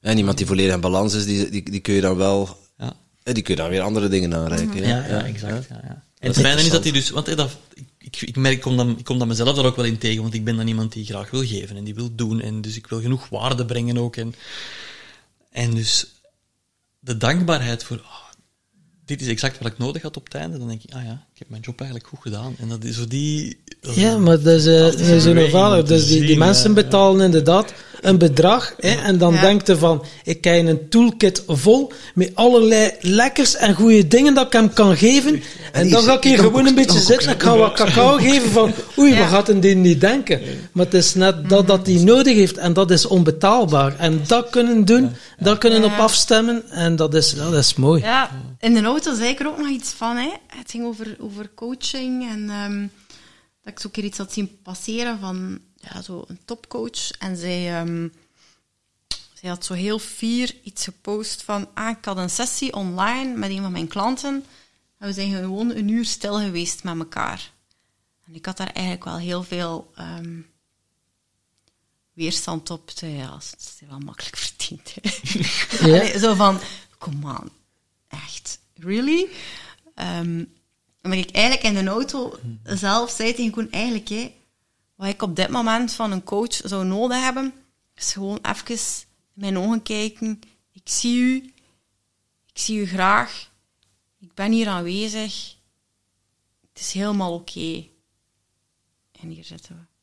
En 0.00 0.18
iemand 0.18 0.38
die 0.38 0.46
volledig 0.46 0.74
in 0.74 0.80
balans 0.80 1.14
is, 1.14 1.24
die, 1.24 1.50
die, 1.50 1.70
die 1.70 1.80
kun 1.80 1.94
je 1.94 2.00
dan 2.00 2.16
wel... 2.16 2.58
Ja. 2.78 2.92
eh, 3.22 3.34
Die 3.34 3.42
kun 3.42 3.54
je 3.54 3.60
dan 3.60 3.70
weer 3.70 3.80
andere 3.80 4.08
dingen 4.08 4.34
aanreiken. 4.34 4.86
Ja, 4.86 5.06
ja, 5.06 5.24
exact. 5.24 5.66
Ja, 5.68 5.80
ja. 5.84 6.02
En 6.18 6.28
het 6.28 6.38
fijne 6.40 6.60
is 6.60 6.70
dat 6.70 6.82
hij 6.82 6.92
dus... 6.92 7.10
Want 7.10 7.28
eh, 7.28 7.36
dat, 7.36 7.50
ik, 7.98 8.20
ik 8.20 8.36
merk, 8.36 8.54
ik 8.54 8.60
kom, 8.60 8.76
dan, 8.76 8.98
ik 8.98 9.04
kom 9.04 9.18
dan 9.18 9.28
mezelf 9.28 9.56
daar 9.56 9.64
ook 9.64 9.76
wel 9.76 9.84
in 9.84 9.98
tegen, 9.98 10.22
want 10.22 10.34
ik 10.34 10.44
ben 10.44 10.56
dan 10.56 10.66
iemand 10.66 10.92
die 10.92 11.04
graag 11.04 11.30
wil 11.30 11.46
geven 11.46 11.76
en 11.76 11.84
die 11.84 11.94
wil 11.94 12.14
doen. 12.14 12.40
En 12.40 12.60
dus 12.60 12.76
ik 12.76 12.86
wil 12.86 13.00
genoeg 13.00 13.28
waarde 13.28 13.64
brengen 13.64 13.98
ook. 13.98 14.16
En, 14.16 14.34
en 15.50 15.74
dus 15.74 16.06
de 16.98 17.16
dankbaarheid 17.16 17.84
voor... 17.84 18.02
ah, 18.02 18.26
dit 19.04 19.20
is 19.20 19.28
exact 19.28 19.58
wat 19.58 19.72
ik 19.72 19.78
nodig 19.78 20.02
had 20.02 20.16
op 20.16 20.24
het 20.24 20.34
einde. 20.34 20.58
Dan 20.58 20.68
denk 20.68 20.82
ik, 20.82 20.92
ah 20.92 21.04
ja, 21.04 21.27
ik 21.38 21.44
heb 21.44 21.52
mijn 21.52 21.62
job 21.62 21.80
eigenlijk 21.80 22.10
goed 22.10 22.22
gedaan. 22.22 22.56
En 22.60 22.68
dat 22.68 22.84
is 22.84 22.96
zo 22.96 23.06
die... 23.06 23.58
Ja, 23.80 24.18
maar 24.18 24.42
dat 24.42 24.54
is, 24.54 24.66
eh, 24.66 24.80
dat 24.80 24.98
is 24.98 25.24
een 25.24 25.50
vader. 25.50 25.86
Dus 25.86 26.06
die, 26.06 26.20
die 26.26 26.36
mensen 26.38 26.68
ja, 26.68 26.74
betalen 26.74 27.24
inderdaad 27.24 27.72
een 28.00 28.18
bedrag. 28.18 28.74
Hè, 28.78 28.88
en 28.94 29.18
dan 29.18 29.34
Ja. 29.34 29.40
denkt 29.40 29.66
je 29.66 29.76
van, 29.76 30.04
ik 30.24 30.40
krijg 30.40 30.66
een 30.66 30.88
toolkit 30.88 31.42
vol 31.46 31.92
met 32.14 32.30
allerlei 32.34 32.90
lekkers 33.00 33.56
en 33.56 33.74
goede 33.74 34.08
dingen 34.08 34.34
dat 34.34 34.46
ik 34.46 34.52
hem 34.52 34.72
kan 34.72 34.96
geven. 34.96 35.42
En, 35.72 35.90
dan 35.90 36.02
ga 36.02 36.16
ik 36.16 36.22
hier 36.22 36.38
gewoon 36.38 36.66
een 36.66 36.74
beetje 36.74 36.98
zitten 37.00 37.28
en 37.28 37.34
ik 37.34 37.42
ga 37.42 37.56
wat 37.56 37.72
cacao 37.72 38.16
geven 38.16 38.50
van, 38.50 38.72
oei, 38.98 39.12
Ja. 39.12 39.18
wat 39.18 39.28
gaat 39.28 39.48
een 39.48 39.60
die 39.60 39.74
niet 39.74 40.00
denken? 40.00 40.40
Maar 40.72 40.84
het 40.84 40.94
is 40.94 41.14
net 41.14 41.48
dat 41.48 41.66
dat 41.66 41.86
hij 41.86 41.96
nodig 41.96 42.34
heeft 42.34 42.56
en 42.56 42.72
dat 42.72 42.90
is 42.90 43.06
onbetaalbaar. 43.06 43.96
En 43.98 44.20
dat 44.26 44.50
kunnen 44.50 44.84
doen, 44.84 45.10
dat 45.38 45.58
kunnen 45.58 45.84
op 45.84 45.98
afstemmen 45.98 46.62
en 46.70 46.96
dat 46.96 47.14
is, 47.14 47.34
dat 47.34 47.54
is 47.54 47.74
mooi. 47.74 48.02
Ja, 48.02 48.30
in 48.60 48.74
de 48.74 48.82
auto 48.82 49.14
zei 49.14 49.28
ik 49.28 49.40
er 49.40 49.46
ook 49.46 49.58
nog 49.58 49.68
iets 49.68 49.90
van. 49.90 50.16
Hè. 50.16 50.28
Het 50.46 50.70
ging 50.70 50.84
over, 50.84 51.16
over 51.28 51.54
coaching 51.54 52.28
en 52.28 52.50
ehm, 52.50 52.80
dat 53.62 53.72
ik 53.72 53.78
zo 53.78 53.86
een 53.86 53.92
keer 53.92 54.04
iets 54.04 54.18
had 54.18 54.32
zien 54.32 54.62
passeren 54.62 55.18
van 55.18 55.60
ja, 55.74 56.02
zo 56.02 56.24
een 56.26 56.40
topcoach. 56.44 57.10
En 57.10 57.36
zij, 57.36 57.80
ehm, 57.80 58.08
zij 59.34 59.48
had 59.48 59.64
zo 59.64 59.74
heel 59.74 59.98
fier 59.98 60.54
iets 60.62 60.84
gepost 60.84 61.42
van 61.42 61.68
ah, 61.74 61.96
ik 61.98 62.04
had 62.04 62.16
een 62.16 62.30
sessie 62.30 62.74
online 62.74 63.36
met 63.36 63.50
een 63.50 63.62
van 63.62 63.72
mijn 63.72 63.88
klanten 63.88 64.44
en 64.98 65.06
we 65.06 65.12
zijn 65.12 65.32
gewoon 65.32 65.70
een 65.70 65.88
uur 65.88 66.04
stil 66.04 66.38
geweest 66.38 66.84
met 66.84 66.98
elkaar. 66.98 67.52
En 68.26 68.34
ik 68.34 68.46
had 68.46 68.56
daar 68.56 68.72
eigenlijk 68.72 69.04
wel 69.04 69.18
heel 69.18 69.42
veel 69.42 69.90
ehm, 69.94 70.40
weerstand 72.12 72.70
op. 72.70 72.90
Te, 72.90 73.06
ja, 73.06 73.34
het 73.34 73.56
is 73.58 73.88
wel 73.88 73.98
makkelijk 73.98 74.36
verdiend. 74.46 74.94
Ja. 75.70 75.78
Allee, 75.80 76.18
zo 76.18 76.34
van, 76.34 76.60
come 76.98 77.38
on, 77.38 77.50
echt, 78.08 78.58
really? 78.74 79.28
En 81.00 81.10
dat 81.10 81.18
ik 81.18 81.30
eigenlijk 81.30 81.64
in 81.64 81.84
de 81.84 81.90
auto 81.90 82.38
zelf 82.62 83.10
zei 83.10 83.34
tegen 83.34 83.50
Koen, 83.50 83.70
eigenlijk, 83.70 84.08
hè, 84.08 84.34
wat 84.94 85.08
ik 85.08 85.22
op 85.22 85.36
dit 85.36 85.48
moment 85.48 85.92
van 85.92 86.12
een 86.12 86.24
coach 86.24 86.54
zou 86.54 86.84
nodig 86.84 87.20
hebben, 87.22 87.52
is 87.94 88.12
gewoon 88.12 88.38
even 88.42 88.74
in 88.74 88.78
mijn 89.32 89.58
ogen 89.58 89.82
kijken. 89.82 90.40
Ik 90.72 90.88
zie 90.88 91.20
u, 91.20 91.54
ik 92.46 92.58
zie 92.58 92.80
u 92.80 92.86
graag, 92.86 93.50
ik 94.18 94.34
ben 94.34 94.52
hier 94.52 94.68
aanwezig, 94.68 95.56
het 96.72 96.80
is 96.80 96.92
helemaal 96.92 97.34
oké. 97.34 97.86
En 99.20 99.28
hier 99.28 99.44
zitten 99.44 99.76
we. 99.76 99.97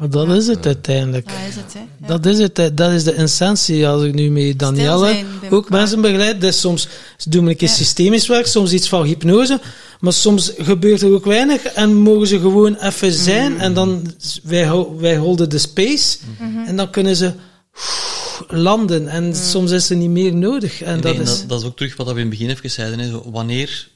Dat. 0.00 0.10
Maar 0.12 0.26
dat 0.26 0.36
is 0.42 0.46
het 0.46 0.66
uiteindelijk. 0.66 1.26
Dat 1.26 1.36
is 1.48 1.54
het, 1.56 1.72
hè. 1.72 1.80
Ja. 2.00 2.06
Dat 2.06 2.26
is 2.26 2.38
het, 2.38 2.56
hè. 2.56 2.74
dat 2.74 2.90
is 2.92 3.04
de 3.04 3.12
essentie. 3.12 3.88
Als 3.88 4.02
ik 4.02 4.14
nu 4.14 4.30
met 4.30 4.58
Danielle 4.58 5.24
ook 5.44 5.50
elkaar. 5.50 5.78
mensen 5.78 6.00
begeleid, 6.00 6.40
dus 6.40 6.60
soms 6.60 6.88
doen 7.28 7.44
we 7.44 7.50
een 7.50 7.56
keer 7.56 7.68
Ja. 7.68 7.74
systemisch 7.74 8.26
werk, 8.26 8.46
soms 8.46 8.72
iets 8.72 8.88
van 8.88 9.04
hypnose, 9.04 9.60
maar 10.00 10.12
soms 10.12 10.52
gebeurt 10.58 11.02
er 11.02 11.12
ook 11.12 11.24
weinig 11.24 11.62
en 11.62 11.94
mogen 11.94 12.26
ze 12.26 12.40
gewoon 12.40 12.74
even 12.76 13.12
zijn 13.12 13.52
Mhm. 13.52 13.60
en 13.60 13.74
dan, 13.74 14.14
wij, 14.42 14.86
wij 14.98 15.16
holden 15.16 15.50
de 15.50 15.58
space 15.58 16.18
Mhm. 16.38 16.58
en 16.66 16.76
dan 16.76 16.90
kunnen 16.90 17.16
ze 17.16 17.32
landen 18.48 19.08
en 19.08 19.34
soms 19.36 19.70
is 19.70 19.90
er 19.90 19.96
niet 19.96 20.10
meer 20.10 20.34
nodig. 20.34 20.82
En 20.82 20.92
Nee, 21.00 21.02
dat 21.16 21.26
is... 21.28 21.38
dat, 21.38 21.48
dat 21.48 21.60
is 21.60 21.66
ook 21.66 21.76
terug 21.76 21.96
wat 21.96 22.06
we 22.06 22.12
in 22.12 22.18
het 22.20 22.28
begin 22.30 22.50
even 22.50 22.70
zeiden. 22.70 22.98
Hè. 22.98 23.08
Zo, 23.10 23.30
wanneer 23.30 23.88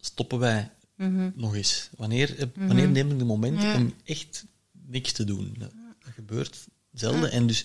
stoppen 0.00 0.38
wij 0.38 0.70
Mhm. 0.96 1.30
nog 1.34 1.54
eens? 1.54 1.88
Wanneer, 1.96 2.34
eh, 2.38 2.44
wanneer 2.66 2.88
nemen 2.88 3.12
we 3.12 3.18
de 3.18 3.24
momenten 3.24 3.68
Ja. 3.68 3.74
om 3.76 3.94
echt 4.04 4.44
niks 4.90 5.12
te 5.12 5.24
doen? 5.24 5.54
Dat, 5.58 5.70
dat 6.04 6.12
gebeurt 6.14 6.58
zelden. 6.92 7.30
En 7.32 7.46
dus 7.46 7.64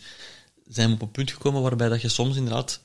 zijn 0.67 0.87
we 0.87 0.93
op 0.93 1.01
een 1.01 1.11
punt 1.11 1.31
gekomen 1.31 1.61
waarbij 1.61 1.89
dat 1.89 2.01
je 2.01 2.09
soms 2.09 2.35
inderdaad 2.35 2.79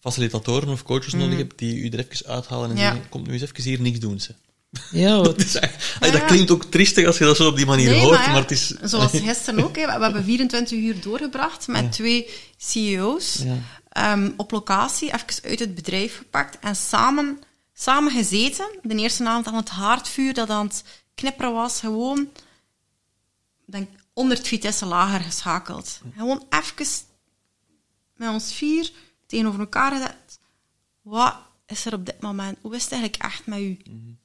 facilitatoren 0.00 0.68
of 0.68 0.82
coaches 0.82 1.12
nodig 1.12 1.38
hebt 1.38 1.58
die 1.58 1.76
u 1.76 1.88
er 1.88 1.98
even 2.10 2.26
uithalen 2.26 2.70
en 2.70 2.76
zeggen, 2.76 3.08
kom 3.08 3.22
nu 3.22 3.32
eens 3.32 3.42
even 3.42 3.62
hier 3.62 3.80
niks 3.80 3.98
doen. 3.98 4.20
Ze. 4.20 4.34
Ja, 4.90 5.16
wat- 5.22 5.24
Dat, 5.24 5.38
is 5.40 5.52
dat 6.00 6.24
klinkt 6.24 6.50
ook 6.50 6.64
triestig 6.64 7.06
als 7.06 7.18
je 7.18 7.24
dat 7.24 7.36
zo 7.36 7.48
op 7.48 7.56
die 7.56 7.66
manier 7.66 7.90
Nee, 7.90 8.00
hoort, 8.00 8.26
maar, 8.26 8.34
het 8.40 8.50
is... 8.50 8.66
Zoals 8.82 9.12
gisteren 9.20 9.64
ook. 9.64 9.76
Hè. 9.76 9.86
We 9.98 10.02
hebben 10.02 10.24
24 10.24 10.78
uur 10.78 11.00
doorgebracht 11.00 11.66
met 11.66 11.92
twee 11.92 12.28
CEO's 12.56 13.40
Ja. 13.44 13.56
ehm, 13.88 14.30
op 14.36 14.50
locatie, 14.50 15.12
even 15.14 15.26
uit 15.50 15.58
het 15.58 15.74
bedrijf 15.74 16.16
gepakt 16.16 16.58
en 16.60 16.76
samen, 16.76 17.38
samen 17.74 18.12
gezeten. 18.12 18.66
De 18.82 18.94
eerste 18.96 19.24
avond 19.28 19.46
aan 19.46 19.54
het 19.54 19.68
haardvuur 19.68 20.34
dat 20.34 20.50
aan 20.50 20.66
het 20.66 20.84
knipperen 21.14 21.52
was, 21.52 21.80
gewoon 21.80 22.28
denk 23.64 23.88
100 24.12 24.48
vitesse 24.48 24.86
lager 24.86 25.20
geschakeld. 25.20 26.00
Gewoon 26.16 26.46
even 26.50 26.86
met 28.16 28.28
ons 28.28 28.54
vier 28.54 28.92
tegenover 29.26 29.60
elkaar 29.60 29.92
gezet. 29.92 30.40
Wat 31.02 31.36
is 31.66 31.84
er 31.84 31.94
op 31.94 32.06
dit 32.06 32.20
moment? 32.20 32.58
Hoe 32.60 32.74
is 32.74 32.82
het 32.82 32.92
eigenlijk 32.92 33.22
echt 33.22 33.46
met 33.46 33.58
u? 33.58 33.78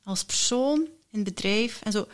Als 0.03 0.23
persoon, 0.23 0.87
in 1.11 1.19
het 1.19 1.23
bedrijf 1.23 1.81
en 1.81 1.91
zo. 1.91 2.07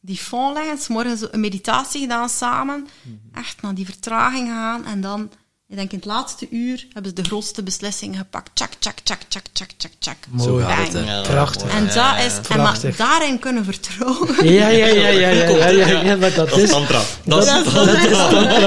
Die 0.00 0.16
fond 0.16 0.54
leggen, 0.54 0.78
's 0.78 0.88
morgens 0.88 1.32
een 1.32 1.40
meditatie 1.40 2.00
gedaan 2.00 2.28
samen. 2.28 2.86
Echt 3.32 3.62
naar 3.62 3.74
die 3.74 3.84
vertraging 3.84 4.48
gaan. 4.48 4.84
En 4.84 5.00
dan, 5.00 5.30
ik 5.70 5.76
denk 5.76 5.92
in 5.92 5.98
het 5.98 6.06
laatste 6.06 6.46
uur 6.50 6.86
hebben 6.92 7.12
ze 7.16 7.22
de 7.22 7.28
grootste 7.28 7.62
beslissing 7.62 8.16
gepakt. 8.16 8.50
Tjak, 8.54 8.70
tjak, 8.78 8.98
tjak, 9.02 9.20
tjak, 9.28 9.44
tjak, 9.52 9.68
tjak, 9.76 9.90
tjak. 9.98 10.16
Zo 10.40 10.56
gaat 10.56 11.22
Prachtig. 11.22 11.70
En, 11.70 11.84
dat 11.84 12.18
is, 12.26 12.48
en 12.48 12.56
maar 12.56 12.78
daarin 12.96 13.38
kunnen 13.38 13.64
vertrouwen. 13.64 14.46
Ja, 14.54 14.68
ja, 14.68 14.86
ja, 14.86 15.08
ja, 15.08 15.28
ja, 15.28 15.68
ja, 15.68 16.00
ja, 16.00 16.30
dat 16.30 16.56
is... 16.56 16.70
tantra. 16.70 17.02
Dat, 17.24 17.42
is 17.42 17.48
tantra. 17.48 17.82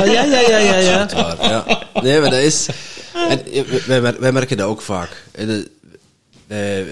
Ja, 0.05 0.23
ja, 0.23 0.39
ja, 0.39 0.57
ja, 0.57 1.07
ja. 1.41 1.85
Nee, 2.01 2.19
maar 2.19 2.29
dat 2.29 2.39
is... 2.39 2.67
Wij, 4.19 4.31
merken 4.31 4.57
dat 4.57 4.67
ook 4.67 4.81
vaak. 4.81 5.23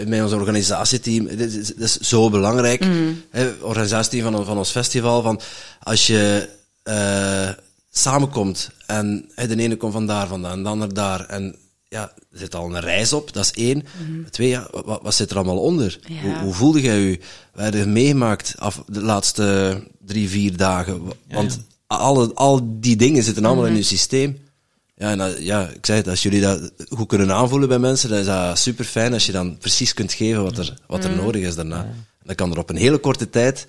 Met 0.05 0.21
ons 0.21 0.31
organisatieteam, 0.31 1.27
dat 1.37 1.89
is 1.89 1.97
zo 1.97 2.29
belangrijk. 2.29 2.85
Het 3.29 3.61
organisatieteam 3.61 4.33
van, 4.33 4.45
van 4.45 4.57
ons 4.57 4.71
festival, 4.71 5.21
van 5.21 5.41
als 5.83 6.07
je 6.07 6.49
samenkomt 7.91 8.69
en 8.85 9.29
de 9.35 9.55
ene 9.57 9.75
komt 9.77 9.93
van 9.93 10.07
daar 10.07 10.27
vandaan, 10.27 10.51
en 10.57 10.63
de 10.63 10.69
ander 10.69 10.93
daar, 10.93 11.25
en 11.25 11.55
ja, 11.87 12.11
er 12.31 12.37
zit 12.39 12.55
al 12.55 12.65
een 12.75 12.79
reis 12.81 13.13
op, 13.13 13.33
dat 13.33 13.43
is 13.45 13.51
één. 13.63 13.83
Twee, 14.29 14.49
ja, 14.49 14.67
wat, 14.85 14.99
wat 15.01 15.13
zit 15.13 15.29
er 15.31 15.35
allemaal 15.35 15.59
onder? 15.59 15.99
Ja. 16.07 16.21
Hoe, 16.21 16.35
hoe 16.37 16.53
voelde 16.53 16.81
jij 16.81 16.99
je? 16.99 17.19
We 17.53 17.61
hebben 17.61 17.91
meegemaakt 17.93 18.53
af 18.57 18.83
de 18.87 19.01
laatste 19.01 19.77
drie, 20.05 20.29
vier 20.29 20.57
dagen. 20.57 21.01
Want 21.29 21.59
Alle, 21.87 22.33
al 22.33 22.61
die 22.79 22.95
dingen 22.95 23.23
zitten 23.23 23.45
allemaal 23.45 23.65
in 23.65 23.75
je 23.75 23.83
systeem. 23.83 24.37
Ja, 24.95 25.11
en 25.11 25.17
dat- 25.17 25.37
ja, 25.41 25.67
ik 25.67 25.85
zei 25.85 25.97
het, 25.97 26.07
als 26.07 26.23
jullie 26.23 26.41
dat 26.41 26.71
goed 26.89 27.07
kunnen 27.07 27.31
aanvoelen 27.31 27.67
bij 27.69 27.79
mensen, 27.79 28.09
dan 28.09 28.17
is 28.19 28.25
dat 28.25 28.57
super 28.59 28.85
fijn 28.85 29.13
als 29.13 29.25
je 29.25 29.31
dan 29.31 29.57
precies 29.57 29.93
kunt 29.93 30.13
geven 30.13 30.43
wat 30.43 30.57
er, 30.57 30.73
wat 30.87 31.03
er 31.03 31.15
nodig 31.15 31.41
is 31.41 31.55
daarna. 31.55 31.87
Dan 32.23 32.35
kan 32.35 32.51
er 32.51 32.57
op 32.57 32.69
een 32.69 32.75
hele 32.75 32.97
korte 32.97 33.29
tijd 33.29 33.65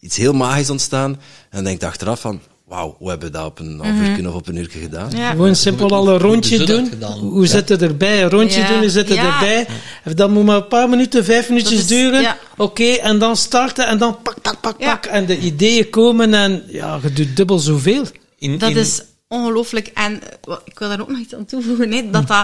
iets 0.00 0.16
heel 0.16 0.32
magisch 0.32 0.70
ontstaan. 0.70 1.10
En 1.12 1.20
dan 1.50 1.64
denk 1.64 1.80
je 1.80 1.86
achteraf 1.86 2.20
van, 2.20 2.40
wauw, 2.70 2.94
hoe 2.98 3.08
hebben 3.08 3.30
we 3.32 3.38
dat 3.38 3.46
op 3.46 3.58
een 3.58 3.80
half 3.80 4.18
uur 4.18 4.28
of 4.28 4.34
op 4.34 4.48
een 4.48 4.56
uur 4.56 4.68
gedaan? 4.70 5.10
Ja. 5.16 5.30
Gewoon 5.30 5.56
simpel 5.56 5.90
al 5.90 6.08
een 6.08 6.18
rondje 6.18 6.64
doen. 6.64 6.90
dat? 6.98 7.18
Hoe 7.18 7.46
zit 7.46 7.68
het 7.68 7.82
erbij? 7.82 8.22
Een 8.22 8.30
rondje 8.30 8.60
Ja. 8.60 8.68
doen, 8.68 8.78
hoe 8.78 8.90
zit 8.90 9.08
het 9.08 9.18
Ja. 9.18 9.32
erbij? 9.34 9.66
En 10.04 10.16
Dat 10.16 10.30
moet 10.30 10.44
maar 10.44 10.56
een 10.56 10.68
paar 10.68 10.88
minuten, 10.88 11.24
vijf 11.24 11.48
minuutjes 11.48 11.78
is- 11.78 11.86
duren. 11.86 12.20
ja. 12.20 12.38
Oké, 12.56 12.84
en 12.84 13.18
dan 13.18 13.36
starten 13.36 13.86
en 13.86 13.98
dan 13.98 14.22
pak, 14.22 14.40
pak, 14.42 14.60
pak, 14.60 14.80
Ja. 14.80 14.94
pak. 14.96 15.04
En 15.06 15.26
de 15.26 15.38
ideeën 15.38 15.90
komen 15.90 16.34
en 16.34 16.62
ja, 16.68 16.98
je 17.02 17.12
doet 17.12 17.36
dubbel 17.36 17.58
zoveel. 17.58 18.04
In, 18.38 18.58
Dat 18.58 18.70
in- 18.70 18.76
is 18.76 19.02
ongelooflijk. 19.28 19.86
En 19.94 20.20
eh, 20.48 20.54
ik 20.64 20.78
wil 20.78 20.88
daar 20.88 21.00
ook 21.00 21.08
nog 21.08 21.18
iets 21.18 21.34
aan 21.34 21.44
toevoegen. 21.44 21.92
Hè, 21.92 22.02
dat 22.10 22.28
dat, 22.28 22.28
hè, 22.28 22.42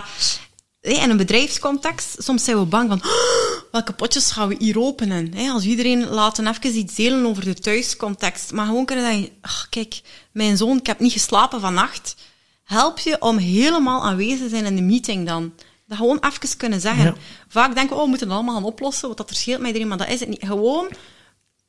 in 0.95 1.11
een 1.11 1.17
bedrijfscontext, 1.17 2.15
soms 2.19 2.45
zijn 2.45 2.59
we 2.59 2.65
bang 2.65 2.89
van 2.89 3.01
"Oh, 3.05 3.63
welke 3.73 3.93
potjes 3.93 4.31
gaan 4.31 4.49
we 4.49 4.57
hier 4.59 4.81
openen. 4.81 5.35
Als 5.53 5.65
iedereen 5.65 6.09
laten 6.09 6.47
even 6.47 6.77
iets 6.77 6.95
delen 6.95 7.27
over 7.27 7.45
de 7.45 7.55
thuiscontext. 7.55 8.53
Maar 8.53 8.67
gewoon 8.67 8.85
kunnen 8.85 9.05
zeggen, 9.05 9.69
kijk, 9.71 10.01
mijn 10.33 10.57
zoon, 10.57 10.77
ik 10.79 10.87
heb 10.87 11.01
niet 11.01 11.13
geslapen 11.13 11.61
vannacht. 11.61 12.17
Help 12.65 12.99
je 12.99 13.21
om 13.21 13.37
helemaal 13.39 14.05
aanwezig 14.05 14.39
te 14.39 14.49
zijn 14.49 14.65
in 14.65 14.77
de 14.77 14.83
meeting 14.83 15.27
dan. 15.27 15.53
Dat 15.87 15.99
gewoon 15.99 16.19
even 16.21 16.57
kunnen 16.57 16.81
zeggen. 16.81 17.05
Ja. 17.05 17.15
Vaak 17.49 17.75
denken 17.75 17.89
we, 17.91 17.95
oh, 17.97 18.03
we 18.03 18.09
moeten 18.09 18.27
het 18.27 18.37
allemaal 18.37 18.55
gaan 18.55 18.65
oplossen, 18.65 19.07
want 19.07 19.19
dat 19.19 19.31
er 19.31 19.37
scheelt 19.37 19.59
met 19.59 19.67
iedereen. 19.67 19.89
Maar 19.89 19.99
dat 19.99 20.09
is 20.09 20.21
het 20.21 20.29
niet. 20.29 20.45
Gewoon 20.45 20.89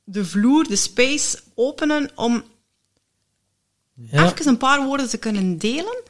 de 0.03 0.25
vloer, 0.25 0.67
de 0.67 0.75
space 0.75 1.39
openen 1.55 2.11
om 2.15 2.43
Ja. 3.93 4.25
even 4.25 4.47
een 4.47 4.57
paar 4.57 4.85
woorden 4.85 5.09
te 5.09 5.17
kunnen 5.17 5.57
delen. 5.57 6.01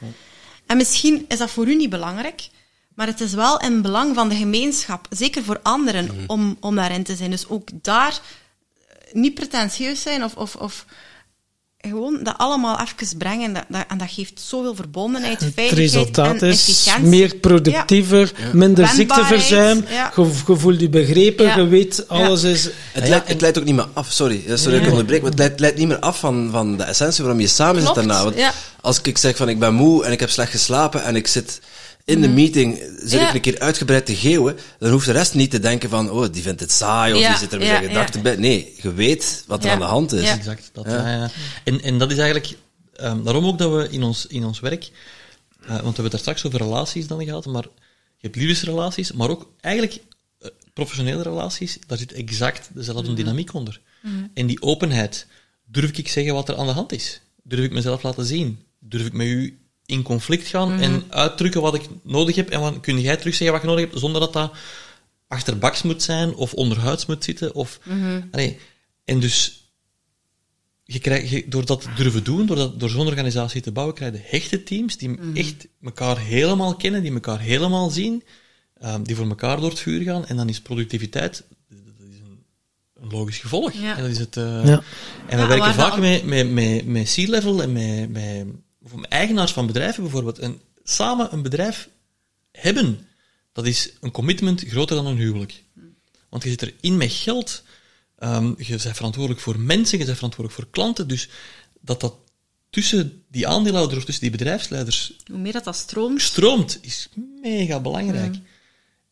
En 0.66 0.78
misschien 0.78 1.26
is 1.28 1.38
dat 1.38 1.50
voor 1.50 1.68
u 1.68 1.76
niet 1.76 1.90
belangrijk, 1.90 2.50
maar 2.98 3.08
het 3.08 3.22
is 3.22 3.34
wel 3.34 3.60
in 3.60 3.82
belang 3.82 4.16
van 4.16 4.30
de 4.30 4.36
gemeenschap, 4.36 5.08
zeker 5.10 5.44
voor 5.44 5.60
anderen, 5.64 6.10
om, 6.28 6.58
om 6.60 6.76
daarin 6.76 7.04
te 7.04 7.16
zijn. 7.16 7.32
Dus 7.32 7.48
ook 7.50 7.70
daar 7.82 8.20
eh, 8.88 8.96
niet 9.14 9.34
pretentieus 9.34 10.02
zijn 10.02 10.24
of, 10.24 10.36
of, 10.36 10.56
of 10.56 10.86
gewoon 11.78 12.20
dat 12.24 12.38
allemaal 12.38 12.80
even 12.80 13.18
brengen. 13.18 13.54
Dat, 13.54 13.66
dat, 13.70 13.86
en 13.88 13.98
dat 13.98 14.12
geeft 14.12 14.40
zoveel 14.40 14.76
verbondenheid, 14.76 15.40
Het 15.40 15.54
veiligheid 15.54 15.92
resultaat 15.94 16.42
en 16.42 16.48
is 16.50 16.60
efficiëntie. 16.60 17.04
meer 17.10 17.36
productiever, 17.36 18.32
minder 18.54 18.88
ziekteverzuim, 18.88 19.86
ja. 19.90 20.12
je, 20.16 20.32
je 20.48 20.56
voelt 20.56 20.80
je 20.80 20.90
begrepen, 20.90 21.46
Ja. 21.46 21.58
je 21.58 21.68
weet, 21.68 22.08
alles 22.08 22.44
is... 22.44 22.64
Het, 22.64 22.74
Ja, 23.04 23.10
leidt, 23.10 23.26
en- 23.26 23.32
het 23.32 23.42
leidt 23.42 23.58
ook 23.58 23.64
niet 23.66 23.76
meer 23.76 23.88
af, 23.94 24.12
sorry, 24.12 24.44
sorry 24.56 24.78
dat 24.78 24.82
ik 24.86 24.90
onderbreek, 24.92 25.22
maar 25.22 25.30
het 25.30 25.40
leidt, 25.40 25.60
leidt 25.60 25.78
niet 25.78 25.88
meer 25.88 26.00
af 26.00 26.20
van, 26.20 26.50
van 26.52 26.78
de 26.78 26.84
essentie 26.84 27.24
waarom 27.24 27.42
je 27.42 27.48
samen 27.48 27.82
Klopt, 27.82 27.98
zit 28.00 28.08
daarna. 28.08 28.24
Want 28.24 28.38
ja. 28.38 28.54
als 28.82 29.02
ik 29.02 29.18
zeg 29.18 29.36
van 29.38 29.50
ik 29.50 29.60
ben 29.60 29.74
moe 29.74 30.06
en 30.06 30.12
ik 30.12 30.20
heb 30.20 30.30
slecht 30.30 30.52
geslapen 30.52 31.04
en 31.04 31.16
ik 31.16 31.28
zit 31.28 31.60
in 32.08 32.22
de 32.22 32.28
meeting, 32.28 32.78
zit 32.78 33.04
Mhm. 33.04 33.16
Ja. 33.18 33.28
ik 33.30 33.34
een 33.36 33.42
keer 33.42 33.60
uitgebreid 33.60 34.06
te 34.06 34.16
geeuwen, 34.16 34.58
dan 34.80 34.92
hoeft 34.92 35.06
de 35.06 35.12
rest 35.12 35.34
niet 35.34 35.52
te 35.52 35.60
denken 35.60 35.90
van, 35.90 36.10
oh, 36.12 36.26
die 36.32 36.42
vindt 36.42 36.60
het 36.60 36.72
saai 36.72 37.14
of 37.14 37.20
Ja, 37.20 37.30
die 37.30 37.38
zit 37.38 37.52
er 37.52 37.58
met 37.60 37.68
ja, 37.68 37.74
zijn 37.76 37.88
gedachten 37.88 38.16
ja. 38.18 38.22
bij. 38.24 38.36
Nee, 38.36 38.74
je 38.82 38.94
weet 38.94 39.44
wat 39.48 39.60
er 39.60 39.66
Ja. 39.66 39.74
aan 39.74 39.80
de 39.80 39.86
hand 39.86 40.12
is. 40.12 40.22
Ja. 40.24 40.34
Exact. 40.34 40.70
Dat, 40.74 40.86
Ja. 40.86 41.08
ja. 41.08 41.16
ja. 41.16 41.30
En, 41.64 41.82
en 41.82 41.98
dat 41.98 42.12
is 42.12 42.18
eigenlijk... 42.18 42.58
ehm, 42.96 43.24
daarom 43.24 43.46
ook 43.46 43.58
dat 43.58 43.72
we 43.72 43.88
in 43.90 44.04
ons, 44.04 44.26
in 44.26 44.46
ons 44.46 44.60
werk... 44.60 44.84
eh, 45.62 45.68
want 45.68 45.80
we 45.80 45.84
hebben 45.86 46.04
het 46.04 46.12
daar 46.12 46.20
straks 46.20 46.46
over 46.46 46.60
relaties 46.60 47.08
dan 47.08 47.24
gehad, 47.26 47.46
maar 47.46 47.64
je 48.18 48.28
hebt 48.28 48.36
liefdesrelaties, 48.36 49.12
maar 49.12 49.30
ook 49.30 49.52
eigenlijk 49.62 50.02
eh, 50.40 50.50
professionele 50.74 51.22
relaties, 51.24 51.78
daar 51.88 51.98
zit 51.98 52.12
exact 52.14 52.70
dezelfde 52.74 53.14
dynamiek 53.14 53.54
onder. 53.54 53.82
En 54.34 54.46
die 54.48 54.62
openheid. 54.62 55.28
Durf 55.66 55.92
ik 55.98 56.08
zeggen 56.08 56.34
wat 56.34 56.50
er 56.50 56.56
aan 56.58 56.66
de 56.68 56.72
hand 56.74 56.92
is? 56.92 57.22
Durf 57.44 57.64
ik 57.64 57.72
mezelf 57.72 58.04
laten 58.04 58.26
zien? 58.26 58.60
Durf 58.80 59.06
ik 59.06 59.14
met 59.14 59.28
u 59.28 59.60
in 59.88 60.02
conflict 60.04 60.48
gaan 60.48 60.80
en 60.80 61.04
uitdrukken 61.10 61.62
wat 61.62 61.76
ik 61.76 61.82
nodig 62.04 62.36
heb? 62.36 62.50
En 62.50 62.60
wat, 62.60 62.80
kun 62.80 63.02
jij 63.02 63.18
terugzeggen 63.18 63.52
wat 63.52 63.62
je 63.62 63.68
nodig 63.68 63.86
hebt, 63.90 64.00
zonder 64.00 64.22
dat 64.22 64.34
dat 64.34 64.54
achterbaks 65.28 65.82
moet 65.82 66.04
zijn 66.04 66.36
of 66.36 66.54
onderhuids 66.54 67.06
moet 67.06 67.24
zitten? 67.24 67.56
Of, 67.56 67.80
Allee, 68.32 68.58
en 69.06 69.20
dus 69.20 69.62
je 70.84 71.00
krijgt, 71.00 71.30
je, 71.30 71.48
door 71.48 71.66
dat 71.66 71.82
te 71.82 71.94
durven 71.96 72.24
doen, 72.24 72.46
door, 72.46 72.56
dat, 72.56 72.80
door 72.80 72.90
zo'n 72.90 73.08
organisatie 73.08 73.62
te 73.62 73.72
bouwen, 73.72 73.96
krijg 73.96 74.14
je 74.14 74.22
hechte 74.24 74.64
teams 74.64 74.98
die 74.98 75.20
echt 75.34 75.68
elkaar 75.82 76.20
helemaal 76.20 76.76
kennen, 76.76 77.02
die 77.02 77.14
elkaar 77.14 77.40
helemaal 77.40 77.90
zien, 77.90 78.24
ehm, 78.78 79.04
die 79.04 79.16
voor 79.16 79.28
elkaar 79.28 79.60
door 79.60 79.70
het 79.70 79.80
vuur 79.80 80.02
gaan. 80.02 80.26
En 80.26 80.36
dan 80.36 80.50
is 80.50 80.62
productiviteit 80.62 81.44
dat 81.70 82.08
is 82.12 82.20
een, 82.20 82.44
een 83.04 83.10
logisch 83.10 83.38
gevolg. 83.38 83.72
Ja. 83.74 83.96
En, 83.98 84.02
dat 84.02 84.12
is 84.12 84.18
het, 84.18 84.38
eh, 84.38 84.44
Ja. 84.66 84.82
en 85.28 85.38
we 85.38 85.44
Ja, 85.44 85.48
werken 85.48 85.74
vaak 85.74 86.00
met, 86.00 86.26
met, 86.26 86.52
met, 86.52 86.86
met 86.86 87.14
C-level 87.14 87.62
en 87.62 87.72
met, 87.72 88.10
met 88.10 88.46
eigenaars 89.10 89.54
van 89.54 89.68
bedrijven 89.68 90.04
bijvoorbeeld. 90.04 90.40
En 90.40 90.62
samen 90.84 91.34
een 91.34 91.42
bedrijf 91.42 91.90
hebben, 92.52 93.08
dat 93.54 93.66
is 93.66 93.94
een 94.02 94.12
commitment 94.12 94.64
groter 94.68 94.96
dan 94.96 95.06
een 95.06 95.18
huwelijk. 95.18 95.64
Want 96.30 96.44
je 96.44 96.50
zit 96.50 96.62
erin 96.62 96.98
met 96.98 97.12
geld. 97.12 97.64
Ehm, 98.18 98.54
je 98.58 98.66
bent 98.68 98.96
verantwoordelijk 98.96 99.42
voor 99.42 99.60
mensen, 99.60 99.98
je 99.98 100.06
bent 100.06 100.18
verantwoordelijk 100.18 100.64
voor 100.64 100.72
klanten. 100.72 101.08
Dus 101.08 101.30
dat 101.82 102.02
dat 102.02 102.16
tussen 102.70 103.24
die 103.28 103.48
aandeelhouders 103.48 103.98
of 103.98 104.06
tussen 104.06 104.24
die 104.24 104.38
bedrijfsleiders 104.38 105.14
Hoe 105.26 105.38
meer 105.38 105.54
dat 105.54 105.64
dat 105.64 105.76
stroomt, 105.76 106.22
stroomt, 106.22 106.78
is 106.82 107.10
mega 107.42 107.80
belangrijk. 107.80 108.36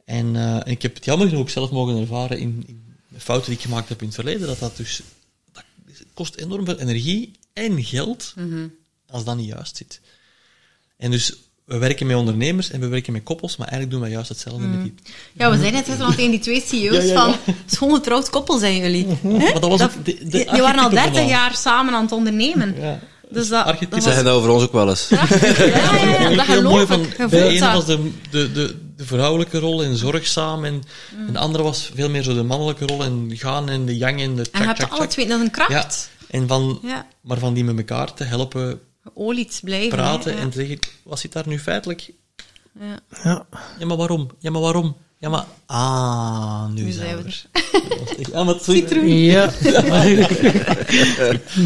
En, 0.05 0.35
eh, 0.35 0.55
en 0.55 0.65
ik 0.71 0.81
heb 0.81 0.95
het 0.95 1.05
jammer 1.05 1.27
genoeg 1.27 1.41
ook 1.41 1.49
zelf 1.49 1.71
mogen 1.71 1.97
ervaren 1.97 2.39
in, 2.39 2.63
in 2.67 2.95
de 3.07 3.19
fouten 3.19 3.49
die 3.49 3.57
ik 3.57 3.65
gemaakt 3.65 3.89
heb 3.89 3.99
in 3.99 4.05
het 4.05 4.15
verleden, 4.15 4.47
dat 4.47 4.59
dat 4.59 4.77
dus 4.77 5.01
dat 5.51 5.63
kost 6.13 6.35
enorm 6.35 6.65
veel 6.65 6.79
energie 6.79 7.31
en 7.53 7.83
geld 7.83 8.33
als 9.15 9.23
dat 9.23 9.35
niet 9.35 9.47
juist 9.47 9.77
zit. 9.77 9.99
En 10.97 11.11
dus 11.11 11.33
we 11.65 11.77
werken 11.77 12.07
met 12.07 12.15
ondernemers 12.15 12.71
en 12.71 12.79
we 12.79 12.87
werken 12.87 13.13
met 13.13 13.23
koppels, 13.23 13.57
maar 13.57 13.67
eigenlijk 13.67 13.91
doen 13.97 14.01
wij 14.05 14.11
juist 14.15 14.29
hetzelfde 14.29 14.67
met 14.67 14.83
die. 14.83 14.93
Ja, 15.33 15.51
we 15.51 15.57
zijn 15.57 15.73
net 15.73 16.01
al 16.01 16.09
tegen 16.11 16.31
die 16.31 16.39
twee 16.39 16.63
CEO's 16.67 16.95
Ja, 16.95 17.01
ja, 17.01 17.03
ja. 17.03 17.13
van 17.43 17.55
schoongetrouwd 17.65 18.29
koppel 18.29 18.57
zijn 18.57 18.77
jullie. 18.77 19.05
Hè? 19.21 19.29
Maar 19.37 19.53
dat 19.59 19.69
was 19.69 19.79
Dat- 19.79 19.91
de, 19.93 20.01
de 20.03 20.13
die, 20.29 20.29
die 20.51 20.61
waren 20.61 20.79
al 20.79 20.85
archetype 20.85 20.95
30 20.95 21.13
van- 21.19 21.27
jaar 21.27 21.55
samen 21.55 21.93
aan 21.93 22.01
het 22.03 22.11
ondernemen. 22.11 22.75
Ja. 22.79 22.99
Dus 23.29 23.47
dat, 23.49 23.65
dat 23.65 23.89
was 23.89 24.03
Zeggen 24.03 24.23
dat 24.23 24.33
over 24.33 24.49
ons 24.49 24.63
ook 24.63 24.71
wel 24.71 24.89
eens. 24.89 25.09
Ja, 25.13 25.25
dat 26.35 26.45
heel 26.45 26.61
mooi 26.61 26.85
geloof 26.85 26.87
van, 26.87 27.01
ik. 27.01 27.17
Je 27.17 27.27
de 27.27 27.43
ene 27.47 27.71
was 27.73 27.85
de, 27.85 28.11
de, 28.29 28.51
de, 28.51 28.75
de 28.95 29.05
vrouwelijke 29.05 29.59
rol 29.59 29.83
en 29.83 29.95
zorgzaam, 29.97 30.65
en, 30.65 30.83
en 31.27 31.33
de 31.33 31.39
andere 31.39 31.63
was 31.63 31.91
veel 31.95 32.09
meer 32.09 32.23
zo 32.23 32.33
de 32.33 32.43
mannelijke 32.43 32.85
rol 32.85 33.03
en 33.03 33.31
gaan 33.33 33.69
en 33.69 33.85
de 33.85 33.97
yang 33.97 34.21
en 34.21 34.35
de 34.35 34.41
En 34.41 34.43
je 34.43 34.49
tjak, 34.51 34.65
hebt 34.65 34.77
tjak, 34.77 34.89
alle 34.89 34.99
tjak. 34.99 35.09
twee, 35.09 35.27
dat 35.27 35.39
is 35.39 35.45
een 35.47 35.51
Ja, 35.57 35.65
kracht. 35.65 36.09
en 36.29 36.47
van, 36.47 36.79
Ja. 36.83 37.05
maar 37.21 37.37
van 37.37 37.53
die 37.53 37.63
met 37.63 37.77
elkaar 37.77 38.13
te 38.13 38.23
helpen 38.23 38.79
Geolied 39.13 39.59
blijven. 39.63 39.89
praten 39.97 40.31
hè, 40.31 40.37
ja. 40.37 40.43
en 40.43 40.51
zeggen, 40.53 40.79
wat 41.03 41.19
zit 41.19 41.33
daar 41.33 41.47
nu 41.47 41.59
feitelijk? 41.59 42.09
Ja. 42.79 42.99
Ja. 43.23 43.45
Ja, 43.79 43.85
maar 43.85 43.97
waarom? 43.97 44.29
Ja, 44.39 44.51
maar 44.51 44.61
waarom? 44.61 44.95
Ja, 45.19 45.29
maar... 45.29 45.45
Ah, 45.65 46.65
nu, 46.73 46.81
Nu 46.83 46.91
zijn 46.91 47.17
we 47.17 47.23
er. 47.23 47.45
Was 47.99 48.27
Ja, 48.31 48.43
maar 48.43 48.53
het- 48.53 48.63
Citroen. 48.63 49.07
Ja. 49.07 49.51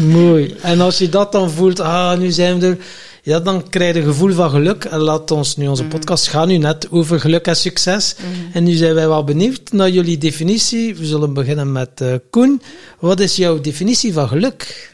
Mooi. 0.06 0.54
En 0.62 0.80
als 0.80 0.98
je 0.98 1.08
dat 1.08 1.32
dan 1.32 1.50
voelt, 1.50 1.80
ah, 1.80 2.18
nu 2.18 2.30
zijn 2.30 2.58
we 2.60 2.66
er, 2.66 2.78
ja, 3.22 3.40
dan 3.40 3.68
krijg 3.68 3.94
je 3.94 4.00
een 4.00 4.06
gevoel 4.06 4.32
van 4.32 4.50
geluk. 4.50 4.84
En 4.84 4.98
laat 4.98 5.30
ons 5.30 5.56
nu, 5.56 5.68
onze 5.68 5.84
podcast 5.84 6.28
gaat 6.28 6.46
nu 6.46 6.56
net 6.58 6.90
over 6.90 7.20
geluk 7.20 7.46
en 7.46 7.56
succes. 7.56 8.14
En 8.52 8.64
nu 8.64 8.72
zijn 8.72 8.94
wij 8.94 9.08
wel 9.08 9.24
benieuwd 9.24 9.72
naar 9.72 9.90
jullie 9.90 10.18
definitie. 10.18 10.96
We 10.96 11.06
zullen 11.06 11.32
beginnen 11.32 11.72
met 11.72 12.00
eh, 12.00 12.14
Koen. 12.30 12.62
Wat 12.98 13.20
is 13.20 13.36
jouw 13.36 13.60
definitie 13.60 14.12
van 14.12 14.28
geluk? 14.28 14.89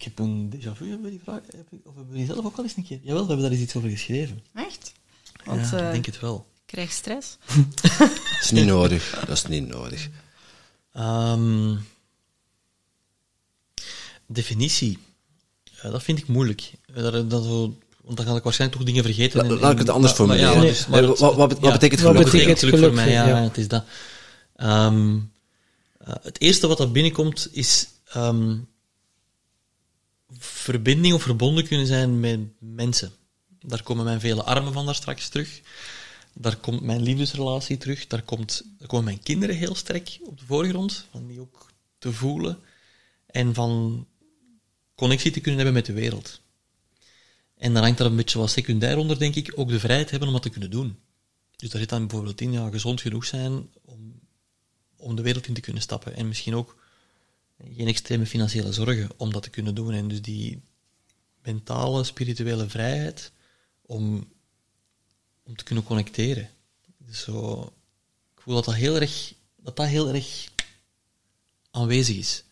Ik 0.00 0.06
heb 0.06 0.18
een 0.18 0.52
déjà 0.56 0.72
vu, 0.76 0.88
hebben 0.88 1.02
we 1.02 1.10
die 1.10 1.20
vraag? 1.24 1.40
Heb 1.50 1.66
ik- 1.72 1.78
Of 1.86 1.94
hebben 1.94 2.12
we 2.12 2.16
die 2.18 2.26
zelf 2.26 2.44
ook 2.44 2.56
al 2.56 2.64
eens 2.64 2.76
een 2.76 2.84
keer? 2.84 2.98
Jawel, 3.02 3.22
we 3.22 3.26
hebben 3.26 3.42
daar 3.42 3.50
eens 3.52 3.60
iets 3.60 3.76
over 3.76 3.90
geschreven. 3.90 4.42
Echt? 4.54 4.92
Want 5.44 5.70
ja, 5.70 5.78
eh, 5.78 5.86
ik 5.86 5.92
denk 5.92 6.06
het 6.06 6.20
wel. 6.20 6.46
ik 6.60 6.62
krijg 6.66 6.90
stress. 6.92 7.36
Dat 7.98 8.10
is 8.40 8.50
niet 8.50 8.66
nodig. 8.66 9.18
Dat 9.26 9.36
is 9.36 9.44
niet 9.46 9.68
nodig. 9.68 10.08
Ehm, 10.92 11.76
definitie. 14.26 14.98
Ja, 15.82 15.90
dat 15.90 16.02
vind 16.02 16.18
ik 16.18 16.26
moeilijk. 16.26 16.70
Dat, 16.94 17.30
dat 17.30 17.44
zo, 17.44 17.76
want 18.04 18.16
dan 18.16 18.26
ga 18.26 18.34
ik 18.36 18.42
waarschijnlijk 18.42 18.80
toch 18.80 18.88
dingen 18.90 19.04
vergeten. 19.04 19.38
La- 19.46 19.54
en- 19.54 19.58
laat 19.60 19.72
ik 19.72 19.78
het 19.78 19.88
anders 19.88 20.18
maar 20.18 20.26
formuleren. 20.26 20.54
Ja, 20.62 20.68
dus- 20.68 20.86
Nee, 20.86 21.02
wat- 21.06 21.18
wat 21.18 21.36
wat 21.36 21.48
betekent 21.72 22.00
Wat 22.00 22.10
geluk? 22.10 22.22
Dat 22.22 22.32
betekent 22.32 22.58
geluk 22.58 22.78
voor 22.84 22.92
mij, 22.94 23.10
ja, 23.10 23.26
ja. 23.28 23.42
het 23.42 23.56
is 23.58 23.68
dat. 23.68 23.84
Ehm, 24.56 25.18
eh, 25.98 26.14
het 26.22 26.40
eerste 26.40 26.66
wat 26.66 26.78
dat 26.78 26.92
binnenkomt 26.92 27.48
is 27.52 27.88
ehm, 28.12 28.56
verbinding 30.60 31.14
of 31.14 31.22
verbonden 31.22 31.66
kunnen 31.66 31.86
zijn 31.86 32.20
met 32.20 32.40
mensen. 32.58 33.12
Daar 33.60 33.82
komen 33.82 34.04
mijn 34.04 34.20
vele 34.20 34.42
armen 34.42 34.72
van 34.72 34.86
daar 34.86 34.94
straks 34.94 35.28
terug. 35.28 35.60
Daar 36.34 36.56
komt 36.56 36.80
mijn 36.80 37.02
liefdesrelatie 37.02 37.76
terug. 37.76 38.06
Daar, 38.06 38.22
komt, 38.22 38.62
daar 38.78 38.88
komen 38.88 39.04
mijn 39.04 39.22
kinderen 39.22 39.56
heel 39.56 39.74
sterk 39.74 40.18
op 40.22 40.38
de 40.38 40.44
voorgrond, 40.44 41.06
van 41.10 41.26
die 41.26 41.40
ook 41.40 41.66
te 41.98 42.12
voelen. 42.12 42.58
En 43.26 43.54
van 43.54 44.06
connectie 44.94 45.30
te 45.30 45.40
kunnen 45.40 45.64
hebben 45.64 45.74
met 45.74 45.86
de 45.86 46.00
wereld. 46.00 46.40
En 47.56 47.72
dan 47.72 47.82
hangt 47.82 47.98
daar 47.98 48.06
een 48.06 48.16
beetje 48.16 48.38
wat 48.38 48.50
secundair 48.50 48.98
onder, 48.98 49.18
denk 49.18 49.34
ik, 49.34 49.52
ook 49.54 49.68
de 49.68 49.80
vrijheid 49.80 50.10
hebben 50.10 50.28
om 50.28 50.34
dat 50.34 50.42
te 50.42 50.50
kunnen 50.50 50.70
doen. 50.70 50.98
Dus 51.56 51.70
daar 51.70 51.80
zit 51.80 51.88
dan 51.88 52.06
bijvoorbeeld 52.06 52.40
in, 52.40 52.52
ja, 52.52 52.70
gezond 52.70 53.00
genoeg 53.00 53.24
zijn 53.24 53.70
om, 53.82 54.20
om 54.96 55.16
de 55.16 55.22
wereld 55.22 55.46
in 55.46 55.54
te 55.54 55.60
kunnen 55.60 55.82
stappen. 55.82 56.16
En 56.16 56.28
misschien 56.28 56.54
ook 56.54 56.76
geen 57.76 57.86
extreme 57.86 58.26
financiële 58.26 58.72
zorgen 58.72 59.10
om 59.16 59.32
dat 59.32 59.42
te 59.42 59.50
kunnen 59.50 59.74
doen. 59.74 59.92
En 59.92 60.08
dus 60.08 60.22
die 60.22 60.62
mentale, 61.42 62.04
spirituele 62.04 62.68
vrijheid 62.68 63.32
om, 63.82 64.32
om 65.42 65.56
te 65.56 65.64
kunnen 65.64 65.84
connecteren. 65.84 66.50
Dus 66.98 67.20
zo, 67.20 67.62
ik 68.34 68.40
voel 68.40 68.54
dat 68.54 68.64
dat 68.64 68.74
heel 68.74 69.00
erg, 69.00 69.34
dat 69.56 69.76
dat 69.76 69.86
heel 69.86 70.14
erg 70.14 70.48
aanwezig 71.70 72.16
is. 72.16 72.44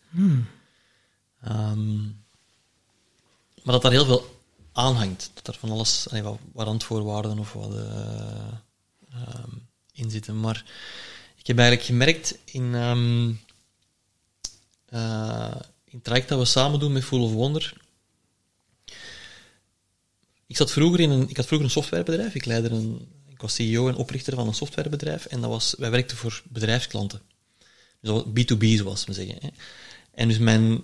Ehm, 1.41 2.03
maar 3.63 3.75
dat 3.75 3.83
daar 3.83 3.93
heel 3.93 4.05
veel 4.05 4.43
aan 4.73 4.95
hangt. 4.95 5.31
Dat 5.35 5.47
er 5.47 5.61
van 5.61 5.71
alles, 5.71 6.09
allee, 6.09 6.23
wat, 6.23 6.39
wat 6.53 6.67
randvoorwaarden 6.67 7.39
of 7.39 7.53
wat 7.53 7.75
ehm, 7.75 9.51
in 9.93 10.11
zitten. 10.11 10.41
Maar 10.41 10.65
ik 11.37 11.47
heb 11.47 11.59
eigenlijk 11.59 11.89
gemerkt 11.89 12.39
in, 12.45 12.75
ehm 12.75 13.33
eh, 14.89 15.55
in 15.85 15.95
het 15.95 16.05
traject 16.05 16.29
dat 16.29 16.39
we 16.39 16.45
samen 16.45 16.81
doen 16.81 16.93
met 16.93 17.05
Full 17.05 17.21
of 17.21 17.33
Wonder. 17.33 17.73
Ik, 20.47 20.57
zat 20.57 20.73
vroeger 20.73 21.01
in 21.01 21.11
een, 21.11 21.29
ik 21.29 21.37
had 21.37 21.47
vroeger 21.47 21.67
een 21.67 21.73
softwarebedrijf. 21.73 22.35
Ik, 22.35 22.45
leidde 22.45 22.69
een, 22.69 23.09
ik 23.29 23.41
was 23.41 23.55
CEO 23.55 23.89
en 23.89 23.95
oprichter 23.95 24.35
van 24.35 24.47
een 24.47 24.55
softwarebedrijf. 24.55 25.27
En 25.27 25.41
dat 25.41 25.51
was, 25.51 25.75
wij 25.79 25.91
werkten 25.91 26.17
voor 26.17 26.43
bedrijfsklanten. 26.49 27.23
Dus 28.01 28.11
dat 28.11 28.25
was 28.25 28.45
B2B, 28.45 28.65
zoals 28.77 29.05
we 29.05 29.13
zeggen. 29.13 29.37
Hè. 29.41 29.49
En 30.11 30.29
dus 30.29 30.39
mijn 30.39 30.83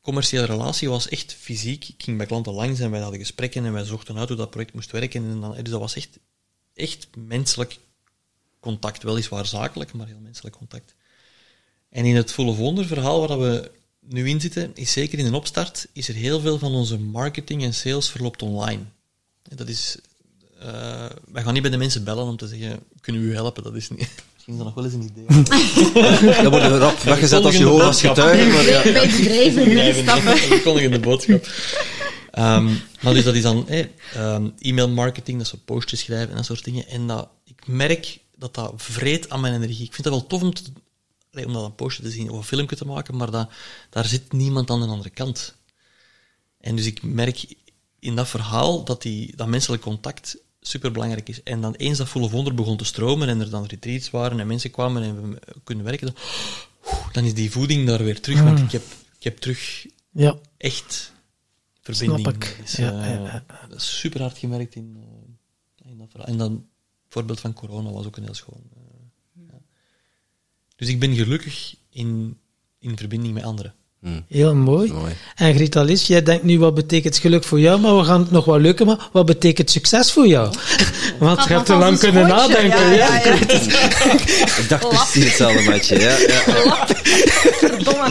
commerciële 0.00 0.44
relatie 0.44 0.88
was 0.88 1.08
echt 1.08 1.32
fysiek. 1.32 1.88
Ik 1.88 2.02
ging 2.02 2.16
bij 2.16 2.26
klanten 2.26 2.52
langs 2.52 2.80
en 2.80 2.90
wij 2.90 3.00
hadden 3.00 3.20
gesprekken 3.20 3.64
en 3.64 3.72
wij 3.72 3.84
zochten 3.84 4.18
uit 4.18 4.28
hoe 4.28 4.36
dat 4.36 4.50
project 4.50 4.74
moest 4.74 4.90
werken. 4.90 5.24
En 5.30 5.40
dan, 5.40 5.54
dus 5.54 5.70
dat 5.70 5.80
was 5.80 5.94
echt, 5.94 6.18
echt 6.74 7.08
menselijk 7.16 7.78
contact. 8.60 9.02
Weliswaar 9.02 9.46
zakelijk, 9.46 9.92
maar 9.92 10.06
heel 10.06 10.20
menselijk 10.20 10.56
contact. 10.56 10.94
En 11.94 12.04
in 12.04 12.16
het 12.16 12.32
volle 12.32 12.54
wonder 12.54 12.86
verhaal 12.86 13.26
waar 13.26 13.38
we 13.38 13.70
nu 14.00 14.28
in 14.28 14.40
zitten, 14.40 14.70
is 14.74 14.92
zeker 14.92 15.18
in 15.18 15.26
een 15.26 15.34
opstart, 15.34 15.86
is 15.92 16.08
er 16.08 16.14
heel 16.14 16.40
veel 16.40 16.58
van 16.58 16.72
onze 16.72 16.98
marketing 16.98 17.62
en 17.62 17.74
sales 17.74 18.10
verloopt 18.10 18.42
online. 18.42 18.80
En 19.48 19.56
Dat 19.56 19.68
is, 19.68 19.98
eh, 20.60 21.06
wij 21.32 21.42
gaan 21.42 21.52
niet 21.52 21.62
bij 21.62 21.70
de 21.70 21.76
mensen 21.76 22.04
bellen 22.04 22.24
om 22.24 22.36
te 22.36 22.46
zeggen, 22.46 22.78
kunnen 23.00 23.22
we 23.22 23.28
u 23.28 23.34
helpen? 23.34 23.62
Dat 23.62 23.74
is 23.74 23.90
niet, 23.90 24.08
Misschien 24.32 24.52
is 24.52 24.58
dat 24.58 24.66
nog 24.66 24.74
wel 24.74 24.84
eens 24.84 24.94
een 24.94 25.12
idee. 25.12 26.42
Dat 26.42 26.50
wordt 26.50 26.64
er 26.64 26.78
rap 26.78 26.98
weggezet 26.98 27.44
als 27.44 27.56
je 27.56 27.64
hoort 27.64 27.82
als 27.82 28.00
getuige, 28.00 28.50
maar 28.50 28.64
ja. 28.64 28.82
Bij 28.92 29.06
het 29.06 29.16
bedrijven 29.16 29.64
binnenstappen. 29.64 30.52
Een 30.52 30.62
kondigende 30.62 31.00
boodschap. 31.08 31.48
Ehm, 32.30 32.70
maar 33.00 33.14
dus 33.14 33.24
dat 33.24 33.34
is 33.34 33.42
dan 33.42 33.68
eh, 33.68 33.84
ehm, 34.14 34.48
e-mail 34.58 34.88
marketing, 34.88 35.38
dat 35.38 35.46
zo 35.46 35.56
postjes 35.64 36.00
schrijven 36.00 36.30
en 36.30 36.36
dat 36.36 36.44
soort 36.44 36.64
dingen. 36.64 36.88
En 36.88 37.06
dat, 37.06 37.28
ik 37.44 37.66
merk 37.66 38.18
dat 38.36 38.54
dat 38.54 38.72
vreet 38.76 39.30
aan 39.30 39.40
mijn 39.40 39.54
energie. 39.54 39.84
Ik 39.86 39.92
vind 39.92 40.04
dat 40.04 40.12
wel 40.12 40.26
tof 40.26 40.42
om, 40.42 40.54
te, 40.54 40.62
om 41.34 41.52
dat 41.52 41.64
een 41.64 41.74
postje 41.74 42.02
te 42.02 42.10
zien 42.10 42.30
of 42.30 42.36
een 42.36 42.44
filmpje 42.44 42.76
te 42.76 42.86
maken, 42.86 43.16
maar 43.16 43.30
dat, 43.30 43.50
daar 43.90 44.04
zit 44.06 44.32
niemand 44.32 44.70
aan 44.70 44.80
de 44.80 44.86
andere 44.86 45.10
kant. 45.10 45.54
En 46.60 46.76
dus 46.76 46.86
ik 46.86 47.02
merk 47.02 47.54
in 47.98 48.16
dat 48.16 48.28
verhaal 48.28 48.84
dat 48.84 49.02
die, 49.02 49.36
dat 49.36 49.48
menselijk 49.48 49.82
contact 49.82 50.36
superbelangrijk 50.60 51.28
is. 51.28 51.42
En 51.42 51.60
dan 51.60 51.74
eens 51.74 51.98
dat 51.98 52.12
of 52.14 52.30
Wonder 52.30 52.54
begon 52.54 52.76
te 52.76 52.84
stromen 52.84 53.28
en 53.28 53.40
er 53.40 53.50
dan 53.50 53.64
retreats 53.66 54.10
waren 54.10 54.40
en 54.40 54.46
mensen 54.46 54.70
kwamen 54.70 55.02
en 55.02 55.30
we 55.30 55.38
kunnen 55.64 55.84
werken, 55.84 56.06
dan, 56.06 56.16
dan 57.12 57.24
is 57.24 57.34
die 57.34 57.50
voeding 57.50 57.86
daar 57.86 58.04
weer 58.04 58.20
terug. 58.20 58.42
Want 58.42 58.58
ik 58.58 58.70
heb, 58.72 58.82
ik 59.18 59.24
heb 59.24 59.36
terug 59.38 59.86
Ja. 60.10 60.38
echt 60.56 61.12
verbinding. 61.80 62.20
Snap 62.20 62.34
ik. 62.34 62.60
Is, 62.64 62.76
Ja, 62.76 63.02
eh, 63.02 63.10
ja, 63.14 63.44
ja. 63.70 63.78
super 63.78 64.20
hard 64.20 64.38
gemerkt 64.38 64.74
in, 64.74 64.96
eh, 64.96 65.90
in 65.90 65.98
dat 65.98 66.10
verhaal. 66.10 66.28
En 66.28 66.38
dan, 66.38 66.52
het 66.52 67.12
voorbeeld 67.12 67.40
van 67.40 67.52
corona 67.52 67.90
was 67.90 68.06
ook 68.06 68.16
een 68.16 68.24
heel 68.24 68.34
schoon. 68.34 68.62
Dus 70.76 70.88
ik 70.88 70.98
ben 70.98 71.14
gelukkig 71.14 71.74
in, 71.90 72.36
in 72.78 72.96
verbinding 72.98 73.34
met 73.34 73.42
anderen. 73.42 73.74
Heel 74.28 74.54
mooi. 74.54 74.92
Mooi. 74.92 75.12
En 75.34 75.54
Greta 75.54 75.82
Lis, 75.82 76.06
jij 76.06 76.22
denkt 76.22 76.44
nu 76.44 76.58
wat 76.58 76.74
betekent 76.74 77.16
geluk 77.16 77.44
voor 77.44 77.60
jou, 77.60 77.80
maar 77.80 77.96
we 77.96 78.04
gaan 78.04 78.20
het 78.20 78.30
nog 78.30 78.44
wat 78.44 78.60
leuker 78.60 78.86
maken. 78.86 79.06
Wat 79.12 79.26
betekent 79.26 79.70
succes 79.70 80.12
voor 80.12 80.26
jou? 80.26 80.54
Want 81.18 81.44
je 81.44 81.52
hebt 81.52 81.66
te 81.66 81.74
lang 81.74 81.98
kunnen 81.98 82.26
nadenken. 82.28 82.90
ja, 82.90 82.94
Ja, 82.94 83.14
ja, 83.14 83.24
ja. 83.24 83.34
Ik 84.60 84.68
dacht 84.68 84.88
precies 84.88 85.24
hetzelfde 85.24 85.70
met 85.70 85.86
je. 85.86 85.98
Ja, 85.98 86.16
ja. 86.18 86.86
Verdomme. 87.52 88.10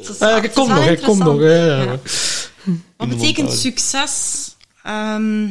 Is 0.00 0.52
kom 0.54 0.68
wel 0.68 0.76
nog, 0.76 0.84
hè, 0.84 0.96
kom 0.96 1.18
nog. 1.18 1.40
Wat 2.96 3.08
betekent 3.08 3.52
succes? 3.52 4.44
Ehm, 4.82 5.48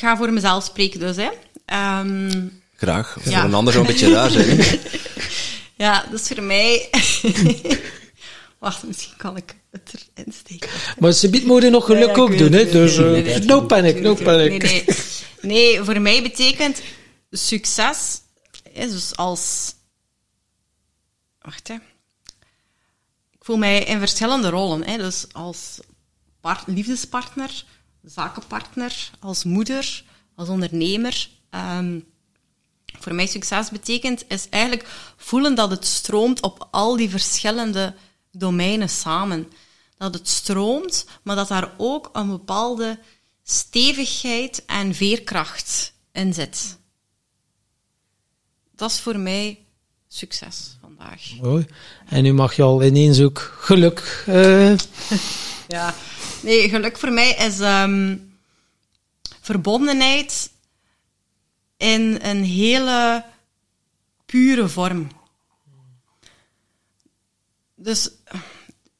ga 0.00 0.16
voor 0.16 0.32
mezelf 0.32 0.64
spreken 0.64 1.00
dus. 1.00 1.16
Hè. 1.16 1.28
Ehm, 1.64 2.48
Graag. 2.76 3.16
Voor 3.20 3.32
Ja. 3.32 3.44
een 3.44 3.54
ander 3.54 3.72
zou 3.72 3.86
een 3.86 3.92
beetje 3.92 4.12
raar 4.12 4.30
zijn. 4.30 4.60
hè. 4.60 4.78
ja, 5.84 6.04
dat 6.10 6.20
is 6.20 6.26
voor 6.28 6.42
mij... 6.42 6.90
Wacht, 8.58 8.82
misschien 8.82 9.16
kan 9.16 9.36
ik 9.36 9.54
het 9.70 9.94
erin 10.14 10.32
steken. 10.32 10.68
Maar 10.98 11.12
ze 11.12 11.30
biedt 11.30 11.44
moet 11.44 11.62
je 11.62 11.70
nog 11.70 11.84
geluk 11.84 12.00
Ja, 12.00 12.06
ja, 12.06 12.12
ik 12.12 12.18
ook 12.18 12.38
doen, 12.38 12.52
hè? 12.52 12.70
Dus 12.70 12.96
nee, 12.96 13.22
eh, 13.22 13.38
nee, 13.38 13.38
no 13.46 13.60
panic, 13.60 14.00
no 14.00 14.14
panic. 14.14 14.62
Nee, 14.62 14.84
nee. 14.84 14.84
nee, 15.40 15.82
voor 15.82 16.00
mij 16.00 16.22
betekent 16.22 16.80
succes, 17.30 18.20
hè, 18.72 18.86
dus 18.88 19.16
als... 19.16 19.74
Wacht, 21.40 21.68
hè. 21.68 21.74
Ik 23.30 23.44
voel 23.46 23.56
mij 23.56 23.78
in 23.84 23.98
verschillende 23.98 24.48
rollen. 24.48 24.84
Hè, 24.84 24.96
dus 24.96 25.24
als 25.32 25.78
part- 26.40 26.66
liefdespartner, 26.66 27.64
zakenpartner, 28.04 29.10
als 29.20 29.44
moeder, 29.44 30.04
als 30.34 30.48
ondernemer. 30.48 31.28
Ehm, 31.50 32.00
voor 32.98 33.14
mij 33.14 33.26
succes 33.26 33.70
betekent, 33.70 34.24
is 34.28 34.48
eigenlijk 34.48 34.88
voelen 35.16 35.54
dat 35.54 35.70
het 35.70 35.86
stroomt 35.86 36.42
op 36.42 36.68
al 36.70 36.96
die 36.96 37.10
verschillende 37.10 37.94
domeinen 38.32 38.88
samen. 38.88 39.52
Dat 39.96 40.14
het 40.14 40.28
stroomt, 40.28 41.06
maar 41.22 41.36
dat 41.36 41.48
daar 41.48 41.72
ook 41.76 42.10
een 42.12 42.28
bepaalde 42.28 42.98
stevigheid 43.42 44.64
en 44.66 44.94
veerkracht 44.94 45.92
in 46.12 46.34
zit. 46.34 46.78
Dat 48.76 48.90
is 48.90 49.00
voor 49.00 49.18
mij 49.18 49.58
succes 50.08 50.76
vandaag. 50.80 51.20
Mooi. 51.40 51.66
En 52.06 52.22
nu 52.22 52.32
mag 52.32 52.56
je 52.56 52.62
al 52.62 52.82
ineens 52.82 53.20
ook 53.20 53.38
geluk. 53.60 54.24
eh, 54.26 54.74
Ja, 55.68 55.94
nee, 56.42 56.68
geluk 56.68 56.98
voor 56.98 57.12
mij 57.12 57.30
is 57.30 57.60
ehm, 57.60 58.16
verbondenheid 59.40 60.50
in 61.76 62.18
een 62.22 62.44
hele 62.44 63.24
pure 64.26 64.68
vorm. 64.68 65.08
Dus 67.74 68.10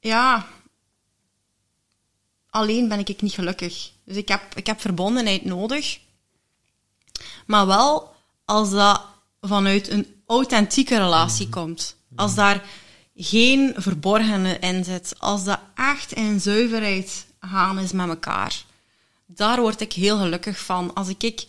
ja, 0.00 0.46
alleen 2.50 2.88
ben 2.88 2.98
ik 2.98 3.22
niet 3.22 3.32
gelukkig. 3.32 3.90
Dus 4.04 4.16
ik 4.16 4.28
heb, 4.28 4.42
ik 4.54 4.66
heb 4.66 4.80
verbondenheid 4.80 5.44
nodig, 5.44 5.98
maar 7.46 7.66
wel 7.66 8.14
als 8.44 8.70
dat 8.70 9.04
vanuit 9.40 9.88
een 9.88 10.22
authentieke 10.26 10.96
relatie 10.96 11.48
komt. 11.48 11.96
Als 12.14 12.34
daar 12.34 12.64
geen 13.14 13.74
verborgene 13.76 14.58
in 14.58 14.84
zit. 14.84 15.14
Als 15.18 15.44
dat 15.44 15.60
echt 15.74 16.12
in 16.12 16.40
zuiverheid 16.40 17.26
gaan 17.40 17.78
is 17.78 17.92
met 17.92 18.08
elkaar. 18.08 18.64
Daar 19.26 19.60
word 19.60 19.80
ik 19.80 19.92
heel 19.92 20.18
gelukkig 20.18 20.60
van. 20.60 20.94
Als 20.94 21.08
ik, 21.08 21.22
ik 21.22 21.46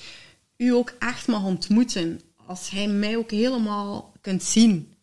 u 0.57 0.73
ook 0.73 0.93
echt 0.99 1.27
mag 1.27 1.43
ontmoeten. 1.43 2.21
Als 2.45 2.69
hij 2.69 2.87
mij 2.87 3.17
ook 3.17 3.31
helemaal 3.31 4.13
kunt 4.21 4.43
zien. 4.43 4.93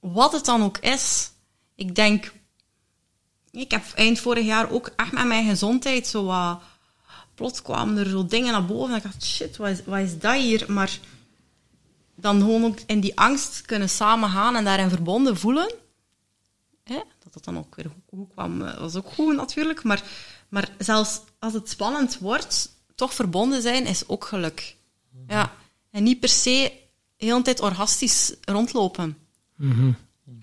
Wat 0.00 0.32
het 0.32 0.44
dan 0.44 0.62
ook 0.62 0.78
is. 0.78 1.30
Ik 1.74 1.94
denk... 1.94 2.32
Ik 3.50 3.70
heb 3.70 3.84
eind 3.94 4.20
vorig 4.20 4.44
jaar 4.44 4.70
ook 4.70 4.90
echt 4.96 5.12
met 5.12 5.26
mijn 5.26 5.48
gezondheid 5.48 6.06
zo 6.06 6.24
wat... 6.24 6.60
Plots 7.34 7.62
kwamen 7.62 7.96
er 7.96 8.08
zo 8.08 8.26
dingen 8.26 8.52
naar 8.52 8.66
boven. 8.66 8.90
En 8.90 8.96
ik 8.96 9.02
dacht, 9.02 9.24
shit, 9.24 9.56
wat 9.56 9.68
is, 9.68 9.84
wat 9.84 9.98
is 9.98 10.18
dat 10.18 10.34
hier? 10.34 10.72
Maar 10.72 10.98
dan 12.14 12.40
gewoon 12.40 12.64
ook 12.64 12.78
in 12.86 13.00
die 13.00 13.18
angst 13.18 13.62
kunnen 13.62 13.90
samengaan 13.90 14.56
en 14.56 14.64
daarin 14.64 14.88
verbonden 14.88 15.36
voelen. 15.36 15.74
Hè? 16.84 17.00
Dat 17.34 17.44
dan 17.44 17.58
ook 17.58 17.74
weer 17.74 17.90
goed 18.08 18.28
kwam, 18.32 18.62
eh, 18.62 18.78
was 18.78 18.94
ook 18.96 19.12
goed 19.12 19.36
natuurlijk. 19.36 19.82
Maar, 19.82 20.02
maar 20.48 20.68
zelfs 20.78 21.20
als 21.38 21.52
het 21.52 21.68
spannend 21.68 22.18
wordt, 22.18 22.68
toch 22.94 23.14
verbonden 23.14 23.62
zijn 23.62 23.86
is 23.86 24.08
ook 24.08 24.24
geluk. 24.24 24.76
Ja. 25.28 25.52
En 25.90 26.02
niet 26.02 26.20
per 26.20 26.28
se 26.28 26.72
de 27.16 27.24
hele 27.26 27.42
tijd 27.42 27.60
orgastisch 27.60 28.34
rondlopen. 28.44 29.16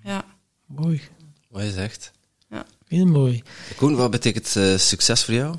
Ja. 0.04 0.24
mooi. 0.66 1.02
Wat 1.50 1.64
je 1.64 1.72
zegt. 1.72 2.12
ja. 2.50 2.66
Heel 2.88 3.06
mooi. 3.06 3.44
Koen, 3.78 3.96
wat 3.96 4.12
betekent 4.12 4.56
eh, 4.56 4.78
succes 4.78 5.24
voor 5.24 5.34
jou? 5.34 5.58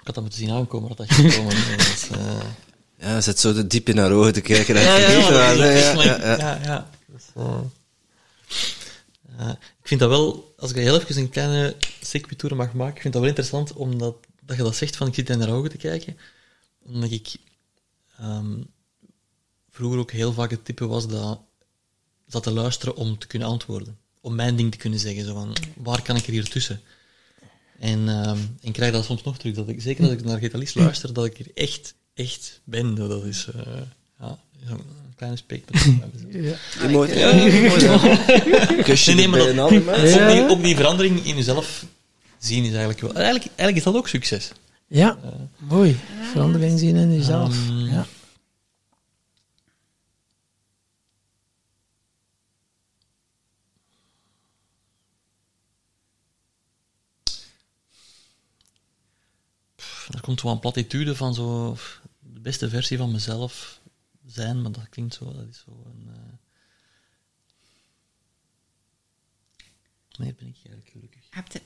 Ik 0.00 0.10
had 0.10 0.14
dat 0.14 0.20
moeten 0.24 0.40
zien 0.40 0.50
aankomen, 0.50 0.88
dat 0.88 0.96
dat 0.96 1.10
ging 1.10 1.34
komen. 1.34 1.56
Dat 1.76 1.86
is, 1.86 2.08
eh, 2.10 2.40
Ja, 2.98 3.20
zit 3.20 3.38
zo 3.40 3.66
diep 3.66 3.88
in 3.88 3.98
haar 3.98 4.12
ogen 4.12 4.32
te 4.32 4.40
kijken. 4.40 4.74
ja. 4.80 4.96
ja, 6.62 6.90
eh, 7.34 7.60
ik 9.80 9.88
vind 9.88 10.00
dat 10.00 10.08
wel, 10.08 10.54
als 10.58 10.70
ik 10.70 10.76
heel 10.76 11.00
even 11.00 11.16
een 11.16 11.30
kleine 11.30 11.76
circuitour 12.00 12.56
mag 12.56 12.72
maken, 12.72 12.94
ik 12.94 13.00
vind 13.00 13.12
dat 13.12 13.22
wel 13.22 13.30
interessant 13.30 13.72
omdat 13.72 14.16
dat 14.40 14.56
je 14.56 14.62
dat 14.62 14.76
zegt 14.76 14.96
van 14.96 15.06
ik 15.06 15.14
zit 15.14 15.30
in 15.30 15.40
haar 15.40 15.52
ogen 15.52 15.70
te 15.70 15.76
kijken. 15.76 16.16
Omdat 16.82 17.10
ik 17.10 17.36
ehm, 18.18 18.62
vroeger 19.70 19.98
ook 19.98 20.10
heel 20.10 20.32
vaak 20.32 20.50
het 20.50 20.64
type 20.64 20.86
was 20.86 21.08
dat 21.08 21.40
zat 22.26 22.42
te 22.42 22.50
luisteren 22.50 22.96
om 22.96 23.18
te 23.18 23.26
kunnen 23.26 23.48
antwoorden. 23.48 23.98
Om 24.20 24.34
mijn 24.34 24.56
ding 24.56 24.70
te 24.70 24.78
kunnen 24.78 24.98
zeggen. 24.98 25.24
Zo 25.24 25.34
van, 25.34 25.56
waar 25.76 26.02
kan 26.02 26.16
ik 26.16 26.26
er 26.26 26.32
hier 26.32 26.48
tussen? 26.48 26.80
En, 27.78 28.08
ehm, 28.08 28.38
en 28.62 28.72
krijg 28.72 28.92
dat 28.92 29.04
soms 29.04 29.22
nog 29.22 29.38
terug. 29.38 29.54
Dat 29.54 29.68
ik, 29.68 29.82
zeker 29.82 30.04
als 30.04 30.12
ik 30.12 30.24
naar 30.24 30.38
Getalist 30.38 30.74
luister, 30.74 31.12
dat 31.12 31.24
ik 31.24 31.38
er 31.38 31.50
echt, 31.54 31.94
echt 32.14 32.60
ben. 32.64 32.94
Dat 32.94 33.24
is 33.24 33.46
eh, 33.46 33.80
ja, 34.64 34.68
zo'n 34.68 34.80
kleine. 35.16 35.38
Ja, 36.80 36.88
mooi. 36.88 37.18
Ja, 37.18 37.30
ja. 37.34 38.82
Kusje 38.82 39.14
Nee, 39.14 39.16
nee, 39.16 39.28
maar 39.28 39.38
bij 39.44 39.54
dat- 39.54 39.68
een 39.70 39.78
ander 39.78 39.82
mens. 39.82 40.12
ook, 40.18 40.28
die, 40.30 40.48
ook 40.48 40.62
die 40.62 40.76
verandering 40.76 41.24
in 41.24 41.36
jezelf 41.36 41.84
zien 42.38 42.62
is 42.62 42.70
eigenlijk 42.70 43.00
wel... 43.00 43.12
Eigenlijk, 43.14 43.46
eigenlijk 43.46 43.76
is 43.78 43.84
dat 43.84 43.94
ook 43.94 44.08
succes. 44.08 44.50
Ja, 44.86 45.18
mooi. 45.58 45.96
Verandering 46.32 46.78
zien 46.78 46.96
in 46.96 47.14
jezelf. 47.14 47.54
Ehm, 47.68 47.78
ja. 47.86 48.06
Er 60.12 60.20
komt 60.20 60.42
wel 60.42 60.52
een 60.52 60.58
platitude 60.58 61.16
van 61.16 61.34
zo 61.34 61.76
de 62.18 62.40
beste 62.40 62.68
versie 62.68 62.98
van 62.98 63.12
mezelf 63.12 63.80
zijn, 64.34 64.62
maar 64.62 64.72
dat 64.72 64.88
klinkt 64.88 65.14
zo, 65.14 65.32
dat 65.32 65.48
is 65.48 65.58
zo 65.58 65.82
een... 65.86 66.08
eh 66.08 66.32
Wanneer 70.16 70.34
ben 70.34 70.46
ik 70.48 70.56
eigenlijk 70.56 70.88
gelukkig? 70.90 71.22
Heb 71.30 71.52
je 71.52 71.60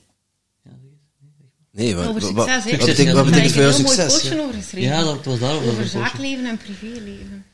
Ja, 0.61 0.71
zeg 0.71 0.79
eens. 0.91 1.53
Nee. 1.71 1.85
Nee, 1.85 1.95
wat, 1.95 2.07
over 2.07 2.33
wat, 2.33 2.49
succes, 2.49 2.63
hè? 2.63 2.77
wat 2.77 2.85
betekent, 2.85 3.15
wat 3.15 3.25
betekent 3.25 3.51
voor 3.51 3.61
jou 3.61 3.71
Daar 3.71 3.81
heb 3.81 3.91
ik 3.91 3.97
een 3.97 3.99
heel 3.99 4.09
succes? 4.09 4.23
mooi 4.23 4.23
ja? 4.25 4.29
postje 4.29 4.41
over 4.41 4.53
geschreven. 4.53 4.89
Ja, 4.89 5.03
dat 5.03 5.25
was 5.25 5.39
daarover. 5.39 5.65
dat 5.65 5.73
Over 5.73 5.87
zaakleven 5.87 6.45
en 6.45 6.57
privéleven. 6.57 7.45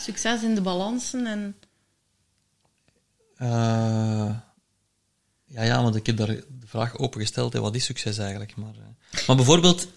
Succes 0.00 0.42
in 0.42 0.54
de 0.54 0.60
balansen 0.60 1.26
en... 1.26 1.56
Eh, 3.36 4.36
ja, 5.44 5.62
ja, 5.62 5.82
want 5.82 5.96
ik 5.96 6.06
heb 6.06 6.16
daar 6.16 6.26
de 6.26 6.66
vraag 6.66 6.98
opengesteld, 6.98 7.52
hè, 7.52 7.60
wat 7.60 7.74
is 7.74 7.84
succes 7.84 8.18
eigenlijk? 8.18 8.56
Maar, 8.56 8.74
eh, 8.74 9.26
maar 9.26 9.36
bijvoorbeeld, 9.36 9.88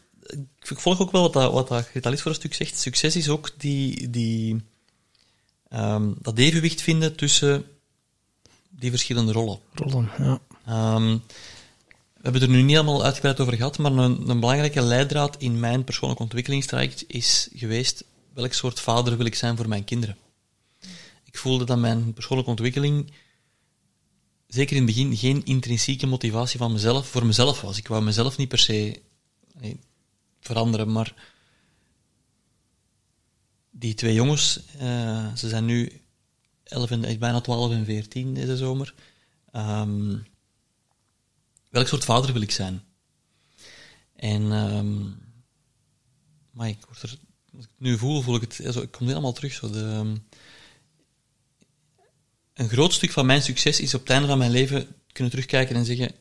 ik 0.69 0.79
volg 0.79 1.01
ook 1.01 1.11
wel 1.11 1.21
wat 1.21 1.33
dat, 1.33 1.51
wat 1.51 1.67
dat 1.67 2.21
voor 2.21 2.31
een 2.31 2.37
stuk 2.37 2.53
zegt. 2.53 2.79
Succes 2.79 3.15
is 3.15 3.29
ook 3.29 3.51
die, 3.57 4.09
die, 4.09 4.63
ehm, 5.69 6.11
dat 6.21 6.37
evenwicht 6.37 6.81
vinden 6.81 7.15
tussen 7.15 7.65
die 8.69 8.89
verschillende 8.89 9.31
rollen. 9.31 9.59
Rollen, 9.73 10.09
ja. 10.17 10.39
Ehm, 10.65 11.17
we 12.13 12.21
hebben 12.21 12.41
er 12.41 12.49
nu 12.49 12.61
niet 12.61 12.75
allemaal 12.75 13.03
uitgebreid 13.03 13.39
over 13.39 13.53
gehad, 13.53 13.77
maar 13.77 13.91
een, 13.91 14.29
een 14.29 14.39
belangrijke 14.39 14.81
leidraad 14.81 15.37
in 15.37 15.59
mijn 15.59 15.83
persoonlijke 15.83 16.23
ontwikkelingstraject 16.23 17.03
is 17.07 17.49
geweest 17.53 18.03
welk 18.33 18.53
soort 18.53 18.79
vader 18.79 19.17
wil 19.17 19.25
ik 19.25 19.35
zijn 19.35 19.57
voor 19.57 19.67
mijn 19.67 19.83
kinderen. 19.83 20.17
Ik 21.23 21.37
voelde 21.37 21.65
dat 21.65 21.77
mijn 21.77 22.13
persoonlijke 22.13 22.51
ontwikkeling 22.51 23.11
zeker 24.47 24.75
in 24.75 24.85
het 24.85 24.91
begin 24.95 25.17
geen 25.17 25.45
intrinsieke 25.45 26.07
motivatie 26.07 26.59
van 26.59 26.71
mezelf, 26.71 27.07
voor 27.07 27.25
mezelf 27.25 27.61
was. 27.61 27.77
Ik 27.77 27.87
wou 27.87 28.03
mezelf 28.03 28.37
niet 28.37 28.47
per 28.47 28.59
se 28.59 29.01
nee, 29.59 29.79
veranderen, 30.39 30.91
maar 30.91 31.13
die 33.71 33.93
twee 33.93 34.13
jongens, 34.13 34.59
uh, 34.81 35.35
ze 35.35 35.49
zijn 35.49 35.65
nu 35.65 36.01
11 36.63 36.91
en, 36.91 37.19
bijna 37.19 37.41
12 37.41 37.71
en 37.71 37.85
14 37.85 38.33
deze 38.33 38.57
zomer. 38.57 38.93
Um, 39.53 40.27
welk 41.69 41.87
soort 41.87 42.05
vader 42.05 42.33
wil 42.33 42.41
ik 42.41 42.51
zijn? 42.51 42.83
En, 44.15 44.41
um, 44.51 45.17
maar 46.51 46.67
ik 46.67 46.85
word 46.85 47.01
er, 47.01 47.17
als 47.55 47.65
ik 47.65 47.71
nu 47.77 47.97
voel, 47.97 48.21
voel 48.21 48.35
ik 48.35 48.41
het, 48.41 48.73
zo, 48.73 48.81
ik 48.81 48.91
kom 48.91 49.07
helemaal 49.07 49.33
terug. 49.33 49.53
Zo 49.53 49.69
de, 49.69 49.79
um, 49.79 50.27
een 52.53 52.69
groot 52.69 52.93
stuk 52.93 53.11
van 53.11 53.25
mijn 53.25 53.41
succes 53.41 53.79
is 53.79 53.93
op 53.93 54.01
het 54.01 54.09
einde 54.09 54.27
van 54.27 54.37
mijn 54.37 54.51
leven 54.51 54.87
kunnen 55.11 55.31
terugkijken 55.31 55.75
en 55.75 55.85
zeggen: 55.85 56.11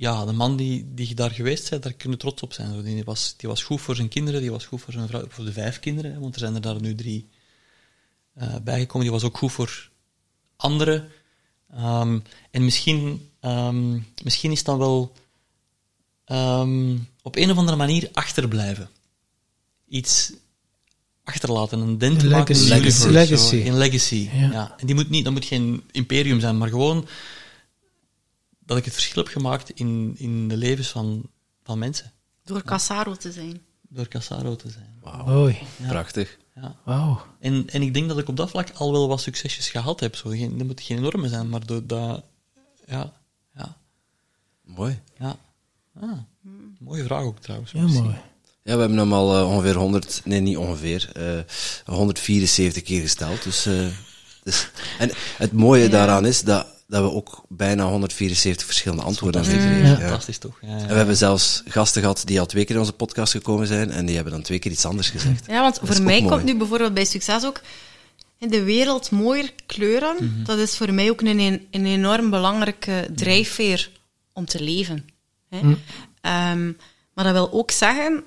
Ja, 0.00 0.24
de 0.24 0.32
man 0.32 0.56
die, 0.56 0.94
die 0.94 1.14
daar 1.14 1.30
geweest 1.30 1.70
bent, 1.70 1.82
daar 1.82 1.92
kunnen 1.92 2.18
trots 2.18 2.42
op 2.42 2.52
zijn. 2.52 2.82
Die 2.82 3.04
was, 3.04 3.34
die 3.36 3.48
was 3.48 3.62
goed 3.62 3.80
voor 3.80 3.96
zijn 3.96 4.08
kinderen, 4.08 4.40
die 4.40 4.50
was 4.50 4.66
goed 4.66 4.80
voor 4.80 4.92
zijn 4.92 5.08
vrouw, 5.08 5.24
voor 5.28 5.44
de 5.44 5.52
vijf 5.52 5.80
kinderen, 5.80 6.20
want 6.20 6.34
er 6.34 6.40
zijn 6.40 6.54
er 6.54 6.60
daar 6.60 6.80
nu 6.80 6.94
drie 6.94 7.28
uh, 8.38 8.54
bijgekomen. 8.62 9.02
Die 9.02 9.10
was 9.10 9.24
ook 9.24 9.36
goed 9.36 9.52
voor 9.52 9.90
anderen. 10.56 11.08
Um, 11.78 12.22
en 12.50 12.64
misschien, 12.64 13.30
um, 13.40 14.06
misschien 14.22 14.50
is 14.50 14.64
dan 14.64 14.78
wel 14.78 15.12
um, 16.26 17.08
op 17.22 17.36
een 17.36 17.50
of 17.50 17.56
andere 17.56 17.76
manier 17.76 18.08
achterblijven. 18.12 18.88
Iets 19.88 20.32
achterlaten, 21.24 21.80
een 21.80 21.98
dent 21.98 22.28
maken 22.28 22.54
in 22.54 22.62
legacy. 22.62 23.08
legacy. 23.08 23.62
Zo, 23.62 23.68
een 23.68 23.78
legacy. 23.78 24.30
Ja. 24.32 24.50
ja. 24.50 24.74
En 24.78 24.86
die 24.86 24.94
moet 24.94 25.10
niet, 25.10 25.24
dat 25.24 25.32
moet 25.32 25.44
geen 25.44 25.82
imperium 25.90 26.40
zijn, 26.40 26.58
maar 26.58 26.68
gewoon 26.68 27.08
dat 28.70 28.78
ik 28.78 28.84
het 28.84 28.94
verschil 28.94 29.22
heb 29.22 29.32
gemaakt 29.32 29.70
in, 29.70 30.14
in 30.16 30.48
de 30.48 30.56
levens 30.56 30.88
van, 30.88 31.22
van 31.62 31.78
mensen. 31.78 32.12
Door 32.44 32.62
Cassaro 32.62 33.14
te 33.14 33.32
zijn. 33.32 33.60
Door 33.88 34.08
Cassaro 34.08 34.56
te 34.56 34.70
zijn. 34.70 34.98
Wauw. 35.00 35.48
Ja. 35.48 35.88
Prachtig. 35.88 36.38
Ja. 36.54 36.76
Wauw. 36.84 37.26
En, 37.40 37.64
en 37.68 37.82
ik 37.82 37.94
denk 37.94 38.08
dat 38.08 38.18
ik 38.18 38.28
op 38.28 38.36
dat 38.36 38.50
vlak 38.50 38.70
al 38.74 38.92
wel 38.92 39.08
wat 39.08 39.20
succesjes 39.20 39.70
gehad 39.70 40.00
heb. 40.00 40.16
Zo. 40.16 40.28
Geen, 40.28 40.58
dat 40.58 40.66
moet 40.66 40.80
geen 40.80 40.98
enorme 40.98 41.28
zijn, 41.28 41.48
maar 41.48 41.66
door 41.66 41.86
dat... 41.86 42.24
Ja. 42.86 43.12
ja. 43.54 43.76
Mooi. 44.64 45.00
Ja. 45.18 45.36
Ah, 46.00 46.18
mooie 46.78 47.04
vraag 47.04 47.22
ook 47.22 47.38
trouwens. 47.38 47.70
Ja, 47.72 47.86
mooi. 47.86 48.16
Ja, 48.62 48.74
we 48.74 48.80
hebben 48.80 48.98
hem 48.98 49.12
al 49.12 49.38
uh, 49.38 49.50
ongeveer 49.50 49.74
100, 49.74 50.20
nee 50.24 50.40
niet 50.40 50.56
ongeveer, 50.56 51.12
uh, 51.16 51.40
174 51.84 52.82
keer 52.82 53.00
gesteld. 53.00 53.42
Dus, 53.42 53.66
uh, 53.66 53.86
dus, 54.42 54.70
en 54.98 55.10
het 55.36 55.52
mooie 55.52 55.82
ja. 55.82 55.88
daaraan 55.88 56.26
is 56.26 56.42
dat, 56.42 56.66
dat 56.90 57.02
we 57.02 57.10
ook 57.10 57.44
bijna 57.48 57.84
174 57.84 58.66
verschillende 58.66 59.02
antwoorden 59.02 59.42
hebben 59.42 59.60
gekregen. 59.60 59.88
Ja. 59.88 59.96
Fantastisch 59.96 60.38
toch? 60.38 60.58
Ja, 60.60 60.68
en 60.68 60.88
we 60.88 60.94
hebben 60.94 61.16
zelfs 61.16 61.62
gasten 61.66 62.00
gehad 62.00 62.22
die 62.24 62.40
al 62.40 62.46
twee 62.46 62.64
keer 62.64 62.74
in 62.74 62.80
onze 62.80 62.92
podcast 62.92 63.32
gekomen 63.32 63.66
zijn 63.66 63.90
en 63.90 64.06
die 64.06 64.14
hebben 64.14 64.32
dan 64.32 64.42
twee 64.42 64.58
keer 64.58 64.72
iets 64.72 64.84
anders 64.84 65.10
gezegd. 65.10 65.46
Ja, 65.46 65.60
want 65.60 65.80
voor 65.82 66.02
mij 66.02 66.22
komt 66.22 66.44
nu 66.44 66.56
bijvoorbeeld 66.56 66.94
bij 66.94 67.04
succes 67.04 67.44
ook 67.44 67.60
in 68.38 68.48
de 68.48 68.62
wereld 68.62 69.10
mooier 69.10 69.52
kleuren. 69.66 70.16
Mm 70.20 70.32
-hmm. 70.34 70.44
Dat 70.44 70.58
is 70.58 70.76
voor 70.76 70.94
mij 70.94 71.10
ook 71.10 71.20
een, 71.20 71.38
een 71.70 71.86
enorm 71.86 72.30
belangrijke 72.30 73.08
drijfveer 73.14 73.90
om 74.32 74.44
te 74.44 74.62
leven. 74.62 75.08
Hè? 75.48 75.62
Mm. 75.62 75.78
Um, 76.22 76.76
maar 77.14 77.24
dat 77.24 77.32
wil 77.32 77.52
ook 77.52 77.70
zeggen 77.70 78.24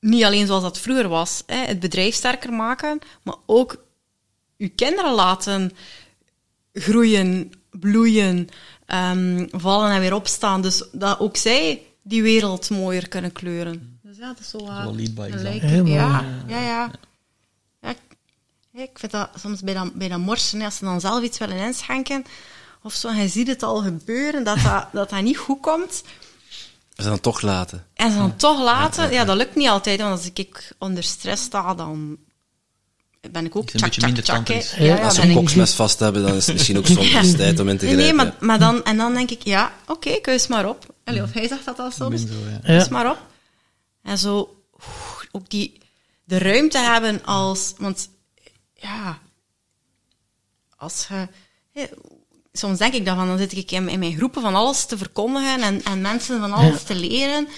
niet 0.00 0.24
alleen 0.24 0.46
zoals 0.46 0.62
dat 0.62 0.78
vroeger 0.78 1.08
was, 1.08 1.42
hè, 1.46 1.56
het 1.56 1.80
bedrijf 1.80 2.14
sterker 2.14 2.52
maken, 2.52 2.98
maar 3.22 3.36
ook 3.46 3.84
uw 4.58 4.70
kinderen 4.74 5.14
laten 5.14 5.72
groeien, 6.72 7.52
bloeien, 7.70 8.48
um, 8.86 9.48
vallen 9.50 9.90
en 9.90 10.00
weer 10.00 10.14
opstaan. 10.14 10.62
Dus 10.62 10.84
dat 10.92 11.18
ook 11.18 11.36
zij 11.36 11.82
die 12.02 12.22
wereld 12.22 12.70
mooier 12.70 13.08
kunnen 13.08 13.32
kleuren. 13.32 13.98
Dus 14.02 14.16
ja, 14.16 14.26
dat 14.26 14.38
is 14.38 14.48
zo 14.50 14.66
wel 14.66 14.94
lead 14.94 15.14
by 15.14 15.28
gelijk. 15.30 15.62
Ja, 15.62 15.70
ja, 15.76 16.24
ja. 16.46 16.90
ja. 17.80 17.94
ja 18.72 18.82
ik 18.82 18.98
vind 18.98 19.12
dat 19.12 19.30
soms 19.34 19.60
bij 19.60 19.74
dat, 19.74 19.94
bij 19.94 20.08
dat 20.08 20.18
morsen, 20.18 20.62
als 20.62 20.76
ze 20.76 20.84
dan 20.84 21.00
zelf 21.00 21.22
iets 21.22 21.38
willen 21.38 21.56
inschenken, 21.56 22.24
of 22.82 22.94
zo, 22.94 23.08
en 23.08 23.16
je 23.16 23.28
ziet 23.28 23.46
het 23.46 23.62
al 23.62 23.82
gebeuren, 23.82 24.44
dat 24.44 24.58
dat, 24.62 24.86
dat, 24.92 25.10
dat 25.10 25.22
niet 25.22 25.38
goed 25.38 25.60
komt, 25.60 26.02
en 27.00 27.06
ze 27.06 27.12
dan 27.12 27.20
toch 27.20 27.40
laten. 27.40 27.86
En 27.94 28.10
ze 28.10 28.18
dan 28.18 28.36
toch 28.36 28.62
laten, 28.62 29.10
ja, 29.12 29.24
dat 29.24 29.36
lukt 29.36 29.54
niet 29.54 29.68
altijd. 29.68 30.00
Want 30.00 30.18
als 30.18 30.30
ik 30.32 30.72
onder 30.78 31.02
stress 31.02 31.42
sta, 31.42 31.74
dan 31.74 32.16
ben 33.20 33.44
ik 33.44 33.56
ook 33.56 33.70
tjak, 33.70 33.90
tjak, 33.90 34.14
tjak, 34.14 34.48
ja, 34.48 34.84
ja, 34.84 34.96
Als 34.96 35.14
ze 35.14 35.22
een 35.22 35.34
koksmes 35.34 35.72
vast 35.72 35.98
hebben, 35.98 36.22
dan 36.22 36.34
is 36.34 36.46
het 36.46 36.54
misschien 36.54 36.78
ook 36.78 36.86
soms 37.12 37.36
tijd 37.36 37.60
om 37.60 37.68
in 37.68 37.78
te 37.78 37.86
grijpen. 37.86 38.04
Nee, 38.04 38.14
maar, 38.14 38.34
maar 38.40 38.58
dan, 38.58 38.84
en 38.84 38.96
dan 38.96 39.14
denk 39.14 39.30
ik, 39.30 39.42
ja, 39.42 39.72
oké, 39.82 39.92
okay, 39.92 40.20
keus 40.20 40.46
maar 40.46 40.68
op. 40.68 40.94
Allee, 41.04 41.22
of 41.22 41.32
hij 41.32 41.48
zegt 41.48 41.64
dat 41.64 41.78
al 41.78 41.90
soms. 41.90 42.20
Zo, 42.20 42.26
keus 42.62 42.88
maar 42.88 43.10
op. 43.10 43.18
En 44.02 44.18
zo, 44.18 44.56
ook 45.30 45.50
die, 45.50 45.80
de 46.24 46.38
ruimte 46.38 46.78
hebben 46.78 47.24
als, 47.24 47.74
want 47.78 48.08
ja, 48.74 49.18
als 50.76 51.06
je, 51.70 51.88
soms 52.52 52.78
denk 52.78 52.94
ik 52.94 53.04
dat 53.04 53.16
van, 53.16 53.26
dan 53.26 53.38
zit 53.38 53.52
ik 53.52 53.70
in, 53.70 53.88
in 53.88 53.98
mijn 53.98 54.16
groepen 54.16 54.42
van 54.42 54.54
alles 54.54 54.84
te 54.84 54.98
verkondigen 54.98 55.62
en, 55.62 55.82
en 55.82 56.00
mensen 56.00 56.40
van 56.40 56.52
alles 56.52 56.80
ja. 56.80 56.86
te 56.86 56.94
leren. 56.94 57.48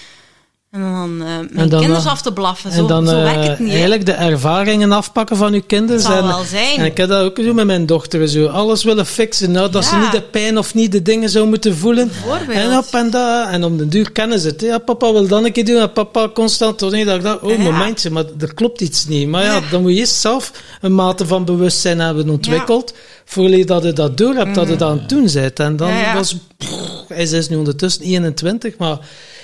En 0.73 0.81
dan 0.81 1.11
uh, 1.21 1.27
mijn 1.51 1.69
dan, 1.69 1.79
kinderen 1.79 2.11
af 2.11 2.21
te 2.21 2.33
blaffen. 2.33 2.71
Zo, 2.71 2.77
en 2.81 2.87
dan 2.87 3.07
zo 3.07 3.21
werkt 3.21 3.47
het 3.47 3.59
niet. 3.59 3.69
Eigenlijk 3.69 4.05
de 4.05 4.11
ervaringen 4.11 4.91
afpakken 4.91 5.37
van 5.37 5.53
uw 5.53 5.61
kinderen. 5.67 6.01
Dat 6.01 6.11
zal 6.11 6.17
en, 6.17 6.27
wel 6.27 6.43
zijn. 6.43 6.77
En 6.77 6.85
ik 6.85 6.97
heb 6.97 7.09
dat 7.09 7.23
ook 7.23 7.39
zo 7.43 7.53
met 7.53 7.65
mijn 7.65 7.85
dochter. 7.85 8.27
Zo. 8.27 8.45
Alles 8.45 8.83
willen 8.83 9.05
fixen. 9.05 9.51
Nou, 9.51 9.69
dat 9.69 9.83
Ja. 9.83 9.89
ze 9.89 9.95
niet 9.97 10.11
de 10.11 10.21
pijn 10.21 10.57
of 10.57 10.73
niet 10.73 10.91
de 10.91 11.01
dingen 11.01 11.29
zou 11.29 11.47
moeten 11.47 11.77
voelen. 11.77 12.11
En 12.49 12.77
op 12.77 12.85
en 12.91 13.09
dat. 13.09 13.47
En 13.49 13.63
om 13.63 13.77
de 13.77 13.87
duur 13.87 14.11
kennen 14.11 14.39
ze 14.39 14.47
het. 14.47 14.61
Ja, 14.61 14.77
papa 14.77 15.11
wil 15.11 15.27
dat 15.27 15.43
een 15.45 15.51
keer 15.51 15.65
doen. 15.65 15.81
En 15.81 15.93
papa 15.93 16.29
constant. 16.33 16.77
Tot 16.77 16.91
dat 16.91 16.99
ik 16.99 17.05
dacht, 17.05 17.41
oh, 17.41 17.51
Ja. 17.51 17.57
momentje. 17.57 18.09
Maar 18.09 18.25
er 18.39 18.53
klopt 18.53 18.81
iets 18.81 19.07
niet. 19.07 19.27
Maar 19.27 19.43
ja, 19.43 19.53
Ja. 19.53 19.61
dan 19.71 19.81
moet 19.81 19.91
je 19.91 19.97
eerst 19.97 20.15
zelf 20.15 20.51
een 20.81 20.93
mate 20.95 21.27
van 21.27 21.45
bewustzijn 21.45 21.99
hebben 21.99 22.29
ontwikkeld. 22.29 22.93
Voordat 23.25 23.57
je 23.57 23.65
dat 23.65 23.83
je 23.83 23.93
dat 23.93 24.17
door 24.17 24.33
hebt, 24.33 24.55
dat 24.55 24.67
je 24.67 24.75
dat 24.75 24.89
aan 24.89 24.97
het 24.99 25.09
doen 25.09 25.29
bent. 25.33 25.59
En 25.59 25.75
dan 25.75 25.91
was... 26.13 26.35
pff, 26.57 26.71
hij 27.07 27.23
is 27.23 27.49
nu 27.49 27.55
ondertussen 27.55 28.03
21, 28.03 28.77
maar... 28.77 28.97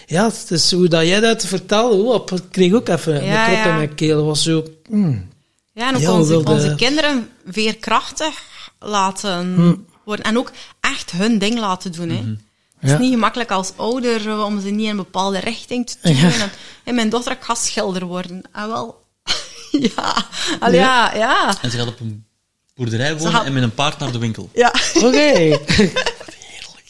Ja, 0.09 0.25
het 0.25 0.51
is 0.51 0.71
hoe 0.71 0.87
dat 0.87 1.05
jij 1.07 1.19
dat 1.19 1.45
vertelde, 1.45 1.95
oh, 2.03 2.25
ik 2.37 2.41
kreeg 2.51 2.73
ook 2.73 2.87
even 2.89 3.15
een 3.15 3.23
Ja, 3.25 3.43
krop 3.45 3.57
ja. 3.57 3.69
in 3.69 3.75
mijn 3.75 3.95
keel. 3.95 4.25
was 4.25 4.43
zo... 4.43 4.63
mm. 4.89 5.27
Ja, 5.73 5.87
en 5.87 5.95
ook 5.95 6.01
Ja, 6.01 6.11
onze, 6.13 6.43
onze 6.45 6.73
kinderen 6.75 7.29
veerkrachtig 7.47 8.35
laten 8.79 9.53
Hm. 9.55 9.75
worden. 10.05 10.25
En 10.25 10.37
ook 10.37 10.51
echt 10.79 11.11
hun 11.11 11.37
ding 11.37 11.59
laten 11.59 11.91
doen. 11.91 12.09
Hè. 12.09 12.23
Het 12.79 12.91
is 12.91 12.97
niet 12.97 13.11
gemakkelijk 13.13 13.51
als 13.51 13.71
ouder 13.75 14.27
eh, 14.29 14.43
om 14.43 14.61
ze 14.61 14.69
niet 14.69 14.83
in 14.83 14.89
een 14.89 14.95
bepaalde 14.95 15.39
richting 15.39 15.89
te 15.89 15.95
duwen. 16.01 16.17
Ja. 16.19 16.27
En, 16.31 16.51
en 16.83 16.95
mijn 16.95 17.09
dochter 17.09 17.37
gaat 17.39 17.57
schilder 17.57 18.05
worden. 18.05 18.41
Ah, 18.51 18.67
wel. 18.67 19.03
ja. 19.95 20.25
Allee, 20.59 20.79
ja. 20.79 21.15
ja, 21.15 21.53
En 21.61 21.71
ze 21.71 21.77
gaat 21.77 21.87
op 21.87 21.99
een 21.99 22.25
boerderij 22.75 23.17
wonen 23.17 23.33
gaat- 23.33 23.45
en 23.45 23.53
met 23.53 23.63
een 23.63 23.73
paard 23.73 23.99
naar 23.99 24.11
de 24.11 24.17
winkel. 24.19 24.49
ja. 24.53 24.73
Oké. 24.95 25.57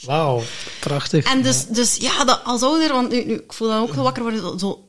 Wauw, 0.02 0.42
prachtig. 0.80 1.26
En 1.26 1.42
dus, 1.42 1.66
dus 1.66 1.96
ja, 1.96 2.24
dat, 2.24 2.42
als 2.44 2.62
ouder, 2.62 2.94
want 2.94 3.12
nu, 3.12 3.24
nu, 3.24 3.34
ik 3.34 3.54
voel 3.54 3.68
dan 3.68 3.82
ook 3.82 3.94
wel 3.94 4.04
wakker 4.04 4.24
worden, 4.24 4.60
zo-. 4.60 4.88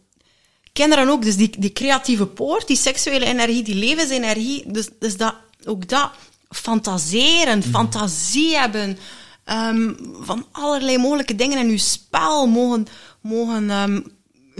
Kinderen 0.72 1.08
ook, 1.08 1.22
dus 1.22 1.36
die, 1.36 1.50
die 1.58 1.72
creatieve 1.72 2.26
poort, 2.26 2.66
die 2.66 2.76
seksuele 2.76 3.24
energie, 3.24 3.62
die 3.62 3.74
levensenergie, 3.74 4.72
dus, 4.72 4.88
dus 4.98 5.16
dat, 5.16 5.34
ook 5.64 5.88
dat 5.88 6.10
fantaseren, 6.48 7.62
fantasie 7.62 8.56
hebben, 8.56 8.98
ehm, 9.44 9.92
van 10.20 10.46
allerlei 10.52 10.98
mogelijke 10.98 11.34
dingen 11.34 11.58
in 11.58 11.68
uw 11.68 11.78
spel 11.78 12.46
mogen, 12.46 12.86
mogen 13.20 13.70
ehm, 13.70 14.00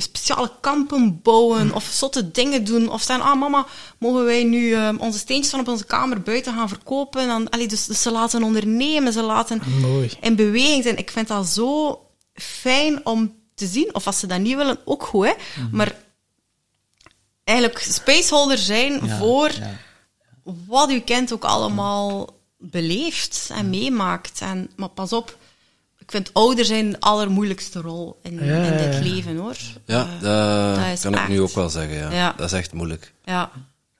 speciale 0.01 0.51
kampen 0.61 1.20
bouwen 1.23 1.75
of 1.75 1.85
zotte 1.85 2.31
dingen 2.31 2.65
doen. 2.65 2.89
Of 2.89 3.03
zijn, 3.03 3.20
ah 3.20 3.41
mama, 3.41 3.67
mogen 3.99 4.25
wij 4.25 4.45
nu 4.45 4.75
ehm, 4.75 4.97
onze 4.97 5.19
steentjes 5.19 5.51
van 5.51 5.61
op 5.61 5.69
onze 5.69 5.85
kamer 5.85 6.20
buiten 6.23 6.55
gaan 6.55 6.69
verkopen? 6.69 7.31
En, 7.31 7.51
allee, 7.51 7.69
dus, 7.69 7.87
dus 7.87 8.03
ze 8.03 8.11
laten 8.11 8.43
ondernemen, 8.43 9.12
ze 9.12 9.23
laten 9.23 9.62
Mooi. 9.81 10.11
in 10.20 10.37
beweging 10.37 10.83
zijn. 10.83 10.99
Ik 10.99 11.11
vind 11.11 11.29
dat 11.29 11.47
zo 11.47 12.01
fijn 12.35 13.07
om 13.07 13.35
te 13.55 13.67
zien. 13.67 13.95
Of 13.95 14.07
als 14.07 14.19
ze 14.19 14.27
dat 14.27 14.41
niet 14.41 14.57
willen, 14.57 14.79
ook 14.85 15.03
goed. 15.03 15.27
Hè? 15.27 15.33
Maar 15.73 15.95
eigenlijk 17.45 17.79
spaceholder 17.79 18.59
zijn 18.59 19.07
Ja, 19.07 19.19
voor 19.19 19.51
ja. 19.53 19.77
wat 20.67 20.91
u 20.91 21.01
kent 21.01 21.33
ook 21.33 21.45
allemaal 21.45 22.29
beleeft 22.59 23.51
en 23.53 23.70
meemaakt. 23.70 24.41
En, 24.41 24.70
maar 24.77 24.89
pas 24.89 25.12
op, 25.12 25.39
ik 26.11 26.17
vind 26.17 26.35
ouder 26.35 26.65
zijn 26.65 26.91
de 26.91 27.01
allermoeilijkste 27.01 27.81
rol 27.81 28.19
in, 28.23 28.45
Ja, 28.45 28.63
in 28.65 28.91
dit 28.91 29.03
leven, 29.13 29.37
hoor. 29.37 29.57
Ja, 29.85 30.09
Eh, 30.23 30.89
dat, 30.91 31.01
kan 31.01 31.15
ik 31.15 31.29
nu 31.29 31.41
ook 31.41 31.51
wel 31.55 31.69
zeggen. 31.71 31.97
Ja. 31.99 32.11
Ja. 32.13 32.35
Dat 32.37 32.47
is 32.47 32.53
echt 32.59 32.73
moeilijk. 32.73 33.13
ja. 33.25 33.51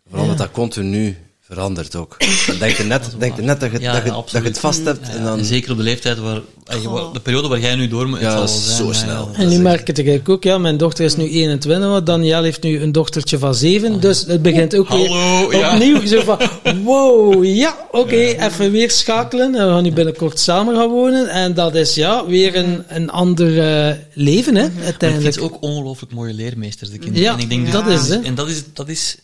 Vooral 0.07 0.23
omdat 0.25 0.39
dat 0.39 0.51
continu 0.51 1.17
verandert 1.51 1.97
ook. 1.97 2.17
Dan 2.47 2.59
denk 2.59 2.77
je 2.77 2.83
net, 2.83 3.15
denk 3.19 3.37
je 3.37 3.43
net 3.43 3.61
dat, 3.61 3.71
je, 3.71 3.81
Ja, 3.81 3.93
dat, 3.93 4.03
je, 4.03 4.09
ja, 4.09 4.15
dat 4.15 4.43
je 4.43 4.49
het 4.49 4.59
vast 4.59 4.85
hebt. 4.85 5.07
Ja, 5.07 5.13
en 5.13 5.25
dan, 5.25 5.39
en 5.39 5.45
zeker 5.45 5.71
op 5.71 5.77
de 5.77 5.83
leeftijd 5.83 6.19
waar, 6.19 6.41
Goh. 6.65 7.13
de 7.13 7.21
periode 7.21 7.49
waar 7.49 7.61
jij 7.61 7.75
nu 7.75 7.89
door 7.89 8.09
moet, 8.09 8.21
het 8.21 8.33
Ja, 8.33 8.43
is 8.43 8.77
zo 8.77 8.93
snel. 8.93 9.31
En 9.35 9.47
is 9.47 9.57
nu 9.57 9.63
merk 9.63 9.81
ik 9.81 9.87
het 9.87 9.99
eigenlijk 9.99 10.29
ook, 10.29 10.45
ja, 10.45 10.59
mijn 10.59 10.77
dochter 10.77 11.05
is 11.05 11.17
nu 11.17 11.29
21, 11.29 11.89
maar 11.89 12.05
Danielle 12.05 12.45
heeft 12.45 12.63
nu 12.63 12.81
een 12.81 12.93
dochtertje 12.93 13.39
van 13.39 13.55
7, 13.55 14.01
dus 14.01 14.25
het 14.27 14.43
begint 14.43 14.77
ook 14.77 14.89
Hallo, 14.89 15.49
weer 15.49 15.59
ja. 15.59 15.73
opnieuw. 15.73 16.07
Zo 16.07 16.23
van, 16.23 16.39
wow, 16.85 17.45
ja, 17.45 17.77
oké, 17.91 18.17
even 18.17 18.71
weer 18.71 18.91
schakelen. 18.91 19.55
En 19.55 19.67
we 19.67 19.73
gaan 19.73 19.83
nu 19.83 19.93
binnenkort 19.93 20.39
samen 20.39 20.75
gaan 20.75 20.89
wonen. 20.89 21.29
En 21.29 21.55
dat 21.55 21.75
is 21.75 21.95
ja, 21.95 22.27
weer 22.27 22.57
een, 22.57 22.85
een 22.89 23.11
ander 23.11 23.59
eh, 23.59 23.97
leven, 24.13 24.55
hè, 24.55 24.69
uiteindelijk. 24.85 25.21
vind 25.21 25.35
ze 25.35 25.43
ook 25.43 25.63
ongelooflijk 25.63 26.13
mooie 26.13 26.35
leermeesters, 26.35 26.91
de 26.91 26.99
kinderen. 26.99 27.23
Ja, 27.23 27.33
en 27.33 27.41
ik 27.41 27.49
denk 27.49 27.73
dat 27.73 27.87
is, 27.87 28.09
hè. 28.09 28.21
En 28.23 28.35
dat 28.35 28.49
is... 28.49 28.63
Dat 28.73 28.89
is 28.89 29.19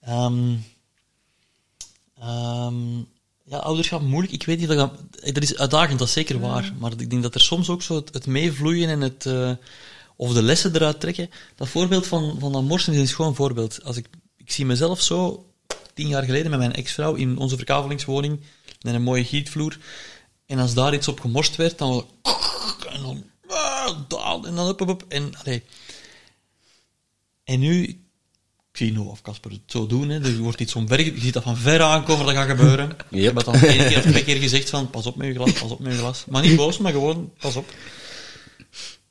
ehm, 0.00 0.34
ehm, 2.20 2.98
ja, 3.44 3.56
ouderschap 3.56 4.02
moeilijk. 4.02 4.32
Ik 4.32 4.44
weet 4.44 4.58
niet, 4.58 4.68
of 4.70 4.74
dat, 4.76 4.92
dat 5.34 5.42
is 5.42 5.56
uitdagend, 5.56 5.98
dat 5.98 6.08
is 6.08 6.14
zeker 6.14 6.40
waar. 6.40 6.72
Maar 6.78 6.92
ik 6.96 7.10
denk 7.10 7.22
dat 7.22 7.34
er 7.34 7.40
soms 7.40 7.68
ook 7.68 7.82
zo 7.82 7.94
het, 7.94 8.14
het 8.14 8.26
meevloeien 8.26 8.88
en 8.88 9.00
het... 9.00 9.26
eh, 9.26 9.52
of 10.20 10.32
de 10.32 10.42
lessen 10.42 10.74
eruit 10.74 11.00
trekken. 11.00 11.30
Dat 11.54 11.68
voorbeeld 11.68 12.06
van, 12.06 12.36
van 12.38 12.52
dat 12.52 12.62
morsen 12.62 12.94
is 12.94 13.12
gewoon 13.12 13.30
een 13.30 13.36
voorbeeld. 13.36 13.84
Als 13.84 13.96
ik, 13.96 14.06
ik 14.36 14.52
zie 14.52 14.66
mezelf 14.66 15.00
zo, 15.00 15.46
tien 15.94 16.08
jaar 16.08 16.22
geleden, 16.22 16.50
met 16.50 16.58
mijn 16.58 16.72
ex-vrouw 16.72 17.14
in 17.14 17.38
onze 17.38 17.56
verkavelingswoning, 17.56 18.40
met 18.80 18.94
een 18.94 19.02
mooie 19.02 19.24
gietvloer. 19.24 19.78
En 20.46 20.58
als 20.58 20.74
daar 20.74 20.94
iets 20.94 21.08
op 21.08 21.20
gemorst 21.20 21.56
werd, 21.56 21.78
dan... 21.78 22.06
was 22.22 22.74
het 22.78 22.86
En 22.94 23.02
dan... 23.02 23.24
ah, 23.46 23.98
daal, 24.08 24.46
En 24.46 24.54
dan. 24.54 25.00
En, 25.08 25.32
allee. 25.36 25.62
en 27.44 27.60
nu... 27.60 28.04
Of 28.98 29.22
Casper 29.22 29.50
het 29.50 29.60
zo 29.66 29.86
doen. 29.86 30.08
Hè. 30.08 30.24
Er 30.24 30.38
wordt 30.38 30.60
iets 30.60 30.74
omver... 30.74 31.04
Je 31.04 31.20
ziet 31.20 31.32
dat 31.32 31.42
van 31.42 31.56
ver 31.56 31.82
aankomen, 31.82 32.26
dat 32.26 32.34
gaat 32.34 32.48
gebeuren. 32.48 32.96
Ik 33.10 33.22
heb 33.22 33.36
het 33.36 33.46
al 33.46 33.54
één 33.54 33.88
keer 33.88 33.96
of 33.96 34.04
twee 34.04 34.24
keer 34.24 34.36
gezegd 34.36 34.70
van... 34.70 34.90
Pas 34.90 35.06
op 35.06 35.16
met 35.16 35.26
je 35.26 35.34
glas, 35.34 35.52
pas 35.52 35.70
op 35.70 35.78
met 35.78 35.92
je 35.92 35.98
glas. 35.98 36.24
Maar 36.28 36.42
niet 36.42 36.56
boos, 36.56 36.78
maar 36.78 36.92
gewoon... 36.92 37.32
Pas 37.38 37.56
op. 37.56 37.74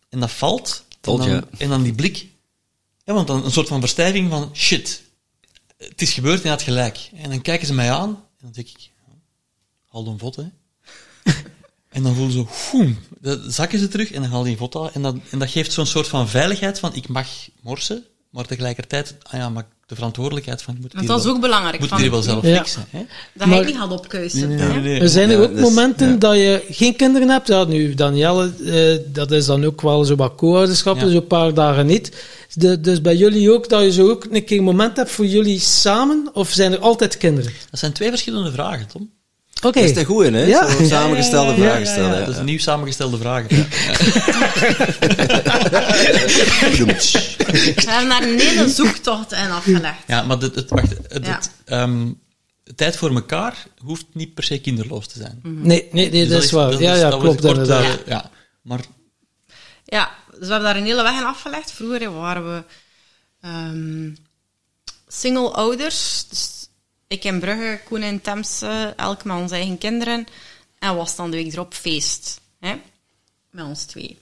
En 0.09 0.19
dat 0.19 0.31
valt. 0.31 0.85
En 1.01 1.17
dan, 1.17 1.45
en 1.57 1.69
dan 1.69 1.83
die 1.83 1.93
blik. 1.93 2.27
Ja, 3.03 3.13
want 3.13 3.27
dan 3.27 3.45
een 3.45 3.51
soort 3.51 3.67
van 3.67 3.79
verstijving 3.79 4.29
van... 4.29 4.49
Shit. 4.53 5.01
Het 5.77 6.01
is 6.01 6.13
gebeurd 6.13 6.37
en 6.37 6.41
hij 6.41 6.51
had 6.51 6.61
gelijk. 6.61 7.09
En 7.15 7.29
dan 7.29 7.41
kijken 7.41 7.67
ze 7.67 7.73
mij 7.73 7.91
aan. 7.91 8.09
En 8.09 8.39
dan 8.41 8.51
denk 8.51 8.67
ik... 8.67 8.89
Haal 9.89 10.07
een 10.07 10.19
vod, 10.19 10.35
hè. 10.35 10.43
En 11.89 12.03
dan 12.03 12.15
voelen 12.15 12.31
ze, 12.31 12.95
dan 13.19 13.51
zakken 13.51 13.79
ze 13.79 13.87
terug 13.87 14.11
en 14.11 14.21
dan 14.21 14.31
haal 14.31 14.45
je 14.45 14.51
een 14.51 14.57
foto. 14.57 14.89
En 14.93 15.01
dat, 15.01 15.15
en 15.29 15.39
dat 15.39 15.49
geeft 15.49 15.71
zo'n 15.71 15.85
soort 15.85 16.07
van 16.07 16.29
veiligheid 16.29 16.79
van, 16.79 16.95
ik 16.95 17.07
mag 17.07 17.27
morsen, 17.61 18.05
maar 18.29 18.45
tegelijkertijd, 18.45 19.15
ah 19.23 19.39
ja, 19.39 19.49
maar 19.49 19.65
de 19.85 19.95
verantwoordelijkheid 19.95 20.61
van, 20.61 20.77
moet 20.81 20.93
Want 20.93 21.07
dat 21.07 21.17
is 21.19 21.25
wel, 21.25 21.33
ook 21.33 21.41
belangrijk. 21.41 21.79
moet 21.79 21.89
van, 21.89 21.99
hier 21.99 22.11
wel 22.11 22.21
zelf 22.21 22.45
Ja. 22.45 22.55
fixen. 22.57 22.85
Hè? 22.89 23.05
Dat 23.33 23.47
Maar- 23.47 23.57
hij 23.57 23.65
niet 23.65 23.75
had 23.75 23.91
opkuisen. 23.91 24.47
Nee, 24.49 24.57
hè. 24.57 24.67
nee, 24.73 24.79
nee. 24.81 24.99
Er 24.99 25.09
zijn 25.09 25.29
er 25.29 25.39
ook 25.41 25.51
dus- 25.51 25.61
momenten 25.61 26.09
ja. 26.09 26.15
dat 26.15 26.35
je 26.35 26.65
geen 26.69 26.95
kinderen 26.95 27.29
hebt. 27.29 27.47
Ja, 27.47 27.63
nu, 27.63 27.93
Danielle, 27.93 28.51
eh, 28.65 29.13
dat 29.13 29.31
is 29.31 29.45
dan 29.45 29.65
ook 29.65 29.81
wel 29.81 30.03
zo 30.05 30.15
wat 30.15 30.35
co-ouderschap, 30.35 30.95
Ja. 30.97 31.03
dus 31.03 31.13
een 31.13 31.27
paar 31.27 31.53
dagen 31.53 31.85
niet. 31.85 32.23
De, 32.53 32.79
dus 32.81 33.01
bij 33.01 33.15
jullie 33.15 33.51
ook, 33.53 33.69
dat 33.69 33.81
je 33.83 33.91
zo 33.91 34.09
ook 34.09 34.27
een 34.31 34.45
keer 34.45 34.57
een 34.57 34.63
moment 34.63 34.97
hebt 34.97 35.11
voor 35.11 35.25
jullie 35.25 35.59
samen, 35.59 36.29
of 36.33 36.49
zijn 36.49 36.71
er 36.71 36.79
altijd 36.79 37.17
kinderen? 37.17 37.51
Dat 37.71 37.79
zijn 37.79 37.93
twee 37.93 38.09
verschillende 38.09 38.51
vragen, 38.51 38.87
Tom. 38.87 39.09
Oké. 39.61 39.79
Dat 39.79 39.89
is 39.89 39.93
de 39.93 40.05
goeie, 40.05 40.31
hè? 40.31 40.43
Ja. 40.45 40.69
Zo 40.69 40.83
samengestelde 40.85 41.51
Ja, 41.51 41.57
ja, 41.57 41.63
ja, 41.63 41.69
vragen 41.69 41.87
stellen. 41.87 42.19
Dat 42.19 42.27
is 42.29 42.37
een 42.37 42.45
nieuw 42.45 42.59
samengestelde 42.59 43.17
vragen. 43.17 43.47
We 46.59 47.83
hebben 47.85 48.09
daar 48.09 48.23
een 48.23 48.39
hele 48.39 48.69
zoektocht 48.69 49.31
in 49.31 49.51
afgelegd. 49.51 49.97
Ja, 50.07 50.23
maar 50.23 50.37
het, 50.37 50.55
het, 50.55 50.69
wacht, 50.69 50.89
het, 51.07 51.25
Ja. 51.25 51.35
het, 51.35 51.51
ehm, 51.65 52.07
tijd 52.75 52.95
voor 52.97 53.13
elkaar 53.15 53.57
hoeft 53.83 54.05
niet 54.13 54.33
per 54.33 54.43
se 54.43 54.59
kinderloos 54.61 55.07
te 55.07 55.19
zijn. 55.19 55.39
Nee, 55.43 55.61
nee, 55.91 56.09
nee 56.09 56.09
Dus 56.11 56.29
dat 56.29 56.43
is 56.43 56.51
waar. 56.51 56.71
dat 56.71 56.79
ja, 56.79 56.95
ja, 56.95 57.09
dat 57.09 57.19
klopt 57.19 57.41
kort, 57.41 57.57
inderdaad. 57.57 57.99
ja. 58.05 58.29
Maar 58.61 58.79
Ja, 59.85 60.09
dus 60.29 60.39
we 60.39 60.45
hebben 60.53 60.63
daar 60.63 60.75
een 60.75 60.85
hele 60.85 61.03
weg 61.03 61.19
in 61.19 61.25
afgelegd. 61.25 61.71
Vroeger 61.71 62.13
waren 62.13 62.53
we 62.55 62.63
ehm, 63.41 64.09
single 65.07 65.49
ouders. 65.51 66.25
Dus 66.29 66.58
ik 67.09 67.23
in 67.23 67.39
Brugge, 67.39 67.79
Koen 67.85 68.03
in 68.03 68.21
Temse, 68.21 68.93
elk 68.97 69.23
met 69.23 69.37
onze 69.37 69.55
eigen 69.55 69.77
kinderen. 69.77 70.25
En 70.79 70.95
was 70.95 71.15
dan 71.15 71.31
de 71.31 71.37
week 71.37 71.53
erop 71.53 71.73
feest. 71.73 72.41
Hè? 72.59 72.75
Met 73.51 73.65
ons 73.65 73.83
twee. 73.83 74.17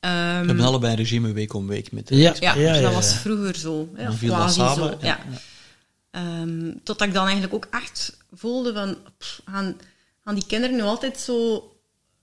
Ehm, 0.00 0.40
we 0.40 0.46
hebben 0.46 0.60
allebei 0.64 0.92
een 0.92 0.98
regime 0.98 1.32
week 1.32 1.54
om 1.54 1.66
week 1.66 1.92
met... 1.92 2.08
Ja, 2.08 2.34
ja, 2.40 2.54
ja, 2.54 2.72
dus 2.72 2.80
dat 2.82 2.90
ja, 2.90 2.96
was 2.96 3.10
ja. 3.12 3.16
vroeger 3.18 3.56
zo. 3.56 3.88
Hè, 3.94 4.02
Dan 4.04 4.12
of 4.12 4.18
viel 4.18 4.28
dat 4.28 4.38
quasi 4.38 4.60
samen. 4.60 4.76
zo. 4.76 4.88
en- 4.98 5.06
Ja. 5.06 5.18
Ehm, 6.10 6.72
totdat 6.84 7.08
ik 7.08 7.14
dan 7.14 7.24
eigenlijk 7.24 7.54
ook 7.54 7.66
echt 7.70 8.16
voelde 8.32 8.72
van... 8.72 8.96
pff, 9.18 9.40
gaan, 9.44 9.76
gaan 10.24 10.34
die 10.34 10.46
kinderen 10.46 10.76
nu 10.76 10.82
altijd 10.82 11.18
zo... 11.18 11.64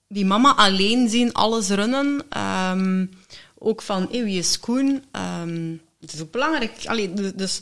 Die 0.08 0.26
mama 0.26 0.56
alleen 0.56 1.10
zien, 1.10 1.34
alles 1.34 1.70
runnen. 1.70 2.26
Ehm, 2.30 3.06
ook 3.58 3.82
van, 3.82 4.08
hey, 4.12 4.24
wie 4.24 4.38
is 4.38 4.60
Koen? 4.60 5.04
Ehm, 5.12 5.72
het 6.00 6.14
is 6.14 6.22
ook 6.22 6.32
belangrijk. 6.32 6.72
Allee, 6.86 7.14
du- 7.14 7.36
dus... 7.36 7.62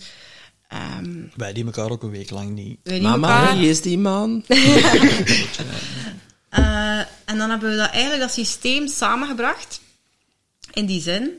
ehm 0.68 1.22
Wij 1.36 1.54
die 1.54 1.66
elkaar 1.66 1.90
ook 1.90 2.04
een 2.04 2.10
week 2.10 2.30
lang 2.30 2.50
niet... 2.50 3.02
Mama, 3.02 3.40
elkaar- 3.40 3.58
wie 3.58 3.70
is 3.70 3.82
die 3.82 3.98
man? 3.98 4.44
Eh, 6.50 7.00
en 7.26 7.38
dan 7.38 7.50
hebben 7.50 7.70
we 7.70 7.76
dat, 7.76 7.90
eigenlijk 7.90 8.22
dat 8.22 8.32
systeem 8.34 8.88
samengebracht. 8.88 9.82
In 10.74 10.86
die 10.86 11.02
zin 11.02 11.30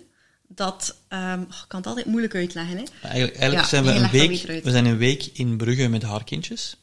dat... 0.48 0.96
ehm, 1.08 1.40
oh, 1.40 1.56
ik 1.62 1.64
kan 1.68 1.78
het 1.78 1.88
altijd 1.88 2.06
moeilijk 2.06 2.34
uitleggen, 2.34 2.76
hè. 2.76 2.82
Eigenlijk, 3.02 3.36
eigenlijk 3.38 3.62
Ja, 3.62 3.64
zijn 3.68 3.84
we 3.84 3.90
een 3.90 4.10
week, 4.10 4.62
we 4.64 4.70
zijn 4.70 4.84
een 4.84 4.96
week 4.96 5.24
in 5.32 5.56
Brugge 5.56 5.88
met 5.88 6.02
haar 6.02 6.24
kindjes. 6.24 6.76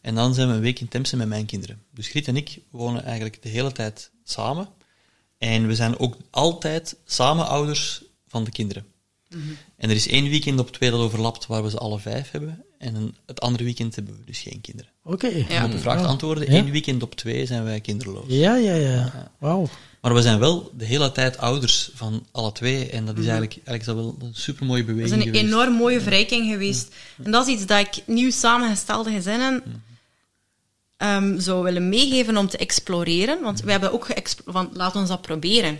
En 0.00 0.14
dan 0.14 0.34
zijn 0.34 0.48
we 0.48 0.54
een 0.54 0.60
week 0.60 0.80
in 0.80 0.88
Temse 0.88 1.16
met 1.16 1.28
mijn 1.28 1.46
kinderen. 1.46 1.82
Dus 1.90 2.08
Griet 2.08 2.28
en 2.28 2.36
ik 2.36 2.58
wonen 2.70 3.04
eigenlijk 3.04 3.42
de 3.42 3.48
hele 3.48 3.72
tijd 3.72 4.10
samen. 4.24 4.68
En 5.38 5.66
we 5.66 5.74
zijn 5.74 5.98
ook 5.98 6.16
altijd 6.30 6.96
samen 7.04 7.46
ouders 7.48 8.02
van 8.28 8.44
de 8.44 8.50
kinderen. 8.50 8.84
Mhm. 9.34 9.42
En 9.76 9.90
er 9.90 9.96
is 9.96 10.08
één 10.08 10.28
weekend 10.28 10.58
op 10.58 10.70
twee 10.72 10.90
dat 10.90 11.00
overlapt 11.00 11.46
waar 11.46 11.62
we 11.62 11.70
ze 11.70 11.78
alle 11.78 11.98
vijf 11.98 12.30
hebben. 12.30 12.64
En 12.78 12.94
een- 12.94 13.14
het 13.26 13.40
andere 13.40 13.64
weekend 13.64 13.94
hebben 13.94 14.16
we 14.18 14.24
dus 14.24 14.38
geen 14.38 14.60
kinderen. 14.60 14.90
Oké. 15.04 15.26
Ja. 15.48 15.64
Om 15.64 15.72
op 15.72 15.78
vraag 15.80 16.00
te 16.00 16.06
antwoorden, 16.06 16.44
Ja. 16.44 16.50
één 16.52 16.70
weekend 16.70 17.02
op 17.02 17.14
twee 17.14 17.46
zijn 17.46 17.64
wij 17.64 17.80
kinderloos. 17.80 18.24
Ja, 18.28 18.56
ja, 18.56 18.74
ja. 18.74 19.30
Wauw. 19.38 19.68
Maar 20.00 20.14
we 20.14 20.22
zijn 20.22 20.38
wel 20.38 20.72
de 20.76 20.84
hele 20.84 21.12
tijd 21.12 21.38
ouders 21.38 21.90
van 21.94 22.26
alle 22.32 22.52
twee. 22.52 22.90
En 22.90 23.04
dat 23.06 23.14
is 23.18 23.26
eigenlijk, 23.26 23.52
eigenlijk 23.52 23.80
is 23.80 23.86
dat 23.86 23.96
wel 23.96 24.16
een 24.28 24.34
supermooie 24.34 24.84
beweging 24.84 25.10
Mhm. 25.10 25.18
Dat 25.18 25.26
is 25.28 25.40
een 25.40 25.46
geweest. 25.48 25.54
enorm 25.64 25.78
mooie 25.78 26.00
verrijking 26.00 26.50
geweest. 26.52 26.94
En 27.22 27.30
dat 27.30 27.46
is 27.46 27.54
iets 27.54 27.66
dat 27.66 27.78
ik 27.80 28.02
nieuw 28.06 28.30
samengestelde 28.30 29.10
gezinnen 29.10 29.62
ehm, 30.96 31.38
zou 31.38 31.62
willen 31.62 31.88
meegeven 31.88 32.36
om 32.36 32.48
te 32.48 32.56
exploreren. 32.58 33.42
Want 33.42 33.60
we 33.60 33.70
hebben 33.70 33.92
ook 33.92 34.04
geëxploreerd 34.04 34.66
van, 34.66 34.76
laat 34.78 34.96
ons 34.96 35.08
dat 35.08 35.22
proberen. 35.22 35.78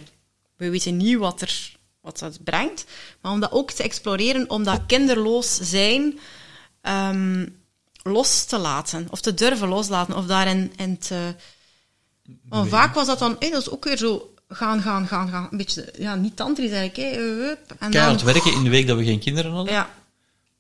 We 0.57 0.71
weten 0.71 0.97
niet 0.97 1.17
wat, 1.17 1.41
er, 1.41 1.77
wat 2.01 2.19
dat 2.19 2.39
brengt. 2.45 2.85
Maar 3.21 3.33
om 3.33 3.41
dat 3.41 3.53
ook 3.53 3.71
te 3.71 3.83
exploreren, 3.83 4.51
om 4.51 4.65
dat 4.65 4.81
kinderloos 4.87 5.55
zijn 5.61 6.19
ehm, 6.81 7.47
los 8.03 8.45
te 8.45 8.59
laten. 8.59 9.07
Of 9.11 9.21
te 9.21 9.35
durven 9.35 9.69
loslaten. 9.69 10.17
Of 10.17 10.27
daarin 10.27 10.73
in 10.77 10.99
te... 10.99 11.35
Want 12.49 12.69
vaak 12.69 12.95
was 12.95 13.07
dat 13.07 13.19
dan... 13.19 13.37
hé, 13.39 13.51
dat 13.51 13.61
is 13.61 13.71
ook 13.71 13.85
weer 13.85 13.97
zo... 13.97 14.35
Gaan, 14.49 14.83
gaan, 14.83 15.07
gaan, 15.07 15.29
gaan. 15.29 15.49
Een 15.51 15.57
beetje... 15.57 15.93
Ja, 15.99 16.15
niet 16.15 16.37
tantrisch 16.37 16.71
eigenlijk. 16.71 17.15
Hè. 17.15 17.21
Hup. 17.21 17.75
En 17.79 17.91
Keihard 17.91 18.17
dan... 18.21 18.33
werken 18.33 18.53
in 18.53 18.63
de 18.65 18.71
week 18.71 18.87
dat 18.87 18.97
we 18.99 19.05
geen 19.05 19.19
kinderen 19.21 19.53
hadden. 19.53 19.73
Ja, 19.73 19.91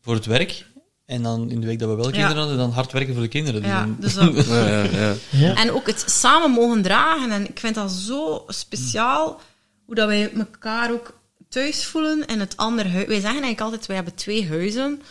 Voor 0.00 0.14
het 0.14 0.26
werk. 0.26 0.66
En 1.06 1.22
dan 1.22 1.50
in 1.50 1.60
de 1.60 1.66
week 1.66 1.78
dat 1.78 1.88
we 1.88 1.94
wel 1.94 2.10
kinderen 2.10 2.36
hadden, 2.36 2.56
dan 2.56 2.70
hard 2.70 2.92
werken 2.92 3.12
voor 3.14 3.22
de 3.22 3.28
kinderen. 3.28 3.62
Dus 3.62 3.70
ja. 3.70 3.80
dan- 3.80 3.96
Dus 4.00 4.14
dat, 4.14 4.46
Ja, 4.46 4.66
ja, 4.68 4.82
ja. 4.82 5.14
Ja. 5.30 5.54
En 5.54 5.72
ook 5.72 5.86
het 5.86 6.04
samen 6.06 6.50
mogen 6.50 6.82
dragen. 6.82 7.30
En 7.30 7.48
ik 7.48 7.58
vind 7.58 7.74
dat 7.74 7.90
zo 7.92 8.44
speciaal, 8.46 9.40
hoe 9.86 9.94
dat 9.94 10.06
wij 10.08 10.32
elkaar 10.32 10.92
ook 10.92 11.18
thuis 11.50 11.86
voelen 11.86 12.26
in 12.26 12.40
het 12.40 12.56
andere 12.56 12.88
huis. 12.88 13.06
Wij 13.06 13.20
zeggen 13.20 13.30
eigenlijk 13.30 13.60
altijd, 13.60 13.86
wij 13.86 13.96
hebben 13.96 14.14
twee 14.14 14.48
huizen. 14.48 15.02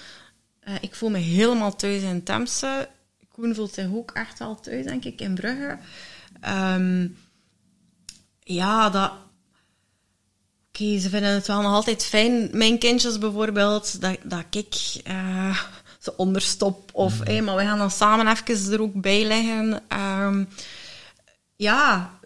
Eh, 0.59 0.73
ik 0.81 0.95
voel 0.95 1.09
me 1.09 1.17
helemaal 1.17 1.75
thuis 1.75 2.01
in 2.01 2.23
Temse. 2.23 2.89
Koen 3.31 3.55
voelt 3.55 3.73
zich 3.73 3.93
ook 3.93 4.11
echt 4.11 4.39
wel 4.39 4.59
thuis, 4.59 4.85
denk 4.85 5.05
ik, 5.05 5.21
in 5.21 5.35
Brugge. 5.35 5.77
Ehm, 6.41 7.07
ja, 8.43 8.89
dat... 8.89 9.11
Oké, 10.67 10.99
ze 10.99 11.09
vinden 11.09 11.31
het 11.31 11.47
wel 11.47 11.61
nog 11.61 11.73
altijd 11.73 12.05
fijn, 12.05 12.49
mijn 12.51 12.77
kindjes 12.77 13.17
bijvoorbeeld, 13.17 14.01
dat, 14.01 14.17
dat 14.23 14.45
ik 14.49 15.01
eh, 15.03 15.63
ze 15.99 16.17
onderstop. 16.17 16.89
Of, 16.93 17.23
hé, 17.23 17.41
maar 17.41 17.55
we 17.55 17.61
gaan 17.61 17.77
dan 17.77 17.91
samen 17.91 18.27
even 18.27 18.73
er 18.73 18.81
ook 18.81 19.01
bij 19.01 19.25
liggen. 19.25 19.81
Ehm, 19.87 20.45
ja, 21.55 22.18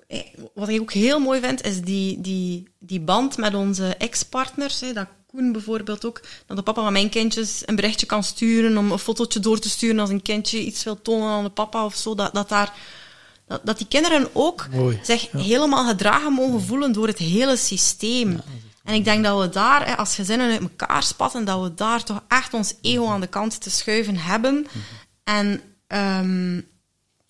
wat 0.54 0.70
ik 0.70 0.82
ook 0.82 0.92
heel 0.92 1.20
mooi 1.20 1.40
vind, 1.40 1.66
is 1.66 1.82
die, 1.82 2.22
die, 2.22 2.68
die 2.80 3.02
band 3.02 3.38
met 3.38 3.56
onze 3.56 3.96
ex-partners. 3.96 4.80
Dat 4.80 5.08
Koen 5.34 5.52
bijvoorbeeld 5.52 6.06
ook, 6.06 6.22
dat 6.46 6.58
de 6.58 6.64
papa 6.64 6.84
van 6.84 6.94
mijn 6.94 7.10
kindjes 7.10 7.62
een 7.66 7.76
berichtje 7.76 8.06
kan 8.06 8.24
sturen 8.24 8.78
om 8.78 8.92
een 8.92 9.00
fotootje 9.00 9.40
door 9.40 9.60
te 9.60 9.70
sturen 9.70 10.00
als 10.00 10.10
een 10.10 10.22
kindje 10.22 10.60
iets 10.60 10.84
wil 10.84 11.02
tonen 11.02 11.30
aan 11.30 11.44
de 11.44 11.50
papa 11.50 11.86
of 11.86 11.96
zo. 11.96 12.16
Dat, 12.16 12.34
dat, 12.34 12.50
daar, 12.50 12.74
dat, 13.48 13.66
dat 13.66 13.78
die 13.78 13.88
kinderen 13.88 14.30
ook 14.34 14.68
Mooi, 14.72 15.00
zich 15.04 15.32
helemaal 15.32 15.88
gedragen 15.88 16.34
mogen 16.34 16.62
voelen 16.62 16.92
door 16.92 17.08
het 17.08 17.18
hele 17.18 17.58
systeem. 17.58 18.42
En 18.84 18.94
ik 18.94 19.04
denk 19.04 19.24
dat 19.24 19.42
we 19.42 19.50
daar, 19.50 19.96
als 19.96 20.16
gezinnen 20.16 20.52
uit 20.52 20.62
elkaar 20.62 21.04
spatten, 21.04 21.46
dat 21.46 21.62
we 21.62 21.74
daar 21.74 22.04
toch 22.04 22.24
echt 22.28 22.54
ons 22.54 22.74
ego 22.82 23.08
aan 23.08 23.22
de 23.22 23.28
kant 23.28 23.62
te 23.62 23.70
schuiven 23.70 24.18
hebben. 24.18 24.68
En 25.24 25.62
ehm, 25.88 26.62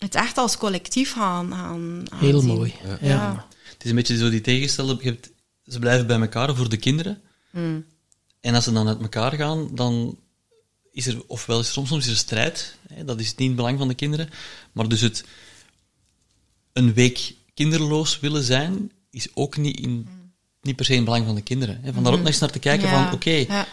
het 0.04 0.14
echt 0.14 0.38
als 0.38 0.56
collectief 0.56 1.12
gaan, 1.12 1.52
gaan, 1.52 2.04
gaan 2.10 2.18
Heel 2.18 2.40
zien. 2.40 2.54
mooi. 2.54 2.74
Ja. 2.84 2.98
Ja. 3.08 3.46
Het 3.72 3.84
is 3.84 3.90
een 3.90 3.96
beetje 3.96 4.16
zo 4.16 4.30
die 4.30 4.40
tegenstelde. 4.40 4.96
je 5.00 5.08
hebt- 5.08 5.30
Ze 5.66 5.78
blijven 5.78 6.06
bij 6.06 6.20
elkaar 6.20 6.54
voor 6.56 6.68
de 6.68 6.76
kinderen. 6.76 7.20
Mm. 7.50 7.84
En 8.40 8.54
als 8.54 8.64
ze 8.64 8.72
dan 8.72 8.88
uit 8.88 9.00
elkaar 9.00 9.32
gaan, 9.32 9.68
dan 9.74 10.18
is 10.92 11.06
er, 11.06 11.22
ofwel 11.26 11.60
is 11.60 11.66
er 11.66 11.72
soms, 11.72 11.88
soms 11.88 12.04
is 12.04 12.10
er 12.10 12.16
strijd. 12.16 12.76
Hè, 12.92 13.04
dat 13.04 13.20
is 13.20 13.28
niet 13.30 13.38
in 13.40 13.46
het 13.46 13.56
belang 13.56 13.78
van 13.78 13.88
de 13.88 13.94
kinderen. 13.94 14.28
Maar 14.72 14.88
dus 14.88 15.00
het 15.00 15.24
een 16.72 16.94
week 16.94 17.34
kinderloos 17.54 18.20
willen 18.20 18.42
zijn, 18.42 18.92
is 19.10 19.28
ook 19.34 19.56
niet, 19.56 19.80
in, 19.80 20.08
niet 20.62 20.76
per 20.76 20.84
se 20.84 20.90
in 20.90 20.96
het 20.96 21.06
belang 21.06 21.26
van 21.26 21.34
de 21.34 21.42
kinderen. 21.42 21.78
Hè. 21.82 21.92
Vandaar 21.92 22.12
ook 22.12 22.18
nog 22.18 22.26
eens 22.28 22.38
naar 22.38 22.50
te 22.52 22.58
kijken 22.58 22.88
Ja, 22.88 23.04
van, 23.04 23.14
oké, 23.14 23.30
ja. 23.30 23.66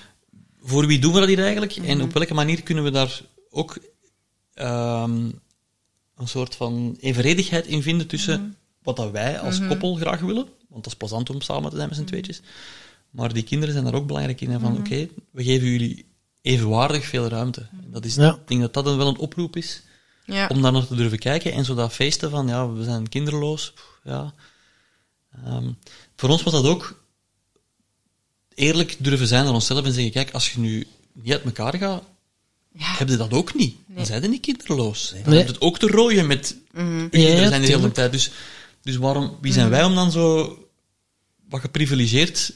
voor 0.62 0.86
wie 0.88 1.00
doen 1.00 1.14
we 1.14 1.20
dat 1.20 1.28
hier 1.28 1.40
eigenlijk? 1.42 1.76
En 1.76 2.02
op 2.02 2.14
welke 2.14 2.34
manier 2.34 2.64
kunnen 2.64 2.84
we 2.84 2.92
daar 2.92 3.22
ook 3.50 3.78
ehm, 4.54 5.30
een 6.22 6.28
soort 6.28 6.56
van 6.56 6.98
evenredigheid 7.00 7.66
in 7.68 7.82
vinden 7.82 8.08
tussen 8.08 8.56
wat 8.84 8.96
dat 8.96 9.12
wij 9.12 9.40
als 9.40 9.68
koppel 9.68 9.96
graag 9.96 10.20
willen, 10.20 10.48
want 10.70 10.84
dat 10.84 10.92
is 10.92 10.98
plezant 10.98 11.30
om 11.30 11.42
samen 11.42 11.70
te 11.70 11.76
zijn 11.76 11.88
met 11.88 11.98
z'n 11.98 12.04
tweetjes, 12.04 12.42
maar 13.10 13.34
die 13.34 13.44
kinderen 13.44 13.74
zijn 13.74 13.86
daar 13.86 13.96
ook 13.96 14.08
belangrijk 14.08 14.42
in. 14.42 14.50
Hè, 14.50 14.60
van, 14.60 14.78
oké, 14.78 15.08
we 15.32 15.44
geven 15.44 15.68
jullie 15.68 16.06
evenwaardig 16.42 17.06
veel 17.06 17.28
ruimte. 17.28 17.68
Dat 17.86 18.06
is, 18.06 18.16
Ja. 18.16 18.32
Ik 18.34 18.48
denk 18.48 18.62
dat 18.62 18.74
dat 18.74 18.86
dan 18.86 18.98
wel 18.98 19.08
een 19.08 19.18
oproep 19.18 19.56
is, 19.56 19.82
Ja. 20.26 20.48
om 20.48 20.62
daar 20.62 20.72
naar 20.72 20.88
te 20.88 20.96
durven 20.96 21.20
kijken 21.20 21.54
en 21.54 21.66
zo 21.66 21.76
dat 21.76 21.94
feesten 21.94 22.30
van, 22.30 22.48
ja, 22.48 22.72
we 22.72 22.84
zijn 22.84 23.10
kinderloos, 23.10 23.72
pff, 23.72 24.00
ja. 24.04 24.34
Ehm, 25.46 25.72
voor 26.16 26.30
ons 26.30 26.44
was 26.44 26.54
dat 26.54 26.66
ook 26.66 27.04
eerlijk 28.56 28.96
durven 29.00 29.28
zijn 29.28 29.44
naar 29.44 29.54
onszelf 29.54 29.86
en 29.86 29.94
zeggen, 29.94 30.12
kijk, 30.12 30.32
als 30.32 30.52
je 30.54 30.60
nu 30.60 30.88
niet 31.14 31.32
uit 31.34 31.44
elkaar 31.44 31.78
gaat, 31.78 32.04
Ja. 32.74 32.86
heb 32.98 33.10
je 33.10 33.16
dat 33.18 33.32
ook 33.34 33.54
niet. 33.56 33.76
Dan 33.88 34.06
zijn 34.06 34.22
je 34.22 34.28
niet 34.28 34.42
kinderloos. 34.42 35.10
Dan 35.10 35.22
Nee. 35.30 35.38
heb 35.38 35.48
je 35.48 35.54
het 35.54 35.62
ook 35.62 35.78
te 35.80 35.88
rooien 35.88 36.28
met 36.28 36.56
Mhm. 36.72 37.00
Ja, 37.02 37.08
kinderen 37.10 37.38
zijn 37.38 37.50
de 37.50 37.56
hele 37.58 37.68
tuurlijk. 37.68 37.94
tijd. 37.94 38.12
Dus, 38.12 38.32
dus 38.82 38.96
waarom, 38.96 39.38
wie 39.42 39.54
zijn 39.54 39.70
wij 39.70 39.84
om 39.84 39.96
dan 39.96 40.12
zo 40.12 40.58
wat 41.50 41.62
geprivilegeerd 41.62 42.54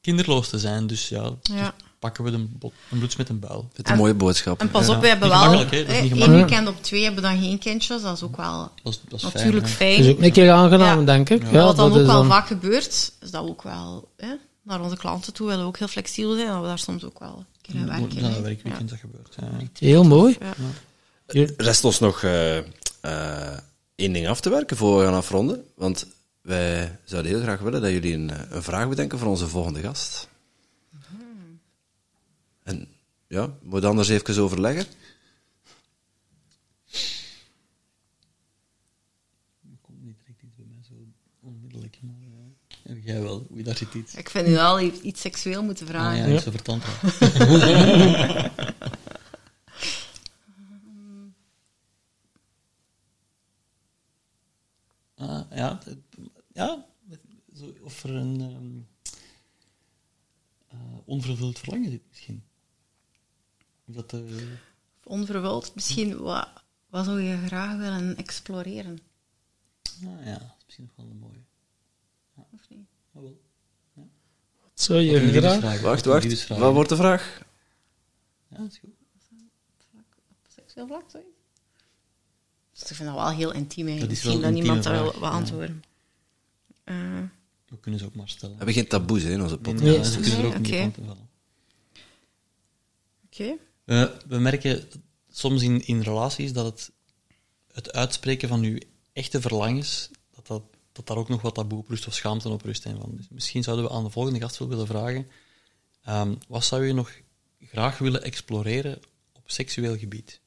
kinderloos 0.00 0.48
te 0.48 0.58
zijn? 0.58 0.86
Dus 0.86 1.08
ja, 1.08 1.30
Ja. 1.42 1.74
pakken 1.98 2.24
we 2.24 2.30
een, 2.30 2.56
bot, 2.58 2.72
een 2.90 2.98
bloeds 2.98 3.16
met 3.16 3.28
een 3.28 3.38
buil. 3.38 3.68
Een 3.82 3.96
mooie 3.96 4.14
boodschap. 4.14 4.60
En 4.60 4.70
pas 4.70 4.86
Ja. 4.86 4.94
op, 4.94 5.00
we 5.00 5.08
hebben 5.08 5.28
wel 5.28 5.52
eh, 5.52 5.88
één 5.88 6.30
weekend 6.30 6.68
op 6.68 6.82
twee 6.82 7.02
hebben 7.04 7.22
we 7.22 7.28
dan 7.28 7.38
geen 7.40 7.58
kindjes. 7.58 8.02
Dat 8.02 8.16
is 8.16 8.22
ook 8.22 8.36
wel 8.36 8.70
Dat 8.82 8.92
is, 8.92 9.00
dat 9.08 9.18
is 9.18 9.32
natuurlijk 9.32 9.68
fijn. 9.68 9.76
fijn. 9.76 9.96
Dat 9.98 10.06
is 10.06 10.12
ook 10.12 10.22
een 10.22 10.32
keer 10.32 10.50
aangenaam, 10.50 10.98
Ja. 10.98 11.04
denk 11.04 11.30
ik. 11.30 11.42
Ja, 11.42 11.64
Wat 11.64 11.76
dan 11.76 11.90
dat 11.90 12.00
ook 12.00 12.06
wel 12.06 12.16
dan- 12.16 12.26
vaak 12.28 12.46
gebeurt, 12.46 13.12
is 13.20 13.30
dat 13.30 13.44
we 13.44 13.48
ook 13.50 13.62
wel 13.62 14.08
hè, 14.16 14.34
naar 14.62 14.80
onze 14.82 14.96
klanten 14.96 15.32
toe 15.32 15.46
willen 15.46 15.62
we 15.62 15.68
ook 15.68 15.78
heel 15.78 15.88
flexibel 15.88 16.34
zijn. 16.34 16.46
Dat 16.48 16.60
we 16.60 16.66
daar 16.66 16.78
soms 16.78 17.04
ook 17.04 17.18
wel 17.18 17.44
een 17.68 17.86
werken. 17.86 18.42
werkweekend 18.42 18.88
dat 18.88 18.98
gebeurt. 18.98 19.36
Ja. 19.40 19.50
Heel 19.78 20.04
mooi. 20.04 20.38
Rest 21.56 21.84
ons 21.84 21.98
nog 21.98 22.22
eh, 22.22 22.58
eh, 23.00 23.58
één 23.94 24.12
ding 24.12 24.28
af 24.28 24.40
te 24.40 24.50
werken 24.50 24.76
voor 24.76 24.98
we 24.98 25.04
gaan 25.04 25.14
afronden. 25.14 25.64
Want 25.74 26.06
wij 26.40 26.98
zouden 27.04 27.32
heel 27.32 27.40
graag 27.40 27.60
willen 27.60 27.82
dat 27.82 27.90
jullie 27.90 28.14
een, 28.14 28.30
eh, 28.30 28.50
een 28.50 28.62
vraag 28.62 28.88
bedenken 28.88 29.18
voor 29.18 29.28
onze 29.28 29.48
volgende 29.48 29.80
gast. 29.80 30.28
En 32.62 32.88
ja, 33.26 33.56
moet 33.62 33.82
je 33.82 33.88
anders 33.88 34.08
even 34.08 34.42
overleggen? 34.42 34.86
Er 39.62 39.78
komt 39.80 40.02
niet 40.02 40.16
direct 40.18 40.42
iets 40.42 40.56
bij 40.56 40.66
mij 40.68 40.82
zo 40.88 40.94
onmiddellijk. 41.40 41.98
Maar, 42.00 42.14
ja. 42.20 42.44
Ja, 42.82 42.92
jij 43.04 43.22
wel, 43.22 43.46
wie 43.50 43.64
daar 43.64 43.76
zit 43.76 43.94
iets. 43.94 44.14
Ik 44.14 44.30
vind 44.30 44.46
nu 44.46 44.52
wel 44.52 44.80
iets 44.80 45.20
seksueel 45.20 45.62
moeten 45.62 45.86
Ah, 45.86 45.92
vragen. 45.92 46.18
ja, 46.18 46.26
Ja. 46.26 46.34
iets 46.36 46.48
over 46.48 46.62
tantra. 46.62 46.92
Ah, 55.14 55.44
ja, 55.50 55.78
het- 55.84 55.98
ja, 56.52 56.86
zo, 57.54 57.72
of 57.82 58.04
er 58.04 58.10
een 58.14 58.40
ehm, 58.40 58.78
eh, 60.68 60.98
onvervuld 61.04 61.58
verlangen 61.58 61.90
zit 61.90 62.02
misschien. 62.08 62.44
Of 63.86 63.94
dat, 63.94 64.12
eh, 64.12 64.20
Onverwild, 65.04 65.74
misschien, 65.74 66.16
wat, 66.18 66.48
wat 66.88 67.04
zou 67.04 67.20
je 67.20 67.36
graag 67.46 67.76
willen 67.76 68.16
exploreren? 68.16 68.98
nou 70.00 70.24
ja, 70.24 70.38
dat 70.38 70.54
is 70.58 70.64
misschien 70.64 70.84
nog 70.84 70.96
wel 70.96 71.06
een 71.06 71.18
mooie. 71.18 71.42
Of 72.50 72.68
niet? 72.68 72.86
Ah, 73.12 73.22
wel. 73.22 73.40
Wat 74.86 75.02
je 75.02 75.10
een 75.20 75.20
graag... 75.20 75.32
liefdesvraag, 75.32 75.80
Wacht, 75.80 76.04
wacht. 76.04 76.48
Wat 76.48 76.72
wordt 76.72 76.88
de 76.88 76.96
vraag? 76.96 77.42
Ja, 78.48 78.56
dat 78.56 78.66
is 78.70 78.78
goed. 78.78 78.90
Seksueel 80.54 80.86
vlak, 80.86 81.04
zoiets? 81.10 81.28
Dus 82.72 82.90
ik 82.90 82.96
vind 82.96 83.08
dat 83.08 83.18
wel 83.18 83.30
heel 83.30 83.52
intiem 83.52 83.86
eigenlijk. 83.86 84.00
Dat 84.00 84.10
is 84.10 84.24
Misschien 84.24 84.40
wel 84.40 84.50
dat 84.50 84.60
niemand 84.60 84.76
intieme 84.84 85.02
wil 85.02 85.12
vraag, 85.12 85.22
ja. 85.22 85.30
beantwoorden. 85.30 85.84
Eh, 86.84 86.94
We 87.68 87.78
kunnen 87.80 88.00
ze 88.00 88.06
ook 88.06 88.14
maar 88.14 88.28
stellen. 88.28 88.50
We 88.50 88.64
hebben 88.64 88.74
geen 88.74 88.88
taboes 88.88 89.22
hè, 89.22 89.30
in 89.30 89.42
onze 89.42 89.58
Nee, 89.62 89.74
podcast. 89.74 89.84
nee, 89.96 90.04
ze 90.04 90.20
kunnen 90.20 90.38
er 90.40 90.46
ook 90.46 90.58
Nee, 90.58 90.84
niet 90.86 90.96
oké. 90.98 91.16
Oké. 93.26 93.56
We, 93.84 94.16
we 94.28 94.38
merken 94.38 94.88
soms 95.30 95.62
in, 95.62 95.86
in 95.86 96.00
relaties 96.00 96.52
dat 96.52 96.64
het, 96.64 96.90
het 97.72 97.92
uitspreken 97.92 98.48
van 98.48 98.62
uw 98.62 98.78
echte 99.12 99.40
verlangens, 99.40 100.10
dat, 100.94 101.06
daar 101.06 101.16
ook 101.16 101.28
nog 101.28 101.42
wat 101.42 101.54
taboe 101.54 101.78
op 101.78 101.88
rust 101.88 102.06
of 102.06 102.14
schaamte 102.14 102.48
op 102.48 102.62
rust. 102.62 102.84
En 102.84 102.96
van. 103.00 103.10
Dus 103.16 103.26
misschien 103.30 103.62
zouden 103.62 103.84
we 103.84 103.90
aan 103.90 104.04
de 104.04 104.10
volgende 104.10 104.40
gast 104.40 104.58
wel 104.58 104.68
willen 104.68 104.86
vragen, 104.86 105.26
ehm, 106.04 106.34
wat 106.48 106.64
zou 106.64 106.86
je 106.86 106.92
nog 106.92 107.10
graag 107.60 107.98
willen 107.98 108.22
exploreren 108.22 108.98
op 109.32 109.42
seksueel 109.46 109.98
gebied? 109.98 110.40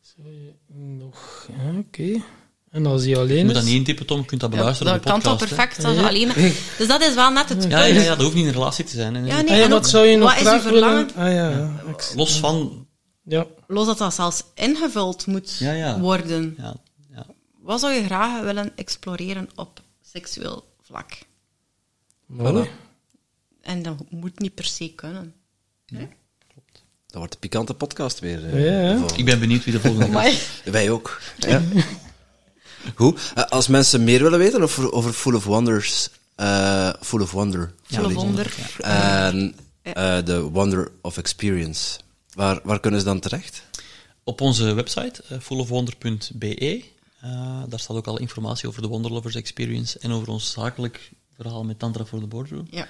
Zou 0.00 0.28
je 0.32 0.52
nog... 0.74 1.48
ja, 1.56 1.78
Oké. 1.78 2.22
En 2.70 2.86
als 2.86 3.00
hij 3.02 3.10
Je 3.10 3.18
alleen 3.18 3.44
moet 3.44 3.54
dat 3.54 3.64
niet 3.64 3.74
intippen, 3.74 4.06
Tom, 4.06 4.18
je 4.20 4.24
kunt 4.24 4.40
dat 4.40 4.50
Ja, 4.50 4.56
beluisteren 4.56 4.92
dat 4.92 5.00
op 5.00 5.06
de 5.06 5.12
kan 5.12 5.20
toch 5.20 5.38
podcast. 5.38 5.56
perfect 5.56 5.84
als 5.84 5.96
je 5.96 6.06
alleen 6.06 6.52
Dus 6.78 6.86
dat 6.88 7.00
is 7.02 7.14
wel 7.14 7.30
net 7.30 7.48
het 7.48 7.64
Ja, 7.64 7.84
ja, 7.84 8.00
ja, 8.00 8.08
dat 8.08 8.20
hoeft 8.22 8.34
niet 8.34 8.42
in 8.42 8.48
een 8.48 8.54
relatie 8.54 8.84
te 8.84 8.90
zijn. 8.94 9.14
hè. 9.14 9.20
Ja, 9.20 9.40
nee, 9.40 9.50
Ah 9.50 9.68
ja, 9.68 9.76
en 9.76 9.84
zou 9.84 10.06
je 10.06 10.16
nog 10.16 10.28
wat 10.28 10.40
is 10.40 10.52
uw 10.52 10.58
graag 10.58 10.62
willen... 10.72 11.10
Ah 11.14 11.32
ja, 11.32 11.50
ja. 11.50 11.82
Los 12.14 12.38
van... 12.38 12.86
ja. 13.22 13.46
Los 13.66 13.86
dat 13.86 13.98
dat 13.98 14.14
zelfs 14.14 14.42
ingevuld 14.54 15.26
moet 15.26 15.56
Ja, 15.58 15.72
ja. 15.72 15.98
worden. 16.00 16.54
Ja, 16.58 16.64
ja. 16.64 16.76
Wat 17.68 17.80
zou 17.80 17.92
je 17.92 18.04
graag 18.04 18.42
willen 18.42 18.72
exploreren 18.76 19.48
op 19.54 19.80
seksueel 20.02 20.74
vlak? 20.82 21.18
Mooi. 22.26 22.68
En 23.60 23.82
dat 23.82 23.96
moet 24.10 24.38
niet 24.38 24.54
per 24.54 24.64
se 24.64 24.92
kunnen. 24.94 25.34
Dat 25.86 27.16
wordt 27.16 27.34
een 27.34 27.40
pikante 27.40 27.74
podcast 27.74 28.18
weer. 28.18 28.44
eh, 28.46 28.64
Ja, 28.64 28.98
de. 29.06 29.16
Ik 29.16 29.24
ben 29.24 29.40
benieuwd 29.40 29.64
wie 29.64 29.72
de 29.72 29.80
volgende 29.80 30.04
gast 30.12 30.14
Maar 30.64 30.72
Wij 30.72 30.90
ook. 30.90 31.20
Ja. 31.38 31.62
Goed. 32.94 33.32
Eh, 33.34 33.44
als 33.44 33.68
mensen 33.68 34.04
meer 34.04 34.22
willen 34.22 34.38
weten 34.38 34.62
over, 34.62 34.92
over 34.92 35.12
Full 35.12 35.34
of 35.34 35.44
Wonders, 35.44 36.08
eh, 36.34 36.92
Full 37.00 37.20
of 37.20 37.30
Wonder, 37.30 37.74
Full 37.82 38.04
of. 38.04 38.12
Wonder. 38.12 38.76
en 38.78 39.54
eh, 39.82 40.24
de 40.24 40.40
Wonder 40.40 40.90
of 41.02 41.16
Experience, 41.18 41.98
waar, 42.34 42.60
waar 42.62 42.80
kunnen 42.80 43.00
ze 43.00 43.06
dan 43.06 43.20
terecht? 43.20 43.62
Op 44.24 44.40
onze 44.40 44.72
website, 44.72 45.22
fullofwonder.be, 45.40 46.84
eh, 47.20 47.62
daar 47.68 47.80
staat 47.80 47.96
ook 47.96 48.06
al 48.06 48.18
informatie 48.18 48.68
over 48.68 48.82
de 48.82 48.88
Wonderlovers 48.88 49.34
Experience 49.34 49.98
en 49.98 50.12
over 50.12 50.28
ons 50.28 50.50
zakelijk 50.50 51.10
verhaal 51.36 51.64
met 51.64 51.78
Tantra 51.78 52.04
voor 52.04 52.20
de 52.20 52.26
Boardroom. 52.26 52.66
Ja. 52.70 52.86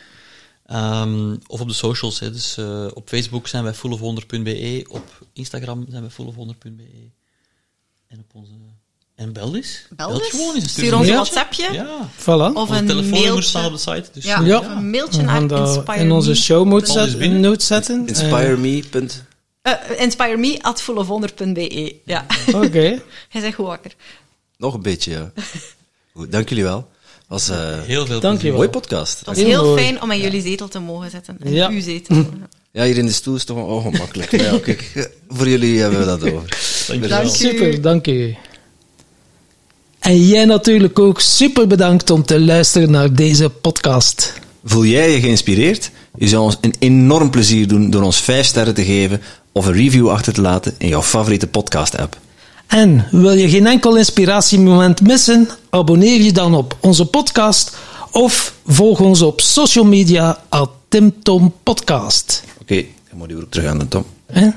Ehm, 0.67 1.37
of 1.47 1.61
op 1.61 1.69
de 1.69 1.75
socials, 1.75 2.19
hè. 2.21 2.31
dus 2.31 2.57
eh, 2.57 2.87
op 2.95 3.09
Facebook 3.09 3.47
zijn 3.49 3.65
wij 3.65 3.75
fullofwonder.be, 3.75 4.85
op 4.89 5.27
Instagram 5.33 5.87
zijn 5.89 6.03
wij 6.03 6.11
fullofwonder.be 6.11 7.11
en 8.09 8.19
op 8.19 8.35
onze... 8.35 8.51
En 9.15 9.33
bel 9.33 9.57
eens. 9.57 9.87
Bel 9.97 10.09
Bel 10.09 10.19
eens. 10.21 10.29
gewoon 10.31 10.55
eens. 10.55 10.71
Stuur 10.73 10.97
ons 10.97 11.07
een. 11.09 11.15
WhatsAppje. 11.15 11.73
Ja. 11.73 12.09
Voilà. 12.21 12.53
Of 12.55 12.71
een 12.71 12.87
telefoonnummers 12.87 13.49
staan 13.49 13.65
op 13.65 13.71
mailtje. 13.71 13.93
de 13.95 14.01
site. 14.03 14.11
Dus 14.13 14.25
Ja, 14.25 14.41
Ja. 14.41 14.59
of 14.59 14.67
een 14.69 14.91
mailtje 14.91 15.23
naar 15.23 15.43
Inspire 15.43 15.99
in 15.99 16.11
onze 16.13 16.35
show 16.35 16.67
notes 16.67 16.93
zetten. 16.93 17.19
binnen. 18.93 19.28
Zetten. 19.69 19.99
Inspire 19.99 20.37
me. 20.37 20.59
at 20.61 20.81
fullofwonder.be. 20.83 21.95
Ja. 22.05 22.27
Oké. 22.55 23.03
Hij 23.29 23.41
zegt 23.41 23.55
goed 23.55 23.67
wakker. 23.67 23.95
Nog 24.57 24.75
een 24.75 24.83
beetje, 24.83 25.11
ja. 25.11 25.33
Goed, 26.15 26.33
dank 26.33 26.49
jullie 26.49 26.65
wel. 26.65 26.89
was 27.27 27.49
eh, 27.49 27.57
een 27.59 27.81
Heel 27.83 28.07
veel 28.07 28.21
Dank 28.21 28.41
je 28.41 28.49
wel. 28.49 28.57
mooie 28.57 28.69
podcast. 28.71 29.19
Het 29.19 29.27
was 29.27 29.37
Heel 29.37 29.47
heel, 29.47 29.65
mooi. 29.65 29.83
fijn 29.83 30.03
om 30.03 30.11
in 30.11 30.21
jullie 30.21 30.43
zetel 30.43 30.69
te 30.69 30.79
mogen 30.79 31.11
zitten. 31.11 31.37
In 31.43 31.53
Ja. 31.53 31.69
uw 31.69 31.81
zetel. 31.81 32.25
Ja, 32.73 32.85
hier 32.85 32.99
in 32.99 33.07
de 33.07 33.13
stoel 33.13 33.35
is 33.37 33.45
toch 33.45 33.57
wel 33.57 33.67
ongemakkelijk. 33.67 34.31
Ja, 34.31 34.59
voor 35.29 35.49
jullie 35.49 35.81
hebben 35.81 35.99
we 35.99 36.05
dat 36.05 36.23
over. 36.23 37.09
Dank 37.09 37.25
u. 37.25 37.29
Super, 37.29 37.81
dank 37.81 38.07
u. 38.07 38.37
En 39.99 40.27
jij 40.27 40.45
natuurlijk 40.45 40.99
ook 40.99 41.21
super 41.21 41.67
bedankt 41.67 42.11
om 42.11 42.23
te 42.25 42.41
luisteren 42.41 42.91
naar 42.91 43.15
deze 43.15 43.49
podcast. 43.51 44.33
Voel 44.65 44.85
jij 44.85 45.11
je 45.11 45.21
geïnspireerd? 45.21 45.91
Je 46.19 46.29
zou 46.29 46.43
ons 46.43 46.57
een 46.61 46.75
enorm 46.79 47.31
plezier 47.31 47.69
doen 47.69 47.91
door 47.91 48.03
ons 48.03 48.21
5 48.21 48.47
sterren 48.47 48.75
te 48.75 48.85
geven 48.85 49.21
of 49.59 49.67
een 49.67 49.73
review 49.73 50.09
achter 50.09 50.33
te 50.33 50.41
laten 50.41 50.75
in 50.79 50.89
jouw 50.89 51.03
favoriete 51.03 51.47
podcast-app. 51.47 52.19
En 52.67 53.07
wil 53.11 53.33
je 53.33 53.49
geen 53.49 53.67
enkel 53.67 53.97
inspiratiemoment 53.97 55.01
missen? 55.01 55.49
Abonneer 55.71 56.21
je 56.21 56.33
dan 56.33 56.55
op 56.55 56.77
onze 56.81 57.07
podcast 57.07 57.77
of 58.11 58.55
volg 58.67 59.01
ons 59.01 59.23
op 59.23 59.41
social 59.41 59.85
media 59.85 60.39
at 60.49 60.71
Tim 60.89 61.15
Podcast. 61.63 62.45
Oké, 62.61 62.85
dan 63.09 63.19
moet 63.19 63.29
je 63.29 63.35
weer 63.35 63.49
terug 63.49 63.67
aan 63.71 63.79
de 63.79 63.89
Tom. 63.89 64.05
Hè? 64.27 64.49